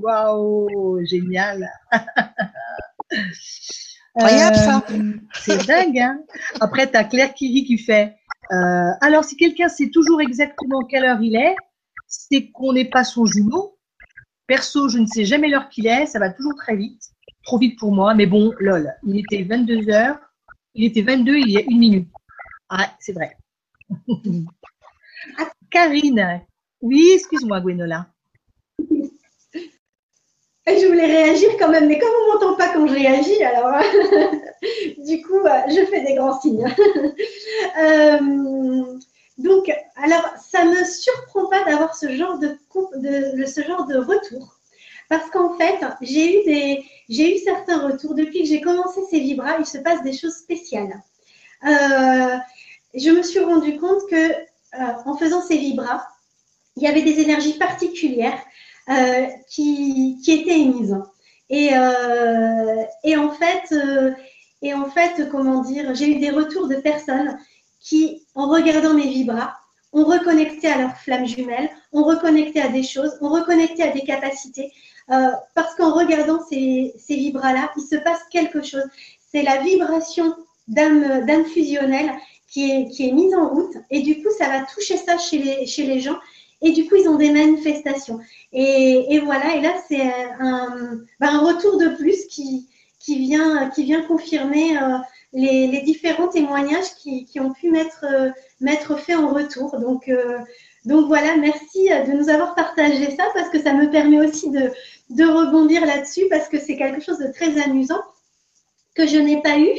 Waouh, 0.02 1.06
génial. 1.06 1.70
Incroyable 4.16 4.56
ça. 4.56 4.84
Euh, 4.92 5.14
c'est 5.34 5.66
dingue. 5.68 6.00
Hein 6.00 6.20
Après, 6.60 6.90
tu 6.90 6.98
as 6.98 7.04
Claire 7.04 7.34
Kiri 7.34 7.64
qui 7.64 7.78
fait. 7.78 8.16
Euh, 8.52 8.92
alors, 9.02 9.24
si 9.24 9.38
quelqu'un 9.38 9.70
sait 9.70 9.90
toujours 9.90 10.22
exactement 10.22 10.84
quelle 10.84 11.06
heure 11.06 11.22
il 11.22 11.36
est, 11.36 11.56
c'est 12.08 12.50
qu'on 12.52 12.74
n'est 12.74 12.90
pas 12.90 13.04
son 13.04 13.26
jumeau. 13.26 13.78
Perso, 14.48 14.90
je 14.90 14.98
ne 14.98 15.06
sais 15.06 15.24
jamais 15.24 15.48
l'heure 15.48 15.70
qu'il 15.70 15.88
est. 15.88 16.06
Ça 16.06 16.20
va 16.20 16.30
toujours 16.30 16.56
très 16.56 16.76
vite. 16.76 17.02
Trop 17.44 17.58
vite 17.58 17.80
pour 17.80 17.94
moi. 17.94 18.14
Mais 18.14 18.26
bon, 18.26 18.52
lol. 18.60 18.94
Il 19.06 19.18
était 19.18 19.44
22 19.44 19.90
heures. 19.90 20.20
Il 20.74 20.84
était 20.86 21.02
22 21.02 21.38
il 21.38 21.50
y 21.50 21.58
a 21.58 21.62
une 21.62 21.80
minute. 21.80 22.10
Ah, 22.70 22.92
c'est 23.00 23.14
vrai. 23.14 23.38
Karine, 25.70 26.42
oui, 26.82 27.12
excuse-moi, 27.16 27.62
Gwenola. 27.62 28.08
Je 30.68 30.86
voulais 30.86 31.08
réagir 31.08 31.50
quand 31.58 31.70
même, 31.70 31.88
mais 31.88 31.98
comme 31.98 32.10
on 32.10 32.28
ne 32.28 32.34
m'entend 32.34 32.56
pas 32.56 32.70
quand 32.70 32.86
je 32.86 32.94
réagis, 32.94 33.44
alors 33.44 33.82
du 35.00 35.22
coup, 35.24 35.40
euh, 35.40 35.62
je 35.70 35.86
fais 35.86 36.02
des 36.02 36.16
grands 36.16 36.40
signes. 36.40 36.66
Euh, 37.80 38.20
donc, 39.38 39.72
alors, 39.96 40.34
ça 40.40 40.66
ne 40.66 40.72
me 40.72 40.84
surprend 40.84 41.48
pas 41.48 41.64
d'avoir 41.64 41.96
ce 41.96 42.16
genre 42.16 42.38
de, 42.38 42.58
ce 43.46 43.62
genre 43.62 43.86
de 43.86 43.98
retour. 43.98 44.60
Parce 45.10 45.30
qu'en 45.30 45.58
fait, 45.58 45.80
j'ai 46.02 46.46
eu, 46.46 46.84
eu 47.10 47.38
certains 47.40 47.88
retours. 47.88 48.14
Depuis 48.14 48.42
que 48.42 48.48
j'ai 48.48 48.62
commencé 48.62 49.02
ces 49.10 49.20
vibras, 49.20 49.58
il 49.60 49.66
se 49.66 49.78
passe 49.78 50.04
des 50.04 50.14
choses 50.14 50.36
spéciales. 50.36 51.02
Euh, 51.66 52.38
je 52.94 53.10
me 53.12 53.24
suis 53.24 53.40
rendu 53.40 53.78
compte 53.80 54.02
que 54.10 54.34
en 55.06 55.16
faisant 55.18 55.42
ces 55.42 55.58
vibras, 55.58 56.08
il 56.76 56.84
y 56.84 56.88
avait 56.88 57.04
des 57.04 57.20
énergies 57.20 57.58
particulières 57.58 58.42
euh, 58.90 59.28
qui, 59.50 60.18
qui, 60.24 60.32
étaient 60.32 60.60
émises. 60.60 60.98
Et, 61.50 61.70
euh, 61.74 62.84
et 63.04 63.16
en 63.16 63.32
fait, 63.32 63.72
euh, 63.74 64.12
et 64.62 64.74
en 64.74 64.86
fait, 64.86 65.30
comment 65.30 65.62
dire, 65.62 65.94
j'ai 65.96 66.16
eu 66.16 66.20
des 66.20 66.30
retours 66.30 66.68
de 66.68 66.76
personnes 66.76 67.38
qui, 67.80 68.26
en 68.36 68.48
regardant 68.48 68.94
mes 68.94 69.08
vibras, 69.08 69.54
ont 69.94 70.06
reconnecté 70.06 70.68
à 70.68 70.78
leur 70.78 70.96
flamme 70.98 71.26
jumelle, 71.26 71.70
ont 71.92 72.04
reconnecté 72.04 72.62
à 72.62 72.70
des 72.70 72.84
choses, 72.84 73.18
ont 73.22 73.30
reconnecté 73.30 73.84
à 73.84 73.92
des 73.92 74.02
capacités. 74.02 74.72
Parce 75.56 75.76
qu'en 75.76 75.94
regardant 75.94 76.40
ces, 76.48 76.94
ces 76.98 77.16
vibras-là, 77.16 77.72
il 77.76 77.82
se 77.82 77.98
passe 77.98 78.22
quelque 78.32 78.62
chose. 78.62 78.86
C'est 79.30 79.42
la 79.42 79.58
vibration 79.58 80.34
d'âme 80.70 81.46
fusionnelle 81.46 82.12
qui 82.52 82.72
est, 82.72 83.12
mise 83.14 83.34
en 83.34 83.50
route. 83.50 83.78
Et 83.90 84.02
du 84.02 84.22
coup, 84.22 84.30
ça 84.38 84.48
va 84.48 84.62
toucher 84.66 84.98
ça 84.98 85.18
chez 85.18 85.40
les 85.40 86.00
gens. 86.00 86.18
Et 86.62 86.72
du 86.72 86.88
coup, 86.88 86.96
ils 86.96 87.08
ont 87.08 87.16
des 87.16 87.32
manifestations. 87.32 88.20
Et, 88.54 89.20
voilà, 89.24 89.56
et 89.56 89.62
là, 89.62 89.74
c'est 89.88 90.02
un, 90.40 91.00
ben, 91.20 91.40
retour 91.40 91.80
de 91.80 91.90
plus 91.96 92.26
qui, 92.28 92.68
vient, 93.08 93.72
confirmer 94.08 94.78
euh, 94.78 94.98
les, 95.34 95.82
différents 95.82 96.28
témoignages 96.28 96.94
qui, 97.00 97.28
ont 97.40 97.52
pu 97.52 97.72
mettre, 97.72 98.06
euh, 98.06 98.30
mettre 98.60 98.98
fait 99.00 99.16
en 99.16 99.34
retour. 99.34 99.80
Donc, 99.80 100.08
euh, 100.08 100.38
donc 100.86 101.08
voilà, 101.08 101.36
merci 101.38 101.90
de 101.90 102.12
nous 102.12 102.30
avoir 102.30 102.54
partagé 102.54 103.10
ça 103.16 103.24
parce 103.34 103.50
que 103.50 103.62
ça 103.62 103.74
me 103.74 103.90
permet 103.90 104.20
aussi 104.20 104.52
de 104.52 105.26
rebondir 105.26 105.86
là-dessus 105.86 106.28
parce 106.30 106.48
que 106.48 106.60
c'est 106.60 106.78
quelque 106.78 107.02
chose 107.02 107.18
de 107.18 107.32
très 107.32 107.60
amusant 107.62 108.02
que 108.94 109.08
je 109.08 109.18
n'ai 109.18 109.42
pas 109.42 109.58
eu 109.58 109.72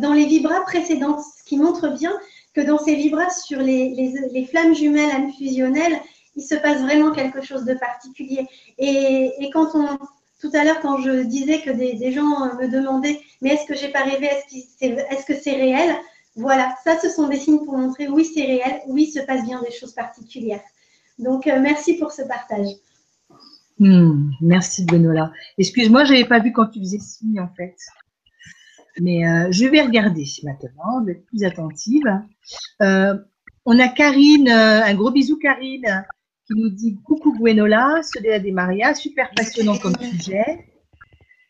dans 0.00 0.14
les 0.14 0.24
vibras 0.24 0.62
précédentes, 0.62 1.20
ce 1.20 1.44
qui 1.44 1.58
montre 1.58 1.88
bien 1.88 2.18
que 2.54 2.60
dans 2.60 2.78
ces 2.78 2.94
vibrations 2.94 3.56
sur 3.56 3.60
les, 3.60 4.48
flammes 4.48 4.74
jumelles 4.74 5.10
âmes 5.10 5.32
fusionnelles, 5.32 5.98
il 6.36 6.42
se 6.42 6.54
passe 6.54 6.80
vraiment 6.80 7.12
quelque 7.12 7.42
chose 7.42 7.64
de 7.64 7.74
particulier. 7.74 8.46
Et, 8.78 9.50
quand 9.52 9.74
on, 9.74 9.98
tout 10.40 10.50
à 10.54 10.64
l'heure, 10.64 10.80
quand 10.80 10.98
je 10.98 11.24
disais 11.24 11.60
que 11.60 11.70
des, 11.70 12.12
gens 12.12 12.54
me 12.56 12.68
demandaient, 12.68 13.20
mais 13.42 13.50
est-ce 13.50 13.66
que 13.66 13.74
j'ai 13.74 13.88
pas 13.88 14.04
rêvé, 14.04 14.28
est-ce 14.80 15.26
que 15.26 15.34
c'est 15.34 15.56
réel? 15.56 15.94
Voilà, 16.36 16.74
ça, 16.82 16.98
ce 16.98 17.08
sont 17.08 17.28
des 17.28 17.38
signes 17.38 17.64
pour 17.64 17.76
montrer 17.78 18.08
oui, 18.08 18.24
c'est 18.24 18.44
réel, 18.44 18.80
oui, 18.88 19.04
il 19.08 19.12
se 19.12 19.24
passe 19.24 19.44
bien 19.44 19.62
des 19.62 19.70
choses 19.70 19.92
particulières. 19.92 20.62
Donc, 21.18 21.46
euh, 21.46 21.60
merci 21.60 21.94
pour 21.94 22.10
ce 22.10 22.22
partage. 22.22 22.68
Hmm, 23.78 24.30
merci 24.40 24.84
Benoît. 24.84 25.30
Excuse-moi, 25.58 26.04
je 26.04 26.12
n'avais 26.12 26.24
pas 26.24 26.38
vu 26.38 26.52
quand 26.52 26.66
tu 26.66 26.80
faisais 26.80 26.98
signe 26.98 27.40
en 27.40 27.48
fait. 27.56 27.76
Mais 29.00 29.26
euh, 29.26 29.48
je 29.50 29.66
vais 29.66 29.82
regarder 29.82 30.24
maintenant, 30.44 31.00
d'être 31.00 31.26
plus 31.26 31.44
attentive. 31.44 32.06
Euh, 32.82 33.14
on 33.64 33.78
a 33.78 33.88
Karine, 33.88 34.48
euh, 34.48 34.84
un 34.84 34.94
gros 34.94 35.10
bisou 35.10 35.38
Karine, 35.38 36.06
qui 36.46 36.54
nous 36.54 36.70
dit 36.70 36.96
coucou 37.04 37.36
Gwenola, 37.36 38.00
Soledad 38.02 38.42
des 38.42 38.52
Maria, 38.52 38.94
super 38.94 39.30
passionnant 39.34 39.78
comme 39.78 39.96
sujet. 39.96 40.70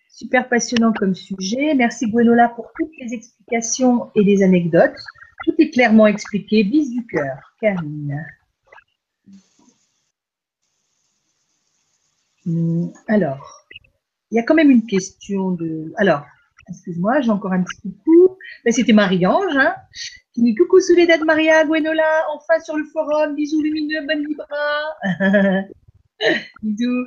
Super 0.08 0.48
passionnant 0.48 0.92
comme 0.92 1.14
sujet. 1.14 1.74
Merci 1.74 2.08
Gwenola 2.08 2.48
pour 2.48 2.70
toutes 2.78 2.92
les 3.00 3.12
explications 3.12 4.10
et 4.14 4.22
les 4.22 4.42
anecdotes. 4.42 4.96
Tout 5.44 5.54
est 5.58 5.70
clairement 5.70 6.06
expliqué. 6.06 6.64
Bis 6.64 6.90
du 6.90 7.04
cœur, 7.06 7.36
Karine. 7.60 8.24
Hum, 12.46 12.92
alors, 13.08 13.66
il 14.30 14.36
y 14.36 14.38
a 14.38 14.42
quand 14.44 14.54
même 14.54 14.70
une 14.70 14.86
question 14.86 15.50
de. 15.50 15.92
Alors, 15.96 16.24
excuse-moi, 16.68 17.20
j'ai 17.20 17.30
encore 17.30 17.52
un 17.52 17.62
petit 17.62 17.80
coucou. 17.80 18.36
Ben, 18.64 18.72
C'était 18.72 18.92
Marie-Ange, 18.92 19.56
hein, 19.56 19.74
qui 20.32 20.42
dit 20.42 20.54
coucou 20.54 20.80
Soledad 20.80 21.24
Maria, 21.24 21.64
Gwenola, 21.64 22.24
enfin 22.34 22.60
sur 22.60 22.76
le 22.76 22.84
forum, 22.84 23.34
bisous 23.34 23.62
lumineux, 23.62 24.06
bonne 24.06 24.26
vibra. 24.26 25.64
bisous. 26.62 27.06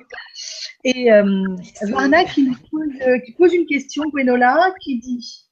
Et 0.84 1.12
euh, 1.12 1.56
Varna 1.84 2.26
qui, 2.26 2.48
nous 2.48 2.56
pose, 2.72 3.02
euh, 3.08 3.20
qui 3.20 3.34
pose 3.34 3.54
une 3.54 3.66
question, 3.66 4.04
Gwenola, 4.10 4.74
qui 4.82 5.00
dit 5.00 5.48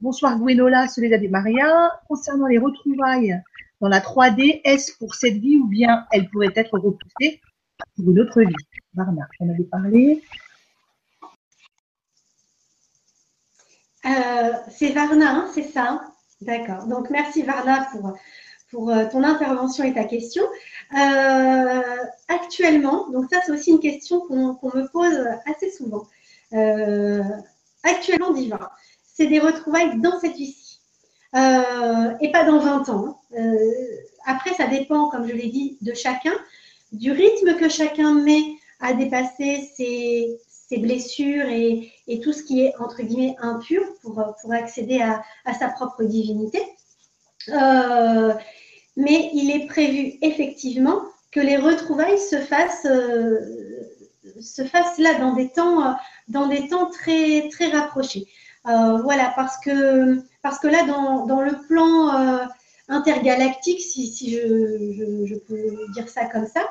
Bonsoir 0.00 0.38
Gwenola, 0.38 0.88
Soledad 0.88 1.22
et 1.22 1.28
Maria, 1.28 1.92
concernant 2.08 2.46
les 2.46 2.58
retrouvailles 2.58 3.40
dans 3.80 3.88
la 3.88 4.00
3D, 4.00 4.60
est-ce 4.64 4.96
pour 4.98 5.14
cette 5.14 5.38
vie 5.38 5.56
ou 5.56 5.66
bien 5.68 6.06
elle 6.12 6.28
pourrait 6.30 6.52
être 6.54 6.78
repoussée 6.78 7.40
pour 7.96 8.10
une 8.10 8.20
autre 8.20 8.40
vie? 8.40 8.54
Varna, 8.94 9.26
on 9.40 9.48
avait 9.48 9.64
parlé. 9.64 10.22
Euh, 14.04 14.52
c'est 14.76 14.90
Varna, 14.90 15.30
hein, 15.30 15.50
c'est 15.54 15.62
ça 15.62 16.02
D'accord. 16.40 16.86
Donc, 16.86 17.10
merci 17.10 17.42
Varna 17.42 17.86
pour, 18.70 18.90
euh, 18.90 19.04
ton 19.10 19.22
intervention 19.22 19.84
et 19.84 19.94
ta 19.94 20.04
question. 20.04 20.42
Euh, 20.96 21.82
actuellement, 22.28 23.08
donc 23.10 23.26
ça, 23.32 23.40
c'est 23.44 23.52
aussi 23.52 23.70
une 23.70 23.80
question 23.80 24.20
qu'on 24.20 24.58
me 24.74 24.90
pose 24.90 25.24
assez 25.46 25.70
souvent. 25.70 26.06
Actuellement, 27.84 28.32
Divin, 28.32 28.70
c'est 29.02 29.26
des 29.26 29.40
retrouvailles 29.40 30.00
dans 30.00 30.18
cette 30.20 30.36
vie-ci 30.36 30.80
et 31.34 32.32
pas 32.32 32.44
dans 32.44 32.58
20 32.58 32.88
ans. 32.88 33.20
Euh, 33.36 33.72
après, 34.26 34.54
ça 34.54 34.66
dépend, 34.66 35.08
comme 35.08 35.26
je 35.26 35.32
l'ai 35.32 35.48
dit, 35.48 35.78
de 35.80 35.94
chacun, 35.94 36.34
du 36.92 37.12
rythme 37.12 37.56
que 37.56 37.68
chacun 37.68 38.14
met 38.14 38.42
à 38.80 38.92
dépasser 38.92 39.70
ses, 39.76 40.38
blessures 40.78 41.46
et, 41.48 41.92
tout 42.22 42.32
ce 42.32 42.42
qui 42.42 42.62
est, 42.62 42.74
entre 42.78 43.02
guillemets, 43.02 43.36
impur 43.40 43.82
pour, 44.02 44.20
accéder 44.52 45.00
à, 45.00 45.54
sa 45.54 45.68
propre 45.68 46.04
divinité. 46.04 46.62
Euh, 47.48 48.34
mais 48.96 49.30
il 49.34 49.50
est 49.50 49.66
prévu 49.66 50.18
effectivement 50.22 51.00
que 51.30 51.40
les 51.40 51.56
retrouvailles 51.56 52.18
se 52.18 52.36
fassent, 52.36 52.86
euh, 52.86 53.40
se 54.40 54.64
fassent 54.64 54.98
là 54.98 55.18
dans 55.18 55.34
des 55.34 55.48
temps, 55.48 55.96
dans 56.28 56.46
des 56.46 56.68
temps 56.68 56.90
très, 56.90 57.48
très 57.50 57.68
rapprochés. 57.68 58.26
Euh, 58.68 58.98
voilà, 59.02 59.32
parce 59.34 59.58
que, 59.58 60.22
parce 60.42 60.58
que 60.58 60.68
là, 60.68 60.84
dans, 60.84 61.40
le 61.40 61.66
plan 61.66 62.48
intergalactique, 62.88 63.80
si, 63.80 64.30
je, 64.30 65.38
peux 65.38 65.92
dire 65.94 66.08
ça 66.08 66.26
comme 66.26 66.46
ça, 66.46 66.68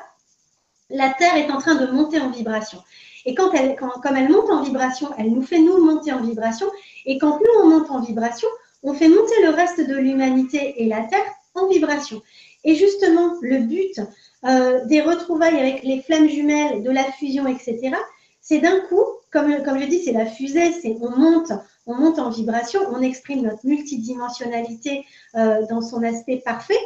la 0.90 1.10
Terre 1.10 1.36
est 1.36 1.50
en 1.50 1.58
train 1.58 1.74
de 1.74 1.86
monter 1.90 2.20
en 2.20 2.30
vibration. 2.30 2.78
Et 3.24 3.34
quand 3.34 3.52
elle, 3.52 3.76
quand, 3.76 3.90
comme 4.02 4.16
elle 4.16 4.28
monte 4.28 4.50
en 4.50 4.62
vibration, 4.62 5.08
elle 5.18 5.30
nous 5.30 5.42
fait 5.42 5.58
nous 5.58 5.78
monter 5.84 6.12
en 6.12 6.20
vibration. 6.20 6.66
Et 7.06 7.18
quand 7.18 7.38
nous, 7.38 7.62
on 7.62 7.66
monte 7.66 7.90
en 7.90 8.00
vibration, 8.00 8.48
on 8.82 8.94
fait 8.94 9.08
monter 9.08 9.34
le 9.42 9.50
reste 9.50 9.80
de 9.80 9.94
l'humanité 9.94 10.82
et 10.82 10.86
la 10.86 11.02
Terre 11.02 11.24
en 11.54 11.68
vibration. 11.68 12.22
Et 12.64 12.74
justement, 12.74 13.34
le 13.42 13.58
but 13.58 14.00
euh, 14.44 14.84
des 14.86 15.00
retrouvailles 15.00 15.58
avec 15.58 15.82
les 15.82 16.00
flammes 16.02 16.28
jumelles, 16.28 16.82
de 16.82 16.90
la 16.90 17.04
fusion, 17.04 17.46
etc., 17.46 17.94
c'est 18.40 18.58
d'un 18.58 18.80
coup, 18.88 19.04
comme, 19.30 19.62
comme 19.62 19.78
je 19.78 19.86
dis, 19.86 20.02
c'est 20.02 20.12
la 20.12 20.26
fusée, 20.26 20.72
c'est 20.72 20.96
on 21.00 21.10
monte, 21.10 21.52
on 21.86 21.94
monte 21.94 22.18
en 22.18 22.30
vibration, 22.30 22.80
on 22.90 23.00
exprime 23.00 23.42
notre 23.42 23.64
multidimensionnalité 23.64 25.04
euh, 25.36 25.64
dans 25.68 25.80
son 25.80 26.02
aspect 26.02 26.42
parfait. 26.44 26.78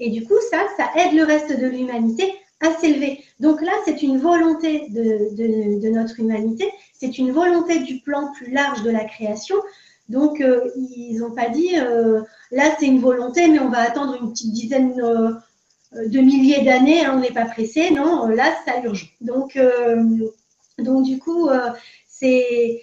Et 0.00 0.10
du 0.10 0.24
coup, 0.24 0.34
ça, 0.50 0.58
ça 0.76 0.90
aide 0.96 1.14
le 1.14 1.24
reste 1.24 1.56
de 1.56 1.66
l'humanité 1.66 2.34
à 2.64 2.78
s'élever. 2.78 3.22
Donc 3.40 3.60
là, 3.62 3.72
c'est 3.84 4.02
une 4.02 4.18
volonté 4.18 4.88
de, 4.90 5.88
notre 5.90 6.18
humanité, 6.20 6.70
c'est 6.92 7.18
une 7.18 7.32
volonté 7.32 7.80
du 7.80 8.00
plan 8.00 8.32
plus 8.32 8.50
large 8.50 8.82
de 8.82 8.90
la 8.90 9.04
création 9.04 9.56
donc, 10.08 10.40
euh, 10.40 10.70
ils 10.76 11.18
n'ont 11.18 11.34
pas 11.34 11.48
dit, 11.48 11.78
euh, 11.78 12.22
là, 12.50 12.76
c'est 12.78 12.86
une 12.86 13.00
volonté, 13.00 13.48
mais 13.48 13.58
on 13.58 13.70
va 13.70 13.78
attendre 13.78 14.18
une 14.20 14.32
petite 14.32 14.52
dizaine 14.52 15.00
euh, 15.00 15.32
de 15.94 16.20
milliers 16.20 16.62
d'années, 16.62 17.04
hein, 17.04 17.14
on 17.16 17.20
n'est 17.20 17.32
pas 17.32 17.46
pressé. 17.46 17.90
Non, 17.90 18.26
là, 18.26 18.54
ça 18.66 18.80
urge. 18.82 19.16
Donc, 19.20 19.58
donc 20.78 21.04
du 21.04 21.18
coup, 21.18 21.48
c'est 22.08 22.82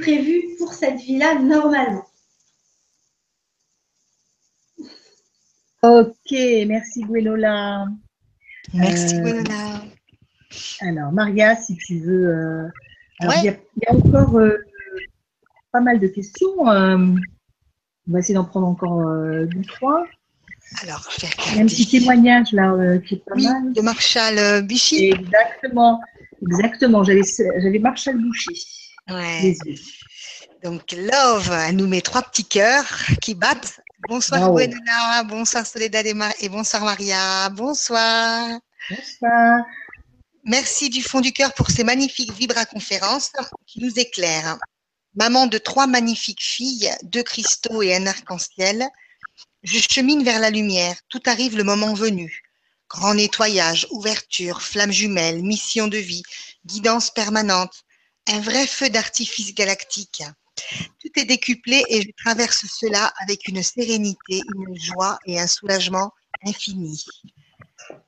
prévu 0.00 0.56
pour 0.58 0.72
cette 0.72 0.96
vie-là 0.96 1.38
normalement. 1.40 2.04
Ok, 5.82 6.32
merci 6.66 7.02
Gwenola. 7.02 7.86
Merci 8.74 9.20
Gwenola. 9.20 9.82
Alors, 10.80 11.12
Maria, 11.12 11.56
si 11.56 11.76
tu 11.76 11.98
veux. 12.00 12.70
alors, 13.20 13.34
il, 13.38 13.44
y 13.44 13.48
a, 13.48 13.56
il, 13.76 13.82
y 13.82 13.86
a, 13.86 13.94
encore 13.94 14.40
pas 15.74 15.80
mal 15.80 15.98
de 15.98 16.06
questions. 16.06 16.70
Euh, 16.70 16.96
on 16.96 18.12
va 18.12 18.18
essayer 18.20 18.34
d'en 18.34 18.44
prendre 18.44 18.68
encore 18.68 19.00
euh, 19.00 19.46
deux, 19.46 19.62
trois. 19.62 20.06
Alors, 20.82 21.08
Il 21.18 21.56
y 21.56 21.58
a 21.58 21.62
un 21.62 21.66
petit 21.66 21.86
témoignage 21.86 22.52
là 22.52 22.72
euh, 22.72 22.98
qui 22.98 23.14
est 23.14 23.24
pas 23.24 23.34
oui, 23.34 23.44
mal. 23.44 23.72
De 23.72 23.80
Marshall 23.80 24.62
Bichy. 24.66 25.10
Exactement, 25.10 26.00
exactement. 26.42 27.02
J'avais 27.02 27.78
Marshall 27.80 28.18
Boucher. 28.20 28.54
Ouais. 29.10 29.56
Donc, 30.64 30.92
Love, 30.92 31.52
elle 31.52 31.76
nous 31.76 31.86
met 31.86 32.00
trois 32.00 32.22
petits 32.22 32.46
cœurs 32.46 32.86
qui 33.20 33.34
battent. 33.34 33.80
Bonsoir 34.08 34.50
wow. 34.50 34.58
Bonsoir 35.26 35.66
Soledad 35.66 36.06
et 36.06 36.48
bonsoir 36.48 36.84
Maria, 36.84 37.50
bonsoir. 37.50 38.48
Bonsoir. 38.88 39.58
Merci 40.44 40.88
du 40.88 41.02
fond 41.02 41.20
du 41.20 41.34
cœur 41.34 41.52
pour 41.52 41.68
ces 41.68 41.84
magnifiques 41.84 42.32
vibra-conférences 42.32 43.32
qui 43.66 43.80
nous 43.80 43.92
éclairent. 43.98 44.56
Maman 45.14 45.48
de 45.48 45.58
trois 45.58 45.86
magnifiques 45.86 46.42
filles, 46.42 46.90
deux 47.02 47.22
cristaux 47.22 47.82
et 47.82 47.94
un 47.94 48.06
arc-en-ciel, 48.06 48.88
je 49.64 49.80
chemine 49.80 50.24
vers 50.24 50.40
la 50.40 50.48
lumière. 50.48 50.96
Tout 51.10 51.22
arrive 51.26 51.58
le 51.58 51.64
moment 51.64 51.92
venu. 51.92 52.42
Grand 52.88 53.12
nettoyage, 53.12 53.86
ouverture, 53.90 54.62
flamme 54.62 54.92
jumelle, 54.92 55.42
mission 55.42 55.88
de 55.88 55.98
vie, 55.98 56.22
guidance 56.64 57.10
permanente, 57.10 57.82
un 58.32 58.40
vrai 58.40 58.66
feu 58.66 58.88
d'artifice 58.88 59.54
galactique. 59.54 60.22
Tout 61.00 61.10
est 61.16 61.24
décuplé 61.24 61.84
et 61.88 62.02
je 62.02 62.10
traverse 62.16 62.66
cela 62.66 63.12
avec 63.20 63.48
une 63.48 63.62
sérénité, 63.62 64.42
une 64.54 64.78
joie 64.78 65.18
et 65.26 65.40
un 65.40 65.46
soulagement 65.46 66.12
infini. 66.46 67.04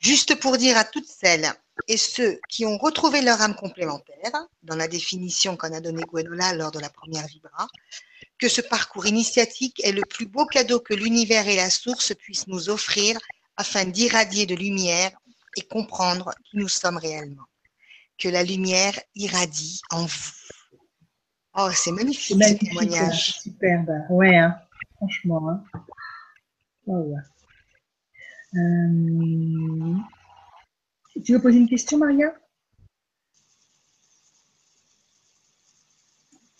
Juste 0.00 0.34
pour 0.40 0.56
dire 0.56 0.76
à 0.76 0.84
toutes 0.84 1.08
celles 1.08 1.52
et 1.88 1.96
ceux 1.96 2.40
qui 2.48 2.64
ont 2.64 2.78
retrouvé 2.78 3.20
leur 3.20 3.40
âme 3.40 3.54
complémentaire, 3.54 4.32
dans 4.62 4.76
la 4.76 4.88
définition 4.88 5.56
qu'en 5.56 5.72
a 5.72 5.80
donnée 5.80 6.04
Gwenola 6.04 6.54
lors 6.54 6.70
de 6.70 6.80
la 6.80 6.88
première 6.88 7.26
Vibra, 7.26 7.68
que 8.38 8.48
ce 8.48 8.60
parcours 8.60 9.06
initiatique 9.06 9.84
est 9.84 9.92
le 9.92 10.02
plus 10.02 10.26
beau 10.26 10.46
cadeau 10.46 10.80
que 10.80 10.94
l'univers 10.94 11.48
et 11.48 11.56
la 11.56 11.70
source 11.70 12.14
puissent 12.14 12.46
nous 12.46 12.68
offrir 12.68 13.18
afin 13.56 13.84
d'irradier 13.84 14.46
de 14.46 14.54
lumière 14.54 15.12
et 15.56 15.62
comprendre 15.62 16.32
qui 16.44 16.58
nous 16.58 16.68
sommes 16.68 16.98
réellement. 16.98 17.44
Que 18.18 18.28
la 18.28 18.42
lumière 18.42 18.98
irradie 19.14 19.80
en 19.90 20.04
vous. 20.06 20.32
Oh, 21.58 21.70
c'est 21.72 21.90
magnifique, 21.90 22.36
magnifique, 22.36 22.68
ce 22.68 22.74
témoignage. 22.74 23.32
Superbe, 23.40 23.90
ouais, 24.10 24.36
hein. 24.36 24.60
franchement. 24.96 25.48
Hein. 25.48 25.64
Oh, 26.86 26.98
ouais. 26.98 27.16
Euh... 28.56 29.96
Tu 31.24 31.32
veux 31.32 31.40
poser 31.40 31.58
une 31.58 31.68
question, 31.68 31.96
Maria? 31.96 32.34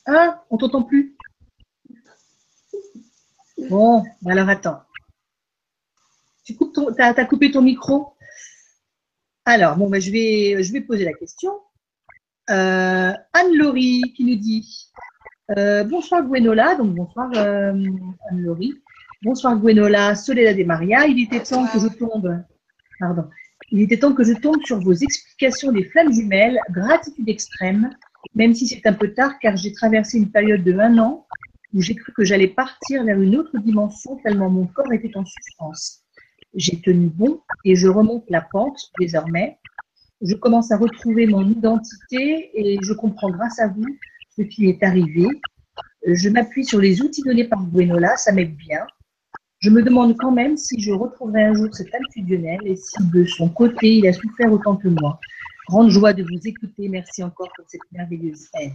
Ah, 0.07 0.43
on 0.51 0.57
t'entend 0.57 0.83
plus. 0.83 1.15
Bon, 3.69 4.03
alors 4.25 4.49
attends. 4.49 4.83
Tu 6.45 6.57
as, 6.99 7.19
as, 7.19 7.25
coupé 7.27 7.51
ton 7.51 7.61
micro? 7.61 8.15
Alors, 9.45 9.77
bon, 9.77 9.91
ben, 9.91 10.01
je, 10.01 10.11
vais, 10.11 10.63
je 10.63 10.73
vais 10.73 10.81
poser 10.81 11.05
la 11.05 11.13
question. 11.13 11.53
Euh, 12.49 13.13
Anne-Laurie 13.33 14.03
qui 14.17 14.25
nous 14.25 14.37
dit 14.37 14.89
euh, 15.57 15.83
Bonsoir 15.85 16.23
Gwenola, 16.23 16.77
donc 16.77 16.95
bonsoir 16.95 17.31
euh, 17.37 17.73
Anne-Laurie. 18.31 18.75
Bonsoir 19.23 19.57
Gwenola, 19.57 20.15
Soledad 20.15 20.59
et 20.59 20.65
Maria. 20.65 21.07
Il 21.07 21.21
était 21.21 21.41
temps 21.41 21.67
que 21.67 21.81
je 21.81 21.89
tombe. 21.89 22.41
Pardon. 23.01 23.25
Il 23.73 23.81
était 23.81 23.99
temps 23.99 24.13
que 24.13 24.23
je 24.23 24.33
tombe 24.33 24.63
sur 24.65 24.79
vos 24.79 24.93
explications 24.93 25.73
des 25.73 25.85
flammes 25.85 26.13
jumelles, 26.13 26.59
gratitude 26.71 27.29
extrême, 27.29 27.91
même 28.35 28.55
si 28.55 28.69
c'est 28.69 28.87
un 28.87 28.93
peu 28.93 29.13
tard 29.13 29.39
car 29.41 29.57
j'ai 29.57 29.73
traversé 29.73 30.19
une 30.19 30.31
période 30.31 30.63
de 30.63 30.79
un 30.79 30.99
an 30.99 31.27
où 31.75 31.83
j'ai 31.83 31.97
cru 31.97 32.13
que 32.13 32.25
j'allais 32.25 32.47
partir 32.47 33.03
vers 33.05 33.21
une 33.21 33.37
autre 33.37 33.59
dimension 33.59 34.17
tellement 34.23 34.51
mon 34.51 34.67
corps 34.67 34.93
était 34.93 35.17
en 35.17 35.25
souffrance. 35.25 36.03
J'ai 36.55 36.81
tenu 36.81 37.09
bon 37.09 37.41
et 37.65 37.75
je 37.75 37.89
remonte 37.89 38.25
la 38.29 38.41
pente 38.41 38.93
désormais. 39.01 39.59
Je 40.23 40.35
commence 40.35 40.73
à 40.73 40.79
retrouver 40.79 41.27
mon 41.27 41.49
identité 41.49 42.51
et 42.55 42.79
je 42.83 42.93
comprends 42.93 43.31
grâce 43.31 43.59
à 43.59 43.69
vous 43.69 43.85
ce 44.37 44.43
qui 44.43 44.69
est 44.69 44.83
arrivé. 44.83 45.27
Je 46.07 46.29
m'appuie 46.29 46.65
sur 46.65 46.79
les 46.79 47.03
outils 47.03 47.23
donnés 47.23 47.45
par 47.45 47.63
Gwenola, 47.67 48.17
ça 48.17 48.33
m'aide 48.33 48.57
bien. 48.57 48.87
Je 49.59 49.71
me 49.71 49.83
demande 49.83 50.17
quand 50.19 50.31
même 50.31 50.57
si 50.57 50.81
je 50.81 50.93
retrouverai 50.93 51.45
un 51.45 51.55
jour 51.55 51.75
cet 51.75 51.95
âme 51.95 52.03
et 52.65 52.77
si 52.77 53.11
de 53.11 53.25
son 53.25 53.49
côté 53.49 53.97
il 53.97 54.07
a 54.07 54.13
souffert 54.13 54.53
autant 54.53 54.77
que 54.77 54.89
moi. 54.89 55.19
grande 55.69 55.91
joie 55.91 56.13
de 56.13 56.23
vous 56.23 56.41
écouter. 56.47 56.89
Merci 56.89 57.23
encore 57.23 57.51
pour 57.57 57.65
cette 57.69 57.81
merveilleuse 57.91 58.49
aide. 58.61 58.73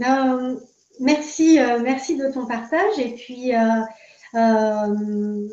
Euh, 0.00 0.56
merci, 1.00 1.60
euh, 1.60 1.80
merci 1.80 2.16
de 2.16 2.32
ton 2.32 2.46
partage 2.46 2.98
et 2.98 3.14
puis 3.14 3.54
euh, 3.54 5.46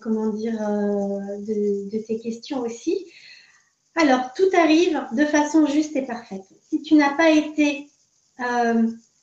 comment 0.00 0.28
dire 0.28 0.58
de, 0.58 1.88
de, 1.90 1.98
tes 2.06 2.18
questions 2.18 2.60
aussi. 2.60 3.06
Alors, 3.96 4.32
tout 4.34 4.48
arrive 4.56 5.00
de 5.12 5.24
façon 5.24 5.66
juste 5.66 5.96
et 5.96 6.02
parfaite. 6.02 6.44
Si 6.68 6.82
tu 6.82 6.94
n'as 6.94 7.14
pas 7.14 7.30
été, 7.30 7.88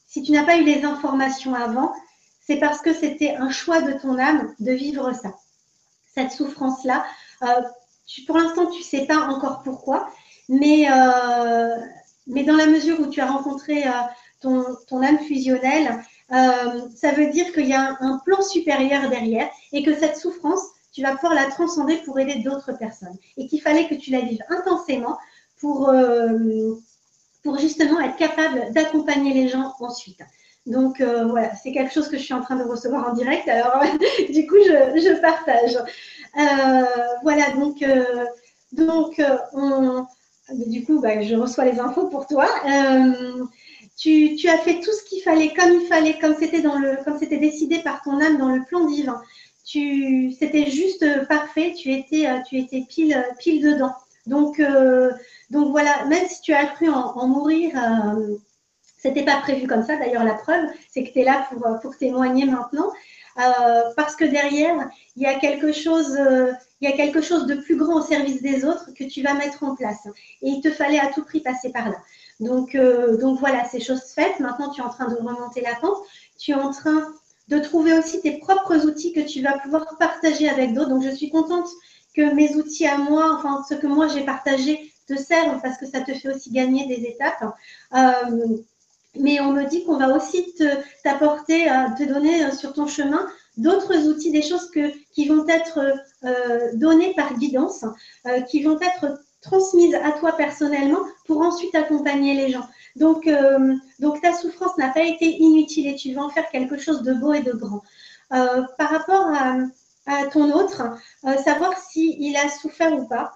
si 0.08 0.22
tu 0.24 0.32
n'as 0.32 0.46
pas 0.46 0.58
eu 0.58 0.64
les 0.64 0.84
informations 0.84 1.54
avant, 1.54 1.94
c'est 2.42 2.58
parce 2.58 2.82
que 2.82 2.94
c'était 2.94 3.36
un 3.36 3.50
choix 3.50 3.82
de 3.82 3.94
ton 3.94 4.18
âme 4.20 4.54
de 4.60 4.72
vivre 4.72 5.14
ça, 5.14 5.34
cette 6.14 6.32
souffrance-là. 6.32 7.06
pour 8.28 8.38
l'instant, 8.38 8.68
tu 8.68 8.80
ne 8.80 8.84
sais 8.84 9.06
pas 9.06 9.28
encore 9.28 9.64
pourquoi, 9.64 10.10
mais, 10.48 10.88
mais 12.28 12.44
dans 12.44 12.56
la 12.56 12.68
mesure 12.68 13.00
où 13.00 13.08
tu 13.08 13.22
as 13.22 13.32
rencontré 13.32 13.84
ton, 14.42 15.02
âme 15.02 15.20
fusionnelle, 15.20 16.04
euh, 16.32 16.82
ça 16.96 17.12
veut 17.12 17.28
dire 17.28 17.52
qu'il 17.54 17.68
y 17.68 17.74
a 17.74 17.98
un, 18.00 18.20
plan 18.26 18.42
supérieur 18.42 19.10
derrière 19.10 19.50
et 19.72 19.84
que 19.84 19.94
cette 19.94 20.18
souffrance, 20.18 20.62
tu 20.92 21.02
vas 21.02 21.12
pouvoir 21.12 21.36
la 21.36 21.46
transcender 21.46 21.98
pour 21.98 22.20
aider 22.20 22.36
d'autres 22.36 22.74
personnes. 22.74 23.16
Et 23.38 23.48
qu'il 23.48 23.62
fallait 23.62 23.88
que 23.88 23.96
tu 23.96 24.12
la 24.12 24.22
vives 24.22 24.44
intensément 24.50 25.18
pour, 25.60 25.90
euh, 25.90 26.74
pour 27.44 27.60
justement 27.60 28.00
être 28.02 28.16
capable 28.16 28.74
d'accompagner 28.74 29.34
les 29.34 29.50
gens 29.50 29.74
ensuite. 29.80 30.22
Donc 30.66 31.00
euh, 31.00 31.26
voilà, 31.26 31.54
c'est 31.56 31.72
quelque 31.72 31.94
chose 31.94 32.08
que 32.08 32.18
je 32.18 32.24
suis 32.24 32.34
en 32.34 32.42
train 32.42 32.56
de 32.56 32.64
recevoir 32.64 33.08
en 33.08 33.14
direct. 33.14 33.48
Alors 33.48 33.84
du 34.30 34.48
coup, 34.48 34.56
je, 34.56 35.22
partage. 35.22 35.78
voilà, 37.22 37.52
donc, 37.52 37.86
donc 38.72 39.22
on, 39.54 40.08
du 40.68 40.84
coup, 40.86 41.00
bah, 41.02 41.22
je 41.22 41.36
reçois 41.36 41.66
les 41.66 41.80
infos 41.80 42.08
pour 42.08 42.26
toi 42.28 42.48
tu, 43.98 44.50
as 44.50 44.58
fait 44.58 44.80
tout 44.82 44.92
ce 44.92 45.04
qu'il 45.04 45.22
fallait, 45.22 45.54
comme 45.54 45.72
il 45.82 45.88
fallait, 45.88 46.20
comme 46.20 46.36
c'était 46.38 46.62
dans 46.62 46.78
le, 46.78 46.98
comme 47.04 47.18
c'était 47.18 47.38
décidé 47.38 47.80
par 47.80 48.02
ton 48.02 48.20
âme 48.22 48.38
dans 48.38 48.50
le 48.50 48.64
plan 48.66 48.86
divin. 48.86 49.22
Tu, 49.66 50.32
c'était 50.38 50.70
juste 50.70 51.06
parfait. 51.28 51.74
Tu 51.76 51.92
étais, 51.94 52.28
euh, 52.28 52.40
tu 52.48 52.58
étais 52.58 52.86
pile, 52.88 53.26
pile 53.40 53.64
dedans. 53.64 53.96
Donc, 54.28 54.60
euh, 54.60 55.12
donc 55.50 55.72
voilà. 55.72 56.06
Même 56.06 56.28
si 56.28 56.42
tu 56.42 56.54
as 56.54 56.66
cru 56.66 56.90
en, 56.90 57.28
mourir, 57.28 57.72
euh, 57.76 58.36
c'était 58.98 59.24
pas 59.24 59.38
prévu 59.38 59.66
comme 59.66 59.84
ça. 59.84 59.96
D'ailleurs, 59.98 60.24
la 60.24 60.36
preuve, 60.36 60.66
c'est 60.92 61.04
que 61.04 61.14
tu 61.14 61.20
es 61.20 61.24
là 61.24 61.48
pour, 61.50 61.66
pour 61.82 61.98
témoigner 61.98 62.46
maintenant. 62.46 62.92
parce 63.96 64.16
que 64.16 64.26
derrière, 64.26 64.90
il 65.16 65.24
y 65.24 65.26
a 65.26 65.40
quelque 65.40 65.72
chose, 65.72 66.18
il 66.82 66.90
y 66.90 66.92
a 66.92 66.96
quelque 66.96 67.22
chose 67.22 67.46
de 67.48 67.56
plus 67.56 67.76
grand 67.76 68.02
au 68.02 68.02
service 68.02 68.42
des 68.42 68.66
autres 68.66 68.94
que 68.94 69.04
tu 69.04 69.22
vas 69.22 69.34
mettre 69.34 69.64
en 69.64 69.76
place. 69.76 70.08
Et 70.42 70.50
il 70.50 70.62
te 70.62 70.70
fallait 70.70 71.00
à 71.00 71.08
tout 71.08 71.24
prix 71.24 71.40
passer 71.40 71.72
par 71.72 71.90
là. 71.90 71.98
Donc, 72.40 72.76
euh, 72.76 73.18
donc 73.18 73.40
voilà, 73.40 73.66
c'est 73.66 73.80
chose 73.80 74.02
faite. 74.14 74.40
Maintenant, 74.40 74.70
tu 74.70 74.82
es 74.82 74.84
en 74.84 74.90
train 74.90 75.08
de 75.08 75.16
remonter 75.16 75.62
la 75.62 75.76
pente. 75.76 75.98
Tu 76.38 76.52
es 76.52 76.56
en 76.56 76.72
train 76.72 77.08
de 77.48 77.60
trouver 77.60 77.94
aussi 77.98 78.22
tes 78.22 78.40
propres 78.40 78.86
outils 78.86 79.14
que 79.14 79.22
tu 79.22 79.42
vas 79.42 79.58
pouvoir 79.60 79.98
partager 80.00 80.50
avec 80.50 80.74
d'autres. 80.74 80.90
Donc, 80.90 81.04
je 81.04 81.16
suis 81.16 81.30
contente 81.30 81.68
que 82.16 82.34
mes 82.34 82.56
outils 82.56 82.88
à 82.88 82.98
moi, 82.98 83.36
enfin, 83.38 83.64
ce 83.68 83.76
que 83.76 83.88
moi 83.88 84.08
j'ai 84.08 84.24
partagé, 84.24 84.92
te 85.08 85.16
servent 85.16 85.62
parce 85.62 85.78
que 85.78 85.86
ça 85.86 86.02
te 86.02 86.14
fait 86.14 86.34
aussi 86.34 86.50
gagner 86.52 86.88
des 86.88 87.06
étapes. 87.06 87.54
Euh, 87.94 88.58
mais 89.18 89.40
on 89.40 89.54
me 89.54 89.64
dit 89.66 89.84
qu'on 89.86 89.98
va 89.98 90.16
aussi 90.16 90.56
t'apporter, 91.04 91.70
euh, 91.70 91.88
te, 91.98 92.04
donner 92.04 92.52
sur 92.52 92.74
ton 92.74 92.88
chemin 92.88 93.28
d'autres 93.56 94.08
outils, 94.08 94.32
des 94.32 94.42
choses 94.42 94.70
qui 95.14 95.28
vont 95.28 95.48
être 95.48 95.80
données 96.74 97.14
par 97.14 97.38
guidance, 97.38 97.86
qui 98.50 98.64
vont 98.64 98.78
être 98.82 99.18
transmise 99.46 99.96
à 99.96 100.12
toi 100.12 100.36
personnellement 100.36 101.00
pour 101.26 101.42
ensuite 101.42 101.76
accompagner 101.76 102.34
les 102.34 102.52
gens. 102.52 102.68
Donc, 102.96 103.28
euh, 103.28 103.76
donc 104.00 104.22
ta 104.22 104.34
souffrance 104.34 104.78
n'a 104.78 104.90
pas 104.90 105.04
été 105.04 105.26
inutile 105.26 105.88
et 105.88 105.96
tu 105.96 106.14
vas 106.14 106.24
en 106.24 106.30
faire 106.30 106.50
quelque 106.50 106.78
chose 106.78 107.04
de 107.04 107.14
beau 107.14 107.34
et 107.34 107.42
de 107.42 107.52
grand. 107.52 107.82
Euh, 108.34 108.64
par 108.78 108.90
rapport 108.90 109.28
à, 109.28 109.58
ton 110.32 110.52
autre, 110.52 110.84
euh, 111.26 111.36
savoir 111.38 111.78
s'il 111.78 112.36
a 112.38 112.48
souffert 112.50 112.94
ou 112.94 113.08
pas. 113.08 113.34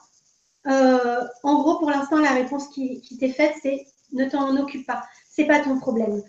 en 0.65 1.61
gros, 1.61 1.79
pour 1.79 1.89
l'instant, 1.89 2.17
la 2.17 2.31
réponse 2.31 2.67
qui, 2.69 3.01
t'est 3.19 3.29
faite, 3.29 3.53
c'est 3.61 3.85
ne 4.11 4.25
t'en 4.25 4.55
occupe 4.57 4.85
pas. 4.85 5.03
C'est 5.29 5.45
pas 5.45 5.59
ton 5.59 5.79
problème. 5.79 6.21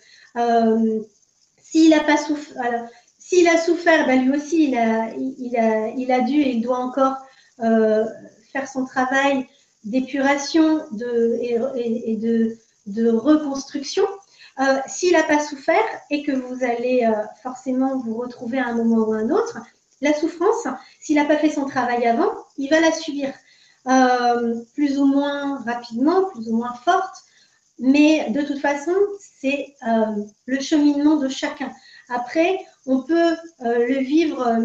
s'il 1.62 1.94
a 1.94 2.05
pas 2.05 2.17
souffert, 2.17 2.89
s'il 3.18 3.49
a 3.49 3.59
souffert, 3.59 4.07
ben 4.07 4.25
lui 4.25 4.36
aussi, 4.36 4.68
il 4.68 4.78
a, 4.78 5.12
il, 5.15 5.57
a, 5.57 5.89
il 5.89 6.10
a 6.10 6.20
dû 6.20 6.41
et 6.41 6.50
il 6.52 6.62
doit 6.62 6.78
encore 6.78 7.17
faire 7.59 8.67
son 8.67 8.84
travail 8.84 9.47
d'épuration 9.84 10.84
de, 10.92 11.39
et, 11.41 12.17
de, 12.17 12.57
de, 12.86 13.10
reconstruction. 13.10 14.05
Euh, 14.60 14.78
s'il 14.86 15.12
n'a 15.12 15.23
pas 15.23 15.41
souffert 15.41 15.84
et 16.10 16.23
que 16.23 16.33
vous 16.33 16.62
allez 16.65 17.05
euh, 17.05 17.23
forcément 17.42 17.99
vous 17.99 18.15
retrouver 18.18 18.59
à 18.59 18.67
un 18.67 18.75
moment 18.75 19.09
ou 19.09 19.12
à 19.12 19.18
un 19.18 19.31
autre, 19.31 19.59
la 20.02 20.12
souffrance, 20.12 20.67
s'il 21.00 21.17
n'a 21.17 21.25
pas 21.25 21.39
fait 21.39 21.50
son 21.50 21.65
travail 21.65 22.07
avant, 22.07 22.33
il 22.59 22.68
va 22.68 22.81
la 22.81 22.92
subir 22.92 23.33
euh, 23.86 24.62
plus 24.75 24.99
ou 24.99 25.07
moins 25.07 25.62
rapidement, 25.62 26.26
plus 26.31 26.49
ou 26.49 26.57
moins 26.57 26.75
forte, 26.75 27.23
mais 27.78 28.28
de 28.31 28.42
toute 28.42 28.59
façon, 28.59 28.92
c'est 29.20 29.75
le 30.44 30.60
cheminement 30.60 31.17
de 31.17 31.28
chacun. 31.28 31.73
Après, 32.10 32.59
on 32.84 33.02
peut 33.02 33.36
le 33.60 34.00
vivre 34.00 34.60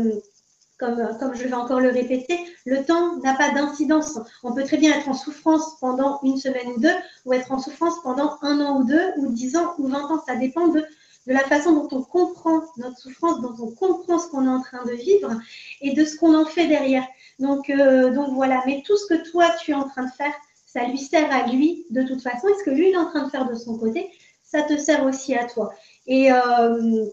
comme, 0.78 1.18
comme, 1.20 1.34
je 1.34 1.48
vais 1.48 1.54
encore 1.54 1.80
le 1.80 1.90
répéter, 1.90 2.40
le 2.66 2.84
temps 2.84 3.18
n'a 3.18 3.36
pas 3.36 3.52
d'incidence. 3.52 4.20
On 4.44 4.54
peut 4.54 4.64
très 4.64 4.78
bien 4.78 4.98
être 4.98 5.08
en 5.08 5.14
souffrance 5.14 5.78
pendant 5.80 6.20
une 6.24 6.38
semaine 6.38 6.68
ou 6.76 6.80
deux, 6.80 6.96
ou 7.26 7.34
être 7.34 7.52
en 7.52 7.60
souffrance 7.60 7.96
pendant 8.04 8.38
un 8.42 8.60
an 8.62 8.80
ou 8.80 8.84
deux, 8.84 9.14
ou 9.18 9.32
dix 9.32 9.56
ans 9.56 9.74
ou 9.78 9.88
vingt 9.88 10.06
ans. 10.12 10.22
Ça 10.28 10.36
dépend 10.36 10.68
de, 10.68 10.80
de 10.80 11.34
la 11.34 11.42
façon 11.42 11.74
dont 11.74 11.88
on 11.92 12.02
comprend 12.02 12.62
notre 12.78 12.98
souffrance, 13.00 13.42
dont 13.42 13.56
on 13.60 13.72
comprend 13.72 14.20
ce 14.20 14.28
qu'on 14.28 14.46
est 14.46 14.50
en 14.50 14.62
train 14.62 14.84
de 14.86 14.94
vivre 14.94 15.32
et 15.82 15.94
de 15.94 16.06
ce 16.06 16.18
qu'on 16.18 16.36
en 16.36 16.46
fait 16.46 16.68
derrière. 16.68 17.06
Donc, 17.40 17.70
euh, 17.70 18.12
donc 18.12 18.34
voilà, 18.34 18.62
mais 18.66 18.84
tout 18.86 18.98
ce 18.98 19.08
que 19.08 19.30
toi 19.30 19.50
tu 19.62 19.72
es 19.72 19.76
en 19.76 19.88
train 19.88 20.06
de 20.06 20.12
faire, 20.12 20.34
ça 20.66 20.84
lui 20.86 20.98
sert 20.98 21.32
à 21.32 21.48
lui 21.48 21.86
de 21.90 22.04
toute 22.04 22.22
façon. 22.22 22.48
Et 22.48 22.54
ce 22.60 22.64
que 22.64 22.72
lui 22.72 22.92
est 22.92 22.98
en 22.98 23.10
train 23.10 23.24
de 23.24 23.30
faire 23.30 23.50
de 23.50 23.56
son 23.56 23.78
côté, 23.78 24.10
ça 24.44 24.62
te 24.64 24.78
sert 24.78 25.06
aussi 25.06 25.36
à 25.36 25.46
toi. 25.46 25.74
Et, 26.06 26.32
euh, 26.32 27.06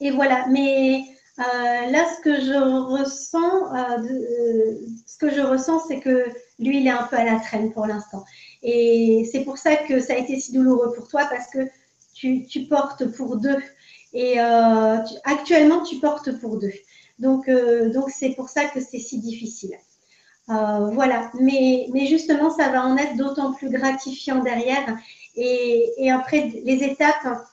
et 0.00 0.10
voilà, 0.10 0.46
mais 0.48 1.00
euh, 1.00 1.13
là, 1.38 2.06
ce 2.14 2.20
que 2.22 2.40
je 2.40 2.54
ressens, 2.54 3.74
euh, 3.74 3.98
euh, 4.08 4.78
ce 5.06 5.18
que 5.18 5.30
je 5.30 5.40
ressens, 5.40 5.80
c'est 5.88 6.00
que 6.00 6.26
lui, 6.58 6.80
il 6.80 6.86
est 6.86 6.90
un 6.90 7.04
peu 7.04 7.16
à 7.16 7.24
la 7.24 7.40
traîne 7.40 7.72
pour 7.72 7.86
l'instant. 7.86 8.24
Et 8.62 9.28
c'est 9.30 9.44
pour 9.44 9.58
ça 9.58 9.76
que 9.76 10.00
ça 10.00 10.14
a 10.14 10.16
été 10.16 10.38
si 10.38 10.52
douloureux 10.52 10.92
pour 10.94 11.08
toi 11.08 11.26
parce 11.28 11.48
que 11.50 11.68
tu, 12.14 12.66
portes 12.68 13.06
pour 13.16 13.36
deux. 13.36 13.58
Et 14.12 14.38
actuellement, 14.38 15.82
tu 15.82 15.96
portes 15.96 16.38
pour 16.40 16.58
deux. 16.58 16.72
Donc, 17.18 17.50
donc 17.50 18.10
c'est 18.10 18.30
pour 18.30 18.48
ça 18.48 18.66
que 18.66 18.80
c'est 18.80 19.00
si 19.00 19.18
difficile. 19.18 19.76
voilà. 20.46 21.30
Mais, 21.34 21.88
mais 21.92 22.06
justement, 22.06 22.50
ça 22.50 22.68
va 22.70 22.86
en 22.86 22.96
être 22.96 23.16
d'autant 23.16 23.52
plus 23.52 23.70
gratifiant 23.70 24.42
derrière. 24.42 24.96
Et, 25.34 25.92
et 25.98 26.10
après, 26.12 26.52
les 26.64 26.84
étapes 26.84 27.44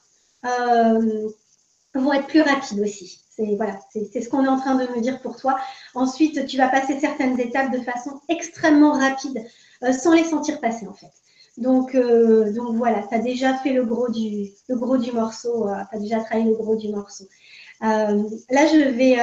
vont 1.93 2.13
être 2.13 2.27
plus 2.27 2.41
rapides 2.41 2.79
aussi. 2.79 3.21
C'est 3.41 3.55
voilà, 3.55 3.79
c'est 3.91 4.21
ce 4.21 4.29
qu'on 4.29 4.45
est 4.45 4.49
en 4.49 4.59
train 4.59 4.75
de 4.75 4.87
me 4.95 5.01
dire 5.01 5.19
pour 5.21 5.35
toi. 5.35 5.57
Ensuite, 5.95 6.45
tu 6.45 6.57
vas 6.57 6.69
passer 6.69 6.99
certaines 6.99 7.39
étapes 7.39 7.71
de 7.71 7.79
façon 7.79 8.21
extrêmement 8.29 8.91
rapide, 8.91 9.43
euh, 9.83 9.91
sans 9.93 10.13
les 10.13 10.25
sentir 10.25 10.59
passer 10.59 10.87
en 10.87 10.93
fait. 10.93 11.11
Donc, 11.57 11.95
euh, 11.95 12.51
donc 12.53 12.75
voilà, 12.75 13.03
tu 13.07 13.15
as 13.15 13.19
déjà 13.19 13.55
fait 13.57 13.73
le 13.73 13.83
gros 13.83 14.09
du, 14.09 14.51
morceau, 15.13 15.67
euh, 15.67 15.75
tu 15.89 15.97
as 15.97 15.99
déjà 15.99 16.19
travaillé 16.19 16.49
le 16.49 16.55
gros 16.55 16.75
du 16.75 16.89
morceau. 16.89 17.25
là, 17.81 18.07
je 18.49 18.89
vais, 18.89 19.15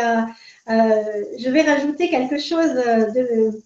je 0.67 1.71
rajouter 1.71 2.11
quelque 2.11 2.39
chose 2.39 2.75
de, 2.75 3.63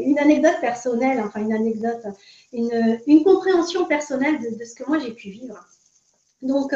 une 0.00 0.18
anecdote 0.18 0.60
personnelle, 0.60 1.20
enfin 1.20 1.40
une 1.40 1.52
anecdote, 1.52 2.04
une, 2.52 3.24
compréhension 3.24 3.86
personnelle 3.86 4.38
de 4.38 4.64
ce 4.64 4.74
que 4.74 4.86
moi 4.86 4.98
j'ai 4.98 5.12
pu 5.12 5.30
vivre. 5.30 5.66
Donc, 6.40 6.72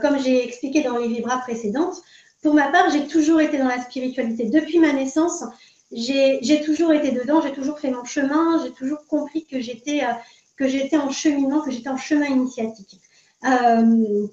comme 0.00 0.18
j'ai 0.18 0.44
expliqué 0.44 0.82
dans 0.82 0.98
les 0.98 1.08
vibras 1.08 1.38
précédentes, 1.38 2.02
pour 2.42 2.54
ma 2.54 2.68
part, 2.68 2.90
j'ai 2.90 3.06
toujours 3.06 3.40
été 3.40 3.58
dans 3.58 3.68
la 3.68 3.82
spiritualité. 3.82 4.44
Depuis 4.46 4.78
ma 4.78 4.92
naissance, 4.92 5.42
j'ai 5.90 6.62
toujours 6.64 6.92
été 6.92 7.10
dedans, 7.10 7.40
j'ai 7.40 7.52
toujours 7.52 7.78
fait 7.78 7.90
mon 7.90 8.04
chemin, 8.04 8.62
j'ai 8.64 8.72
toujours 8.72 9.04
compris 9.06 9.44
que 9.46 9.60
j'étais 9.60 10.02
euh, 10.04 10.98
en 10.98 11.10
cheminement, 11.10 11.62
que 11.62 11.70
j'étais 11.70 11.88
en 11.88 11.96
chemin 11.96 12.26
initiatique. 12.26 13.00
Euh, 13.44 14.26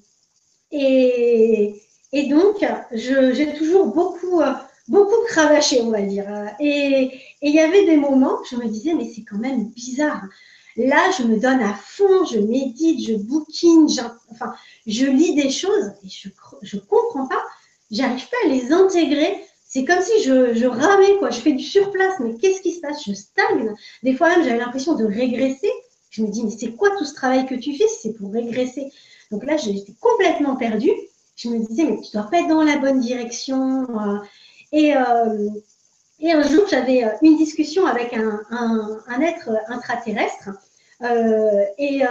et, 0.71 1.81
donc, 2.29 2.65
j'ai 2.91 3.53
toujours 3.53 3.87
beaucoup, 3.87 4.41
euh, 4.41 4.53
beaucoup 4.87 5.25
cravaché, 5.27 5.81
on 5.81 5.89
va 5.89 6.01
dire. 6.01 6.25
Et 6.59 7.11
il 7.41 7.53
y 7.55 7.59
avait 7.59 7.85
des 7.85 7.97
moments, 7.97 8.37
je 8.49 8.55
me 8.55 8.67
disais, 8.67 8.93
mais 8.93 9.05
c'est 9.05 9.23
quand 9.23 9.37
même 9.37 9.69
bizarre. 9.69 10.21
Là, 10.77 11.09
je 11.17 11.23
me 11.23 11.39
donne 11.39 11.61
à 11.61 11.73
fond, 11.73 12.25
je 12.25 12.37
médite, 12.37 13.07
je 13.07 13.15
bouquine, 13.15 13.87
enfin, 14.29 14.53
je 14.85 15.05
lis 15.05 15.33
des 15.33 15.49
choses 15.49 15.93
et 16.03 16.09
je 16.09 16.75
ne 16.75 16.81
comprends 16.81 17.27
pas 17.27 17.41
j'arrive 17.91 18.27
pas 18.29 18.37
à 18.45 18.49
les 18.49 18.71
intégrer. 18.71 19.43
c'est 19.67 19.85
comme 19.85 20.01
si 20.01 20.23
je, 20.23 20.65
ramais, 20.65 21.17
quoi. 21.19 21.29
Je 21.29 21.39
fais 21.39 21.53
du 21.53 21.63
surplace, 21.63 22.19
mais 22.19 22.35
qu'est-ce 22.35 22.61
qui 22.61 22.73
se 22.73 22.81
passe? 22.81 23.03
Je 23.05 23.13
stagne. 23.13 23.73
Des 24.03 24.15
fois 24.15 24.29
même, 24.29 24.43
j'avais 24.43 24.59
l'impression 24.59 24.95
de 24.95 25.05
régresser. 25.05 25.71
Je 26.09 26.21
me 26.21 26.29
dis, 26.29 26.43
mais 26.43 26.51
c'est 26.51 26.71
quoi 26.71 26.89
tout 26.97 27.05
ce 27.05 27.13
travail 27.13 27.45
que 27.45 27.55
tu 27.55 27.75
fais 27.75 27.87
si 27.87 27.99
c'est 28.03 28.13
pour 28.13 28.31
régresser? 28.31 28.91
Donc 29.31 29.43
là, 29.45 29.57
j'étais 29.57 29.93
complètement 29.99 30.55
perdue. 30.55 30.93
Je 31.35 31.49
me 31.49 31.59
disais, 31.59 31.83
mais 31.83 31.99
tu 31.99 32.11
dois 32.13 32.29
pas 32.29 32.39
être 32.39 32.47
dans 32.47 32.63
la 32.63 32.77
bonne 32.77 32.99
direction. 32.99 33.87
Euh. 33.99 34.19
Et, 34.71 34.95
euh, 34.95 35.49
et 36.19 36.31
un 36.31 36.47
jour, 36.47 36.65
j'avais 36.69 37.03
euh, 37.03 37.09
une 37.21 37.37
discussion 37.37 37.85
avec 37.85 38.13
un, 38.13 39.21
être 39.21 39.49
intraterrestre. 39.67 40.49
et, 41.77 42.01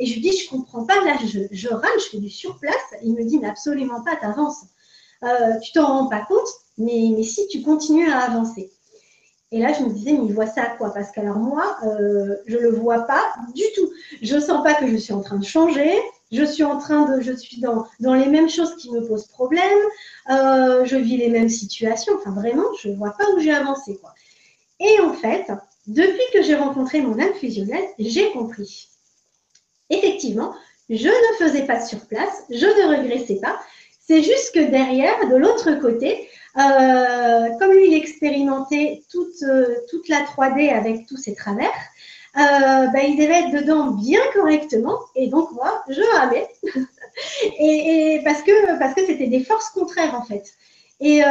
je 0.00 0.12
lui 0.12 0.20
dis, 0.20 0.36
je 0.36 0.48
comprends 0.50 0.84
pas, 0.84 1.04
là, 1.04 1.16
je, 1.26 1.40
je 1.50 1.68
râle, 1.68 1.98
je 1.98 2.10
fais 2.10 2.18
du 2.18 2.30
surplace. 2.30 2.94
Il 3.02 3.14
me 3.14 3.24
dit, 3.24 3.38
mais 3.38 3.48
absolument 3.48 4.02
pas, 4.04 4.16
tu 4.16 4.26
avances. 5.22 5.62
tu 5.62 5.72
t'en 5.72 5.86
rends 5.86 6.08
pas 6.08 6.24
compte, 6.28 6.48
mais, 6.78 7.10
mais 7.16 7.22
si 7.22 7.46
tu 7.48 7.62
continues 7.62 8.10
à 8.10 8.18
avancer. 8.20 8.70
Et 9.54 9.60
là, 9.60 9.72
je 9.72 9.84
me 9.84 9.90
disais, 9.90 10.12
mais 10.12 10.26
il 10.26 10.34
voit 10.34 10.48
ça 10.48 10.62
à 10.62 10.70
quoi? 10.70 10.92
Parce 10.92 11.12
qu'alors 11.12 11.38
moi, 11.38 11.76
euh, 11.84 12.36
je 12.46 12.56
ne 12.56 12.62
le 12.62 12.70
vois 12.70 13.02
pas 13.02 13.32
du 13.54 13.62
tout. 13.76 13.88
Je 14.20 14.34
ne 14.34 14.40
sens 14.40 14.64
pas 14.64 14.74
que 14.74 14.88
je 14.88 14.96
suis 14.96 15.12
en 15.12 15.20
train 15.20 15.36
de 15.36 15.44
changer. 15.44 15.92
Je 16.32 16.42
suis 16.42 16.64
en 16.64 16.78
train 16.78 17.08
de, 17.08 17.20
je 17.20 17.32
suis 17.32 17.60
dans, 17.60 17.86
dans 18.00 18.14
les 18.14 18.26
mêmes 18.26 18.48
choses 18.48 18.74
qui 18.76 18.90
me 18.90 19.06
posent 19.06 19.28
problème. 19.28 19.78
Euh, 20.28 20.84
je 20.84 20.96
vis 20.96 21.18
les 21.18 21.28
mêmes 21.28 21.48
situations. 21.48 22.14
Enfin, 22.16 22.32
vraiment, 22.32 22.64
je 22.80 22.88
ne 22.88 22.96
vois 22.96 23.14
pas 23.16 23.30
où 23.30 23.38
j'ai 23.38 23.52
avancé. 23.52 23.96
Quoi. 23.98 24.12
Et 24.80 24.98
en 24.98 25.12
fait, 25.12 25.46
depuis 25.86 26.24
que 26.32 26.42
j'ai 26.42 26.56
rencontré 26.56 27.00
mon 27.00 27.16
âme 27.20 27.34
fusionnelle, 27.34 27.86
j'ai 28.00 28.32
compris. 28.32 28.88
Effectivement, 29.88 30.52
je 30.88 31.08
ne 31.08 31.36
faisais 31.38 31.64
pas 31.64 31.80
sur 31.80 32.00
place, 32.06 32.42
je 32.50 32.66
ne 32.66 32.96
regressais 32.96 33.38
pas. 33.40 33.60
C'est 34.06 34.22
juste 34.22 34.54
que 34.54 34.60
derrière, 34.60 35.28
de 35.30 35.36
l'autre 35.36 35.72
côté, 35.80 36.28
euh, 36.58 37.48
comme 37.58 37.72
lui, 37.72 37.88
il 37.88 37.94
expérimentait 37.94 39.02
toute, 39.10 39.42
euh, 39.42 39.76
toute 39.88 40.08
la 40.08 40.22
3D 40.22 40.70
avec 40.70 41.06
tous 41.06 41.16
ses 41.16 41.34
travers, 41.34 41.72
euh, 42.36 42.86
bah, 42.88 43.02
il 43.02 43.16
devait 43.16 43.44
être 43.44 43.62
dedans 43.62 43.92
bien 43.92 44.20
correctement. 44.34 44.98
Et 45.14 45.28
donc, 45.28 45.50
moi, 45.52 45.82
je 45.88 46.02
ramais. 46.16 46.48
et, 47.58 48.20
parce 48.24 48.42
que 48.42 48.78
parce 48.78 48.94
que 48.94 49.06
c'était 49.06 49.28
des 49.28 49.42
forces 49.42 49.70
contraires, 49.70 50.14
en 50.14 50.24
fait. 50.24 50.52
Et, 51.00 51.22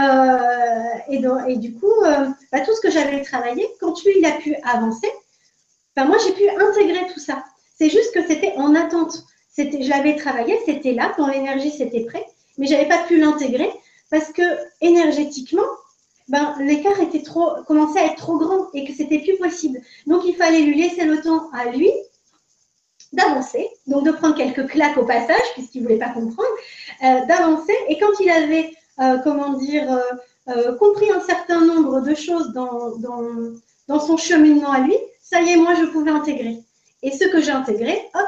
et, 1.09 1.21
et, 1.47 1.57
du 1.57 1.73
coup, 1.75 1.93
bah, 2.51 2.59
tout 2.61 2.75
ce 2.75 2.81
que 2.81 2.91
j'avais 2.91 3.21
travaillé, 3.21 3.67
quand 3.79 4.03
lui, 4.03 4.13
il 4.17 4.25
a 4.25 4.33
pu 4.33 4.55
avancer, 4.63 5.09
bah, 5.95 6.05
moi, 6.05 6.17
j'ai 6.25 6.33
pu 6.33 6.49
intégrer 6.49 7.07
tout 7.13 7.19
ça. 7.19 7.43
C'est 7.77 7.89
juste 7.89 8.13
que 8.13 8.25
c'était 8.25 8.53
en 8.57 8.75
attente. 8.75 9.23
C'était, 9.49 10.15
travaillé, 10.17 10.59
c'était 10.65 10.93
là, 10.93 11.13
dans 11.17 11.27
l'énergie, 11.27 11.69
c'était 11.69 12.05
prêt, 12.05 12.25
mais 12.57 12.67
j'avais 12.67 12.87
pas 12.87 13.03
pu 13.03 13.17
l'intégrer 13.17 13.69
parce 14.09 14.31
que 14.31 14.43
énergétiquement, 14.81 15.63
ben, 16.29 16.55
l'écart 16.59 16.99
était 17.01 17.23
trop, 17.23 17.63
commençait 17.67 17.99
à 17.99 18.05
être 18.05 18.17
trop 18.17 18.37
grand 18.37 18.69
et 18.73 18.85
que 18.85 18.93
c'était 18.93 19.19
plus 19.19 19.37
possible. 19.37 19.81
Donc 20.07 20.23
il 20.25 20.35
fallait 20.35 20.61
lui 20.61 20.75
laisser 20.75 21.05
le 21.05 21.21
temps 21.21 21.49
à 21.51 21.65
lui 21.65 21.91
d'avancer, 23.11 23.69
donc 23.87 24.05
de 24.05 24.11
prendre 24.11 24.35
quelques 24.35 24.67
claques 24.67 24.97
au 24.97 25.05
passage 25.05 25.43
puisqu'il 25.53 25.83
voulait 25.83 25.97
pas 25.97 26.09
comprendre, 26.09 26.49
euh, 27.03 27.25
d'avancer. 27.25 27.75
Et 27.89 27.97
quand 27.99 28.19
il 28.19 28.29
avait, 28.29 28.71
euh, 28.99 29.17
comment 29.23 29.53
dire, 29.53 29.99
euh, 30.49 30.75
compris 30.77 31.11
un 31.11 31.21
certain 31.21 31.61
nombre 31.61 32.01
de 32.01 32.15
choses 32.15 32.53
dans, 32.53 32.97
dans, 32.97 33.21
dans 33.87 33.99
son 33.99 34.17
cheminement 34.17 34.71
à 34.71 34.79
lui, 34.79 34.95
ça 35.21 35.41
y 35.41 35.51
est, 35.51 35.57
moi 35.57 35.75
je 35.75 35.85
pouvais 35.85 36.11
intégrer. 36.11 36.59
Et 37.01 37.11
ce 37.11 37.25
que 37.25 37.41
j'ai 37.41 37.51
intégré, 37.51 38.01
hop, 38.15 38.27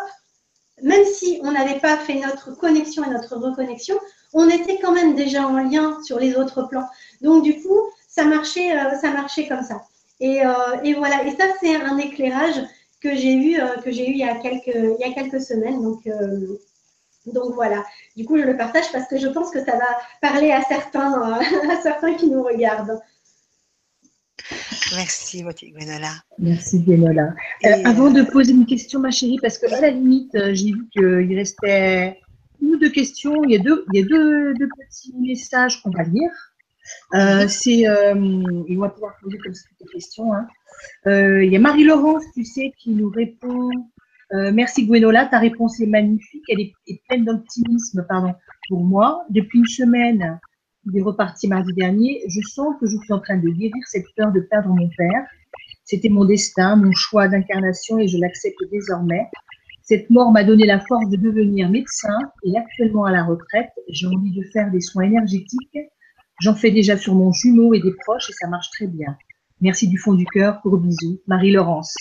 même 0.81 1.05
si 1.05 1.39
on 1.43 1.51
n'avait 1.51 1.79
pas 1.79 1.97
fait 1.97 2.15
notre 2.15 2.51
connexion 2.57 3.03
et 3.03 3.09
notre 3.09 3.37
reconnexion, 3.37 3.95
on 4.33 4.49
était 4.49 4.79
quand 4.81 4.91
même 4.91 5.15
déjà 5.15 5.47
en 5.47 5.57
lien 5.57 5.97
sur 6.03 6.19
les 6.19 6.35
autres 6.35 6.63
plans. 6.63 6.87
Donc 7.21 7.43
du 7.43 7.61
coup, 7.61 7.79
ça 8.07 8.25
marchait, 8.25 8.77
euh, 8.77 8.97
ça 8.99 9.11
marchait 9.11 9.47
comme 9.47 9.63
ça. 9.63 9.81
Et, 10.19 10.45
euh, 10.45 10.81
et 10.83 10.93
voilà. 10.93 11.25
Et 11.25 11.31
ça, 11.31 11.45
c'est 11.59 11.75
un 11.75 11.97
éclairage 11.97 12.61
que 13.01 13.15
j'ai 13.15 13.33
eu, 13.33 13.59
euh, 13.59 13.77
que 13.77 13.91
j'ai 13.91 14.09
eu 14.09 14.11
il 14.11 14.17
y 14.17 14.23
a 14.23 14.35
quelques, 14.35 14.67
il 14.67 14.97
y 14.99 15.03
a 15.03 15.13
quelques 15.13 15.41
semaines. 15.41 15.81
Donc 15.81 16.07
donc 17.25 17.55
voilà. 17.55 17.83
Du 18.15 18.25
coup, 18.25 18.37
je 18.37 18.43
le 18.43 18.55
partage 18.55 18.91
parce 18.91 19.07
que 19.07 19.17
je 19.17 19.27
pense 19.27 19.49
que 19.49 19.63
ça 19.63 19.71
va 19.77 19.87
parler 20.21 20.51
à 20.51 20.61
certains, 20.61 21.39
à 21.71 21.81
certains 21.81 22.13
qui 22.15 22.27
nous 22.27 22.43
regardent. 22.43 23.01
Merci, 24.95 25.43
Gwenola. 25.43 26.13
Merci, 26.39 26.79
Gwenola. 26.79 27.33
avant 27.83 28.11
de 28.11 28.23
poser 28.23 28.53
une 28.53 28.65
question, 28.65 28.99
ma 28.99 29.11
chérie, 29.11 29.39
parce 29.41 29.57
que 29.57 29.71
à 29.73 29.81
la 29.81 29.91
limite, 29.91 30.37
j'ai 30.53 30.71
vu 30.71 30.87
qu'il 30.91 31.35
restait 31.35 32.19
une 32.61 32.77
deux 32.77 32.89
questions. 32.89 33.43
Il 33.43 33.51
y 33.51 33.55
a 33.55 33.59
deux, 33.59 33.85
il 33.93 33.99
y 33.99 34.03
a 34.03 34.07
deux, 34.07 34.53
deux 34.53 34.69
petits 34.69 35.13
messages 35.17 35.81
qu'on 35.81 35.91
va 35.91 36.03
lire. 36.03 36.31
Euh, 37.15 37.47
c'est, 37.47 37.87
euh, 37.87 38.13
on 38.15 38.79
va 38.79 38.89
pouvoir 38.89 39.15
poser 39.21 39.37
comme 39.39 39.53
ça 39.53 39.67
des 39.79 39.87
questions. 39.87 40.33
Hein. 40.33 40.47
Euh, 41.07 41.43
il 41.43 41.51
y 41.51 41.55
a 41.55 41.59
Marie-Laurence, 41.59 42.23
tu 42.33 42.43
sais, 42.43 42.73
qui 42.77 42.91
nous 42.91 43.09
répond. 43.09 43.69
Euh, 44.33 44.51
merci 44.51 44.85
Gwenola, 44.85 45.25
ta 45.25 45.39
réponse 45.39 45.79
est 45.79 45.87
magnifique. 45.87 46.43
Elle 46.49 46.61
est, 46.61 46.73
pleine 47.07 47.25
d'optimisme, 47.25 48.05
pardon, 48.07 48.33
pour 48.67 48.83
moi. 48.83 49.25
Depuis 49.29 49.59
une 49.59 49.67
semaine, 49.67 50.39
il 50.85 50.97
est 50.97 51.01
reparti 51.01 51.47
mardi 51.47 51.73
dernier. 51.73 52.23
Je 52.27 52.41
sens 52.41 52.75
que 52.79 52.87
je 52.87 52.97
suis 52.97 53.13
en 53.13 53.19
train 53.19 53.37
de 53.37 53.49
guérir 53.49 53.83
cette 53.87 54.05
peur 54.15 54.31
de 54.31 54.39
perdre 54.41 54.69
mon 54.69 54.89
père. 54.97 55.25
C'était 55.83 56.09
mon 56.09 56.25
destin, 56.25 56.75
mon 56.75 56.91
choix 56.91 57.27
d'incarnation 57.27 57.99
et 57.99 58.07
je 58.07 58.17
l'accepte 58.17 58.59
désormais. 58.71 59.29
Cette 59.83 60.09
mort 60.09 60.31
m'a 60.31 60.43
donné 60.43 60.65
la 60.65 60.79
force 60.79 61.07
de 61.09 61.17
devenir 61.17 61.69
médecin 61.69 62.17
et 62.43 62.57
actuellement 62.57 63.05
à 63.05 63.11
la 63.11 63.23
retraite, 63.23 63.69
j'ai 63.87 64.07
envie 64.07 64.31
de 64.31 64.43
faire 64.51 64.71
des 64.71 64.81
soins 64.81 65.03
énergétiques. 65.03 65.77
J'en 66.41 66.55
fais 66.55 66.71
déjà 66.71 66.97
sur 66.97 67.13
mon 67.13 67.31
jumeau 67.31 67.73
et 67.75 67.79
des 67.79 67.93
proches 68.03 68.29
et 68.29 68.33
ça 68.33 68.47
marche 68.47 68.69
très 68.71 68.87
bien. 68.87 69.15
Merci 69.61 69.87
du 69.87 69.97
fond 69.97 70.13
du 70.13 70.25
cœur, 70.25 70.59
gros 70.65 70.77
bisous. 70.77 71.21
Marie-Laurence. 71.27 71.95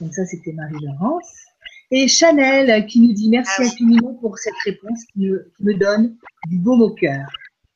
Donc 0.00 0.12
ça, 0.12 0.26
c'était 0.26 0.52
Marie-Laurence. 0.52 1.49
Et 1.90 2.06
Chanel 2.06 2.86
qui 2.86 3.00
nous 3.00 3.12
dit 3.12 3.28
merci 3.28 3.52
ah 3.58 3.62
infiniment 3.62 4.14
pour 4.14 4.38
cette 4.38 4.54
réponse 4.64 5.00
qui 5.12 5.28
me, 5.60 5.74
donne 5.74 6.16
du 6.46 6.58
baume 6.58 6.82
au 6.82 6.90
cœur. 6.90 7.26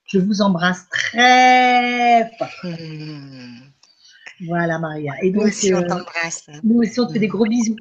Je 0.07 0.18
vous 0.18 0.41
embrasse 0.41 0.89
très 0.89 2.31
fort. 2.39 2.49
Hmm. 2.62 3.59
Voilà, 4.47 4.78
Maria. 4.78 5.15
Et 5.23 5.31
donc, 5.31 5.43
nous 5.43 5.49
aussi, 5.49 5.75
on 5.75 5.78
euh, 5.78 5.86
t'embrasse. 5.86 6.47
Nous 6.62 6.78
aussi, 6.81 7.01
on 7.01 7.07
te 7.07 7.12
fait 7.12 7.18
des 7.18 7.28
gros 7.28 7.47
bisous. 7.47 7.76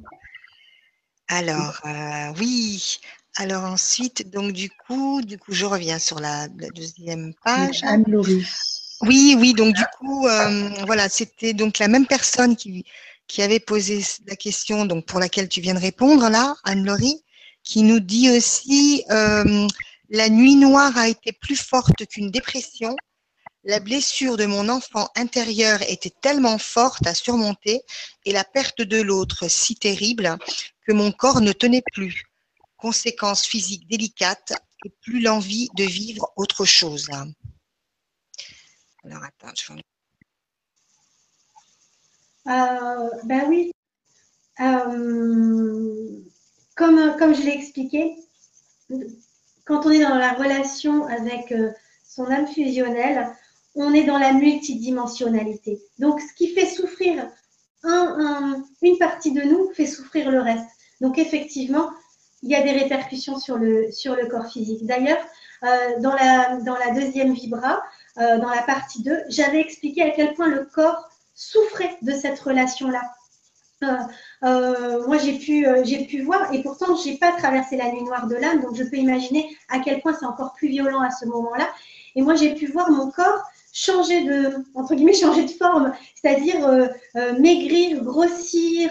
Alors, 1.28 1.80
euh, 1.86 2.32
oui. 2.38 2.98
Alors 3.36 3.64
ensuite, 3.64 4.30
donc 4.30 4.52
du 4.52 4.70
coup, 4.70 5.20
du 5.22 5.38
coup, 5.38 5.52
je 5.52 5.64
reviens 5.66 5.98
sur 5.98 6.20
la, 6.20 6.48
deuxième 6.48 7.34
page. 7.44 7.82
Anne-Laurie. 7.82 8.46
Oui, 9.02 9.36
oui. 9.38 9.54
Donc 9.54 9.74
du 9.74 9.84
coup, 9.98 10.26
euh, 10.26 10.68
voilà, 10.86 11.08
c'était 11.08 11.52
donc 11.52 11.78
la 11.78 11.88
même 11.88 12.06
personne 12.06 12.54
qui, 12.54 12.84
qui 13.26 13.42
avait 13.42 13.60
posé 13.60 14.04
la 14.26 14.36
question, 14.36 14.84
donc 14.86 15.06
pour 15.06 15.20
laquelle 15.20 15.48
tu 15.48 15.60
viens 15.60 15.74
de 15.74 15.80
répondre 15.80 16.28
là, 16.28 16.54
Anne-Laurie, 16.64 17.22
qui 17.62 17.82
nous 17.82 18.00
dit 18.00 18.30
aussi 18.30 19.04
euh, 19.10 19.66
la 20.10 20.28
nuit 20.28 20.56
noire 20.56 20.96
a 20.96 21.08
été 21.08 21.32
plus 21.32 21.56
forte 21.56 22.06
qu'une 22.06 22.30
dépression. 22.30 22.94
La 23.64 23.80
blessure 23.80 24.36
de 24.36 24.44
mon 24.44 24.68
enfant 24.68 25.08
intérieur 25.16 25.80
était 25.88 26.12
tellement 26.20 26.58
forte 26.58 27.06
à 27.06 27.14
surmonter 27.14 27.80
et 28.26 28.32
la 28.32 28.44
perte 28.44 28.82
de 28.82 29.00
l'autre 29.00 29.48
si 29.48 29.74
terrible 29.74 30.36
que 30.86 30.92
mon 30.92 31.10
corps 31.10 31.40
ne 31.40 31.52
tenait 31.52 31.82
plus. 31.92 32.24
Conséquences 32.76 33.46
physiques 33.46 33.88
délicates 33.88 34.52
et 34.84 34.90
plus 35.00 35.22
l'envie 35.22 35.70
de 35.74 35.84
vivre 35.84 36.30
autre 36.36 36.66
chose. 36.66 37.08
Alors 39.04 39.22
attends, 39.22 39.54
je 39.56 39.72
vais... 39.72 39.82
Euh, 42.48 43.10
ben 43.24 43.44
oui. 43.48 43.72
Euh, 44.60 46.20
comme, 46.76 47.16
comme 47.18 47.34
je 47.34 47.42
l'ai 47.42 47.52
expliqué, 47.52 48.16
quand 49.64 49.86
on 49.86 49.90
est 49.90 50.02
dans 50.02 50.16
la 50.16 50.32
relation 50.34 51.06
avec 51.06 51.52
euh, 51.52 51.70
son 52.04 52.30
âme 52.30 52.46
fusionnelle, 52.46 53.28
on 53.74 53.92
est 53.92 54.04
dans 54.04 54.18
la 54.18 54.32
multidimensionnalité. 54.32 55.80
Donc, 55.98 56.20
ce 56.20 56.34
qui 56.34 56.54
fait 56.54 56.66
souffrir 56.66 57.28
une 58.82 58.98
partie 58.98 59.32
de 59.32 59.42
nous 59.42 59.70
fait 59.74 59.86
souffrir 59.86 60.30
le 60.30 60.40
reste. 60.40 60.66
Donc 61.00 61.18
effectivement, 61.18 61.90
il 62.42 62.50
y 62.50 62.54
a 62.54 62.62
des 62.62 62.72
répercussions 62.72 63.38
sur 63.38 63.58
le, 63.58 63.90
sur 63.90 64.14
le 64.16 64.26
corps 64.26 64.46
physique. 64.46 64.86
D'ailleurs, 64.86 65.18
euh, 65.64 66.00
dans, 66.00 66.14
la, 66.14 66.56
dans 66.60 66.76
la 66.76 66.90
deuxième 66.90 67.32
vibra, 67.32 67.82
euh, 68.18 68.38
dans 68.38 68.50
la 68.50 68.62
partie 68.62 69.02
2, 69.02 69.24
j'avais 69.28 69.60
expliqué 69.60 70.02
à 70.02 70.10
quel 70.10 70.34
point 70.34 70.48
le 70.48 70.64
corps 70.64 71.08
souffrait 71.34 71.96
de 72.02 72.12
cette 72.12 72.38
relation-là. 72.38 73.02
Euh, 74.42 75.06
moi, 75.06 75.18
j'ai 75.18 75.38
pu, 75.38 75.66
j'ai 75.84 76.04
pu 76.06 76.22
voir, 76.22 76.52
et 76.52 76.62
pourtant, 76.62 76.96
je 76.96 77.08
n'ai 77.08 77.18
pas 77.18 77.32
traversé 77.32 77.76
la 77.76 77.90
nuit 77.90 78.02
noire 78.02 78.26
de 78.26 78.34
l'âme, 78.34 78.60
donc 78.62 78.74
je 78.74 78.84
peux 78.84 78.96
imaginer 78.96 79.56
à 79.68 79.78
quel 79.78 80.00
point 80.00 80.14
c'est 80.18 80.26
encore 80.26 80.54
plus 80.54 80.68
violent 80.68 81.00
à 81.00 81.10
ce 81.10 81.26
moment-là. 81.26 81.68
Et 82.14 82.22
moi, 82.22 82.34
j'ai 82.34 82.54
pu 82.54 82.66
voir 82.66 82.90
mon 82.90 83.10
corps 83.10 83.42
changer 83.72 84.24
de, 84.24 84.64
entre 84.74 84.94
guillemets, 84.94 85.14
changer 85.14 85.44
de 85.44 85.50
forme, 85.50 85.92
c'est-à-dire 86.14 86.88
maigrir, 87.38 88.02
grossir, 88.04 88.90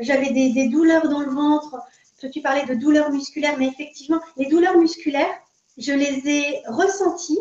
j'avais 0.00 0.30
des, 0.30 0.52
des, 0.52 0.68
douleurs 0.68 1.08
dans 1.08 1.20
le 1.20 1.30
ventre. 1.30 1.76
Tu 2.32 2.42
parlais 2.42 2.66
de 2.66 2.74
douleurs 2.74 3.10
musculaires, 3.10 3.56
mais 3.58 3.68
effectivement, 3.68 4.20
les 4.36 4.46
douleurs 4.46 4.76
musculaires, 4.76 5.34
je 5.78 5.92
les 5.92 6.28
ai 6.28 6.62
ressentis 6.66 7.38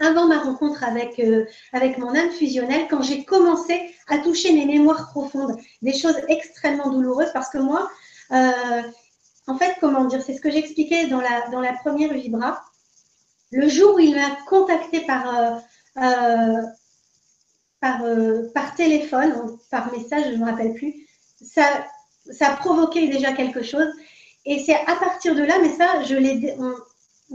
avant 0.00 0.26
ma 0.26 0.38
rencontre 0.38 0.82
avec, 0.82 1.18
euh, 1.18 1.44
avec 1.72 1.98
mon 1.98 2.14
âme 2.14 2.30
fusionnelle, 2.30 2.86
quand 2.88 3.02
j'ai 3.02 3.24
commencé 3.24 3.94
à 4.08 4.18
toucher 4.18 4.52
mes 4.52 4.64
mémoires 4.64 5.10
profondes, 5.10 5.56
des 5.82 5.92
choses 5.92 6.16
extrêmement 6.28 6.90
douloureuses, 6.90 7.30
parce 7.32 7.50
que 7.50 7.58
moi, 7.58 7.90
euh, 8.32 8.82
en 9.46 9.56
fait, 9.56 9.76
comment 9.80 10.04
dire, 10.04 10.22
c'est 10.22 10.34
ce 10.34 10.40
que 10.40 10.50
j'expliquais 10.50 11.06
dans 11.06 11.20
la, 11.20 11.48
dans 11.52 11.60
la 11.60 11.74
première 11.74 12.12
vibra. 12.14 12.64
Le 13.52 13.68
jour 13.68 13.96
où 13.96 13.98
il 13.98 14.14
m'a 14.14 14.36
contacté 14.48 15.00
par, 15.02 15.60
euh, 15.98 16.62
par, 17.80 18.02
par 18.54 18.74
téléphone, 18.74 19.58
par 19.70 19.92
message, 19.92 20.24
je 20.26 20.30
ne 20.30 20.38
me 20.38 20.44
rappelle 20.46 20.74
plus, 20.74 20.94
ça, 21.42 21.64
ça 22.30 22.52
a 22.52 22.56
provoqué 22.56 23.08
déjà 23.08 23.32
quelque 23.32 23.62
chose. 23.62 23.88
Et 24.46 24.62
c'est 24.64 24.76
à 24.76 24.96
partir 24.96 25.34
de 25.34 25.42
là, 25.42 25.58
mais 25.60 25.70
ça, 25.70 26.02
je 26.04 26.14
l'ai, 26.14 26.56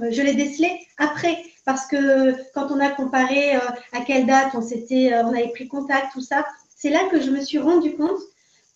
je 0.09 0.21
l'ai 0.21 0.33
décelé 0.33 0.79
après 0.97 1.43
parce 1.65 1.87
que 1.87 2.33
quand 2.53 2.71
on 2.71 2.79
a 2.79 2.89
comparé 2.89 3.55
euh, 3.55 3.59
à 3.91 4.01
quelle 4.01 4.27
date 4.27 4.51
on 4.53 4.61
s'était, 4.61 5.11
euh, 5.11 5.23
on 5.23 5.29
avait 5.33 5.49
pris 5.49 5.67
contact, 5.67 6.13
tout 6.13 6.21
ça, 6.21 6.45
c'est 6.77 6.91
là 6.91 6.99
que 7.09 7.19
je 7.19 7.31
me 7.31 7.41
suis 7.41 7.57
rendu 7.57 7.95
compte 7.95 8.19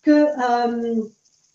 que 0.02 0.10
euh, 0.10 1.02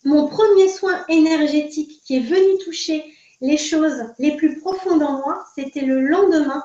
mon 0.06 0.28
premier 0.28 0.70
soin 0.70 1.04
énergétique 1.10 2.02
qui 2.06 2.18
est 2.18 2.22
venu 2.22 2.58
toucher 2.64 3.04
les 3.42 3.58
choses 3.58 4.06
les 4.18 4.38
plus 4.38 4.60
profondes 4.60 5.04
en 5.04 5.20
moi, 5.20 5.46
c'était 5.56 5.82
le 5.82 6.02
lendemain 6.02 6.64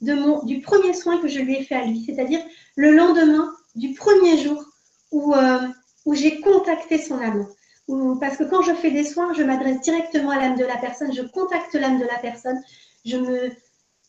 du 0.00 0.60
premier 0.60 0.94
soin 0.94 1.18
que 1.18 1.28
je 1.28 1.40
lui 1.40 1.56
ai 1.56 1.64
fait 1.64 1.74
à 1.74 1.84
lui, 1.84 2.02
c'est-à-dire 2.04 2.40
le 2.76 2.92
lendemain 2.92 3.52
du 3.74 3.92
premier 3.94 4.38
jour 4.38 4.62
où, 5.10 5.34
où 6.04 6.14
j'ai 6.14 6.40
contacté 6.40 6.98
son 6.98 7.18
âme. 7.18 7.46
Parce 8.20 8.36
que 8.36 8.44
quand 8.44 8.62
je 8.62 8.74
fais 8.74 8.90
des 8.90 9.04
soins, 9.04 9.32
je 9.34 9.42
m'adresse 9.42 9.80
directement 9.80 10.30
à 10.30 10.38
l'âme 10.38 10.56
de 10.56 10.64
la 10.64 10.76
personne, 10.76 11.12
je 11.12 11.22
contacte 11.22 11.74
l'âme 11.74 11.98
de 11.98 12.04
la 12.04 12.18
personne, 12.18 12.60
je 13.04 13.16
me, 13.16 13.50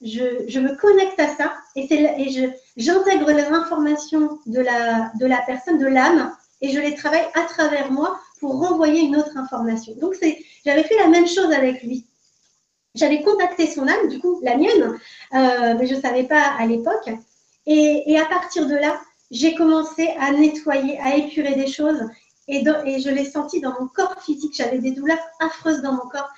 je, 0.02 0.60
me 0.60 0.76
connecte 0.76 1.20
à 1.20 1.36
ça 1.36 1.54
et, 1.76 1.88
et 1.92 2.54
j'intègre 2.78 3.32
les 3.32 3.46
informations 3.46 4.40
de 4.46 4.60
la, 4.60 5.12
de 5.20 5.26
la 5.26 5.42
personne, 5.42 5.80
de 5.80 5.88
l'âme, 5.88 6.36
et 6.62 6.72
je 6.72 6.80
les 6.80 6.96
travaille 6.96 7.26
à 7.34 7.44
travers 7.44 7.92
moi 7.92 8.20
pour 8.40 8.60
renvoyer 8.60 9.02
une 9.02 9.16
autre 9.16 9.38
information. 9.38 9.94
Donc, 10.00 10.16
j'avais 10.66 10.84
fait 10.84 10.98
la 10.98 11.08
même 11.08 11.28
chose 11.28 11.52
avec 11.52 11.84
lui. 11.84 12.06
J'avais 12.96 13.22
contacté 13.22 13.68
son 13.68 13.88
âme, 13.88 14.08
du 14.10 14.20
coup, 14.20 14.40
la 14.44 14.58
mienne, 14.58 14.98
euh, 15.34 15.76
mais 15.78 15.88
je 15.88 15.96
ne 15.96 16.02
savais 16.02 16.24
pas 16.24 16.42
à 16.58 16.66
l'époque. 16.66 17.10
Et, 17.66 18.04
et, 18.12 18.20
à 18.20 18.26
partir 18.26 18.68
de 18.68 18.76
là, 18.76 19.00
j'ai 19.30 19.54
commencé 19.56 20.10
à 20.20 20.32
nettoyer, 20.32 21.00
à 21.00 21.16
épurer 21.16 21.54
des 21.56 21.68
choses. 21.68 22.02
Et, 22.48 22.64
et 22.86 23.00
je 23.00 23.10
l'ai 23.10 23.26
senti 23.26 23.60
dans 23.60 23.74
mon 23.80 23.88
corps 23.88 24.22
physique. 24.24 24.54
J'avais 24.56 24.80
des 24.80 24.92
douleurs 24.92 25.20
affreuses 25.40 25.82
dans 25.82 25.94
mon 25.94 26.10
corps 26.10 26.30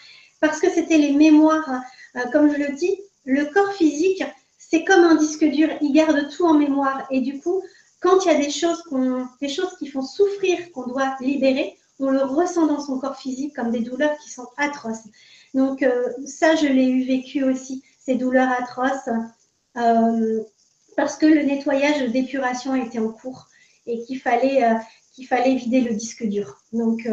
parce 0.41 0.59
que 0.59 0.69
c'était 0.69 0.97
les 0.97 1.13
mémoires, 1.13 1.69
euh, 2.15 2.21
comme 2.31 2.51
je 2.51 2.57
le 2.57 2.73
dis, 2.75 2.99
le 3.30 3.45
corps 3.45 3.74
physique, 3.74 4.24
c'est 4.58 4.83
comme 4.83 5.03
un 5.03 5.16
disque 5.16 5.45
dur, 5.45 5.69
il 5.82 5.93
garde 5.93 6.30
tout 6.30 6.45
en 6.45 6.56
mémoire. 6.56 7.06
Et 7.11 7.22
du 7.22 7.40
coup, 7.40 7.61
quand 8.01 8.25
il 8.25 8.32
y 8.32 8.35
a 8.35 8.40
des 8.40 8.49
choses, 8.49 8.83
des 9.40 9.49
choses 9.49 9.75
qui 9.77 9.88
font 9.88 10.01
souffrir, 10.01 10.72
qu'on 10.72 10.88
doit 10.88 11.16
libérer, 11.22 11.77
on 11.99 12.09
le 12.09 12.24
ressent 12.24 12.66
dans 12.66 12.80
son 12.80 12.98
corps 12.99 13.17
physique 13.17 13.56
comme 13.56 13.72
des 13.72 13.82
douleurs 13.82 14.17
qui 14.17 14.32
sont 14.32 14.48
atroces. 14.58 15.08
Donc 15.53 15.83
euh, 15.83 16.03
ça, 16.25 16.56
je 16.56 16.66
l'ai 16.66 16.88
eu 16.88 17.06
vécu 17.06 17.43
aussi, 17.43 17.83
ces 17.99 18.16
douleurs 18.16 18.49
atroces, 18.49 19.09
euh, 19.77 20.43
parce 20.95 21.17
que 21.17 21.27
le 21.27 21.43
nettoyage 21.43 22.01
d'épuration 22.11 22.74
était 22.74 22.99
en 22.99 23.11
cours 23.11 23.48
et 23.85 24.01
qu'il 24.03 24.19
fallait, 24.19 24.64
euh, 24.64 24.75
vider 25.56 25.82
le 25.82 25.93
disque 25.93 26.25
dur. 26.25 26.61
Donc, 26.72 27.08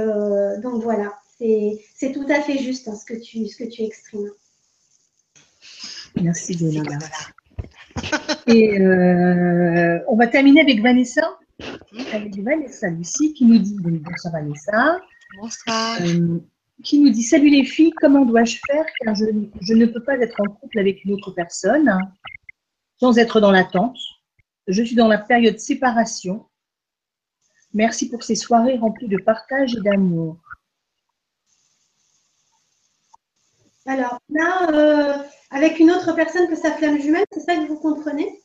donc 0.63 0.83
voilà, 0.83 1.19
c'est 1.39 2.13
tout 2.13 2.27
à 2.29 2.41
fait 2.41 2.59
juste 2.59 2.87
hein, 2.89 2.95
ce 2.95 3.05
que 3.05 3.15
tu 3.69 3.83
exprimes. 3.83 4.31
Merci 6.23 6.57
Gwenola. 6.57 6.99
Et 8.47 8.81
euh, 8.81 9.99
on 10.09 10.17
va 10.17 10.27
terminer 10.27 10.61
avec 10.63 10.81
Vanessa. 10.83 11.39
Avec 12.13 12.39
Vanessa 12.43 12.89
Lucie 12.89 13.33
qui 13.35 13.45
nous 13.45 13.59
dit 13.59 13.77
bonsoir 13.81 14.33
Vanessa. 14.33 15.01
Bonsoir. 15.41 15.99
Euh, 16.03 16.39
qui 16.83 16.99
nous 17.01 17.11
dit 17.11 17.23
Salut 17.23 17.49
les 17.49 17.65
filles, 17.65 17.93
comment 17.93 18.25
dois-je 18.25 18.59
faire 18.67 18.85
car 19.01 19.15
je, 19.15 19.25
je, 19.61 19.75
ne 19.75 19.87
peux 19.87 20.03
pas 20.03 20.19
être 20.19 20.41
en 20.41 20.53
couple 20.53 20.79
avec 20.79 21.05
une 21.05 21.13
autre 21.13 21.31
personne 21.31 21.99
sans 22.99 23.19
être 23.19 23.41
dans 23.41 23.51
l'attente. 23.51 23.99
Je 24.67 24.83
suis 24.83 24.97
dans 24.97 25.09
la 25.09 25.19
période 25.19 25.59
séparation. 25.59 26.47
Merci 27.73 28.09
pour 28.09 28.23
ces 28.23 28.35
soirées 28.35 28.79
remplies 28.79 29.09
de 29.09 29.19
partage 29.19 29.75
et 29.77 29.81
d'amour. 29.81 30.39
Alors 33.87 34.19
là, 34.31 34.69
euh, 34.73 35.23
avec 35.51 35.79
une 35.79 35.91
autre 35.91 36.15
personne 36.15 36.49
que 36.49 36.57
sa 36.57 36.73
flamme 36.73 37.01
jumelle, 37.01 37.25
c'est 37.33 37.41
ça 37.41 37.57
que 37.57 37.67
vous 37.67 37.79
comprenez? 37.79 38.43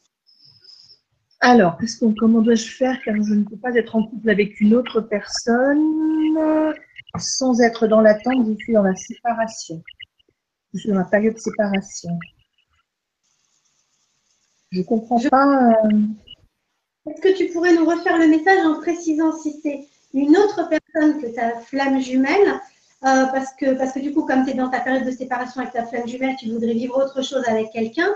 Alors, 1.40 1.78
comment 2.20 2.42
dois-je 2.42 2.70
faire 2.72 3.02
car 3.04 3.16
je 3.16 3.34
ne 3.34 3.44
peux 3.44 3.58
pas 3.58 3.74
être 3.74 3.96
en 3.96 4.06
couple 4.06 4.30
avec 4.30 4.60
une 4.62 4.76
autre 4.76 5.02
personne 5.02 6.78
sans 7.18 7.60
être 7.62 7.88
dans 7.88 8.02
l'attente, 8.02 8.46
je 8.48 8.56
suis 8.64 8.74
dans 8.74 8.84
la 8.84 8.96
séparation? 8.96 9.82
Je 10.74 10.80
suis 10.80 10.90
dans 10.90 11.00
la 11.00 11.06
période 11.06 11.34
de 11.34 11.40
séparation. 11.40 12.18
Je 14.72 14.80
ne 14.80 14.84
comprends 14.84 15.20
pas. 15.20 15.74
Euh, 15.84 17.10
Est-ce 17.10 17.22
que 17.22 17.38
tu 17.38 17.52
pourrais 17.52 17.74
nous 17.74 17.86
refaire 17.86 18.18
le 18.18 18.28
message 18.28 18.66
en 18.66 18.80
précisant 18.80 19.38
si 19.38 19.60
c'est 19.62 19.82
une 20.14 20.38
autre 20.38 20.70
personne 20.70 21.22
que 21.22 21.28
ta 21.36 21.60
flamme 21.60 22.00
jumelle 22.02 22.62
euh, 23.04 23.26
parce, 23.28 23.54
que, 23.54 23.74
parce 23.74 23.94
que 23.94 24.00
du 24.00 24.14
coup, 24.14 24.26
comme 24.26 24.46
tu 24.46 24.52
es 24.52 24.54
dans 24.54 24.70
ta 24.70 24.80
période 24.80 25.06
de 25.06 25.12
séparation 25.12 25.62
avec 25.62 25.74
ta 25.74 25.86
flamme 25.86 26.08
jumelle, 26.08 26.36
tu 26.38 26.52
voudrais 26.52 26.74
vivre 26.74 26.98
autre 26.98 27.22
chose 27.24 27.44
avec 27.48 27.72
quelqu'un. 27.72 28.10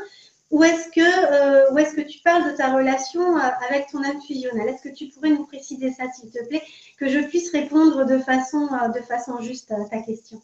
Ou 0.51 0.63
est-ce 0.63 0.89
que, 0.89 1.71
euh, 1.71 1.75
est 1.75 1.95
que 1.95 2.01
tu 2.01 2.19
parles 2.19 2.51
de 2.51 2.55
ta 2.55 2.71
relation 2.71 3.35
euh, 3.35 3.49
avec 3.67 3.87
ton 3.87 4.03
âme 4.03 4.21
fusionnelle? 4.21 4.69
Est-ce 4.69 4.83
que 4.87 4.93
tu 4.93 5.07
pourrais 5.07 5.31
nous 5.31 5.45
préciser 5.47 5.91
ça, 5.91 6.03
s'il 6.11 6.29
te 6.29 6.45
plaît, 6.47 6.61
que 6.99 7.09
je 7.09 7.19
puisse 7.27 7.51
répondre 7.51 8.05
de 8.05 8.19
façon, 8.19 8.67
de 8.93 9.01
façon 9.01 9.41
juste 9.41 9.71
à 9.71 9.83
ta 9.85 10.01
question 10.03 10.39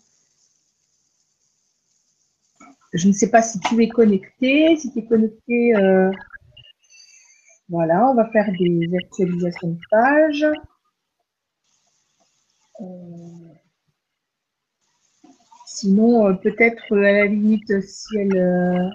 Je 2.94 3.08
ne 3.08 3.14
sais 3.14 3.30
pas 3.30 3.44
si 3.44 3.60
tu 3.60 3.82
es 3.84 3.90
connecté. 3.90 4.76
Si 4.76 4.92
tu 4.92 5.00
es 5.00 5.06
connecté, 5.06 5.74
voilà, 7.70 8.10
on 8.10 8.16
va 8.16 8.28
faire 8.32 8.52
des 8.60 8.90
actualisations 8.98 9.70
de 9.70 9.80
page. 9.92 10.46
Sinon, 15.82 16.28
euh, 16.28 16.34
peut-être 16.34 16.84
euh, 16.92 17.04
à 17.04 17.12
la 17.12 17.26
limite, 17.26 17.82
si 17.82 18.16
elle. 18.16 18.38
Euh, 18.38 18.90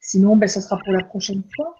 sinon, 0.00 0.36
ben, 0.36 0.46
ça 0.46 0.60
sera 0.60 0.78
pour 0.78 0.92
la 0.92 1.02
prochaine 1.02 1.42
fois. 1.54 1.74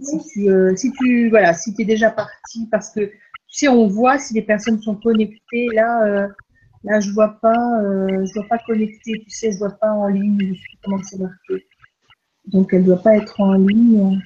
Si 0.00 0.18
tu, 0.32 0.48
si 0.76 0.90
tu 0.92 1.28
voilà, 1.28 1.52
si 1.52 1.74
es 1.78 1.84
déjà 1.84 2.10
parti, 2.10 2.66
parce 2.70 2.90
que 2.90 3.12
tu 3.48 3.68
on 3.68 3.88
voit 3.88 4.18
si 4.18 4.32
les 4.32 4.42
personnes 4.42 4.80
sont 4.80 4.96
connectées. 4.96 5.68
Là, 5.74 6.28
là, 6.82 7.00
je 7.00 7.10
vois 7.12 7.38
pas, 7.42 7.80
je 8.24 8.32
vois 8.34 8.48
pas 8.48 8.58
connecté. 8.66 9.22
Tu 9.24 9.30
sais, 9.30 9.52
je 9.52 9.58
vois 9.58 9.78
pas 9.78 9.92
en 9.92 10.08
ligne. 10.08 10.54
Je 10.54 10.62
comment 10.82 11.02
c'est 11.02 11.18
marqué. 11.18 11.66
Donc, 12.46 12.72
elle 12.72 12.84
doit 12.84 13.02
pas 13.02 13.16
être 13.16 13.38
en 13.40 13.52
ligne. 13.52 14.18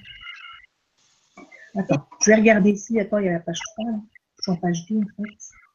Attends, 1.76 2.08
je 2.22 2.30
vais 2.30 2.36
regarder 2.36 2.70
ici. 2.70 2.98
Attends, 3.00 3.18
il 3.18 3.26
y 3.26 3.28
a 3.28 3.32
la 3.32 3.40
page 3.40 3.60
3. 3.76 3.90
Je 4.36 4.42
suis 4.42 4.52
en 4.52 4.56
page 4.56 4.86
2 4.88 4.96
en 4.98 5.00
fait. 5.00 5.67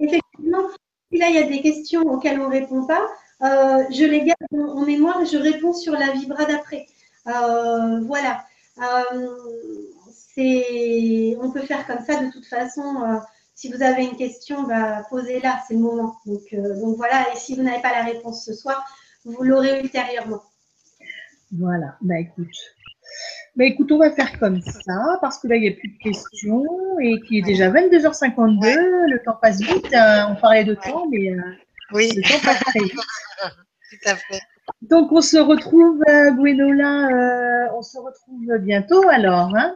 Effectivement, 0.00 0.68
si 1.10 1.18
là 1.18 1.28
il 1.28 1.34
y 1.34 1.38
a 1.38 1.44
des 1.44 1.60
questions 1.60 2.02
auxquelles 2.02 2.40
on 2.40 2.48
ne 2.48 2.52
répond 2.52 2.86
pas, 2.86 3.06
euh, 3.42 3.84
je 3.90 4.04
les 4.04 4.24
garde 4.24 4.38
en, 4.52 4.84
mémoire 4.84 5.20
et 5.22 5.26
je 5.26 5.38
réponds 5.38 5.72
sur 5.72 5.92
la 5.92 6.12
vibra 6.12 6.44
d'après. 6.44 6.86
Euh, 7.26 8.00
voilà. 8.00 8.44
Euh, 8.78 9.36
on 11.40 11.50
peut 11.50 11.62
faire 11.62 11.84
comme 11.86 12.04
ça 12.04 12.22
de 12.22 12.30
toute 12.30 12.46
façon. 12.46 13.20
si 13.56 13.72
vous 13.72 13.82
avez 13.82 14.04
une 14.04 14.16
question, 14.16 14.62
bah, 14.62 15.02
posez-la, 15.10 15.60
c'est 15.66 15.74
le 15.74 15.80
moment. 15.80 16.16
Donc, 16.26 16.54
donc 16.54 16.96
voilà, 16.96 17.32
et 17.32 17.36
si 17.36 17.56
vous 17.56 17.62
n'avez 17.62 17.82
pas 17.82 17.92
la 17.92 18.04
réponse 18.04 18.44
ce 18.44 18.54
soir, 18.54 18.84
vous 19.24 19.42
l'aurez 19.42 19.80
ultérieurement. 19.80 20.42
Voilà, 21.50 21.96
bah 22.02 22.18
écoute, 22.20 22.54
bah, 23.58 23.64
écoute, 23.64 23.90
on 23.90 23.98
va 23.98 24.12
faire 24.12 24.38
comme 24.38 24.60
ça, 24.60 25.18
parce 25.20 25.40
que 25.40 25.48
là, 25.48 25.56
il 25.56 25.62
n'y 25.62 25.68
a 25.68 25.72
plus 25.72 25.88
de 25.88 25.98
questions 25.98 26.64
et 27.00 27.20
qu'il 27.22 27.38
est 27.38 27.42
déjà 27.42 27.68
22h52. 27.70 28.62
Le 28.62 29.22
temps 29.24 29.36
passe 29.42 29.60
vite. 29.60 29.92
Hein. 29.92 30.28
on 30.30 30.40
parlait 30.40 30.62
de 30.62 30.74
temps, 30.74 31.08
mais 31.10 31.32
euh, 31.32 31.42
oui. 31.92 32.08
le 32.14 32.22
temps 32.22 32.38
passe 32.44 32.60
très 32.60 32.78
vite. 32.78 32.92
Tout 33.90 34.08
à 34.08 34.14
fait. 34.14 34.40
Donc, 34.82 35.10
on 35.10 35.20
se 35.20 35.38
retrouve, 35.38 36.00
euh, 36.08 36.30
Gwenola, 36.30 37.08
euh, 37.08 37.76
on 37.76 37.82
se 37.82 37.98
retrouve 37.98 38.58
bientôt 38.58 39.08
alors. 39.08 39.52
Hein 39.56 39.74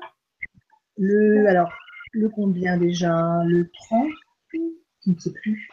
le, 0.97 1.49
alors, 1.49 1.73
le 2.13 2.29
combien 2.29 2.77
déjà? 2.77 3.43
Le 3.47 3.69
30 3.89 4.07
Je 4.53 4.59
ne 5.11 5.19
sais 5.19 5.33
plus. 5.33 5.69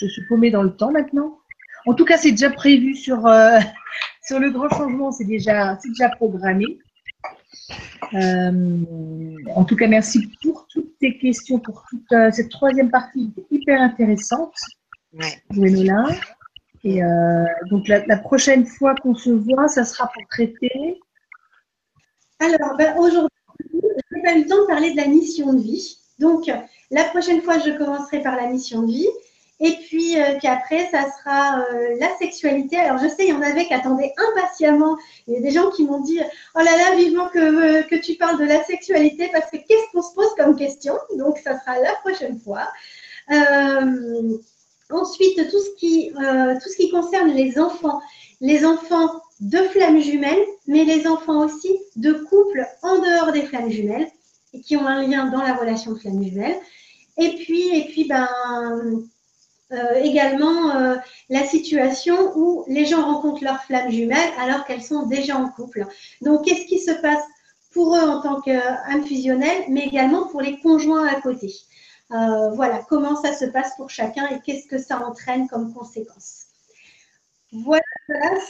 Je 0.00 0.06
suis 0.06 0.26
paumée 0.28 0.50
dans 0.50 0.62
le 0.62 0.74
temps 0.74 0.92
maintenant. 0.92 1.38
En 1.84 1.92
tout 1.92 2.06
cas, 2.06 2.16
c'est 2.16 2.30
déjà 2.30 2.48
prévu 2.48 2.94
sur, 2.94 3.26
euh, 3.26 3.58
sur 4.22 4.40
le 4.40 4.50
grand 4.50 4.70
changement, 4.70 5.12
c'est 5.12 5.26
déjà, 5.26 5.78
déjà 5.84 6.08
programmé. 6.08 6.78
Euh, 8.14 8.84
en 9.54 9.64
tout 9.64 9.76
cas, 9.76 9.86
merci 9.86 10.28
pour 10.42 10.66
toutes 10.68 10.98
tes 10.98 11.18
questions 11.18 11.58
pour 11.58 11.84
toute 11.88 12.12
euh, 12.12 12.30
cette 12.32 12.50
troisième 12.50 12.90
partie 12.90 13.32
hyper 13.50 13.80
intéressante. 13.80 14.54
Ouais. 15.12 15.42
Gwenola. 15.50 16.06
Et 16.82 17.02
euh, 17.02 17.44
donc 17.70 17.88
la, 17.88 18.04
la 18.06 18.18
prochaine 18.18 18.66
fois 18.66 18.94
qu'on 18.94 19.14
se 19.14 19.30
voit, 19.30 19.68
ça 19.68 19.84
sera 19.84 20.10
pour 20.12 20.22
traiter. 20.28 21.00
Alors, 22.40 22.76
ben, 22.76 22.94
aujourd'hui, 22.98 23.30
je 23.72 24.16
n'ai 24.16 24.22
pas 24.22 24.34
eu 24.36 24.42
le 24.42 24.48
temps 24.48 24.60
de 24.60 24.66
parler 24.66 24.92
de 24.92 24.96
la 24.96 25.06
mission 25.06 25.52
de 25.54 25.62
vie. 25.62 25.98
Donc, 26.18 26.50
la 26.90 27.04
prochaine 27.04 27.40
fois, 27.40 27.58
je 27.58 27.70
commencerai 27.76 28.22
par 28.22 28.36
la 28.36 28.48
mission 28.48 28.82
de 28.82 28.92
vie. 28.92 29.08
Et 29.64 29.78
puis, 29.88 30.20
euh, 30.20 30.36
puis 30.36 30.46
après, 30.46 30.90
ça 30.90 31.06
sera 31.10 31.60
euh, 31.60 31.96
la 31.98 32.14
sexualité. 32.18 32.76
Alors, 32.76 33.02
je 33.02 33.08
sais, 33.08 33.26
il 33.26 33.30
y 33.30 33.32
en 33.32 33.40
avait 33.40 33.64
qui 33.64 33.72
attendaient 33.72 34.12
impatiemment. 34.18 34.94
Il 35.26 35.32
y 35.32 35.36
a 35.38 35.40
des 35.40 35.52
gens 35.52 35.70
qui 35.70 35.84
m'ont 35.84 36.00
dit 36.00 36.20
Oh 36.54 36.58
là 36.58 36.76
là, 36.76 36.96
vivement 36.96 37.30
que, 37.30 37.38
euh, 37.38 37.82
que 37.84 37.94
tu 37.94 38.16
parles 38.16 38.38
de 38.38 38.44
la 38.44 38.62
sexualité, 38.64 39.30
parce 39.32 39.50
que 39.50 39.56
qu'est-ce 39.56 39.90
qu'on 39.94 40.02
se 40.02 40.14
pose 40.14 40.28
comme 40.36 40.54
question? 40.54 40.92
Donc, 41.16 41.38
ça 41.38 41.58
sera 41.58 41.78
la 41.78 41.94
prochaine 42.04 42.38
fois. 42.38 42.68
Euh, 43.32 44.36
ensuite, 44.90 45.50
tout 45.50 45.60
ce, 45.60 45.70
qui, 45.78 46.10
tout 46.12 46.68
ce 46.68 46.76
qui 46.76 46.90
concerne 46.90 47.30
les 47.30 47.58
enfants. 47.58 48.02
Les 48.42 48.66
enfants 48.66 49.22
de 49.40 49.56
flammes 49.68 50.00
jumelles, 50.00 50.44
mais 50.66 50.84
les 50.84 51.06
enfants 51.06 51.46
aussi 51.46 51.70
de 51.96 52.12
couples 52.12 52.66
en 52.82 52.98
dehors 52.98 53.32
des 53.32 53.46
flammes 53.46 53.70
jumelles 53.70 54.08
et 54.52 54.60
qui 54.60 54.76
ont 54.76 54.86
un 54.86 55.06
lien 55.06 55.30
dans 55.30 55.40
la 55.40 55.54
relation 55.54 55.92
de 55.92 55.98
flammes 55.98 56.22
jumelles. 56.22 56.60
Et 57.16 57.36
puis, 57.36 57.74
et 57.74 57.86
puis 57.86 58.04
ben, 58.04 58.28
euh, 59.72 59.94
également 60.02 60.76
euh, 60.76 60.96
la 61.30 61.46
situation 61.46 62.32
où 62.36 62.64
les 62.68 62.84
gens 62.84 63.04
rencontrent 63.04 63.42
leurs 63.42 63.62
flammes 63.64 63.90
jumelles 63.90 64.32
alors 64.38 64.64
qu'elles 64.66 64.82
sont 64.82 65.06
déjà 65.06 65.36
en 65.36 65.48
couple. 65.48 65.86
Donc, 66.20 66.44
qu'est-ce 66.44 66.66
qui 66.66 66.78
se 66.78 66.92
passe 66.92 67.22
pour 67.72 67.96
eux 67.96 68.02
en 68.02 68.20
tant 68.20 68.40
qu'âme 68.40 69.04
fusionnelle, 69.06 69.64
mais 69.68 69.84
également 69.86 70.26
pour 70.28 70.42
les 70.42 70.60
conjoints 70.60 71.06
à 71.06 71.20
côté? 71.20 71.52
Euh, 72.12 72.50
Voilà, 72.50 72.84
comment 72.88 73.16
ça 73.20 73.32
se 73.32 73.46
passe 73.46 73.74
pour 73.76 73.90
chacun 73.90 74.28
et 74.28 74.40
qu'est-ce 74.40 74.68
que 74.68 74.78
ça 74.78 74.98
entraîne 75.04 75.48
comme 75.48 75.72
conséquence? 75.72 76.44
Voilà 77.52 77.82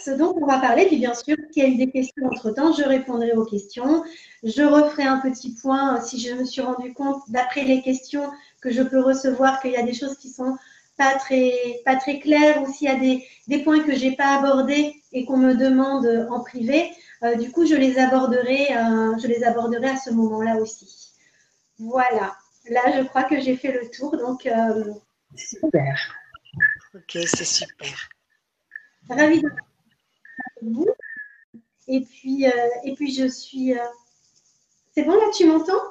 ce 0.02 0.10
dont 0.10 0.34
on 0.40 0.46
va 0.46 0.58
parler. 0.58 0.86
Puis 0.86 0.96
bien 0.96 1.14
sûr, 1.14 1.36
s'il 1.50 1.62
y 1.62 1.66
a 1.66 1.68
eu 1.68 1.76
des 1.76 1.90
questions 1.90 2.26
entre-temps, 2.26 2.72
je 2.72 2.82
répondrai 2.82 3.32
aux 3.32 3.44
questions. 3.44 4.02
Je 4.42 4.62
referai 4.62 5.04
un 5.04 5.18
petit 5.18 5.54
point 5.54 6.00
si 6.00 6.18
je 6.18 6.34
me 6.34 6.44
suis 6.44 6.62
rendu 6.62 6.94
compte, 6.94 7.22
d'après 7.28 7.64
les 7.64 7.82
questions 7.82 8.30
que 8.62 8.70
je 8.70 8.82
peux 8.82 9.00
recevoir, 9.00 9.60
qu'il 9.60 9.72
y 9.72 9.76
a 9.76 9.82
des 9.82 9.92
choses 9.94 10.16
qui 10.16 10.30
sont 10.30 10.56
pas 10.96 11.14
très, 11.18 11.80
pas 11.84 11.96
très 11.96 12.18
claires 12.20 12.62
ou 12.62 12.72
s'il 12.72 12.88
y 12.88 12.90
a 12.90 12.96
des, 12.96 13.26
des 13.48 13.62
points 13.62 13.82
que 13.82 13.94
j'ai 13.94 14.14
pas 14.16 14.38
abordés 14.38 14.94
et 15.12 15.24
qu'on 15.24 15.36
me 15.36 15.54
demande 15.54 16.06
en 16.30 16.40
privé. 16.40 16.92
euh, 17.22 17.36
du 17.36 17.50
coup, 17.50 17.66
je 17.66 17.74
les 17.74 17.98
aborderai, 17.98 18.76
euh, 18.76 19.18
je 19.18 19.26
les 19.26 19.44
aborderai 19.44 19.90
à 19.90 19.96
ce 19.96 20.10
moment-là 20.10 20.56
aussi. 20.56 21.12
Voilà. 21.78 22.36
Là, 22.70 22.80
je 22.96 23.02
crois 23.04 23.24
que 23.24 23.40
j'ai 23.40 23.56
fait 23.56 23.72
le 23.72 23.90
tour. 23.90 24.16
Donc, 24.16 24.46
euh, 24.46 24.92
Super. 25.36 25.96
Ok, 26.94 27.18
c'est 27.26 27.44
super. 27.44 28.08
ravie 29.08 29.40
de 29.40 29.48
avec 29.48 30.72
vous. 30.72 30.86
Et 31.88 32.00
puis, 32.02 32.46
euh, 32.46 32.68
et 32.84 32.94
puis 32.94 33.12
je 33.12 33.26
suis. 33.28 33.76
euh, 33.76 33.82
C'est 34.94 35.02
bon 35.02 35.12
là, 35.12 35.30
tu 35.36 35.44
m'entends? 35.46 35.82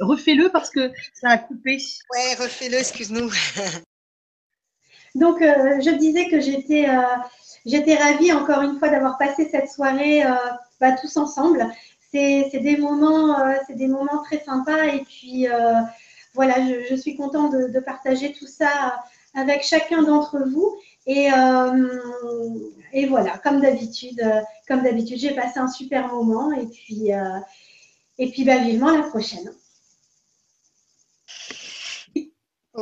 Refais-le 0.00 0.48
parce 0.50 0.70
que 0.70 0.90
ça 1.14 1.30
a 1.30 1.38
coupé. 1.38 1.78
Ouais, 2.12 2.34
refais-le, 2.34 2.76
excuse-nous. 2.78 3.30
Donc, 5.14 5.42
euh, 5.42 5.80
je 5.80 5.90
disais 5.90 6.28
que 6.28 6.40
j'étais 6.40 6.88
euh, 6.88 7.02
j'étais 7.66 7.96
ravie 7.96 8.32
encore 8.32 8.62
une 8.62 8.78
fois 8.78 8.88
d'avoir 8.88 9.18
passé 9.18 9.48
cette 9.50 9.68
soirée 9.68 10.24
euh, 10.24 10.30
bah, 10.80 10.92
tous 10.92 11.16
ensemble. 11.16 11.66
C'est 12.10 12.48
c'est 12.50 12.60
des 12.60 12.76
moments, 12.76 13.38
euh, 13.40 13.54
c'est 13.66 13.76
des 13.76 13.88
moments 13.88 14.22
très 14.24 14.40
sympas 14.40 14.84
et 14.84 15.00
puis 15.04 15.48
euh, 15.48 15.74
voilà, 16.34 16.54
je, 16.66 16.86
je 16.88 16.94
suis 16.94 17.16
contente 17.16 17.52
de, 17.52 17.68
de 17.68 17.80
partager 17.80 18.32
tout 18.32 18.46
ça 18.46 19.00
avec 19.34 19.62
chacun 19.62 20.02
d'entre 20.02 20.38
vous. 20.48 20.76
Et, 21.06 21.32
euh, 21.32 21.88
et 22.92 23.06
voilà, 23.06 23.38
comme 23.38 23.60
d'habitude, 23.60 24.20
euh, 24.20 24.40
comme 24.68 24.82
d'habitude, 24.82 25.18
j'ai 25.18 25.34
passé 25.34 25.58
un 25.58 25.68
super 25.68 26.08
moment 26.08 26.52
et 26.52 26.66
puis 26.66 27.12
euh, 27.12 27.38
et 28.18 28.30
puis 28.30 28.44
bah, 28.44 28.58
vivement 28.58 28.96
la 28.96 29.02
prochaine. 29.02 29.50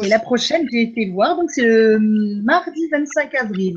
Et 0.02 0.08
la 0.08 0.18
prochaine, 0.18 0.66
j'ai 0.70 0.82
été 0.82 1.10
voir, 1.10 1.36
donc 1.36 1.50
c'est 1.50 1.62
le 1.62 1.98
mardi 2.42 2.88
25 2.90 3.34
avril. 3.34 3.74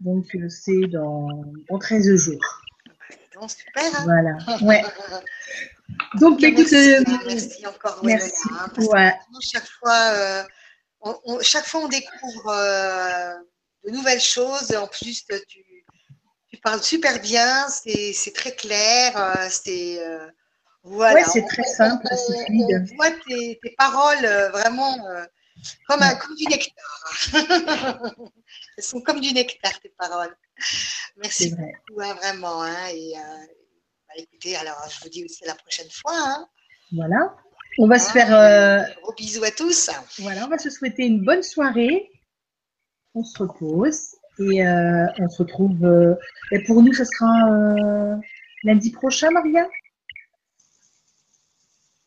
Donc 0.00 0.26
euh, 0.34 0.48
c'est 0.48 0.86
dans, 0.88 1.26
dans 1.68 1.78
13 1.78 2.16
jours. 2.16 2.40
Bon, 3.34 3.46
super. 3.48 3.82
hein. 3.84 4.04
Voilà. 4.04 4.36
Ouais. 4.62 4.82
Donc 6.20 6.42
écoute, 6.42 6.66
merci, 6.70 6.94
euh, 6.94 7.02
merci 7.26 7.66
encore. 7.66 8.00
merci. 8.04 8.32
Hein, 8.52 8.70
parce 8.74 8.86
que 8.86 8.92
Ouais. 8.92 9.10
vraiment, 9.10 9.40
chaque 9.40 9.66
fois, 9.66 10.00
euh, 10.14 10.42
on, 11.02 11.14
on- 11.24 11.40
chaque 11.40 11.66
fois, 11.66 11.82
on 11.84 11.88
découvre 11.88 12.48
euh, 12.48 13.32
de 13.86 13.90
nouvelles 13.90 14.20
choses. 14.20 14.74
En 14.74 14.86
plus, 14.86 15.24
tu, 15.48 15.64
tu 16.48 16.56
parles 16.62 16.82
super 16.82 17.20
bien, 17.20 17.66
c'est 17.68 18.32
très 18.34 18.52
clair. 18.54 19.36
c'est 19.50 19.98
euh, 20.06 20.26
voilà. 20.82 21.14
Ouais, 21.16 21.24
c'est 21.24 21.44
très 21.46 21.62
simple, 21.64 22.06
c'est 22.10 22.44
fluide. 22.46 22.86
On 22.92 22.96
voit 22.96 23.10
tes, 23.28 23.58
tes 23.62 23.74
paroles 23.76 24.24
euh, 24.24 24.50
vraiment 24.50 24.96
euh, 25.08 25.24
comme, 25.88 26.02
un, 26.02 26.14
comme 26.14 26.34
du 26.36 26.44
nectar. 26.46 27.10
Elles 28.76 28.84
sont 28.84 29.00
comme 29.02 29.20
du 29.20 29.32
nectar, 29.32 29.78
tes 29.80 29.90
paroles. 29.98 30.34
Merci 31.16 31.50
vrai. 31.50 31.72
beaucoup, 31.88 32.00
hein, 32.02 32.14
vraiment. 32.14 32.62
hein, 32.62 32.86
et, 32.92 33.12
euh, 33.16 33.20
bah, 34.08 34.14
écoutez, 34.16 34.56
alors, 34.56 34.82
je 34.90 35.00
vous 35.02 35.10
dis 35.10 35.24
aussi 35.24 35.44
à 35.44 35.48
la 35.48 35.54
prochaine 35.54 35.88
fois. 35.90 36.12
hein. 36.14 36.48
Voilà. 36.92 37.36
On 37.78 37.86
va 37.86 37.98
se 37.98 38.08
Ah, 38.10 38.12
faire, 38.12 38.94
Gros 39.02 39.14
bisous 39.14 39.44
à 39.44 39.50
tous. 39.50 39.90
voilà, 40.18 40.44
on 40.46 40.48
va 40.48 40.58
se 40.58 40.70
souhaiter 40.70 41.04
une 41.06 41.24
bonne 41.24 41.42
soirée. 41.42 42.10
On 43.14 43.22
se 43.22 43.38
repose 43.38 44.16
et 44.40 44.64
on 44.66 45.28
se 45.28 45.42
retrouve. 45.42 46.16
et 46.52 46.62
pour 46.64 46.82
nous, 46.82 46.92
ce 46.92 47.04
sera 47.04 48.18
lundi 48.64 48.90
prochain, 48.90 49.30
Maria? 49.30 49.68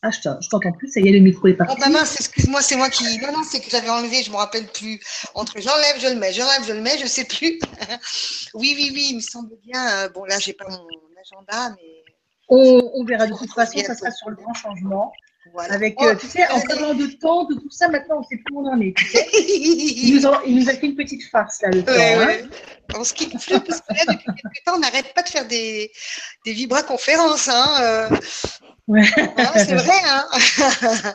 Ah, 0.05 0.11
je 0.11 0.19
t'en- 0.19 0.39
je 0.41 0.49
t'entends 0.49 0.73
plus. 0.73 0.91
Ça 0.91 0.99
y 0.99 1.07
est, 1.07 1.11
le 1.13 1.19
micro 1.19 1.47
est 1.47 1.53
Oh 1.53 1.63
parti. 1.65 1.79
bah 1.79 1.87
mince, 1.89 2.15
excuse-moi, 2.19 2.61
c'est 2.61 2.75
moi 2.75 2.89
qui. 2.89 3.05
Non, 3.19 3.31
non, 3.31 3.43
c'est 3.49 3.61
que 3.61 3.69
j'avais 3.69 3.89
enlevé, 3.89 4.21
je 4.21 4.31
me 4.31 4.35
rappelle 4.35 4.67
plus. 4.67 4.99
Entre 5.33 5.59
j'enlève, 5.61 5.95
je 5.99 6.07
le 6.09 6.15
mets, 6.15 6.33
j'enlève, 6.33 6.63
je 6.67 6.73
le 6.73 6.81
mets, 6.81 6.97
je 6.97 7.07
sais 7.07 7.23
plus. 7.25 7.57
oui, 8.53 8.73
oui, 8.77 8.91
oui, 8.93 9.07
il 9.11 9.15
me 9.15 9.21
semble 9.21 9.55
bien. 9.65 9.87
euh, 9.99 10.09
Bon, 10.09 10.25
là, 10.25 10.37
j'ai 10.39 10.53
pas 10.53 10.65
mon 10.69 10.85
agenda, 11.21 11.75
mais 11.77 12.03
On, 12.49 12.91
on 12.95 13.05
verra 13.05 13.27
de 13.27 13.33
toute 13.35 13.51
façon. 13.53 13.79
Ça 13.79 13.95
sera 13.95 14.11
sur 14.11 14.29
le 14.29 14.35
grand 14.35 14.53
changement. 14.53 15.13
voilà. 15.53 15.73
Avec, 15.73 15.95
Oh, 15.99 16.05
euh, 16.05 16.15
tu 16.15 16.27
sais, 16.27 16.45
en 16.49 16.59
parlant 16.59 16.93
de 16.95 17.07
temps, 17.07 17.45
de 17.45 17.55
tout 17.55 17.71
ça, 17.71 17.87
maintenant, 17.87 18.17
on 18.19 18.23
sait 18.23 18.35
plus 18.43 18.53
où 18.55 18.59
on 18.67 18.73
en 18.73 18.81
est. 18.81 18.93
tu 18.97 19.05
sais. 19.07 19.25
Il 19.33 20.15
nous, 20.17 20.27
a, 20.27 20.41
il 20.45 20.55
nous 20.59 20.69
a 20.69 20.73
fait 20.73 20.85
une 20.87 20.95
petite 20.95 21.23
farce 21.31 21.61
là, 21.61 21.69
le 21.69 21.81
temps. 21.83 21.93
Ouais, 21.93 22.13
hein. 22.15 22.25
ouais. 22.27 22.45
On 22.95 23.05
se 23.05 23.13
quitte 23.13 23.31
plus 23.39 23.57
parce 23.61 23.79
que 23.79 23.93
là, 23.93 24.03
depuis 24.13 24.25
quelques 24.25 24.65
temps, 24.65 24.73
on 24.75 24.79
n'arrête 24.79 25.13
pas 25.13 25.21
de 25.23 25.29
faire 25.29 25.47
des, 25.47 25.91
des 26.45 26.51
vibra-conférences. 26.51 27.47
Hein, 27.47 27.75
euh. 27.81 28.09
Ouais. 28.87 29.01
Hein, 29.17 29.51
c'est 29.55 29.75
vrai, 29.75 30.01
hein 30.05 30.25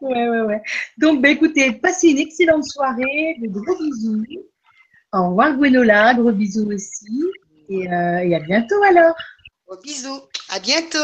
Ouais, 0.00 0.28
ouais, 0.28 0.40
ouais. 0.42 0.62
Donc, 0.98 1.20
bah, 1.20 1.28
écoutez, 1.28 1.72
passez 1.72 2.08
une 2.08 2.18
excellente 2.18 2.64
soirée, 2.64 3.36
de 3.40 3.48
gros 3.48 3.76
bisous. 3.78 4.24
Au 5.12 5.28
revoir, 5.28 5.56
Gwenola, 5.56 6.14
gros 6.14 6.32
bisous 6.32 6.70
aussi. 6.72 7.24
Et, 7.68 7.92
euh, 7.92 8.18
et 8.20 8.34
à 8.34 8.40
bientôt 8.40 8.82
alors. 8.82 9.14
Gros 9.66 9.80
bisous. 9.82 10.20
À 10.48 10.58
bientôt. 10.58 10.98